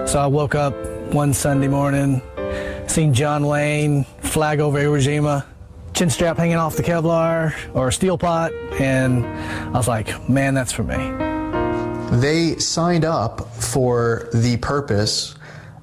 So 0.08 0.20
I 0.20 0.28
woke 0.28 0.56
up 0.56 0.76
one 1.14 1.34
Sunday 1.34 1.68
morning, 1.68 2.22
seen 2.88 3.14
John 3.14 3.48
Wayne, 3.48 4.04
flag 4.22 4.60
over 4.60 4.80
Iwo 4.80 5.00
Jima, 5.00 5.46
chin 5.94 6.10
strap 6.10 6.38
hanging 6.38 6.58
off 6.58 6.76
the 6.76 6.84
Kevlar 6.84 7.54
or 7.74 7.92
steel 7.92 8.18
pot, 8.18 8.54
and 8.80 9.26
I 9.26 9.78
was 9.78 9.88
like, 9.88 10.30
man, 10.30 10.54
that's 10.54 10.72
for 10.72 10.84
me. 10.84 10.98
They 12.20 12.58
signed 12.58 13.06
up 13.06 13.48
for 13.56 14.30
the 14.34 14.58
purpose, 14.58 15.36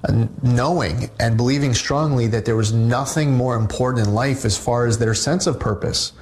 uh, 0.09 0.27
knowing 0.43 1.11
and 1.19 1.37
believing 1.37 1.75
strongly 1.75 2.29
that 2.29 2.45
there 2.45 2.57
was 2.57 2.73
nothing 2.73 3.33
more 3.33 3.57
important 3.57 4.07
in 4.07 4.15
life 4.15 4.45
as 4.45 4.57
far 4.57 4.87
as 4.87 4.99
their 4.99 5.15
sense 5.15 5.47
of 5.47 5.59
purpose 5.59 6.13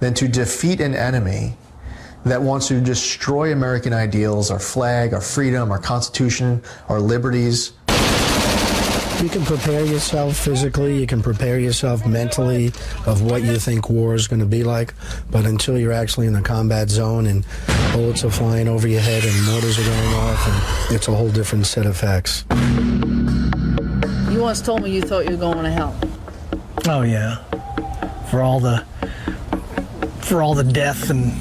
than 0.00 0.14
to 0.14 0.28
defeat 0.28 0.80
an 0.80 0.94
enemy 0.94 1.56
that 2.24 2.40
wants 2.40 2.68
to 2.68 2.80
destroy 2.80 3.52
American 3.52 3.92
ideals, 3.92 4.50
our 4.50 4.58
flag, 4.58 5.14
our 5.14 5.20
freedom, 5.20 5.70
our 5.70 5.78
Constitution, 5.78 6.62
our 6.88 7.00
liberties. 7.00 7.72
You 9.22 9.28
can 9.28 9.44
prepare 9.44 9.84
yourself 9.84 10.36
physically, 10.36 11.00
you 11.00 11.06
can 11.06 11.22
prepare 11.22 11.58
yourself 11.58 12.06
mentally 12.06 12.68
of 13.04 13.22
what 13.22 13.42
you 13.42 13.58
think 13.58 13.90
war 13.90 14.14
is 14.14 14.28
going 14.28 14.38
to 14.38 14.46
be 14.46 14.62
like, 14.62 14.94
but 15.28 15.44
until 15.44 15.76
you're 15.76 15.92
actually 15.92 16.28
in 16.28 16.34
the 16.34 16.40
combat 16.40 16.88
zone 16.88 17.26
and 17.26 17.44
bullets 17.92 18.24
are 18.24 18.30
flying 18.30 18.68
over 18.68 18.86
your 18.86 19.00
head 19.00 19.24
and 19.24 19.46
mortars 19.46 19.76
are 19.76 19.82
going 19.82 20.14
off, 20.14 20.46
and 20.46 20.94
it's 20.94 21.08
a 21.08 21.14
whole 21.14 21.30
different 21.32 21.66
set 21.66 21.84
of 21.84 21.96
facts. 21.96 22.44
You 24.30 24.40
once 24.40 24.60
told 24.60 24.82
me 24.82 24.90
you 24.90 25.02
thought 25.02 25.24
you 25.24 25.32
were 25.32 25.52
going 25.52 25.64
to 25.64 25.70
hell. 25.70 25.98
Oh 26.86 27.02
yeah, 27.02 27.42
for 28.30 28.40
all 28.40 28.60
the 28.60 28.84
for 30.28 30.42
all 30.42 30.54
the 30.54 30.62
death 30.62 31.08
and 31.08 31.32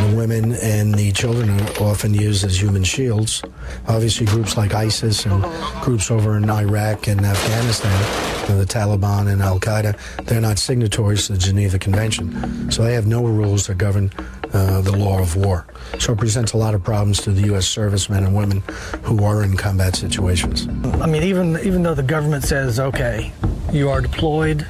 The 0.00 0.14
women 0.14 0.52
and 0.56 0.94
the 0.94 1.12
children 1.12 1.48
are 1.48 1.82
often 1.82 2.12
used 2.12 2.44
as 2.44 2.60
human 2.60 2.84
shields. 2.84 3.42
Obviously, 3.88 4.26
groups 4.26 4.58
like 4.58 4.74
ISIS 4.74 5.24
and 5.24 5.42
groups 5.82 6.10
over 6.10 6.36
in 6.36 6.50
Iraq 6.50 7.08
and 7.08 7.24
Afghanistan, 7.24 8.58
the 8.58 8.66
Taliban 8.66 9.32
and 9.32 9.40
Al 9.40 9.58
Qaeda, 9.58 9.96
they're 10.26 10.42
not 10.42 10.58
signatories 10.58 11.26
to 11.28 11.32
the 11.32 11.38
Geneva 11.38 11.78
Convention. 11.78 12.70
So 12.70 12.82
they 12.82 12.92
have 12.92 13.06
no 13.06 13.24
rules 13.24 13.66
that 13.68 13.78
govern 13.78 14.10
uh, 14.52 14.82
the 14.82 14.92
law 14.92 15.20
of 15.20 15.36
war. 15.36 15.66
So 15.98 16.12
it 16.12 16.18
presents 16.18 16.52
a 16.52 16.58
lot 16.58 16.74
of 16.74 16.84
problems 16.84 17.22
to 17.22 17.30
the 17.30 17.46
U.S. 17.46 17.66
servicemen 17.66 18.24
and 18.24 18.34
women 18.34 18.62
who 19.04 19.24
are 19.24 19.42
in 19.42 19.56
combat 19.56 19.96
situations. 19.96 20.68
I 21.00 21.06
mean, 21.06 21.22
even 21.22 21.58
even 21.60 21.82
though 21.82 21.94
the 21.94 22.02
government 22.02 22.44
says, 22.44 22.78
okay, 22.78 23.32
you 23.72 23.88
are 23.88 24.02
deployed 24.02 24.66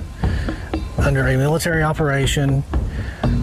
under 1.00 1.26
a 1.26 1.36
military 1.36 1.82
operation, 1.82 2.62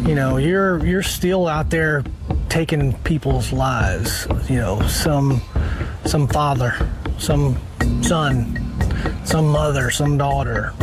you 0.06 0.16
know, 0.16 0.38
you're 0.38 0.86
you're 0.86 1.04
still 1.04 1.48
out 1.48 1.70
there 1.70 2.04
taking 2.50 2.94
people's 3.00 3.52
lives. 3.52 4.28
You 4.50 4.58
know, 4.58 4.82
some 4.88 5.42
some 6.06 6.28
father, 6.28 6.74
some 7.18 7.58
son, 8.02 8.58
some 9.26 9.48
mother, 9.48 9.90
some 9.92 10.18
daughter. 10.18 10.74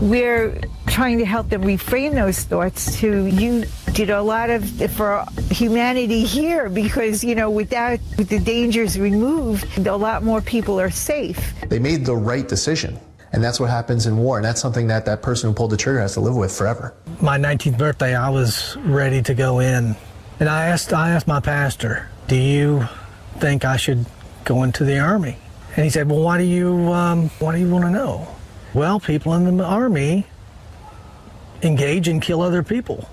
We're 0.00 0.60
trying 0.86 1.18
to 1.18 1.24
help 1.24 1.48
them 1.48 1.62
reframe 1.62 2.14
those 2.14 2.42
thoughts 2.44 2.98
to 3.00 3.26
you 3.26 3.64
did 3.92 4.10
a 4.10 4.20
lot 4.20 4.50
of 4.50 4.64
for 4.92 5.24
humanity 5.50 6.24
here 6.24 6.68
because 6.68 7.22
you 7.22 7.34
know 7.34 7.48
without 7.48 8.00
with 8.18 8.28
the 8.28 8.40
dangers 8.40 8.98
removed 8.98 9.86
a 9.86 9.96
lot 9.96 10.24
more 10.24 10.40
people 10.40 10.80
are 10.80 10.90
safe 10.90 11.54
They 11.68 11.78
made 11.78 12.04
the 12.04 12.16
right 12.16 12.46
decision. 12.46 12.98
And 13.34 13.42
that's 13.42 13.60
what 13.60 13.68
happens 13.68 14.06
in 14.06 14.16
war. 14.16 14.36
And 14.38 14.44
that's 14.44 14.60
something 14.60 14.86
that 14.86 15.04
that 15.04 15.20
person 15.20 15.50
who 15.50 15.54
pulled 15.54 15.72
the 15.72 15.76
trigger 15.76 16.00
has 16.00 16.14
to 16.14 16.20
live 16.20 16.36
with 16.36 16.56
forever. 16.56 16.94
My 17.20 17.36
19th 17.36 17.76
birthday, 17.76 18.14
I 18.14 18.30
was 18.30 18.76
ready 18.78 19.20
to 19.22 19.34
go 19.34 19.58
in, 19.58 19.96
and 20.40 20.48
I 20.48 20.66
asked 20.68 20.92
I 20.92 21.10
asked 21.10 21.26
my 21.26 21.40
pastor, 21.40 22.08
"Do 22.28 22.36
you 22.36 22.88
think 23.38 23.64
I 23.64 23.76
should 23.76 24.06
go 24.44 24.62
into 24.62 24.84
the 24.84 25.00
army?" 25.00 25.36
And 25.74 25.84
he 25.84 25.90
said, 25.90 26.08
"Well, 26.08 26.20
why 26.20 26.38
do 26.38 26.44
you 26.44 26.92
um, 26.92 27.28
why 27.40 27.52
do 27.54 27.60
you 27.60 27.68
want 27.68 27.84
to 27.84 27.90
know?" 27.90 28.28
Well, 28.72 28.98
people 29.00 29.34
in 29.34 29.56
the 29.56 29.64
army 29.64 30.26
engage 31.62 32.08
and 32.08 32.20
kill 32.22 32.40
other 32.40 32.62
people. 32.62 33.08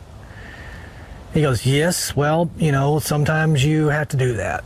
He 1.33 1.41
goes, 1.41 1.65
Yes, 1.65 2.15
well, 2.15 2.49
you 2.57 2.71
know, 2.71 2.99
sometimes 2.99 3.63
you 3.63 3.87
have 3.87 4.09
to 4.09 4.17
do 4.17 4.33
that. 4.33 4.63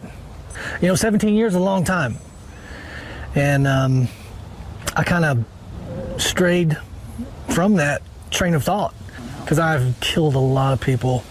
You 0.82 0.88
know, 0.88 0.96
17 0.96 1.34
years 1.34 1.54
is 1.54 1.58
a 1.58 1.60
long 1.60 1.84
time. 1.84 2.18
And 3.36 3.68
um, 3.68 4.08
I 4.98 5.04
kind 5.04 5.26
of 5.26 6.22
strayed 6.22 6.78
from 7.50 7.76
that 7.76 8.02
train 8.32 8.54
of 8.54 8.64
thought 8.64 8.96
because 9.42 9.60
I've 9.60 10.00
killed 10.00 10.36
a 10.36 10.40
lot 10.40 10.74
of 10.74 10.80
people. 10.80 11.24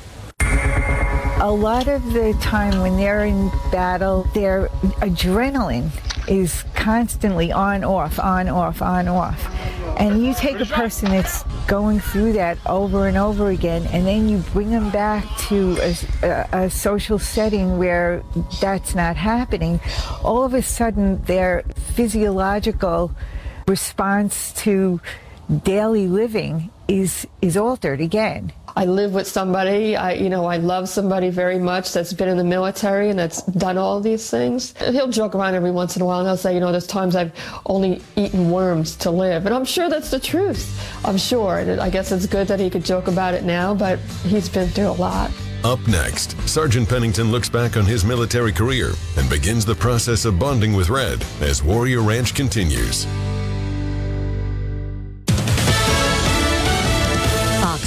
a 1.40 1.50
lot 1.50 1.88
of 1.88 2.02
the 2.12 2.36
time 2.40 2.80
when 2.80 2.96
they're 2.96 3.24
in 3.24 3.50
battle 3.72 4.24
their 4.34 4.68
adrenaline 5.00 5.90
is 6.28 6.64
constantly 6.74 7.52
on 7.52 7.84
off 7.84 8.18
on 8.18 8.48
off 8.48 8.80
on 8.82 9.08
off 9.08 9.42
and 9.98 10.24
you 10.24 10.34
take 10.34 10.60
a 10.60 10.66
person 10.66 11.10
that's 11.10 11.44
going 11.66 12.00
through 12.00 12.32
that 12.34 12.58
over 12.66 13.06
and 13.06 13.16
over 13.16 13.48
again, 13.50 13.86
and 13.92 14.06
then 14.06 14.28
you 14.28 14.38
bring 14.52 14.70
them 14.70 14.90
back 14.90 15.24
to 15.38 15.76
a, 15.80 15.96
a, 16.22 16.64
a, 16.64 16.70
social 16.70 17.18
setting 17.18 17.78
where 17.78 18.22
that's 18.60 18.94
not 18.94 19.16
happening, 19.16 19.80
all 20.22 20.42
of 20.42 20.52
a 20.52 20.62
sudden 20.62 21.22
their 21.22 21.62
physiological 21.94 23.14
response 23.66 24.52
to 24.52 25.00
daily 25.62 26.06
living 26.06 26.70
is 26.88 27.26
is 27.42 27.56
altered 27.56 28.00
again. 28.00 28.52
I 28.76 28.86
live 28.86 29.14
with 29.14 29.28
somebody, 29.28 29.94
I 29.94 30.14
you 30.14 30.28
know, 30.28 30.46
I 30.46 30.56
love 30.56 30.88
somebody 30.88 31.30
very 31.30 31.58
much 31.58 31.92
that's 31.92 32.12
been 32.12 32.28
in 32.28 32.36
the 32.36 32.44
military 32.44 33.08
and 33.08 33.18
that's 33.18 33.42
done 33.42 33.78
all 33.78 34.00
these 34.00 34.28
things. 34.28 34.74
He'll 34.78 35.08
joke 35.08 35.34
around 35.34 35.54
every 35.54 35.70
once 35.70 35.94
in 35.94 36.02
a 36.02 36.04
while 36.04 36.18
and 36.18 36.28
he'll 36.28 36.36
say, 36.36 36.54
you 36.54 36.60
know, 36.60 36.72
there's 36.72 36.86
times 36.86 37.14
I've 37.14 37.32
only 37.66 38.02
eaten 38.16 38.50
worms 38.50 38.96
to 38.96 39.12
live. 39.12 39.46
And 39.46 39.54
I'm 39.54 39.64
sure 39.64 39.88
that's 39.88 40.10
the 40.10 40.18
truth. 40.18 40.66
I'm 41.04 41.18
sure. 41.18 41.58
And 41.58 41.80
I 41.80 41.88
guess 41.88 42.10
it's 42.10 42.26
good 42.26 42.48
that 42.48 42.58
he 42.58 42.68
could 42.68 42.84
joke 42.84 43.06
about 43.06 43.34
it 43.34 43.44
now, 43.44 43.74
but 43.74 44.00
he's 44.24 44.48
been 44.48 44.68
through 44.68 44.90
a 44.90 44.98
lot. 44.98 45.30
Up 45.62 45.80
next, 45.86 46.36
Sergeant 46.48 46.88
Pennington 46.88 47.30
looks 47.30 47.48
back 47.48 47.76
on 47.76 47.86
his 47.86 48.04
military 48.04 48.52
career 48.52 48.90
and 49.16 49.30
begins 49.30 49.64
the 49.64 49.74
process 49.74 50.24
of 50.24 50.38
bonding 50.38 50.74
with 50.74 50.90
Red 50.90 51.24
as 51.40 51.62
Warrior 51.62 52.02
Ranch 52.02 52.34
continues. 52.34 53.06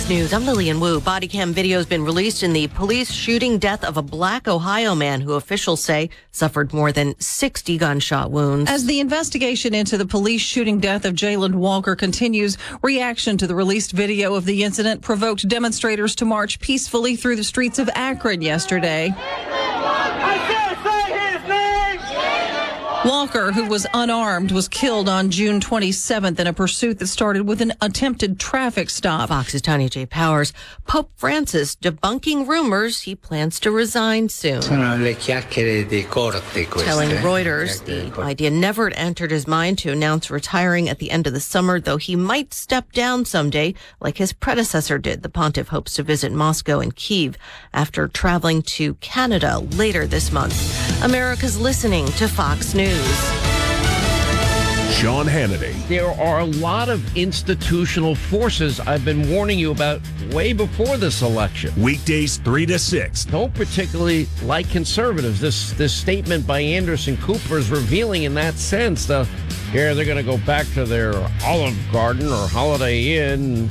News. 0.09 0.31
I'm 0.31 0.45
Lillian 0.45 0.79
Wu. 0.79 1.01
Body 1.01 1.27
cam 1.27 1.51
video 1.51 1.77
has 1.77 1.85
been 1.85 2.05
released 2.05 2.41
in 2.41 2.53
the 2.53 2.67
police 2.69 3.11
shooting 3.11 3.57
death 3.57 3.83
of 3.83 3.97
a 3.97 4.01
black 4.01 4.47
Ohio 4.47 4.95
man 4.95 5.19
who 5.19 5.33
officials 5.33 5.83
say 5.83 6.09
suffered 6.31 6.71
more 6.71 6.93
than 6.93 7.19
60 7.19 7.77
gunshot 7.77 8.31
wounds. 8.31 8.71
As 8.71 8.85
the 8.85 9.01
investigation 9.01 9.73
into 9.73 9.97
the 9.97 10.05
police 10.05 10.41
shooting 10.41 10.79
death 10.79 11.03
of 11.03 11.13
Jayland 11.13 11.55
Walker 11.55 11.95
continues, 11.95 12.57
reaction 12.81 13.37
to 13.37 13.47
the 13.47 13.55
released 13.55 13.91
video 13.91 14.35
of 14.35 14.45
the 14.45 14.63
incident 14.63 15.01
provoked 15.01 15.45
demonstrators 15.49 16.15
to 16.15 16.25
march 16.25 16.61
peacefully 16.61 17.17
through 17.17 17.35
the 17.35 17.43
streets 17.43 17.77
of 17.77 17.89
Akron 17.93 18.41
yesterday. 18.41 19.13
Walker, 23.05 23.51
who 23.51 23.65
was 23.67 23.85
unarmed, 23.93 24.51
was 24.51 24.67
killed 24.67 25.07
on 25.07 25.29
June 25.29 25.59
27th 25.59 26.39
in 26.39 26.47
a 26.47 26.53
pursuit 26.53 26.97
that 26.99 27.07
started 27.07 27.47
with 27.47 27.61
an 27.61 27.73
attempted 27.79 28.39
traffic 28.39 28.89
stop. 28.89 29.29
Fox's 29.29 29.61
Tanya 29.61 29.87
J. 29.87 30.05
Powers. 30.05 30.51
Pope 30.87 31.11
Francis 31.15 31.75
debunking 31.75 32.47
rumors 32.47 33.01
he 33.01 33.13
plans 33.13 33.59
to 33.59 33.71
resign 33.71 34.29
soon. 34.29 34.61
Telling 36.85 37.09
Reuters 37.21 37.85
the 37.85 38.21
idea 38.21 38.49
never 38.49 38.89
entered 38.89 39.31
his 39.31 39.47
mind 39.47 39.77
to 39.79 39.91
announce 39.91 40.31
retiring 40.31 40.89
at 40.89 40.97
the 40.97 41.11
end 41.11 41.27
of 41.27 41.33
the 41.33 41.39
summer, 41.39 41.79
though 41.79 41.97
he 41.97 42.15
might 42.15 42.53
step 42.53 42.91
down 42.93 43.25
someday, 43.25 43.75
like 44.01 44.17
his 44.17 44.33
predecessor 44.33 44.97
did. 44.97 45.21
The 45.21 45.29
pontiff 45.29 45.67
hopes 45.67 45.93
to 45.95 46.03
visit 46.03 46.31
Moscow 46.31 46.79
and 46.79 46.95
Kiev 46.95 47.37
after 47.73 48.07
traveling 48.07 48.63
to 48.63 48.95
Canada 48.95 49.59
later 49.59 50.07
this 50.07 50.31
month. 50.31 51.03
America's 51.03 51.59
listening 51.59 52.07
to 52.13 52.27
Fox 52.27 52.73
News. 52.73 52.86
Sean 54.97 55.27
Hannity. 55.27 55.87
There 55.87 56.09
are 56.09 56.39
a 56.39 56.45
lot 56.45 56.89
of 56.89 57.15
institutional 57.15 58.15
forces 58.15 58.79
I've 58.79 59.05
been 59.05 59.29
warning 59.29 59.59
you 59.59 59.69
about 59.69 60.01
way 60.31 60.53
before 60.53 60.97
this 60.97 61.21
election. 61.21 61.71
Weekdays 61.79 62.37
3 62.37 62.65
to 62.65 62.79
6. 62.79 63.25
Don't 63.25 63.53
particularly 63.53 64.27
like 64.41 64.67
conservatives. 64.71 65.39
This 65.39 65.71
this 65.73 65.93
statement 65.93 66.47
by 66.47 66.61
Anderson 66.61 67.15
Cooper 67.17 67.59
is 67.59 67.69
revealing 67.69 68.23
in 68.23 68.33
that 68.33 68.55
sense. 68.55 69.05
The 69.05 69.25
here 69.71 69.93
they're 69.93 70.03
going 70.03 70.17
to 70.17 70.23
go 70.23 70.39
back 70.45 70.65
to 70.73 70.83
their 70.83 71.13
Olive 71.45 71.77
Garden 71.91 72.27
or 72.27 72.47
Holiday 72.47 73.17
Inn. 73.17 73.69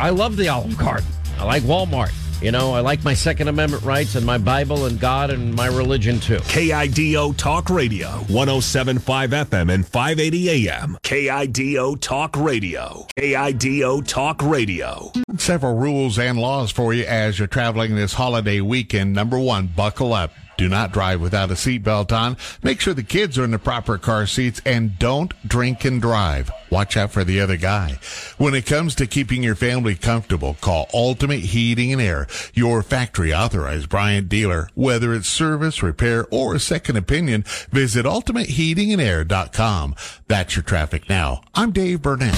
I 0.00 0.10
love 0.10 0.36
the 0.36 0.48
Olive 0.48 0.76
Garden. 0.76 1.06
I 1.38 1.44
like 1.44 1.62
Walmart. 1.62 2.12
You 2.42 2.52
know, 2.52 2.72
I 2.72 2.80
like 2.80 3.04
my 3.04 3.12
Second 3.12 3.48
Amendment 3.48 3.82
rights 3.82 4.14
and 4.14 4.24
my 4.24 4.38
Bible 4.38 4.86
and 4.86 4.98
God 4.98 5.28
and 5.28 5.54
my 5.54 5.66
religion 5.66 6.18
too. 6.18 6.38
KIDO 6.38 7.36
Talk 7.36 7.68
Radio, 7.68 8.08
1075 8.28 9.30
FM 9.30 9.70
and 9.70 9.86
580 9.86 10.68
AM. 10.68 10.96
KIDO 11.02 12.00
Talk 12.00 12.34
Radio. 12.38 13.06
KIDO 13.14 14.06
Talk 14.06 14.42
Radio. 14.42 15.12
Several 15.36 15.76
rules 15.76 16.18
and 16.18 16.38
laws 16.38 16.70
for 16.70 16.94
you 16.94 17.04
as 17.04 17.38
you're 17.38 17.46
traveling 17.46 17.94
this 17.94 18.14
holiday 18.14 18.62
weekend. 18.62 19.12
Number 19.12 19.38
one, 19.38 19.66
buckle 19.66 20.14
up. 20.14 20.32
Do 20.60 20.68
not 20.68 20.92
drive 20.92 21.22
without 21.22 21.50
a 21.50 21.54
seatbelt 21.54 22.12
on. 22.12 22.36
Make 22.62 22.82
sure 22.82 22.92
the 22.92 23.02
kids 23.02 23.38
are 23.38 23.44
in 23.44 23.50
the 23.50 23.58
proper 23.58 23.96
car 23.96 24.26
seats 24.26 24.60
and 24.66 24.98
don't 24.98 25.32
drink 25.48 25.86
and 25.86 26.02
drive. 26.02 26.50
Watch 26.68 26.98
out 26.98 27.12
for 27.12 27.24
the 27.24 27.40
other 27.40 27.56
guy. 27.56 27.98
When 28.36 28.52
it 28.54 28.66
comes 28.66 28.94
to 28.96 29.06
keeping 29.06 29.42
your 29.42 29.54
family 29.54 29.94
comfortable, 29.94 30.58
call 30.60 30.90
Ultimate 30.92 31.40
Heating 31.40 31.94
and 31.94 32.02
Air, 32.02 32.26
your 32.52 32.82
factory 32.82 33.32
authorized 33.32 33.88
Bryant 33.88 34.28
dealer. 34.28 34.68
Whether 34.74 35.14
it's 35.14 35.30
service, 35.30 35.82
repair, 35.82 36.26
or 36.30 36.54
a 36.54 36.60
second 36.60 36.96
opinion, 36.98 37.44
visit 37.70 38.04
ultimateheatingandair.com. 38.04 39.94
That's 40.28 40.56
your 40.56 40.62
traffic 40.62 41.08
now. 41.08 41.40
I'm 41.54 41.70
Dave 41.70 42.02
Burnett. 42.02 42.36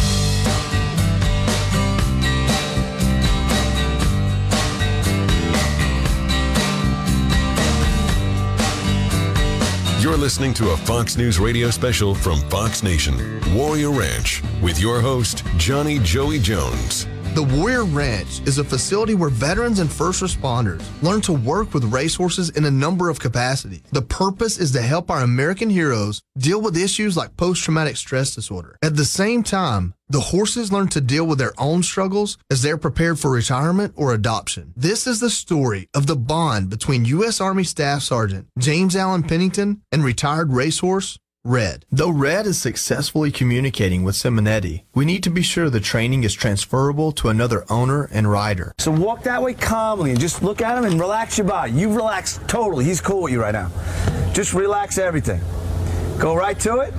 You're 10.13 10.21
listening 10.21 10.53
to 10.55 10.73
a 10.73 10.77
Fox 10.77 11.17
News 11.17 11.41
radio 11.41 11.71
special 11.71 12.15
from 12.15 12.41
Fox 12.51 12.83
Nation, 12.83 13.41
Warrior 13.55 13.91
Ranch, 13.91 14.43
with 14.61 14.79
your 14.79 15.01
host, 15.01 15.43
Johnny 15.57 16.01
Joey 16.01 16.39
Jones. 16.39 17.07
The 17.35 17.43
Warrior 17.43 17.87
Ranch 17.87 18.43
is 18.47 18.59
a 18.59 18.65
facility 18.65 19.15
where 19.15 19.31
veterans 19.31 19.79
and 19.79 19.91
first 19.91 20.23
responders 20.23 20.85
learn 21.03 21.23
to 21.23 21.33
work 21.33 21.73
with 21.73 21.85
racehorses 21.85 22.51
in 22.51 22.67
a 22.67 22.71
number 22.71 23.09
of 23.09 23.21
capacities. 23.21 23.81
The 23.91 24.03
purpose 24.03 24.59
is 24.59 24.73
to 24.73 24.83
help 24.83 25.11
our 25.11 25.23
American 25.23 25.71
heroes 25.71 26.21
deal 26.37 26.61
with 26.61 26.77
issues 26.77 27.17
like 27.17 27.39
post 27.39 27.65
traumatic 27.65 27.97
stress 27.97 28.35
disorder. 28.35 28.77
At 28.83 28.97
the 28.97 29.07
same 29.07 29.43
time, 29.43 29.95
the 30.11 30.21
horses 30.21 30.71
learn 30.71 30.89
to 30.89 31.01
deal 31.01 31.27
with 31.27 31.39
their 31.39 31.55
own 31.57 31.83
struggles 31.83 32.37
as 32.51 32.61
they're 32.61 32.77
prepared 32.77 33.19
for 33.19 33.31
retirement 33.31 33.95
or 33.97 34.13
adoption. 34.13 34.75
This 34.77 35.07
is 35.07 35.21
the 35.21 35.31
story 35.31 35.89
of 35.95 36.07
the 36.07 36.17
bond 36.17 36.69
between 36.69 37.07
U.S. 37.07 37.41
Army 37.41 37.65
Staff 37.65 38.03
Sergeant 38.03 38.49
James 38.59 38.95
Allen 38.95 39.23
Pennington 39.23 39.81
and 39.91 40.05
retired 40.05 40.53
racehorse 40.53 41.19
Red. 41.44 41.86
Though 41.90 42.10
Red 42.10 42.47
is 42.47 42.60
successfully 42.60 43.32
communicating 43.32 44.05
with 44.05 44.14
Simonetti, 44.14 44.85
we 44.94 45.05
need 45.05 45.24
to 45.24 45.31
be 45.31 45.43
sure 45.43 45.69
the 45.69 45.81
training 45.81 46.23
is 46.23 46.35
transferable 46.35 47.10
to 47.12 47.31
another 47.31 47.64
owner 47.69 48.09
and 48.12 48.31
rider. 48.31 48.73
So 48.78 48.93
walk 48.93 49.24
that 49.24 49.43
way 49.43 49.55
calmly 49.55 50.10
and 50.12 50.20
just 50.20 50.44
look 50.44 50.62
at 50.62 50.78
him 50.78 50.85
and 50.85 51.01
relax 51.01 51.39
your 51.39 51.48
body. 51.48 51.73
You 51.73 51.93
relax 51.93 52.39
totally. 52.47 52.85
He's 52.85 53.01
cool 53.01 53.23
with 53.23 53.32
you 53.32 53.40
right 53.43 53.52
now. 53.52 53.73
Just 54.32 54.55
relax 54.55 54.98
everything. 54.98 55.40
Go 56.16 56.36
right 56.36 56.59
to 56.60 56.78
it. 56.78 56.94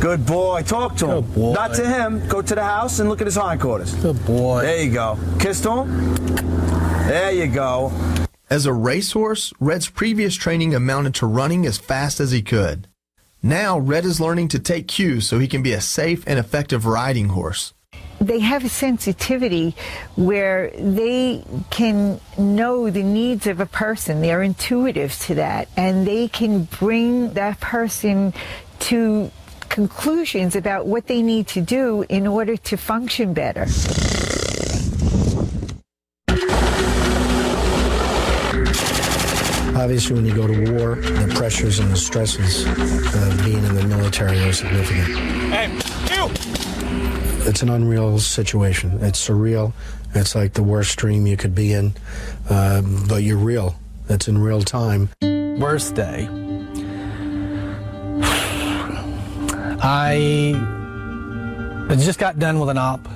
Good 0.00 0.26
boy. 0.26 0.62
Talk 0.66 0.96
to 0.96 1.06
him. 1.18 1.32
boy. 1.32 1.54
Not 1.54 1.72
to 1.76 1.88
him. 1.88 2.28
Go 2.28 2.42
to 2.42 2.54
the 2.54 2.62
house 2.62 2.98
and 2.98 3.08
look 3.08 3.22
at 3.22 3.26
his 3.26 3.36
hindquarters. 3.36 3.94
Good 3.94 4.22
boy. 4.26 4.60
There 4.60 4.82
you 4.82 4.92
go. 4.92 5.18
Kiss 5.40 5.62
to 5.62 5.84
him. 5.84 6.14
There 7.06 7.32
you 7.32 7.46
go. 7.46 7.90
As 8.50 8.66
a 8.66 8.72
racehorse, 8.74 9.54
Red's 9.60 9.88
previous 9.88 10.34
training 10.34 10.74
amounted 10.74 11.14
to 11.16 11.26
running 11.26 11.64
as 11.64 11.78
fast 11.78 12.20
as 12.20 12.32
he 12.32 12.42
could. 12.42 12.86
Now, 13.42 13.76
Red 13.76 14.04
is 14.04 14.20
learning 14.20 14.48
to 14.48 14.60
take 14.60 14.86
cues 14.86 15.26
so 15.26 15.40
he 15.40 15.48
can 15.48 15.64
be 15.64 15.72
a 15.72 15.80
safe 15.80 16.22
and 16.28 16.38
effective 16.38 16.86
riding 16.86 17.30
horse. 17.30 17.74
They 18.20 18.38
have 18.38 18.64
a 18.64 18.68
sensitivity 18.68 19.74
where 20.14 20.70
they 20.78 21.44
can 21.70 22.20
know 22.38 22.88
the 22.88 23.02
needs 23.02 23.48
of 23.48 23.58
a 23.58 23.66
person. 23.66 24.22
They're 24.22 24.44
intuitive 24.44 25.18
to 25.20 25.34
that, 25.34 25.68
and 25.76 26.06
they 26.06 26.28
can 26.28 26.64
bring 26.64 27.34
that 27.34 27.58
person 27.58 28.32
to 28.80 29.32
conclusions 29.68 30.54
about 30.54 30.86
what 30.86 31.08
they 31.08 31.20
need 31.20 31.48
to 31.48 31.60
do 31.60 32.04
in 32.08 32.28
order 32.28 32.56
to 32.56 32.76
function 32.76 33.34
better. 33.34 33.66
Obviously, 39.82 40.14
when 40.14 40.24
you 40.24 40.32
go 40.32 40.46
to 40.46 40.72
war, 40.74 40.94
the 40.94 41.34
pressures 41.34 41.80
and 41.80 41.90
the 41.90 41.96
stresses 41.96 42.64
of 42.66 43.44
being 43.44 43.64
in 43.64 43.74
the 43.74 43.84
military 43.88 44.38
are 44.44 44.52
significant. 44.52 45.08
Hey, 45.52 45.72
you! 46.14 46.30
It's 47.48 47.62
an 47.62 47.68
unreal 47.68 48.20
situation. 48.20 48.98
It's 49.00 49.28
surreal. 49.28 49.72
It's 50.14 50.36
like 50.36 50.52
the 50.52 50.62
worst 50.62 50.96
dream 50.98 51.26
you 51.26 51.36
could 51.36 51.56
be 51.56 51.72
in, 51.72 51.94
uh, 52.48 52.82
but 53.08 53.24
you're 53.24 53.36
real. 53.36 53.74
It's 54.08 54.28
in 54.28 54.38
real 54.38 54.62
time. 54.62 55.08
Worst 55.20 55.96
day. 55.96 56.28
I 59.82 60.54
I 61.90 61.96
just 61.96 62.20
got 62.20 62.38
done 62.38 62.60
with 62.60 62.68
an 62.68 62.78
op 62.78 63.08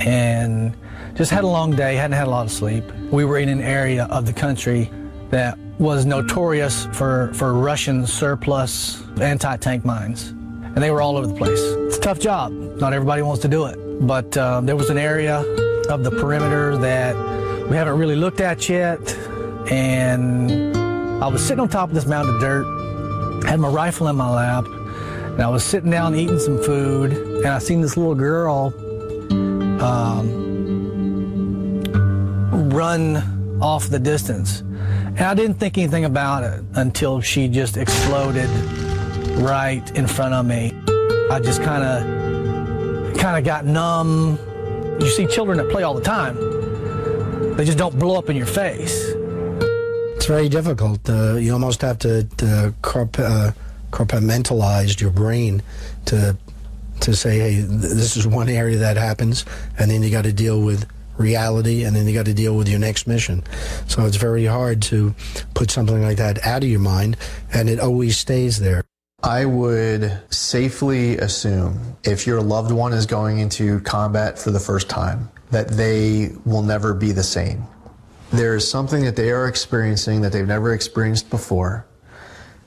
and 0.00 0.74
just 1.16 1.30
had 1.30 1.44
a 1.44 1.48
long 1.48 1.76
day, 1.76 1.96
hadn't 1.96 2.16
had 2.16 2.28
a 2.28 2.30
lot 2.30 2.46
of 2.46 2.50
sleep. 2.50 2.82
We 3.10 3.26
were 3.26 3.36
in 3.36 3.50
an 3.50 3.60
area 3.60 4.06
of 4.06 4.24
the 4.24 4.32
country 4.32 4.90
that 5.28 5.58
was 5.82 6.06
notorious 6.06 6.86
for, 6.92 7.34
for 7.34 7.54
Russian 7.54 8.06
surplus 8.06 9.02
anti 9.20 9.56
tank 9.56 9.84
mines. 9.84 10.28
And 10.28 10.76
they 10.76 10.92
were 10.92 11.02
all 11.02 11.16
over 11.16 11.26
the 11.26 11.34
place. 11.34 11.58
It's 11.60 11.98
a 11.98 12.00
tough 12.00 12.20
job. 12.20 12.52
Not 12.52 12.92
everybody 12.92 13.20
wants 13.20 13.42
to 13.42 13.48
do 13.48 13.66
it. 13.66 13.76
but 14.06 14.36
uh, 14.36 14.60
there 14.60 14.76
was 14.76 14.90
an 14.90 14.98
area 14.98 15.40
of 15.88 16.04
the 16.04 16.10
perimeter 16.10 16.76
that 16.78 17.14
we 17.68 17.76
haven't 17.76 17.98
really 17.98 18.16
looked 18.16 18.40
at 18.40 18.68
yet. 18.68 19.00
And 19.70 20.76
I 21.22 21.26
was 21.26 21.44
sitting 21.44 21.60
on 21.60 21.68
top 21.68 21.88
of 21.88 21.94
this 21.94 22.06
mound 22.06 22.28
of 22.28 22.40
dirt, 22.40 22.64
had 23.44 23.60
my 23.60 23.68
rifle 23.68 24.08
in 24.08 24.16
my 24.16 24.30
lap, 24.30 24.64
and 24.66 25.42
I 25.42 25.48
was 25.48 25.64
sitting 25.64 25.90
down 25.90 26.14
eating 26.14 26.38
some 26.38 26.62
food, 26.62 27.12
and 27.12 27.46
I 27.46 27.58
seen 27.58 27.80
this 27.80 27.96
little 27.96 28.14
girl 28.14 28.72
um, 29.82 30.30
run 32.70 33.58
off 33.60 33.88
the 33.88 33.98
distance. 33.98 34.62
And 35.16 35.20
I 35.20 35.34
didn't 35.34 35.58
think 35.58 35.78
anything 35.78 36.04
about 36.04 36.42
it 36.44 36.64
until 36.74 37.20
she 37.20 37.48
just 37.48 37.76
exploded 37.76 38.48
right 39.38 39.82
in 39.96 40.06
front 40.06 40.34
of 40.34 40.46
me. 40.46 40.72
I 41.30 41.38
just 41.40 41.62
kind 41.62 41.82
of 41.84 43.16
kind 43.18 43.38
of 43.38 43.44
got 43.44 43.64
numb. 43.66 44.38
You 45.00 45.08
see 45.08 45.26
children 45.26 45.58
that 45.58 45.70
play 45.70 45.82
all 45.82 45.94
the 45.94 46.02
time. 46.02 46.36
They 47.56 47.64
just 47.64 47.78
don't 47.78 47.98
blow 47.98 48.16
up 48.18 48.30
in 48.30 48.36
your 48.36 48.46
face. 48.46 49.12
It's 50.16 50.26
very 50.26 50.48
difficult. 50.48 51.08
Uh, 51.08 51.34
you 51.34 51.52
almost 51.52 51.82
have 51.82 51.98
to, 52.00 52.24
to 52.38 52.72
corp- 52.80 53.18
uh, 53.18 53.52
compartmentalize 53.90 55.00
your 55.00 55.10
brain 55.10 55.62
to 56.06 56.36
to 57.00 57.16
say, 57.16 57.38
hey, 57.38 57.54
th- 57.56 57.68
this 57.68 58.16
is 58.16 58.26
one 58.28 58.48
area 58.48 58.78
that 58.78 58.96
happens, 58.96 59.44
and 59.78 59.90
then 59.90 60.02
you 60.02 60.10
got 60.10 60.22
to 60.22 60.32
deal 60.32 60.62
with 60.62 60.86
reality, 61.18 61.84
and 61.84 61.94
then 61.94 62.06
you 62.06 62.14
got 62.14 62.26
to 62.26 62.34
deal 62.34 62.56
with 62.56 62.68
your 62.68 62.78
next 62.78 63.06
mission. 63.06 63.44
So 63.86 64.06
it's 64.06 64.16
very 64.16 64.46
hard 64.46 64.82
to 64.82 65.14
put 65.54 65.70
something 65.70 66.02
like 66.02 66.16
that 66.18 66.44
out 66.46 66.62
of 66.62 66.68
your 66.68 66.80
mind, 66.80 67.16
and 67.52 67.68
it 67.68 67.80
always 67.80 68.16
stays 68.16 68.58
there. 68.58 68.82
I 69.22 69.44
would 69.44 70.20
safely 70.30 71.16
assume 71.18 71.96
if 72.02 72.26
your 72.26 72.42
loved 72.42 72.72
one 72.72 72.92
is 72.92 73.06
going 73.06 73.38
into 73.38 73.80
combat 73.80 74.38
for 74.38 74.50
the 74.50 74.58
first 74.58 74.88
time, 74.88 75.30
that 75.52 75.68
they 75.68 76.32
will 76.44 76.62
never 76.62 76.92
be 76.92 77.12
the 77.12 77.22
same. 77.22 77.64
There 78.32 78.56
is 78.56 78.68
something 78.68 79.04
that 79.04 79.14
they 79.14 79.30
are 79.30 79.46
experiencing 79.46 80.22
that 80.22 80.32
they've 80.32 80.46
never 80.46 80.74
experienced 80.74 81.30
before 81.30 81.86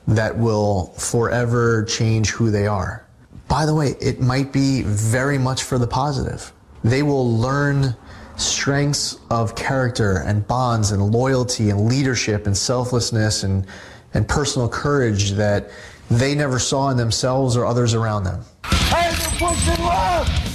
that 0.06 0.38
will 0.38 0.86
forever 0.92 1.84
change 1.84 2.30
who 2.30 2.50
they 2.50 2.66
are. 2.66 3.04
By 3.48 3.66
the 3.66 3.74
way, 3.74 3.96
it 4.00 4.20
might 4.20 4.52
be 4.52 4.82
very 4.82 5.38
much 5.38 5.64
for 5.64 5.78
the 5.78 5.86
positive. 5.86 6.52
They 6.84 7.02
will 7.02 7.36
learn 7.36 7.96
strengths 8.36 9.18
of 9.30 9.54
character 9.54 10.18
and 10.26 10.46
bonds 10.46 10.92
and 10.92 11.12
loyalty 11.12 11.70
and 11.70 11.88
leadership 11.88 12.46
and 12.46 12.56
selflessness 12.56 13.42
and, 13.42 13.66
and 14.14 14.28
personal 14.28 14.68
courage 14.68 15.32
that 15.32 15.70
they 16.10 16.34
never 16.34 16.58
saw 16.58 16.90
in 16.90 16.96
themselves 16.96 17.56
or 17.56 17.66
others 17.66 17.94
around 17.94 18.24
them. 18.24 18.40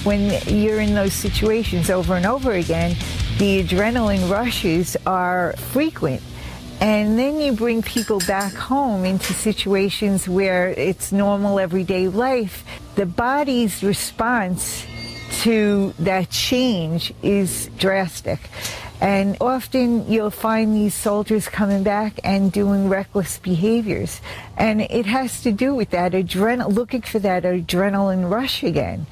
When 0.04 0.42
you're 0.48 0.80
in 0.80 0.94
those 0.94 1.14
situations 1.14 1.90
over 1.90 2.16
and 2.16 2.26
over 2.26 2.54
again, 2.54 2.96
the 3.38 3.64
adrenaline 3.64 4.30
rushes 4.30 4.96
are 5.06 5.54
frequent. 5.54 6.22
And 6.80 7.20
then 7.20 7.40
you 7.40 7.52
bring 7.52 7.84
people 7.84 8.20
back 8.22 8.54
home 8.54 9.06
into 9.06 9.34
situations 9.34 10.28
where 10.28 10.70
it's 10.70 11.12
normal 11.12 11.60
everyday 11.60 12.08
life. 12.08 12.64
The 12.96 13.06
body's 13.06 13.84
response 13.84 14.86
to 15.42 15.94
that 16.00 16.30
change 16.30 17.14
is 17.24 17.70
drastic. 17.78 18.40
And 19.02 19.36
often 19.42 20.12
you'll 20.12 20.30
find 20.30 20.76
these 20.76 20.94
soldiers 20.94 21.48
coming 21.48 21.82
back 21.82 22.20
and 22.24 22.52
doing 22.52 22.88
reckless 22.88 23.40
behaviors. 23.40 24.22
And 24.58 24.82
it 24.82 25.08
has 25.08 25.42
to 25.42 25.52
do 25.52 25.74
with 25.74 25.90
that 25.90 26.12
adrenaline, 26.12 26.72
looking 26.72 27.02
for 27.02 27.18
that 27.20 27.44
adrenaline 27.44 28.30
rush 28.30 28.62
again. 28.62 29.08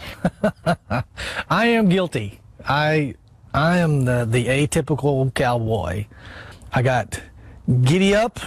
I 1.49 1.65
am 1.67 1.89
guilty. 1.89 2.39
I 2.67 3.15
I 3.51 3.79
am 3.79 4.05
the, 4.05 4.25
the 4.29 4.45
atypical 4.45 5.33
cowboy. 5.33 6.05
I 6.71 6.83
got 6.83 7.19
giddy 7.81 8.13
up 8.13 8.39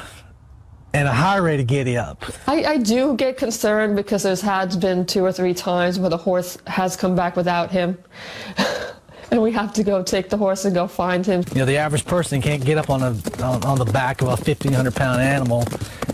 and 0.95 1.09
a 1.09 1.13
high 1.13 1.39
rate 1.39 1.61
of 1.61 1.67
giddy 1.67 1.97
up. 1.97 2.25
I, 2.47 2.65
I 2.65 2.77
do 2.79 3.15
get 3.17 3.37
concerned 3.37 3.97
because 3.97 4.23
there's 4.23 4.41
had 4.41 4.79
been 4.81 5.07
two 5.07 5.25
or 5.25 5.33
three 5.33 5.55
times 5.55 5.99
where 5.99 6.11
the 6.11 6.17
horse 6.17 6.59
has 6.67 6.97
come 6.97 7.15
back 7.15 7.37
without 7.37 7.71
him. 7.71 7.99
and 9.31 9.41
we 9.41 9.51
have 9.53 9.73
to 9.73 9.83
go 9.83 10.03
take 10.03 10.29
the 10.29 10.37
horse 10.37 10.67
and 10.67 10.75
go 10.75 10.87
find 10.87 11.25
him. 11.25 11.43
You 11.53 11.61
know, 11.61 11.65
the 11.65 11.79
average 11.79 12.05
person 12.05 12.43
can't 12.43 12.63
get 12.63 12.77
up 12.77 12.91
on, 12.91 13.03
a, 13.03 13.43
on, 13.43 13.65
on 13.65 13.79
the 13.79 13.91
back 13.91 14.21
of 14.21 14.29
a 14.29 14.33
1,500 14.33 14.95
pound 14.95 15.23
animal 15.23 15.65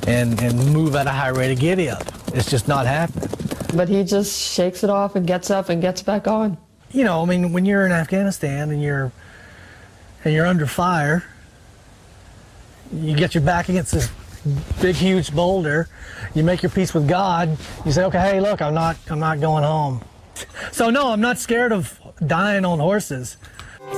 and, 0.06 0.40
and 0.40 0.72
move 0.72 0.94
at 0.94 1.06
a 1.06 1.10
high 1.10 1.30
rate 1.30 1.52
of 1.52 1.58
giddy 1.58 1.88
up. 1.88 2.04
It's 2.28 2.48
just 2.48 2.68
not 2.68 2.86
happening. 2.86 3.28
But 3.74 3.88
he 3.88 4.04
just 4.04 4.40
shakes 4.40 4.84
it 4.84 4.90
off 4.90 5.16
and 5.16 5.26
gets 5.26 5.50
up 5.50 5.68
and 5.68 5.82
gets 5.82 6.02
back 6.02 6.28
on. 6.28 6.56
You 6.90 7.04
know, 7.04 7.20
I 7.20 7.26
mean, 7.26 7.52
when 7.52 7.66
you're 7.66 7.84
in 7.84 7.92
Afghanistan 7.92 8.70
and 8.70 8.82
you're 8.82 9.12
and 10.24 10.32
you're 10.34 10.46
under 10.46 10.66
fire, 10.66 11.24
you 12.92 13.14
get 13.14 13.34
your 13.34 13.42
back 13.42 13.68
against 13.68 13.92
this 13.92 14.10
big, 14.80 14.96
huge 14.96 15.34
boulder. 15.34 15.88
You 16.34 16.42
make 16.42 16.62
your 16.62 16.70
peace 16.70 16.94
with 16.94 17.08
God. 17.08 17.56
You 17.84 17.92
say, 17.92 18.04
okay, 18.04 18.18
hey, 18.18 18.40
look, 18.40 18.60
I'm 18.60 18.74
not, 18.74 18.96
I'm 19.08 19.20
not 19.20 19.40
going 19.40 19.64
home. 19.64 20.02
So 20.70 20.88
no, 20.90 21.08
I'm 21.08 21.20
not 21.20 21.38
scared 21.38 21.72
of 21.72 21.98
dying 22.24 22.64
on 22.64 22.78
horses. 22.78 23.38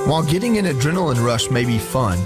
While 0.05 0.23
getting 0.23 0.57
an 0.57 0.65
adrenaline 0.65 1.23
rush 1.23 1.51
may 1.51 1.65
be 1.65 1.77
fun, 1.77 2.17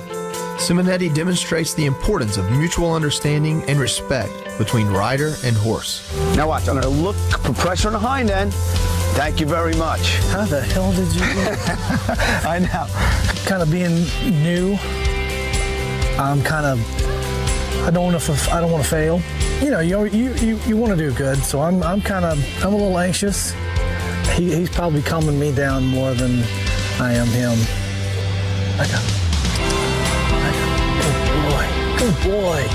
Simonetti 0.58 1.14
demonstrates 1.14 1.74
the 1.74 1.86
importance 1.86 2.38
of 2.38 2.50
mutual 2.52 2.94
understanding 2.94 3.62
and 3.68 3.78
respect 3.78 4.32
between 4.58 4.88
rider 4.88 5.34
and 5.44 5.56
horse. 5.58 6.10
Now 6.36 6.48
watch, 6.48 6.70
I'm 6.70 6.80
going 6.80 6.84
to 6.84 6.90
look 6.90 7.16
for 7.16 7.54
pressure 7.54 7.90
on 7.90 7.94
the 7.94 8.00
hind 8.00 8.30
end. 8.30 8.54
Thank 9.16 9.40
you 9.42 9.46
very 9.46 9.76
much. 9.76 10.16
How 10.28 10.46
the 10.46 10.62
hell 10.62 10.92
did 10.94 11.14
you? 11.14 11.22
I 12.48 12.60
know. 12.60 12.88
Kind 13.46 13.62
of 13.62 13.70
being 13.70 14.06
new, 14.42 14.78
I'm 16.18 16.42
kind 16.42 16.66
of. 16.66 17.25
I 17.86 17.92
don't 17.92 18.12
want 18.12 18.20
to. 18.20 18.34
I 18.52 18.60
don't 18.60 18.72
want 18.72 18.84
to 18.84 18.90
fail. 18.90 19.22
You 19.62 19.70
know, 19.70 19.80
you 19.80 20.06
you 20.06 20.34
you, 20.36 20.58
you 20.66 20.76
want 20.76 20.92
to 20.92 20.98
do 20.98 21.14
good. 21.14 21.38
So 21.38 21.62
I'm 21.62 21.84
I'm 21.84 22.02
kind 22.02 22.26
of 22.26 22.44
I'm 22.66 22.74
a 22.74 22.76
little 22.76 22.98
anxious. 22.98 23.54
He, 24.34 24.56
he's 24.56 24.72
probably 24.72 25.04
calming 25.04 25.40
me 25.40 25.52
down 25.52 25.86
more 25.86 26.16
than 26.16 26.42
I 27.00 27.14
am 27.14 27.28
him. 27.28 27.60
I 28.80 28.88
got. 28.90 29.04
I 30.34 30.52
got 30.58 30.70
good 31.06 31.18
boy. 31.46 31.66
Good 32.00 32.16
boy. 32.26 32.66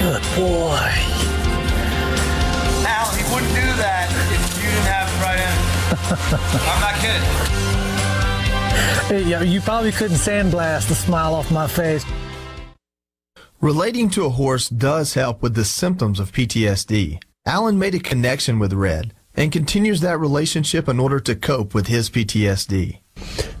Good 0.00 0.22
boy. 0.34 0.88
Al, 2.88 3.10
he 3.12 3.22
wouldn't 3.34 3.54
do 3.54 3.68
that 3.76 4.08
if 4.32 4.56
you 4.56 4.64
didn't 4.64 4.88
have 4.96 5.12
the 5.12 5.18
right 5.20 5.40
end. 5.44 5.60
I'm 6.72 6.80
not 6.80 6.96
kidding. 7.04 7.28
Yeah, 9.28 9.42
you 9.42 9.60
probably 9.60 9.92
couldn't 9.92 10.16
sandblast 10.16 10.88
the 10.88 10.94
smile 10.94 11.34
off 11.34 11.50
my 11.50 11.66
face. 11.66 12.02
Relating 13.66 14.10
to 14.10 14.24
a 14.24 14.30
horse 14.30 14.68
does 14.68 15.14
help 15.14 15.42
with 15.42 15.56
the 15.56 15.64
symptoms 15.64 16.20
of 16.20 16.30
PTSD. 16.30 17.20
Alan 17.44 17.80
made 17.80 17.96
a 17.96 17.98
connection 17.98 18.60
with 18.60 18.72
Red 18.72 19.12
and 19.34 19.50
continues 19.50 20.02
that 20.02 20.20
relationship 20.20 20.88
in 20.88 21.00
order 21.00 21.18
to 21.18 21.34
cope 21.34 21.74
with 21.74 21.88
his 21.88 22.08
PTSD. 22.08 23.00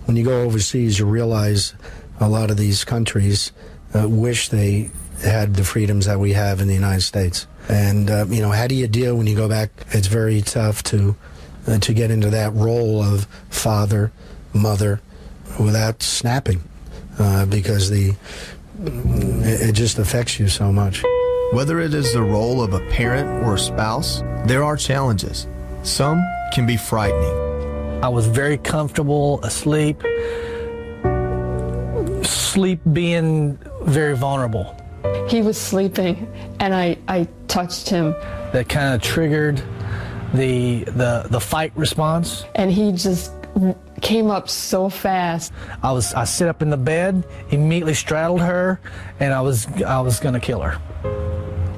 When 0.04 0.16
you 0.16 0.24
go 0.24 0.42
overseas, 0.42 1.00
you 1.00 1.06
realize 1.06 1.74
a 2.20 2.28
lot 2.28 2.52
of 2.52 2.56
these 2.56 2.84
countries 2.84 3.50
uh, 3.96 4.08
wish 4.08 4.48
they 4.48 4.92
had 5.24 5.56
the 5.56 5.64
freedoms 5.64 6.06
that 6.06 6.20
we 6.20 6.34
have 6.34 6.60
in 6.60 6.68
the 6.68 6.74
United 6.74 7.02
States. 7.02 7.48
And 7.68 8.08
uh, 8.08 8.26
you 8.28 8.42
know, 8.42 8.52
how 8.52 8.68
do 8.68 8.76
you 8.76 8.86
deal 8.86 9.16
when 9.16 9.26
you 9.26 9.34
go 9.34 9.48
back? 9.48 9.70
It's 9.90 10.06
very 10.06 10.40
tough 10.40 10.84
to 10.84 11.16
uh, 11.66 11.78
to 11.78 11.92
get 11.92 12.12
into 12.12 12.30
that 12.30 12.52
role 12.54 13.02
of 13.02 13.24
father, 13.50 14.12
mother, 14.54 15.00
without 15.58 16.00
snapping, 16.00 16.62
uh, 17.18 17.46
because 17.46 17.90
the 17.90 18.14
it, 18.80 19.70
it 19.70 19.72
just 19.72 19.98
affects 19.98 20.38
you 20.38 20.48
so 20.48 20.72
much. 20.72 21.02
Whether 21.52 21.80
it 21.80 21.94
is 21.94 22.12
the 22.12 22.22
role 22.22 22.62
of 22.62 22.72
a 22.72 22.80
parent 22.90 23.44
or 23.44 23.54
a 23.54 23.58
spouse, 23.58 24.22
there 24.46 24.64
are 24.64 24.76
challenges. 24.76 25.46
Some 25.82 26.22
can 26.52 26.66
be 26.66 26.76
frightening. 26.76 27.46
I 28.02 28.08
was 28.08 28.26
very 28.26 28.58
comfortable 28.58 29.40
asleep. 29.42 30.02
Sleep 32.24 32.80
being 32.92 33.58
very 33.82 34.16
vulnerable. 34.16 34.76
He 35.28 35.42
was 35.42 35.56
sleeping 35.56 36.28
and 36.60 36.74
I, 36.74 36.98
I 37.08 37.28
touched 37.48 37.88
him. 37.88 38.12
That 38.52 38.68
kind 38.68 38.94
of 38.94 39.02
triggered 39.02 39.62
the 40.34 40.84
the 40.84 41.26
the 41.30 41.40
fight 41.40 41.72
response. 41.76 42.44
And 42.54 42.70
he 42.70 42.92
just 42.92 43.32
came 44.00 44.30
up 44.30 44.48
so 44.48 44.88
fast. 44.88 45.52
I 45.82 45.92
was 45.92 46.14
I 46.14 46.24
sit 46.24 46.48
up 46.48 46.62
in 46.62 46.70
the 46.70 46.76
bed, 46.76 47.26
immediately 47.50 47.94
straddled 47.94 48.40
her, 48.40 48.80
and 49.20 49.32
I 49.32 49.40
was 49.40 49.66
I 49.82 50.00
was 50.00 50.20
gonna 50.20 50.40
kill 50.40 50.60
her. 50.60 50.80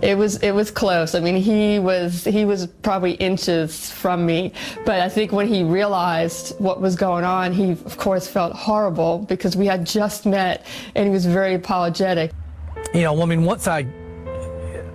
It 0.00 0.16
was 0.16 0.36
it 0.36 0.52
was 0.52 0.70
close. 0.70 1.14
I 1.14 1.20
mean, 1.20 1.36
he 1.36 1.78
was 1.78 2.24
he 2.24 2.44
was 2.44 2.66
probably 2.66 3.12
inches 3.12 3.90
from 3.90 4.24
me, 4.24 4.52
but 4.84 5.00
I 5.00 5.08
think 5.08 5.32
when 5.32 5.48
he 5.48 5.64
realized 5.64 6.58
what 6.60 6.80
was 6.80 6.94
going 6.94 7.24
on, 7.24 7.52
he 7.52 7.72
of 7.72 7.96
course 7.96 8.28
felt 8.28 8.52
horrible 8.52 9.18
because 9.18 9.56
we 9.56 9.66
had 9.66 9.84
just 9.84 10.24
met 10.24 10.66
and 10.94 11.06
he 11.06 11.10
was 11.10 11.26
very 11.26 11.54
apologetic. 11.54 12.32
You 12.94 13.02
know, 13.02 13.20
I 13.20 13.26
mean, 13.26 13.44
once 13.44 13.66
I 13.66 13.86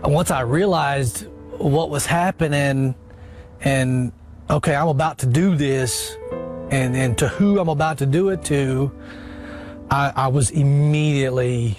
once 0.03 0.31
I 0.31 0.41
realized 0.41 1.27
what 1.57 1.89
was 1.89 2.05
happening, 2.05 2.95
and 3.61 4.11
okay, 4.49 4.75
I'm 4.75 4.87
about 4.87 5.19
to 5.19 5.25
do 5.25 5.55
this. 5.55 6.17
And, 6.69 6.95
and 6.95 7.17
to 7.19 7.27
who 7.27 7.59
I'm 7.59 7.69
about 7.69 7.97
to 7.99 8.05
do 8.05 8.29
it 8.29 8.43
to, 8.45 8.91
I, 9.89 10.13
I 10.15 10.27
was 10.27 10.51
immediately 10.51 11.77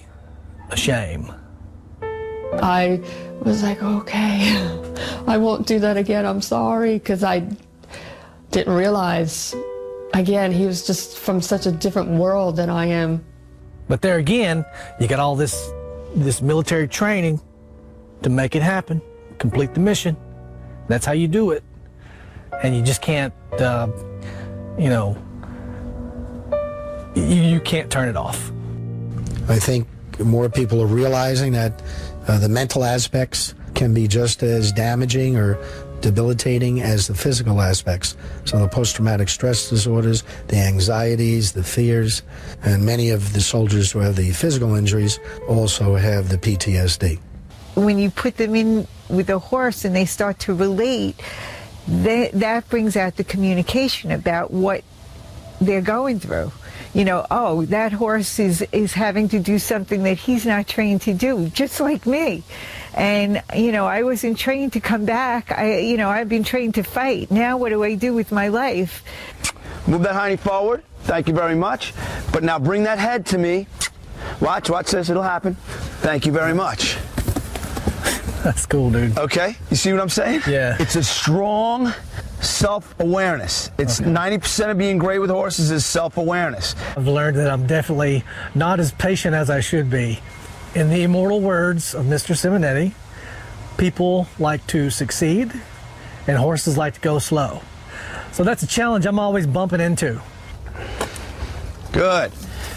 ashamed. 0.71 1.33
I 2.03 3.03
was 3.41 3.63
like, 3.63 3.83
okay, 3.83 4.55
I 5.27 5.37
won't 5.39 5.67
do 5.67 5.79
that 5.81 5.97
again. 5.97 6.25
I'm 6.25 6.41
sorry. 6.41 6.95
Because 6.95 7.25
I 7.25 7.49
didn't 8.51 8.75
realize, 8.75 9.55
again, 10.13 10.53
he 10.53 10.67
was 10.67 10.87
just 10.87 11.19
from 11.19 11.41
such 11.41 11.67
a 11.67 11.73
different 11.73 12.11
world 12.11 12.57
than 12.57 12.71
I 12.71 12.87
am. 12.87 13.25
But 13.89 14.01
there 14.01 14.19
again, 14.19 14.65
you 15.01 15.09
got 15.09 15.19
all 15.19 15.37
this 15.37 15.71
this 16.15 16.41
military 16.41 16.87
training 16.87 17.41
to 18.23 18.31
make 18.31 18.55
it 18.55 18.63
happen, 18.63 19.03
complete 19.39 19.75
the 19.75 19.81
mission. 19.81 20.17
That's 20.89 21.05
how 21.05 21.13
you 21.13 21.29
do 21.29 21.51
it, 21.51 21.65
and 22.63 22.75
you 22.77 22.83
just 22.83 23.03
can't, 23.03 23.35
uh, 23.59 23.89
you 24.79 24.89
know, 24.89 25.17
you, 27.15 27.23
you 27.25 27.61
can't 27.61 27.91
turn 27.91 28.09
it 28.09 28.17
off. 28.17 28.51
I 29.49 29.59
think 29.59 29.87
more 30.19 30.49
people 30.49 30.81
are 30.81 30.87
realizing 30.87 31.53
that 31.53 31.83
uh, 32.27 32.39
the 32.39 32.49
mental 32.49 32.85
aspects 32.85 33.55
can 33.75 33.93
be 33.93 34.09
just 34.09 34.43
as 34.43 34.73
damaging 34.73 35.37
or 35.37 35.59
debilitating 36.01 36.83
as 36.83 37.07
the 37.07 37.15
physical 37.15 37.61
aspects. 37.61 38.17
So 38.45 38.59
the 38.59 38.69
post-traumatic 38.69 39.29
stress 39.29 39.71
disorders, 39.71 40.23
the 40.49 40.57
anxieties, 40.57 41.53
the 41.53 41.65
fears, 41.65 42.23
and 42.63 42.85
many 42.85 43.11
of 43.11 43.33
the 43.33 43.41
soldiers 43.41 43.91
who 43.91 44.01
have 44.01 44.17
the 44.17 44.31
physical 44.33 44.75
injuries 44.75 45.19
also 45.49 45.95
have 45.95 46.29
the 46.29 46.37
PTSD. 46.39 47.19
When 47.75 47.99
you 47.99 48.11
put 48.11 48.37
them 48.37 48.55
in 48.55 48.87
with 49.09 49.31
a 49.31 49.39
horse 49.39 49.85
and 49.85 49.97
they 49.97 50.05
start 50.05 50.39
to 50.41 50.55
relate, 50.55 51.21
that, 51.89 52.33
that 52.33 52.69
brings 52.69 52.97
out 52.97 53.17
the 53.17 53.25
communication 53.25 54.11
about 54.11 54.51
what 54.51 54.85
they're 55.61 55.83
going 55.83 56.21
through. 56.21 56.53
You 56.93 57.05
know, 57.05 57.27
oh, 57.31 57.65
that 57.67 57.93
horse 57.93 58.39
is, 58.39 58.63
is 58.71 58.93
having 58.93 59.29
to 59.31 59.41
do 59.41 59.59
something 59.59 60.05
that 60.05 60.17
he's 60.17 60.47
not 60.47 60.69
trained 60.69 61.03
to 61.03 61.15
do, 61.15 61.49
just 61.49 61.81
like 61.81 62.07
me. 62.07 62.45
And, 62.95 63.43
you 63.55 63.73
know, 63.73 63.87
I 63.87 64.05
wasn't 64.05 64.39
trained 64.39 64.75
to 64.75 64.81
come 64.81 65.05
back. 65.05 65.51
I, 65.51 65.79
you 65.79 65.97
know, 65.97 66.09
I've 66.09 66.29
been 66.29 66.45
trained 66.45 66.77
to 66.77 66.85
fight. 66.85 67.33
Now 67.33 67.57
what 67.57 67.71
do 67.71 67.83
I 67.83 67.97
do 67.97 68.15
with 68.15 68.31
my 68.31 68.49
life? 68.49 69.03
Move 69.89 70.03
that 70.05 70.15
hiney 70.15 70.39
forward. 70.39 70.85
Thank 71.03 71.27
you 71.27 71.35
very 71.35 71.57
much. 71.57 71.93
But 72.33 72.45
now 72.45 72.59
bring 72.61 72.85
that 72.85 72.99
head 72.99 73.27
to 73.27 73.39
me. 73.39 73.67
Watch, 74.41 74.71
watch 74.71 74.93
this. 74.93 75.11
It'll 75.11 75.23
happen. 75.23 75.55
Thank 76.01 76.27
you 76.27 76.33
very 76.33 76.55
much. 76.55 76.97
That's 78.45 78.67
cool, 78.67 78.91
dude. 78.91 79.17
Okay. 79.19 79.57
You 79.71 79.77
see 79.77 79.91
what 79.91 80.03
I'm 80.03 80.11
saying? 80.11 80.43
Yeah. 80.47 80.77
It's 80.79 80.97
a 80.97 81.03
strong 81.03 81.95
self-awareness. 82.43 83.71
It's 83.79 84.03
Okay. 84.03 84.11
90% 84.11 84.71
of 84.71 84.77
being 84.77 84.99
great 84.99 85.19
with 85.19 85.31
horses 85.31 85.71
is 85.71 85.87
self-awareness. 85.87 86.75
I've 86.95 87.09
learned 87.09 87.39
that 87.39 87.51
I'm 87.51 87.67
definitely 87.67 88.23
not 88.55 88.81
as 88.81 88.93
patient 88.93 89.35
as 89.35 89.49
I 89.49 89.61
should 89.61 89.89
be. 89.89 90.21
In 90.75 90.91
the 90.91 91.05
immortal 91.05 91.41
words 91.41 91.95
of 91.95 92.05
Mr. 92.05 92.37
Simonetti, 92.37 92.93
people 93.79 94.29
like 94.39 94.67
to 94.67 94.91
succeed 94.91 95.51
and 96.27 96.37
horses 96.37 96.77
like 96.77 96.95
to 96.95 97.01
go 97.01 97.19
slow. 97.19 97.63
So 98.33 98.45
that's 98.45 98.63
a 98.63 98.67
challenge 98.67 99.07
I'm 99.07 99.19
always 99.19 99.47
bumping 99.47 99.81
into. 99.81 100.21
Good. 101.93 102.31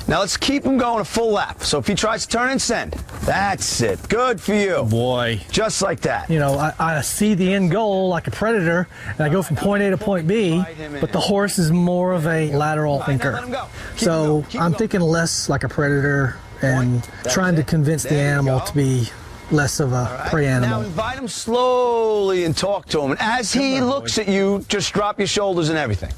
Now 0.08 0.22
let's 0.22 0.38
keep 0.38 0.64
him 0.64 0.78
going 0.78 1.02
a 1.02 1.06
full 1.06 1.32
lap. 1.32 1.64
So 1.64 1.80
if 1.80 1.88
he 1.88 1.96
tries 1.96 2.26
to 2.26 2.38
turn 2.38 2.50
and 2.50 2.62
send, 2.62 2.94
that's 3.26 3.82
it. 3.82 4.08
Good 4.10 4.40
for 4.40 4.54
you. 4.54 4.84
Boy. 4.84 5.42
Just 5.52 5.82
like 5.82 6.02
that. 6.02 6.30
You 6.30 6.40
know, 6.40 6.58
I, 6.58 6.74
I 6.80 7.02
see 7.02 7.34
the 7.34 7.54
end 7.54 7.72
goal 7.72 8.08
like 8.10 8.28
a 8.28 8.32
predator, 8.32 8.88
and 9.10 9.22
I 9.22 9.30
go 9.30 9.42
from 9.44 9.58
point 9.58 9.84
A 9.84 9.90
to 9.90 9.98
point 9.98 10.28
B, 10.28 10.64
but 11.02 11.12
the 11.12 11.20
horse 11.20 11.60
is 11.60 11.72
more 11.72 12.14
of 12.14 12.26
a 12.28 12.52
lateral 12.56 13.02
thinker. 13.02 13.68
So 13.98 14.46
I'm 14.58 14.74
thinking 14.74 15.02
less 15.02 15.50
like 15.50 15.64
a 15.64 15.70
predator 15.70 16.38
and 16.62 17.08
trying 17.30 17.56
to 17.56 17.64
convince 17.64 18.04
the 18.04 18.16
animal 18.16 18.60
to 18.62 18.74
be 18.74 19.10
less 19.52 19.80
of 19.80 19.94
a 19.94 20.26
prey 20.30 20.48
animal. 20.48 20.82
Now 20.82 20.86
invite 20.86 21.18
him 21.18 21.28
slowly 21.28 22.44
and 22.46 22.56
talk 22.56 22.88
to 22.88 23.02
him. 23.02 23.12
And 23.12 23.22
as 23.22 23.54
he 23.54 23.82
looks 23.82 24.18
at 24.18 24.28
you, 24.28 24.66
just 24.68 24.94
drop 24.94 25.20
your 25.20 25.28
shoulders 25.28 25.70
and 25.70 25.78
everything. 25.78 26.12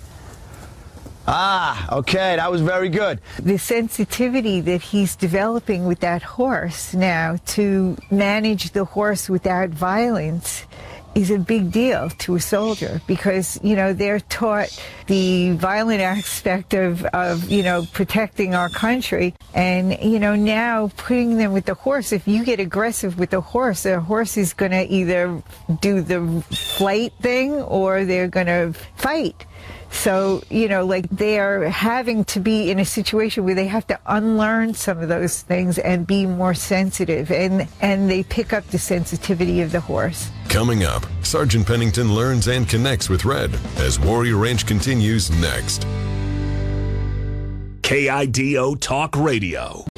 Ah, 1.31 1.95
okay, 1.99 2.37
that 2.37 2.49
was 2.51 2.61
very 2.61 2.89
good. 2.89 3.21
the 3.37 3.59
sensitivity 3.59 4.61
that 4.61 4.81
he's 4.81 5.15
developing 5.15 5.85
with 5.85 5.99
that 5.99 6.23
horse 6.23 6.95
now 6.95 7.37
to 7.45 7.95
manage 8.09 8.71
the 8.71 8.83
horse 8.83 9.29
without 9.29 9.69
violence 9.69 10.65
is 11.15 11.31
a 11.31 11.39
big 11.39 11.71
deal 11.71 12.09
to 12.09 12.35
a 12.35 12.39
soldier 12.39 13.01
because 13.07 13.59
you 13.63 13.75
know 13.75 13.93
they're 13.93 14.19
taught 14.19 14.69
the 15.07 15.51
violent 15.53 16.01
aspect 16.01 16.73
of, 16.73 17.03
of 17.05 17.49
you 17.49 17.63
know 17.63 17.85
protecting 17.93 18.55
our 18.55 18.69
country. 18.69 19.33
And 19.53 19.97
you 20.01 20.19
know 20.19 20.35
now 20.35 20.91
putting 20.95 21.37
them 21.37 21.53
with 21.53 21.65
the 21.65 21.73
horse 21.73 22.11
if 22.11 22.27
you 22.27 22.45
get 22.45 22.59
aggressive 22.59 23.17
with 23.17 23.31
the 23.31 23.41
horse 23.41 23.83
the 23.83 23.99
horse 23.99 24.37
is 24.37 24.53
going 24.53 24.71
to 24.71 24.85
either 24.87 25.41
do 25.81 26.01
the 26.01 26.43
flight 26.51 27.13
thing 27.21 27.53
or 27.53 28.05
they're 28.05 28.27
going 28.27 28.47
to 28.47 28.73
fight. 28.95 29.45
So, 29.91 30.43
you 30.49 30.67
know, 30.67 30.85
like 30.85 31.09
they're 31.09 31.69
having 31.69 32.23
to 32.25 32.39
be 32.39 32.69
in 32.69 32.79
a 32.79 32.85
situation 32.85 33.43
where 33.43 33.55
they 33.55 33.67
have 33.67 33.87
to 33.87 33.99
unlearn 34.05 34.73
some 34.73 34.99
of 34.99 35.09
those 35.09 35.41
things 35.41 35.79
and 35.79 36.05
be 36.05 36.25
more 36.25 36.53
sensitive. 36.53 37.31
And 37.31 37.67
and 37.81 38.09
they 38.09 38.23
pick 38.23 38.53
up 38.53 38.67
the 38.67 38.77
sensitivity 38.77 39.61
of 39.61 39.71
the 39.71 39.79
horse. 39.79 40.29
Coming 40.49 40.83
up, 40.83 41.05
Sergeant 41.21 41.65
Pennington 41.65 42.13
learns 42.13 42.47
and 42.47 42.67
connects 42.67 43.07
with 43.07 43.23
Red 43.23 43.53
as 43.77 43.99
Warrior 43.99 44.37
Ranch 44.37 44.65
continues 44.65 45.29
next. 45.39 45.85
KIDO 47.83 48.79
Talk 48.79 49.15
Radio. 49.15 49.88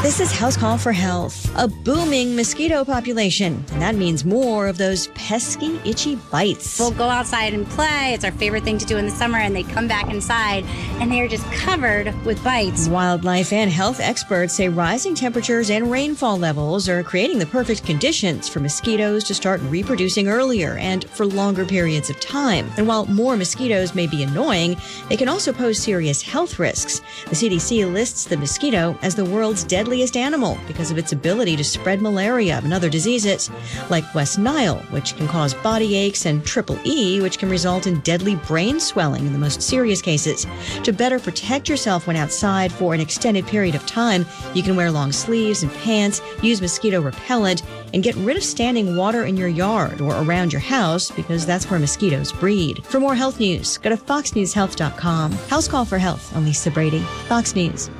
This 0.00 0.20
is 0.20 0.30
House 0.30 0.56
Call 0.56 0.78
for 0.78 0.92
Health. 0.92 1.52
A 1.58 1.66
booming 1.66 2.36
mosquito 2.36 2.84
population, 2.84 3.64
and 3.72 3.82
that 3.82 3.96
means 3.96 4.24
more 4.24 4.68
of 4.68 4.78
those 4.78 5.08
pesky, 5.08 5.80
itchy 5.84 6.14
bites. 6.30 6.78
We'll 6.78 6.92
go 6.92 7.08
outside 7.08 7.52
and 7.52 7.66
play. 7.66 8.12
It's 8.14 8.24
our 8.24 8.30
favorite 8.30 8.62
thing 8.62 8.78
to 8.78 8.86
do 8.86 8.96
in 8.96 9.06
the 9.06 9.10
summer, 9.10 9.38
and 9.38 9.56
they 9.56 9.64
come 9.64 9.88
back 9.88 10.08
inside 10.08 10.64
and 11.00 11.10
they 11.10 11.20
are 11.20 11.26
just 11.26 11.44
covered 11.50 12.14
with 12.24 12.42
bites. 12.44 12.88
Wildlife 12.88 13.52
and 13.52 13.70
health 13.72 13.98
experts 13.98 14.54
say 14.54 14.68
rising 14.68 15.16
temperatures 15.16 15.68
and 15.68 15.90
rainfall 15.90 16.38
levels 16.38 16.88
are 16.88 17.02
creating 17.02 17.40
the 17.40 17.46
perfect 17.46 17.84
conditions 17.84 18.48
for 18.48 18.60
mosquitoes 18.60 19.24
to 19.24 19.34
start 19.34 19.60
reproducing 19.62 20.28
earlier 20.28 20.76
and 20.78 21.10
for 21.10 21.26
longer 21.26 21.64
periods 21.64 22.08
of 22.08 22.20
time. 22.20 22.70
And 22.76 22.86
while 22.86 23.06
more 23.06 23.36
mosquitoes 23.36 23.96
may 23.96 24.06
be 24.06 24.22
annoying, 24.22 24.76
they 25.08 25.16
can 25.16 25.28
also 25.28 25.52
pose 25.52 25.78
serious 25.80 26.22
health 26.22 26.60
risks. 26.60 27.00
The 27.24 27.34
CDC 27.34 27.92
lists 27.92 28.26
the 28.26 28.36
mosquito 28.36 28.96
as 29.02 29.16
the 29.16 29.24
world's 29.24 29.64
deadliest 29.64 29.87
animal 30.16 30.58
because 30.66 30.90
of 30.90 30.98
its 30.98 31.12
ability 31.12 31.56
to 31.56 31.64
spread 31.64 32.02
malaria 32.02 32.60
and 32.62 32.74
other 32.74 32.90
diseases, 32.90 33.50
like 33.88 34.14
West 34.14 34.38
Nile, 34.38 34.78
which 34.90 35.16
can 35.16 35.26
cause 35.26 35.54
body 35.54 35.96
aches, 35.96 36.26
and 36.26 36.44
Triple 36.44 36.78
E, 36.84 37.20
which 37.20 37.38
can 37.38 37.48
result 37.48 37.86
in 37.86 38.00
deadly 38.00 38.36
brain 38.36 38.78
swelling 38.78 39.26
in 39.26 39.32
the 39.32 39.38
most 39.38 39.62
serious 39.62 40.02
cases. 40.02 40.46
To 40.84 40.92
better 40.92 41.18
protect 41.18 41.68
yourself 41.68 42.06
when 42.06 42.16
outside 42.16 42.70
for 42.70 42.92
an 42.92 43.00
extended 43.00 43.46
period 43.46 43.74
of 43.74 43.86
time, 43.86 44.26
you 44.54 44.62
can 44.62 44.76
wear 44.76 44.90
long 44.90 45.10
sleeves 45.10 45.62
and 45.62 45.72
pants, 45.74 46.20
use 46.42 46.60
mosquito 46.60 47.00
repellent, 47.00 47.62
and 47.94 48.02
get 48.02 48.14
rid 48.16 48.36
of 48.36 48.44
standing 48.44 48.96
water 48.96 49.24
in 49.24 49.36
your 49.36 49.48
yard 49.48 50.00
or 50.00 50.14
around 50.22 50.52
your 50.52 50.60
house 50.60 51.10
because 51.10 51.46
that's 51.46 51.70
where 51.70 51.80
mosquitoes 51.80 52.32
breed. 52.32 52.84
For 52.84 53.00
more 53.00 53.14
health 53.14 53.40
news, 53.40 53.78
go 53.78 53.90
to 53.90 53.96
foxnewshealth.com. 53.96 55.32
House 55.32 55.68
Call 55.68 55.84
for 55.84 55.98
Health. 55.98 56.36
I'm 56.36 56.44
Lisa 56.44 56.70
Brady, 56.70 57.00
Fox 57.28 57.54
News. 57.54 57.90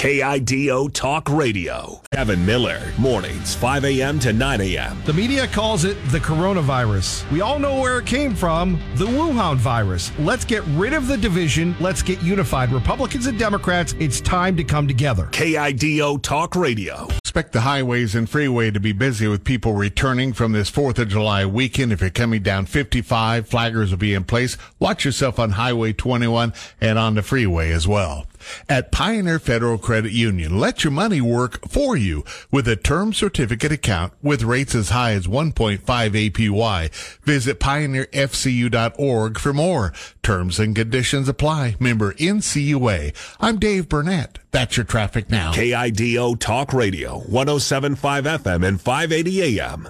KIDO 0.00 0.90
Talk 0.94 1.28
Radio. 1.28 2.00
Kevin 2.10 2.46
Miller, 2.46 2.80
mornings, 2.96 3.54
5 3.54 3.84
a.m. 3.84 4.18
to 4.20 4.32
9 4.32 4.60
a.m. 4.62 5.02
The 5.04 5.12
media 5.12 5.46
calls 5.46 5.84
it 5.84 5.98
the 6.06 6.18
coronavirus. 6.18 7.30
We 7.30 7.42
all 7.42 7.58
know 7.58 7.78
where 7.78 7.98
it 7.98 8.06
came 8.06 8.34
from 8.34 8.80
the 8.94 9.04
Wuhan 9.04 9.58
virus. 9.58 10.10
Let's 10.18 10.46
get 10.46 10.62
rid 10.68 10.94
of 10.94 11.06
the 11.06 11.18
division. 11.18 11.76
Let's 11.80 12.00
get 12.02 12.22
unified. 12.22 12.72
Republicans 12.72 13.26
and 13.26 13.38
Democrats, 13.38 13.94
it's 13.98 14.22
time 14.22 14.56
to 14.56 14.64
come 14.64 14.88
together. 14.88 15.26
KIDO 15.32 16.22
Talk 16.22 16.56
Radio. 16.56 17.06
Expect 17.18 17.52
the 17.52 17.60
highways 17.60 18.14
and 18.14 18.26
freeway 18.26 18.70
to 18.70 18.80
be 18.80 18.92
busy 18.92 19.28
with 19.28 19.44
people 19.44 19.74
returning 19.74 20.32
from 20.32 20.52
this 20.52 20.70
4th 20.70 20.98
of 20.98 21.08
July 21.08 21.44
weekend. 21.44 21.92
If 21.92 22.00
you're 22.00 22.08
coming 22.08 22.42
down 22.42 22.64
55, 22.64 23.50
flaggers 23.50 23.90
will 23.90 23.98
be 23.98 24.14
in 24.14 24.24
place. 24.24 24.56
Watch 24.78 25.04
yourself 25.04 25.38
on 25.38 25.50
Highway 25.50 25.92
21 25.92 26.54
and 26.80 26.98
on 26.98 27.16
the 27.16 27.22
freeway 27.22 27.70
as 27.70 27.86
well. 27.86 28.26
At 28.68 28.92
Pioneer 28.92 29.38
Federal 29.38 29.78
Credit 29.78 30.12
Union, 30.12 30.58
let 30.58 30.84
your 30.84 30.90
money 30.90 31.20
work 31.20 31.68
for 31.68 31.96
you 31.96 32.24
with 32.50 32.68
a 32.68 32.76
term 32.76 33.12
certificate 33.12 33.72
account 33.72 34.12
with 34.22 34.42
rates 34.42 34.74
as 34.74 34.90
high 34.90 35.12
as 35.12 35.26
1.5 35.26 35.80
APY. 35.80 36.90
Visit 37.24 37.60
pioneerfcu.org 37.60 39.38
for 39.38 39.52
more. 39.52 39.92
Terms 40.22 40.58
and 40.58 40.76
conditions 40.76 41.28
apply. 41.28 41.76
Member 41.78 42.12
NCUA. 42.14 43.14
I'm 43.40 43.58
Dave 43.58 43.88
Burnett. 43.88 44.38
That's 44.50 44.76
your 44.76 44.84
traffic 44.84 45.30
now. 45.30 45.52
KIDO 45.52 46.38
Talk 46.38 46.72
Radio, 46.72 47.18
1075 47.20 48.24
FM 48.24 48.66
and 48.66 48.80
580 48.80 49.60
AM. 49.60 49.88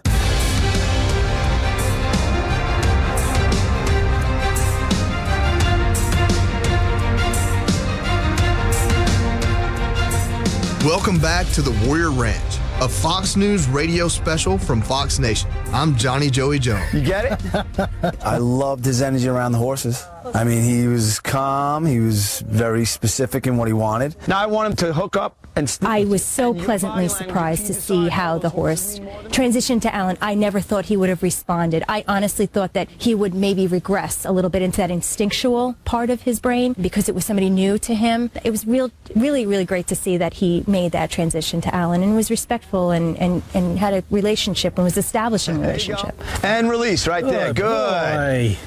Welcome 10.85 11.19
back 11.19 11.47
to 11.49 11.61
the 11.61 11.73
Warrior 11.87 12.11
Ranch, 12.11 12.57
a 12.81 12.89
Fox 12.89 13.37
News 13.37 13.69
radio 13.69 14.09
special 14.09 14.57
from 14.57 14.81
Fox 14.81 15.19
Nation. 15.19 15.51
I'm 15.75 15.95
Johnny 15.95 16.31
Joey 16.31 16.59
Jones. 16.59 16.91
You 16.95 17.03
get 17.03 17.39
it? 17.45 18.17
I 18.25 18.39
loved 18.39 18.87
his 18.87 19.03
energy 19.03 19.29
around 19.29 19.53
the 19.53 19.59
horses. 19.59 20.03
I 20.35 20.45
mean, 20.45 20.63
he 20.63 20.87
was 20.87 21.21
calm. 21.21 21.87
He 21.87 22.01
was 22.01 22.41
very 22.41 22.85
specific 22.85 23.47
in 23.47 23.57
what 23.57 23.69
he 23.69 23.75
wanted. 23.75 24.17
Now 24.29 24.39
I 24.39 24.47
want 24.47 24.71
him 24.71 24.77
to 24.77 24.93
hook 24.93 25.17
up 25.17 25.47
and. 25.57 25.79
I 25.83 26.05
was 26.05 26.25
so 26.25 26.55
pleasantly 26.55 27.09
surprised 27.09 27.67
to 27.67 27.75
see 27.75 28.09
how 28.09 28.39
the 28.39 28.49
horse 28.51 28.99
transitioned 29.29 29.83
to 29.83 29.95
Alan. 29.95 30.17
I 30.21 30.35
never 30.35 30.61
thought 30.61 30.87
he 30.87 30.97
would 30.97 31.09
have 31.09 31.23
responded. 31.23 31.85
I 31.89 32.05
honestly 32.07 32.47
thought 32.47 32.73
that 32.75 32.89
he 32.91 33.15
would 33.15 33.35
maybe 33.35 33.67
regress 33.67 34.25
a 34.25 34.33
little 34.33 34.51
bit 34.51 34.63
into 34.63 34.79
that 34.79 34.91
instinctual 34.91 35.77
part 35.85 36.11
of 36.11 36.23
his 36.23 36.41
brain 36.41 36.75
because 36.81 37.09
it 37.09 37.15
was 37.15 37.25
somebody 37.25 37.51
new 37.51 37.79
to 37.79 37.95
him. 37.95 38.31
It 38.45 38.51
was 38.51 38.67
real, 38.67 38.91
really, 39.17 39.47
really 39.47 39.65
great 39.65 39.87
to 39.89 39.97
see 39.97 40.17
that 40.17 40.35
he 40.35 40.65
made 40.67 40.93
that 40.93 41.11
transition 41.11 41.61
to 41.63 41.75
Alan 41.75 42.03
and 42.03 42.15
was 42.15 42.31
respectful 42.31 42.91
and, 42.91 43.17
and, 43.19 43.43
and 43.55 43.79
had 43.79 43.95
a 43.95 44.05
relationship 44.11 44.77
and 44.77 44.85
was 44.85 44.97
establishing 44.97 45.57
a 45.57 45.61
relationship. 45.61 46.15
And 46.45 46.71
release 46.71 47.07
right 47.07 47.25
there. 47.25 47.53
Good. 47.53 47.61
Good. 47.61 48.59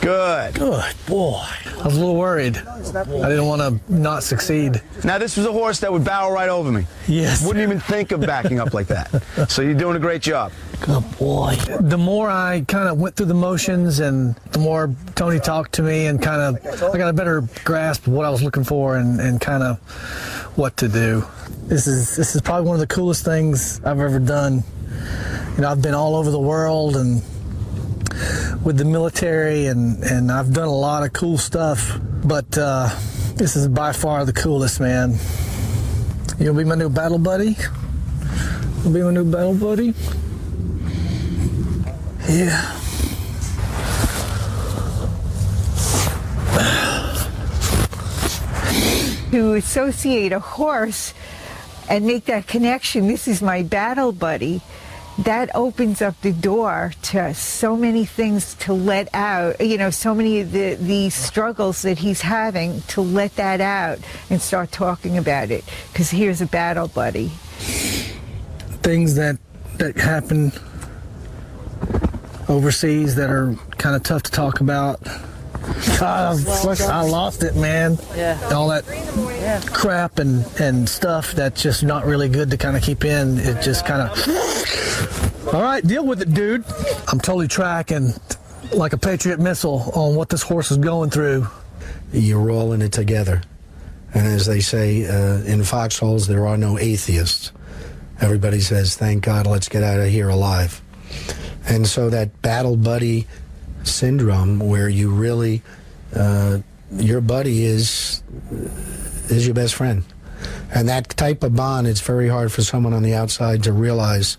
Good 0.00 0.54
Good 0.54 0.94
boy. 1.06 1.42
I 1.42 1.82
was 1.84 1.96
a 1.96 1.98
little 2.00 2.16
worried. 2.16 2.56
I 2.56 3.02
didn't 3.02 3.46
want 3.46 3.60
to 3.60 3.92
not 3.92 4.22
succeed. 4.22 4.80
Now, 5.04 5.18
this 5.18 5.36
was 5.36 5.46
a 5.46 5.52
horse 5.52 5.80
that 5.80 5.92
would 5.92 6.04
barrel 6.04 6.30
right 6.30 6.48
over 6.48 6.70
me. 6.70 6.86
Yes. 7.08 7.44
Wouldn't 7.44 7.62
even 7.62 7.80
think 7.80 8.12
of 8.12 8.20
backing 8.20 8.60
up 8.60 8.72
like 8.74 8.86
that. 8.88 9.10
So 9.48 9.62
you're 9.62 9.74
doing 9.74 9.96
a 9.96 10.00
great 10.00 10.22
job. 10.22 10.52
Good 10.80 11.18
boy. 11.18 11.56
The 11.80 11.98
more 11.98 12.28
I 12.30 12.64
kind 12.66 12.88
of 12.88 12.98
went 12.98 13.16
through 13.16 13.26
the 13.26 13.34
motions 13.34 14.00
and 14.00 14.34
the 14.52 14.58
more 14.58 14.94
Tony 15.14 15.38
talked 15.40 15.72
to 15.74 15.82
me 15.82 16.06
and 16.06 16.20
kind 16.20 16.56
of, 16.56 16.82
I 16.82 16.98
got 16.98 17.08
a 17.08 17.12
better 17.12 17.42
grasp 17.64 18.06
of 18.06 18.12
what 18.12 18.24
I 18.24 18.30
was 18.30 18.42
looking 18.42 18.64
for 18.64 18.96
and, 18.96 19.20
and 19.20 19.40
kind 19.40 19.62
of 19.62 19.78
what 20.56 20.76
to 20.78 20.88
do. 20.88 21.24
This 21.64 21.86
is, 21.86 22.16
this 22.16 22.34
is 22.34 22.42
probably 22.42 22.66
one 22.66 22.74
of 22.74 22.80
the 22.80 22.92
coolest 22.92 23.24
things 23.24 23.80
I've 23.84 24.00
ever 24.00 24.18
done. 24.18 24.64
You 25.56 25.62
know, 25.62 25.70
I've 25.70 25.82
been 25.82 25.94
all 25.94 26.16
over 26.16 26.30
the 26.30 26.40
world 26.40 26.96
and 26.96 27.22
with 28.62 28.76
the 28.78 28.84
military 28.84 29.66
and, 29.66 30.02
and 30.04 30.30
I've 30.30 30.52
done 30.52 30.68
a 30.68 30.74
lot 30.74 31.04
of 31.04 31.12
cool 31.12 31.38
stuff, 31.38 31.98
but 32.24 32.56
uh, 32.56 32.88
this 33.34 33.56
is 33.56 33.68
by 33.68 33.92
far 33.92 34.24
the 34.24 34.32
coolest, 34.32 34.80
man. 34.80 35.16
You'll 36.38 36.54
be 36.54 36.64
my 36.64 36.74
new 36.74 36.88
battle 36.90 37.18
buddy? 37.18 37.56
You'll 38.82 38.92
be 38.92 39.02
my 39.02 39.10
new 39.10 39.24
battle 39.24 39.54
buddy? 39.54 39.94
Yeah. 42.28 42.76
to 49.36 49.52
associate 49.52 50.32
a 50.32 50.40
horse 50.40 51.12
and 51.90 52.06
make 52.06 52.24
that 52.24 52.46
connection, 52.46 53.06
this 53.06 53.28
is 53.28 53.42
my 53.42 53.62
battle 53.62 54.10
buddy, 54.10 54.62
that 55.18 55.50
opens 55.54 56.02
up 56.02 56.20
the 56.20 56.32
door 56.32 56.92
to 57.02 57.32
so 57.34 57.76
many 57.76 58.04
things 58.04 58.54
to 58.54 58.72
let 58.72 59.08
out, 59.14 59.60
you 59.60 59.78
know, 59.78 59.90
so 59.90 60.14
many 60.14 60.40
of 60.40 60.52
the, 60.52 60.74
the 60.74 61.10
struggles 61.10 61.82
that 61.82 61.98
he's 61.98 62.20
having 62.20 62.82
to 62.82 63.00
let 63.00 63.36
that 63.36 63.60
out 63.60 63.98
and 64.28 64.40
start 64.40 64.70
talking 64.72 65.16
about 65.16 65.50
it. 65.50 65.64
Because 65.92 66.10
here's 66.10 66.40
a 66.40 66.46
battle 66.46 66.88
buddy. 66.88 67.28
Things 68.82 69.14
that, 69.14 69.38
that 69.78 69.96
happen 69.96 70.52
overseas 72.48 73.14
that 73.16 73.30
are 73.30 73.54
kind 73.78 73.96
of 73.96 74.02
tough 74.02 74.22
to 74.24 74.30
talk 74.30 74.60
about. 74.60 75.00
God, 75.98 76.46
I 76.80 77.02
lost 77.02 77.42
it, 77.42 77.56
man. 77.56 77.98
Yeah. 78.16 78.38
All 78.52 78.68
that 78.68 78.84
crap 79.72 80.18
and, 80.18 80.44
and 80.60 80.88
stuff 80.88 81.32
that's 81.32 81.62
just 81.62 81.82
not 81.82 82.04
really 82.04 82.28
good 82.28 82.50
to 82.50 82.56
kind 82.56 82.76
of 82.76 82.82
keep 82.82 83.04
in. 83.04 83.38
It 83.38 83.62
just 83.62 83.86
kind 83.86 84.02
of. 84.02 85.48
All 85.54 85.62
right, 85.62 85.86
deal 85.86 86.04
with 86.04 86.22
it, 86.22 86.34
dude. 86.34 86.64
I'm 87.08 87.20
totally 87.20 87.48
tracking 87.48 88.12
like 88.72 88.92
a 88.92 88.98
Patriot 88.98 89.38
missile 89.38 89.90
on 89.94 90.16
what 90.16 90.28
this 90.28 90.42
horse 90.42 90.70
is 90.70 90.78
going 90.78 91.10
through. 91.10 91.46
You're 92.12 92.50
all 92.50 92.72
in 92.72 92.82
it 92.82 92.92
together. 92.92 93.42
And 94.12 94.26
as 94.26 94.46
they 94.46 94.60
say 94.60 95.06
uh, 95.06 95.44
in 95.44 95.62
foxholes, 95.62 96.26
there 96.26 96.46
are 96.46 96.56
no 96.56 96.78
atheists. 96.78 97.52
Everybody 98.20 98.60
says, 98.60 98.96
thank 98.96 99.24
God, 99.24 99.46
let's 99.46 99.68
get 99.68 99.82
out 99.82 100.00
of 100.00 100.08
here 100.08 100.28
alive. 100.28 100.80
And 101.68 101.86
so 101.86 102.10
that 102.10 102.40
battle 102.42 102.76
buddy 102.76 103.26
syndrome 103.86 104.58
where 104.58 104.88
you 104.88 105.10
really, 105.10 105.62
uh, 106.14 106.58
your 106.92 107.20
buddy 107.20 107.64
is, 107.64 108.22
is 109.28 109.46
your 109.46 109.54
best 109.54 109.74
friend. 109.74 110.04
And 110.74 110.88
that 110.88 111.08
type 111.10 111.42
of 111.42 111.56
bond, 111.56 111.86
it's 111.86 112.00
very 112.00 112.28
hard 112.28 112.52
for 112.52 112.62
someone 112.62 112.92
on 112.92 113.02
the 113.02 113.14
outside 113.14 113.62
to 113.64 113.72
realize 113.72 114.36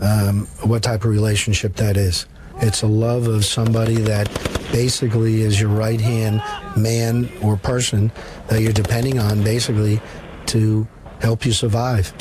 um, 0.00 0.46
what 0.62 0.82
type 0.82 1.04
of 1.04 1.10
relationship 1.10 1.76
that 1.76 1.96
is. 1.96 2.26
It's 2.58 2.82
a 2.82 2.86
love 2.86 3.26
of 3.26 3.44
somebody 3.44 3.96
that 3.96 4.28
basically 4.70 5.42
is 5.42 5.60
your 5.60 5.70
right 5.70 6.00
hand 6.00 6.42
man 6.76 7.30
or 7.42 7.56
person 7.56 8.12
that 8.48 8.60
you're 8.60 8.72
depending 8.72 9.18
on 9.18 9.42
basically 9.42 10.00
to 10.46 10.86
help 11.20 11.44
you 11.44 11.52
survive. 11.52 12.12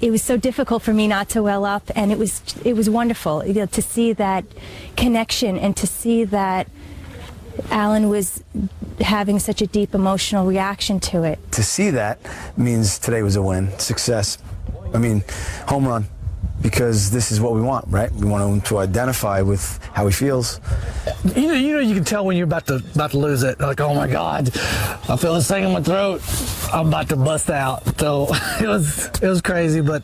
It 0.00 0.10
was 0.10 0.22
so 0.22 0.36
difficult 0.36 0.82
for 0.82 0.92
me 0.92 1.08
not 1.08 1.28
to 1.30 1.42
well 1.42 1.64
up 1.64 1.90
and 1.94 2.12
it 2.12 2.18
was 2.18 2.42
it 2.64 2.74
was 2.74 2.88
wonderful 2.90 3.44
you 3.46 3.54
know, 3.54 3.66
to 3.66 3.82
see 3.82 4.12
that 4.12 4.44
connection 4.96 5.58
and 5.58 5.76
to 5.76 5.86
see 5.86 6.24
that 6.24 6.68
Alan 7.70 8.08
was 8.08 8.44
having 9.00 9.38
such 9.38 9.62
a 9.62 9.66
deep 9.66 9.94
emotional 9.94 10.46
reaction 10.46 11.00
to 11.00 11.22
it. 11.22 11.38
To 11.52 11.62
see 11.62 11.90
that 11.90 12.18
means 12.56 12.98
today 12.98 13.22
was 13.22 13.36
a 13.36 13.42
win, 13.42 13.76
success. 13.78 14.38
I 14.92 14.98
mean, 14.98 15.24
home 15.66 15.86
run, 15.86 16.06
because 16.62 17.10
this 17.10 17.30
is 17.30 17.40
what 17.40 17.52
we 17.52 17.60
want, 17.60 17.86
right? 17.88 18.10
We 18.12 18.26
want 18.26 18.42
him 18.42 18.60
to 18.62 18.78
identify 18.78 19.42
with 19.42 19.78
how 19.92 20.06
he 20.06 20.12
feels. 20.12 20.60
You 21.34 21.48
know, 21.48 21.54
you 21.54 21.72
know, 21.72 21.78
you 21.80 21.94
can 21.94 22.04
tell 22.04 22.24
when 22.24 22.36
you're 22.36 22.44
about 22.44 22.66
to 22.68 22.82
about 22.94 23.12
to 23.12 23.18
lose 23.18 23.42
it. 23.42 23.60
Like, 23.60 23.80
oh 23.80 23.94
my 23.94 24.08
God, 24.08 24.50
I 25.08 25.16
feel 25.16 25.34
this 25.34 25.48
thing 25.48 25.64
in 25.64 25.72
my 25.72 25.82
throat. 25.82 26.22
I'm 26.72 26.88
about 26.88 27.08
to 27.10 27.16
bust 27.16 27.50
out. 27.50 27.98
So 27.98 28.28
it 28.60 28.66
was 28.66 29.08
it 29.20 29.28
was 29.28 29.40
crazy, 29.42 29.80
but 29.80 30.02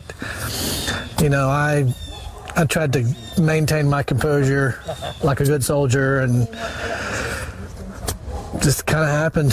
you 1.20 1.28
know, 1.28 1.48
I 1.48 1.92
I 2.54 2.64
tried 2.64 2.92
to 2.94 3.14
maintain 3.40 3.88
my 3.88 4.02
composure 4.02 4.80
like 5.22 5.40
a 5.40 5.44
good 5.44 5.64
soldier, 5.64 6.20
and 6.20 6.46
just 8.62 8.86
kind 8.86 9.04
of 9.04 9.10
happened. 9.10 9.52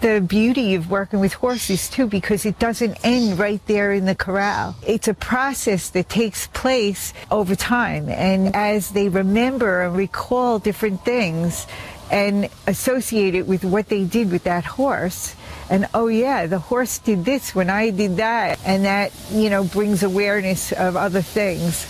The 0.00 0.20
beauty 0.20 0.74
of 0.74 0.90
working 0.90 1.20
with 1.20 1.34
horses 1.34 1.88
too 1.88 2.06
because 2.06 2.44
it 2.44 2.58
doesn't 2.58 2.98
end 3.04 3.38
right 3.38 3.64
there 3.66 3.92
in 3.92 4.04
the 4.04 4.14
corral. 4.14 4.76
It's 4.86 5.08
a 5.08 5.14
process 5.14 5.90
that 5.90 6.08
takes 6.08 6.46
place 6.48 7.12
over 7.30 7.54
time 7.54 8.08
and 8.08 8.54
as 8.54 8.90
they 8.90 9.08
remember 9.08 9.82
and 9.82 9.96
recall 9.96 10.58
different 10.58 11.04
things 11.04 11.66
and 12.10 12.48
associate 12.66 13.34
it 13.34 13.46
with 13.46 13.64
what 13.64 13.88
they 13.88 14.04
did 14.04 14.30
with 14.30 14.44
that 14.44 14.64
horse 14.64 15.34
and 15.68 15.88
oh 15.92 16.06
yeah 16.06 16.46
the 16.46 16.58
horse 16.58 16.98
did 16.98 17.24
this 17.24 17.54
when 17.54 17.68
I 17.68 17.90
did 17.90 18.18
that 18.18 18.60
and 18.64 18.84
that 18.84 19.12
you 19.30 19.50
know 19.50 19.64
brings 19.64 20.02
awareness 20.02 20.72
of 20.72 20.96
other 20.96 21.22
things. 21.22 21.84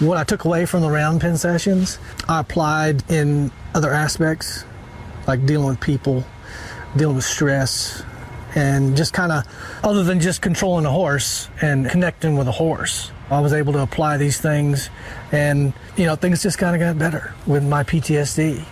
What 0.00 0.18
I 0.18 0.24
took 0.24 0.44
away 0.44 0.66
from 0.66 0.82
the 0.82 0.90
round 0.90 1.20
pen 1.20 1.36
sessions, 1.36 1.98
I 2.28 2.40
applied 2.40 3.10
in 3.10 3.50
other 3.74 3.92
aspects, 3.92 4.64
like 5.26 5.46
dealing 5.46 5.68
with 5.68 5.80
people, 5.80 6.24
dealing 6.96 7.16
with 7.16 7.24
stress, 7.24 8.02
and 8.54 8.96
just 8.96 9.12
kind 9.12 9.32
of, 9.32 9.44
other 9.82 10.04
than 10.04 10.20
just 10.20 10.42
controlling 10.42 10.84
a 10.84 10.90
horse 10.90 11.48
and 11.60 11.88
connecting 11.88 12.36
with 12.36 12.48
a 12.48 12.52
horse, 12.52 13.10
I 13.30 13.40
was 13.40 13.52
able 13.52 13.72
to 13.72 13.80
apply 13.80 14.18
these 14.18 14.40
things, 14.40 14.90
and 15.30 15.72
you 15.96 16.04
know 16.04 16.16
things 16.16 16.42
just 16.42 16.58
kind 16.58 16.74
of 16.74 16.80
got 16.80 16.98
better 16.98 17.34
with 17.46 17.64
my 17.64 17.82
PTSD. 17.82 18.64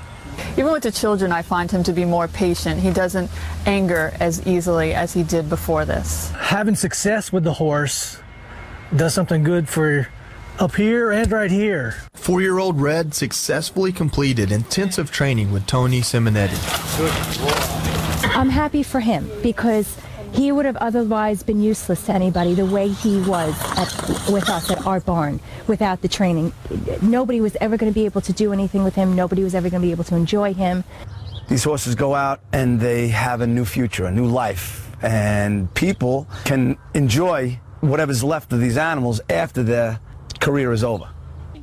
Even 0.53 0.73
with 0.73 0.83
the 0.83 0.93
children, 0.93 1.33
I 1.33 1.43
find 1.43 1.71
him 1.71 1.83
to 1.85 1.93
be 1.93 2.05
more 2.05 2.29
patient. 2.29 2.81
He 2.81 2.91
doesn't 2.91 3.31
anger 3.67 4.13
as 4.21 4.47
easily 4.47 4.95
as 4.95 5.13
he 5.13 5.23
did 5.23 5.49
before 5.49 5.85
this. 5.85 6.31
Having 6.31 6.77
success 6.77 7.33
with 7.33 7.45
the 7.45 7.55
horse 7.55 8.19
does 8.95 9.15
something 9.15 9.43
good 9.43 9.69
for 9.69 10.09
up 10.59 10.75
here 10.75 11.11
and 11.11 11.31
right 11.33 11.51
here. 11.51 11.97
Four 12.15 12.43
year 12.43 12.59
old 12.59 12.81
Red 12.81 13.15
successfully 13.15 13.93
completed 13.93 14.53
intensive 14.53 15.11
training 15.11 15.53
with 15.53 15.67
Tony 15.67 16.01
Simonetti. 16.01 16.59
I'm 18.33 18.49
happy 18.49 18.83
for 18.83 19.00
him 19.00 19.31
because 19.42 19.97
he 20.33 20.52
would 20.52 20.65
have 20.65 20.76
otherwise 20.76 21.42
been 21.42 21.60
useless 21.60 22.07
to 22.07 22.12
anybody 22.12 22.55
the 22.55 22.65
way 22.65 22.89
he 22.89 23.20
was 23.23 23.55
at, 23.76 24.33
with 24.33 24.49
us 24.49 24.70
at 24.70 24.86
our 24.86 25.00
barn 25.00 25.41
without 25.67 26.00
the 26.02 26.09
training. 26.09 26.52
Nobody 27.02 27.41
was 27.41 27.57
ever 27.60 27.76
going 27.76 27.92
to 27.92 27.94
be 27.94 28.05
able 28.05 28.20
to 28.23 28.33
do 28.33 28.52
anything 28.52 28.84
with 28.84 28.94
him. 28.94 29.17
Nobody 29.17 29.42
was 29.42 29.55
ever 29.55 29.68
going 29.68 29.83
to 29.83 29.86
be 29.86 29.91
able 29.91 30.05
to 30.05 30.15
enjoy 30.15 30.55
him. 30.55 30.84
These 31.49 31.65
horses 31.65 31.97
go 31.97 32.15
out 32.15 32.41
and 32.52 32.81
they 32.81 33.09
have 33.09 33.41
a 33.41 33.47
new 33.47 33.65
future, 33.65 34.05
a 34.05 34.12
new 34.12 34.26
life, 34.26 34.89
and 35.02 35.73
people 35.75 36.28
can 36.44 36.78
enjoy 36.94 37.59
whatever's 37.81 38.23
left 38.23 38.52
of 38.52 38.60
these 38.60 38.76
animals 38.76 39.20
after 39.28 39.62
their 39.65 39.99
career 40.39 40.73
is 40.73 40.84
over. 40.84 41.09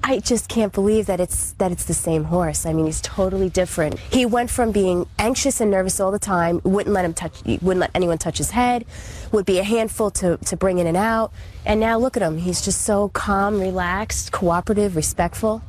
I 0.04 0.20
just 0.20 0.48
can't 0.48 0.72
believe 0.72 1.06
that 1.08 1.20
it's 1.20 1.52
that 1.54 1.72
it's 1.72 1.86
the 1.86 1.94
same 1.94 2.26
horse. 2.26 2.66
I 2.66 2.74
mean, 2.74 2.86
he's 2.86 3.02
totally 3.02 3.50
different. 3.50 4.00
He 4.00 4.26
went 4.26 4.50
from 4.50 4.72
being 4.72 5.06
anxious 5.20 5.60
and 5.60 5.70
nervous 5.70 6.00
all 6.00 6.12
the 6.12 6.20
time, 6.20 6.62
wouldn't 6.64 6.94
let 6.94 7.06
him 7.06 7.14
touch, 7.14 7.44
wouldn't 7.46 7.80
let 7.80 7.92
anyone 7.94 8.18
touch 8.18 8.38
his 8.38 8.52
head, 8.52 8.86
would 9.32 9.46
be 9.46 9.60
a 9.60 9.64
handful 9.64 10.12
to, 10.12 10.38
to 10.38 10.58
bring 10.58 10.78
in 10.78 10.88
and 10.88 10.98
out, 10.98 11.32
and 11.66 11.80
now 11.80 11.98
look 11.98 12.16
at 12.16 12.24
him. 12.24 12.38
He's 12.38 12.62
just 12.62 12.82
so 12.82 13.10
calm, 13.10 13.60
relaxed, 13.60 14.32
cooperative, 14.32 14.96
respectful. 14.96 15.62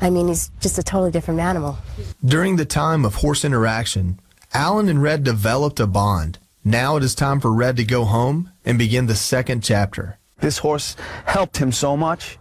I 0.00 0.10
mean, 0.10 0.28
he's 0.28 0.50
just 0.60 0.78
a 0.78 0.82
totally 0.82 1.10
different 1.10 1.40
animal. 1.40 1.78
During 2.24 2.56
the 2.56 2.64
time 2.64 3.04
of 3.04 3.16
horse 3.16 3.44
interaction, 3.44 4.20
Alan 4.52 4.88
and 4.88 5.02
Red 5.02 5.24
developed 5.24 5.80
a 5.80 5.86
bond. 5.86 6.38
Now 6.64 6.96
it 6.96 7.02
is 7.02 7.14
time 7.14 7.40
for 7.40 7.52
Red 7.52 7.76
to 7.76 7.84
go 7.84 8.04
home 8.04 8.50
and 8.64 8.78
begin 8.78 9.06
the 9.06 9.14
second 9.14 9.62
chapter. 9.62 10.18
This 10.40 10.58
horse 10.58 10.96
helped 11.26 11.58
him 11.58 11.72
so 11.72 11.96
much. 11.96 12.38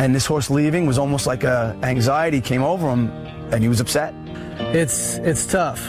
And 0.00 0.14
this 0.14 0.24
horse 0.24 0.48
leaving 0.48 0.86
was 0.86 0.96
almost 0.96 1.26
like 1.26 1.44
a 1.44 1.78
anxiety 1.82 2.40
came 2.40 2.62
over 2.62 2.88
him 2.88 3.10
and 3.52 3.62
he 3.62 3.68
was 3.68 3.80
upset. 3.82 4.14
It's 4.72 5.18
it's 5.18 5.44
tough. 5.44 5.86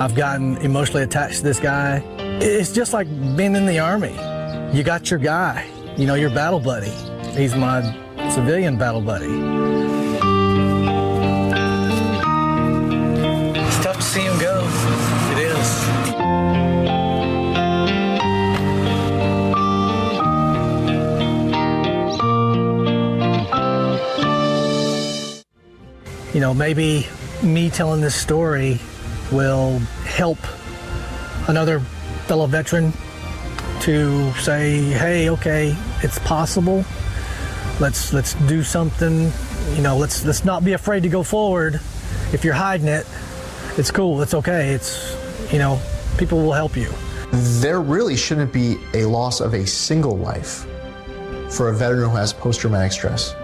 I've 0.00 0.14
gotten 0.14 0.56
emotionally 0.62 1.02
attached 1.02 1.36
to 1.38 1.42
this 1.42 1.60
guy. 1.60 2.02
It's 2.40 2.72
just 2.72 2.94
like 2.94 3.06
being 3.36 3.54
in 3.54 3.66
the 3.66 3.78
army. 3.78 4.14
You 4.74 4.82
got 4.82 5.10
your 5.10 5.20
guy, 5.20 5.68
you 5.98 6.06
know, 6.06 6.14
your 6.14 6.30
battle 6.30 6.58
buddy. 6.58 6.94
He's 7.36 7.54
my 7.54 7.82
civilian 8.30 8.78
battle 8.78 9.02
buddy. 9.02 9.28
You 26.32 26.40
know, 26.40 26.54
maybe 26.54 27.06
me 27.42 27.70
telling 27.70 28.00
this 28.00 28.14
story 28.14 28.78
will 29.32 29.78
help 30.04 30.38
another 31.48 31.80
fellow 32.26 32.46
veteran 32.46 32.92
to 33.80 34.32
say, 34.34 34.80
"Hey, 34.80 35.30
okay, 35.30 35.76
it's 36.02 36.18
possible. 36.20 36.84
Let's 37.80 38.12
let's 38.12 38.34
do 38.46 38.62
something. 38.62 39.32
You 39.74 39.82
know, 39.82 39.96
let's 39.96 40.24
let's 40.24 40.44
not 40.44 40.64
be 40.64 40.74
afraid 40.74 41.02
to 41.02 41.08
go 41.08 41.22
forward. 41.22 41.80
If 42.32 42.44
you're 42.44 42.54
hiding 42.54 42.88
it, 42.88 43.06
it's 43.76 43.90
cool. 43.90 44.22
It's 44.22 44.34
okay. 44.34 44.70
It's 44.70 45.16
you 45.52 45.58
know, 45.58 45.80
people 46.16 46.38
will 46.42 46.52
help 46.52 46.76
you." 46.76 46.92
There 47.32 47.80
really 47.80 48.16
shouldn't 48.16 48.52
be 48.52 48.76
a 48.94 49.04
loss 49.04 49.40
of 49.40 49.54
a 49.54 49.66
single 49.66 50.16
life 50.16 50.66
for 51.48 51.70
a 51.70 51.74
veteran 51.74 52.10
who 52.10 52.16
has 52.16 52.32
post-traumatic 52.32 52.92
stress. 52.92 53.34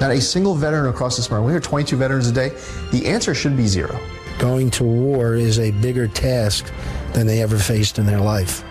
Not 0.00 0.10
a 0.10 0.20
single 0.20 0.54
veteran 0.54 0.88
across 0.88 1.16
this 1.16 1.30
market. 1.30 1.44
We 1.44 1.52
hear 1.52 1.60
22 1.60 1.96
veterans 1.96 2.28
a 2.28 2.32
day. 2.32 2.52
The 2.92 3.06
answer 3.06 3.34
should 3.34 3.56
be 3.56 3.66
zero. 3.66 3.98
Going 4.38 4.70
to 4.72 4.84
war 4.84 5.34
is 5.34 5.58
a 5.58 5.70
bigger 5.70 6.06
task 6.06 6.70
than 7.14 7.26
they 7.26 7.42
ever 7.42 7.56
faced 7.56 7.98
in 7.98 8.04
their 8.04 8.20
life. 8.20 8.62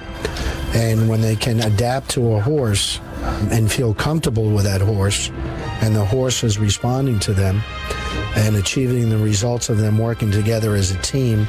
And 0.75 1.09
when 1.09 1.21
they 1.21 1.35
can 1.35 1.61
adapt 1.61 2.09
to 2.11 2.33
a 2.33 2.41
horse 2.41 2.99
and 3.49 3.71
feel 3.71 3.93
comfortable 3.93 4.51
with 4.51 4.65
that 4.65 4.81
horse, 4.81 5.31
and 5.81 5.95
the 5.95 6.05
horse 6.05 6.43
is 6.43 6.59
responding 6.59 7.19
to 7.19 7.33
them 7.33 7.61
and 8.35 8.55
achieving 8.57 9.09
the 9.09 9.17
results 9.17 9.69
of 9.69 9.77
them 9.77 9.97
working 9.97 10.29
together 10.29 10.75
as 10.75 10.91
a 10.91 10.97
team, 10.99 11.47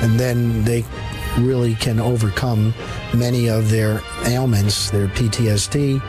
and 0.00 0.18
then 0.18 0.64
they 0.64 0.84
really 1.38 1.74
can 1.74 2.00
overcome 2.00 2.74
many 3.14 3.48
of 3.48 3.70
their 3.70 4.00
ailments, 4.26 4.90
their 4.90 5.08
PTSD. 5.08 6.02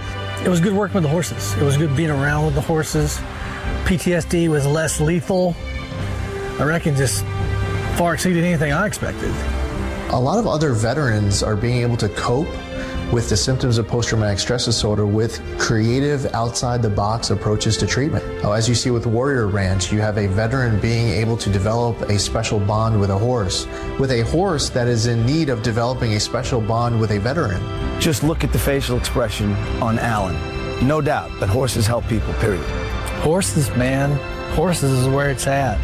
It 0.45 0.49
was 0.49 0.59
good 0.59 0.73
working 0.73 0.93
with 0.93 1.03
the 1.03 1.09
horses. 1.09 1.55
It 1.55 1.63
was 1.63 1.75
good 1.75 1.97
being 1.97 2.11
around 2.11 2.45
with 2.45 2.53
the 2.53 2.61
horses. 2.61 3.17
PTSD 3.85 4.47
was 4.47 4.67
less 4.67 5.01
lethal. 5.01 5.55
I 6.59 6.63
reckon 6.63 6.95
just 6.95 7.25
far 7.97 8.13
exceeded 8.13 8.43
anything 8.43 8.71
I 8.71 8.85
expected. 8.85 9.31
A 10.11 10.19
lot 10.19 10.37
of 10.37 10.45
other 10.45 10.73
veterans 10.73 11.41
are 11.41 11.55
being 11.55 11.81
able 11.81 11.97
to 11.97 12.09
cope 12.09 12.47
with 13.11 13.27
the 13.27 13.35
symptoms 13.35 13.79
of 13.79 13.87
post-traumatic 13.87 14.37
stress 14.37 14.65
disorder 14.65 15.07
with 15.07 15.41
creative 15.57 16.27
outside-the-box 16.33 17.31
approaches 17.31 17.75
to 17.77 17.87
treatment. 17.87 18.24
Oh, 18.43 18.51
as 18.51 18.69
you 18.69 18.75
see 18.75 18.91
with 18.91 19.07
Warrior 19.07 19.47
Ranch, 19.47 19.91
you 19.91 20.01
have 20.01 20.17
a 20.17 20.27
veteran 20.27 20.79
being 20.79 21.09
able 21.09 21.35
to 21.37 21.49
develop 21.49 21.99
a 22.03 22.19
special 22.19 22.59
bond 22.59 22.99
with 22.99 23.09
a 23.09 23.17
horse, 23.17 23.65
with 23.99 24.11
a 24.11 24.21
horse 24.21 24.69
that 24.69 24.87
is 24.87 25.07
in 25.07 25.25
need 25.25 25.49
of 25.49 25.63
developing 25.63 26.13
a 26.13 26.19
special 26.19 26.61
bond 26.61 26.99
with 26.99 27.11
a 27.11 27.19
veteran. 27.19 27.61
Just 27.99 28.23
look 28.23 28.43
at 28.43 28.51
the 28.51 28.59
facial 28.59 28.97
expression 28.97 29.53
on 29.81 29.97
Alan. 29.97 30.35
No 30.87 31.01
doubt 31.01 31.31
that 31.39 31.49
horses 31.49 31.87
help 31.87 32.07
people, 32.07 32.33
period. 32.35 32.63
Horses, 33.21 33.69
man. 33.75 34.11
Horses 34.53 34.91
is 34.91 35.07
where 35.07 35.31
it's 35.31 35.47
at. 35.47 35.79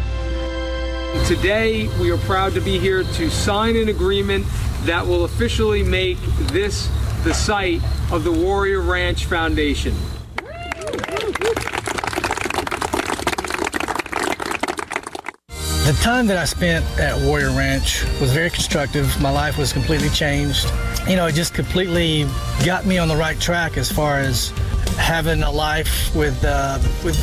Today, 1.26 1.88
we 2.00 2.10
are 2.12 2.18
proud 2.18 2.52
to 2.52 2.60
be 2.60 2.78
here 2.78 3.02
to 3.02 3.30
sign 3.30 3.76
an 3.76 3.88
agreement 3.88 4.46
that 4.82 5.04
will 5.04 5.24
officially 5.24 5.82
make 5.82 6.18
this 6.52 6.88
the 7.24 7.34
site 7.34 7.82
of 8.12 8.24
the 8.24 8.32
Warrior 8.32 8.80
Ranch 8.80 9.26
Foundation. 9.26 9.94
The 15.84 15.98
time 16.00 16.28
that 16.28 16.36
I 16.36 16.44
spent 16.44 16.84
at 17.00 17.20
Warrior 17.20 17.50
Ranch 17.50 18.04
was 18.20 18.32
very 18.32 18.50
constructive. 18.50 19.20
My 19.20 19.32
life 19.32 19.58
was 19.58 19.72
completely 19.72 20.10
changed. 20.10 20.70
You 21.08 21.16
know, 21.16 21.26
it 21.26 21.34
just 21.34 21.54
completely 21.54 22.24
got 22.64 22.86
me 22.86 22.98
on 22.98 23.08
the 23.08 23.16
right 23.16 23.38
track 23.40 23.76
as 23.76 23.90
far 23.90 24.18
as 24.18 24.50
having 24.96 25.42
a 25.42 25.50
life 25.50 26.14
with 26.14 26.40
uh, 26.44 26.78
with 27.04 27.18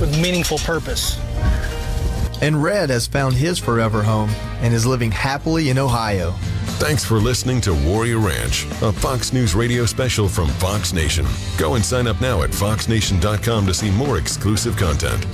with 0.00 0.20
meaningful 0.20 0.58
purpose. 0.58 1.20
And 2.42 2.60
Red 2.60 2.90
has 2.90 3.06
found 3.06 3.36
his 3.36 3.60
forever 3.60 4.02
home 4.02 4.30
and 4.60 4.74
is 4.74 4.84
living 4.84 5.12
happily 5.12 5.70
in 5.70 5.78
Ohio. 5.78 6.32
Thanks 6.80 7.04
for 7.04 7.18
listening 7.18 7.60
to 7.60 7.74
Warrior 7.74 8.18
Ranch, 8.18 8.66
a 8.82 8.90
Fox 8.90 9.32
News 9.32 9.54
radio 9.54 9.86
special 9.86 10.28
from 10.28 10.48
Fox 10.48 10.92
Nation. 10.92 11.26
Go 11.56 11.76
and 11.76 11.84
sign 11.84 12.08
up 12.08 12.20
now 12.20 12.42
at 12.42 12.50
foxnation.com 12.50 13.66
to 13.66 13.72
see 13.72 13.92
more 13.92 14.18
exclusive 14.18 14.76
content. 14.76 15.24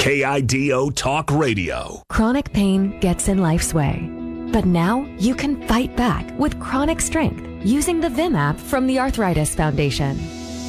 KIDO 0.00 0.94
Talk 0.94 1.30
Radio. 1.30 2.02
Chronic 2.08 2.50
pain 2.54 2.98
gets 3.00 3.28
in 3.28 3.36
life's 3.36 3.74
way. 3.74 4.08
But 4.50 4.64
now 4.64 5.02
you 5.18 5.34
can 5.34 5.60
fight 5.68 5.94
back 5.94 6.26
with 6.38 6.58
chronic 6.58 7.02
strength 7.02 7.46
using 7.62 8.00
the 8.00 8.08
Vim 8.08 8.34
app 8.34 8.56
from 8.58 8.86
the 8.86 8.98
Arthritis 8.98 9.54
Foundation. 9.54 10.18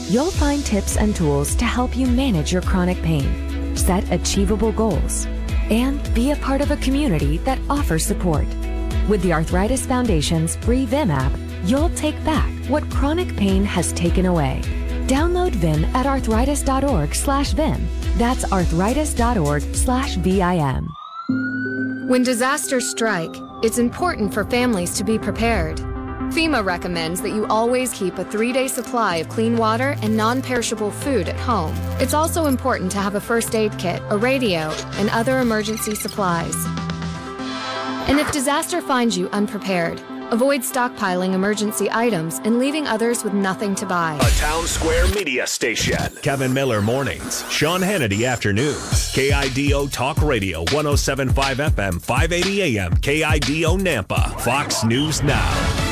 You'll 0.10 0.32
find 0.32 0.66
tips 0.66 0.98
and 0.98 1.16
tools 1.16 1.56
to 1.56 1.64
help 1.64 1.96
you 1.96 2.08
manage 2.08 2.52
your 2.52 2.62
chronic 2.62 3.02
pain, 3.04 3.74
set 3.78 4.04
achievable 4.12 4.74
goals, 4.74 5.28
and 5.70 6.14
be 6.14 6.32
a 6.32 6.36
part 6.36 6.60
of 6.60 6.72
a 6.72 6.84
community 6.86 7.38
that 7.38 7.60
offers 7.70 8.06
support. 8.06 8.48
With 9.08 9.22
the 9.22 9.32
Arthritis 9.32 9.86
Foundation's 9.86 10.58
free 10.58 10.86
Vim 10.86 11.10
app, 11.10 11.32
you'll 11.64 11.92
take 11.92 12.22
back 12.26 12.52
what 12.66 12.84
chronic 12.92 13.34
pain 13.38 13.64
has 13.64 13.94
taken 13.94 14.26
away. 14.26 14.62
Download 15.08 15.52
Vim 15.52 15.86
at 15.96 16.06
arthritis.org 16.06 17.16
slash 17.16 17.52
Vim. 17.52 17.88
That's 18.18 18.50
arthritis.org 18.52 19.76
slash 19.76 20.16
VIM. 20.16 20.90
When 22.08 22.24
disasters 22.24 22.90
strike, 22.90 23.34
it's 23.64 23.78
important 23.78 24.34
for 24.34 24.44
families 24.46 24.96
to 24.98 25.04
be 25.04 25.18
prepared. 25.18 25.78
FEMA 26.32 26.64
recommends 26.64 27.22
that 27.22 27.32
you 27.32 27.46
always 27.48 27.92
keep 27.94 28.18
a 28.18 28.24
three 28.24 28.54
day 28.54 28.68
supply 28.68 29.18
of 29.18 29.28
clean 29.28 29.58
water 29.58 29.98
and 30.02 30.16
non 30.16 30.42
perishable 30.42 30.92
food 30.92 31.28
at 31.28 31.38
home. 31.38 31.76
It's 32.00 32.14
also 32.14 32.46
important 32.46 32.92
to 32.94 33.00
have 33.00 33.16
a 33.16 33.22
first 33.22 33.54
aid 33.54 33.78
kit, 33.78 34.02
a 34.10 34.18
radio, 34.18 34.72
and 34.94 35.10
other 35.10 35.40
emergency 35.40 35.94
supplies. 35.94 36.56
And 38.08 38.20
if 38.20 38.32
disaster 38.32 38.82
finds 38.82 39.18
you 39.18 39.30
unprepared, 39.30 40.02
avoid 40.32 40.62
stockpiling 40.62 41.34
emergency 41.34 41.90
items 41.92 42.40
and 42.44 42.58
leaving 42.58 42.88
others 42.88 43.24
with 43.24 43.34
nothing 43.34 43.76
to 43.76 43.86
buy. 43.86 44.18
A 44.22 44.40
town 44.40 44.66
square 44.66 45.08
media 45.10 45.46
station. 45.46 45.98
Kevin 46.22 46.54
Miller 46.54 46.82
mornings. 46.82 47.50
Sean 47.52 47.82
Hannity 47.82 48.28
afternoons. 48.28 49.12
KIDO 49.14 49.92
Talk 49.92 50.22
Radio 50.22 50.60
1075 50.60 51.58
FM 51.58 52.02
580 52.02 52.78
AM. 52.78 52.92
KIDO 52.94 53.78
Nampa. 53.78 54.40
Fox 54.42 54.84
News 54.84 55.22
Now. 55.22 55.92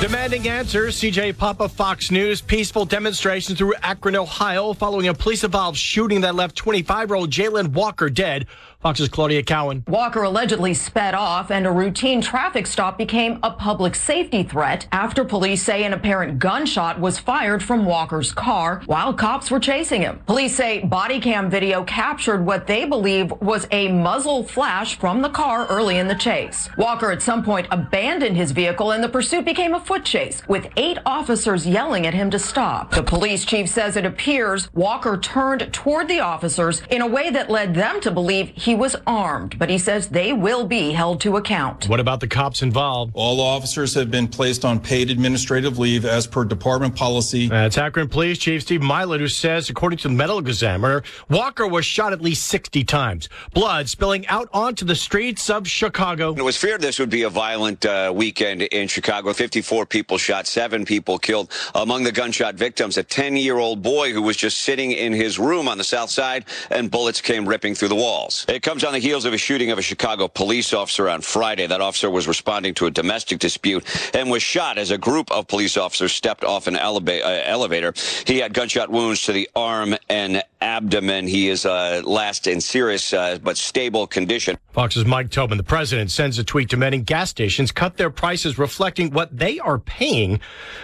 Demanding 0.00 0.48
answers, 0.48 0.98
CJ 0.98 1.36
Papa, 1.36 1.68
Fox 1.68 2.10
News. 2.10 2.40
Peaceful 2.40 2.86
demonstration 2.86 3.54
through 3.54 3.74
Akron, 3.82 4.16
Ohio, 4.16 4.72
following 4.72 5.08
a 5.08 5.14
police 5.14 5.44
involved 5.44 5.76
shooting 5.76 6.22
that 6.22 6.34
left 6.34 6.56
25 6.56 7.10
year 7.10 7.16
old 7.16 7.28
Jayland 7.28 7.74
Walker 7.74 8.08
dead. 8.08 8.46
Fox's 8.82 9.10
Claudia 9.10 9.42
Cowan. 9.42 9.84
Walker 9.88 10.22
allegedly 10.22 10.72
sped 10.72 11.14
off, 11.14 11.50
and 11.50 11.66
a 11.66 11.70
routine 11.70 12.22
traffic 12.22 12.66
stop 12.66 12.96
became 12.96 13.38
a 13.42 13.50
public 13.50 13.94
safety 13.94 14.42
threat 14.42 14.86
after 14.90 15.22
police 15.22 15.62
say 15.62 15.84
an 15.84 15.92
apparent 15.92 16.38
gunshot 16.38 16.98
was 16.98 17.18
fired 17.18 17.62
from 17.62 17.84
Walker's 17.84 18.32
car 18.32 18.80
while 18.86 19.12
cops 19.12 19.50
were 19.50 19.60
chasing 19.60 20.00
him. 20.00 20.20
Police 20.24 20.56
say 20.56 20.80
body 20.80 21.20
cam 21.20 21.50
video 21.50 21.84
captured 21.84 22.46
what 22.46 22.66
they 22.66 22.86
believe 22.86 23.30
was 23.42 23.68
a 23.70 23.88
muzzle 23.88 24.44
flash 24.44 24.98
from 24.98 25.20
the 25.20 25.28
car 25.28 25.66
early 25.66 25.98
in 25.98 26.08
the 26.08 26.14
chase. 26.14 26.70
Walker 26.78 27.12
at 27.12 27.20
some 27.20 27.44
point 27.44 27.66
abandoned 27.70 28.38
his 28.38 28.52
vehicle, 28.52 28.92
and 28.92 29.04
the 29.04 29.10
pursuit 29.10 29.44
became 29.44 29.74
a 29.74 29.80
foot 29.80 30.06
chase 30.06 30.40
with 30.48 30.66
eight 30.78 30.96
officers 31.04 31.66
yelling 31.66 32.06
at 32.06 32.14
him 32.14 32.30
to 32.30 32.38
stop. 32.38 32.92
The 32.92 33.02
police 33.02 33.44
chief 33.44 33.68
says 33.68 33.98
it 33.98 34.06
appears 34.06 34.72
Walker 34.72 35.18
turned 35.18 35.70
toward 35.70 36.08
the 36.08 36.20
officers 36.20 36.80
in 36.88 37.02
a 37.02 37.06
way 37.06 37.28
that 37.28 37.50
led 37.50 37.74
them 37.74 38.00
to 38.00 38.10
believe 38.10 38.48
he 38.54 38.69
was 38.74 38.96
armed, 39.06 39.58
but 39.58 39.70
he 39.70 39.78
says 39.78 40.08
they 40.08 40.32
will 40.32 40.66
be 40.66 40.92
held 40.92 41.20
to 41.22 41.36
account. 41.36 41.88
What 41.88 42.00
about 42.00 42.20
the 42.20 42.28
cops 42.28 42.62
involved? 42.62 43.12
All 43.14 43.40
officers 43.40 43.94
have 43.94 44.10
been 44.10 44.28
placed 44.28 44.64
on 44.64 44.80
paid 44.80 45.10
administrative 45.10 45.78
leave 45.78 46.04
as 46.04 46.26
per 46.26 46.44
department 46.44 46.96
policy. 46.96 47.48
That's 47.48 47.78
Akron 47.78 48.08
Police 48.08 48.38
Chief 48.38 48.62
Steve 48.62 48.80
Mylett, 48.80 49.20
who 49.20 49.28
says, 49.28 49.70
according 49.70 49.98
to 49.98 50.08
the 50.08 50.14
medical 50.14 50.38
examiner, 50.40 51.02
Walker 51.28 51.66
was 51.66 51.84
shot 51.84 52.12
at 52.12 52.20
least 52.20 52.46
60 52.46 52.84
times, 52.84 53.28
blood 53.54 53.88
spilling 53.88 54.26
out 54.28 54.48
onto 54.52 54.84
the 54.84 54.94
streets 54.94 55.50
of 55.50 55.66
Chicago. 55.66 56.34
It 56.34 56.42
was 56.42 56.56
feared 56.56 56.80
this 56.80 56.98
would 56.98 57.10
be 57.10 57.22
a 57.22 57.30
violent 57.30 57.84
uh, 57.84 58.12
weekend 58.14 58.62
in 58.62 58.88
Chicago. 58.88 59.32
54 59.32 59.86
people 59.86 60.18
shot, 60.18 60.46
seven 60.46 60.84
people 60.84 61.18
killed. 61.18 61.50
Among 61.74 62.04
the 62.04 62.12
gunshot 62.12 62.54
victims, 62.54 62.96
a 62.96 63.02
10 63.02 63.36
year 63.36 63.58
old 63.58 63.82
boy 63.82 64.12
who 64.12 64.22
was 64.22 64.36
just 64.36 64.60
sitting 64.60 64.92
in 64.92 65.12
his 65.12 65.38
room 65.38 65.68
on 65.68 65.78
the 65.78 65.84
south 65.84 66.10
side, 66.10 66.44
and 66.70 66.90
bullets 66.90 67.20
came 67.20 67.48
ripping 67.48 67.74
through 67.74 67.88
the 67.88 67.94
walls. 67.94 68.44
It 68.48 68.59
comes 68.60 68.84
on 68.84 68.92
the 68.92 68.98
heels 68.98 69.24
of 69.24 69.32
a 69.32 69.38
shooting 69.38 69.70
of 69.70 69.78
a 69.78 69.82
Chicago 69.82 70.28
police 70.28 70.72
officer 70.72 71.08
on 71.08 71.20
Friday. 71.20 71.66
That 71.66 71.80
officer 71.80 72.10
was 72.10 72.28
responding 72.28 72.74
to 72.74 72.86
a 72.86 72.90
domestic 72.90 73.38
dispute 73.38 73.84
and 74.14 74.30
was 74.30 74.42
shot 74.42 74.78
as 74.78 74.90
a 74.90 74.98
group 74.98 75.30
of 75.30 75.46
police 75.46 75.76
officers 75.76 76.12
stepped 76.12 76.44
off 76.44 76.66
an 76.66 76.74
eleva- 76.74 77.22
uh, 77.22 77.42
elevator. 77.44 77.94
He 78.26 78.38
had 78.38 78.54
gunshot 78.54 78.90
wounds 78.90 79.22
to 79.24 79.32
the 79.32 79.48
arm 79.54 79.94
and 80.08 80.42
abdomen. 80.60 81.26
He 81.26 81.48
is 81.48 81.64
uh, 81.64 82.02
last 82.04 82.46
in 82.46 82.60
serious 82.60 83.12
uh, 83.12 83.38
but 83.42 83.56
stable 83.56 84.06
condition. 84.06 84.58
Fox's 84.72 85.04
Mike 85.04 85.30
Tobin, 85.30 85.56
the 85.56 85.64
president, 85.64 86.10
sends 86.10 86.38
a 86.38 86.44
tweet 86.44 86.70
to 86.70 86.76
many 86.76 86.98
gas 86.98 87.30
stations, 87.30 87.72
cut 87.72 87.96
their 87.96 88.10
prices 88.10 88.58
reflecting 88.58 89.10
what 89.10 89.36
they 89.36 89.58
are 89.58 89.78
paying. 89.78 90.40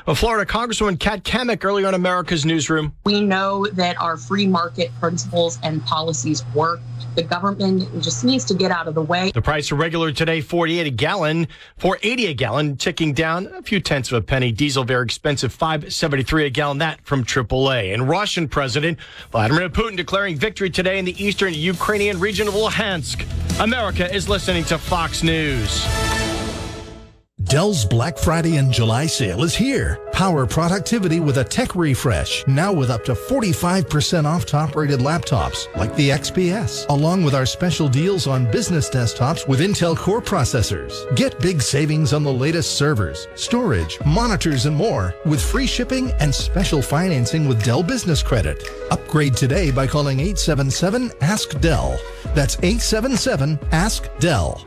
A 0.06 0.14
Florida 0.14 0.50
Congresswoman 0.50 0.98
Kat 0.98 1.24
Cammack 1.24 1.64
earlier 1.64 1.86
on 1.86 1.94
America's 1.94 2.44
Newsroom. 2.44 2.94
We 3.04 3.20
know 3.20 3.66
that 3.66 4.00
our 4.00 4.16
free 4.16 4.46
market 4.46 4.90
principles 4.98 5.58
and 5.62 5.84
policies 5.84 6.44
work. 6.54 6.80
The 7.16 7.22
government 7.22 8.02
just 8.02 8.24
needs 8.24 8.44
to 8.44 8.54
get 8.54 8.70
out 8.70 8.86
of 8.86 8.94
the 8.94 9.02
way. 9.02 9.30
The 9.32 9.40
price 9.40 9.72
of 9.72 9.78
regular 9.78 10.12
today, 10.12 10.42
48 10.42 10.86
a 10.86 10.90
gallon, 10.90 11.48
480 11.78 12.26
a 12.26 12.34
gallon, 12.34 12.76
ticking 12.76 13.14
down 13.14 13.46
a 13.46 13.62
few 13.62 13.80
tenths 13.80 14.12
of 14.12 14.18
a 14.18 14.20
penny. 14.20 14.52
Diesel 14.52 14.84
very 14.84 15.04
expensive, 15.04 15.52
573 15.52 16.46
a 16.46 16.50
gallon. 16.50 16.78
That 16.78 17.00
from 17.04 17.24
AAA. 17.24 17.94
And 17.94 18.06
Russian 18.06 18.48
President 18.48 18.98
Vladimir 19.32 19.70
Putin 19.70 19.96
declaring 19.96 20.36
victory 20.36 20.68
today 20.68 20.98
in 20.98 21.06
the 21.06 21.24
eastern 21.24 21.54
Ukrainian 21.54 22.20
region 22.20 22.48
of 22.48 22.54
Luhansk. 22.54 23.24
America 23.60 24.14
is 24.14 24.28
listening 24.28 24.64
to 24.64 24.76
Fox 24.76 25.22
News. 25.22 26.35
Dell's 27.46 27.84
Black 27.84 28.18
Friday 28.18 28.56
and 28.56 28.72
July 28.72 29.06
sale 29.06 29.44
is 29.44 29.54
here. 29.54 30.00
Power 30.12 30.46
productivity 30.46 31.20
with 31.20 31.38
a 31.38 31.44
tech 31.44 31.76
refresh. 31.76 32.44
Now 32.48 32.72
with 32.72 32.90
up 32.90 33.04
to 33.04 33.12
45% 33.12 34.24
off 34.24 34.44
top 34.44 34.74
rated 34.74 34.98
laptops 34.98 35.72
like 35.76 35.94
the 35.94 36.10
XPS, 36.10 36.88
along 36.88 37.22
with 37.22 37.36
our 37.36 37.46
special 37.46 37.88
deals 37.88 38.26
on 38.26 38.50
business 38.50 38.90
desktops 38.90 39.46
with 39.46 39.60
Intel 39.60 39.96
Core 39.96 40.20
processors. 40.20 40.92
Get 41.14 41.38
big 41.38 41.62
savings 41.62 42.12
on 42.12 42.24
the 42.24 42.32
latest 42.32 42.76
servers, 42.76 43.28
storage, 43.36 43.96
monitors, 44.04 44.66
and 44.66 44.74
more 44.74 45.14
with 45.24 45.40
free 45.40 45.68
shipping 45.68 46.10
and 46.18 46.34
special 46.34 46.82
financing 46.82 47.46
with 47.46 47.62
Dell 47.62 47.84
Business 47.84 48.24
Credit. 48.24 48.60
Upgrade 48.90 49.36
today 49.36 49.70
by 49.70 49.86
calling 49.86 50.18
877 50.18 51.12
Ask 51.20 51.60
Dell. 51.60 51.96
That's 52.34 52.56
877 52.56 53.56
Ask 53.70 54.08
Dell. 54.18 54.66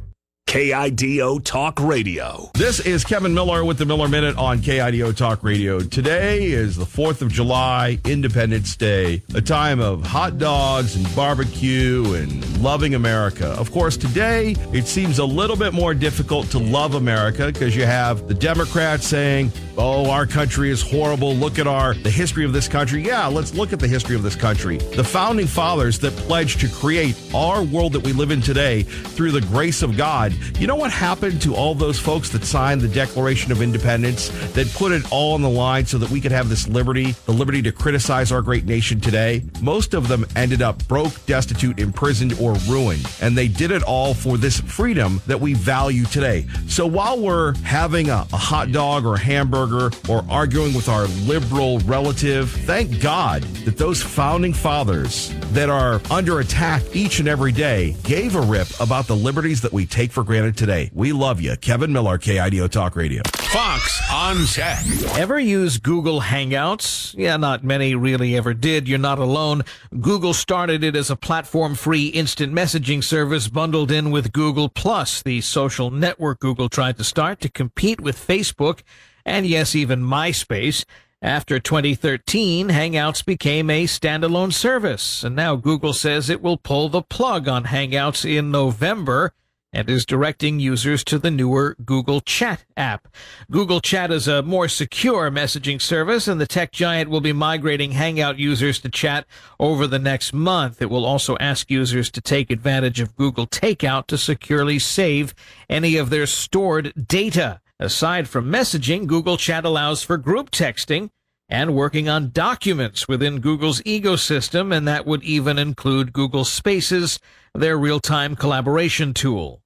KIDO 0.51 1.41
Talk 1.45 1.79
Radio. 1.79 2.51
This 2.55 2.81
is 2.81 3.05
Kevin 3.05 3.33
Miller 3.33 3.63
with 3.63 3.77
the 3.77 3.85
Miller 3.85 4.09
Minute 4.09 4.35
on 4.35 4.59
KIDO 4.59 5.15
Talk 5.15 5.45
Radio. 5.45 5.79
Today 5.79 6.43
is 6.47 6.75
the 6.75 6.83
4th 6.83 7.21
of 7.21 7.31
July, 7.31 7.97
Independence 8.03 8.75
Day, 8.75 9.23
a 9.33 9.39
time 9.39 9.79
of 9.79 10.03
hot 10.03 10.39
dogs 10.39 10.97
and 10.97 11.15
barbecue 11.15 12.15
and 12.15 12.61
loving 12.61 12.95
America. 12.95 13.47
Of 13.51 13.71
course, 13.71 13.95
today 13.95 14.57
it 14.73 14.87
seems 14.87 15.19
a 15.19 15.25
little 15.25 15.55
bit 15.55 15.71
more 15.71 15.93
difficult 15.93 16.47
to 16.47 16.59
love 16.59 16.95
America 16.95 17.45
because 17.45 17.73
you 17.73 17.85
have 17.85 18.27
the 18.27 18.33
Democrats 18.33 19.07
saying, 19.07 19.53
"Oh, 19.77 20.09
our 20.09 20.27
country 20.27 20.69
is 20.69 20.81
horrible. 20.81 21.33
Look 21.33 21.59
at 21.59 21.67
our 21.67 21.93
the 21.93 22.11
history 22.11 22.43
of 22.43 22.51
this 22.51 22.67
country." 22.67 23.01
Yeah, 23.01 23.27
let's 23.27 23.53
look 23.53 23.71
at 23.71 23.79
the 23.79 23.87
history 23.87 24.17
of 24.17 24.23
this 24.23 24.35
country. 24.35 24.79
The 24.97 25.03
founding 25.05 25.47
fathers 25.47 25.97
that 25.99 26.13
pledged 26.17 26.59
to 26.59 26.67
create 26.67 27.15
our 27.33 27.63
world 27.63 27.93
that 27.93 28.03
we 28.03 28.11
live 28.11 28.31
in 28.31 28.41
today 28.41 28.83
through 28.83 29.31
the 29.31 29.39
grace 29.39 29.81
of 29.81 29.95
God 29.95 30.33
you 30.59 30.67
know 30.67 30.75
what 30.75 30.91
happened 30.91 31.41
to 31.43 31.55
all 31.55 31.75
those 31.75 31.99
folks 31.99 32.29
that 32.29 32.43
signed 32.43 32.81
the 32.81 32.87
Declaration 32.87 33.51
of 33.51 33.61
Independence, 33.61 34.29
that 34.53 34.71
put 34.73 34.91
it 34.91 35.09
all 35.11 35.33
on 35.33 35.41
the 35.41 35.49
line 35.49 35.85
so 35.85 35.97
that 35.97 36.09
we 36.09 36.19
could 36.19 36.31
have 36.31 36.49
this 36.49 36.67
liberty, 36.67 37.11
the 37.25 37.31
liberty 37.31 37.61
to 37.61 37.71
criticize 37.71 38.31
our 38.31 38.41
great 38.41 38.65
nation 38.65 38.99
today? 38.99 39.43
Most 39.61 39.93
of 39.93 40.07
them 40.07 40.25
ended 40.35 40.61
up 40.61 40.85
broke, 40.87 41.25
destitute, 41.25 41.79
imprisoned, 41.79 42.33
or 42.39 42.53
ruined. 42.67 43.09
And 43.21 43.37
they 43.37 43.47
did 43.47 43.71
it 43.71 43.83
all 43.83 44.13
for 44.13 44.37
this 44.37 44.59
freedom 44.59 45.21
that 45.27 45.39
we 45.39 45.53
value 45.53 46.05
today. 46.05 46.45
So 46.67 46.85
while 46.85 47.19
we're 47.19 47.55
having 47.63 48.09
a, 48.09 48.25
a 48.33 48.37
hot 48.37 48.71
dog 48.71 49.05
or 49.05 49.15
a 49.15 49.19
hamburger 49.19 49.91
or 50.09 50.25
arguing 50.29 50.73
with 50.73 50.89
our 50.89 51.05
liberal 51.25 51.79
relative, 51.79 52.51
thank 52.51 53.01
God 53.01 53.43
that 53.65 53.77
those 53.77 54.01
founding 54.01 54.53
fathers 54.53 55.33
that 55.53 55.69
are 55.69 56.01
under 56.09 56.39
attack 56.39 56.83
each 56.93 57.19
and 57.19 57.27
every 57.27 57.51
day 57.51 57.95
gave 58.03 58.35
a 58.35 58.41
rip 58.41 58.67
about 58.79 59.07
the 59.07 59.15
liberties 59.15 59.61
that 59.61 59.71
we 59.71 59.85
take 59.85 60.11
for 60.11 60.23
granted 60.23 60.30
today. 60.31 60.89
We 60.93 61.11
love 61.11 61.41
you. 61.41 61.57
Kevin 61.57 61.91
Miller, 61.91 62.17
KIDO 62.17 62.69
Talk 62.69 62.95
Radio. 62.95 63.21
Fox 63.51 64.01
on 64.09 64.45
Tech. 64.45 64.81
Ever 65.17 65.37
use 65.37 65.77
Google 65.77 66.21
Hangouts? 66.21 67.13
Yeah, 67.17 67.35
not 67.35 67.65
many 67.65 67.95
really 67.95 68.37
ever 68.37 68.53
did. 68.53 68.87
You're 68.87 68.97
not 68.97 69.19
alone. 69.19 69.63
Google 69.99 70.33
started 70.33 70.85
it 70.85 70.95
as 70.95 71.09
a 71.09 71.17
platform 71.17 71.75
free 71.75 72.07
instant 72.07 72.53
messaging 72.53 73.03
service 73.03 73.49
bundled 73.49 73.91
in 73.91 74.09
with 74.09 74.31
Google 74.31 74.69
Plus, 74.69 75.21
the 75.21 75.41
social 75.41 75.91
network 75.91 76.39
Google 76.39 76.69
tried 76.69 76.97
to 76.97 77.03
start 77.03 77.41
to 77.41 77.49
compete 77.49 77.99
with 77.99 78.15
Facebook 78.17 78.83
and 79.25 79.45
yes, 79.45 79.75
even 79.75 80.01
MySpace. 80.01 80.85
After 81.21 81.59
2013, 81.59 82.69
Hangouts 82.69 83.23
became 83.23 83.69
a 83.69 83.83
standalone 83.83 84.53
service, 84.53 85.23
and 85.23 85.35
now 85.35 85.55
Google 85.55 85.93
says 85.93 86.29
it 86.29 86.41
will 86.41 86.57
pull 86.57 86.89
the 86.89 87.03
plug 87.03 87.47
on 87.47 87.65
Hangouts 87.65 88.23
in 88.23 88.49
November 88.49 89.33
and 89.73 89.89
is 89.89 90.05
directing 90.05 90.59
users 90.59 91.03
to 91.05 91.17
the 91.17 91.31
newer 91.31 91.75
Google 91.85 92.21
Chat 92.21 92.65
app. 92.75 93.07
Google 93.49 93.79
Chat 93.79 94.11
is 94.11 94.27
a 94.27 94.43
more 94.43 94.67
secure 94.67 95.31
messaging 95.31 95.81
service, 95.81 96.27
and 96.27 96.41
the 96.41 96.47
tech 96.47 96.71
giant 96.71 97.09
will 97.09 97.21
be 97.21 97.33
migrating 97.33 97.91
Hangout 97.91 98.37
users 98.37 98.79
to 98.79 98.89
Chat 98.89 99.25
over 99.59 99.87
the 99.87 99.99
next 99.99 100.33
month. 100.33 100.81
It 100.81 100.89
will 100.89 101.05
also 101.05 101.37
ask 101.39 101.71
users 101.71 102.11
to 102.11 102.21
take 102.21 102.51
advantage 102.51 102.99
of 102.99 103.15
Google 103.15 103.47
Takeout 103.47 104.07
to 104.07 104.17
securely 104.17 104.79
save 104.79 105.33
any 105.69 105.97
of 105.97 106.09
their 106.09 106.25
stored 106.25 106.93
data. 107.07 107.61
Aside 107.79 108.27
from 108.27 108.51
messaging, 108.51 109.07
Google 109.07 109.37
Chat 109.37 109.65
allows 109.65 110.03
for 110.03 110.17
group 110.17 110.51
texting 110.51 111.09
and 111.49 111.75
working 111.75 112.07
on 112.07 112.31
documents 112.31 113.07
within 113.07 113.39
Google's 113.39 113.81
ecosystem, 113.81 114.73
and 114.73 114.87
that 114.87 115.05
would 115.05 115.23
even 115.23 115.57
include 115.57 116.13
Google 116.13 116.45
Spaces, 116.45 117.19
their 117.53 117.77
real-time 117.77 118.37
collaboration 118.37 119.13
tool. 119.13 119.60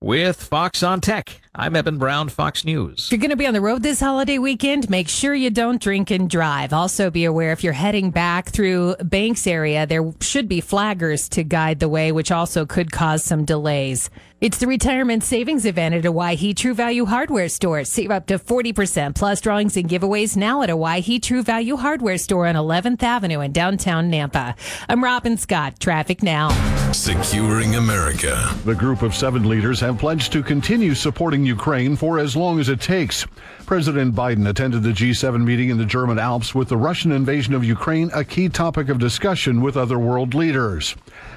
With 0.00 0.42
Fox 0.42 0.82
on 0.82 1.00
Tech. 1.00 1.40
I'm 1.54 1.74
Eben 1.74 1.98
Brown, 1.98 2.28
Fox 2.28 2.64
News. 2.64 3.06
If 3.06 3.12
you're 3.12 3.18
going 3.20 3.30
to 3.30 3.36
be 3.36 3.46
on 3.46 3.54
the 3.54 3.60
road 3.60 3.82
this 3.82 4.00
holiday 4.00 4.38
weekend, 4.38 4.90
make 4.90 5.08
sure 5.08 5.34
you 5.34 5.50
don't 5.50 5.80
drink 5.80 6.10
and 6.10 6.28
drive. 6.28 6.72
Also, 6.72 7.10
be 7.10 7.24
aware 7.24 7.52
if 7.52 7.64
you're 7.64 7.72
heading 7.72 8.10
back 8.10 8.50
through 8.50 8.96
Banks 9.02 9.46
area, 9.46 9.86
there 9.86 10.12
should 10.20 10.48
be 10.48 10.60
flaggers 10.60 11.28
to 11.30 11.42
guide 11.42 11.80
the 11.80 11.88
way, 11.88 12.12
which 12.12 12.30
also 12.30 12.66
could 12.66 12.92
cause 12.92 13.24
some 13.24 13.44
delays. 13.44 14.10
It's 14.40 14.58
the 14.58 14.68
retirement 14.68 15.24
savings 15.24 15.66
event 15.66 15.96
at 15.96 16.04
a 16.06 16.12
Owyhee 16.12 16.54
True 16.54 16.72
Value 16.72 17.06
Hardware 17.06 17.48
Store. 17.48 17.82
Save 17.82 18.12
up 18.12 18.26
to 18.26 18.38
40% 18.38 19.16
plus 19.16 19.40
drawings 19.40 19.76
and 19.76 19.88
giveaways 19.88 20.36
now 20.36 20.62
at 20.62 20.70
a 20.70 20.74
Owyhee 20.74 21.18
True 21.18 21.42
Value 21.42 21.74
Hardware 21.74 22.18
Store 22.18 22.46
on 22.46 22.54
11th 22.54 23.02
Avenue 23.02 23.40
in 23.40 23.50
downtown 23.50 24.12
Nampa. 24.12 24.54
I'm 24.88 25.02
Robin 25.02 25.36
Scott. 25.36 25.80
Traffic 25.80 26.22
now. 26.22 26.50
Securing 26.92 27.74
America. 27.74 28.54
The 28.64 28.76
group 28.76 29.02
of 29.02 29.12
seven 29.12 29.48
leaders 29.48 29.80
have 29.80 29.98
pledged 29.98 30.30
to 30.34 30.42
continue 30.44 30.94
supporting 30.94 31.44
Ukraine 31.48 31.96
for 31.96 32.18
as 32.18 32.36
long 32.36 32.60
as 32.60 32.68
it 32.68 32.80
takes. 32.80 33.26
President 33.66 34.14
Biden 34.14 34.48
attended 34.48 34.82
the 34.82 34.90
G7 34.90 35.42
meeting 35.42 35.70
in 35.70 35.78
the 35.78 35.84
German 35.84 36.18
Alps 36.18 36.54
with 36.54 36.68
the 36.68 36.76
Russian 36.76 37.10
invasion 37.10 37.54
of 37.54 37.64
Ukraine 37.64 38.10
a 38.14 38.24
key 38.24 38.48
topic 38.48 38.88
of 38.88 38.98
discussion 38.98 39.60
with 39.60 39.76
other 39.76 39.98
world 39.98 40.34
leaders. 40.34 40.94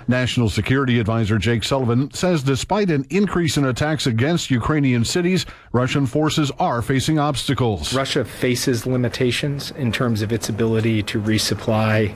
National 0.08 0.50
Security 0.50 1.00
Advisor 1.00 1.38
Jake 1.38 1.64
Sullivan 1.64 2.14
says 2.14 2.44
despite 2.44 2.90
an 2.90 3.06
increase 3.10 3.58
in 3.58 3.66
attacks 3.66 4.06
against 4.06 4.52
Ukrainian 4.52 5.04
cities, 5.04 5.46
Russian 5.72 6.06
forces 6.06 6.52
are 6.60 6.82
facing 6.82 7.18
obstacles. 7.18 7.94
Russia 7.94 8.24
faces 8.24 8.86
limitations 8.86 9.72
in 9.72 9.92
terms 9.92 10.22
of 10.22 10.32
its 10.32 10.50
ability 10.50 11.04
to 11.04 11.22
resupply 11.22 12.14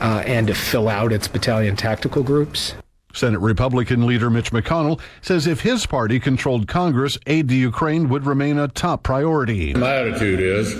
uh, 0.00 0.22
and 0.26 0.46
to 0.46 0.54
fill 0.54 0.88
out 0.88 1.12
its 1.12 1.28
battalion 1.28 1.76
tactical 1.76 2.22
groups. 2.22 2.74
Senate 3.12 3.40
Republican 3.40 4.06
leader 4.06 4.30
Mitch 4.30 4.52
McConnell 4.52 5.00
says 5.22 5.46
if 5.46 5.60
his 5.60 5.86
party 5.86 6.20
controlled 6.20 6.68
Congress, 6.68 7.18
aid 7.26 7.48
to 7.48 7.54
Ukraine 7.54 8.08
would 8.08 8.26
remain 8.26 8.58
a 8.58 8.68
top 8.68 9.02
priority. 9.02 9.74
My 9.74 9.96
attitude 9.96 10.40
is 10.40 10.74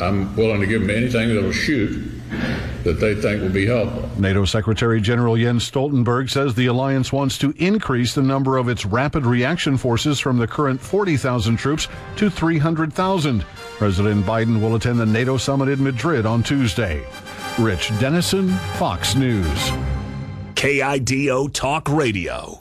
I'm 0.00 0.34
willing 0.36 0.60
to 0.60 0.66
give 0.66 0.82
them 0.82 0.90
anything 0.90 1.34
that'll 1.34 1.52
shoot 1.52 2.10
that 2.84 2.98
they 2.98 3.14
think 3.14 3.42
will 3.42 3.50
be 3.50 3.66
helpful. 3.66 4.08
NATO 4.18 4.44
Secretary 4.44 5.00
General 5.00 5.36
Jens 5.36 5.70
Stoltenberg 5.70 6.30
says 6.30 6.54
the 6.54 6.66
alliance 6.66 7.12
wants 7.12 7.38
to 7.38 7.54
increase 7.58 8.14
the 8.14 8.22
number 8.22 8.56
of 8.56 8.68
its 8.68 8.84
rapid 8.84 9.24
reaction 9.24 9.76
forces 9.76 10.18
from 10.18 10.38
the 10.38 10.46
current 10.46 10.80
40,000 10.80 11.56
troops 11.56 11.88
to 12.16 12.30
300,000. 12.30 13.44
President 13.76 14.24
Biden 14.24 14.60
will 14.60 14.74
attend 14.74 14.98
the 14.98 15.06
NATO 15.06 15.36
summit 15.36 15.68
in 15.68 15.82
Madrid 15.82 16.26
on 16.26 16.42
Tuesday. 16.42 17.04
Rich 17.58 17.92
Denison, 18.00 18.48
Fox 18.78 19.14
News. 19.14 20.01
KIDO 20.62 21.52
Talk 21.52 21.88
Radio. 21.88 22.56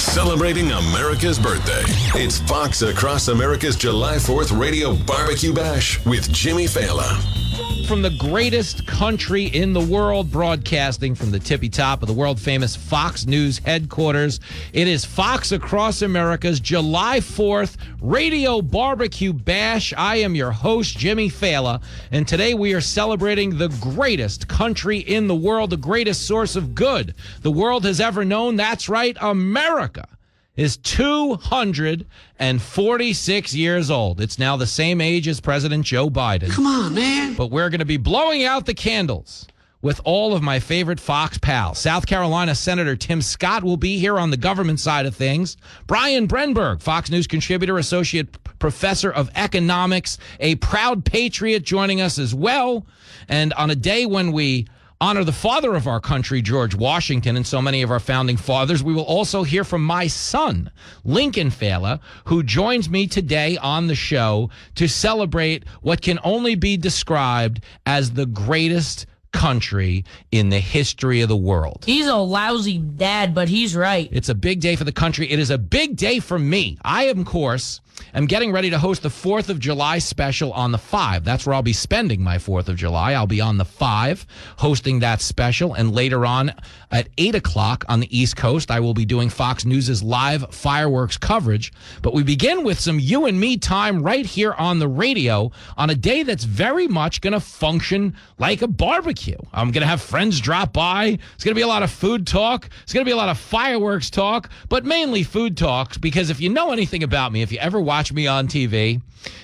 Celebrating 0.00 0.72
America's 0.72 1.38
birthday. 1.38 1.84
It's 2.20 2.40
Fox 2.40 2.82
Across 2.82 3.28
America's 3.28 3.76
July 3.76 4.16
4th 4.16 4.58
Radio 4.58 4.96
Barbecue 5.06 5.54
Bash 5.54 6.04
with 6.04 6.28
Jimmy 6.32 6.64
Failla 6.64 7.45
from 7.86 8.02
the 8.02 8.10
greatest 8.10 8.84
country 8.86 9.44
in 9.44 9.72
the 9.72 9.80
world, 9.80 10.30
broadcasting 10.30 11.14
from 11.14 11.30
the 11.30 11.38
tippy 11.38 11.68
top 11.68 12.02
of 12.02 12.08
the 12.08 12.14
world 12.14 12.40
famous 12.40 12.74
Fox 12.74 13.26
News 13.26 13.58
headquarters. 13.58 14.40
It 14.72 14.88
is 14.88 15.04
Fox 15.04 15.52
Across 15.52 16.02
America's 16.02 16.58
July 16.58 17.20
4th 17.20 17.76
Radio 18.00 18.60
Barbecue 18.60 19.32
Bash. 19.32 19.94
I 19.96 20.16
am 20.16 20.34
your 20.34 20.50
host, 20.50 20.98
Jimmy 20.98 21.30
Failla, 21.30 21.80
and 22.10 22.26
today 22.26 22.54
we 22.54 22.74
are 22.74 22.80
celebrating 22.80 23.56
the 23.56 23.68
greatest 23.80 24.48
country 24.48 24.98
in 24.98 25.28
the 25.28 25.36
world, 25.36 25.70
the 25.70 25.76
greatest 25.76 26.26
source 26.26 26.56
of 26.56 26.74
good 26.74 27.14
the 27.42 27.52
world 27.52 27.84
has 27.84 28.00
ever 28.00 28.24
known. 28.24 28.56
That's 28.56 28.88
right, 28.88 29.16
America 29.20 30.08
is 30.56 30.76
246 30.78 33.54
years 33.54 33.90
old. 33.90 34.20
It's 34.20 34.38
now 34.38 34.56
the 34.56 34.66
same 34.66 35.00
age 35.00 35.28
as 35.28 35.40
President 35.40 35.84
Joe 35.84 36.10
Biden. 36.10 36.50
Come 36.50 36.66
on, 36.66 36.94
man. 36.94 37.34
But 37.34 37.50
we're 37.50 37.70
going 37.70 37.80
to 37.80 37.84
be 37.84 37.98
blowing 37.98 38.44
out 38.44 38.66
the 38.66 38.74
candles 38.74 39.46
with 39.82 40.00
all 40.04 40.34
of 40.34 40.42
my 40.42 40.58
favorite 40.58 40.98
Fox 40.98 41.38
pals. 41.38 41.78
South 41.78 42.06
Carolina 42.06 42.54
Senator 42.54 42.96
Tim 42.96 43.20
Scott 43.22 43.62
will 43.62 43.76
be 43.76 43.98
here 43.98 44.18
on 44.18 44.30
the 44.30 44.36
government 44.36 44.80
side 44.80 45.06
of 45.06 45.14
things. 45.14 45.56
Brian 45.86 46.26
Brenberg, 46.26 46.82
Fox 46.82 47.10
News 47.10 47.26
contributor, 47.26 47.78
associate 47.78 48.42
professor 48.58 49.12
of 49.12 49.30
economics, 49.34 50.18
a 50.40 50.54
proud 50.56 51.04
patriot, 51.04 51.60
joining 51.60 52.00
us 52.00 52.18
as 52.18 52.34
well. 52.34 52.86
And 53.28 53.52
on 53.52 53.70
a 53.70 53.76
day 53.76 54.06
when 54.06 54.32
we 54.32 54.66
honor 55.00 55.24
the 55.24 55.32
father 55.32 55.74
of 55.74 55.86
our 55.86 56.00
country, 56.00 56.40
George 56.40 56.74
Washington, 56.74 57.36
and 57.36 57.46
so 57.46 57.60
many 57.60 57.82
of 57.82 57.90
our 57.90 58.00
founding 58.00 58.36
fathers. 58.36 58.82
We 58.82 58.94
will 58.94 59.04
also 59.04 59.42
hear 59.42 59.64
from 59.64 59.84
my 59.84 60.06
son, 60.06 60.70
Lincoln 61.04 61.50
Failla, 61.50 62.00
who 62.24 62.42
joins 62.42 62.88
me 62.88 63.06
today 63.06 63.56
on 63.58 63.86
the 63.86 63.94
show 63.94 64.50
to 64.76 64.88
celebrate 64.88 65.64
what 65.82 66.00
can 66.00 66.18
only 66.24 66.54
be 66.54 66.76
described 66.76 67.62
as 67.84 68.12
the 68.12 68.26
greatest 68.26 69.06
country 69.32 70.04
in 70.32 70.48
the 70.48 70.60
history 70.60 71.20
of 71.20 71.28
the 71.28 71.36
world. 71.36 71.84
He's 71.84 72.06
a 72.06 72.16
lousy 72.16 72.78
dad, 72.78 73.34
but 73.34 73.48
he's 73.48 73.76
right. 73.76 74.08
It's 74.10 74.30
a 74.30 74.34
big 74.34 74.60
day 74.60 74.76
for 74.76 74.84
the 74.84 74.92
country. 74.92 75.30
It 75.30 75.38
is 75.38 75.50
a 75.50 75.58
big 75.58 75.96
day 75.96 76.20
for 76.20 76.38
me. 76.38 76.78
I, 76.82 77.04
am, 77.04 77.20
of 77.20 77.26
course, 77.26 77.80
am 78.18 78.26
getting 78.26 78.52
ready 78.52 78.70
to 78.70 78.78
host 78.78 79.02
the 79.02 79.08
4th 79.08 79.48
of 79.48 79.60
July 79.60 79.98
special 79.98 80.52
on 80.52 80.72
the 80.72 80.78
5. 80.78 81.24
That's 81.24 81.44
where 81.44 81.54
I'll 81.54 81.62
be 81.62 81.72
spending 81.72 82.22
my 82.22 82.36
4th 82.38 82.68
of 82.68 82.76
July. 82.76 83.12
I'll 83.12 83.26
be 83.26 83.40
on 83.40 83.58
the 83.58 83.64
5 83.64 84.26
hosting 84.58 85.00
that 85.00 85.20
special. 85.20 85.74
And 85.74 85.94
later 85.94 86.24
on 86.24 86.54
at 86.90 87.08
8 87.18 87.34
o'clock 87.34 87.84
on 87.88 88.00
the 88.00 88.18
East 88.18 88.36
Coast, 88.36 88.70
I 88.70 88.80
will 88.80 88.94
be 88.94 89.04
doing 89.04 89.28
Fox 89.28 89.64
News' 89.64 90.02
live 90.02 90.54
fireworks 90.54 91.18
coverage. 91.18 91.72
But 92.02 92.14
we 92.14 92.22
begin 92.22 92.64
with 92.64 92.80
some 92.80 92.98
you 92.98 93.26
and 93.26 93.38
me 93.38 93.56
time 93.58 94.02
right 94.02 94.24
here 94.24 94.54
on 94.54 94.78
the 94.78 94.88
radio 94.88 95.50
on 95.76 95.90
a 95.90 95.94
day 95.94 96.22
that's 96.22 96.44
very 96.44 96.88
much 96.88 97.20
going 97.20 97.34
to 97.34 97.40
function 97.40 98.16
like 98.38 98.62
a 98.62 98.68
barbecue. 98.68 99.36
I'm 99.52 99.70
going 99.72 99.82
to 99.82 99.88
have 99.88 100.00
friends 100.00 100.40
drop 100.40 100.72
by. 100.72 101.18
It's 101.34 101.44
going 101.44 101.54
to 101.54 101.58
be 101.58 101.62
a 101.62 101.66
lot 101.66 101.82
of 101.82 101.90
food 101.90 102.26
talk. 102.26 102.68
It's 102.82 102.92
going 102.92 103.04
to 103.04 103.08
be 103.08 103.12
a 103.12 103.16
lot 103.16 103.28
of 103.28 103.38
fireworks 103.38 104.10
talk, 104.10 104.50
but 104.68 104.84
mainly 104.84 105.22
food 105.22 105.56
talks 105.56 105.98
because 105.98 106.30
if 106.30 106.40
you 106.40 106.48
know 106.48 106.72
anything 106.72 107.02
about 107.02 107.32
me, 107.32 107.42
if 107.42 107.52
you 107.52 107.58
ever 107.58 107.80
watch 107.80 108.05
me 108.12 108.26
on 108.26 108.48
TV, 108.48 109.00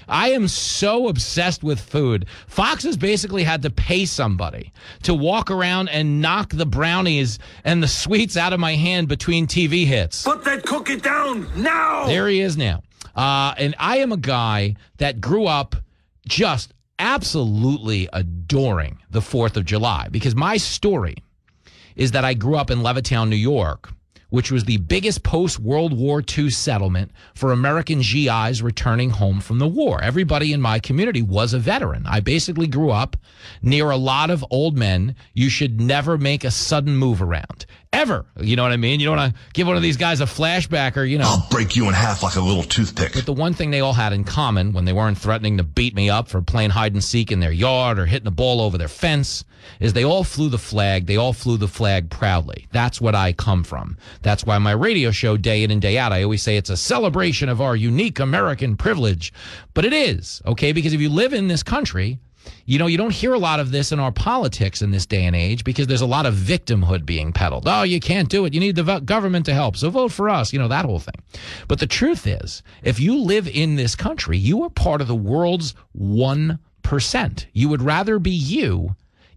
I 0.09 0.31
am 0.31 0.49
so 0.49 1.09
obsessed 1.09 1.63
with 1.63 1.81
food. 1.81 2.27
Fox 2.47 2.85
has 2.85 2.97
basically 2.97 3.43
had 3.43 3.63
to 3.63 3.71
pay 3.71 4.05
somebody 4.05 4.73
to 5.03 5.15
walk 5.15 5.51
around 5.51 5.89
and 5.89 6.21
knock 6.21 6.51
the 6.51 6.67
brownies 6.67 7.39
and 7.65 7.83
the 7.83 7.89
sweets 7.89 8.37
out 8.37 8.53
of 8.53 8.61
my 8.61 8.75
hand 8.75 9.09
between 9.09 9.47
TV 9.47 9.87
hits. 9.87 10.23
Put 10.23 10.45
that 10.45 10.65
cookie 10.65 10.97
down 10.97 11.49
now. 11.61 12.07
There 12.07 12.29
he 12.29 12.41
is 12.41 12.57
now. 12.57 12.83
Uh, 13.15 13.55
and 13.59 13.75
I 13.79 13.99
am 13.99 14.13
a 14.13 14.17
guy 14.17 14.77
that 14.99 15.21
grew 15.21 15.47
up 15.47 15.77
just 16.27 16.73
absolutely 16.99 18.09
adoring 18.13 18.99
the 19.11 19.21
4th 19.21 19.57
of 19.57 19.65
July 19.65 20.09
because 20.11 20.35
my 20.35 20.57
story 20.57 21.17
is 21.97 22.13
that 22.13 22.25
I 22.25 22.35
grew 22.35 22.57
up 22.57 22.71
in 22.71 22.79
Levittown, 22.79 23.29
New 23.29 23.37
York 23.37 23.93
which 24.33 24.51
was 24.51 24.65
the 24.65 24.79
biggest 24.79 25.23
post 25.23 25.59
World 25.59 25.93
War 25.93 26.25
II 26.27 26.49
settlement 26.49 27.11
for 27.35 27.53
American 27.53 28.01
GIs 28.01 28.63
returning 28.63 29.11
home 29.11 29.43
from 29.43 29.59
the 29.59 29.69
war. 29.69 30.03
Everybody 30.03 30.55
in 30.55 30.61
my 30.63 30.79
community 30.79 31.21
was 31.21 31.53
a 31.53 31.59
veteran. 31.59 32.07
I 32.07 32.21
basically 32.21 32.67
grew 32.67 32.91
up 32.91 33.19
near 33.61 33.91
a 33.91 33.99
lot 33.99 34.31
of 34.31 34.43
old 34.51 34.79
men 34.79 35.17
you 35.35 35.51
should 35.51 35.83
never 35.83 36.17
make 36.17 36.45
a 36.45 36.51
sudden 36.51 36.97
move 36.97 37.21
around 37.21 37.67
ever. 37.93 38.25
You 38.41 38.57
know 38.57 38.63
what 38.63 38.73
I 38.73 38.77
mean? 38.77 39.01
You 39.01 39.07
don't 39.07 39.17
want 39.17 39.35
to 39.35 39.41
give 39.53 39.67
one 39.67 39.77
of 39.77 39.83
these 39.83 39.97
guys 39.97 40.21
a 40.21 40.25
flashback 40.25 40.97
or, 40.97 41.05
you 41.05 41.19
know. 41.19 41.27
I'll 41.27 41.47
break 41.51 41.77
you 41.77 41.89
in 41.89 41.95
half 41.95 42.23
like 42.23 42.37
a 42.37 42.41
little 42.41 42.63
toothpick. 42.63 43.13
But 43.15 43.27
the 43.27 43.33
one 43.33 43.55
thing 43.55 43.71
they 43.71 43.81
all 43.81 43.93
had 43.93 44.13
in 44.13 44.25
common 44.25 44.73
when 44.73 44.85
they 44.85 44.93
weren't 44.93 45.19
threatening 45.19 45.59
to 45.59 45.63
beat 45.63 45.95
me 45.95 46.11
up 46.11 46.29
for 46.29 46.41
playing 46.43 46.71
hide 46.71 46.93
and 46.93 47.05
seek 47.05 47.31
in 47.31 47.41
their 47.41 47.53
yard 47.53 47.99
or 47.99 48.07
hitting 48.07 48.25
the 48.25 48.31
ball 48.31 48.61
over 48.61 48.79
their 48.79 48.89
fence 48.89 49.45
is 49.79 49.93
they 49.93 50.05
all 50.05 50.25
flew 50.25 50.49
the 50.49 50.59
flag. 50.59 51.07
They 51.07 51.17
all 51.17 51.33
flew 51.33 51.57
the 51.57 51.69
flag 51.69 52.11
proudly. 52.11 52.67
That's 52.73 53.01
what 53.01 53.15
I 53.15 53.33
come 53.33 53.63
from. 53.63 53.97
That's 54.23 54.45
why 54.45 54.59
my 54.59 54.73
radio 54.73 55.11
show, 55.11 55.37
day 55.37 55.63
in 55.63 55.71
and 55.71 55.81
day 55.81 55.99
out, 55.99 56.13
I 56.13 56.23
always 56.23 56.43
say 56.43 56.57
it's 56.57 56.71
a 56.71 56.77
celebration 56.77 57.49
of 57.49 57.61
our 57.61 57.77
unique 57.77 58.19
American 58.19 58.77
privilege. 58.77 59.33
But 59.75 59.85
it 59.85 59.93
is, 59.93 60.43
okay? 60.47 60.73
Because 60.73 60.93
if 60.93 61.01
you 61.01 61.09
live 61.09 61.33
in 61.33 61.49
this 61.49 61.63
country, 61.63 62.19
you 62.65 62.79
know, 62.79 62.87
you 62.87 62.97
don't 62.97 63.13
hear 63.13 63.35
a 63.35 63.39
lot 63.39 63.61
of 63.61 63.71
this 63.71 63.93
in 63.93 64.01
our 64.01 64.13
politics 64.13 64.83
in 64.83 64.91
this 64.91 65.07
day 65.07 65.25
and 65.25 65.35
age 65.37 65.65
because 65.65 65.87
there's 65.87 66.01
a 66.01 66.07
lot 66.07 66.27
of 66.27 66.35
victimhood 66.35 67.05
being 67.05 67.33
peddled. 67.33 67.65
Oh, 67.67 67.83
you 67.83 68.01
can't 68.01 68.29
do 68.29 68.45
it. 68.45 68.55
You 68.55 68.61
need 68.61 68.77
the 68.77 69.01
government 69.01 69.47
to 69.47 69.55
help. 69.55 69.77
So 69.77 69.91
vote 69.91 70.13
for 70.13 70.29
us, 70.29 70.53
you 70.53 70.59
know, 70.59 70.69
that 70.69 70.85
whole 70.85 70.99
thing. 70.99 71.15
But 71.69 71.79
the 71.81 71.87
truth 71.87 72.27
is, 72.27 72.63
if 72.83 73.01
you 73.01 73.17
live 73.17 73.49
in 73.49 73.77
this 73.77 73.95
country, 73.95 74.39
you 74.39 74.63
are 74.63 74.71
part 74.71 75.01
of 75.01 75.09
the 75.09 75.15
world's 75.15 75.75
1%. 75.99 77.47
You 77.53 77.69
would 77.69 77.83
rather 77.83 78.19
be 78.19 78.31
you 78.31 78.95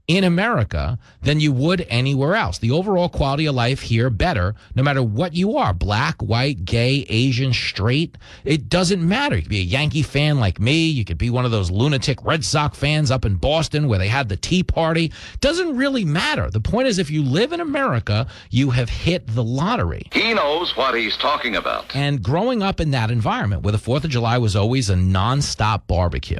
in 0.07 0.23
America 0.23 0.99
than 1.21 1.39
you 1.39 1.51
would 1.51 1.85
anywhere 1.89 2.35
else. 2.35 2.59
The 2.59 2.71
overall 2.71 3.09
quality 3.09 3.47
of 3.47 3.55
life 3.55 3.81
here 3.81 4.09
better, 4.09 4.55
no 4.75 4.83
matter 4.83 5.01
what 5.01 5.33
you 5.33 5.57
are 5.57 5.73
black, 5.73 6.21
white, 6.21 6.65
gay, 6.65 7.05
Asian, 7.09 7.53
straight. 7.53 8.17
It 8.43 8.69
doesn't 8.69 9.07
matter. 9.07 9.35
You 9.35 9.41
could 9.41 9.49
be 9.49 9.61
a 9.61 9.63
Yankee 9.63 10.03
fan 10.03 10.39
like 10.39 10.59
me. 10.59 10.87
You 10.87 11.05
could 11.05 11.17
be 11.17 11.29
one 11.29 11.45
of 11.45 11.51
those 11.51 11.71
lunatic 11.71 12.23
Red 12.23 12.45
Sox 12.45 12.77
fans 12.77 13.09
up 13.09 13.25
in 13.25 13.35
Boston 13.35 13.87
where 13.87 13.99
they 13.99 14.07
had 14.07 14.29
the 14.29 14.37
Tea 14.37 14.63
Party. 14.63 15.11
Doesn't 15.41 15.75
really 15.75 16.05
matter. 16.05 16.49
The 16.49 16.61
point 16.61 16.87
is, 16.87 16.99
if 16.99 17.09
you 17.09 17.23
live 17.23 17.51
in 17.51 17.59
America, 17.59 18.27
you 18.51 18.69
have 18.71 18.89
hit 18.89 19.27
the 19.27 19.43
lottery. 19.43 20.07
He 20.11 20.33
knows 20.33 20.77
what 20.77 20.95
he's 20.95 21.17
talking 21.17 21.55
about. 21.55 21.95
And 21.95 22.21
growing 22.21 22.61
up 22.61 22.79
in 22.79 22.91
that 22.91 23.09
environment 23.09 23.63
where 23.63 23.71
the 23.71 23.77
4th 23.77 24.03
of 24.03 24.11
July 24.11 24.37
was 24.37 24.55
always 24.55 24.89
a 24.89 24.95
nonstop 24.95 25.87
barbecue, 25.87 26.39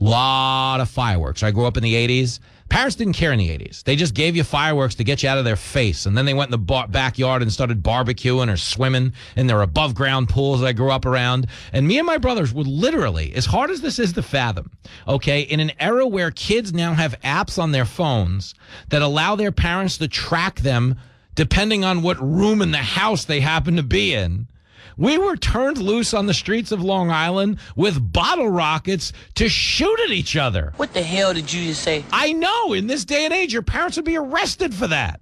lot 0.00 0.80
of 0.80 0.88
fireworks. 0.88 1.42
I 1.42 1.50
grew 1.50 1.66
up 1.66 1.76
in 1.76 1.82
the 1.82 1.94
80s. 1.94 2.40
Parents 2.68 2.96
didn't 2.96 3.12
care 3.12 3.32
in 3.32 3.38
the 3.38 3.50
80s. 3.50 3.84
They 3.84 3.94
just 3.94 4.14
gave 4.14 4.34
you 4.34 4.42
fireworks 4.42 4.96
to 4.96 5.04
get 5.04 5.22
you 5.22 5.28
out 5.28 5.38
of 5.38 5.44
their 5.44 5.56
face. 5.56 6.06
And 6.06 6.16
then 6.16 6.24
they 6.24 6.34
went 6.34 6.48
in 6.48 6.52
the 6.52 6.58
bar- 6.58 6.88
backyard 6.88 7.42
and 7.42 7.52
started 7.52 7.82
barbecuing 7.82 8.52
or 8.52 8.56
swimming 8.56 9.12
in 9.36 9.46
their 9.46 9.62
above 9.62 9.94
ground 9.94 10.28
pools 10.28 10.62
I 10.62 10.72
grew 10.72 10.90
up 10.90 11.06
around. 11.06 11.46
And 11.72 11.86
me 11.86 11.98
and 11.98 12.06
my 12.06 12.18
brothers 12.18 12.52
would 12.52 12.66
literally, 12.66 13.34
as 13.34 13.46
hard 13.46 13.70
as 13.70 13.80
this 13.80 13.98
is 13.98 14.12
to 14.14 14.22
fathom, 14.22 14.72
okay, 15.06 15.42
in 15.42 15.60
an 15.60 15.72
era 15.78 16.06
where 16.06 16.30
kids 16.30 16.72
now 16.72 16.94
have 16.94 17.20
apps 17.20 17.62
on 17.62 17.72
their 17.72 17.84
phones 17.84 18.54
that 18.88 19.02
allow 19.02 19.36
their 19.36 19.52
parents 19.52 19.98
to 19.98 20.08
track 20.08 20.60
them 20.60 20.96
depending 21.34 21.84
on 21.84 22.02
what 22.02 22.20
room 22.20 22.62
in 22.62 22.70
the 22.70 22.78
house 22.78 23.24
they 23.24 23.40
happen 23.40 23.76
to 23.76 23.82
be 23.82 24.14
in. 24.14 24.46
We 24.96 25.18
were 25.18 25.36
turned 25.36 25.78
loose 25.78 26.14
on 26.14 26.26
the 26.26 26.34
streets 26.34 26.72
of 26.72 26.82
Long 26.82 27.10
Island 27.10 27.58
with 27.76 28.12
bottle 28.12 28.48
rockets 28.48 29.12
to 29.34 29.48
shoot 29.48 29.98
at 30.04 30.10
each 30.10 30.36
other. 30.36 30.72
What 30.76 30.92
the 30.92 31.02
hell 31.02 31.34
did 31.34 31.52
you 31.52 31.66
just 31.68 31.82
say? 31.82 32.04
I 32.12 32.32
know. 32.32 32.72
In 32.72 32.86
this 32.86 33.04
day 33.04 33.24
and 33.24 33.34
age, 33.34 33.52
your 33.52 33.62
parents 33.62 33.96
would 33.96 34.04
be 34.04 34.16
arrested 34.16 34.74
for 34.74 34.86
that. 34.88 35.20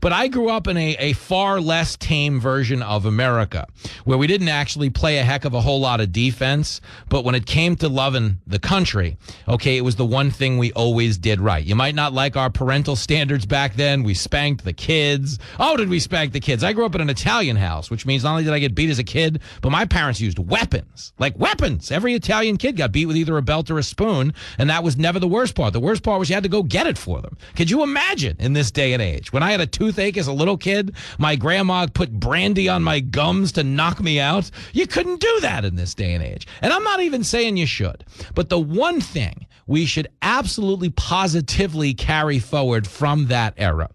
But 0.00 0.12
I 0.12 0.28
grew 0.28 0.48
up 0.48 0.66
in 0.66 0.76
a, 0.76 0.96
a 0.98 1.12
far 1.12 1.60
less 1.60 1.96
tame 1.96 2.40
version 2.40 2.82
of 2.82 3.06
America 3.06 3.66
where 4.04 4.18
we 4.18 4.26
didn't 4.26 4.48
actually 4.48 4.90
play 4.90 5.18
a 5.18 5.22
heck 5.22 5.44
of 5.44 5.54
a 5.54 5.60
whole 5.60 5.80
lot 5.80 6.00
of 6.00 6.12
defense. 6.12 6.80
But 7.08 7.24
when 7.24 7.34
it 7.34 7.46
came 7.46 7.76
to 7.76 7.88
loving 7.88 8.38
the 8.46 8.58
country, 8.58 9.16
okay, 9.48 9.76
it 9.76 9.82
was 9.82 9.96
the 9.96 10.06
one 10.06 10.30
thing 10.30 10.58
we 10.58 10.72
always 10.72 11.18
did 11.18 11.40
right. 11.40 11.64
You 11.64 11.74
might 11.74 11.94
not 11.94 12.12
like 12.12 12.36
our 12.36 12.50
parental 12.50 12.96
standards 12.96 13.46
back 13.46 13.74
then. 13.74 14.02
We 14.02 14.14
spanked 14.14 14.64
the 14.64 14.72
kids. 14.72 15.38
Oh, 15.58 15.76
did 15.76 15.88
we 15.88 16.00
spank 16.00 16.32
the 16.32 16.40
kids? 16.40 16.64
I 16.64 16.72
grew 16.72 16.84
up 16.84 16.94
in 16.94 17.00
an 17.00 17.10
Italian 17.10 17.56
house, 17.56 17.90
which 17.90 18.06
means 18.06 18.24
not 18.24 18.32
only 18.32 18.44
did 18.44 18.52
I 18.52 18.58
get 18.58 18.74
beat 18.74 18.90
as 18.90 18.98
a 18.98 19.04
kid, 19.04 19.40
but 19.60 19.70
my 19.70 19.84
parents 19.84 20.20
used 20.20 20.38
weapons 20.38 21.12
like 21.18 21.38
weapons. 21.38 21.90
Every 21.90 22.14
Italian 22.14 22.56
kid 22.56 22.76
got 22.76 22.92
beat 22.92 23.06
with 23.06 23.16
either 23.16 23.36
a 23.36 23.42
belt 23.42 23.70
or 23.70 23.78
a 23.78 23.82
spoon. 23.82 24.34
And 24.58 24.70
that 24.70 24.82
was 24.82 24.96
never 24.96 25.18
the 25.18 25.28
worst 25.28 25.54
part. 25.54 25.72
The 25.72 25.80
worst 25.80 26.02
part 26.02 26.18
was 26.18 26.28
you 26.28 26.34
had 26.34 26.42
to 26.42 26.48
go 26.48 26.62
get 26.62 26.86
it 26.86 26.98
for 26.98 27.20
them. 27.20 27.36
Could 27.56 27.70
you 27.70 27.82
imagine 27.82 28.36
in 28.38 28.52
this 28.52 28.70
day 28.70 28.92
and 28.92 29.02
age 29.02 29.32
when 29.32 29.42
I 29.42 29.52
had 29.52 29.60
a 29.62 29.66
toothache 29.66 30.18
as 30.18 30.26
a 30.26 30.32
little 30.32 30.58
kid, 30.58 30.94
my 31.18 31.36
grandma 31.36 31.86
put 31.86 32.12
brandy 32.12 32.68
on 32.68 32.82
my 32.82 33.00
gums 33.00 33.52
to 33.52 33.64
knock 33.64 34.00
me 34.00 34.20
out. 34.20 34.50
You 34.72 34.86
couldn't 34.86 35.20
do 35.20 35.40
that 35.40 35.64
in 35.64 35.76
this 35.76 35.94
day 35.94 36.12
and 36.12 36.22
age. 36.22 36.46
And 36.60 36.72
I'm 36.72 36.84
not 36.84 37.00
even 37.00 37.24
saying 37.24 37.56
you 37.56 37.66
should. 37.66 38.04
But 38.34 38.50
the 38.50 38.60
one 38.60 39.00
thing 39.00 39.46
we 39.66 39.86
should 39.86 40.08
absolutely 40.20 40.90
positively 40.90 41.94
carry 41.94 42.38
forward 42.38 42.86
from 42.86 43.26
that 43.26 43.54
era 43.56 43.88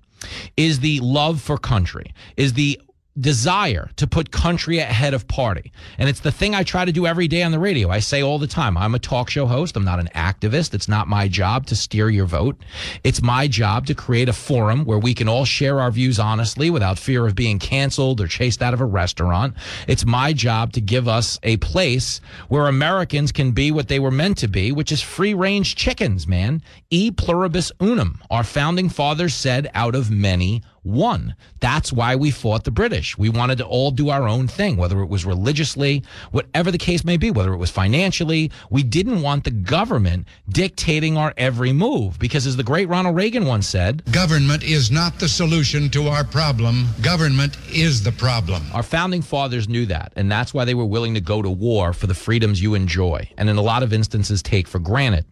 is 0.55 0.79
the 0.79 0.99
love 1.01 1.41
for 1.41 1.57
country, 1.57 2.13
is 2.37 2.53
the 2.53 2.81
desire 3.19 3.89
to 3.95 4.07
put 4.07 4.31
country 4.31 4.79
ahead 4.79 5.13
of 5.13 5.27
party. 5.27 5.71
And 5.97 6.07
it's 6.07 6.19
the 6.19 6.31
thing 6.31 6.53
I 6.53 6.63
try 6.63 6.85
to 6.85 6.91
do 6.91 7.07
every 7.07 7.27
day 7.27 7.43
on 7.43 7.51
the 7.51 7.59
radio. 7.59 7.89
I 7.89 7.99
say 7.99 8.21
all 8.21 8.39
the 8.39 8.47
time, 8.47 8.77
I'm 8.77 8.95
a 8.95 8.99
talk 8.99 9.29
show 9.29 9.45
host. 9.45 9.75
I'm 9.75 9.83
not 9.83 9.99
an 9.99 10.09
activist. 10.13 10.73
It's 10.73 10.87
not 10.87 11.07
my 11.07 11.27
job 11.27 11.65
to 11.67 11.75
steer 11.75 12.09
your 12.09 12.25
vote. 12.25 12.57
It's 13.03 13.21
my 13.21 13.47
job 13.47 13.87
to 13.87 13.95
create 13.95 14.29
a 14.29 14.33
forum 14.33 14.85
where 14.85 14.99
we 14.99 15.13
can 15.13 15.27
all 15.27 15.45
share 15.45 15.79
our 15.79 15.91
views 15.91 16.19
honestly 16.19 16.69
without 16.69 16.99
fear 16.99 17.25
of 17.25 17.35
being 17.35 17.59
canceled 17.59 18.21
or 18.21 18.27
chased 18.27 18.61
out 18.61 18.73
of 18.73 18.81
a 18.81 18.85
restaurant. 18.85 19.55
It's 19.87 20.05
my 20.05 20.33
job 20.33 20.73
to 20.73 20.81
give 20.81 21.07
us 21.07 21.39
a 21.43 21.57
place 21.57 22.21
where 22.49 22.67
Americans 22.67 23.31
can 23.31 23.51
be 23.51 23.71
what 23.71 23.87
they 23.87 23.99
were 23.99 24.11
meant 24.11 24.37
to 24.39 24.47
be, 24.47 24.71
which 24.71 24.91
is 24.91 25.01
free 25.01 25.33
range 25.33 25.75
chickens, 25.75 26.27
man. 26.27 26.61
E 26.89 27.11
pluribus 27.11 27.71
unum. 27.79 28.21
Our 28.29 28.43
founding 28.43 28.89
fathers 28.89 29.33
said 29.33 29.69
out 29.73 29.95
of 29.95 30.11
many 30.11 30.61
one. 30.87 31.35
That's 31.59 31.91
why 31.91 32.15
we 32.15 32.31
fought 32.31 32.63
the 32.63 32.71
British. 32.71 33.17
We 33.17 33.29
wanted 33.29 33.57
to 33.59 33.65
all 33.65 33.91
do 33.91 34.09
our 34.09 34.27
own 34.27 34.47
thing, 34.47 34.77
whether 34.77 35.01
it 35.01 35.09
was 35.09 35.25
religiously, 35.25 36.03
whatever 36.31 36.71
the 36.71 36.77
case 36.77 37.03
may 37.03 37.17
be, 37.17 37.31
whether 37.31 37.53
it 37.53 37.57
was 37.57 37.71
financially. 37.71 38.51
We 38.69 38.83
didn't 38.83 39.21
want 39.21 39.43
the 39.43 39.51
government 39.51 40.27
dictating 40.49 41.17
our 41.17 41.33
every 41.37 41.73
move 41.73 42.19
because, 42.19 42.47
as 42.47 42.55
the 42.55 42.63
great 42.63 42.87
Ronald 42.87 43.15
Reagan 43.15 43.45
once 43.45 43.67
said, 43.67 44.03
Government 44.11 44.63
is 44.63 44.91
not 44.91 45.19
the 45.19 45.27
solution 45.27 45.89
to 45.89 46.07
our 46.07 46.23
problem. 46.23 46.87
Government 47.01 47.57
is 47.71 48.03
the 48.03 48.11
problem. 48.11 48.63
Our 48.73 48.83
founding 48.83 49.21
fathers 49.21 49.67
knew 49.67 49.85
that, 49.87 50.13
and 50.15 50.31
that's 50.31 50.53
why 50.53 50.65
they 50.65 50.75
were 50.75 50.85
willing 50.85 51.13
to 51.13 51.21
go 51.21 51.41
to 51.41 51.49
war 51.49 51.93
for 51.93 52.07
the 52.07 52.13
freedoms 52.13 52.61
you 52.61 52.75
enjoy, 52.75 53.29
and 53.37 53.49
in 53.49 53.57
a 53.57 53.61
lot 53.61 53.83
of 53.83 53.93
instances 53.93 54.41
take 54.41 54.67
for 54.67 54.79
granted. 54.79 55.25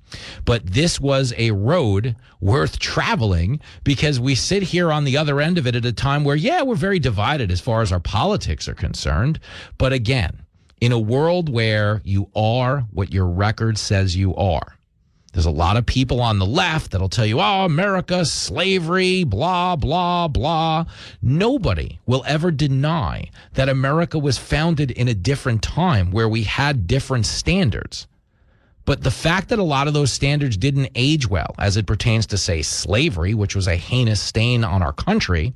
But 0.45 0.66
this 0.66 1.00
was 1.00 1.34
a 1.38 1.51
road 1.51 2.16
worth 2.42 2.80
traveling 2.80 3.59
because 3.84 4.19
we 4.19 4.35
sit 4.35 4.64
here 4.64 4.92
on 4.92 5.03
the 5.03 5.17
other 5.17 5.42
end 5.42 5.44
of 5.57 5.67
it 5.67 5.75
at 5.75 5.85
a 5.85 5.93
time 5.93 6.24
where, 6.24 6.35
yeah, 6.35 6.61
we're 6.64 6.75
very 6.75 6.99
divided 6.99 7.51
as 7.51 7.61
far 7.61 7.82
as 7.82 7.91
our 7.91 7.99
politics 7.99 8.67
are 8.67 8.74
concerned. 8.74 9.40
But 9.77 9.93
again, 9.93 10.41
in 10.82 10.91
a 10.91 10.99
world 10.99 11.49
where 11.49 12.01
you 12.03 12.30
are 12.35 12.82
what 12.91 13.14
your 13.14 13.27
record 13.27 13.77
says 13.77 14.15
you 14.15 14.35
are, 14.35 14.75
there's 15.35 15.45
a 15.45 15.51
lot 15.51 15.75
of 15.75 15.85
people 15.85 16.22
on 16.22 16.40
the 16.40 16.45
left 16.45 16.91
that'll 16.91 17.09
tell 17.09 17.25
you, 17.25 17.41
oh, 17.41 17.65
America, 17.65 18.25
slavery, 18.25 19.25
blah, 19.25 19.75
blah, 19.75 20.30
blah. 20.30 20.85
Nobody 21.22 21.99
will 22.06 22.24
ever 22.25 22.51
deny 22.51 23.30
that 23.56 23.67
America 23.67 24.17
was 24.17 24.38
founded 24.38 24.91
in 24.91 25.09
a 25.09 25.14
different 25.14 25.61
time 25.61 26.11
where 26.11 26.30
we 26.30 26.43
had 26.43 26.88
different 26.88 27.25
standards. 27.25 28.07
But 28.85 29.03
the 29.03 29.11
fact 29.11 29.49
that 29.49 29.59
a 29.59 29.64
lot 29.64 29.88
of 29.88 29.93
those 29.93 30.11
standards 30.11 30.57
didn't 30.57 30.89
age 30.95 31.27
well 31.27 31.55
as 31.57 31.75
it 31.75 31.88
pertains 31.88 32.27
to, 32.27 32.38
say, 32.38 32.61
slavery, 32.61 33.33
which 33.33 33.55
was 33.55 33.67
a 33.67 33.75
heinous 33.75 34.22
stain 34.22 34.64
on 34.64 34.81
our 34.81 34.93
country, 34.93 35.53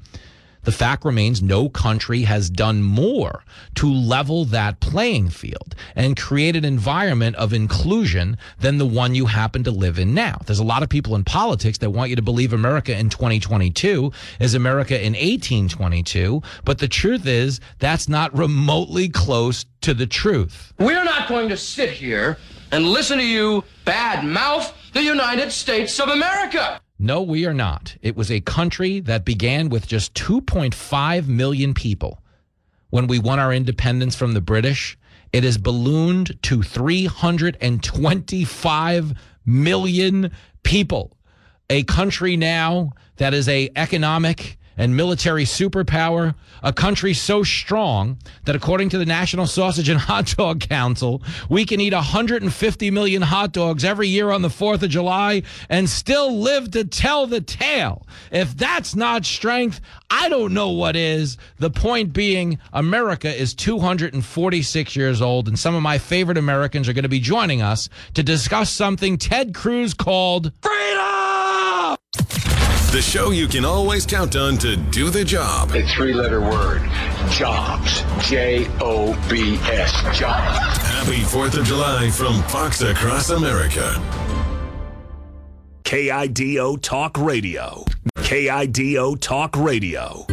the 0.64 0.72
fact 0.72 1.06
remains 1.06 1.42
no 1.42 1.70
country 1.70 2.24
has 2.24 2.50
done 2.50 2.84
more 2.84 3.44
to 3.76 3.92
level 3.92 4.46
that 4.46 4.80
playing 4.82 5.30
field 5.30 5.74
and 5.96 6.18
create 6.18 6.56
an 6.56 6.66
environment 6.66 7.36
of 7.38 7.54
inclusion 7.54 8.38
than 8.60 8.78
the 8.78 8.86
one 8.86 9.16
you 9.16 9.26
happen 9.26 9.64
to 9.64 9.72
live 9.72 10.00
in 10.00 10.14
now. 10.14 10.38
There's 10.46 10.60
a 10.60 10.66
lot 10.66 10.84
of 10.84 10.90
people 10.90 11.16
in 11.16 11.24
politics 11.24 11.78
that 11.78 11.92
want 11.92 12.10
you 12.10 12.18
to 12.18 12.22
believe 12.22 12.52
America 12.52 12.98
in 12.98 13.10
2022 13.10 14.12
is 14.40 14.54
America 14.54 14.96
in 14.96 15.14
1822, 15.14 16.42
but 16.66 16.80
the 16.80 16.88
truth 16.88 17.26
is 17.26 17.62
that's 17.80 18.10
not 18.10 18.38
remotely 18.38 19.08
close 19.08 19.66
to 19.82 19.94
the 19.94 20.08
truth. 20.08 20.74
We're 20.78 21.06
not 21.06 21.30
going 21.30 21.48
to 21.50 21.58
sit 21.58 21.92
here 21.92 22.38
and 22.72 22.86
listen 22.86 23.18
to 23.18 23.26
you 23.26 23.64
bad 23.86 24.26
mouth 24.26 24.74
the 24.94 25.04
United 25.04 25.52
States 25.52 26.00
of 26.00 26.10
America. 26.10 26.82
No, 26.98 27.22
we 27.22 27.46
are 27.46 27.54
not. 27.54 27.96
It 28.02 28.16
was 28.16 28.30
a 28.30 28.42
country 28.42 29.00
that 29.02 29.24
began 29.24 29.70
with 29.70 29.88
just 29.88 30.14
2.5 30.16 31.28
million 31.28 31.74
people. 31.74 32.22
When 32.90 33.08
we 33.08 33.20
won 33.20 33.40
our 33.40 33.54
independence 33.54 34.16
from 34.16 34.34
the 34.34 34.42
British, 34.42 34.98
it 35.32 35.44
has 35.44 35.58
ballooned 35.58 36.42
to 36.44 36.62
325 36.62 39.14
million 39.46 40.32
people. 40.64 41.16
A 41.70 41.84
country 41.84 42.36
now 42.36 42.92
that 43.18 43.34
is 43.34 43.48
a 43.48 43.70
economic 43.76 44.58
and 44.80 44.96
military 44.96 45.44
superpower, 45.44 46.34
a 46.64 46.72
country 46.72 47.14
so 47.14 47.44
strong 47.44 48.18
that 48.46 48.56
according 48.56 48.88
to 48.90 48.98
the 48.98 49.06
National 49.06 49.46
Sausage 49.46 49.90
and 49.90 50.00
Hot 50.10 50.34
Dog 50.38 50.62
Council, 50.62 51.22
we 51.50 51.66
can 51.66 51.82
eat 51.82 51.94
150 51.94 52.90
million 52.90 53.22
hot 53.22 53.52
dogs 53.52 53.84
every 53.84 54.08
year 54.08 54.32
on 54.32 54.42
the 54.42 54.48
4th 54.48 54.82
of 54.82 54.90
July 54.90 55.44
and 55.68 55.90
still 55.90 56.40
live 56.40 56.72
to 56.72 56.86
tell 56.86 57.28
the 57.28 57.42
tale. 57.42 58.08
If 58.32 58.56
that's 58.56 58.96
not 58.96 59.26
strength, 59.26 59.82
I 60.10 60.30
don't 60.30 60.54
know 60.54 60.70
what 60.70 60.96
is. 60.96 61.38
The 61.58 61.70
point 61.70 62.14
being, 62.14 62.58
America 62.72 63.36
is 63.36 63.54
246 63.54 64.96
years 64.96 65.22
old, 65.22 65.50
and 65.50 65.60
some 65.60 65.76
of 65.76 65.82
my 65.82 65.98
favorite 65.98 66.38
Americans 66.38 66.88
are 66.88 66.94
going 66.94 67.04
to 67.04 67.10
be 67.10 67.20
joining 67.20 67.62
us 67.62 67.90
to 68.14 68.24
discuss 68.24 68.72
something 68.72 69.18
Ted 69.18 69.54
Cruz 69.54 69.94
called 69.94 70.54
freedom. 70.62 71.19
The 72.92 73.04
show 73.04 73.30
you 73.30 73.48
can 73.48 73.66
always 73.66 74.04
count 74.04 74.36
on 74.36 74.58
to 74.58 74.76
do 74.76 75.12
the 75.12 75.24
job. 75.24 75.70
A 75.76 75.86
three 75.86 76.12
letter 76.12 76.42
word 76.42 76.82
jobs. 77.30 78.04
J 78.28 78.68
O 78.82 79.14
B 79.30 79.58
S. 79.72 79.94
Jobs. 80.18 80.78
Happy 80.80 81.20
4th 81.22 81.60
of 81.60 81.66
July 81.66 82.10
from 82.10 82.42
Fox 82.44 82.82
Across 82.82 83.30
America. 83.30 83.94
KIDO 85.84 86.82
Talk 86.82 87.16
Radio. 87.20 87.86
KIDO 88.18 89.20
Talk 89.20 89.56
Radio. 89.56 90.26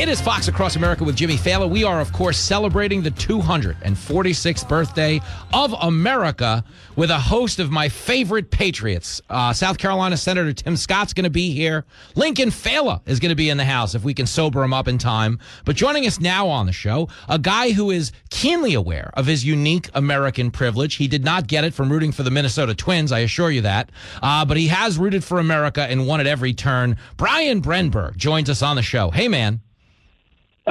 It 0.00 0.08
is 0.08 0.18
Fox 0.18 0.48
Across 0.48 0.76
America 0.76 1.04
with 1.04 1.14
Jimmy 1.14 1.36
Failla. 1.36 1.68
We 1.68 1.84
are, 1.84 2.00
of 2.00 2.10
course, 2.10 2.38
celebrating 2.38 3.02
the 3.02 3.10
246th 3.10 4.66
birthday 4.66 5.20
of 5.52 5.74
America 5.78 6.64
with 6.96 7.10
a 7.10 7.18
host 7.18 7.58
of 7.58 7.70
my 7.70 7.90
favorite 7.90 8.50
Patriots. 8.50 9.20
Uh, 9.28 9.52
South 9.52 9.76
Carolina 9.76 10.16
Senator 10.16 10.54
Tim 10.54 10.78
Scott's 10.78 11.12
going 11.12 11.24
to 11.24 11.30
be 11.30 11.52
here. 11.52 11.84
Lincoln 12.14 12.48
Failla 12.48 13.02
is 13.04 13.20
going 13.20 13.28
to 13.28 13.36
be 13.36 13.50
in 13.50 13.58
the 13.58 13.64
house 13.66 13.94
if 13.94 14.02
we 14.02 14.14
can 14.14 14.24
sober 14.24 14.62
him 14.62 14.72
up 14.72 14.88
in 14.88 14.96
time. 14.96 15.38
But 15.66 15.76
joining 15.76 16.06
us 16.06 16.18
now 16.18 16.48
on 16.48 16.64
the 16.64 16.72
show, 16.72 17.10
a 17.28 17.38
guy 17.38 17.72
who 17.72 17.90
is 17.90 18.10
keenly 18.30 18.72
aware 18.72 19.10
of 19.18 19.26
his 19.26 19.44
unique 19.44 19.90
American 19.92 20.50
privilege. 20.50 20.94
He 20.94 21.08
did 21.08 21.26
not 21.26 21.46
get 21.46 21.64
it 21.64 21.74
from 21.74 21.92
rooting 21.92 22.12
for 22.12 22.22
the 22.22 22.30
Minnesota 22.30 22.74
Twins, 22.74 23.12
I 23.12 23.18
assure 23.18 23.50
you 23.50 23.60
that. 23.60 23.92
Uh, 24.22 24.46
but 24.46 24.56
he 24.56 24.68
has 24.68 24.96
rooted 24.96 25.22
for 25.22 25.38
America 25.38 25.82
and 25.82 26.06
won 26.06 26.20
at 26.20 26.26
every 26.26 26.54
turn. 26.54 26.96
Brian 27.18 27.60
Brenberg 27.60 28.16
joins 28.16 28.48
us 28.48 28.62
on 28.62 28.76
the 28.76 28.82
show. 28.82 29.10
Hey, 29.10 29.28
man. 29.28 29.60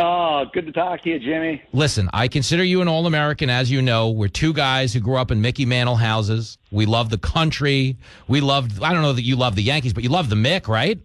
Oh, 0.01 0.45
good 0.53 0.65
to 0.65 0.71
talk 0.71 1.01
to 1.01 1.09
you, 1.09 1.19
Jimmy. 1.19 1.61
Listen, 1.73 2.09
I 2.13 2.29
consider 2.29 2.63
you 2.63 2.81
an 2.81 2.87
All 2.87 3.05
American, 3.05 3.49
as 3.49 3.69
you 3.69 3.81
know. 3.81 4.09
We're 4.09 4.29
two 4.29 4.53
guys 4.53 4.93
who 4.93 5.01
grew 5.01 5.17
up 5.17 5.29
in 5.29 5.41
Mickey 5.41 5.65
Mantle 5.65 5.97
houses. 5.97 6.57
We 6.71 6.85
love 6.85 7.09
the 7.09 7.17
country. 7.17 7.97
We 8.27 8.39
loved, 8.39 8.81
I 8.81 8.93
don't 8.93 9.01
know 9.01 9.11
that 9.11 9.23
you 9.23 9.35
love 9.35 9.55
the 9.55 9.63
Yankees, 9.63 9.91
but 9.91 10.03
you 10.03 10.09
love 10.09 10.29
the 10.29 10.37
Mick, 10.37 10.69
right? 10.69 10.99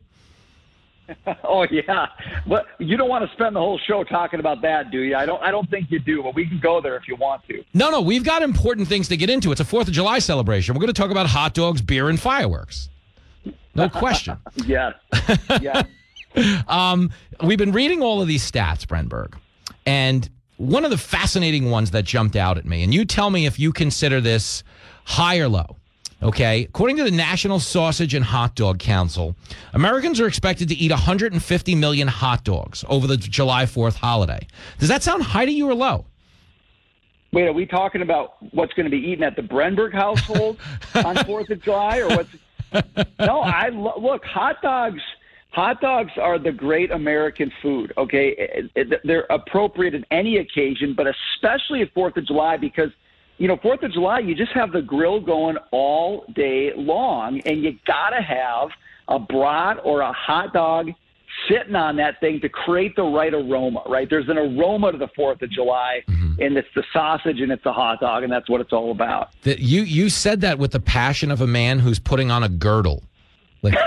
oh 1.45 1.67
yeah, 1.71 2.07
but 2.47 2.67
you 2.79 2.97
don't 2.97 3.11
want 3.11 3.29
to 3.29 3.37
spend 3.37 3.55
the 3.55 3.61
whole 3.61 3.79
show 3.79 4.05
talking 4.05 4.41
about 4.41 4.63
that, 4.63 4.91
do 4.91 5.01
you? 5.01 5.15
I 5.15 5.27
don't. 5.27 5.43
I 5.43 5.51
don't 5.51 5.69
think 5.69 5.91
you 5.91 5.99
do, 5.99 6.23
but 6.23 6.35
we 6.35 6.47
can 6.47 6.59
go 6.59 6.81
there 6.81 6.97
if 6.97 7.07
you 7.07 7.15
want 7.17 7.47
to. 7.49 7.63
No, 7.75 7.91
no, 7.91 8.01
we've 8.01 8.25
got 8.25 8.41
important 8.41 8.89
things 8.89 9.09
to 9.09 9.17
get 9.19 9.29
into. 9.29 9.53
It's 9.53 9.61
a 9.61 9.67
Fourth 9.67 9.87
of 9.87 9.93
July 9.93 10.19
celebration. 10.19 10.75
We're 10.75 10.81
going 10.81 10.95
to 10.95 10.99
talk 10.99 11.11
about 11.11 11.27
hot 11.27 11.53
dogs, 11.53 11.83
beer, 11.83 12.09
and 12.09 12.19
fireworks. 12.19 12.89
No 13.75 13.89
question. 13.91 14.39
yes. 14.67 14.95
Yes. 15.61 15.87
Um, 16.69 17.11
we've 17.43 17.59
been 17.59 17.73
reading 17.73 18.03
all 18.03 18.21
of 18.21 18.29
these 18.29 18.49
stats, 18.51 18.87
Brenberg, 18.87 19.35
and 19.87 20.29
one 20.57 20.85
of 20.85 20.91
the 20.91 20.99
fascinating 20.99 21.71
ones 21.71 21.91
that 21.93 22.05
jumped 22.05 22.37
out 22.37 22.59
at 22.59 22.65
me, 22.65 22.83
and 22.83 22.95
you 22.95 23.05
tell 23.05 23.31
me 23.31 23.47
if 23.47 23.59
you 23.59 23.73
consider 23.73 24.21
this 24.21 24.63
high 25.05 25.39
or 25.39 25.49
low. 25.49 25.77
Okay, 26.23 26.65
according 26.65 26.97
to 26.97 27.05
the 27.05 27.11
National 27.11 27.61
Sausage 27.61 28.15
and 28.15 28.25
Hot 28.25 28.55
Dog 28.55 28.79
Council, 28.79 29.37
Americans 29.75 30.21
are 30.21 30.27
expected 30.27 30.69
to 30.69 30.75
eat 30.75 30.91
150 30.91 31.75
million 31.75 32.09
hot 32.09 32.45
dogs 32.45 32.83
over 32.89 33.07
the 33.07 33.19
July 33.19 33.65
4th 33.65 33.97
holiday. 33.97 34.47
Does 34.79 34.89
that 34.89 35.03
sound 35.03 35.23
high 35.23 35.45
to 35.45 35.53
you 35.53 35.69
or 35.69 35.75
low? 35.75 36.07
Wait, 37.33 37.47
are 37.47 37.53
we 37.53 37.67
talking 37.67 38.01
about 38.01 38.37
what's 38.55 38.73
going 38.75 38.85
to 38.85 38.91
be 38.91 38.97
eaten 39.11 39.25
at 39.25 39.37
the 39.37 39.43
Brenberg 39.43 39.93
household 39.93 40.57
on 40.95 41.17
Fourth 41.27 41.51
of 41.51 41.61
July, 41.61 41.99
or 41.99 42.09
what's? 42.09 42.31
No, 43.21 43.41
I 43.41 43.69
lo- 43.69 44.01
look 44.01 44.25
hot 44.25 44.61
dogs. 44.63 45.01
Hot 45.55 45.81
dogs 45.81 46.11
are 46.21 46.37
the 46.37 46.51
great 46.51 46.91
American 46.91 47.53
food. 47.63 47.93
Okay, 47.97 48.69
they're 49.05 49.27
appropriate 49.31 49.95
at 49.95 50.03
any 50.11 50.39
occasion, 50.39 50.95
but 50.97 51.07
especially 51.07 51.83
at 51.83 51.95
Fourth 51.95 52.17
of 52.17 52.27
July 52.27 52.57
because 52.57 52.91
you 53.39 53.47
know, 53.47 53.57
Fourth 53.63 53.83
of 53.85 53.93
July, 53.93 54.21
you 54.21 54.35
just 54.35 54.53
have 54.53 54.73
the 54.73 54.83
grill 54.83 55.21
going 55.21 55.57
all 55.71 56.25
day 56.35 56.73
long, 56.77 57.41
and 57.47 57.63
you 57.63 57.77
gotta 57.87 58.21
have 58.21 58.71
a 59.09 59.19
brat 59.19 59.79
or 59.85 60.01
a 60.01 60.13
hot 60.13 60.53
dog 60.53 60.91
sitting 61.49 61.75
on 61.75 61.97
that 61.97 62.19
thing 62.21 62.41
to 62.41 62.49
create 62.49 62.97
the 62.97 63.03
right 63.03 63.33
aroma. 63.33 63.83
Right? 63.87 64.09
There's 64.11 64.29
an 64.29 64.39
aroma 64.39 64.91
to 64.91 64.99
the 64.99 65.09
Fourth 65.15 65.41
of 65.43 65.51
July, 65.51 66.03
mm-hmm. 66.09 66.43
and 66.43 66.57
it's 66.57 66.69
the 66.75 66.83
sausage 66.93 67.41
and 67.41 67.53
it's 67.53 67.63
the 67.63 67.73
hot 67.73 68.01
dog, 68.01 68.25
and 68.25 68.33
that's 68.33 68.49
what 68.49 68.61
it's 68.61 68.73
all 68.73 68.91
about. 68.91 69.31
That 69.43 69.61
you 69.61 69.83
you 69.83 70.09
said 70.09 70.41
that 70.41 70.59
with 70.59 70.73
the 70.73 70.81
passion 70.81 71.31
of 71.31 71.41
a 71.41 71.47
man 71.47 71.79
who's 71.79 72.01
putting 72.01 72.33
on 72.33 72.43
a 72.43 72.49
girdle. 72.49 73.05
Like, 73.65 73.75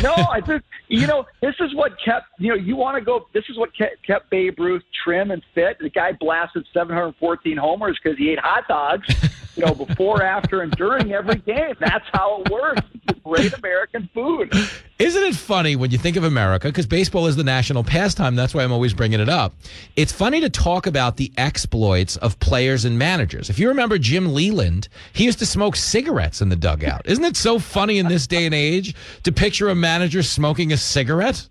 no, 0.00 0.14
I 0.14 0.40
think 0.46 0.62
you 0.86 1.08
know 1.08 1.26
this 1.40 1.56
is 1.58 1.74
what 1.74 1.92
kept 2.02 2.26
you 2.38 2.50
know 2.50 2.54
you 2.54 2.76
want 2.76 2.96
to 2.96 3.04
go. 3.04 3.26
This 3.34 3.42
is 3.48 3.58
what 3.58 3.76
kept, 3.76 4.06
kept 4.06 4.30
Babe 4.30 4.58
Ruth 4.58 4.84
trim 5.04 5.32
and 5.32 5.42
fit. 5.52 5.78
The 5.80 5.90
guy 5.90 6.12
blasted 6.12 6.64
714 6.72 7.56
homers 7.56 7.98
because 8.02 8.16
he 8.16 8.30
ate 8.30 8.38
hot 8.38 8.68
dogs. 8.68 9.08
You 9.56 9.66
know, 9.66 9.74
before, 9.74 10.22
after, 10.22 10.62
and 10.62 10.70
during 10.72 11.12
every 11.12 11.34
game. 11.34 11.74
That's 11.80 12.04
how 12.12 12.42
it 12.42 12.52
works. 12.52 12.82
It's 13.08 13.18
great 13.20 13.52
American 13.52 14.08
food. 14.14 14.54
Isn't 15.00 15.22
it 15.22 15.34
funny 15.34 15.76
when 15.76 15.90
you 15.90 15.96
think 15.96 16.16
of 16.16 16.24
America? 16.24 16.68
Because 16.68 16.86
baseball 16.86 17.26
is 17.26 17.34
the 17.34 17.42
national 17.42 17.82
pastime. 17.82 18.36
That's 18.36 18.52
why 18.52 18.64
I'm 18.64 18.70
always 18.70 18.92
bringing 18.92 19.18
it 19.18 19.30
up. 19.30 19.54
It's 19.96 20.12
funny 20.12 20.42
to 20.42 20.50
talk 20.50 20.86
about 20.86 21.16
the 21.16 21.32
exploits 21.38 22.18
of 22.18 22.38
players 22.38 22.84
and 22.84 22.98
managers. 22.98 23.48
If 23.48 23.58
you 23.58 23.68
remember 23.68 23.96
Jim 23.96 24.34
Leyland, 24.34 24.88
he 25.14 25.24
used 25.24 25.38
to 25.38 25.46
smoke 25.46 25.74
cigarettes 25.74 26.42
in 26.42 26.50
the 26.50 26.56
dugout. 26.56 27.00
Isn't 27.06 27.24
it 27.24 27.38
so 27.38 27.58
funny 27.58 27.96
in 27.96 28.08
this 28.08 28.26
day 28.26 28.44
and 28.44 28.54
age 28.54 28.94
to 29.22 29.32
picture 29.32 29.70
a 29.70 29.74
manager 29.74 30.22
smoking 30.22 30.70
a 30.70 30.76
cigarette? 30.76 31.48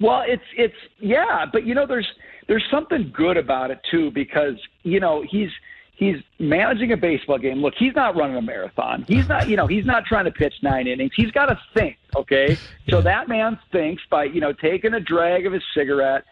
Well, 0.00 0.22
it's 0.26 0.42
it's 0.56 0.74
yeah, 0.98 1.44
but 1.52 1.66
you 1.66 1.74
know, 1.74 1.86
there's 1.86 2.08
there's 2.48 2.64
something 2.70 3.12
good 3.14 3.36
about 3.36 3.70
it 3.70 3.80
too 3.90 4.10
because 4.12 4.56
you 4.82 4.98
know 4.98 5.22
he's 5.30 5.50
he's 5.94 6.16
managing 6.38 6.92
a 6.92 6.96
baseball 6.96 7.38
game. 7.38 7.60
Look, 7.62 7.74
he's 7.78 7.94
not 7.94 8.16
running 8.16 8.36
a 8.36 8.42
marathon. 8.42 9.04
He's 9.06 9.28
not, 9.28 9.48
you 9.48 9.56
know, 9.56 9.66
he's 9.66 9.86
not 9.86 10.04
trying 10.04 10.24
to 10.24 10.30
pitch 10.30 10.54
nine 10.62 10.86
innings. 10.86 11.12
He's 11.14 11.30
got 11.30 11.46
to 11.46 11.58
think, 11.74 11.96
okay? 12.16 12.56
So 12.88 13.00
that 13.02 13.28
man 13.28 13.58
thinks 13.70 14.02
by, 14.10 14.24
you 14.24 14.40
know, 14.40 14.52
taking 14.52 14.94
a 14.94 15.00
drag 15.00 15.46
of 15.46 15.52
his 15.52 15.62
cigarette, 15.74 16.24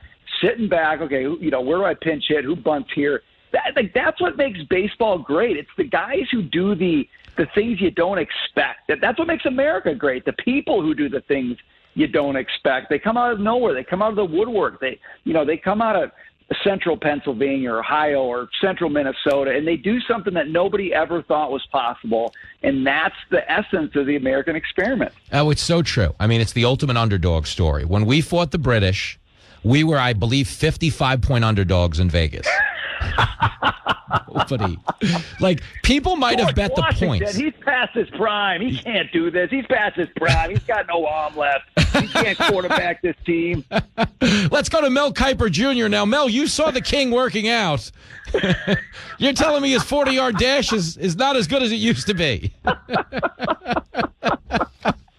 sitting 0.43 0.69
back, 0.69 1.01
okay, 1.01 1.23
you 1.23 1.51
know, 1.51 1.61
where 1.61 1.79
do 1.79 1.85
I 1.85 1.95
pinch 1.95 2.25
hit? 2.29 2.45
Who 2.45 2.57
bunts 2.57 2.91
here? 2.95 3.23
That, 3.53 3.73
like, 3.77 3.93
that's 3.95 4.21
what 4.21 4.37
makes 4.37 4.61
baseball 4.63 5.19
great. 5.19 5.57
It's 5.57 5.71
the 5.77 5.85
guys 5.85 6.25
who 6.31 6.43
do 6.43 6.75
the 6.75 7.09
the 7.37 7.47
things 7.55 7.81
you 7.81 7.91
don't 7.91 8.19
expect. 8.19 8.89
That 8.89 9.01
that's 9.01 9.19
what 9.19 9.27
makes 9.27 9.47
America 9.47 9.95
great. 9.95 10.25
The 10.25 10.35
people 10.35 10.83
who 10.83 10.95
do 10.95 11.09
the 11.09 11.23
things 11.23 11.57
you 11.95 12.07
don't 12.07 12.37
expect. 12.37 12.91
They 12.91 12.99
come 12.99 13.17
out 13.17 13.33
of 13.33 13.41
nowhere. 13.41 13.75
They 13.75 13.85
come 13.85 14.03
out 14.03 14.11
of 14.11 14.17
the 14.17 14.25
woodwork. 14.25 14.81
They, 14.81 15.01
you 15.25 15.33
know, 15.33 15.45
they 15.45 15.57
come 15.57 15.83
out 15.83 15.97
of 15.97 16.11
central 16.65 16.97
Pennsylvania, 16.97 17.73
or 17.73 17.79
Ohio, 17.81 18.23
or 18.23 18.49
central 18.61 18.91
Minnesota, 18.91 19.53
and 19.53 19.67
they 19.67 19.77
do 19.77 20.01
something 20.01 20.35
that 20.35 20.49
nobody 20.49 20.93
ever 20.93 21.23
thought 21.23 21.51
was 21.51 21.65
possible. 21.71 22.35
And 22.63 22.87
that's 22.87 23.15
the 23.31 23.49
essence 23.51 23.95
of 23.95 24.07
the 24.07 24.17
American 24.17 24.57
experiment. 24.57 25.13
Oh, 25.33 25.51
it's 25.51 25.63
so 25.63 25.83
true. 25.83 26.15
I 26.19 26.27
mean, 26.27 26.41
it's 26.41 26.53
the 26.53 26.65
ultimate 26.65 26.97
underdog 26.97 27.47
story. 27.47 27.85
When 27.85 28.05
we 28.05 28.21
fought 28.21 28.51
the 28.51 28.59
British, 28.59 29.19
we 29.63 29.85
were, 29.85 29.99
I 29.99 30.13
believe, 30.13 30.49
55 30.49 31.23
point 31.23 31.45
underdogs 31.45 32.01
in 32.01 32.11
Vegas. 32.11 32.49
Nobody. 34.35 34.79
Like 35.41 35.63
people 35.83 36.17
might 36.17 36.41
have 36.41 36.55
bet 36.55 36.75
the 36.75 36.83
points. 36.95 37.35
He's 37.37 37.53
past 37.65 37.95
his 37.95 38.09
prime. 38.11 38.61
He 38.61 38.77
can't 38.77 39.11
do 39.13 39.31
this. 39.31 39.51
He's 39.51 39.67
past 39.67 39.97
his 39.97 40.09
prime. 40.17 40.51
He's 40.51 40.65
got 40.65 40.87
no 40.89 41.07
arm 41.07 41.37
left. 41.37 41.65
He 41.97 42.09
can't 42.09 42.39
quarterback 42.39 43.03
this 43.03 43.17
team. 43.25 43.65
Let's 44.51 44.69
go 44.69 44.81
to 44.81 44.91
Mel 44.91 45.13
Kiper 45.13 45.51
Jr. 45.51 45.89
now. 45.89 46.05
Mel, 46.05 46.29
you 46.29 46.47
saw 46.47 46.71
the 46.71 46.81
King 46.81 47.11
working 47.11 47.49
out. 47.49 47.91
You're 49.19 49.33
telling 49.33 49.63
me 49.63 49.73
his 49.73 49.83
40 49.83 50.13
yard 50.13 50.37
dash 50.37 50.73
is, 50.73 50.97
is 50.97 51.17
not 51.17 51.37
as 51.37 51.47
good 51.47 51.63
as 51.63 51.73
it 51.73 51.77
used 51.77 52.07
to 52.07 52.15
be. 52.15 52.55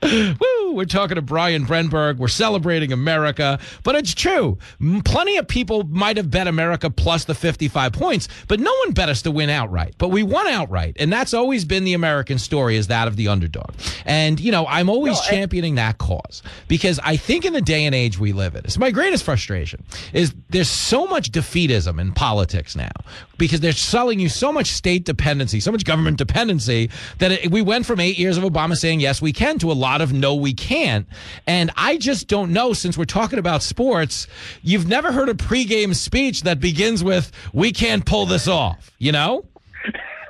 Woo! 0.04 0.74
We're 0.74 0.86
talking 0.86 1.16
to 1.16 1.22
Brian 1.22 1.66
Brenberg. 1.66 2.18
We're 2.18 2.28
celebrating 2.28 2.92
America, 2.92 3.60
but 3.84 3.96
it's 3.96 4.14
true. 4.14 4.58
Plenty 5.04 5.38
of 5.38 5.48
people 5.48 5.84
might 5.84 6.18
have 6.18 6.32
bet 6.32 6.48
America 6.48 6.90
plus 6.90 7.26
the 7.26 7.36
55 7.36 7.94
points, 7.94 8.28
but 8.48 8.60
no 8.60 8.74
one 8.86 8.94
bet 8.94 9.10
us 9.10 9.22
to 9.24 9.32
win 9.32 9.50
outright. 9.50 9.96
But 9.98 10.10
we 10.10 10.24
won 10.24 10.48
outright, 10.48 10.96
and 11.00 11.12
that's 11.12 11.34
always 11.34 11.66
been 11.66 11.84
the 11.84 11.94
American 11.94 12.40
story 12.40 12.78
is 12.78 12.88
that 12.88 13.08
of 13.08 13.16
the 13.16 13.28
underdog. 13.28 13.72
And 14.06 14.40
you 14.40 14.52
know, 14.52 14.66
I'm 14.68 14.90
always 14.90 15.18
no, 15.18 15.22
championing 15.30 15.76
that 15.76 15.98
cause 15.98 16.42
because 16.68 17.00
I 17.04 17.18
think 17.18 17.46
in 17.46 17.54
the 17.54 17.62
day 17.62 17.86
and 17.86 17.94
age 17.94 18.18
we 18.18 18.34
live 18.34 18.56
in, 18.56 18.64
it's 18.66 18.78
my 18.78 18.92
greatest 18.92 19.24
frustration 19.24 19.84
is 20.14 20.34
there's 20.50 20.70
so 20.70 21.06
much 21.06 21.32
defeatism 21.32 22.00
in 22.00 22.14
politics 22.14 22.76
now 22.76 22.92
because 23.38 23.60
they're 23.60 23.72
selling 23.72 24.20
you 24.20 24.30
so 24.30 24.52
much 24.52 24.68
state 24.68 25.04
dependency, 25.04 25.60
so 25.60 25.72
much 25.72 25.84
government 25.84 26.18
dependency 26.18 26.90
that 27.18 27.32
it, 27.32 27.52
we 27.52 27.62
went 27.62 27.86
from 27.86 28.00
eight 28.00 28.18
years 28.18 28.38
of 28.38 28.44
Obama 28.44 28.78
saying 28.78 29.00
yes 29.00 29.22
we 29.22 29.34
can 29.34 29.60
to 29.60 29.72
a 29.72 29.74
lot 29.74 29.91
of 30.00 30.14
no 30.14 30.36
we 30.36 30.54
can't. 30.54 31.06
And 31.46 31.72
I 31.76 31.98
just 31.98 32.30
don't 32.30 32.54
know 32.54 32.72
since 32.72 32.98
we're 32.98 33.04
talking 33.04 33.40
about 33.40 33.62
sports, 33.64 34.28
you've 34.62 34.88
never 34.88 35.12
heard 35.12 35.28
a 35.28 35.34
pregame 35.34 35.94
speech 35.94 36.44
that 36.44 36.62
begins 36.62 37.04
with 37.04 37.34
we 37.52 37.74
can't 37.74 38.06
pull 38.06 38.26
this 38.26 38.48
off, 38.48 38.92
you 39.00 39.12
know? 39.12 39.44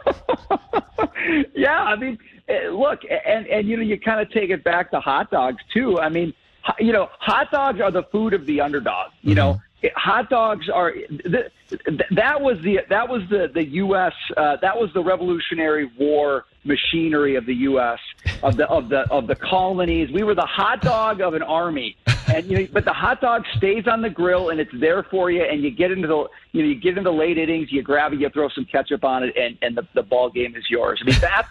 yeah, 1.56 1.83
I 1.83 1.95
mean, 1.95 2.17
eh, 2.48 2.69
look, 2.69 3.01
and 3.25 3.45
and 3.48 3.67
you 3.67 3.77
know, 3.77 3.83
you 3.83 3.99
kind 3.99 4.19
of 4.19 4.31
take 4.31 4.49
it 4.49 4.64
back 4.64 4.91
to 4.91 4.99
hot 4.99 5.30
dogs 5.31 5.61
too. 5.73 5.99
I 5.99 6.09
mean, 6.09 6.33
you 6.80 6.93
know, 6.93 7.09
hot 7.19 7.51
dogs 7.51 7.80
are 7.81 7.91
the 7.91 8.03
food 8.03 8.33
of 8.33 8.45
the 8.45 8.61
underdog. 8.61 9.11
You 9.22 9.30
mm-hmm. 9.30 9.35
know, 9.35 9.61
hot 9.95 10.30
dogs 10.30 10.69
are 10.69 10.92
th- 10.93 11.51
that 12.11 12.42
was 12.42 12.61
the 12.61 12.80
that 12.90 13.08
was 13.08 13.22
the 13.30 13.50
the 13.53 13.66
U.S. 13.66 14.14
Uh, 14.38 14.58
that 14.61 14.77
was 14.77 14.92
the 14.93 15.03
Revolutionary 15.03 15.90
War 15.98 16.45
machinery 16.64 17.35
of 17.35 17.45
the 17.45 17.56
U.S. 17.56 18.00
of 18.43 18.58
the 18.58 18.68
of 18.68 18.90
the 18.90 19.10
of 19.11 19.27
the 19.27 19.35
colonies. 19.35 20.11
We 20.11 20.24
were 20.24 20.35
the 20.35 20.45
hot 20.45 20.82
dog 20.82 21.22
of 21.22 21.34
an 21.34 21.42
army, 21.42 21.98
and 22.27 22.45
you 22.45 22.60
know, 22.60 22.68
but 22.72 22.85
the 22.85 22.93
hot 22.93 23.22
dog 23.22 23.45
stays 23.58 23.88
on 23.88 24.01
the 24.01 24.10
grill 24.10 24.50
and 24.50 24.60
it's 24.60 24.74
there 24.80 25.03
for 25.03 25.32
you. 25.32 25.43
And 25.43 25.64
you 25.64 25.72
get 25.72 25.92
into 25.92 26.08
the 26.08 26.27
you 26.51 26.64
know 26.64 26.69
you 26.69 26.76
get 26.76 26.98
into 26.98 27.11
late 27.11 27.38
innings, 27.38 27.72
you 27.72 27.82
grab 27.82 28.14
it, 28.14 28.19
you 28.19 28.30
throw 28.30 28.50
some 28.50 28.66
ketchup 28.66 29.03
on 29.03 29.24
it, 29.24 29.35
and 29.35 29.58
and 29.61 29.76
the 29.76 29.88
the 29.93 30.03
ball 30.03 30.30
game 30.30 30.56
is 30.56 30.69
yours. 30.69 31.01
I 31.01 31.10
mean 31.10 31.19
that's 31.19 31.50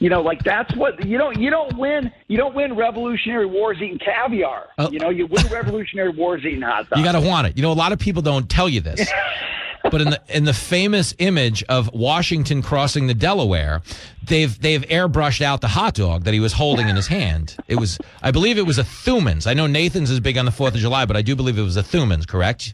You 0.00 0.08
know, 0.08 0.22
like 0.22 0.42
that's 0.42 0.74
what 0.76 1.06
you 1.06 1.18
don't 1.18 1.38
you 1.38 1.50
don't 1.50 1.76
win 1.76 2.10
you 2.26 2.38
don't 2.38 2.54
win 2.54 2.74
Revolutionary 2.74 3.44
Wars 3.44 3.76
eating 3.82 3.98
caviar. 3.98 4.68
Oh. 4.78 4.90
You 4.90 4.98
know, 4.98 5.10
you 5.10 5.26
win 5.26 5.46
Revolutionary 5.48 6.10
Wars 6.10 6.42
eating 6.44 6.62
hot 6.62 6.88
dogs. 6.88 6.98
You 6.98 7.04
got 7.04 7.12
to 7.12 7.20
want 7.20 7.48
it. 7.48 7.56
You 7.56 7.62
know, 7.62 7.70
a 7.70 7.74
lot 7.74 7.92
of 7.92 7.98
people 7.98 8.22
don't 8.22 8.48
tell 8.48 8.66
you 8.66 8.80
this. 8.80 9.06
but 9.90 10.00
in 10.00 10.08
the 10.10 10.20
in 10.28 10.44
the 10.44 10.54
famous 10.54 11.14
image 11.18 11.62
of 11.64 11.92
Washington 11.92 12.62
crossing 12.62 13.08
the 13.08 13.14
Delaware, 13.14 13.82
they've 14.24 14.58
they've 14.60 14.82
airbrushed 14.82 15.42
out 15.42 15.60
the 15.60 15.68
hot 15.68 15.94
dog 15.94 16.24
that 16.24 16.32
he 16.32 16.40
was 16.40 16.54
holding 16.54 16.88
in 16.88 16.96
his 16.96 17.06
hand. 17.06 17.56
It 17.68 17.76
was, 17.76 17.98
I 18.22 18.30
believe, 18.30 18.56
it 18.56 18.66
was 18.66 18.78
a 18.78 18.84
Thumann's. 18.84 19.46
I 19.46 19.52
know 19.52 19.66
Nathan's 19.66 20.10
is 20.10 20.18
big 20.18 20.38
on 20.38 20.46
the 20.46 20.50
Fourth 20.50 20.74
of 20.74 20.80
July, 20.80 21.04
but 21.04 21.16
I 21.16 21.22
do 21.22 21.36
believe 21.36 21.58
it 21.58 21.62
was 21.62 21.76
a 21.76 21.82
Thumann's. 21.82 22.24
Correct? 22.24 22.72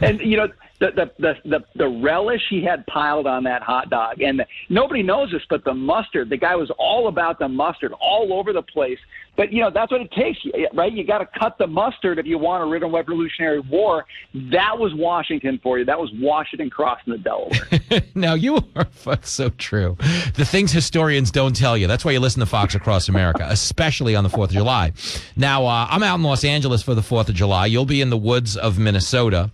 and 0.00 0.18
you 0.20 0.38
know 0.38 0.48
the, 0.84 1.10
the 1.18 1.34
the 1.44 1.48
the 1.48 1.64
the 1.76 1.88
relish 1.88 2.42
he 2.50 2.62
had 2.62 2.86
piled 2.86 3.26
on 3.26 3.44
that 3.44 3.62
hot 3.62 3.90
dog, 3.90 4.20
and 4.20 4.40
the, 4.40 4.46
nobody 4.68 5.02
knows 5.02 5.30
this, 5.30 5.42
but 5.48 5.64
the 5.64 5.74
mustard. 5.74 6.28
The 6.28 6.36
guy 6.36 6.54
was 6.56 6.70
all 6.78 7.08
about 7.08 7.38
the 7.38 7.48
mustard, 7.48 7.92
all 8.00 8.32
over 8.32 8.52
the 8.52 8.62
place. 8.62 8.98
But 9.36 9.52
you 9.52 9.60
know 9.60 9.70
that's 9.72 9.90
what 9.90 10.00
it 10.00 10.12
takes, 10.12 10.38
right? 10.74 10.92
You 10.92 11.04
got 11.04 11.18
to 11.18 11.28
cut 11.38 11.58
the 11.58 11.66
mustard 11.66 12.18
if 12.18 12.26
you 12.26 12.38
want 12.38 12.62
to 12.62 12.70
rid 12.70 12.84
a 12.84 12.86
Revolutionary 12.86 13.60
War. 13.60 14.06
That 14.52 14.78
was 14.78 14.94
Washington 14.94 15.58
for 15.60 15.78
you. 15.78 15.84
That 15.84 15.98
was 15.98 16.10
Washington 16.14 16.70
crossing 16.70 17.12
the 17.12 17.18
Delaware. 17.18 18.02
now 18.14 18.34
you 18.34 18.58
are 18.76 18.86
so 19.22 19.48
true. 19.50 19.96
The 20.34 20.44
things 20.44 20.70
historians 20.70 21.32
don't 21.32 21.56
tell 21.56 21.76
you. 21.76 21.88
That's 21.88 22.04
why 22.04 22.12
you 22.12 22.20
listen 22.20 22.40
to 22.40 22.46
Fox 22.46 22.76
Across 22.76 23.08
America, 23.08 23.46
especially 23.50 24.14
on 24.14 24.22
the 24.22 24.30
Fourth 24.30 24.50
of 24.50 24.54
July. 24.54 24.92
Now 25.36 25.66
uh, 25.66 25.88
I'm 25.90 26.04
out 26.04 26.16
in 26.16 26.22
Los 26.22 26.44
Angeles 26.44 26.82
for 26.82 26.94
the 26.94 27.02
Fourth 27.02 27.28
of 27.28 27.34
July. 27.34 27.66
You'll 27.66 27.86
be 27.86 28.00
in 28.00 28.10
the 28.10 28.16
woods 28.16 28.56
of 28.56 28.78
Minnesota. 28.78 29.50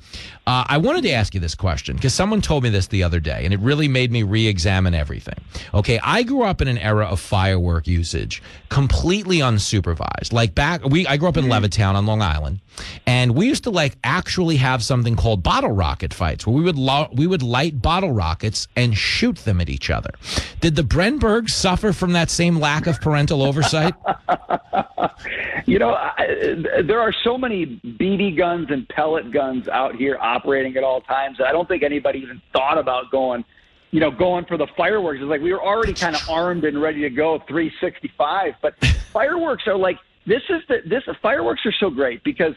Uh, 0.47 0.65
I 0.67 0.78
wanted 0.78 1.02
to 1.02 1.12
you 1.34 1.40
this 1.40 1.55
question 1.55 1.97
because 1.97 2.15
someone 2.15 2.40
told 2.40 2.62
me 2.62 2.70
this 2.70 2.86
the 2.86 3.02
other 3.02 3.20
day, 3.20 3.44
and 3.44 3.52
it 3.52 3.60
really 3.60 3.89
made 3.89 4.10
me 4.10 4.23
re-examine 4.23 4.94
everything. 4.94 5.36
Okay, 5.74 6.00
I 6.02 6.23
grew 6.23 6.42
up 6.42 6.62
in 6.62 6.68
an 6.68 6.78
era 6.78 7.07
of 7.07 7.20
firework 7.20 7.86
usage, 7.86 8.42
completely 8.70 9.39
unsupervised. 9.39 10.32
Like 10.32 10.55
back, 10.55 10.84
we 10.84 11.07
I 11.07 11.16
grew 11.16 11.28
up 11.28 11.36
in 11.36 11.44
mm-hmm. 11.44 11.65
Levittown 11.65 11.94
on 11.94 12.07
Long 12.07 12.23
Island, 12.23 12.60
and 13.07 13.34
we 13.34 13.47
used 13.47 13.65
to 13.65 13.70
like 13.70 13.97
actually 14.05 14.57
have 14.57 14.83
something 14.83 15.17
called 15.17 15.42
bottle 15.42 15.73
rocket 15.73 16.15
fights, 16.15 16.47
where 16.47 16.55
we 16.55 16.62
would 16.62 16.78
lo- 16.78 17.09
we 17.12 17.26
would 17.26 17.42
light 17.42 17.81
bottle 17.81 18.12
rockets 18.12 18.68
and 18.76 18.97
shoot 18.97 19.36
them 19.36 19.60
at 19.60 19.68
each 19.68 19.91
other. 19.91 20.10
Did 20.60 20.76
the 20.76 20.83
Brenbergs 20.83 21.50
suffer 21.50 21.92
from 21.92 22.12
that 22.12 22.31
same 22.31 22.59
lack 22.59 22.86
of 22.86 23.00
parental 23.00 23.42
oversight? 23.42 23.94
You 25.67 25.78
know, 25.78 25.91
I, 25.91 26.83
there 26.84 27.00
are 27.00 27.15
so 27.23 27.39
many 27.39 27.81
BB 27.84 28.36
guns 28.36 28.68
and 28.70 28.89
pellet 28.89 29.31
guns 29.31 29.68
out 29.68 29.94
here 29.94 30.18
operating 30.20 30.76
at 30.76 30.83
all 30.83 31.00
times. 31.00 31.39
that 31.39 31.47
I 31.47 31.52
don't 31.52 31.68
think 31.68 31.83
anybody 31.83 32.20
even 32.20 32.41
thought 32.52 32.78
about 32.78 33.10
going, 33.10 33.44
you 33.91 34.00
know, 34.00 34.10
going 34.10 34.47
for 34.47 34.57
the 34.57 34.67
fireworks. 34.76 35.20
It's 35.20 35.28
like 35.28 35.41
we 35.41 35.52
were 35.52 35.62
already 35.62 35.92
kind 35.92 36.17
of 36.17 36.23
armed 36.28 36.65
and 36.65 36.81
ready 36.81 37.02
to 37.02 37.10
go 37.10 37.39
365. 37.47 38.55
But 38.62 38.75
fireworks 39.12 39.67
are 39.67 39.76
like 39.76 39.99
this 40.26 40.42
is 40.49 40.62
the 40.68 40.78
this 40.86 41.05
fireworks 41.23 41.65
are 41.65 41.75
so 41.78 41.91
great 41.91 42.23
because 42.25 42.55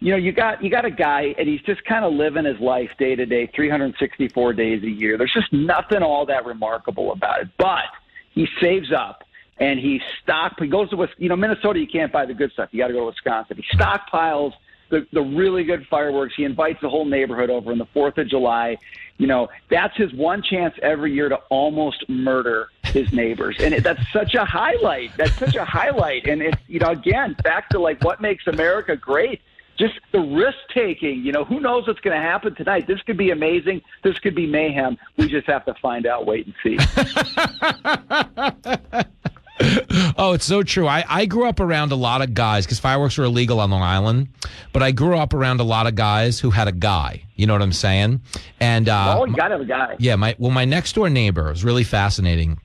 you 0.00 0.10
know 0.10 0.16
you 0.16 0.32
got 0.32 0.64
you 0.64 0.70
got 0.70 0.84
a 0.84 0.90
guy 0.90 1.34
and 1.38 1.46
he's 1.46 1.60
just 1.62 1.84
kind 1.84 2.04
of 2.04 2.12
living 2.14 2.46
his 2.46 2.58
life 2.58 2.90
day 2.98 3.14
to 3.14 3.26
day, 3.26 3.46
364 3.46 4.52
days 4.54 4.82
a 4.82 4.90
year. 4.90 5.18
There's 5.18 5.32
just 5.32 5.52
nothing 5.52 6.02
all 6.02 6.26
that 6.26 6.46
remarkable 6.46 7.12
about 7.12 7.42
it, 7.42 7.48
but 7.58 7.84
he 8.30 8.48
saves 8.60 8.92
up 8.92 9.24
and 9.58 9.78
he 9.78 10.00
stock 10.22 10.58
he 10.58 10.66
goes 10.66 10.90
to 10.90 11.08
you 11.18 11.28
know 11.28 11.36
Minnesota 11.36 11.78
you 11.78 11.86
can't 11.86 12.10
buy 12.10 12.26
the 12.26 12.34
good 12.34 12.50
stuff. 12.52 12.70
You 12.72 12.78
got 12.78 12.88
to 12.88 12.94
go 12.94 13.00
to 13.00 13.06
Wisconsin. 13.06 13.58
He 13.58 13.76
stockpiles 13.76 14.54
the 14.88 15.06
the 15.12 15.20
really 15.20 15.64
good 15.64 15.86
fireworks. 15.86 16.34
He 16.34 16.44
invites 16.44 16.80
the 16.80 16.88
whole 16.88 17.04
neighborhood 17.04 17.50
over 17.50 17.70
on 17.70 17.78
the 17.78 17.86
4th 17.86 18.16
of 18.16 18.26
July. 18.26 18.78
You 19.18 19.26
know 19.26 19.50
that's 19.68 19.94
his 19.98 20.14
one 20.14 20.42
chance 20.42 20.74
every 20.80 21.12
year 21.12 21.28
to 21.28 21.36
almost 21.50 22.08
murder 22.08 22.70
his 22.84 23.12
neighbors. 23.12 23.56
And 23.60 23.74
it, 23.74 23.84
that's 23.84 24.00
such 24.14 24.34
a 24.34 24.46
highlight. 24.46 25.14
That's 25.18 25.36
such 25.36 25.56
a 25.56 25.64
highlight. 25.64 26.26
And 26.26 26.40
it's 26.40 26.62
you 26.68 26.80
know 26.80 26.88
again 26.88 27.36
back 27.44 27.68
to 27.70 27.78
like 27.78 28.02
what 28.02 28.22
makes 28.22 28.46
America 28.46 28.96
great 28.96 29.42
just 29.80 29.94
the 30.12 30.20
risk 30.20 30.58
taking. 30.72 31.24
You 31.24 31.32
know, 31.32 31.44
who 31.44 31.58
knows 31.58 31.86
what's 31.86 32.00
going 32.00 32.16
to 32.16 32.22
happen 32.22 32.54
tonight? 32.54 32.86
This 32.86 33.00
could 33.02 33.16
be 33.16 33.30
amazing. 33.30 33.80
This 34.04 34.18
could 34.18 34.34
be 34.34 34.46
mayhem. 34.46 34.98
We 35.16 35.28
just 35.28 35.46
have 35.46 35.64
to 35.64 35.74
find 35.74 36.06
out, 36.06 36.26
wait 36.26 36.46
and 36.46 36.54
see. 36.62 36.78
oh, 40.18 40.32
it's 40.34 40.44
so 40.44 40.62
true. 40.62 40.86
I, 40.86 41.04
I 41.08 41.26
grew 41.26 41.48
up 41.48 41.60
around 41.60 41.92
a 41.92 41.96
lot 41.96 42.22
of 42.22 42.34
guys 42.34 42.66
because 42.66 42.78
fireworks 42.78 43.16
were 43.16 43.24
illegal 43.24 43.58
on 43.58 43.70
Long 43.70 43.82
Island, 43.82 44.28
but 44.72 44.82
I 44.82 44.90
grew 44.90 45.16
up 45.16 45.32
around 45.32 45.60
a 45.60 45.64
lot 45.64 45.86
of 45.86 45.94
guys 45.94 46.38
who 46.38 46.50
had 46.50 46.68
a 46.68 46.72
guy. 46.72 47.24
You 47.36 47.46
know 47.46 47.54
what 47.54 47.62
I'm 47.62 47.72
saying? 47.72 48.20
And 48.60 48.88
uh, 48.88 49.16
oh, 49.18 49.24
you 49.24 49.34
got 49.34 49.48
to 49.48 49.54
have 49.54 49.62
a 49.62 49.64
guy. 49.64 49.96
yeah, 49.98 50.16
my 50.16 50.36
well, 50.38 50.50
my 50.50 50.66
next 50.66 50.94
door 50.94 51.08
neighbor 51.08 51.48
was 51.48 51.64
really 51.64 51.84
fascinating. 51.84 52.60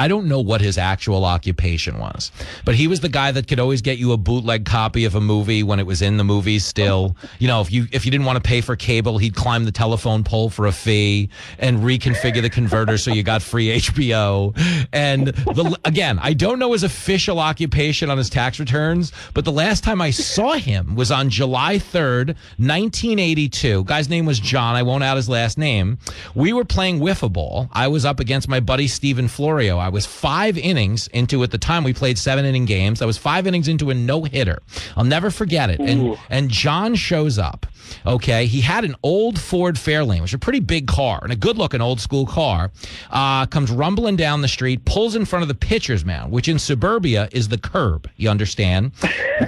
I 0.00 0.08
don't 0.08 0.28
know 0.28 0.40
what 0.40 0.62
his 0.62 0.78
actual 0.78 1.26
occupation 1.26 1.98
was, 1.98 2.32
but 2.64 2.74
he 2.74 2.88
was 2.88 3.00
the 3.00 3.10
guy 3.10 3.32
that 3.32 3.48
could 3.48 3.60
always 3.60 3.82
get 3.82 3.98
you 3.98 4.12
a 4.12 4.16
bootleg 4.16 4.64
copy 4.64 5.04
of 5.04 5.14
a 5.14 5.20
movie 5.20 5.62
when 5.62 5.78
it 5.78 5.84
was 5.84 6.00
in 6.00 6.16
the 6.16 6.24
movies 6.24 6.64
still. 6.64 7.14
You 7.38 7.48
know, 7.48 7.60
if 7.60 7.70
you 7.70 7.86
if 7.92 8.06
you 8.06 8.10
didn't 8.10 8.24
want 8.24 8.42
to 8.42 8.48
pay 8.48 8.62
for 8.62 8.76
cable, 8.76 9.18
he'd 9.18 9.34
climb 9.34 9.66
the 9.66 9.72
telephone 9.72 10.24
pole 10.24 10.48
for 10.48 10.66
a 10.66 10.72
fee 10.72 11.28
and 11.58 11.80
reconfigure 11.80 12.40
the 12.40 12.48
converter 12.48 12.96
so 12.96 13.12
you 13.12 13.22
got 13.22 13.42
free 13.42 13.78
HBO. 13.78 14.56
And 14.90 15.26
the, 15.26 15.78
again, 15.84 16.18
I 16.22 16.32
don't 16.32 16.58
know 16.58 16.72
his 16.72 16.82
official 16.82 17.38
occupation 17.38 18.08
on 18.08 18.16
his 18.16 18.30
tax 18.30 18.58
returns, 18.58 19.12
but 19.34 19.44
the 19.44 19.52
last 19.52 19.84
time 19.84 20.00
I 20.00 20.12
saw 20.12 20.54
him 20.54 20.94
was 20.94 21.10
on 21.10 21.28
July 21.28 21.76
3rd, 21.76 22.28
1982. 22.56 23.84
Guy's 23.84 24.08
name 24.08 24.24
was 24.24 24.40
John. 24.40 24.76
I 24.76 24.82
won't 24.82 25.04
out 25.04 25.16
his 25.16 25.28
last 25.28 25.58
name. 25.58 25.98
We 26.34 26.54
were 26.54 26.64
playing 26.64 27.00
wiffle 27.00 27.30
ball. 27.30 27.68
I 27.72 27.88
was 27.88 28.06
up 28.06 28.18
against 28.18 28.48
my 28.48 28.60
buddy 28.60 28.88
Steven 28.88 29.28
Florio. 29.28 29.76
I 29.76 29.89
was 29.92 30.06
five 30.06 30.56
innings 30.58 31.08
into 31.08 31.42
at 31.42 31.50
the 31.50 31.58
time 31.58 31.84
we 31.84 31.92
played 31.92 32.18
seven 32.18 32.44
inning 32.44 32.64
games. 32.64 33.02
I 33.02 33.06
was 33.06 33.18
five 33.18 33.46
innings 33.46 33.68
into 33.68 33.90
a 33.90 33.94
no 33.94 34.24
hitter. 34.24 34.60
I'll 34.96 35.04
never 35.04 35.30
forget 35.30 35.70
it. 35.70 35.80
And 35.80 36.16
and 36.28 36.50
John 36.50 36.94
shows 36.94 37.38
up. 37.38 37.66
Okay, 38.06 38.46
he 38.46 38.60
had 38.60 38.84
an 38.84 38.94
old 39.02 39.38
Ford 39.38 39.74
Fairlane, 39.74 40.20
which 40.20 40.30
is 40.30 40.34
a 40.34 40.38
pretty 40.38 40.60
big 40.60 40.86
car 40.86 41.18
and 41.22 41.32
a 41.32 41.36
good 41.36 41.58
looking 41.58 41.80
old 41.80 42.00
school 42.00 42.26
car. 42.26 42.70
Uh, 43.10 43.46
comes 43.46 43.70
rumbling 43.70 44.16
down 44.16 44.42
the 44.42 44.48
street, 44.48 44.84
pulls 44.84 45.16
in 45.16 45.24
front 45.24 45.42
of 45.42 45.48
the 45.48 45.54
pitcher's 45.54 46.04
mound, 46.04 46.30
which 46.30 46.48
in 46.48 46.58
suburbia 46.58 47.28
is 47.32 47.48
the 47.48 47.58
curb. 47.58 48.08
You 48.16 48.30
understand? 48.30 48.92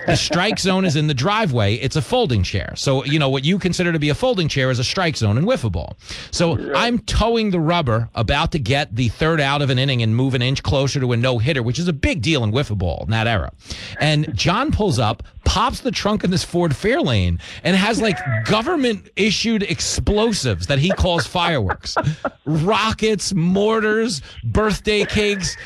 The 0.06 0.16
strike 0.16 0.58
zone 0.58 0.84
is 0.84 0.96
in 0.96 1.06
the 1.06 1.14
driveway. 1.14 1.74
It's 1.74 1.96
a 1.96 2.02
folding 2.02 2.42
chair. 2.42 2.72
So 2.76 3.04
you 3.04 3.18
know 3.18 3.28
what 3.28 3.44
you 3.44 3.58
consider 3.58 3.92
to 3.92 3.98
be 3.98 4.08
a 4.08 4.14
folding 4.14 4.48
chair 4.48 4.70
is 4.70 4.78
a 4.78 4.84
strike 4.84 5.16
zone 5.16 5.38
in 5.38 5.44
wiffle 5.44 5.72
ball. 5.72 5.96
So 6.30 6.72
I'm 6.74 6.98
towing 7.00 7.50
the 7.50 7.60
rubber, 7.60 8.08
about 8.14 8.52
to 8.52 8.58
get 8.58 8.94
the 8.94 9.08
third 9.08 9.40
out 9.40 9.62
of 9.62 9.70
an 9.70 9.78
inning 9.78 10.02
and 10.02 10.14
move 10.14 10.34
an 10.34 10.42
inch 10.42 10.62
closer 10.62 11.00
to 11.00 11.12
a 11.12 11.16
no 11.16 11.38
hitter, 11.38 11.62
which 11.62 11.78
is 11.78 11.88
a 11.88 11.92
big 11.92 12.22
deal 12.22 12.44
in 12.44 12.52
wiffle 12.52 12.78
ball 12.78 13.02
in 13.04 13.10
that 13.10 13.26
era. 13.26 13.52
And 14.00 14.34
John 14.36 14.72
pulls 14.72 14.98
up, 14.98 15.22
pops 15.44 15.80
the 15.80 15.90
trunk 15.90 16.24
in 16.24 16.30
this 16.30 16.44
Ford 16.44 16.72
Fairlane, 16.72 17.40
and 17.64 17.76
has 17.76 18.00
like 18.00 18.18
government 18.44 19.10
issued 19.16 19.62
explosives 19.62 20.66
that 20.66 20.78
he 20.78 20.90
calls 20.90 21.26
fireworks, 21.26 21.96
rockets, 22.44 23.32
mortars, 23.34 24.22
birthday 24.44 25.04
cakes, 25.04 25.56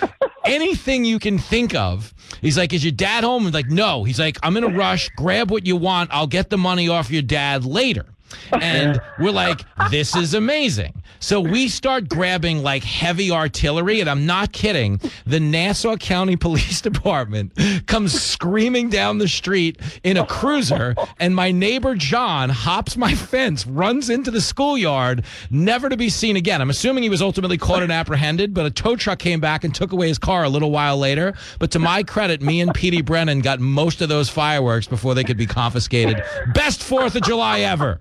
anything 0.47 1.05
you 1.05 1.19
can 1.19 1.39
think 1.39 1.75
of. 1.75 2.13
He's 2.41 2.57
like, 2.59 2.73
"Is 2.73 2.85
your 2.85 2.93
dad 2.93 3.25
home?" 3.25 3.47
I'm 3.47 3.53
like, 3.53 3.71
"No." 3.71 4.05
He's 4.05 4.19
like, 4.19 4.39
"I'm 4.43 4.57
in 4.57 4.65
a 4.65 4.69
rush. 4.69 5.09
Grab 5.17 5.51
what 5.51 5.67
you 5.67 5.77
want. 5.77 6.11
I'll 6.13 6.27
get 6.27 6.51
the 6.51 6.59
money 6.59 6.89
off 6.89 7.11
your 7.11 7.23
dad 7.23 7.65
later." 7.65 8.16
And 8.53 9.01
we're 9.19 9.31
like, 9.31 9.63
this 9.91 10.15
is 10.17 10.35
amazing. 10.35 11.03
So 11.19 11.41
we 11.41 11.69
start 11.69 12.09
grabbing 12.09 12.63
like 12.63 12.85
heavy 12.85 13.31
artillery, 13.31 14.01
and 14.01 14.09
I'm 14.09 14.27
not 14.27 14.53
kidding. 14.53 15.01
The 15.27 15.41
Nassau 15.41 15.97
County 15.97 16.37
Police 16.47 16.81
Department 16.81 17.53
comes 17.87 18.21
screaming 18.21 18.91
down 18.91 19.19
the 19.19 19.29
street 19.29 19.81
in 20.05 20.17
a 20.17 20.27
cruiser, 20.27 20.95
and 21.19 21.35
my 21.35 21.51
neighbor 21.51 21.95
John 21.95 22.51
hops 22.51 22.97
my 22.97 23.15
fence, 23.15 23.67
runs 23.67 24.11
into 24.11 24.31
the 24.31 24.41
schoolyard, 24.41 25.25
never 25.51 25.89
to 25.89 25.97
be 25.97 26.09
seen 26.09 26.37
again. 26.37 26.61
I'm 26.61 26.71
assuming 26.71 27.03
he 27.03 27.09
was 27.09 27.23
ultimately 27.23 27.59
caught 27.59 27.83
and 27.83 27.93
apprehended, 27.93 28.55
but 28.55 28.67
a 28.67 28.71
tow 28.71 28.97
truck 28.97 29.19
came 29.19 29.41
back 29.41 29.65
and 29.65 29.75
took 29.75 29.93
away 29.93 30.09
his 30.09 30.19
car 30.19 30.45
a 30.45 30.49
little 30.49 30.71
while 30.71 30.99
later. 30.99 31.35
But 31.59 31.71
to 31.73 31.79
my 31.79 32.03
credit, 32.03 32.43
me 32.43 32.61
and 32.61 32.73
Petey 32.75 33.03
Brennan 33.03 33.41
got 33.41 33.61
most 33.61 34.01
of 34.03 34.09
those 34.09 34.29
fireworks 34.29 34.87
before 34.87 35.15
they 35.15 35.25
could 35.25 35.37
be 35.37 35.47
confiscated. 35.47 36.23
Best 36.55 36.81
4th 36.81 37.15
of 37.15 37.23
July 37.23 37.61
ever. 37.61 38.01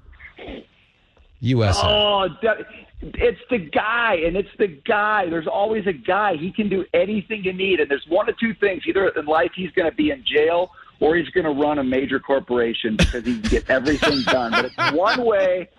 USA. 1.46 1.82
Oh, 1.86 2.28
that, 2.42 2.58
it's 3.02 3.40
the 3.50 3.58
guy, 3.58 4.16
and 4.16 4.36
it's 4.36 4.50
the 4.58 4.68
guy. 4.68 5.30
There's 5.30 5.48
always 5.48 5.86
a 5.88 5.94
guy. 5.94 6.36
He 6.36 6.52
can 6.52 6.70
do 6.70 6.86
anything 6.94 7.44
you 7.44 7.54
need, 7.54 7.80
and 7.80 7.90
there's 7.90 8.06
one 8.08 8.28
of 8.30 8.38
two 8.40 8.54
things: 8.56 8.84
either 8.88 9.08
in 9.10 9.26
life 9.26 9.52
he's 9.56 9.72
going 9.72 9.90
to 9.90 9.96
be 9.96 10.12
in 10.12 10.24
jail, 10.26 10.72
or 11.00 11.16
he's 11.16 11.30
going 11.30 11.46
to 11.46 11.52
run 11.52 11.78
a 11.80 11.84
major 11.84 12.20
corporation 12.20 12.96
because 12.98 13.26
he 13.26 13.40
can 13.40 13.50
get 13.50 13.70
everything 13.70 14.22
done. 14.24 14.52
But 14.52 14.66
it's 14.66 14.98
one 14.98 15.24
way 15.24 15.70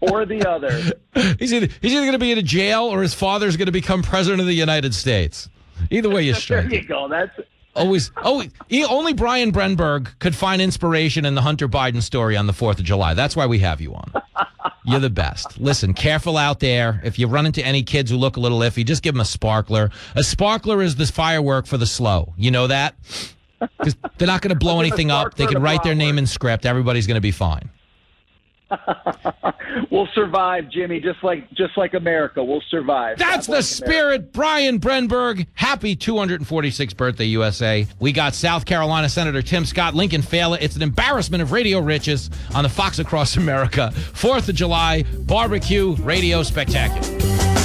or 0.00 0.24
the 0.26 0.48
other. 0.48 0.70
He's 1.38 1.52
either 1.52 1.68
he's 1.80 1.92
either 1.92 2.02
going 2.02 2.12
to 2.12 2.18
be 2.18 2.32
in 2.32 2.38
a 2.38 2.42
jail 2.42 2.84
or 2.84 3.02
his 3.02 3.14
father's 3.14 3.56
going 3.56 3.66
to 3.66 3.72
become 3.72 4.02
president 4.02 4.40
of 4.40 4.46
the 4.46 4.54
United 4.54 4.94
States. 4.94 5.48
Either 5.90 6.10
way, 6.10 6.22
you 6.22 6.34
strike. 6.34 6.68
There 6.68 6.80
you 6.80 6.86
go. 6.86 7.08
That's 7.08 7.36
Always, 7.76 8.10
oh, 8.24 8.44
he- 8.68 8.84
only 8.84 9.12
Brian 9.12 9.52
Brenberg 9.52 10.18
could 10.18 10.34
find 10.34 10.60
inspiration 10.60 11.24
in 11.24 11.34
the 11.34 11.42
Hunter 11.42 11.68
Biden 11.68 12.02
story 12.02 12.36
on 12.36 12.46
the 12.46 12.52
4th 12.52 12.78
of 12.78 12.84
July. 12.84 13.14
That's 13.14 13.36
why 13.36 13.46
we 13.46 13.60
have 13.60 13.80
you 13.80 13.94
on. 13.94 14.12
You're 14.84 15.00
the 15.00 15.10
best. 15.10 15.58
Listen, 15.60 15.94
careful 15.94 16.36
out 16.36 16.58
there. 16.60 17.00
If 17.04 17.18
you 17.18 17.26
run 17.28 17.46
into 17.46 17.64
any 17.64 17.82
kids 17.82 18.10
who 18.10 18.16
look 18.16 18.36
a 18.36 18.40
little 18.40 18.58
iffy, 18.60 18.84
just 18.84 19.02
give 19.02 19.14
them 19.14 19.20
a 19.20 19.24
sparkler. 19.26 19.90
A 20.16 20.22
sparkler 20.24 20.82
is 20.82 20.96
this 20.96 21.10
firework 21.10 21.66
for 21.66 21.76
the 21.76 21.86
slow. 21.86 22.34
You 22.36 22.50
know 22.50 22.66
that? 22.66 22.94
Because 23.60 23.94
they're 24.18 24.26
not 24.26 24.40
going 24.42 24.54
to 24.54 24.58
blow 24.58 24.80
anything 24.80 25.10
up. 25.10 25.34
They 25.34 25.46
can 25.46 25.62
write 25.62 25.82
their 25.82 25.94
name 25.94 26.18
in 26.18 26.26
script. 26.26 26.64
Everybody's 26.66 27.06
going 27.06 27.16
to 27.16 27.20
be 27.20 27.30
fine. 27.30 27.68
we'll 29.90 30.08
survive, 30.14 30.68
Jimmy. 30.70 31.00
Just 31.00 31.22
like 31.22 31.50
just 31.52 31.76
like 31.76 31.94
America, 31.94 32.42
we'll 32.42 32.62
survive. 32.70 33.18
That's 33.18 33.46
the 33.46 33.62
spirit. 33.62 34.32
Brian 34.32 34.80
Brenberg. 34.80 35.46
Happy 35.54 35.96
246th 35.96 36.96
birthday, 36.96 37.26
USA. 37.26 37.86
We 37.98 38.12
got 38.12 38.34
South 38.34 38.64
Carolina 38.64 39.08
Senator 39.08 39.42
Tim 39.42 39.64
Scott, 39.64 39.94
Lincoln 39.94 40.22
Failla. 40.22 40.58
It's 40.60 40.76
an 40.76 40.82
embarrassment 40.82 41.42
of 41.42 41.52
radio 41.52 41.80
riches 41.80 42.30
on 42.54 42.64
the 42.64 42.70
Fox 42.70 42.98
Across 42.98 43.36
America. 43.36 43.92
4th 43.94 44.48
of 44.48 44.54
July 44.54 45.04
barbecue 45.26 45.94
radio 45.96 46.42
spectacular. 46.42 47.59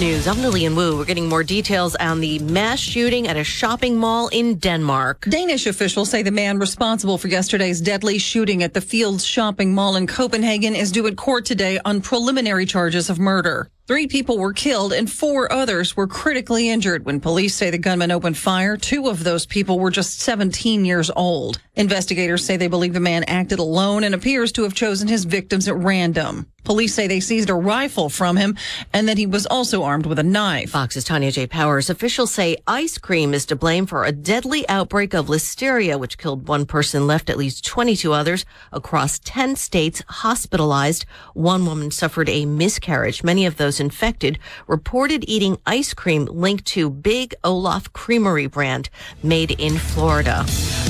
News. 0.00 0.26
I'm 0.26 0.42
Lillian 0.42 0.74
Wu. 0.74 0.96
We're 0.96 1.04
getting 1.04 1.28
more 1.28 1.44
details 1.44 1.94
on 1.96 2.20
the 2.20 2.38
mass 2.40 2.80
shooting 2.80 3.28
at 3.28 3.36
a 3.36 3.44
shopping 3.44 3.96
mall 3.96 4.28
in 4.28 4.56
Denmark. 4.56 5.26
Danish 5.28 5.66
officials 5.66 6.10
say 6.10 6.22
the 6.22 6.30
man 6.30 6.58
responsible 6.58 7.16
for 7.16 7.28
yesterday's 7.28 7.80
deadly 7.80 8.18
shooting 8.18 8.62
at 8.62 8.74
the 8.74 8.80
Fields 8.80 9.24
shopping 9.24 9.74
mall 9.74 9.96
in 9.96 10.06
Copenhagen 10.06 10.74
is 10.74 10.90
due 10.90 11.06
at 11.06 11.16
court 11.16 11.44
today 11.44 11.78
on 11.84 12.00
preliminary 12.00 12.66
charges 12.66 13.08
of 13.08 13.18
murder. 13.18 13.68
Three 13.86 14.06
people 14.06 14.38
were 14.38 14.54
killed 14.54 14.94
and 14.94 15.12
four 15.12 15.52
others 15.52 15.94
were 15.94 16.06
critically 16.06 16.70
injured 16.70 17.04
when 17.04 17.20
police 17.20 17.54
say 17.54 17.68
the 17.68 17.76
gunman 17.76 18.10
opened 18.10 18.38
fire. 18.38 18.78
Two 18.78 19.08
of 19.08 19.24
those 19.24 19.44
people 19.44 19.78
were 19.78 19.90
just 19.90 20.20
17 20.20 20.86
years 20.86 21.10
old. 21.14 21.60
Investigators 21.76 22.42
say 22.42 22.56
they 22.56 22.68
believe 22.68 22.94
the 22.94 23.00
man 23.00 23.24
acted 23.24 23.58
alone 23.58 24.02
and 24.02 24.14
appears 24.14 24.52
to 24.52 24.62
have 24.62 24.72
chosen 24.72 25.06
his 25.06 25.26
victims 25.26 25.68
at 25.68 25.76
random. 25.76 26.46
Police 26.64 26.94
say 26.94 27.06
they 27.06 27.20
seized 27.20 27.50
a 27.50 27.54
rifle 27.54 28.08
from 28.08 28.38
him 28.38 28.56
and 28.94 29.06
that 29.08 29.18
he 29.18 29.26
was 29.26 29.44
also 29.44 29.82
armed 29.82 30.06
with 30.06 30.18
a 30.18 30.22
knife. 30.22 30.70
Fox's 30.70 31.04
Tanya 31.04 31.30
J. 31.30 31.46
Powers. 31.46 31.90
Officials 31.90 32.32
say 32.32 32.56
ice 32.66 32.96
cream 32.96 33.34
is 33.34 33.44
to 33.46 33.56
blame 33.56 33.84
for 33.84 34.04
a 34.04 34.12
deadly 34.12 34.66
outbreak 34.68 35.12
of 35.12 35.26
listeria, 35.26 35.98
which 35.98 36.16
killed 36.16 36.48
one 36.48 36.64
person, 36.64 37.06
left 37.06 37.28
at 37.28 37.36
least 37.36 37.66
22 37.66 38.14
others 38.14 38.46
across 38.72 39.18
10 39.18 39.56
states 39.56 40.02
hospitalized. 40.08 41.04
One 41.34 41.66
woman 41.66 41.90
suffered 41.90 42.30
a 42.30 42.46
miscarriage. 42.46 43.22
Many 43.22 43.44
of 43.44 43.58
those 43.58 43.73
infected 43.80 44.38
reported 44.66 45.24
eating 45.28 45.58
ice 45.66 45.94
cream 45.94 46.26
linked 46.26 46.64
to 46.66 46.90
Big 46.90 47.34
Olaf 47.44 47.92
Creamery 47.92 48.46
brand 48.46 48.90
made 49.22 49.52
in 49.52 49.78
Florida. 49.78 50.44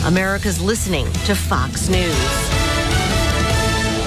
America's 0.04 0.60
listening 0.60 1.06
to 1.24 1.34
Fox 1.34 1.88
News. 1.88 2.73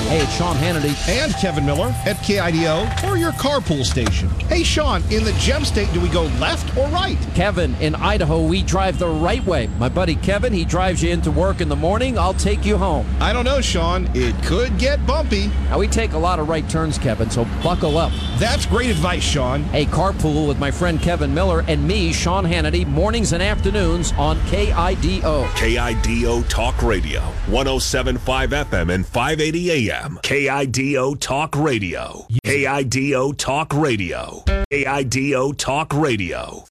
Hey, 0.08 0.20
it's 0.22 0.38
Sean 0.38 0.56
Hannity 0.56 0.96
and 1.10 1.34
Kevin 1.34 1.66
Miller 1.66 1.94
at 2.06 2.16
KIDO 2.24 3.04
or 3.04 3.18
your 3.18 3.34
carpool 3.34 3.84
station. 3.84 4.30
Hey, 4.48 4.64
Sean, 4.64 5.04
in 5.12 5.26
the 5.26 5.34
gem 5.38 5.66
state, 5.66 5.92
do 5.92 6.00
we 6.00 6.08
go 6.08 6.28
left 6.40 6.78
or 6.78 6.88
right? 6.88 7.18
Kevin, 7.36 7.76
in 7.82 7.94
Idaho, 7.94 8.42
we 8.48 8.64
drive 8.64 9.00
the 9.00 9.10
right 9.10 9.46
way. 9.46 9.68
My 9.78 9.90
buddy 9.90 10.16
Kevin, 10.16 10.54
he 10.54 10.64
drives 10.64 11.04
you 11.04 11.10
into 11.10 11.30
work 11.30 11.60
in 11.60 11.68
the 11.68 11.76
morning. 11.76 12.18
I'll 12.18 12.34
take 12.34 12.64
you 12.64 12.78
home. 12.78 13.06
I 13.20 13.34
don't 13.34 13.44
know, 13.44 13.60
Sean. 13.60 14.10
It 14.14 14.34
could 14.46 14.80
get 14.80 15.06
bumpy. 15.06 15.48
Now, 15.66 15.80
we 15.80 15.90
take 15.90 16.14
a 16.14 16.18
lot 16.18 16.40
of 16.40 16.48
right 16.48 16.68
turns, 16.70 16.98
Kevin, 16.98 17.30
so 17.30 17.44
buckle 17.62 17.98
up. 17.98 18.14
That's 18.38 18.66
great 18.66 18.90
advice, 18.90 19.24
Sean. 19.24 19.64
Hey, 19.64 19.88
carpool 19.88 20.48
with 20.48 20.58
my 20.58 20.72
friend 20.72 21.02
Kevin 21.02 21.34
Miller 21.34 21.66
and 21.68 21.86
me, 21.86 22.14
Sean 22.14 22.46
Hannity, 22.46 22.88
mornings 22.88 23.34
and 23.34 23.44
afternoons 23.44 24.14
on 24.14 24.38
KIDO. 24.48 25.48
KIDO 25.48 26.48
Talk 26.48 26.82
Radio, 26.82 27.20
1075 27.50 28.52
FM 28.52 28.94
and 28.94 29.06
580 29.06 29.90
AM. 29.90 29.97
KIDO 29.98 31.20
Talk 31.20 31.56
Radio. 31.56 32.28
KIDO 32.46 33.36
Talk 33.36 33.74
Radio. 33.74 34.44
KIDO 34.72 35.58
Talk 35.58 35.92
Radio. 35.92 36.66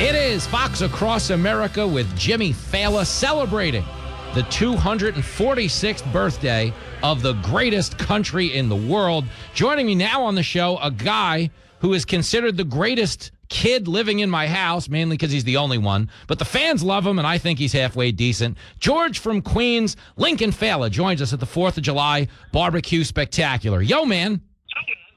It 0.00 0.14
is 0.14 0.46
Fox 0.46 0.80
Across 0.80 1.28
America 1.28 1.86
with 1.86 2.16
Jimmy 2.16 2.54
Failla 2.54 3.04
celebrating 3.04 3.84
the 4.34 4.42
246th 4.44 6.10
birthday 6.10 6.72
of 7.02 7.20
the 7.20 7.34
greatest 7.34 7.98
country 7.98 8.56
in 8.56 8.70
the 8.70 8.76
world. 8.76 9.26
Joining 9.52 9.86
me 9.86 9.94
now 9.94 10.22
on 10.22 10.34
the 10.34 10.42
show, 10.42 10.78
a 10.78 10.90
guy 10.90 11.50
who 11.80 11.92
is 11.92 12.04
considered 12.04 12.56
the 12.56 12.64
greatest 12.64 13.32
kid 13.48 13.88
living 13.88 14.20
in 14.20 14.30
my 14.30 14.46
house, 14.46 14.88
mainly 14.88 15.16
because 15.16 15.32
he's 15.32 15.44
the 15.44 15.56
only 15.56 15.78
one. 15.78 16.08
But 16.26 16.38
the 16.38 16.44
fans 16.44 16.82
love 16.82 17.06
him, 17.06 17.18
and 17.18 17.26
I 17.26 17.38
think 17.38 17.58
he's 17.58 17.72
halfway 17.72 18.12
decent. 18.12 18.56
George 18.78 19.18
from 19.18 19.42
Queens, 19.42 19.96
Lincoln 20.16 20.52
Failla, 20.52 20.90
joins 20.90 21.20
us 21.20 21.32
at 21.32 21.40
the 21.40 21.46
4th 21.46 21.76
of 21.76 21.82
July 21.82 22.28
barbecue 22.52 23.04
spectacular. 23.04 23.82
Yo, 23.82 24.04
man. 24.04 24.40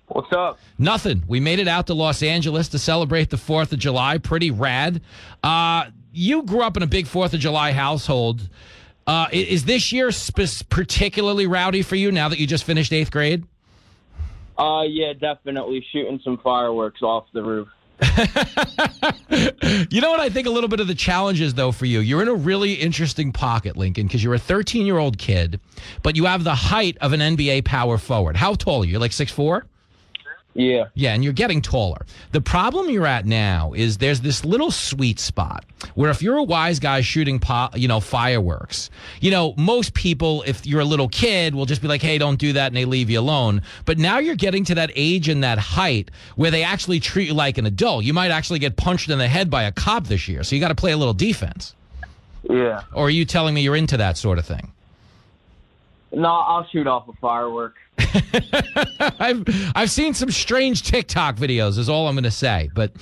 What's 0.07 0.31
up? 0.33 0.59
Nothing. 0.77 1.23
We 1.27 1.39
made 1.39 1.59
it 1.59 1.67
out 1.67 1.87
to 1.87 1.93
Los 1.93 2.21
Angeles 2.21 2.67
to 2.69 2.79
celebrate 2.79 3.29
the 3.29 3.37
4th 3.37 3.71
of 3.71 3.79
July. 3.79 4.17
Pretty 4.17 4.51
rad. 4.51 5.01
Uh, 5.41 5.85
you 6.11 6.43
grew 6.43 6.61
up 6.61 6.77
in 6.77 6.83
a 6.83 6.87
big 6.87 7.05
4th 7.05 7.33
of 7.33 7.39
July 7.39 7.71
household. 7.71 8.49
Uh, 9.05 9.27
is 9.31 9.65
this 9.65 9.91
year 9.91 10.11
sp- 10.15 10.69
particularly 10.69 11.47
rowdy 11.47 11.81
for 11.81 11.95
you 11.95 12.11
now 12.11 12.29
that 12.29 12.39
you 12.39 12.47
just 12.47 12.63
finished 12.63 12.93
eighth 12.93 13.11
grade? 13.11 13.43
Uh, 14.63 14.83
yeah, 14.83 15.11
definitely 15.11 15.85
shooting 15.91 16.21
some 16.23 16.37
fireworks 16.37 17.01
off 17.01 17.25
the 17.33 17.43
roof. 17.43 17.67
You 19.89 20.01
know 20.01 20.11
what 20.11 20.19
I 20.19 20.29
think 20.29 20.47
a 20.47 20.49
little 20.49 20.67
bit 20.67 20.79
of 20.79 20.87
the 20.87 20.95
challenge 20.95 21.41
is, 21.41 21.55
though, 21.55 21.71
for 21.71 21.85
you? 21.85 21.99
You're 21.99 22.21
in 22.21 22.27
a 22.27 22.33
really 22.33 22.73
interesting 22.73 23.31
pocket, 23.31 23.75
Lincoln, 23.77 24.07
because 24.07 24.23
you're 24.23 24.33
a 24.33 24.39
13 24.39 24.85
year 24.85 24.97
old 24.97 25.17
kid, 25.17 25.59
but 26.03 26.15
you 26.15 26.25
have 26.25 26.43
the 26.43 26.55
height 26.55 26.97
of 27.01 27.13
an 27.13 27.19
NBA 27.19 27.65
power 27.65 27.97
forward. 27.97 28.35
How 28.35 28.53
tall 28.53 28.83
are 28.83 28.85
you? 28.85 28.99
Like 28.99 29.11
6'4? 29.11 29.63
Yeah. 30.55 30.85
Yeah, 30.93 31.13
and 31.13 31.23
you're 31.23 31.33
getting 31.33 31.61
taller. 31.61 32.05
The 32.31 32.41
problem 32.41 32.89
you're 32.89 33.07
at 33.07 33.25
now 33.25 33.73
is 33.73 33.97
there's 33.97 34.21
this 34.21 34.45
little 34.45 34.69
sweet 34.69 35.19
spot 35.19 35.65
where 35.95 36.11
if 36.11 36.21
you're 36.21 36.37
a 36.37 36.43
wise 36.43 36.79
guy 36.79 37.01
shooting, 37.01 37.39
po- 37.39 37.69
you 37.73 37.87
know, 37.87 37.99
fireworks, 37.99 38.89
you 39.19 39.31
know, 39.31 39.55
most 39.57 39.93
people, 39.93 40.43
if 40.45 40.65
you're 40.65 40.81
a 40.81 40.85
little 40.85 41.07
kid, 41.07 41.55
will 41.55 41.65
just 41.65 41.81
be 41.81 41.87
like, 41.87 42.01
hey, 42.01 42.17
don't 42.17 42.39
do 42.39 42.53
that, 42.53 42.67
and 42.67 42.75
they 42.75 42.85
leave 42.85 43.09
you 43.09 43.19
alone. 43.19 43.61
But 43.85 43.97
now 43.97 44.19
you're 44.19 44.35
getting 44.35 44.63
to 44.65 44.75
that 44.75 44.91
age 44.95 45.27
and 45.27 45.43
that 45.43 45.57
height 45.57 46.11
where 46.35 46.51
they 46.51 46.63
actually 46.63 46.99
treat 46.99 47.29
you 47.29 47.33
like 47.33 47.57
an 47.57 47.65
adult. 47.65 48.03
You 48.03 48.13
might 48.13 48.31
actually 48.31 48.59
get 48.59 48.75
punched 48.75 49.09
in 49.09 49.17
the 49.17 49.27
head 49.27 49.49
by 49.49 49.63
a 49.63 49.71
cop 49.71 50.05
this 50.05 50.27
year, 50.27 50.43
so 50.43 50.55
you 50.55 50.61
got 50.61 50.69
to 50.69 50.75
play 50.75 50.91
a 50.91 50.97
little 50.97 51.13
defense. 51.15 51.75
Yeah. 52.49 52.81
Or 52.93 53.07
are 53.07 53.09
you 53.09 53.25
telling 53.25 53.55
me 53.55 53.61
you're 53.61 53.75
into 53.75 53.97
that 53.97 54.17
sort 54.17 54.37
of 54.37 54.45
thing? 54.45 54.71
No, 56.11 56.29
I'll 56.29 56.67
shoot 56.67 56.85
off 56.85 57.07
a 57.07 57.13
firework. 57.13 57.75
I've 59.19 59.43
I've 59.75 59.91
seen 59.91 60.13
some 60.13 60.31
strange 60.31 60.83
TikTok 60.83 61.37
videos. 61.37 61.77
Is 61.77 61.89
all 61.89 62.07
I'm 62.07 62.15
going 62.15 62.23
to 62.23 62.31
say. 62.31 62.69
But 62.73 62.93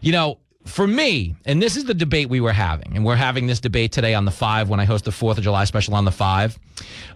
you 0.00 0.12
know, 0.12 0.38
for 0.64 0.86
me, 0.86 1.34
and 1.44 1.60
this 1.60 1.76
is 1.76 1.84
the 1.84 1.94
debate 1.94 2.28
we 2.28 2.40
were 2.40 2.52
having, 2.52 2.94
and 2.94 3.04
we're 3.04 3.16
having 3.16 3.46
this 3.46 3.60
debate 3.60 3.92
today 3.92 4.14
on 4.14 4.24
the 4.24 4.30
five 4.30 4.68
when 4.68 4.80
I 4.80 4.84
host 4.84 5.04
the 5.04 5.12
Fourth 5.12 5.38
of 5.38 5.44
July 5.44 5.64
special 5.64 5.94
on 5.94 6.04
the 6.04 6.12
five. 6.12 6.58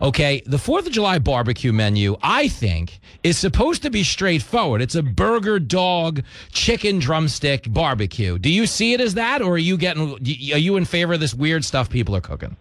Okay, 0.03 0.43
the 0.47 0.59
Fourth 0.59 0.87
of 0.87 0.93
July 0.93 1.19
barbecue 1.19 1.73
menu, 1.73 2.17
I 2.23 2.49
think, 2.49 2.99
is 3.23 3.39
supposed 3.39 3.83
to 3.83 3.91
be 3.91 4.03
straightforward. 4.03 4.83
It's 4.83 4.95
a 4.95 5.03
burger, 5.03 5.59
dog, 5.59 6.23
chicken 6.51 6.99
drumstick 6.99 7.73
barbecue. 7.73 8.39
Do 8.39 8.51
you 8.51 8.67
see 8.67 8.95
it 8.95 9.01
as 9.01 9.15
that, 9.15 9.43
or 9.43 9.55
are 9.55 9.59
you 9.59 9.77
getting? 9.77 10.13
Are 10.13 10.59
you 10.59 10.77
in 10.77 10.85
favor 10.85 11.15
of 11.15 11.21
this 11.21 11.35
weird 11.35 11.65
stuff 11.65 11.89
people 11.89 12.17
are 12.17 12.21
cooking? 12.21 12.57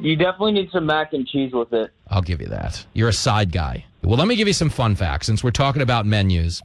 You 0.00 0.16
definitely 0.16 0.52
need 0.52 0.70
some 0.70 0.86
mac 0.86 1.12
and 1.12 1.26
cheese 1.26 1.52
with 1.52 1.72
it. 1.72 1.92
I'll 2.08 2.22
give 2.22 2.40
you 2.40 2.48
that. 2.48 2.84
You're 2.94 3.10
a 3.10 3.12
side 3.12 3.52
guy. 3.52 3.84
Well, 4.02 4.16
let 4.16 4.28
me 4.28 4.36
give 4.36 4.48
you 4.48 4.54
some 4.54 4.70
fun 4.70 4.96
facts 4.96 5.26
since 5.26 5.44
we're 5.44 5.50
talking 5.50 5.82
about 5.82 6.06
menus. 6.06 6.62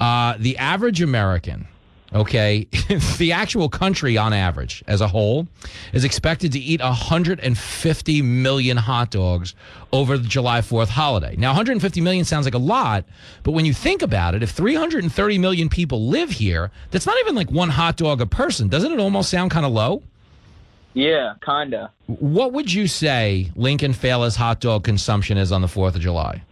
Uh, 0.00 0.34
the 0.38 0.56
average 0.56 1.02
American, 1.02 1.68
okay, 2.14 2.66
the 3.18 3.32
actual 3.32 3.68
country 3.68 4.16
on 4.16 4.32
average 4.32 4.82
as 4.86 5.02
a 5.02 5.08
whole 5.08 5.46
is 5.92 6.04
expected 6.04 6.52
to 6.52 6.58
eat 6.58 6.80
150 6.80 8.22
million 8.22 8.76
hot 8.78 9.10
dogs 9.10 9.54
over 9.92 10.16
the 10.16 10.26
July 10.26 10.62
4th 10.62 10.88
holiday. 10.88 11.36
Now, 11.36 11.50
150 11.50 12.00
million 12.00 12.24
sounds 12.24 12.46
like 12.46 12.54
a 12.54 12.58
lot, 12.58 13.04
but 13.42 13.52
when 13.52 13.66
you 13.66 13.74
think 13.74 14.00
about 14.00 14.34
it, 14.34 14.42
if 14.42 14.50
330 14.52 15.36
million 15.36 15.68
people 15.68 16.08
live 16.08 16.30
here, 16.30 16.70
that's 16.90 17.04
not 17.04 17.18
even 17.20 17.34
like 17.34 17.50
one 17.50 17.68
hot 17.68 17.98
dog 17.98 18.22
a 18.22 18.26
person. 18.26 18.68
Doesn't 18.68 18.90
it 18.90 18.98
almost 18.98 19.28
sound 19.28 19.50
kind 19.50 19.66
of 19.66 19.72
low? 19.72 20.02
Yeah, 20.94 21.34
kinda. 21.44 21.92
What 22.06 22.52
would 22.52 22.72
you 22.72 22.86
say 22.86 23.50
Lincoln 23.54 23.92
Failla's 23.92 24.36
hot 24.36 24.60
dog 24.60 24.84
consumption 24.84 25.38
is 25.38 25.52
on 25.52 25.60
the 25.60 25.68
4th 25.68 25.94
of 25.94 26.00
July? 26.00 26.42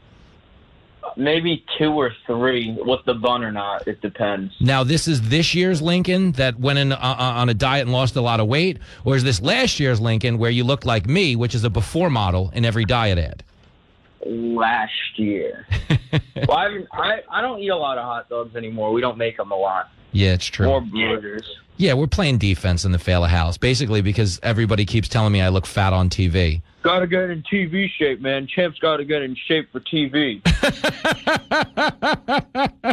maybe 1.18 1.64
two 1.76 1.92
or 1.92 2.12
three 2.26 2.76
with 2.78 3.04
the 3.04 3.14
bun 3.14 3.42
or 3.42 3.52
not. 3.52 3.86
It 3.86 4.00
depends. 4.00 4.54
Now, 4.60 4.84
this 4.84 5.08
is 5.08 5.28
this 5.28 5.54
year's 5.54 5.82
Lincoln 5.82 6.32
that 6.32 6.58
went 6.58 6.78
in 6.78 6.92
uh, 6.92 6.96
uh, 6.96 7.16
on 7.18 7.48
a 7.48 7.54
diet 7.54 7.82
and 7.82 7.92
lost 7.92 8.16
a 8.16 8.20
lot 8.20 8.40
of 8.40 8.46
weight, 8.46 8.78
or 9.04 9.16
is 9.16 9.24
this 9.24 9.42
last 9.42 9.80
year's 9.80 10.00
Lincoln 10.00 10.38
where 10.38 10.50
you 10.50 10.64
look 10.64 10.84
like 10.84 11.06
me, 11.06 11.36
which 11.36 11.54
is 11.54 11.64
a 11.64 11.70
before 11.70 12.08
model 12.08 12.50
in 12.54 12.64
every 12.64 12.84
diet 12.84 13.18
ad? 13.18 13.42
Last 14.24 14.92
year. 15.16 15.66
well, 16.48 16.58
I, 16.58 16.78
I 16.92 17.22
I 17.30 17.40
don't 17.40 17.60
eat 17.60 17.68
a 17.68 17.76
lot 17.76 17.98
of 17.98 18.04
hot 18.04 18.28
dogs 18.28 18.56
anymore. 18.56 18.92
We 18.92 19.00
don't 19.00 19.18
make 19.18 19.36
them 19.36 19.50
a 19.50 19.56
lot. 19.56 19.90
Yeah, 20.12 20.32
it's 20.34 20.46
true. 20.46 20.66
More 20.66 20.80
burgers. 20.80 21.46
Yeah, 21.46 21.67
we're 21.94 22.08
playing 22.08 22.38
defense 22.38 22.84
in 22.84 22.92
the 22.92 22.98
Failla 22.98 23.28
house, 23.28 23.56
basically 23.56 24.02
because 24.02 24.38
everybody 24.42 24.84
keeps 24.84 25.08
telling 25.08 25.32
me 25.32 25.40
I 25.40 25.48
look 25.48 25.66
fat 25.66 25.92
on 25.92 26.10
TV. 26.10 26.60
Got 26.82 27.00
to 27.00 27.06
get 27.06 27.30
in 27.30 27.42
TV 27.42 27.88
shape, 27.88 28.20
man. 28.20 28.46
Champ's 28.46 28.78
got 28.78 28.98
to 28.98 29.04
get 29.04 29.22
in 29.22 29.34
shape 29.34 29.70
for 29.72 29.80
TV. 29.80 30.40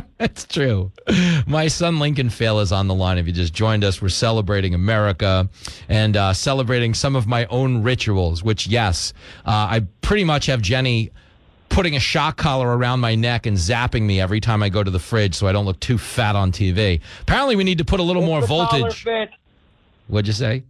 It's 0.18 0.46
true. 0.46 0.92
My 1.46 1.68
son 1.68 2.00
Lincoln 2.00 2.30
Failla 2.30 2.64
is 2.64 2.72
on 2.72 2.88
the 2.88 2.96
line. 2.96 3.18
If 3.18 3.28
you 3.28 3.34
just 3.34 3.54
joined 3.54 3.84
us, 3.84 4.02
we're 4.02 4.10
celebrating 4.10 4.74
America 4.74 5.50
and 5.88 6.18
uh, 6.18 6.34
celebrating 6.34 6.94
some 6.94 7.16
of 7.16 7.28
my 7.28 7.46
own 7.48 7.84
rituals, 7.84 8.44
which, 8.44 8.66
yes, 8.66 9.14
uh, 9.46 9.52
I 9.52 9.86
pretty 10.02 10.24
much 10.24 10.48
have 10.48 10.62
Jenny 10.62 11.12
putting 11.70 11.96
a 11.96 12.00
shock 12.00 12.38
collar 12.38 12.76
around 12.78 13.00
my 13.02 13.16
neck 13.16 13.46
and 13.46 13.58
zapping 13.58 14.04
me 14.04 14.22
every 14.22 14.40
time 14.40 14.64
I 14.64 14.70
go 14.70 14.84
to 14.84 14.92
the 14.92 15.00
fridge 15.00 15.36
so 15.36 15.48
I 15.48 15.52
don't 15.52 15.66
look 15.66 15.80
too 15.80 15.98
fat 15.98 16.36
on 16.36 16.52
TV. 16.52 17.02
Apparently, 17.22 17.56
we 17.56 17.64
need 17.64 17.80
to 17.80 17.86
put 17.86 18.00
a 18.00 18.04
little 18.04 18.22
more 18.24 18.40
If 18.40 18.44
the 18.44 18.48
collar 18.48 18.68
voltage. 18.82 19.04
fits, 19.04 19.34
What'd 20.08 20.28
you 20.28 20.34
say? 20.34 20.64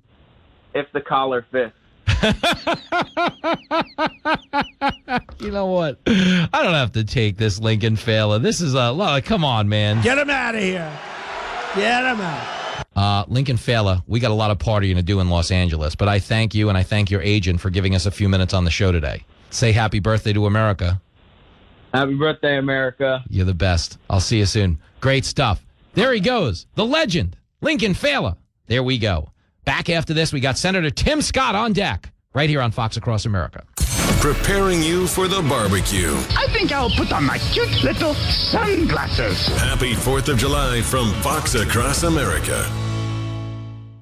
if 0.74 0.92
the 0.92 1.02
collar 1.02 1.46
fits. 1.52 1.74
You 5.40 5.52
know 5.52 5.68
what? 5.68 6.00
I 6.08 6.50
don't 6.64 6.74
have 6.74 6.94
to 6.94 7.04
take 7.04 7.38
this 7.38 7.60
Lincoln 7.60 7.96
Failla. 7.96 8.42
This 8.42 8.62
is 8.62 8.74
a 8.74 8.92
lo- 8.92 9.20
come 9.22 9.44
on, 9.46 9.70
man. 9.70 10.02
Get 10.02 10.18
him 10.18 10.30
out 10.30 10.56
of 10.56 10.62
here. 10.62 10.92
Get 11.76 12.04
him 12.04 12.22
out. 12.22 12.86
Uh, 12.96 13.26
Lincoln 13.28 13.58
Failla, 13.58 14.04
we 14.08 14.20
got 14.20 14.32
a 14.32 14.36
lot 14.36 14.52
of 14.52 14.58
partying 14.58 14.96
to 14.96 15.02
do 15.04 15.20
in 15.20 15.30
Los 15.30 15.52
Angeles, 15.52 15.96
but 15.96 16.08
I 16.08 16.20
thank 16.20 16.56
you 16.56 16.70
and 16.70 16.78
I 16.78 16.84
thank 16.84 17.12
your 17.12 17.22
agent 17.22 17.60
for 17.60 17.70
giving 17.70 17.94
us 17.96 18.06
a 18.06 18.12
few 18.12 18.30
minutes 18.30 18.54
on 18.54 18.64
the 18.66 18.72
show 18.72 18.92
today. 18.92 19.24
Say 19.56 19.72
happy 19.72 20.00
birthday 20.00 20.34
to 20.34 20.48
America. 20.48 21.02
Happy 21.94 22.14
birthday, 22.14 22.58
America. 22.58 23.24
You're 23.30 23.46
the 23.46 23.54
best. 23.54 23.98
I'll 24.10 24.20
see 24.20 24.40
you 24.40 24.46
soon. 24.46 24.80
Great 25.00 25.24
stuff. 25.24 25.66
There 25.94 26.12
he 26.12 26.20
goes, 26.20 26.68
the 26.76 26.86
legend, 26.86 27.38
Lincoln 27.62 27.94
Failla. 27.94 28.36
There 28.68 28.84
we 28.84 28.98
go. 28.98 29.32
Back 29.64 29.90
after 29.90 30.14
this, 30.14 30.34
we 30.34 30.42
got 30.42 30.58
Senator 30.58 30.90
Tim 30.90 31.22
Scott 31.22 31.56
on 31.56 31.72
deck, 31.72 32.12
right 32.34 32.50
here 32.50 32.60
on 32.60 32.72
Fox 32.72 32.98
Across 32.98 33.28
America. 33.28 33.64
Preparing 34.20 34.84
you 34.84 35.08
for 35.08 35.30
the 35.30 35.42
barbecue. 35.44 36.12
I 36.36 36.48
think 36.50 36.74
I'll 36.74 36.90
put 36.90 37.14
on 37.14 37.24
my 37.24 37.38
cute 37.38 37.82
little 37.82 38.14
sunglasses. 38.14 39.48
Happy 39.60 39.94
4th 39.94 40.28
of 40.28 40.38
July 40.38 40.82
from 40.82 41.14
Fox 41.22 41.56
Across 41.56 42.04
America. 42.04 42.70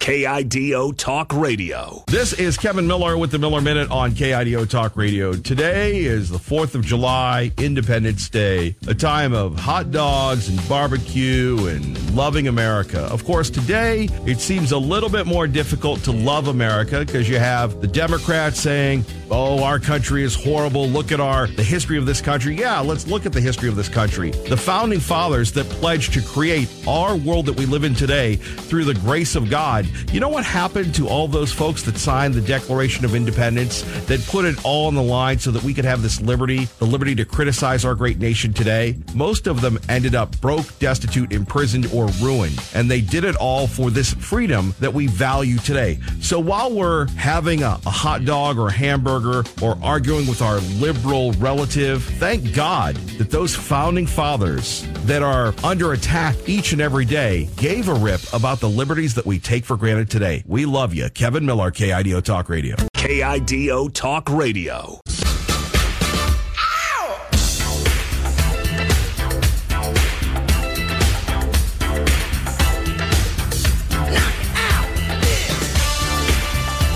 KIDO 0.03 0.97
Talk 0.97 1.31
Radio. 1.31 2.03
This 2.07 2.33
is 2.33 2.57
Kevin 2.57 2.85
Miller 2.85 3.17
with 3.17 3.31
the 3.31 3.39
Miller 3.39 3.61
Minute 3.61 3.89
on 3.89 4.11
KIDO 4.11 4.69
Talk 4.69 4.97
Radio. 4.97 5.31
Today 5.31 5.99
is 5.99 6.29
the 6.29 6.37
4th 6.37 6.75
of 6.75 6.83
July, 6.83 7.53
Independence 7.57 8.27
Day, 8.27 8.75
a 8.85 8.93
time 8.93 9.31
of 9.31 9.57
hot 9.57 9.91
dogs 9.91 10.49
and 10.49 10.59
barbecue 10.67 11.67
and 11.67 12.13
loving 12.13 12.49
America. 12.49 13.03
Of 13.03 13.23
course, 13.23 13.49
today 13.49 14.09
it 14.25 14.41
seems 14.41 14.73
a 14.73 14.77
little 14.77 15.07
bit 15.07 15.25
more 15.25 15.47
difficult 15.47 16.03
to 16.03 16.11
love 16.11 16.49
America 16.49 16.99
because 16.99 17.29
you 17.29 17.39
have 17.39 17.79
the 17.79 17.87
Democrats 17.87 18.59
saying, 18.59 19.05
"Oh, 19.31 19.63
our 19.63 19.79
country 19.79 20.25
is 20.25 20.35
horrible. 20.35 20.89
Look 20.89 21.13
at 21.13 21.21
our 21.21 21.47
the 21.47 21.63
history 21.63 21.97
of 21.97 22.05
this 22.05 22.19
country." 22.19 22.59
Yeah, 22.59 22.81
let's 22.81 23.07
look 23.07 23.25
at 23.25 23.31
the 23.31 23.39
history 23.39 23.69
of 23.69 23.77
this 23.77 23.87
country. 23.87 24.31
The 24.49 24.57
founding 24.57 24.99
fathers 24.99 25.53
that 25.53 25.69
pledged 25.69 26.11
to 26.15 26.21
create 26.21 26.67
our 26.85 27.15
world 27.15 27.45
that 27.45 27.55
we 27.55 27.65
live 27.65 27.85
in 27.85 27.95
today 27.95 28.35
through 28.35 28.83
the 28.83 28.95
grace 28.95 29.35
of 29.35 29.49
God. 29.49 29.87
You 30.11 30.19
know 30.19 30.29
what 30.29 30.45
happened 30.45 30.93
to 30.95 31.07
all 31.07 31.27
those 31.27 31.51
folks 31.51 31.83
that 31.83 31.97
signed 31.97 32.33
the 32.33 32.41
Declaration 32.41 33.05
of 33.05 33.15
Independence, 33.15 33.81
that 34.05 34.23
put 34.27 34.45
it 34.45 34.63
all 34.63 34.87
on 34.87 34.95
the 34.95 35.01
line 35.01 35.39
so 35.39 35.51
that 35.51 35.63
we 35.63 35.73
could 35.73 35.85
have 35.85 36.01
this 36.01 36.21
liberty, 36.21 36.65
the 36.79 36.85
liberty 36.85 37.15
to 37.15 37.25
criticize 37.25 37.85
our 37.85 37.95
great 37.95 38.19
nation 38.19 38.53
today? 38.53 38.95
Most 39.15 39.47
of 39.47 39.61
them 39.61 39.79
ended 39.89 40.13
up 40.13 40.39
broke, 40.41 40.67
destitute, 40.79 41.31
imprisoned, 41.31 41.87
or 41.93 42.07
ruined. 42.21 42.61
And 42.73 42.91
they 42.91 43.01
did 43.01 43.23
it 43.23 43.35
all 43.35 43.67
for 43.67 43.89
this 43.89 44.13
freedom 44.13 44.75
that 44.79 44.93
we 44.93 45.07
value 45.07 45.57
today. 45.57 45.99
So 46.19 46.39
while 46.39 46.73
we're 46.73 47.07
having 47.11 47.63
a, 47.63 47.79
a 47.85 47.89
hot 47.89 48.25
dog 48.25 48.57
or 48.57 48.67
a 48.67 48.73
hamburger 48.73 49.43
or 49.61 49.77
arguing 49.81 50.27
with 50.27 50.41
our 50.41 50.59
liberal 50.79 51.31
relative, 51.33 52.03
thank 52.03 52.53
God 52.53 52.95
that 53.17 53.31
those 53.31 53.55
founding 53.55 54.07
fathers 54.07 54.85
that 55.05 55.21
are 55.21 55.53
under 55.63 55.93
attack 55.93 56.35
each 56.45 56.73
and 56.73 56.81
every 56.81 57.05
day 57.05 57.49
gave 57.55 57.87
a 57.87 57.93
rip 57.93 58.21
about 58.33 58.59
the 58.59 58.69
liberties 58.69 59.13
that 59.13 59.25
we 59.25 59.39
take 59.39 59.63
for 59.63 59.77
granted 59.77 59.82
today. 59.83 60.43
We 60.47 60.65
love 60.65 60.93
you. 60.93 61.09
Kevin 61.09 61.45
Miller, 61.45 61.69
KIDO 61.69 62.23
Talk 62.23 62.47
Radio. 62.47 62.77
KIDO 62.95 63.93
Talk 63.93 64.29
Radio. 64.29 64.99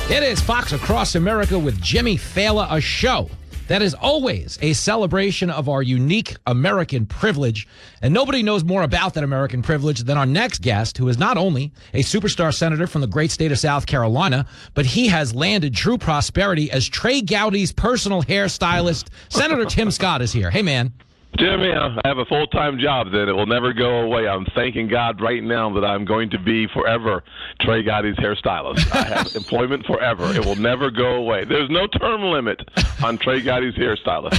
It 0.09 0.23
is 0.23 0.39
Fox 0.39 0.71
Across 0.71 1.15
America 1.15 1.59
with 1.59 1.81
Jimmy 1.81 2.15
Failla, 2.15 2.67
a 2.71 2.79
show 2.79 3.29
that 3.67 3.81
is 3.81 3.93
always 3.93 4.57
a 4.61 4.73
celebration 4.73 5.49
of 5.49 5.69
our 5.69 5.81
unique 5.81 6.35
American 6.45 7.05
privilege. 7.05 7.67
And 8.01 8.13
nobody 8.13 8.43
knows 8.43 8.63
more 8.63 8.83
about 8.83 9.13
that 9.15 9.23
American 9.23 9.61
privilege 9.61 10.01
than 10.01 10.17
our 10.17 10.25
next 10.25 10.61
guest, 10.61 10.97
who 10.97 11.07
is 11.07 11.17
not 11.17 11.37
only 11.37 11.71
a 11.93 12.03
superstar 12.03 12.53
senator 12.53 12.87
from 12.87 13.01
the 13.01 13.07
great 13.07 13.31
state 13.31 13.51
of 13.51 13.59
South 13.59 13.85
Carolina, 13.85 14.45
but 14.73 14.85
he 14.85 15.07
has 15.07 15.35
landed 15.35 15.75
true 15.75 15.97
prosperity 15.97 16.71
as 16.71 16.87
Trey 16.87 17.21
Gowdy's 17.21 17.71
personal 17.71 18.23
hairstylist. 18.23 19.07
Senator 19.29 19.65
Tim 19.65 19.91
Scott 19.91 20.21
is 20.21 20.31
here. 20.31 20.49
Hey, 20.49 20.61
man. 20.61 20.93
Jimmy, 21.35 21.71
I 21.71 22.01
have 22.05 22.17
a 22.17 22.25
full 22.25 22.47
time 22.47 22.79
job 22.79 23.11
that 23.11 23.27
it 23.27 23.33
will 23.33 23.45
never 23.45 23.71
go 23.71 23.99
away. 24.01 24.27
I'm 24.27 24.45
thanking 24.55 24.87
God 24.87 25.21
right 25.21 25.43
now 25.43 25.71
that 25.73 25.85
I'm 25.85 26.03
going 26.03 26.31
to 26.31 26.39
be 26.39 26.67
forever 26.73 27.23
Trey 27.61 27.83
Gowdy's 27.83 28.15
hairstylist. 28.15 28.91
I 28.91 29.03
have 29.03 29.27
employment 29.35 29.85
forever. 29.85 30.33
It 30.33 30.43
will 30.43 30.55
never 30.55 30.89
go 30.89 31.15
away. 31.15 31.45
There's 31.45 31.69
no 31.69 31.85
term 31.85 32.23
limit 32.23 32.61
on 33.03 33.19
Trey 33.19 33.41
Gowdy's 33.41 33.75
hairstylist. 33.75 34.35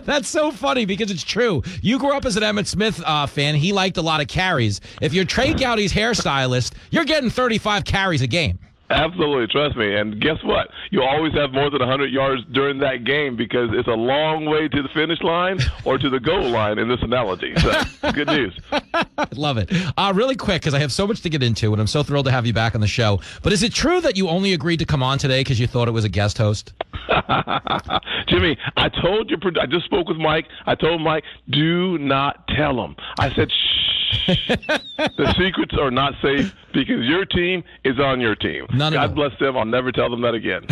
That's 0.04 0.28
so 0.28 0.50
funny 0.50 0.86
because 0.86 1.12
it's 1.12 1.22
true. 1.22 1.62
You 1.82 2.00
grew 2.00 2.16
up 2.16 2.24
as 2.24 2.36
an 2.36 2.42
Emmitt 2.42 2.66
Smith 2.66 3.00
uh, 3.06 3.26
fan. 3.26 3.54
He 3.54 3.72
liked 3.72 3.96
a 3.96 4.02
lot 4.02 4.20
of 4.20 4.26
carries. 4.26 4.80
If 5.00 5.14
you're 5.14 5.24
Trey 5.24 5.54
Gowdy's 5.54 5.92
hairstylist, 5.92 6.72
you're 6.90 7.04
getting 7.04 7.30
35 7.30 7.84
carries 7.84 8.22
a 8.22 8.26
game. 8.26 8.58
Absolutely, 8.90 9.46
trust 9.48 9.76
me. 9.76 9.94
And 9.94 10.20
guess 10.20 10.42
what? 10.44 10.68
You 10.90 11.02
always 11.02 11.32
have 11.34 11.52
more 11.52 11.70
than 11.70 11.80
100 11.80 12.12
yards 12.12 12.42
during 12.52 12.78
that 12.78 13.04
game 13.04 13.36
because 13.36 13.70
it's 13.72 13.88
a 13.88 13.92
long 13.92 14.44
way 14.44 14.68
to 14.68 14.82
the 14.82 14.88
finish 14.90 15.20
line 15.22 15.58
or 15.84 15.98
to 15.98 16.08
the 16.08 16.20
goal 16.20 16.48
line 16.50 16.78
in 16.78 16.88
this 16.88 17.02
analogy. 17.02 17.54
So, 17.56 18.12
good 18.12 18.28
news. 18.28 18.58
Love 19.34 19.58
it. 19.58 19.72
Uh, 19.96 20.12
really 20.14 20.36
quick, 20.36 20.62
because 20.62 20.74
I 20.74 20.78
have 20.78 20.92
so 20.92 21.06
much 21.06 21.22
to 21.22 21.28
get 21.28 21.42
into, 21.42 21.72
and 21.72 21.80
I'm 21.80 21.86
so 21.86 22.02
thrilled 22.02 22.26
to 22.26 22.32
have 22.32 22.46
you 22.46 22.52
back 22.52 22.74
on 22.74 22.80
the 22.80 22.86
show. 22.86 23.20
But 23.42 23.52
is 23.52 23.62
it 23.62 23.72
true 23.72 24.00
that 24.00 24.16
you 24.16 24.28
only 24.28 24.52
agreed 24.52 24.78
to 24.78 24.86
come 24.86 25.02
on 25.02 25.18
today 25.18 25.40
because 25.40 25.58
you 25.58 25.66
thought 25.66 25.88
it 25.88 25.92
was 25.92 26.04
a 26.04 26.08
guest 26.08 26.38
host? 26.38 26.72
Jimmy, 28.28 28.56
I 28.76 28.88
told 28.88 29.30
you, 29.30 29.38
I 29.60 29.66
just 29.66 29.84
spoke 29.84 30.08
with 30.08 30.18
Mike. 30.18 30.46
I 30.66 30.74
told 30.74 31.00
Mike, 31.00 31.24
do 31.50 31.98
not 31.98 32.46
tell 32.48 32.84
him. 32.84 32.96
I 33.18 33.34
said, 33.34 33.50
shh. 33.50 33.86
the 34.26 35.34
secrets 35.38 35.74
are 35.78 35.90
not 35.90 36.14
safe 36.22 36.54
because 36.72 37.04
your 37.04 37.24
team 37.24 37.62
is 37.84 37.98
on 37.98 38.20
your 38.20 38.34
team. 38.34 38.66
None 38.76 38.92
God 38.92 39.14
bless 39.14 39.38
them. 39.38 39.56
I'll 39.56 39.64
never 39.64 39.92
tell 39.92 40.10
them 40.10 40.20
that 40.22 40.34
again. 40.34 40.66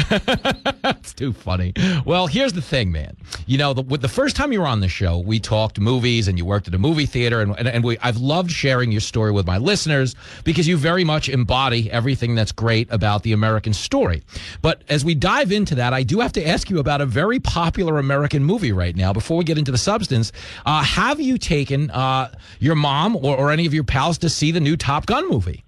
That's 0.83 1.15
too 1.15 1.33
funny. 1.33 1.73
Well, 2.05 2.27
here's 2.27 2.53
the 2.53 2.63
thing, 2.63 2.93
man. 2.93 3.17
You 3.47 3.59
know, 3.59 3.73
the, 3.73 3.83
with 3.83 4.03
the 4.03 4.09
first 4.09 4.37
time 4.37 4.53
you 4.53 4.61
were 4.61 4.67
on 4.67 4.81
the 4.81 4.89
show, 4.89 5.19
we 5.19 5.41
talked 5.41 5.81
movies 5.81 6.29
and 6.29 6.39
you 6.39 6.45
worked 6.45 6.69
at 6.69 6.75
a 6.75 6.79
movie 6.79 7.07
theater, 7.07 7.41
and, 7.41 7.59
and, 7.59 7.69
and 7.69 7.85
we, 7.85 7.99
I've 7.99 8.17
loved 8.19 8.51
sharing 8.51 8.93
your 8.93 9.01
story 9.01 9.33
with 9.33 9.47
my 9.47 9.59
listeners 9.59 10.15
because 10.45 10.69
you 10.69 10.77
very 10.77 11.05
much 11.05 11.29
embody 11.29 11.91
everything 11.91 12.35
that's 12.35 12.53
great 12.53 12.91
about 12.91 13.23
the 13.23 13.33
American 13.33 13.73
story. 13.73 14.23
But 14.63 14.83
as 14.89 15.05
we 15.05 15.15
dive 15.15 15.53
into 15.53 15.75
that, 15.77 15.93
I 15.93 16.03
do 16.03 16.21
have 16.21 16.33
to 16.33 16.47
ask 16.47 16.71
you 16.71 16.79
about 16.79 17.01
a 17.01 17.07
very 17.07 17.41
popular 17.41 17.99
American 17.99 18.45
movie 18.45 18.73
right 18.73 18.95
now. 18.95 19.13
Before 19.13 19.37
we 19.37 19.45
get 19.45 19.59
into 19.59 19.73
the 19.73 19.79
substance, 19.79 20.33
uh, 20.67 20.83
have 20.83 21.21
you 21.21 21.39
taken 21.39 21.91
uh, 21.91 22.31
your 22.61 22.75
mom 22.75 23.17
or, 23.17 23.37
or 23.37 23.51
any 23.51 23.67
of 23.67 23.75
your 23.75 23.85
pals 23.85 24.19
to 24.19 24.29
see 24.29 24.51
the 24.51 24.61
new 24.61 24.77
Top 24.77 25.07
Gun 25.07 25.29
movie? 25.29 25.64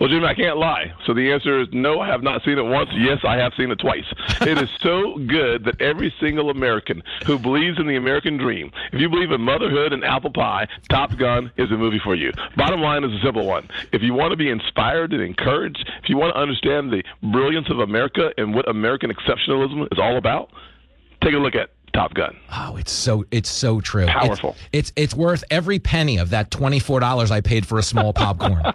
Well, 0.00 0.08
Jimmy, 0.08 0.26
I 0.26 0.34
can't 0.34 0.58
lie. 0.58 0.92
So 1.06 1.14
the 1.14 1.32
answer 1.32 1.60
is 1.60 1.68
no, 1.72 2.00
I 2.00 2.06
have 2.08 2.22
not 2.22 2.44
seen 2.44 2.58
it 2.58 2.62
once. 2.62 2.90
Yes, 2.94 3.18
I 3.24 3.36
have 3.36 3.52
seen 3.56 3.70
it 3.70 3.78
twice. 3.78 4.04
It 4.42 4.58
is 4.58 4.68
so 4.80 5.18
good 5.26 5.64
that 5.64 5.80
every 5.80 6.14
single 6.20 6.50
American 6.50 7.02
who 7.26 7.38
believes 7.38 7.78
in 7.78 7.86
the 7.86 7.96
American 7.96 8.36
dream, 8.36 8.70
if 8.92 9.00
you 9.00 9.08
believe 9.08 9.32
in 9.32 9.40
motherhood 9.40 9.92
and 9.92 10.04
apple 10.04 10.30
pie, 10.30 10.68
Top 10.88 11.16
Gun 11.16 11.50
is 11.56 11.70
a 11.70 11.76
movie 11.76 12.00
for 12.02 12.14
you. 12.14 12.32
Bottom 12.56 12.80
line 12.80 13.04
is 13.04 13.12
a 13.12 13.20
simple 13.22 13.46
one. 13.46 13.68
If 13.92 14.02
you 14.02 14.14
want 14.14 14.30
to 14.30 14.36
be 14.36 14.50
inspired 14.50 15.12
and 15.12 15.22
encouraged, 15.22 15.90
if 16.02 16.08
you 16.08 16.16
want 16.16 16.34
to 16.34 16.40
understand 16.40 16.92
the 16.92 17.02
brilliance 17.22 17.68
of 17.70 17.80
America 17.80 18.32
and 18.38 18.54
what 18.54 18.68
American 18.68 19.10
exceptionalism 19.10 19.88
is 19.92 19.98
all 19.98 20.16
about, 20.16 20.50
take 21.22 21.34
a 21.34 21.38
look 21.38 21.54
at 21.54 21.70
Top 21.92 22.14
Gun. 22.14 22.36
Oh, 22.52 22.76
it's 22.76 22.92
so 22.92 23.24
it's 23.30 23.48
so 23.50 23.80
true. 23.80 24.06
Powerful. 24.06 24.56
It's, 24.72 24.90
it's 24.90 24.92
it's 24.96 25.14
worth 25.14 25.44
every 25.50 25.78
penny 25.78 26.18
of 26.18 26.30
that 26.30 26.50
twenty 26.50 26.78
four 26.78 27.00
dollars 27.00 27.30
I 27.30 27.40
paid 27.40 27.66
for 27.66 27.78
a 27.78 27.82
small 27.82 28.12
popcorn. 28.12 28.62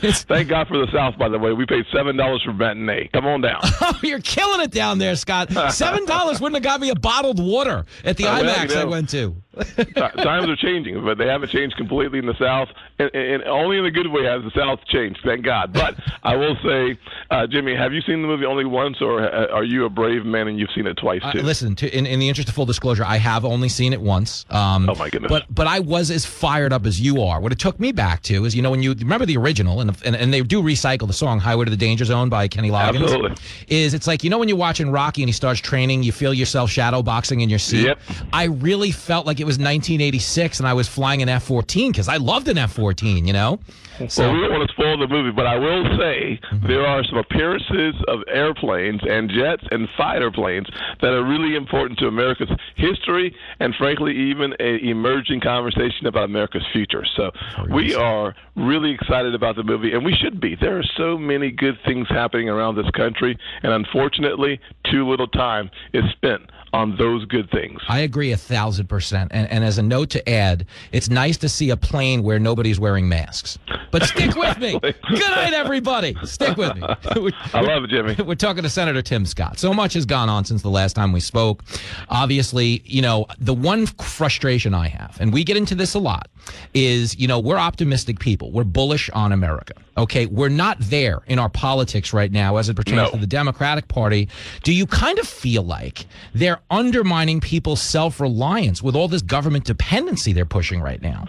Thank 0.00 0.48
God 0.48 0.66
for 0.68 0.78
the 0.78 0.90
South, 0.92 1.16
by 1.18 1.28
the 1.28 1.38
way. 1.38 1.52
We 1.52 1.66
paid 1.66 1.84
seven 1.92 2.16
dollars 2.16 2.42
for 2.42 2.52
matinee. 2.52 3.08
Come 3.12 3.26
on 3.26 3.40
down. 3.40 3.60
oh, 3.62 3.98
you're 4.02 4.20
killing 4.20 4.60
it 4.60 4.70
down 4.70 4.98
there, 4.98 5.16
Scott. 5.16 5.50
Seven 5.72 6.04
dollars 6.06 6.40
wouldn't 6.40 6.56
have 6.56 6.64
got 6.64 6.80
me 6.80 6.90
a 6.90 6.94
bottled 6.94 7.42
water 7.42 7.84
at 8.04 8.16
the 8.16 8.26
Uh, 8.26 8.42
well, 8.42 8.54
IMAX 8.56 8.74
know. 8.74 8.80
I 8.80 8.84
went 8.84 9.08
to. 9.10 9.36
Times 9.94 10.48
are 10.48 10.56
changing, 10.56 11.04
but 11.04 11.16
they 11.16 11.28
haven't 11.28 11.50
changed 11.50 11.76
completely 11.76 12.18
in 12.18 12.26
the 12.26 12.34
South, 12.40 12.68
and, 12.98 13.08
and 13.14 13.44
only 13.44 13.78
in 13.78 13.84
the 13.84 13.90
good 13.90 14.08
way 14.10 14.24
has 14.24 14.42
the 14.42 14.50
South 14.50 14.80
changed. 14.86 15.20
Thank 15.24 15.44
God. 15.44 15.72
But 15.72 15.94
I 16.24 16.34
will 16.34 16.56
say, 16.64 16.98
uh, 17.30 17.46
Jimmy, 17.46 17.76
have 17.76 17.92
you 17.92 18.00
seen 18.00 18.20
the 18.20 18.26
movie 18.26 18.46
only 18.46 18.64
once, 18.64 19.00
or 19.00 19.20
uh, 19.20 19.46
are 19.52 19.62
you 19.62 19.84
a 19.84 19.88
brave 19.90 20.24
man 20.24 20.48
and 20.48 20.58
you've 20.58 20.72
seen 20.74 20.88
it 20.88 20.96
twice 20.96 21.20
Uh, 21.22 21.30
too? 21.32 21.42
listen, 21.42 21.76
to, 21.76 21.96
in, 21.96 22.04
in 22.04 22.18
the 22.18 22.28
interest 22.28 22.48
of 22.48 22.54
full 22.56 22.63
disclosure, 22.66 23.04
I 23.04 23.16
have 23.16 23.44
only 23.44 23.68
seen 23.68 23.92
it 23.92 24.00
once. 24.00 24.44
Um, 24.50 24.88
Oh, 24.88 24.94
my 24.94 25.10
goodness. 25.10 25.30
But 25.30 25.44
but 25.50 25.66
I 25.66 25.80
was 25.80 26.10
as 26.10 26.24
fired 26.24 26.72
up 26.72 26.86
as 26.86 27.00
you 27.00 27.22
are. 27.22 27.40
What 27.40 27.52
it 27.52 27.58
took 27.58 27.78
me 27.80 27.92
back 27.92 28.22
to 28.24 28.44
is, 28.44 28.54
you 28.54 28.62
know, 28.62 28.70
when 28.70 28.82
you 28.82 28.94
remember 28.94 29.26
the 29.26 29.36
original, 29.36 29.80
and 29.80 29.96
and, 30.04 30.14
and 30.16 30.32
they 30.32 30.42
do 30.42 30.62
recycle 30.62 31.06
the 31.06 31.12
song 31.12 31.40
"Highway 31.40 31.64
to 31.64 31.70
the 31.70 31.76
Danger 31.76 32.04
Zone" 32.04 32.28
by 32.28 32.48
Kenny 32.48 32.70
Loggins. 32.70 33.02
Absolutely. 33.02 33.34
Is 33.68 33.94
it's 33.94 34.06
like 34.06 34.24
you 34.24 34.30
know 34.30 34.38
when 34.38 34.48
you're 34.48 34.58
watching 34.58 34.90
Rocky 34.90 35.22
and 35.22 35.28
he 35.28 35.32
starts 35.32 35.60
training, 35.60 36.02
you 36.02 36.12
feel 36.12 36.34
yourself 36.34 36.70
shadow 36.70 37.02
boxing 37.02 37.40
in 37.40 37.48
your 37.50 37.58
seat. 37.58 37.86
Yep. 37.86 37.98
I 38.32 38.44
really 38.44 38.90
felt 38.90 39.26
like 39.26 39.40
it 39.40 39.44
was 39.44 39.58
1986 39.58 40.58
and 40.60 40.68
I 40.68 40.74
was 40.74 40.88
flying 40.88 41.22
an 41.22 41.28
F-14 41.28 41.90
because 41.90 42.08
I 42.08 42.16
loved 42.16 42.48
an 42.48 42.58
F-14. 42.58 43.26
You 43.26 43.32
know. 43.32 43.60
Well, 44.00 44.32
we 44.32 44.40
don't 44.40 44.52
want 44.52 44.68
to 44.68 44.74
spoil 44.74 44.98
the 44.98 45.08
movie, 45.08 45.30
but 45.30 45.46
I 45.46 45.56
will 45.56 45.84
say 45.98 46.40
mm-hmm. 46.52 46.66
there 46.66 46.86
are 46.86 47.04
some 47.04 47.18
appearances 47.18 47.94
of 48.08 48.20
airplanes 48.28 49.00
and 49.08 49.30
jets 49.30 49.64
and 49.70 49.88
fighter 49.96 50.30
planes 50.30 50.66
that 51.00 51.12
are 51.12 51.24
really 51.24 51.56
important 51.56 51.98
to 52.00 52.06
America's 52.06 52.50
history 52.76 53.34
and, 53.60 53.74
frankly, 53.76 54.16
even 54.16 54.54
a 54.60 54.78
emerging 54.84 55.40
conversation 55.40 56.06
about 56.06 56.24
America's 56.24 56.64
future. 56.72 57.04
So 57.16 57.30
oh, 57.58 57.66
we 57.70 57.94
are 57.94 58.34
really 58.56 58.92
excited 58.92 59.34
about 59.34 59.56
the 59.56 59.64
movie, 59.64 59.92
and 59.92 60.04
we 60.04 60.14
should 60.14 60.40
be. 60.40 60.56
There 60.56 60.78
are 60.78 60.84
so 60.96 61.16
many 61.16 61.50
good 61.50 61.78
things 61.84 62.08
happening 62.08 62.48
around 62.48 62.76
this 62.76 62.90
country, 62.90 63.38
and 63.62 63.72
unfortunately, 63.72 64.60
too 64.90 65.08
little 65.08 65.28
time 65.28 65.70
is 65.92 66.04
spent 66.12 66.42
on 66.74 66.96
those 66.96 67.24
good 67.26 67.50
things. 67.50 67.80
I 67.88 68.00
agree 68.00 68.32
a 68.32 68.36
thousand 68.36 68.88
percent. 68.88 69.30
And, 69.32 69.48
and 69.50 69.64
as 69.64 69.78
a 69.78 69.82
note 69.82 70.10
to 70.10 70.28
add, 70.28 70.66
it's 70.92 71.08
nice 71.08 71.36
to 71.38 71.48
see 71.48 71.70
a 71.70 71.76
plane 71.76 72.22
where 72.22 72.38
nobody's 72.38 72.80
wearing 72.80 73.08
masks. 73.08 73.58
But 73.92 74.02
stick 74.08 74.34
with 74.34 74.58
me. 74.58 74.78
Good 74.80 74.94
night, 75.08 75.52
everybody. 75.54 76.16
Stick 76.24 76.56
with 76.56 76.74
me. 76.74 76.82
I 77.54 77.60
love 77.60 77.84
it, 77.84 77.90
Jimmy. 77.90 78.16
We're 78.24 78.34
talking 78.34 78.64
to 78.64 78.68
Senator 78.68 79.02
Tim 79.02 79.24
Scott. 79.24 79.58
So 79.58 79.72
much 79.72 79.94
has 79.94 80.04
gone 80.04 80.28
on 80.28 80.44
since 80.44 80.62
the 80.62 80.68
last 80.70 80.94
time 80.94 81.12
we 81.12 81.20
spoke. 81.20 81.62
Obviously, 82.08 82.82
you 82.84 83.02
know, 83.02 83.26
the 83.38 83.54
one 83.54 83.86
frustration 83.86 84.74
I 84.74 84.88
have, 84.88 85.16
and 85.20 85.32
we 85.32 85.44
get 85.44 85.56
into 85.56 85.74
this 85.74 85.94
a 85.94 85.98
lot, 86.00 86.28
is, 86.74 87.16
you 87.18 87.28
know, 87.28 87.38
we're 87.38 87.56
optimistic 87.56 88.18
people. 88.18 88.50
We're 88.50 88.64
bullish 88.64 89.08
on 89.10 89.32
America. 89.32 89.74
Okay. 89.96 90.26
We're 90.26 90.48
not 90.48 90.76
there 90.80 91.20
in 91.26 91.38
our 91.38 91.48
politics 91.48 92.12
right 92.12 92.32
now 92.32 92.56
as 92.56 92.68
it 92.68 92.74
pertains 92.74 92.96
No. 92.96 93.10
to 93.10 93.16
the 93.16 93.26
Democratic 93.28 93.86
Party. 93.88 94.28
Do 94.64 94.72
you 94.74 94.86
kind 94.86 95.18
of 95.20 95.28
feel 95.28 95.62
like 95.62 96.06
they're 96.34 96.60
undermining 96.70 97.40
people's 97.40 97.80
self 97.80 98.20
reliance 98.20 98.82
with 98.82 98.96
all 98.96 99.08
this 99.08 99.22
government 99.22 99.64
dependency 99.64 100.32
they're 100.32 100.44
pushing 100.44 100.80
right 100.80 101.00
now? 101.02 101.26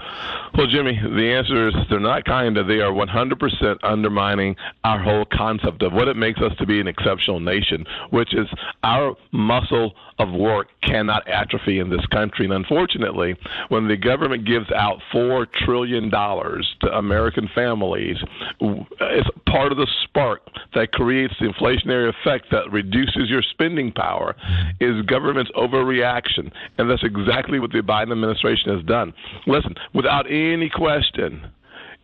Well, 0.57 0.67
Jimmy, 0.67 0.97
the 0.97 1.33
answer 1.33 1.67
is 1.67 1.75
they're 1.89 1.99
not 1.99 2.23
kind 2.25 2.57
of. 2.57 2.67
They 2.67 2.79
are 2.79 2.91
100% 2.91 3.77
undermining 3.83 4.55
our 4.83 5.01
whole 5.01 5.25
concept 5.25 5.81
of 5.81 5.91
what 5.91 6.07
it 6.07 6.15
makes 6.15 6.39
us 6.39 6.55
to 6.59 6.65
be 6.65 6.79
an 6.79 6.87
exceptional 6.87 7.39
nation, 7.39 7.85
which 8.11 8.33
is 8.33 8.47
our 8.83 9.15
muscle 9.31 9.93
of 10.19 10.31
work 10.31 10.67
cannot 10.81 11.27
atrophy 11.27 11.79
in 11.79 11.89
this 11.89 12.05
country. 12.07 12.45
And 12.45 12.53
unfortunately, 12.53 13.35
when 13.69 13.87
the 13.87 13.97
government 13.97 14.45
gives 14.45 14.71
out 14.71 14.99
$4 15.13 15.45
trillion 15.65 16.09
to 16.09 16.97
American 16.97 17.49
families, 17.53 18.17
it's 18.61 19.29
part 19.47 19.71
of 19.71 19.77
the 19.77 19.87
spark 20.03 20.41
that 20.73 20.91
creates 20.91 21.33
the 21.39 21.47
inflationary 21.47 22.09
effect 22.09 22.47
that 22.51 22.71
reduces 22.71 23.29
your 23.29 23.41
spending 23.41 23.91
power 23.91 24.35
is 24.79 25.01
government's 25.05 25.51
overreaction. 25.51 26.51
And 26.77 26.89
that's 26.89 27.03
exactly 27.03 27.59
what 27.59 27.71
the 27.71 27.79
Biden 27.79 28.11
administration 28.11 28.75
has 28.75 28.85
done. 28.85 29.13
Listen, 29.47 29.75
without 29.93 30.25
any 30.29 30.69
question, 30.69 31.45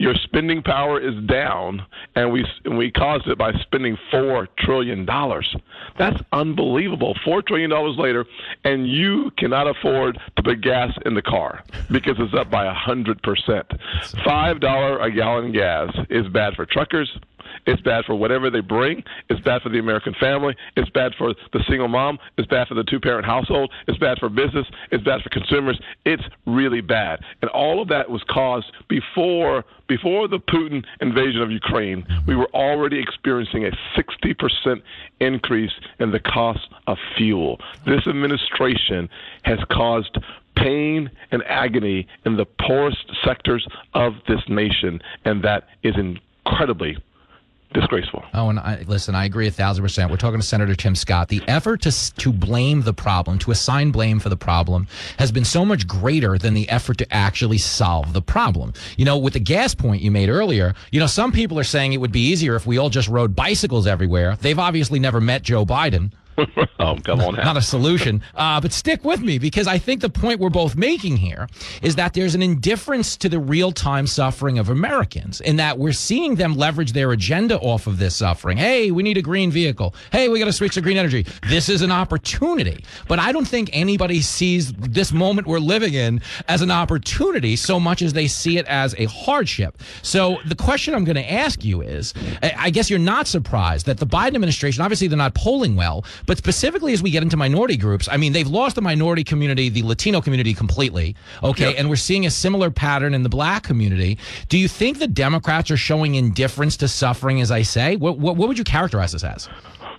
your 0.01 0.15
spending 0.15 0.63
power 0.63 0.99
is 0.99 1.13
down, 1.25 1.85
and 2.15 2.31
we 2.31 2.43
and 2.65 2.75
we 2.77 2.91
caused 2.91 3.27
it 3.27 3.37
by 3.37 3.51
spending 3.61 3.95
four 4.09 4.47
trillion 4.57 5.05
dollars. 5.05 5.55
That's 5.99 6.19
unbelievable. 6.33 7.15
Four 7.23 7.43
trillion 7.43 7.69
dollars 7.69 7.97
later, 7.97 8.25
and 8.63 8.89
you 8.89 9.31
cannot 9.37 9.67
afford 9.67 10.19
to 10.37 10.43
put 10.43 10.61
gas 10.61 10.91
in 11.05 11.13
the 11.13 11.21
car 11.21 11.63
because 11.91 12.15
it's 12.17 12.33
up 12.33 12.49
by 12.49 12.65
a 12.65 12.73
hundred 12.73 13.21
percent. 13.21 13.67
Five 14.25 14.59
dollar 14.59 14.99
a 14.99 15.11
gallon 15.11 15.51
gas 15.51 15.95
is 16.09 16.27
bad 16.29 16.55
for 16.55 16.65
truckers. 16.65 17.11
It's 17.65 17.81
bad 17.81 18.05
for 18.05 18.15
whatever 18.15 18.49
they 18.49 18.61
bring. 18.61 19.03
It's 19.29 19.41
bad 19.41 19.61
for 19.61 19.69
the 19.69 19.79
American 19.79 20.13
family. 20.19 20.55
It's 20.75 20.89
bad 20.89 21.13
for 21.17 21.33
the 21.53 21.63
single 21.67 21.87
mom. 21.87 22.19
It's 22.37 22.47
bad 22.47 22.67
for 22.67 22.75
the 22.75 22.83
two 22.83 22.99
parent 22.99 23.25
household. 23.25 23.71
It's 23.87 23.97
bad 23.97 24.19
for 24.19 24.29
business. 24.29 24.67
It's 24.91 25.03
bad 25.03 25.21
for 25.21 25.29
consumers. 25.29 25.79
It's 26.05 26.23
really 26.45 26.81
bad. 26.81 27.21
And 27.41 27.49
all 27.51 27.81
of 27.81 27.87
that 27.89 28.09
was 28.09 28.23
caused 28.29 28.71
before 28.87 29.63
before 29.87 30.27
the 30.29 30.39
Putin 30.39 30.85
invasion 31.01 31.41
of 31.41 31.51
Ukraine. 31.51 32.05
We 32.25 32.33
were 32.33 32.49
already 32.53 32.97
experiencing 32.97 33.65
a 33.65 33.71
60% 33.99 34.81
increase 35.19 35.73
in 35.99 36.11
the 36.11 36.19
cost 36.19 36.69
of 36.87 36.97
fuel. 37.17 37.59
This 37.85 38.07
administration 38.07 39.09
has 39.43 39.59
caused 39.69 40.17
pain 40.55 41.09
and 41.31 41.43
agony 41.43 42.07
in 42.25 42.37
the 42.37 42.45
poorest 42.45 43.05
sectors 43.23 43.67
of 43.93 44.13
this 44.29 44.41
nation, 44.47 45.01
and 45.25 45.43
that 45.43 45.67
is 45.83 45.95
incredibly 45.97 46.97
disgraceful. 47.73 48.23
Oh, 48.33 48.49
and 48.49 48.59
I, 48.59 48.83
listen, 48.87 49.15
I 49.15 49.25
agree 49.25 49.47
a 49.47 49.51
thousand 49.51 49.83
percent. 49.83 50.11
We're 50.11 50.17
talking 50.17 50.39
to 50.39 50.45
Senator 50.45 50.75
Tim 50.75 50.95
Scott. 50.95 51.29
The 51.29 51.41
effort 51.47 51.81
to 51.81 52.13
to 52.15 52.33
blame 52.33 52.81
the 52.81 52.93
problem, 52.93 53.39
to 53.39 53.51
assign 53.51 53.91
blame 53.91 54.19
for 54.19 54.29
the 54.29 54.37
problem, 54.37 54.87
has 55.17 55.31
been 55.31 55.45
so 55.45 55.65
much 55.65 55.87
greater 55.87 56.37
than 56.37 56.53
the 56.53 56.69
effort 56.69 56.97
to 56.99 57.13
actually 57.13 57.57
solve 57.57 58.13
the 58.13 58.21
problem. 58.21 58.73
You 58.97 59.05
know, 59.05 59.17
with 59.17 59.33
the 59.33 59.39
gas 59.39 59.73
point 59.73 60.01
you 60.01 60.11
made 60.11 60.29
earlier, 60.29 60.73
you 60.91 60.99
know, 60.99 61.07
some 61.07 61.31
people 61.31 61.57
are 61.59 61.63
saying 61.63 61.93
it 61.93 61.97
would 61.97 62.11
be 62.11 62.27
easier 62.27 62.55
if 62.55 62.65
we 62.65 62.77
all 62.77 62.89
just 62.89 63.07
rode 63.07 63.35
bicycles 63.35 63.87
everywhere. 63.87 64.35
They've 64.35 64.59
obviously 64.59 64.99
never 64.99 65.21
met 65.21 65.43
Joe 65.43 65.65
Biden. 65.65 66.11
oh, 66.79 66.97
come 67.03 67.21
on 67.21 67.35
now. 67.35 67.43
Not 67.43 67.57
a 67.57 67.61
solution. 67.61 68.23
Uh, 68.35 68.59
but 68.61 68.71
stick 68.73 69.03
with 69.03 69.21
me 69.21 69.37
because 69.37 69.67
I 69.67 69.77
think 69.77 70.01
the 70.01 70.09
point 70.09 70.39
we're 70.39 70.49
both 70.49 70.75
making 70.75 71.17
here 71.17 71.47
is 71.81 71.95
that 71.95 72.13
there's 72.13 72.35
an 72.35 72.41
indifference 72.41 73.17
to 73.17 73.29
the 73.29 73.39
real 73.39 73.71
time 73.71 74.07
suffering 74.07 74.57
of 74.57 74.69
Americans 74.69 75.41
in 75.41 75.57
that 75.57 75.77
we're 75.77 75.91
seeing 75.91 76.35
them 76.35 76.55
leverage 76.55 76.93
their 76.93 77.11
agenda 77.11 77.59
off 77.59 77.87
of 77.87 77.97
this 77.97 78.15
suffering. 78.15 78.57
Hey, 78.57 78.91
we 78.91 79.03
need 79.03 79.17
a 79.17 79.21
green 79.21 79.51
vehicle. 79.51 79.93
Hey, 80.11 80.29
we 80.29 80.39
got 80.39 80.45
to 80.45 80.53
switch 80.53 80.75
to 80.75 80.81
green 80.81 80.97
energy. 80.97 81.25
This 81.49 81.69
is 81.69 81.81
an 81.81 81.91
opportunity. 81.91 82.83
But 83.07 83.19
I 83.19 83.31
don't 83.31 83.47
think 83.47 83.69
anybody 83.73 84.21
sees 84.21 84.73
this 84.73 85.11
moment 85.11 85.47
we're 85.47 85.59
living 85.59 85.93
in 85.93 86.21
as 86.47 86.61
an 86.61 86.71
opportunity 86.71 87.55
so 87.55 87.79
much 87.79 88.01
as 88.01 88.13
they 88.13 88.27
see 88.27 88.57
it 88.57 88.65
as 88.67 88.95
a 88.97 89.05
hardship. 89.05 89.77
So 90.01 90.37
the 90.45 90.55
question 90.55 90.95
I'm 90.95 91.03
going 91.03 91.15
to 91.15 91.31
ask 91.31 91.63
you 91.63 91.81
is 91.81 92.13
I 92.41 92.71
I 92.71 92.73
guess 92.73 92.89
you're 92.89 92.99
not 92.99 93.27
surprised 93.27 93.85
that 93.87 93.97
the 93.97 94.05
Biden 94.05 94.35
administration, 94.35 94.81
obviously 94.81 95.07
they're 95.09 95.17
not 95.17 95.35
polling 95.35 95.75
well, 95.75 96.05
but 96.25 96.30
specifically 96.37 96.93
as 96.93 97.01
we 97.01 97.11
get 97.11 97.23
into 97.23 97.37
minority 97.37 97.77
groups, 97.77 98.07
I 98.09 98.17
mean, 98.17 98.33
they've 98.33 98.47
lost 98.47 98.75
the 98.75 98.81
minority 98.81 99.23
community, 99.23 99.69
the 99.69 99.83
Latino 99.83 100.21
community 100.21 100.53
completely. 100.53 101.15
Okay. 101.43 101.75
And 101.75 101.89
we're 101.89 101.95
seeing 101.95 102.25
a 102.25 102.31
similar 102.31 102.71
pattern 102.71 103.13
in 103.13 103.23
the 103.23 103.29
black 103.29 103.63
community. 103.63 104.17
Do 104.49 104.57
you 104.57 104.67
think 104.67 104.99
the 104.99 105.07
Democrats 105.07 105.71
are 105.71 105.77
showing 105.77 106.15
indifference 106.15 106.77
to 106.77 106.87
suffering, 106.87 107.41
as 107.41 107.51
I 107.51 107.63
say? 107.63 107.95
What, 107.95 108.19
what, 108.19 108.37
what 108.37 108.47
would 108.47 108.57
you 108.57 108.63
characterize 108.63 109.11
this 109.11 109.23
as? 109.23 109.49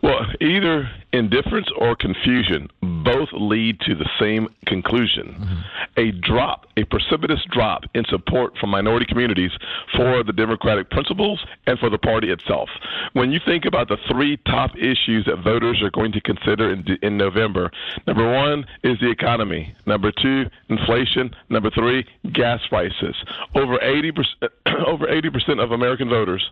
Well, 0.02 0.20
either 0.40 0.90
indifference 1.12 1.68
or 1.78 1.94
confusion 1.94 2.68
both 3.04 3.28
lead 3.32 3.78
to 3.80 3.94
the 3.94 4.08
same 4.18 4.48
conclusion 4.66 5.36
mm-hmm. 5.38 5.60
a 5.96 6.12
drop, 6.12 6.66
a 6.76 6.84
precipitous 6.84 7.40
drop 7.50 7.82
in 7.94 8.04
support 8.06 8.56
from 8.58 8.70
minority 8.70 9.04
communities 9.06 9.50
for 9.94 10.22
the 10.22 10.32
Democratic 10.32 10.90
principles 10.90 11.44
and 11.66 11.78
for 11.78 11.90
the 11.90 11.98
party 11.98 12.30
itself. 12.30 12.68
When 13.12 13.30
you 13.30 13.40
think 13.44 13.64
about 13.64 13.88
the 13.88 13.98
three 14.10 14.36
top 14.46 14.76
issues 14.76 15.24
that 15.26 15.42
voters 15.44 15.82
are 15.82 15.90
going 15.90 16.12
to 16.12 16.20
consider 16.20 16.72
in, 16.72 16.84
in 17.02 17.16
November, 17.16 17.70
number 18.06 18.30
one 18.30 18.64
is 18.82 18.98
the 19.00 19.10
economy, 19.10 19.74
number 19.86 20.12
two, 20.12 20.44
inflation, 20.68 21.34
number 21.50 21.70
three, 21.70 22.06
gas 22.32 22.60
prices. 22.68 23.16
Over 23.54 23.78
80%, 23.78 24.24
over 24.86 25.06
80% 25.06 25.62
of 25.62 25.72
American 25.72 26.08
voters 26.08 26.50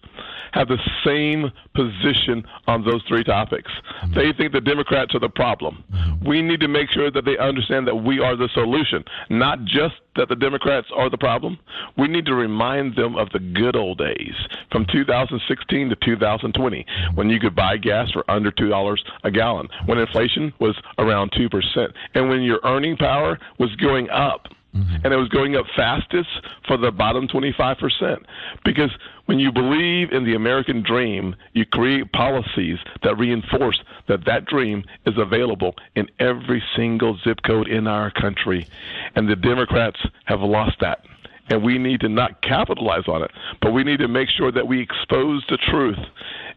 have 0.52 0.68
the 0.68 0.78
same 1.05 1.50
position 1.74 2.44
on 2.66 2.84
those 2.84 3.02
three 3.08 3.24
topics. 3.24 3.70
Mm-hmm. 3.70 4.14
They 4.14 4.32
think 4.32 4.49
the 4.52 4.60
Democrats 4.60 5.14
are 5.14 5.20
the 5.20 5.28
problem. 5.28 5.84
We 6.26 6.42
need 6.42 6.60
to 6.60 6.68
make 6.68 6.90
sure 6.90 7.10
that 7.10 7.24
they 7.24 7.38
understand 7.38 7.86
that 7.86 7.96
we 7.96 8.20
are 8.20 8.36
the 8.36 8.48
solution, 8.54 9.04
not 9.30 9.64
just 9.64 9.94
that 10.16 10.28
the 10.28 10.36
Democrats 10.36 10.88
are 10.94 11.08
the 11.08 11.18
problem. 11.18 11.58
We 11.96 12.08
need 12.08 12.26
to 12.26 12.34
remind 12.34 12.96
them 12.96 13.16
of 13.16 13.30
the 13.30 13.38
good 13.38 13.76
old 13.76 13.98
days 13.98 14.34
from 14.70 14.86
2016 14.92 15.88
to 15.88 15.96
2020 15.96 16.86
when 17.14 17.30
you 17.30 17.40
could 17.40 17.54
buy 17.54 17.76
gas 17.76 18.10
for 18.10 18.28
under 18.30 18.50
$2 18.50 18.96
a 19.24 19.30
gallon, 19.30 19.68
when 19.86 19.98
inflation 19.98 20.52
was 20.60 20.76
around 20.98 21.32
2%, 21.32 21.92
and 22.14 22.28
when 22.28 22.42
your 22.42 22.60
earning 22.64 22.96
power 22.96 23.38
was 23.58 23.74
going 23.76 24.10
up. 24.10 24.46
Mm-hmm. 24.74 25.04
And 25.04 25.12
it 25.12 25.16
was 25.16 25.28
going 25.28 25.56
up 25.56 25.66
fastest 25.74 26.28
for 26.68 26.76
the 26.76 26.92
bottom 26.92 27.26
25%. 27.26 28.24
Because 28.64 28.90
when 29.26 29.40
you 29.40 29.50
believe 29.50 30.12
in 30.12 30.24
the 30.24 30.34
American 30.34 30.82
dream, 30.82 31.34
you 31.54 31.66
create 31.66 32.12
policies 32.12 32.78
that 33.02 33.18
reinforce 33.18 33.82
that 34.10 34.24
that 34.26 34.44
dream 34.44 34.84
is 35.06 35.14
available 35.16 35.74
in 35.94 36.08
every 36.18 36.62
single 36.76 37.16
zip 37.24 37.39
code 37.47 37.68
in 37.68 37.86
our 37.86 38.10
country. 38.10 38.66
And 39.14 39.28
the 39.28 39.36
Democrats 39.36 40.00
have 40.24 40.40
lost 40.40 40.76
that. 40.80 41.05
And 41.48 41.62
we 41.62 41.78
need 41.78 42.00
to 42.00 42.08
not 42.08 42.42
capitalize 42.42 43.08
on 43.08 43.22
it, 43.22 43.30
but 43.62 43.72
we 43.72 43.84
need 43.84 43.98
to 44.00 44.08
make 44.08 44.28
sure 44.28 44.52
that 44.52 44.66
we 44.66 44.80
expose 44.80 45.44
the 45.48 45.58
truth 45.70 45.98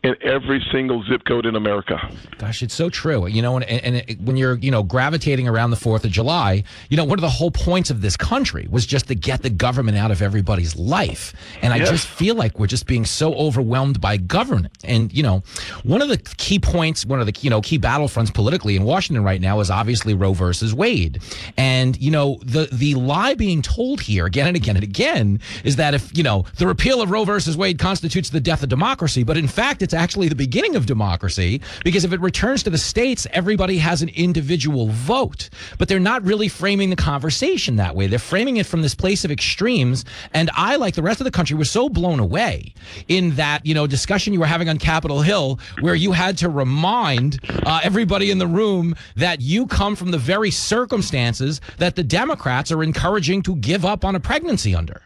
in 0.04 0.18
every 0.22 0.62
single 0.70 1.02
zip 1.06 1.24
code 1.24 1.46
in 1.46 1.56
America. 1.56 1.98
Gosh, 2.38 2.62
it's 2.62 2.74
so 2.74 2.90
true. 2.90 3.26
You 3.26 3.42
know, 3.42 3.56
and, 3.56 3.64
and 3.64 3.96
it, 3.96 4.20
when 4.20 4.36
you're, 4.36 4.58
you 4.58 4.70
know, 4.70 4.84
gravitating 4.84 5.48
around 5.48 5.72
the 5.72 5.78
4th 5.78 6.04
of 6.04 6.12
July, 6.12 6.66
you 6.90 6.98
know, 6.98 7.06
one 7.06 7.18
of 7.18 7.22
the 7.22 7.30
whole 7.30 7.52
points 7.52 7.90
of 7.90 8.02
this 8.02 8.18
country 8.18 8.68
was 8.70 8.86
just 8.86 9.08
to 9.08 9.16
get 9.16 9.44
the 9.44 9.50
government 9.50 9.98
out 9.98 10.12
of 10.12 10.22
everybody's 10.22 10.76
life. 10.76 11.34
And 11.62 11.74
yes. 11.74 11.88
I 11.88 11.92
just 11.92 12.08
feel 12.08 12.36
like 12.36 12.60
we're 12.60 12.68
just 12.68 12.86
being 12.86 13.06
so 13.06 13.34
overwhelmed 13.36 14.02
by 14.02 14.18
government. 14.18 14.74
And, 14.84 15.14
you 15.14 15.24
know, 15.24 15.42
one 15.84 16.02
of 16.02 16.10
the 16.10 16.18
key 16.18 16.60
points, 16.60 17.06
one 17.06 17.22
of 17.22 17.26
the, 17.26 17.34
you 17.40 17.50
know, 17.50 17.62
key 17.62 17.80
battlefronts 17.80 18.34
politically 18.34 18.76
in 18.76 18.84
Washington 18.84 19.24
right 19.24 19.40
now 19.40 19.62
is 19.62 19.72
obviously 19.72 20.14
Roe 20.14 20.34
versus 20.34 20.74
Wade. 20.74 21.22
And, 21.56 21.98
you 22.02 22.12
know, 22.12 22.40
the, 22.44 22.68
the 22.74 22.96
lie 22.96 23.36
being 23.36 23.62
told 23.62 24.02
here 24.02 24.26
again 24.26 24.48
and 24.48 24.58
again 24.58 24.76
and 24.76 24.84
again 24.84 25.40
is 25.64 25.78
that 25.78 25.94
if, 25.94 26.16
you 26.18 26.24
know, 26.24 26.44
the 26.58 26.68
repeal 26.68 27.02
of 27.02 27.10
Roe 27.10 27.24
versus 27.24 27.56
Wade 27.56 27.80
constitutes 27.80 28.32
the 28.32 28.42
death 28.42 28.64
of 28.64 28.70
democracy, 28.70 29.24
but 29.24 29.38
in 29.38 29.48
fact, 29.48 29.82
it's 29.82 29.93
it's 29.94 30.02
actually 30.02 30.28
the 30.28 30.34
beginning 30.34 30.76
of 30.76 30.88
democracy 30.88 31.62
because 31.84 32.04
if 32.04 32.14
it 32.14 32.20
returns 32.20 32.64
to 32.64 32.72
the 32.72 32.80
states, 32.80 33.28
everybody 33.30 33.78
has 33.78 34.02
an 34.02 34.10
individual 34.10 34.88
vote. 34.88 35.52
But 35.78 35.88
they're 35.88 36.00
not 36.00 36.24
really 36.24 36.48
framing 36.48 36.90
the 36.90 36.96
conversation 36.96 37.76
that 37.76 37.96
way. 37.96 38.08
They're 38.08 38.18
framing 38.18 38.58
it 38.58 38.66
from 38.66 38.82
this 38.82 38.96
place 38.96 39.24
of 39.24 39.30
extremes. 39.30 40.04
And 40.34 40.50
I, 40.56 40.78
like 40.78 40.96
the 40.96 41.04
rest 41.04 41.22
of 41.22 41.26
the 41.26 41.32
country, 41.32 41.56
was 41.56 41.70
so 41.70 41.90
blown 41.90 42.20
away 42.20 42.74
in 43.08 43.36
that, 43.36 43.64
you 43.68 43.76
know, 43.76 43.86
discussion 43.86 44.34
you 44.34 44.40
were 44.40 44.48
having 44.48 44.68
on 44.68 44.80
Capitol 44.80 45.22
Hill 45.22 45.60
where 45.82 45.94
you 45.94 46.12
had 46.12 46.40
to 46.40 46.50
remind 46.50 47.40
uh, 47.64 47.82
everybody 47.84 48.32
in 48.32 48.40
the 48.40 48.48
room 48.48 48.96
that 49.16 49.42
you 49.42 49.68
come 49.68 49.96
from 49.96 50.10
the 50.10 50.18
very 50.18 50.50
circumstances 50.50 51.62
that 51.78 51.96
the 51.96 52.04
Democrats 52.04 52.72
are 52.72 52.82
encouraging 52.82 53.44
to 53.44 53.56
give 53.58 53.86
up 53.86 54.04
on 54.04 54.16
a 54.16 54.20
pregnancy 54.20 54.74
under. 54.74 55.04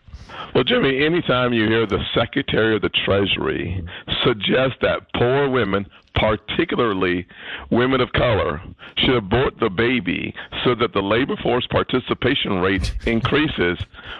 Well, 0.55 0.63
Jimmy, 0.63 1.05
anytime 1.05 1.53
you 1.53 1.67
hear 1.67 1.85
the 1.85 2.03
Secretary 2.15 2.75
of 2.75 2.81
the 2.81 2.89
Treasury 2.89 3.83
suggest 4.23 4.75
that 4.81 5.01
poor 5.15 5.49
women, 5.49 5.85
particularly 6.15 7.27
women 7.69 8.01
of 8.01 8.11
color, 8.13 8.61
should 8.97 9.15
abort 9.15 9.59
the 9.59 9.69
baby 9.69 10.33
so 10.63 10.73
that 10.75 10.93
the 10.93 11.01
labor 11.01 11.35
force 11.43 11.67
participation 11.67 12.59
rate 12.59 12.93
increases, 13.05 13.77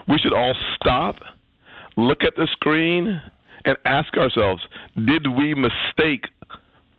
we 0.08 0.20
should 0.20 0.34
all 0.34 0.54
stop, 0.76 1.16
look 1.96 2.24
at 2.24 2.36
the 2.36 2.48
screen, 2.52 3.20
and 3.66 3.78
ask 3.86 4.16
ourselves, 4.16 4.62
did 5.06 5.28
we 5.28 5.56
mistake 5.56 6.26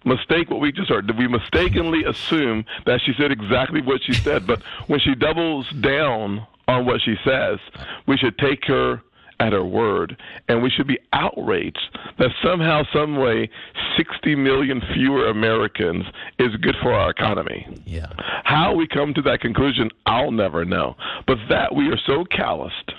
mistake 0.05 0.49
what 0.49 0.61
we 0.61 0.73
just 0.73 0.89
heard? 0.89 1.07
Did 1.07 1.19
we 1.19 1.29
mistakenly 1.29 2.05
assume 2.05 2.65
that 2.87 3.01
she 3.05 3.13
said 3.19 3.31
exactly 3.31 3.83
what 3.83 4.01
she 4.03 4.15
said? 4.15 4.47
But 4.47 4.63
when 4.87 5.01
she 5.01 5.15
doubles 5.15 5.69
down 5.81 6.47
on 6.67 6.87
what 6.87 7.01
she 7.03 7.17
says, 7.25 7.59
we 8.07 8.17
should 8.17 8.39
take 8.39 8.65
her 8.67 9.03
at 9.41 9.53
her 9.53 9.65
word. 9.65 10.17
And 10.49 10.63
we 10.63 10.71
should 10.71 10.87
be 10.87 10.99
outraged 11.13 11.99
that 12.19 12.31
somehow, 12.43 12.83
some 12.93 13.17
way, 13.17 13.51
60 13.97 14.35
million 14.35 14.83
fewer 14.95 15.29
Americans 15.29 16.05
is 16.39 16.55
good 16.57 16.77
for 16.83 16.93
our 16.93 17.11
economy. 17.11 17.67
Yeah. 17.85 18.13
How 18.45 18.75
we 18.75 18.87
come 18.87 19.15
to 19.15 19.23
that 19.23 19.41
conclusion, 19.41 19.91
I'll 20.07 20.33
never 20.33 20.65
know. 20.65 20.97
But 21.27 21.39
that 21.49 21.75
we 21.75 21.89
are 21.89 21.99
so 22.07 22.25
calloused, 22.25 22.93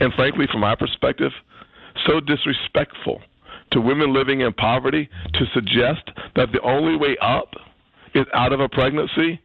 and 0.00 0.12
frankly, 0.14 0.46
from 0.50 0.60
my 0.60 0.74
perspective, 0.74 1.32
so 2.06 2.20
disrespectful 2.20 3.20
to 3.72 3.80
women 3.80 4.12
living 4.12 4.40
in 4.40 4.52
poverty 4.52 5.08
to 5.34 5.46
suggest 5.54 6.10
that 6.36 6.52
the 6.52 6.60
only 6.62 6.96
way 6.96 7.16
up 7.20 7.54
is 8.14 8.26
out 8.34 8.52
of 8.52 8.60
a 8.60 8.68
pregnancy, 8.68 9.40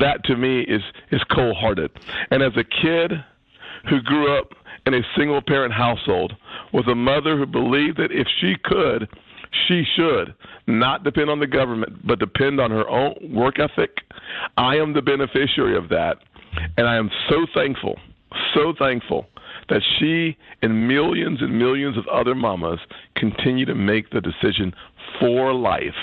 that 0.00 0.20
to 0.24 0.36
me 0.36 0.62
is 0.62 0.82
is 1.12 1.22
cold 1.30 1.56
hearted. 1.56 1.90
And 2.30 2.42
as 2.42 2.52
a 2.56 2.64
kid 2.64 3.12
who 3.88 4.00
grew 4.00 4.36
up 4.36 4.52
in 4.86 4.94
a 4.94 5.02
single 5.16 5.42
parent 5.42 5.74
household 5.74 6.34
with 6.72 6.86
a 6.88 6.94
mother 6.94 7.36
who 7.36 7.46
believed 7.46 7.98
that 7.98 8.12
if 8.12 8.26
she 8.40 8.54
could, 8.64 9.08
she 9.66 9.84
should 9.96 10.34
not 10.66 11.04
depend 11.04 11.30
on 11.30 11.40
the 11.40 11.46
government, 11.46 12.06
but 12.06 12.18
depend 12.18 12.60
on 12.60 12.70
her 12.70 12.88
own 12.88 13.14
work 13.32 13.58
ethic. 13.58 13.98
I 14.56 14.76
am 14.76 14.92
the 14.92 15.02
beneficiary 15.02 15.76
of 15.76 15.88
that. 15.90 16.18
And 16.76 16.86
I 16.86 16.96
am 16.96 17.10
so 17.28 17.46
thankful, 17.54 17.98
so 18.54 18.72
thankful 18.78 19.26
that 19.68 19.82
she 19.98 20.36
and 20.62 20.88
millions 20.88 21.42
and 21.42 21.58
millions 21.58 21.98
of 21.98 22.06
other 22.08 22.34
mamas 22.34 22.78
continue 23.14 23.66
to 23.66 23.74
make 23.74 24.10
the 24.10 24.20
decision 24.20 24.72
for 25.20 25.52
life 25.52 25.94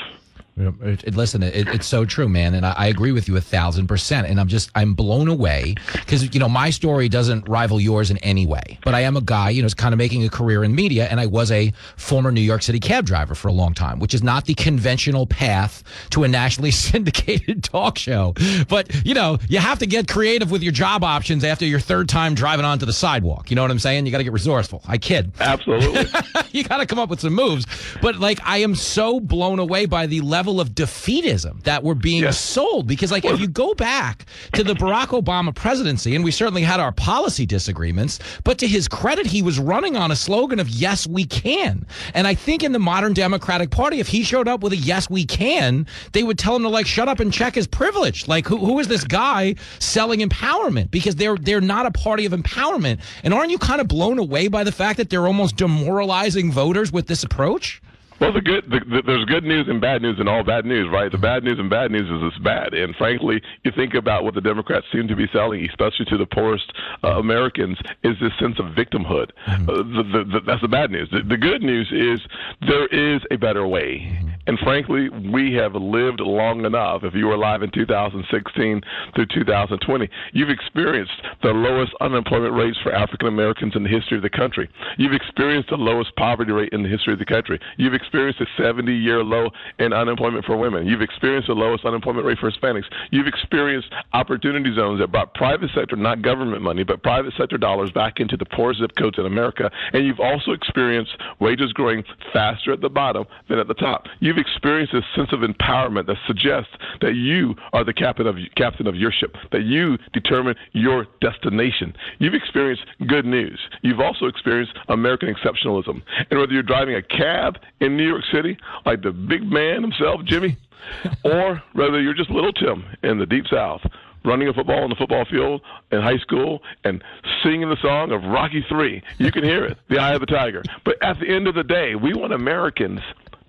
it, 0.56 1.04
it, 1.04 1.16
listen, 1.16 1.42
it, 1.42 1.68
it's 1.68 1.88
so 1.88 2.06
true, 2.06 2.30
man, 2.30 2.54
and 2.54 2.64
I, 2.64 2.74
I, 2.78 2.88
agree 2.88 3.12
with 3.12 3.28
you 3.28 3.36
a 3.38 3.42
thousand 3.42 3.88
percent. 3.88 4.28
And 4.28 4.40
I'm 4.40 4.48
just 4.48 4.70
I'm 4.76 4.94
blown 4.94 5.28
away 5.28 5.74
because 5.94 6.32
you 6.32 6.40
know 6.40 6.48
my 6.48 6.70
story 6.70 7.10
doesn't 7.10 7.50
rival 7.50 7.80
yours 7.80 8.12
in 8.12 8.18
any 8.20 8.46
way. 8.46 8.78
But 8.84 8.94
I 8.94 9.02
am 9.02 9.18
a 9.18 9.22
guy, 9.22 9.50
you 9.50 9.64
know, 9.64 9.66
is 9.66 9.74
kind 9.74 9.94
of 9.94 9.98
making 9.98 10.24
a 10.26 10.30
career 10.30 10.64
in 10.64 10.76
media, 10.76 11.08
and 11.10 11.20
I 11.20 11.26
was 11.26 11.52
a 11.52 11.74
former 11.96 12.32
New 12.32 12.42
York 12.42 12.62
City 12.62 12.80
cab 12.80 13.06
driver 13.06 13.34
for 13.34 13.48
a 13.48 13.52
long 13.52 13.74
time, 13.74 14.00
which 14.00 14.14
is 14.14 14.22
not 14.22 14.46
the 14.46 14.54
conventional 14.54 15.26
path 15.26 15.84
to 16.12 16.24
a 16.24 16.28
nationally 16.28 16.72
syndicated 16.84 17.64
talk 17.64 17.98
show. 17.98 18.36
But 18.70 19.04
you 19.04 19.16
know, 19.16 19.40
you 19.50 19.58
have 19.58 19.80
to 19.80 19.88
get 19.88 20.08
creative 20.08 20.52
with 20.52 20.62
your 20.62 20.74
job 20.74 21.04
options 21.04 21.44
after 21.44 21.66
your 21.66 21.80
third 21.80 22.10
time 22.10 22.36
driving 22.36 22.66
onto 22.66 22.86
the 22.86 22.94
sidewalk. 22.94 23.50
You 23.50 23.56
know 23.56 23.64
what 23.64 23.72
I'm 23.72 23.80
saying? 23.80 24.06
You 24.06 24.12
got 24.12 24.20
to 24.20 24.24
get 24.24 24.34
resourceful. 24.34 24.84
I 24.88 25.00
kid. 25.00 25.32
Absolutely. 25.40 26.06
you 26.52 26.64
got 26.64 26.78
to 26.78 26.86
come 26.86 27.00
up 27.00 27.10
with 27.10 27.22
some 27.22 27.34
moves. 27.34 27.66
But 28.04 28.18
like, 28.18 28.40
I 28.44 28.60
am 28.60 28.76
so 28.76 29.20
blown 29.20 29.58
away 29.58 29.88
by 29.88 30.06
the 30.06 30.22
level 30.22 30.43
level 30.44 30.60
of 30.60 30.72
defeatism 30.72 31.64
that 31.64 31.84
we're 31.84 31.94
being 31.94 32.24
yes. 32.24 32.38
sold. 32.38 32.86
Because, 32.86 33.14
like, 33.14 33.24
if 33.24 33.40
you 33.40 33.48
go 33.48 33.74
back 33.74 34.26
to 34.52 34.64
the 34.64 34.74
Barack 34.74 35.18
Obama 35.18 35.56
presidency, 35.56 36.16
and 36.16 36.24
we 36.26 36.32
certainly 36.32 36.64
had 36.64 36.82
our 36.82 36.92
policy 36.92 37.46
disagreements, 37.46 38.20
but 38.44 38.58
to 38.58 38.68
his 38.68 38.90
credit, 38.90 39.26
he 39.26 39.42
was 39.42 39.58
running 39.58 39.96
on 39.96 40.12
a 40.12 40.18
slogan 40.18 40.60
of 40.60 40.68
"Yes, 40.68 41.08
we 41.08 41.24
can." 41.24 41.86
And 42.14 42.28
I 42.28 42.34
think 42.34 42.62
in 42.62 42.74
the 42.74 42.80
modern 42.80 43.14
Democratic 43.14 43.70
Party, 43.70 44.02
if 44.02 44.10
he 44.10 44.22
showed 44.22 44.50
up 44.50 44.62
with 44.64 44.74
a 44.74 44.78
"Yes, 44.78 45.10
we 45.10 45.24
can," 45.26 45.88
they 46.12 46.24
would 46.24 46.38
tell 46.38 46.58
him 46.58 46.64
to 46.64 46.70
like 46.70 46.88
shut 46.88 47.08
up 47.08 47.22
and 47.22 47.32
check 47.32 47.56
his 47.56 47.66
privilege. 47.68 48.28
Like, 48.28 48.46
who 48.46 48.58
who 48.58 48.80
is 48.80 48.90
this 48.90 49.06
guy 49.06 49.56
selling 49.80 50.20
empowerment? 50.20 50.92
Because 50.92 51.16
they're 51.16 51.38
they're 51.38 51.62
not 51.62 51.86
a 51.86 51.92
party 51.92 52.26
of 52.26 52.34
empowerment. 52.34 53.00
And 53.24 53.34
aren't 53.34 53.52
you 53.52 53.60
kind 53.60 53.80
of 53.80 53.88
blown 53.88 54.20
away 54.20 54.50
by 54.50 54.66
the 54.66 54.74
fact 54.74 54.98
that 54.98 55.10
they're 55.10 55.26
almost 55.26 55.56
demoralizing 55.56 56.52
voters 56.52 56.92
with 56.92 57.08
this 57.08 57.24
approach? 57.24 57.82
Well, 58.20 58.32
the 58.32 58.42
good 58.42 58.66
the, 58.70 58.80
the, 58.80 59.02
there's 59.06 59.26
good 59.26 59.44
news 59.44 59.68
and 59.68 59.82
bad 59.82 60.02
news 60.02 60.18
and 60.20 60.30
all 60.30 60.44
bad 60.44 60.66
news, 60.66 60.90
right? 60.92 61.12
The 61.12 61.18
bad 61.18 61.44
news 61.44 61.60
and 61.60 61.70
bad 61.70 61.92
news 61.92 62.10
is 62.10 62.34
it's 62.34 62.44
bad. 62.44 62.74
And 62.74 62.96
frankly, 62.96 63.42
you 63.64 63.72
think 63.76 63.94
about 63.94 64.24
what 64.24 64.34
the 64.34 64.42
Democrats 64.42 64.86
seem 64.92 65.08
to 65.08 65.16
be 65.16 65.28
selling, 65.34 65.66
especially 65.70 66.06
to 66.06 66.18
the 66.18 66.26
poorest 66.26 66.72
uh, 67.04 67.20
Americans, 67.20 67.78
is 68.04 68.16
this 68.22 68.32
sense 68.40 68.60
of 68.60 68.68
victimhood. 68.68 69.32
Mm-hmm. 69.48 69.70
Uh, 69.70 69.74
the, 69.76 70.24
the, 70.32 70.40
that's 70.46 70.62
the 70.62 70.68
bad 70.68 70.92
news. 70.92 71.10
The, 71.12 71.38
good 71.38 71.62
news 71.62 71.92
is 71.92 72.22
there 72.68 72.88
is 72.88 73.22
a 73.32 73.36
better 73.36 73.68
way. 73.68 74.00
Mm-hmm. 74.00 74.30
And 74.48 74.60
frankly, 74.60 75.10
we 75.10 75.54
have 75.54 75.74
lived 75.76 76.20
long 76.20 76.66
enough. 76.66 77.04
If 77.04 77.14
you 77.14 77.28
were 77.28 77.36
alive 77.36 77.64
in 77.64 77.72
2016 77.72 78.82
through 79.16 79.26
2020, 79.34 80.10
you've 80.34 80.50
experienced 80.50 81.14
the 81.42 81.50
lowest 81.50 81.92
unemployment 82.02 82.54
rates 82.54 82.78
for 82.84 82.94
African 82.94 83.28
Americans 83.28 83.74
in 83.76 83.84
the 83.84 83.90
history 83.90 84.18
of 84.18 84.24
the 84.24 84.30
country. 84.30 84.70
You've 84.98 85.14
experienced 85.14 85.70
the 85.70 85.78
lowest 85.78 86.16
poverty 86.16 86.52
rate 86.52 86.74
in 86.74 86.84
the 86.84 86.90
history 86.90 87.14
of 87.14 87.20
the 87.20 87.26
country. 87.26 87.60
You've 87.78 87.94
experienced 88.04 88.42
a 88.42 88.46
70 88.62 88.94
year 88.94 89.24
low 89.24 89.50
in 89.80 89.94
unemployment 89.94 90.46
for 90.46 90.58
women. 90.58 90.86
You've 90.86 91.02
experienced 91.02 91.48
the 91.48 91.54
lowest 91.54 91.86
unemployment 91.86 92.26
rate 92.26 92.38
for 92.38 92.52
Hispanics. 92.52 92.86
You've 93.12 93.28
experienced 93.28 93.88
opportunity 94.14 94.76
zones 94.76 95.00
that 95.00 95.12
brought 95.12 95.34
private 95.34 95.70
sector, 95.74 95.96
not 95.96 96.22
government 96.22 96.62
money, 96.62 96.84
but 96.84 97.02
private 97.04 97.34
sector 97.38 97.58
dollars 97.58 97.92
back 97.92 98.20
into 98.20 98.38
the 98.38 98.46
poor 98.46 98.74
zip 98.74 98.92
codes 98.98 99.18
in 99.18 99.26
America. 99.26 99.72
And 99.94 100.06
you've 100.06 100.20
also 100.20 100.52
experienced 100.52 101.12
wages 101.40 101.72
growing 101.74 102.04
faster 102.32 102.74
at 102.74 102.82
the 102.82 102.90
bottom 102.90 103.26
than 103.50 103.60
at 103.60 103.68
the 103.68 103.74
top. 103.74 104.06
You've 104.20 104.38
experienced 104.38 104.94
a 104.94 105.02
sense 105.16 105.30
of 105.32 105.40
empowerment 105.40 106.08
that 106.08 106.18
suggests 106.28 106.72
that 107.02 107.16
you 107.16 107.56
are 107.72 107.84
the 107.84 107.94
captain 107.94 108.28
of 108.28 108.36
captain 108.56 108.88
of 108.88 108.96
your 108.96 109.12
ship, 109.12 109.36
that 109.52 109.64
you 109.64 109.98
determine 110.14 110.56
your 110.74 111.08
destination. 111.22 111.94
You've 112.20 112.34
experienced 112.34 112.84
good 113.08 113.26
news. 113.26 113.60
You've 113.82 114.00
also 114.00 114.26
experienced 114.26 114.74
American 114.90 115.34
exceptionalism. 115.34 116.02
And 116.30 116.40
whether 116.40 116.54
you're 116.54 116.64
driving 116.64 116.96
a 116.96 117.02
cab 117.02 117.58
in 117.80 117.93
New 117.98 118.08
York 118.08 118.24
City, 118.32 118.58
like 118.86 119.02
the 119.02 119.12
big 119.12 119.44
man 119.44 119.82
himself, 119.82 120.22
Jimmy, 120.26 120.58
or 121.24 121.62
whether 121.74 122.02
you're 122.02 122.14
just 122.14 122.30
little 122.30 122.54
Tim 122.54 122.86
in 123.04 123.20
the 123.20 123.26
deep 123.26 123.46
south 123.48 123.82
running 124.26 124.48
a 124.48 124.54
football 124.54 124.84
on 124.84 124.90
the 124.90 124.96
football 124.96 125.26
field 125.26 125.62
in 125.92 126.02
high 126.02 126.18
school 126.18 126.62
and 126.84 127.04
singing 127.44 127.70
the 127.70 127.78
song 127.82 128.12
of 128.12 128.24
Rocky 128.24 128.66
3. 128.68 129.02
You 129.18 129.32
can 129.32 129.44
hear 129.44 129.66
it, 129.66 129.78
The 129.90 130.00
Eye 130.00 130.14
of 130.14 130.22
the 130.22 130.26
Tiger. 130.26 130.64
But 130.86 130.96
at 131.04 131.20
the 131.20 131.28
end 131.28 131.48
of 131.48 131.56
the 131.56 131.64
day, 131.64 131.96
we 131.96 132.14
want 132.14 132.34
Americans 132.34 133.02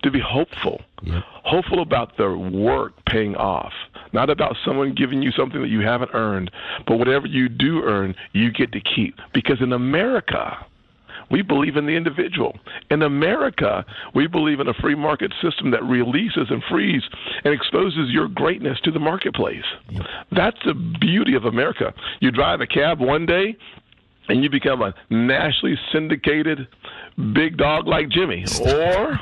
to 0.03 0.11
be 0.11 0.19
hopeful, 0.19 0.81
hopeful 1.43 1.81
about 1.81 2.17
their 2.17 2.37
work 2.37 2.93
paying 3.05 3.35
off, 3.35 3.73
not 4.13 4.29
about 4.29 4.55
someone 4.63 4.93
giving 4.93 5.21
you 5.21 5.31
something 5.31 5.61
that 5.61 5.69
you 5.69 5.81
haven't 5.81 6.11
earned, 6.13 6.51
but 6.85 6.99
whatever 6.99 7.25
you 7.25 7.49
do 7.49 7.81
earn, 7.83 8.13
you 8.33 8.51
get 8.51 8.71
to 8.73 8.81
keep. 8.81 9.15
Because 9.33 9.61
in 9.61 9.73
America, 9.73 10.63
we 11.29 11.41
believe 11.41 11.75
in 11.75 11.85
the 11.85 11.93
individual. 11.93 12.57
In 12.89 13.01
America, 13.01 13.85
we 14.13 14.27
believe 14.27 14.59
in 14.59 14.67
a 14.67 14.73
free 14.75 14.95
market 14.95 15.33
system 15.41 15.71
that 15.71 15.83
releases 15.83 16.47
and 16.49 16.63
frees 16.69 17.03
and 17.43 17.53
exposes 17.53 18.09
your 18.09 18.27
greatness 18.27 18.79
to 18.81 18.91
the 18.91 18.99
marketplace. 18.99 19.65
That's 20.31 20.57
the 20.65 20.73
beauty 20.73 21.35
of 21.35 21.45
America. 21.45 21.93
You 22.19 22.31
drive 22.31 22.61
a 22.61 22.67
cab 22.67 22.99
one 22.99 23.25
day 23.25 23.55
and 24.27 24.43
you 24.43 24.49
become 24.49 24.81
a 24.81 24.93
nationally 25.09 25.77
syndicated 25.91 26.67
big 27.33 27.57
dog 27.57 27.87
like 27.87 28.09
Jimmy. 28.09 28.45
Or 28.65 29.19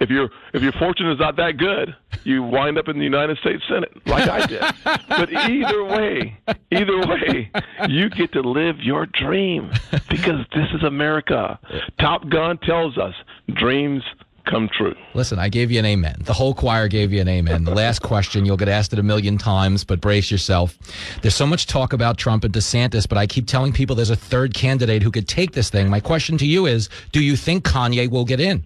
if 0.00 0.10
your 0.10 0.30
if 0.52 0.62
your 0.62 0.72
fortune 0.72 1.10
is 1.10 1.18
not 1.18 1.36
that 1.36 1.56
good, 1.56 1.94
you 2.24 2.42
wind 2.42 2.78
up 2.78 2.88
in 2.88 2.98
the 2.98 3.04
United 3.04 3.38
States 3.38 3.62
Senate 3.68 3.90
like 4.06 4.28
I 4.28 4.46
did. 4.46 4.62
but 5.08 5.32
either 5.32 5.84
way, 5.84 6.38
either 6.70 6.98
way, 6.98 7.50
you 7.88 8.10
get 8.10 8.32
to 8.32 8.40
live 8.40 8.78
your 8.80 9.06
dream 9.06 9.70
because 10.08 10.44
this 10.54 10.68
is 10.74 10.82
America. 10.82 11.58
Top 11.98 12.28
Gun 12.28 12.58
tells 12.58 12.98
us 12.98 13.14
dreams 13.54 14.02
come 14.46 14.68
true. 14.68 14.94
Listen, 15.14 15.38
I 15.38 15.48
gave 15.48 15.70
you 15.70 15.78
an 15.78 15.86
amen. 15.86 16.16
The 16.20 16.32
whole 16.32 16.54
choir 16.54 16.88
gave 16.88 17.12
you 17.12 17.20
an 17.20 17.28
amen. 17.28 17.64
The 17.64 17.74
last 17.74 18.00
question, 18.02 18.44
you'll 18.44 18.56
get 18.56 18.68
asked 18.68 18.92
it 18.92 18.98
a 18.98 19.02
million 19.02 19.38
times, 19.38 19.84
but 19.84 20.00
brace 20.00 20.30
yourself. 20.30 20.78
There's 21.22 21.34
so 21.34 21.46
much 21.46 21.66
talk 21.66 21.92
about 21.92 22.18
Trump 22.18 22.44
and 22.44 22.52
DeSantis, 22.52 23.08
but 23.08 23.18
I 23.18 23.26
keep 23.26 23.46
telling 23.46 23.72
people 23.72 23.94
there's 23.96 24.10
a 24.10 24.16
third 24.16 24.54
candidate 24.54 25.02
who 25.02 25.10
could 25.10 25.28
take 25.28 25.52
this 25.52 25.70
thing. 25.70 25.88
My 25.88 26.00
question 26.00 26.38
to 26.38 26.46
you 26.46 26.66
is 26.66 26.88
do 27.12 27.22
you 27.22 27.36
think 27.36 27.64
Kanye 27.64 28.10
will 28.10 28.24
get 28.24 28.40
in? 28.40 28.64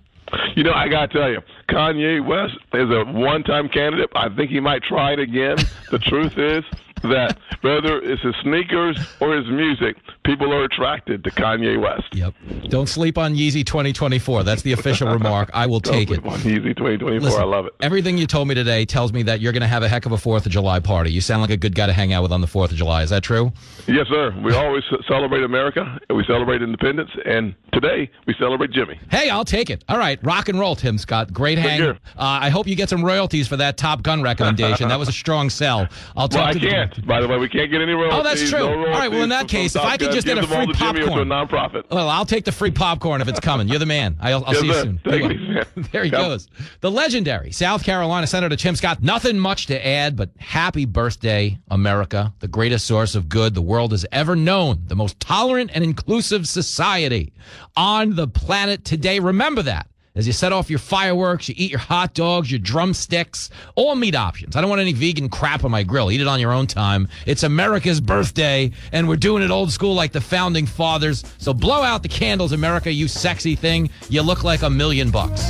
You 0.57 0.63
know, 0.63 0.73
I 0.73 0.89
got 0.89 1.11
to 1.11 1.19
tell 1.19 1.31
you, 1.31 1.41
Kanye 1.69 2.25
West 2.25 2.55
is 2.73 2.91
a 2.91 3.05
one 3.05 3.43
time 3.43 3.69
candidate. 3.69 4.11
I 4.15 4.29
think 4.35 4.51
he 4.51 4.61
might 4.61 4.83
try 4.83 5.13
it 5.13 5.19
again. 5.19 5.59
the 5.91 5.99
truth 5.99 6.39
is 6.39 6.65
that 7.05 7.39
whether 7.63 8.01
it's 8.01 8.23
his 8.23 8.35
sneakers 8.43 8.99
or 9.21 9.37
his 9.37 9.47
music, 9.47 9.97
people 10.25 10.53
are 10.53 10.65
attracted 10.65 11.23
to 11.25 11.31
Kanye 11.31 11.81
West. 11.81 12.15
Yep. 12.15 12.35
Don't 12.69 12.89
sleep 12.89 13.19
on 13.19 13.35
Yeezy 13.35 13.65
2024. 13.65 14.43
That's 14.43 14.63
the 14.63 14.73
official 14.73 15.09
remark. 15.09 15.51
I 15.55 15.67
will 15.67 15.81
take 15.81 16.11
it. 16.11 16.25
On 16.25 16.39
Yeezy 16.41 16.77
2024, 16.77 17.21
Listen, 17.21 17.41
I 17.41 17.45
love 17.45 17.67
it. 17.67 17.75
Everything 17.81 18.19
you 18.19 18.27
told 18.27 18.49
me 18.49 18.55
today 18.55 18.85
tells 18.85 19.13
me 19.13 19.23
that 19.25 19.41
you're 19.41 19.53
going 19.53 19.63
to 19.63 19.67
have 19.67 19.83
a 19.83 19.89
heck 19.89 20.07
of 20.07 20.13
a 20.13 20.17
4th 20.17 20.47
of 20.47 20.53
July 20.53 20.81
party. 20.81 21.13
You 21.13 21.21
sound 21.21 21.43
like 21.43 21.51
a 21.51 21.57
good 21.57 21.75
guy 21.75 21.87
to 21.87 21.93
hang 21.93 22.13
out 22.13 22.23
with 22.23 22.33
on 22.33 22.41
the 22.41 22.47
4th 22.47 22.71
of 22.71 22.77
July. 22.77 23.03
Is 23.03 23.11
that 23.11 23.23
true? 23.23 23.53
Yes, 23.87 24.07
sir. 24.09 24.35
We 24.43 24.55
always 24.55 24.85
celebrate 25.07 25.43
America, 25.45 26.01
and 26.09 26.17
we 26.17 26.25
celebrate 26.25 26.63
independence, 26.63 27.11
and 27.27 27.55
today 27.73 28.11
we 28.27 28.35
celebrate 28.39 28.71
Jimmy. 28.71 28.99
Hey, 29.11 29.29
I'll 29.31 29.45
take 29.45 29.71
it. 29.71 29.85
All 29.89 29.99
right, 29.99 30.19
rock 30.25 30.49
and 30.49 30.59
roll, 30.59 30.75
Tim 30.77 30.99
Scott. 30.99 31.33
Great 31.33 31.59
hang. 31.59 31.83
Uh, 31.83 31.97
I 32.17 32.49
hope 32.51 32.67
you 32.67 32.77
get 32.77 32.89
some 32.89 33.05
royalties 33.05 33.47
for 33.49 33.57
that 33.57 33.77
Top 33.77 34.03
Gun 34.03 34.23
recommendation. 34.23 34.89
that 34.89 34.99
was 34.99 35.09
a 35.09 35.13
strong 35.13 35.51
sell. 35.51 35.89
I'll 36.17 36.29
talk 36.29 36.41
well, 36.41 36.49
I 36.49 36.53
to 36.53 36.61
can't. 36.61 36.94
By 37.07 37.21
the 37.21 37.29
way, 37.29 37.39
we 37.39 37.49
can't 37.49 37.71
get 37.71 37.81
any 37.81 37.93
royalties. 37.93 38.19
Oh, 38.19 38.23
that's 38.23 38.49
true. 38.49 38.59
No 38.61 38.79
all 38.79 38.87
right, 38.87 39.11
well, 39.11 39.23
in 39.23 39.29
that 39.31 39.49
case, 39.49 39.75
if 39.75 39.83
I 39.83 39.97
could 39.97 40.13
just 40.13 40.27
get 40.27 40.39
a 40.39 40.47
free 40.47 40.73
popcorn. 40.73 41.33
A 41.33 41.35
nonprofit. 41.35 41.91
Well, 41.91 42.09
I'll 42.09 42.27
take 42.27 42.45
the 42.45 42.53
free 42.53 42.71
popcorn 42.71 43.21
if 43.21 43.29
it's 43.29 43.41
coming. 43.41 43.69
You're 43.69 43.79
the 43.79 43.87
man. 43.87 44.17
I'll, 44.21 44.45
I'll 44.45 44.55
see 44.55 44.67
you 44.67 44.75
soon. 44.75 45.01
There 45.93 46.05
he 46.05 46.11
goes. 46.11 46.49
The 46.81 46.91
legendary 46.91 47.53
South 47.53 47.85
Carolina 47.85 48.27
Senator 48.27 48.57
Tim 48.57 48.77
Scott. 48.77 49.03
Nothing 49.03 49.39
much 49.39 49.67
to 49.67 49.87
add, 49.87 50.17
but 50.17 50.31
happy 50.39 50.85
birthday, 50.85 51.59
America, 51.69 52.33
the 52.41 52.49
greatest 52.49 52.87
source 52.87 53.15
of 53.15 53.29
good 53.29 53.55
the 53.55 53.63
world 53.63 53.91
has 53.93 54.07
ever 54.13 54.37
known, 54.37 54.83
the 54.87 54.97
most 54.97 55.19
tolerant 55.21 55.71
and 55.75 55.83
inclusive 55.83 56.47
society 56.49 57.33
on 57.77 58.15
the 58.15 58.29
planet 58.29 58.85
today. 58.85 59.19
Remember 59.19 59.63
that 59.63 59.89
as 60.17 60.29
you 60.29 60.33
set 60.33 60.53
off 60.53 60.71
your 60.71 60.79
fireworks, 60.79 61.49
you 61.49 61.57
eat 61.59 61.73
your 61.73 61.81
hot 61.81 62.15
dogs, 62.15 62.49
your 62.49 62.61
drumsticks, 62.61 63.51
all 63.75 63.97
meat 63.97 64.15
options. 64.15 64.55
I 64.55 64.61
don't 64.61 64.71
want 64.71 64.81
any 64.81 64.93
vegan 64.93 65.29
crap 65.29 65.65
on 65.65 65.73
my 65.73 65.83
grill. 65.83 66.13
Eat 66.13 66.21
it 66.21 66.29
on 66.29 66.39
your 66.39 66.53
own 66.53 66.69
time. 66.69 67.09
It's 67.27 67.43
America's 67.43 68.01
birthday, 68.01 68.71
and 68.93 69.09
we're 69.09 69.17
doing 69.17 69.43
it 69.43 69.51
old 69.51 69.73
school 69.73 69.95
like 69.95 70.13
the 70.13 70.21
founding 70.21 70.67
fathers. 70.67 71.25
So 71.39 71.53
blow 71.53 71.83
out 71.83 72.05
the 72.05 72.09
candles, 72.09 72.53
America, 72.53 72.93
you 72.93 73.09
sexy 73.09 73.57
thing. 73.57 73.91
You 74.09 74.23
look 74.23 74.45
like 74.45 74.63
a 74.63 74.71
million 74.71 75.11
bucks. 75.11 75.43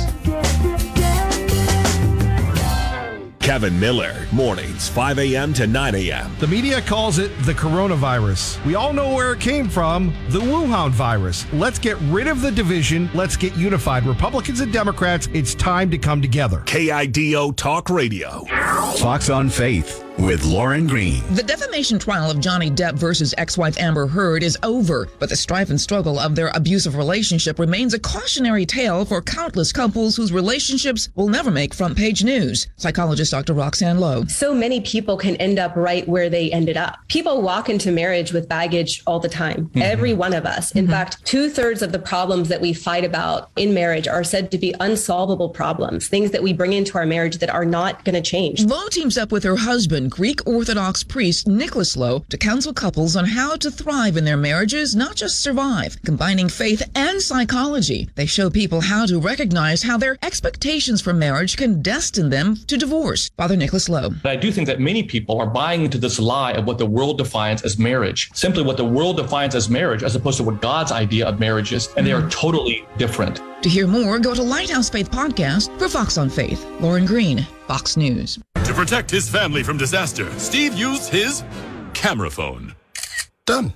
Kevin 3.45 3.79
Miller, 3.79 4.25
mornings, 4.31 4.89
5 4.89 5.19
a.m. 5.19 5.53
to 5.53 5.67
9 5.67 5.93
a.m. 5.93 6.35
The 6.39 6.47
media 6.47 6.81
calls 6.81 7.19
it 7.19 7.27
the 7.43 7.53
coronavirus. 7.53 8.65
We 8.65 8.73
all 8.73 8.91
know 8.91 9.13
where 9.13 9.33
it 9.33 9.39
came 9.39 9.69
from 9.69 10.15
the 10.29 10.39
Wuhan 10.39 10.89
virus. 10.89 11.45
Let's 11.53 11.77
get 11.77 11.95
rid 12.09 12.25
of 12.25 12.41
the 12.41 12.49
division. 12.49 13.07
Let's 13.13 13.37
get 13.37 13.55
unified. 13.55 14.07
Republicans 14.07 14.61
and 14.61 14.73
Democrats, 14.73 15.29
it's 15.31 15.53
time 15.53 15.91
to 15.91 15.97
come 15.99 16.23
together. 16.23 16.61
KIDO 16.61 17.55
Talk 17.55 17.91
Radio. 17.91 18.45
Fox 18.95 19.29
on 19.29 19.51
Faith 19.51 20.04
with 20.17 20.43
Lauren 20.45 20.87
Green. 20.87 21.23
The 21.35 21.43
defamation 21.43 21.99
trial 21.99 22.31
of 22.31 22.39
Johnny 22.39 22.71
Depp 22.71 22.93
versus 22.93 23.33
ex-wife 23.37 23.77
Amber 23.79 24.07
Heard 24.07 24.43
is 24.43 24.57
over, 24.63 25.07
but 25.19 25.29
the 25.29 25.35
strife 25.35 25.69
and 25.69 25.79
struggle 25.79 26.19
of 26.19 26.35
their 26.35 26.51
abusive 26.55 26.95
relationship 26.95 27.59
remains 27.59 27.93
a 27.93 27.99
cautionary 27.99 28.65
tale 28.65 29.05
for 29.05 29.21
countless 29.21 29.71
couples 29.71 30.15
whose 30.15 30.31
relationships 30.31 31.09
will 31.15 31.27
never 31.27 31.51
make 31.51 31.73
front 31.73 31.97
page 31.97 32.23
news. 32.23 32.67
Psychologist 32.77 33.31
Dr. 33.31 33.53
Roxanne 33.53 33.99
Louh. 33.99 34.25
So 34.25 34.53
many 34.53 34.81
people 34.81 35.17
can 35.17 35.35
end 35.37 35.59
up 35.59 35.75
right 35.75 36.07
where 36.07 36.29
they 36.29 36.51
ended 36.51 36.77
up. 36.77 36.97
People 37.07 37.41
walk 37.41 37.69
into 37.69 37.91
marriage 37.91 38.31
with 38.31 38.47
baggage 38.47 39.03
all 39.05 39.19
the 39.19 39.29
time. 39.29 39.65
Mm-hmm. 39.67 39.81
Every 39.81 40.13
one 40.13 40.33
of 40.33 40.45
us. 40.45 40.71
In 40.71 40.85
mm-hmm. 40.85 40.93
fact, 40.93 41.25
two 41.25 41.49
thirds 41.49 41.81
of 41.81 41.91
the 41.91 41.99
problems 41.99 42.49
that 42.49 42.61
we 42.61 42.73
fight 42.73 43.03
about 43.03 43.49
in 43.55 43.73
marriage 43.73 44.07
are 44.07 44.23
said 44.23 44.51
to 44.51 44.57
be 44.57 44.73
unsolvable 44.79 45.49
problems, 45.49 46.07
things 46.07 46.31
that 46.31 46.43
we 46.43 46.53
bring 46.53 46.73
into 46.73 46.97
our 46.97 47.05
marriage 47.05 47.37
that 47.39 47.49
are 47.49 47.65
not 47.65 48.05
going 48.05 48.15
to 48.15 48.21
change. 48.21 48.63
Louh 48.65 48.87
teams 48.89 49.17
up 49.17 49.31
with 49.31 49.43
her 49.43 49.55
husband, 49.55 50.04
Greek 50.09 50.45
Orthodox 50.47 51.03
priest 51.03 51.47
Nicholas 51.47 51.95
Louh, 51.97 52.23
to 52.29 52.37
counsel 52.37 52.73
couples 52.73 53.15
on 53.15 53.25
how 53.25 53.55
to 53.57 53.71
thrive 53.71 54.17
in 54.17 54.25
their 54.25 54.37
marriages, 54.37 54.95
not 54.95 55.15
just 55.15 55.41
survive. 55.41 55.97
Combining 56.03 56.49
faith 56.49 56.81
and 56.95 57.21
psychology, 57.21 58.09
they 58.15 58.25
show 58.25 58.49
people 58.49 58.81
how 58.81 59.05
to 59.05 59.19
recognize 59.19 59.83
how 59.83 59.97
their 59.97 60.17
expectations 60.21 61.01
for 61.01 61.13
marriage 61.13 61.57
can 61.57 61.81
destine 61.81 62.29
them 62.29 62.55
to 62.67 62.77
divorce. 62.77 63.29
Father 63.37 63.55
Nicholas 63.55 63.89
Louh. 63.89 64.11
I 64.23 64.35
do 64.35 64.51
think 64.51 64.67
that 64.67 64.79
many 64.79 65.03
people 65.03 65.39
are 65.39 65.47
buying 65.47 65.83
into 65.83 65.97
this 65.97 66.19
lie 66.19 66.53
of 66.53 66.65
what 66.65 66.77
the 66.77 66.85
world 66.85 67.17
defines 67.17 67.63
as 67.63 67.77
marriage, 67.77 68.29
simply 68.33 68.63
what 68.63 68.77
the 68.77 68.85
world 68.85 69.17
defines 69.17 69.55
as 69.55 69.69
marriage, 69.69 70.03
as 70.03 70.15
opposed 70.15 70.37
to 70.37 70.43
what 70.43 70.61
God's 70.61 70.91
idea 70.91 71.27
of 71.27 71.39
marriage 71.39 71.73
is, 71.73 71.89
and 71.97 72.05
they 72.05 72.11
are 72.13 72.29
totally 72.29 72.85
different. 72.97 73.41
To 73.65 73.69
hear 73.69 73.87
more, 73.87 74.19
go 74.19 74.35
to 74.35 74.43
Lighthouse 74.43 74.91
Faith 74.91 75.09
Podcast 75.09 75.75
for 75.79 75.89
Fox 75.89 76.19
on 76.19 76.29
Faith. 76.29 76.63
Lauren 76.79 77.03
Green, 77.03 77.47
Fox 77.65 77.97
News. 77.97 78.37
To 78.63 78.73
protect 78.75 79.09
his 79.09 79.27
family 79.27 79.63
from 79.63 79.75
disaster, 79.75 80.31
Steve 80.37 80.75
used 80.75 81.09
his 81.09 81.43
camera 81.95 82.29
phone. 82.29 82.75
Done. 83.47 83.73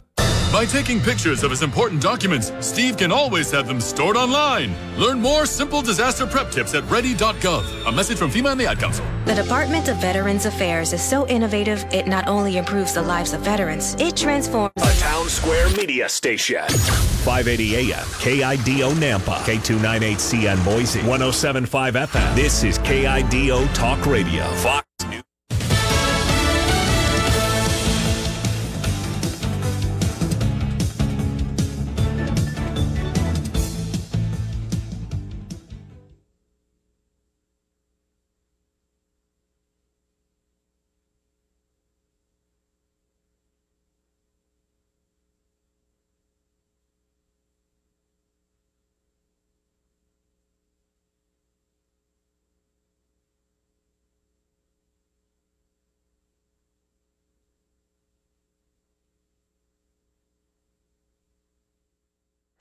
By 0.51 0.65
taking 0.65 0.99
pictures 0.99 1.43
of 1.43 1.51
his 1.51 1.61
important 1.61 2.01
documents, 2.01 2.51
Steve 2.59 2.97
can 2.97 3.11
always 3.11 3.51
have 3.51 3.67
them 3.67 3.79
stored 3.79 4.17
online. 4.17 4.73
Learn 4.97 5.21
more 5.21 5.45
simple 5.45 5.83
disaster 5.83 6.25
prep 6.25 6.49
tips 6.49 6.73
at 6.73 6.83
ready.gov. 6.89 7.87
A 7.87 7.91
message 7.91 8.17
from 8.17 8.31
FEMA 8.31 8.53
and 8.53 8.59
the 8.59 8.65
Ad 8.65 8.79
Council. 8.79 9.05
The 9.25 9.35
Department 9.35 9.89
of 9.89 9.97
Veterans 9.97 10.47
Affairs 10.47 10.91
is 10.91 11.03
so 11.03 11.27
innovative, 11.27 11.85
it 11.91 12.07
not 12.07 12.27
only 12.27 12.57
improves 12.57 12.95
the 12.95 13.01
lives 13.03 13.33
of 13.33 13.41
veterans, 13.41 13.95
it 13.99 14.17
transforms 14.17 14.73
a 14.77 14.99
town 14.99 15.29
square 15.29 15.69
media 15.77 16.09
station. 16.09 16.67
580 16.67 17.93
AM, 17.93 18.05
KIDO 18.17 18.93
Nampa, 18.95 19.35
K298CN 19.45 20.65
Boise, 20.65 21.01
1075 21.01 21.93
FM. 21.93 22.35
This 22.35 22.63
is 22.63 22.79
KIDO 22.79 23.71
Talk 23.75 24.03
Radio. 24.07 24.45
Fox 24.55 24.87
News. 25.07 25.28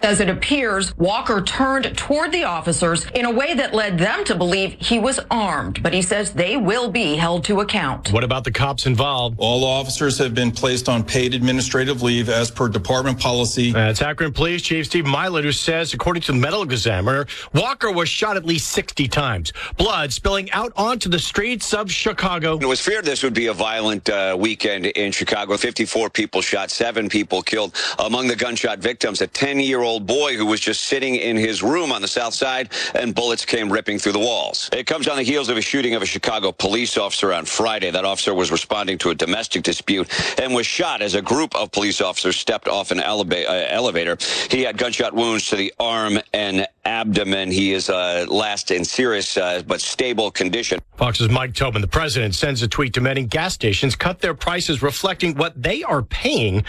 As 0.01 0.21
it 0.21 0.29
appears, 0.31 0.97
Walker 0.97 1.43
turned 1.43 1.99
toward 1.99 2.31
the 2.31 2.45
officers 2.45 3.05
in 3.17 3.25
a 3.25 3.33
way 3.33 3.55
that 3.55 3.75
led 3.75 3.99
them 3.99 4.25
to 4.27 4.37
believe 4.37 4.77
he 4.79 4.97
was 4.97 5.19
armed, 5.29 5.83
but 5.83 5.93
he 5.93 6.03
says 6.03 6.33
they 6.33 6.57
will 6.57 6.89
be 6.89 7.17
held 7.17 7.43
to 7.47 7.59
account. 7.59 8.13
What 8.13 8.23
about 8.23 8.45
the 8.45 8.53
cops 8.53 8.87
involved? 8.87 9.35
All 9.41 9.65
officers 9.65 10.17
have 10.19 10.37
been 10.37 10.53
placed 10.53 10.89
on 10.89 11.03
paid 11.03 11.35
administrative 11.35 12.01
leave 12.01 12.29
as 12.29 12.49
per 12.49 12.69
department 12.69 13.19
policy. 13.19 13.73
That's 13.73 14.01
Akron 14.01 14.33
Police 14.33 14.63
Chief 14.63 14.87
Steve 14.87 15.05
Mylett, 15.05 15.43
who 15.43 15.51
says, 15.51 15.93
according 15.93 16.23
to 16.23 16.33
the 16.33 16.39
medical 16.39 16.63
examiner, 16.63 17.27
Walker 17.53 17.91
was 17.91 18.09
shot 18.09 18.37
at 18.37 18.45
least 18.45 18.71
60 18.71 19.09
times, 19.09 19.53
blood 19.79 20.13
spilling 20.13 20.49
out 20.53 20.73
onto 20.77 21.09
the 21.09 21.19
streets 21.19 21.75
of 21.75 21.91
Chicago. 21.91 22.57
It 22.57 22.67
was 22.67 22.81
feared 22.81 23.05
this 23.05 23.25
would 23.25 23.35
be 23.35 23.49
a 23.49 23.53
violent 23.53 24.09
uh, 24.09 24.37
weekend 24.39 24.87
in 24.87 25.11
Chicago. 25.11 25.57
54 25.57 26.09
people 26.11 26.41
shot, 26.41 26.71
seven 26.71 27.09
people 27.09 27.43
killed. 27.43 27.75
Among 27.99 28.29
the 28.29 28.37
gunshot 28.37 28.79
victims, 28.79 29.23
a 29.23 29.27
10 29.27 29.59
year 29.59 29.81
old 29.81 29.89
boy 30.01 30.37
who 30.37 30.47
was 30.47 30.61
just 30.61 30.85
sitting 30.85 31.17
in 31.17 31.37
his 31.37 31.63
room 31.63 31.93
on 31.93 32.03
the 32.03 32.09
south 32.09 32.35
side, 32.35 32.71
and 32.95 33.15
bullets 33.15 33.45
came 33.45 33.73
ripping 33.73 33.99
through 33.99 34.13
the 34.13 34.19
walls. 34.19 34.69
It 34.73 34.87
comes 34.87 35.09
on 35.09 35.17
the 35.17 35.23
heels 35.23 35.49
of 35.49 35.57
a 35.57 35.63
shooting 35.63 35.95
of 35.95 36.03
a 36.03 36.07
Chicago 36.07 36.53
police 36.53 36.97
officer 36.97 37.33
on 37.33 37.45
Friday. 37.45 37.91
That 37.91 38.05
officer 38.05 38.35
was 38.35 38.51
responding 38.51 38.99
to 38.99 39.11
a 39.11 39.15
domestic 39.15 39.63
dispute 39.63 40.09
and 40.41 40.55
was 40.55 40.67
shot 40.67 41.03
as 41.03 41.15
a 41.15 41.23
group 41.23 41.55
of 41.55 41.73
police 41.73 42.01
officers 42.01 42.37
stepped 42.37 42.69
off 42.69 42.91
an 42.91 42.99
eleva- 42.99 43.47
uh, 43.47 43.67
elevator. 43.69 44.17
He 44.51 44.63
had 44.63 44.77
gunshot 44.79 45.15
wounds 45.15 45.47
to 45.49 45.57
the 45.57 45.73
arm 45.79 46.19
and 46.33 46.67
abdomen. 46.89 47.51
He 47.51 47.73
is 47.75 47.91
uh, 47.91 48.25
last 48.29 48.71
in 48.71 48.85
serious 48.85 49.37
uh, 49.37 49.63
but 49.67 49.81
stable 49.81 50.31
condition. 50.31 50.81
Fox's 50.97 51.29
Mike 51.29 51.55
Tobin, 51.55 51.81
the 51.81 51.87
president, 51.87 52.35
sends 52.35 52.63
a 52.63 52.67
tweet 52.67 52.95
to 52.95 53.01
many 53.01 53.23
gas 53.23 53.55
stations, 53.55 53.95
cut 53.95 54.21
their 54.21 54.35
prices 54.35 54.83
reflecting 54.83 55.35
what 55.37 55.63
they 55.63 55.85
are 55.85 56.03
paying. 56.03 56.65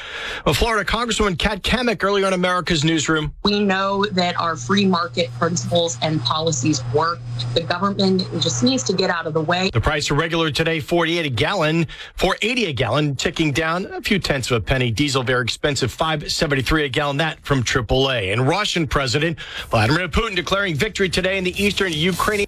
Well, 0.46 0.54
Florida 0.54 0.88
Congresswoman 0.88 1.40
Kat 1.40 1.64
Cammack 1.64 2.04
earlier 2.04 2.28
on 2.28 2.34
America's 2.34 2.84
newsroom. 2.84 3.34
We 3.44 3.60
know 3.60 4.06
that 4.12 4.40
our 4.40 4.56
free 4.56 4.86
market 4.86 5.32
principles 5.40 5.98
and 6.04 6.22
policies 6.22 6.84
work. 6.94 7.20
The 7.56 7.62
government 7.62 8.22
just 8.40 8.62
needs 8.62 8.84
to 8.84 8.94
get 8.94 9.10
out 9.10 9.26
of 9.26 9.34
the 9.34 9.42
way. 9.42 9.72
The 9.74 9.82
price 9.82 10.12
of 10.12 10.18
regular 10.18 10.52
today, 10.52 10.80
48 10.80 11.26
a 11.26 11.30
gallon, 11.30 11.88
480 12.16 12.66
a 12.66 12.74
gallon, 12.74 13.16
ticking 13.16 13.52
down 13.52 13.86
a 13.86 14.02
few 14.02 14.20
tenths 14.20 14.52
of 14.52 14.58
a 14.58 14.62
penny. 14.62 14.92
Diesel 14.92 15.24
very 15.24 15.44
expensive, 15.44 15.92
573 15.92 16.86
a 16.86 16.90
gallon. 16.90 17.18
That 17.18 17.40
from 17.44 17.64
AAA. 17.64 18.32
And 18.32 18.48
Russian 18.48 18.86
President 18.86 19.40
Vladimir 19.70 20.09
Putin 20.10 20.36
declaring 20.36 20.76
victory 20.76 21.10
today 21.10 21.38
in 21.38 21.44
the 21.44 21.64
eastern 21.64 21.94
Ukrainian 21.94 22.48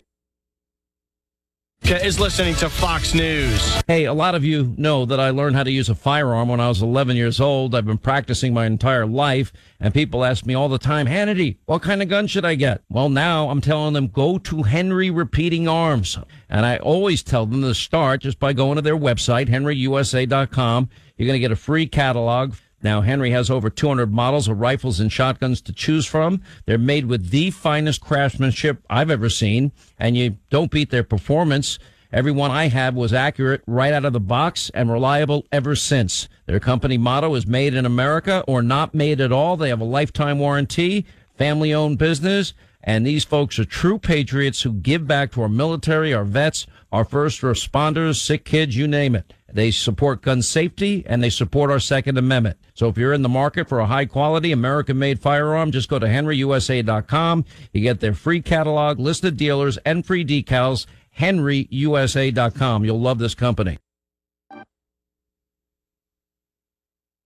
is 1.83 2.19
listening 2.19 2.55
to 2.55 2.69
Fox 2.69 3.13
News. 3.13 3.81
Hey, 3.87 4.05
a 4.05 4.13
lot 4.13 4.33
of 4.33 4.45
you 4.45 4.73
know 4.77 5.05
that 5.05 5.19
I 5.19 5.31
learned 5.31 5.57
how 5.57 5.63
to 5.63 5.71
use 5.71 5.89
a 5.89 5.95
firearm 5.95 6.47
when 6.47 6.61
I 6.61 6.69
was 6.69 6.81
11 6.81 7.17
years 7.17 7.41
old. 7.41 7.75
I've 7.75 7.85
been 7.85 7.97
practicing 7.97 8.53
my 8.53 8.65
entire 8.65 9.05
life, 9.05 9.51
and 9.79 9.93
people 9.93 10.23
ask 10.23 10.45
me 10.45 10.53
all 10.53 10.69
the 10.69 10.77
time, 10.77 11.05
Hannity, 11.05 11.57
what 11.65 11.81
kind 11.81 12.01
of 12.01 12.07
gun 12.07 12.27
should 12.27 12.45
I 12.45 12.55
get? 12.55 12.81
Well, 12.89 13.09
now 13.09 13.49
I'm 13.49 13.61
telling 13.61 13.93
them 13.93 14.07
go 14.07 14.37
to 14.37 14.63
Henry 14.63 15.09
Repeating 15.09 15.67
Arms. 15.67 16.17
And 16.49 16.65
I 16.65 16.77
always 16.77 17.23
tell 17.23 17.45
them 17.45 17.61
to 17.61 17.73
start 17.73 18.21
just 18.21 18.39
by 18.39 18.53
going 18.53 18.77
to 18.77 18.81
their 18.81 18.97
website, 18.97 19.49
henryusa.com. 19.49 20.89
You're 21.17 21.27
going 21.27 21.35
to 21.37 21.39
get 21.39 21.51
a 21.51 21.57
free 21.57 21.87
catalog. 21.87 22.53
Now, 22.83 23.01
Henry 23.01 23.31
has 23.31 23.49
over 23.49 23.69
200 23.69 24.11
models 24.11 24.47
of 24.47 24.59
rifles 24.59 24.99
and 24.99 25.11
shotguns 25.11 25.61
to 25.61 25.73
choose 25.73 26.05
from. 26.05 26.41
They're 26.65 26.77
made 26.77 27.05
with 27.05 27.29
the 27.29 27.51
finest 27.51 28.01
craftsmanship 28.01 28.83
I've 28.89 29.11
ever 29.11 29.29
seen, 29.29 29.71
and 29.99 30.17
you 30.17 30.37
don't 30.49 30.71
beat 30.71 30.89
their 30.89 31.03
performance. 31.03 31.77
Every 32.11 32.31
one 32.31 32.51
I 32.51 32.67
have 32.67 32.95
was 32.95 33.13
accurate 33.13 33.61
right 33.67 33.93
out 33.93 34.03
of 34.03 34.13
the 34.13 34.19
box 34.19 34.69
and 34.73 34.91
reliable 34.91 35.45
ever 35.51 35.75
since. 35.75 36.27
Their 36.45 36.59
company 36.59 36.97
motto 36.97 37.35
is 37.35 37.47
made 37.47 37.73
in 37.73 37.85
America 37.85 38.43
or 38.47 38.61
not 38.61 38.93
made 38.93 39.21
at 39.21 39.31
all. 39.31 39.55
They 39.55 39.69
have 39.69 39.79
a 39.79 39.85
lifetime 39.85 40.39
warranty, 40.39 41.05
family 41.37 41.73
owned 41.73 41.99
business, 41.99 42.53
and 42.83 43.05
these 43.05 43.23
folks 43.23 43.59
are 43.59 43.65
true 43.65 43.99
patriots 43.99 44.63
who 44.63 44.73
give 44.73 45.07
back 45.07 45.31
to 45.31 45.41
our 45.43 45.49
military, 45.49 46.13
our 46.13 46.25
vets, 46.25 46.67
our 46.91 47.05
first 47.05 47.41
responders, 47.41 48.15
sick 48.15 48.43
kids, 48.43 48.75
you 48.75 48.87
name 48.87 49.15
it. 49.15 49.33
They 49.53 49.71
support 49.71 50.21
gun 50.21 50.41
safety 50.41 51.03
and 51.05 51.23
they 51.23 51.29
support 51.29 51.71
our 51.71 51.79
Second 51.79 52.17
Amendment. 52.17 52.57
So 52.73 52.87
if 52.87 52.97
you're 52.97 53.13
in 53.13 53.21
the 53.21 53.29
market 53.29 53.67
for 53.67 53.79
a 53.79 53.85
high 53.85 54.05
quality 54.05 54.51
American 54.51 54.97
made 54.97 55.19
firearm, 55.19 55.71
just 55.71 55.89
go 55.89 55.99
to 55.99 56.07
henryusa.com. 56.07 57.45
You 57.73 57.81
get 57.81 57.99
their 57.99 58.13
free 58.13 58.41
catalog, 58.41 58.99
listed 58.99 59.37
dealers, 59.37 59.77
and 59.85 60.05
free 60.05 60.25
decals. 60.25 60.85
henryusa.com. 61.17 62.85
You'll 62.85 63.01
love 63.01 63.19
this 63.19 63.35
company. 63.35 63.77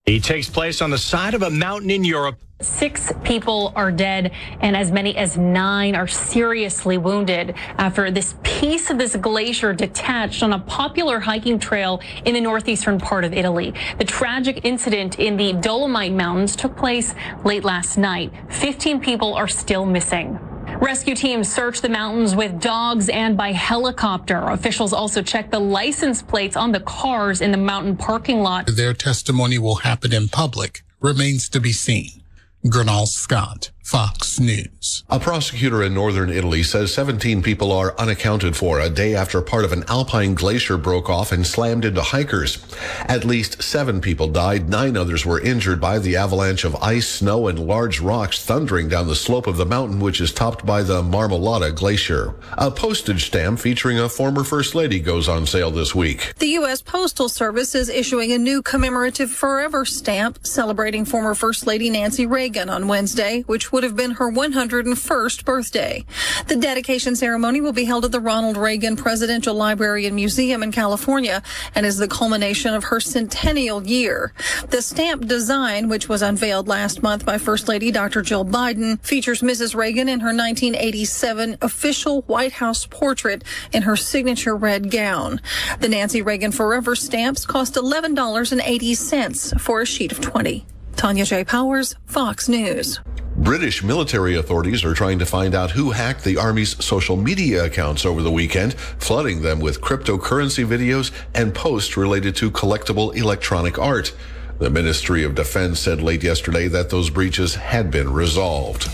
He 0.05 0.19
takes 0.19 0.47
place 0.47 0.83
on 0.83 0.91
the 0.91 0.99
side 0.99 1.33
of 1.33 1.41
a 1.41 1.49
mountain 1.49 1.89
in 1.89 2.03
Europe. 2.03 2.39
Six 2.61 3.11
people 3.23 3.73
are 3.75 3.91
dead 3.91 4.31
and 4.61 4.77
as 4.77 4.91
many 4.91 5.17
as 5.17 5.35
nine 5.35 5.95
are 5.95 6.05
seriously 6.05 6.99
wounded 6.99 7.49
uh, 7.49 7.55
after 7.79 8.11
this 8.11 8.35
piece 8.43 8.91
of 8.91 8.99
this 8.99 9.15
glacier 9.15 9.73
detached 9.73 10.43
on 10.43 10.53
a 10.53 10.59
popular 10.59 11.19
hiking 11.19 11.57
trail 11.57 12.01
in 12.23 12.35
the 12.35 12.39
northeastern 12.39 12.99
part 12.99 13.25
of 13.25 13.33
Italy. 13.33 13.73
The 13.97 14.05
tragic 14.05 14.63
incident 14.63 15.17
in 15.17 15.37
the 15.37 15.53
Dolomite 15.53 16.13
Mountains 16.13 16.55
took 16.55 16.77
place 16.77 17.15
late 17.43 17.63
last 17.63 17.97
night. 17.97 18.31
15 18.51 18.99
people 18.99 19.33
are 19.33 19.47
still 19.47 19.87
missing. 19.87 20.37
Rescue 20.81 21.15
teams 21.15 21.51
searched 21.51 21.81
the 21.81 21.89
mountains 21.89 22.35
with 22.35 22.59
dogs 22.59 23.09
and 23.09 23.37
by 23.37 23.51
helicopter. 23.51 24.39
Officials 24.49 24.93
also 24.93 25.21
checked 25.21 25.51
the 25.51 25.59
license 25.59 26.21
plates 26.21 26.55
on 26.55 26.71
the 26.71 26.81
cars 26.81 27.41
in 27.41 27.51
the 27.51 27.57
mountain 27.57 27.95
parking 27.95 28.41
lot. 28.41 28.67
Their 28.67 28.93
testimony 28.93 29.57
will 29.57 29.75
happen 29.75 30.13
in 30.13 30.27
public 30.27 30.83
remains 30.99 31.49
to 31.49 31.59
be 31.59 31.71
seen. 31.71 32.23
Gernal 32.67 33.05
Scott, 33.05 33.71
Fox 33.85 34.39
News. 34.39 35.03
A 35.11 35.19
prosecutor 35.19 35.83
in 35.83 35.93
northern 35.93 36.31
Italy 36.31 36.63
says 36.63 36.91
17 36.91 37.43
people 37.43 37.71
are 37.71 37.95
unaccounted 37.99 38.55
for 38.57 38.79
a 38.79 38.89
day 38.89 39.13
after 39.13 39.39
part 39.43 39.63
of 39.63 39.71
an 39.71 39.83
alpine 39.87 40.33
glacier 40.33 40.75
broke 40.75 41.07
off 41.07 41.31
and 41.31 41.45
slammed 41.45 41.85
into 41.85 42.01
hikers. 42.01 42.65
At 43.01 43.25
least 43.25 43.61
seven 43.61 44.01
people 44.01 44.27
died. 44.27 44.69
Nine 44.69 44.97
others 44.97 45.23
were 45.23 45.39
injured 45.39 45.79
by 45.79 45.99
the 45.99 46.15
avalanche 46.15 46.63
of 46.63 46.75
ice, 46.77 47.07
snow, 47.07 47.47
and 47.47 47.59
large 47.59 47.99
rocks 47.99 48.43
thundering 48.43 48.89
down 48.89 49.07
the 49.07 49.15
slope 49.15 49.45
of 49.45 49.57
the 49.57 49.67
mountain, 49.67 49.99
which 49.99 50.19
is 50.19 50.33
topped 50.33 50.65
by 50.65 50.81
the 50.81 51.03
Marmolada 51.03 51.73
Glacier. 51.73 52.33
A 52.53 52.71
postage 52.71 53.27
stamp 53.27 53.59
featuring 53.59 53.99
a 53.99 54.09
former 54.09 54.43
First 54.43 54.73
Lady 54.73 54.99
goes 54.99 55.29
on 55.29 55.45
sale 55.45 55.69
this 55.69 55.93
week. 55.93 56.33
The 56.39 56.47
U.S. 56.47 56.81
Postal 56.81 57.29
Service 57.29 57.75
is 57.75 57.89
issuing 57.89 58.31
a 58.31 58.39
new 58.39 58.63
commemorative 58.63 59.29
Forever 59.29 59.85
stamp 59.85 60.39
celebrating 60.43 61.05
former 61.05 61.35
First 61.35 61.67
Lady 61.67 61.91
Nancy 61.91 62.25
Reagan 62.25 62.67
on 62.67 62.87
Wednesday, 62.87 63.41
which 63.41 63.74
would 63.75 63.83
have 63.83 63.97
been 63.97 64.11
her 64.11 64.31
101st 64.31 65.43
birthday. 65.43 66.05
The 66.47 66.55
dedication 66.55 67.13
ceremony 67.13 67.59
will 67.59 67.73
be 67.73 67.83
held 67.83 68.05
at 68.05 68.13
the 68.13 68.21
Ronald 68.21 68.55
Reagan 68.55 68.95
Presidential 68.95 69.53
Library 69.53 70.05
and 70.05 70.15
Museum 70.15 70.63
in 70.63 70.71
California 70.71 71.43
and 71.75 71.85
is 71.85 71.97
the 71.97 72.07
culmination 72.07 72.73
of 72.73 72.85
her 72.85 73.01
centennial 73.01 73.85
year. 73.85 74.31
The 74.69 74.81
stamp 74.81 75.25
design, 75.27 75.89
which 75.89 76.07
was 76.07 76.21
unveiled 76.21 76.69
last 76.69 77.03
month 77.03 77.25
by 77.25 77.37
First 77.37 77.67
Lady 77.67 77.91
Dr. 77.91 78.21
Jill 78.21 78.45
Biden, 78.45 78.97
features 79.05 79.41
Mrs. 79.41 79.75
Reagan 79.75 80.07
in 80.07 80.21
her 80.21 80.27
1987 80.27 81.57
official 81.61 82.21
White 82.21 82.53
House 82.53 82.85
portrait 82.85 83.43
in 83.73 83.81
her 83.81 83.97
signature 83.97 84.55
red 84.55 84.89
gown. 84.89 85.41
The 85.81 85.89
Nancy 85.89 86.21
Reagan 86.21 86.53
Forever 86.53 86.95
stamps 86.95 87.45
cost 87.45 87.75
$11.80 87.75 89.59
for 89.59 89.81
a 89.81 89.85
sheet 89.85 90.13
of 90.13 90.21
20. 90.21 90.65
Tanya 90.95 91.25
J. 91.25 91.43
Powers, 91.43 91.95
Fox 92.05 92.47
News. 92.47 92.99
British 93.37 93.83
military 93.83 94.35
authorities 94.35 94.85
are 94.85 94.93
trying 94.93 95.19
to 95.19 95.25
find 95.25 95.53
out 95.53 95.71
who 95.71 95.91
hacked 95.91 96.23
the 96.23 96.37
Army's 96.37 96.83
social 96.83 97.17
media 97.17 97.65
accounts 97.65 98.05
over 98.05 98.21
the 98.21 98.31
weekend, 98.31 98.73
flooding 98.73 99.41
them 99.41 99.59
with 99.59 99.81
cryptocurrency 99.81 100.65
videos 100.65 101.11
and 101.33 101.53
posts 101.53 101.97
related 101.97 102.35
to 102.37 102.49
collectible 102.49 103.13
electronic 103.15 103.77
art. 103.77 104.13
The 104.57 104.69
Ministry 104.69 105.25
of 105.25 105.35
Defense 105.35 105.81
said 105.81 106.01
late 106.01 106.23
yesterday 106.23 106.69
that 106.69 106.89
those 106.89 107.09
breaches 107.09 107.55
had 107.55 107.91
been 107.91 108.11
resolved. 108.11 108.87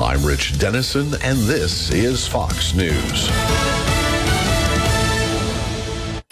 I'm 0.00 0.24
Rich 0.24 0.58
Denison, 0.58 1.14
and 1.22 1.38
this 1.38 1.92
is 1.92 2.26
Fox 2.26 2.74
News. 2.74 3.85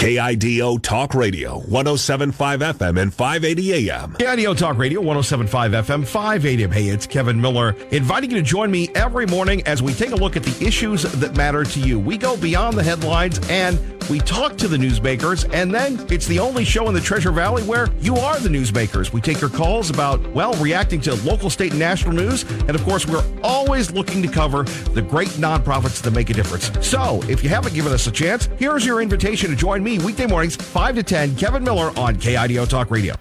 KIDO 0.05 0.83
Talk 0.83 1.15
Radio, 1.15 1.61
1075 1.61 2.61
FM 2.61 3.01
and 3.01 3.15
580 3.15 3.89
AM. 3.89 4.13
KIDO 4.13 4.55
Talk 4.55 4.77
Radio, 4.77 5.01
1075 5.01 5.73
FM, 5.73 6.07
580 6.07 6.65
AM. 6.65 6.71
Hey, 6.71 6.89
it's 6.89 7.07
Kevin 7.07 7.41
Miller, 7.41 7.75
inviting 7.91 8.31
you 8.31 8.37
to 8.37 8.43
join 8.43 8.71
me 8.71 8.91
every 8.95 9.25
morning 9.25 9.67
as 9.67 9.83
we 9.83 9.95
take 9.95 10.11
a 10.11 10.15
look 10.15 10.37
at 10.37 10.43
the 10.43 10.63
issues 10.63 11.05
that 11.05 11.35
matter 11.39 11.65
to 11.65 11.81
you. 11.81 11.99
We 11.99 12.19
go 12.19 12.37
beyond 12.37 12.77
the 12.77 12.83
headlines 12.83 13.41
and 13.49 13.79
we 14.11 14.19
talk 14.21 14.59
to 14.59 14.69
the 14.69 14.77
newsmakers, 14.77 15.49
and 15.55 15.75
then 15.75 15.99
it's 16.11 16.27
the 16.27 16.39
only 16.39 16.65
show 16.65 16.89
in 16.89 16.95
the 16.95 17.01
Treasure 17.01 17.33
Valley 17.33 17.63
where 17.63 17.89
you 18.01 18.17
are 18.17 18.39
the 18.39 18.51
newsmakers. 18.51 19.13
We 19.13 19.23
take 19.23 19.41
your 19.41 19.49
calls 19.49 19.89
about, 19.89 20.21
well, 20.33 20.53
reacting 20.63 21.01
to 21.03 21.15
local, 21.23 21.49
state, 21.49 21.71
and 21.71 21.79
national 21.79 22.13
news. 22.13 22.43
And 22.43 22.75
of 22.75 22.83
course, 22.85 23.07
we're 23.07 23.25
always 23.43 23.93
looking 23.93 24.21
to 24.21 24.29
cover 24.29 24.65
the 24.65 25.01
great 25.01 25.31
nonprofits 25.31 26.03
that 26.03 26.11
make 26.11 26.29
a 26.29 26.35
difference. 26.35 26.71
So 26.87 27.23
if 27.29 27.43
you 27.43 27.49
haven't 27.49 27.75
given 27.75 27.93
us 27.93 28.07
a 28.07 28.13
chance, 28.13 28.49
here's 28.59 28.85
your 28.85 29.01
invitation 29.01 29.49
to 29.49 29.57
join 29.57 29.83
me 29.83 29.94
weekday 29.99 30.27
mornings, 30.27 30.57
5 30.57 30.95
to 30.95 31.03
10, 31.03 31.37
Kevin 31.37 31.63
Miller 31.63 31.93
on 31.99 32.17
KIDO 32.17 32.67
Talk 32.67 32.91
Radio. 32.91 33.13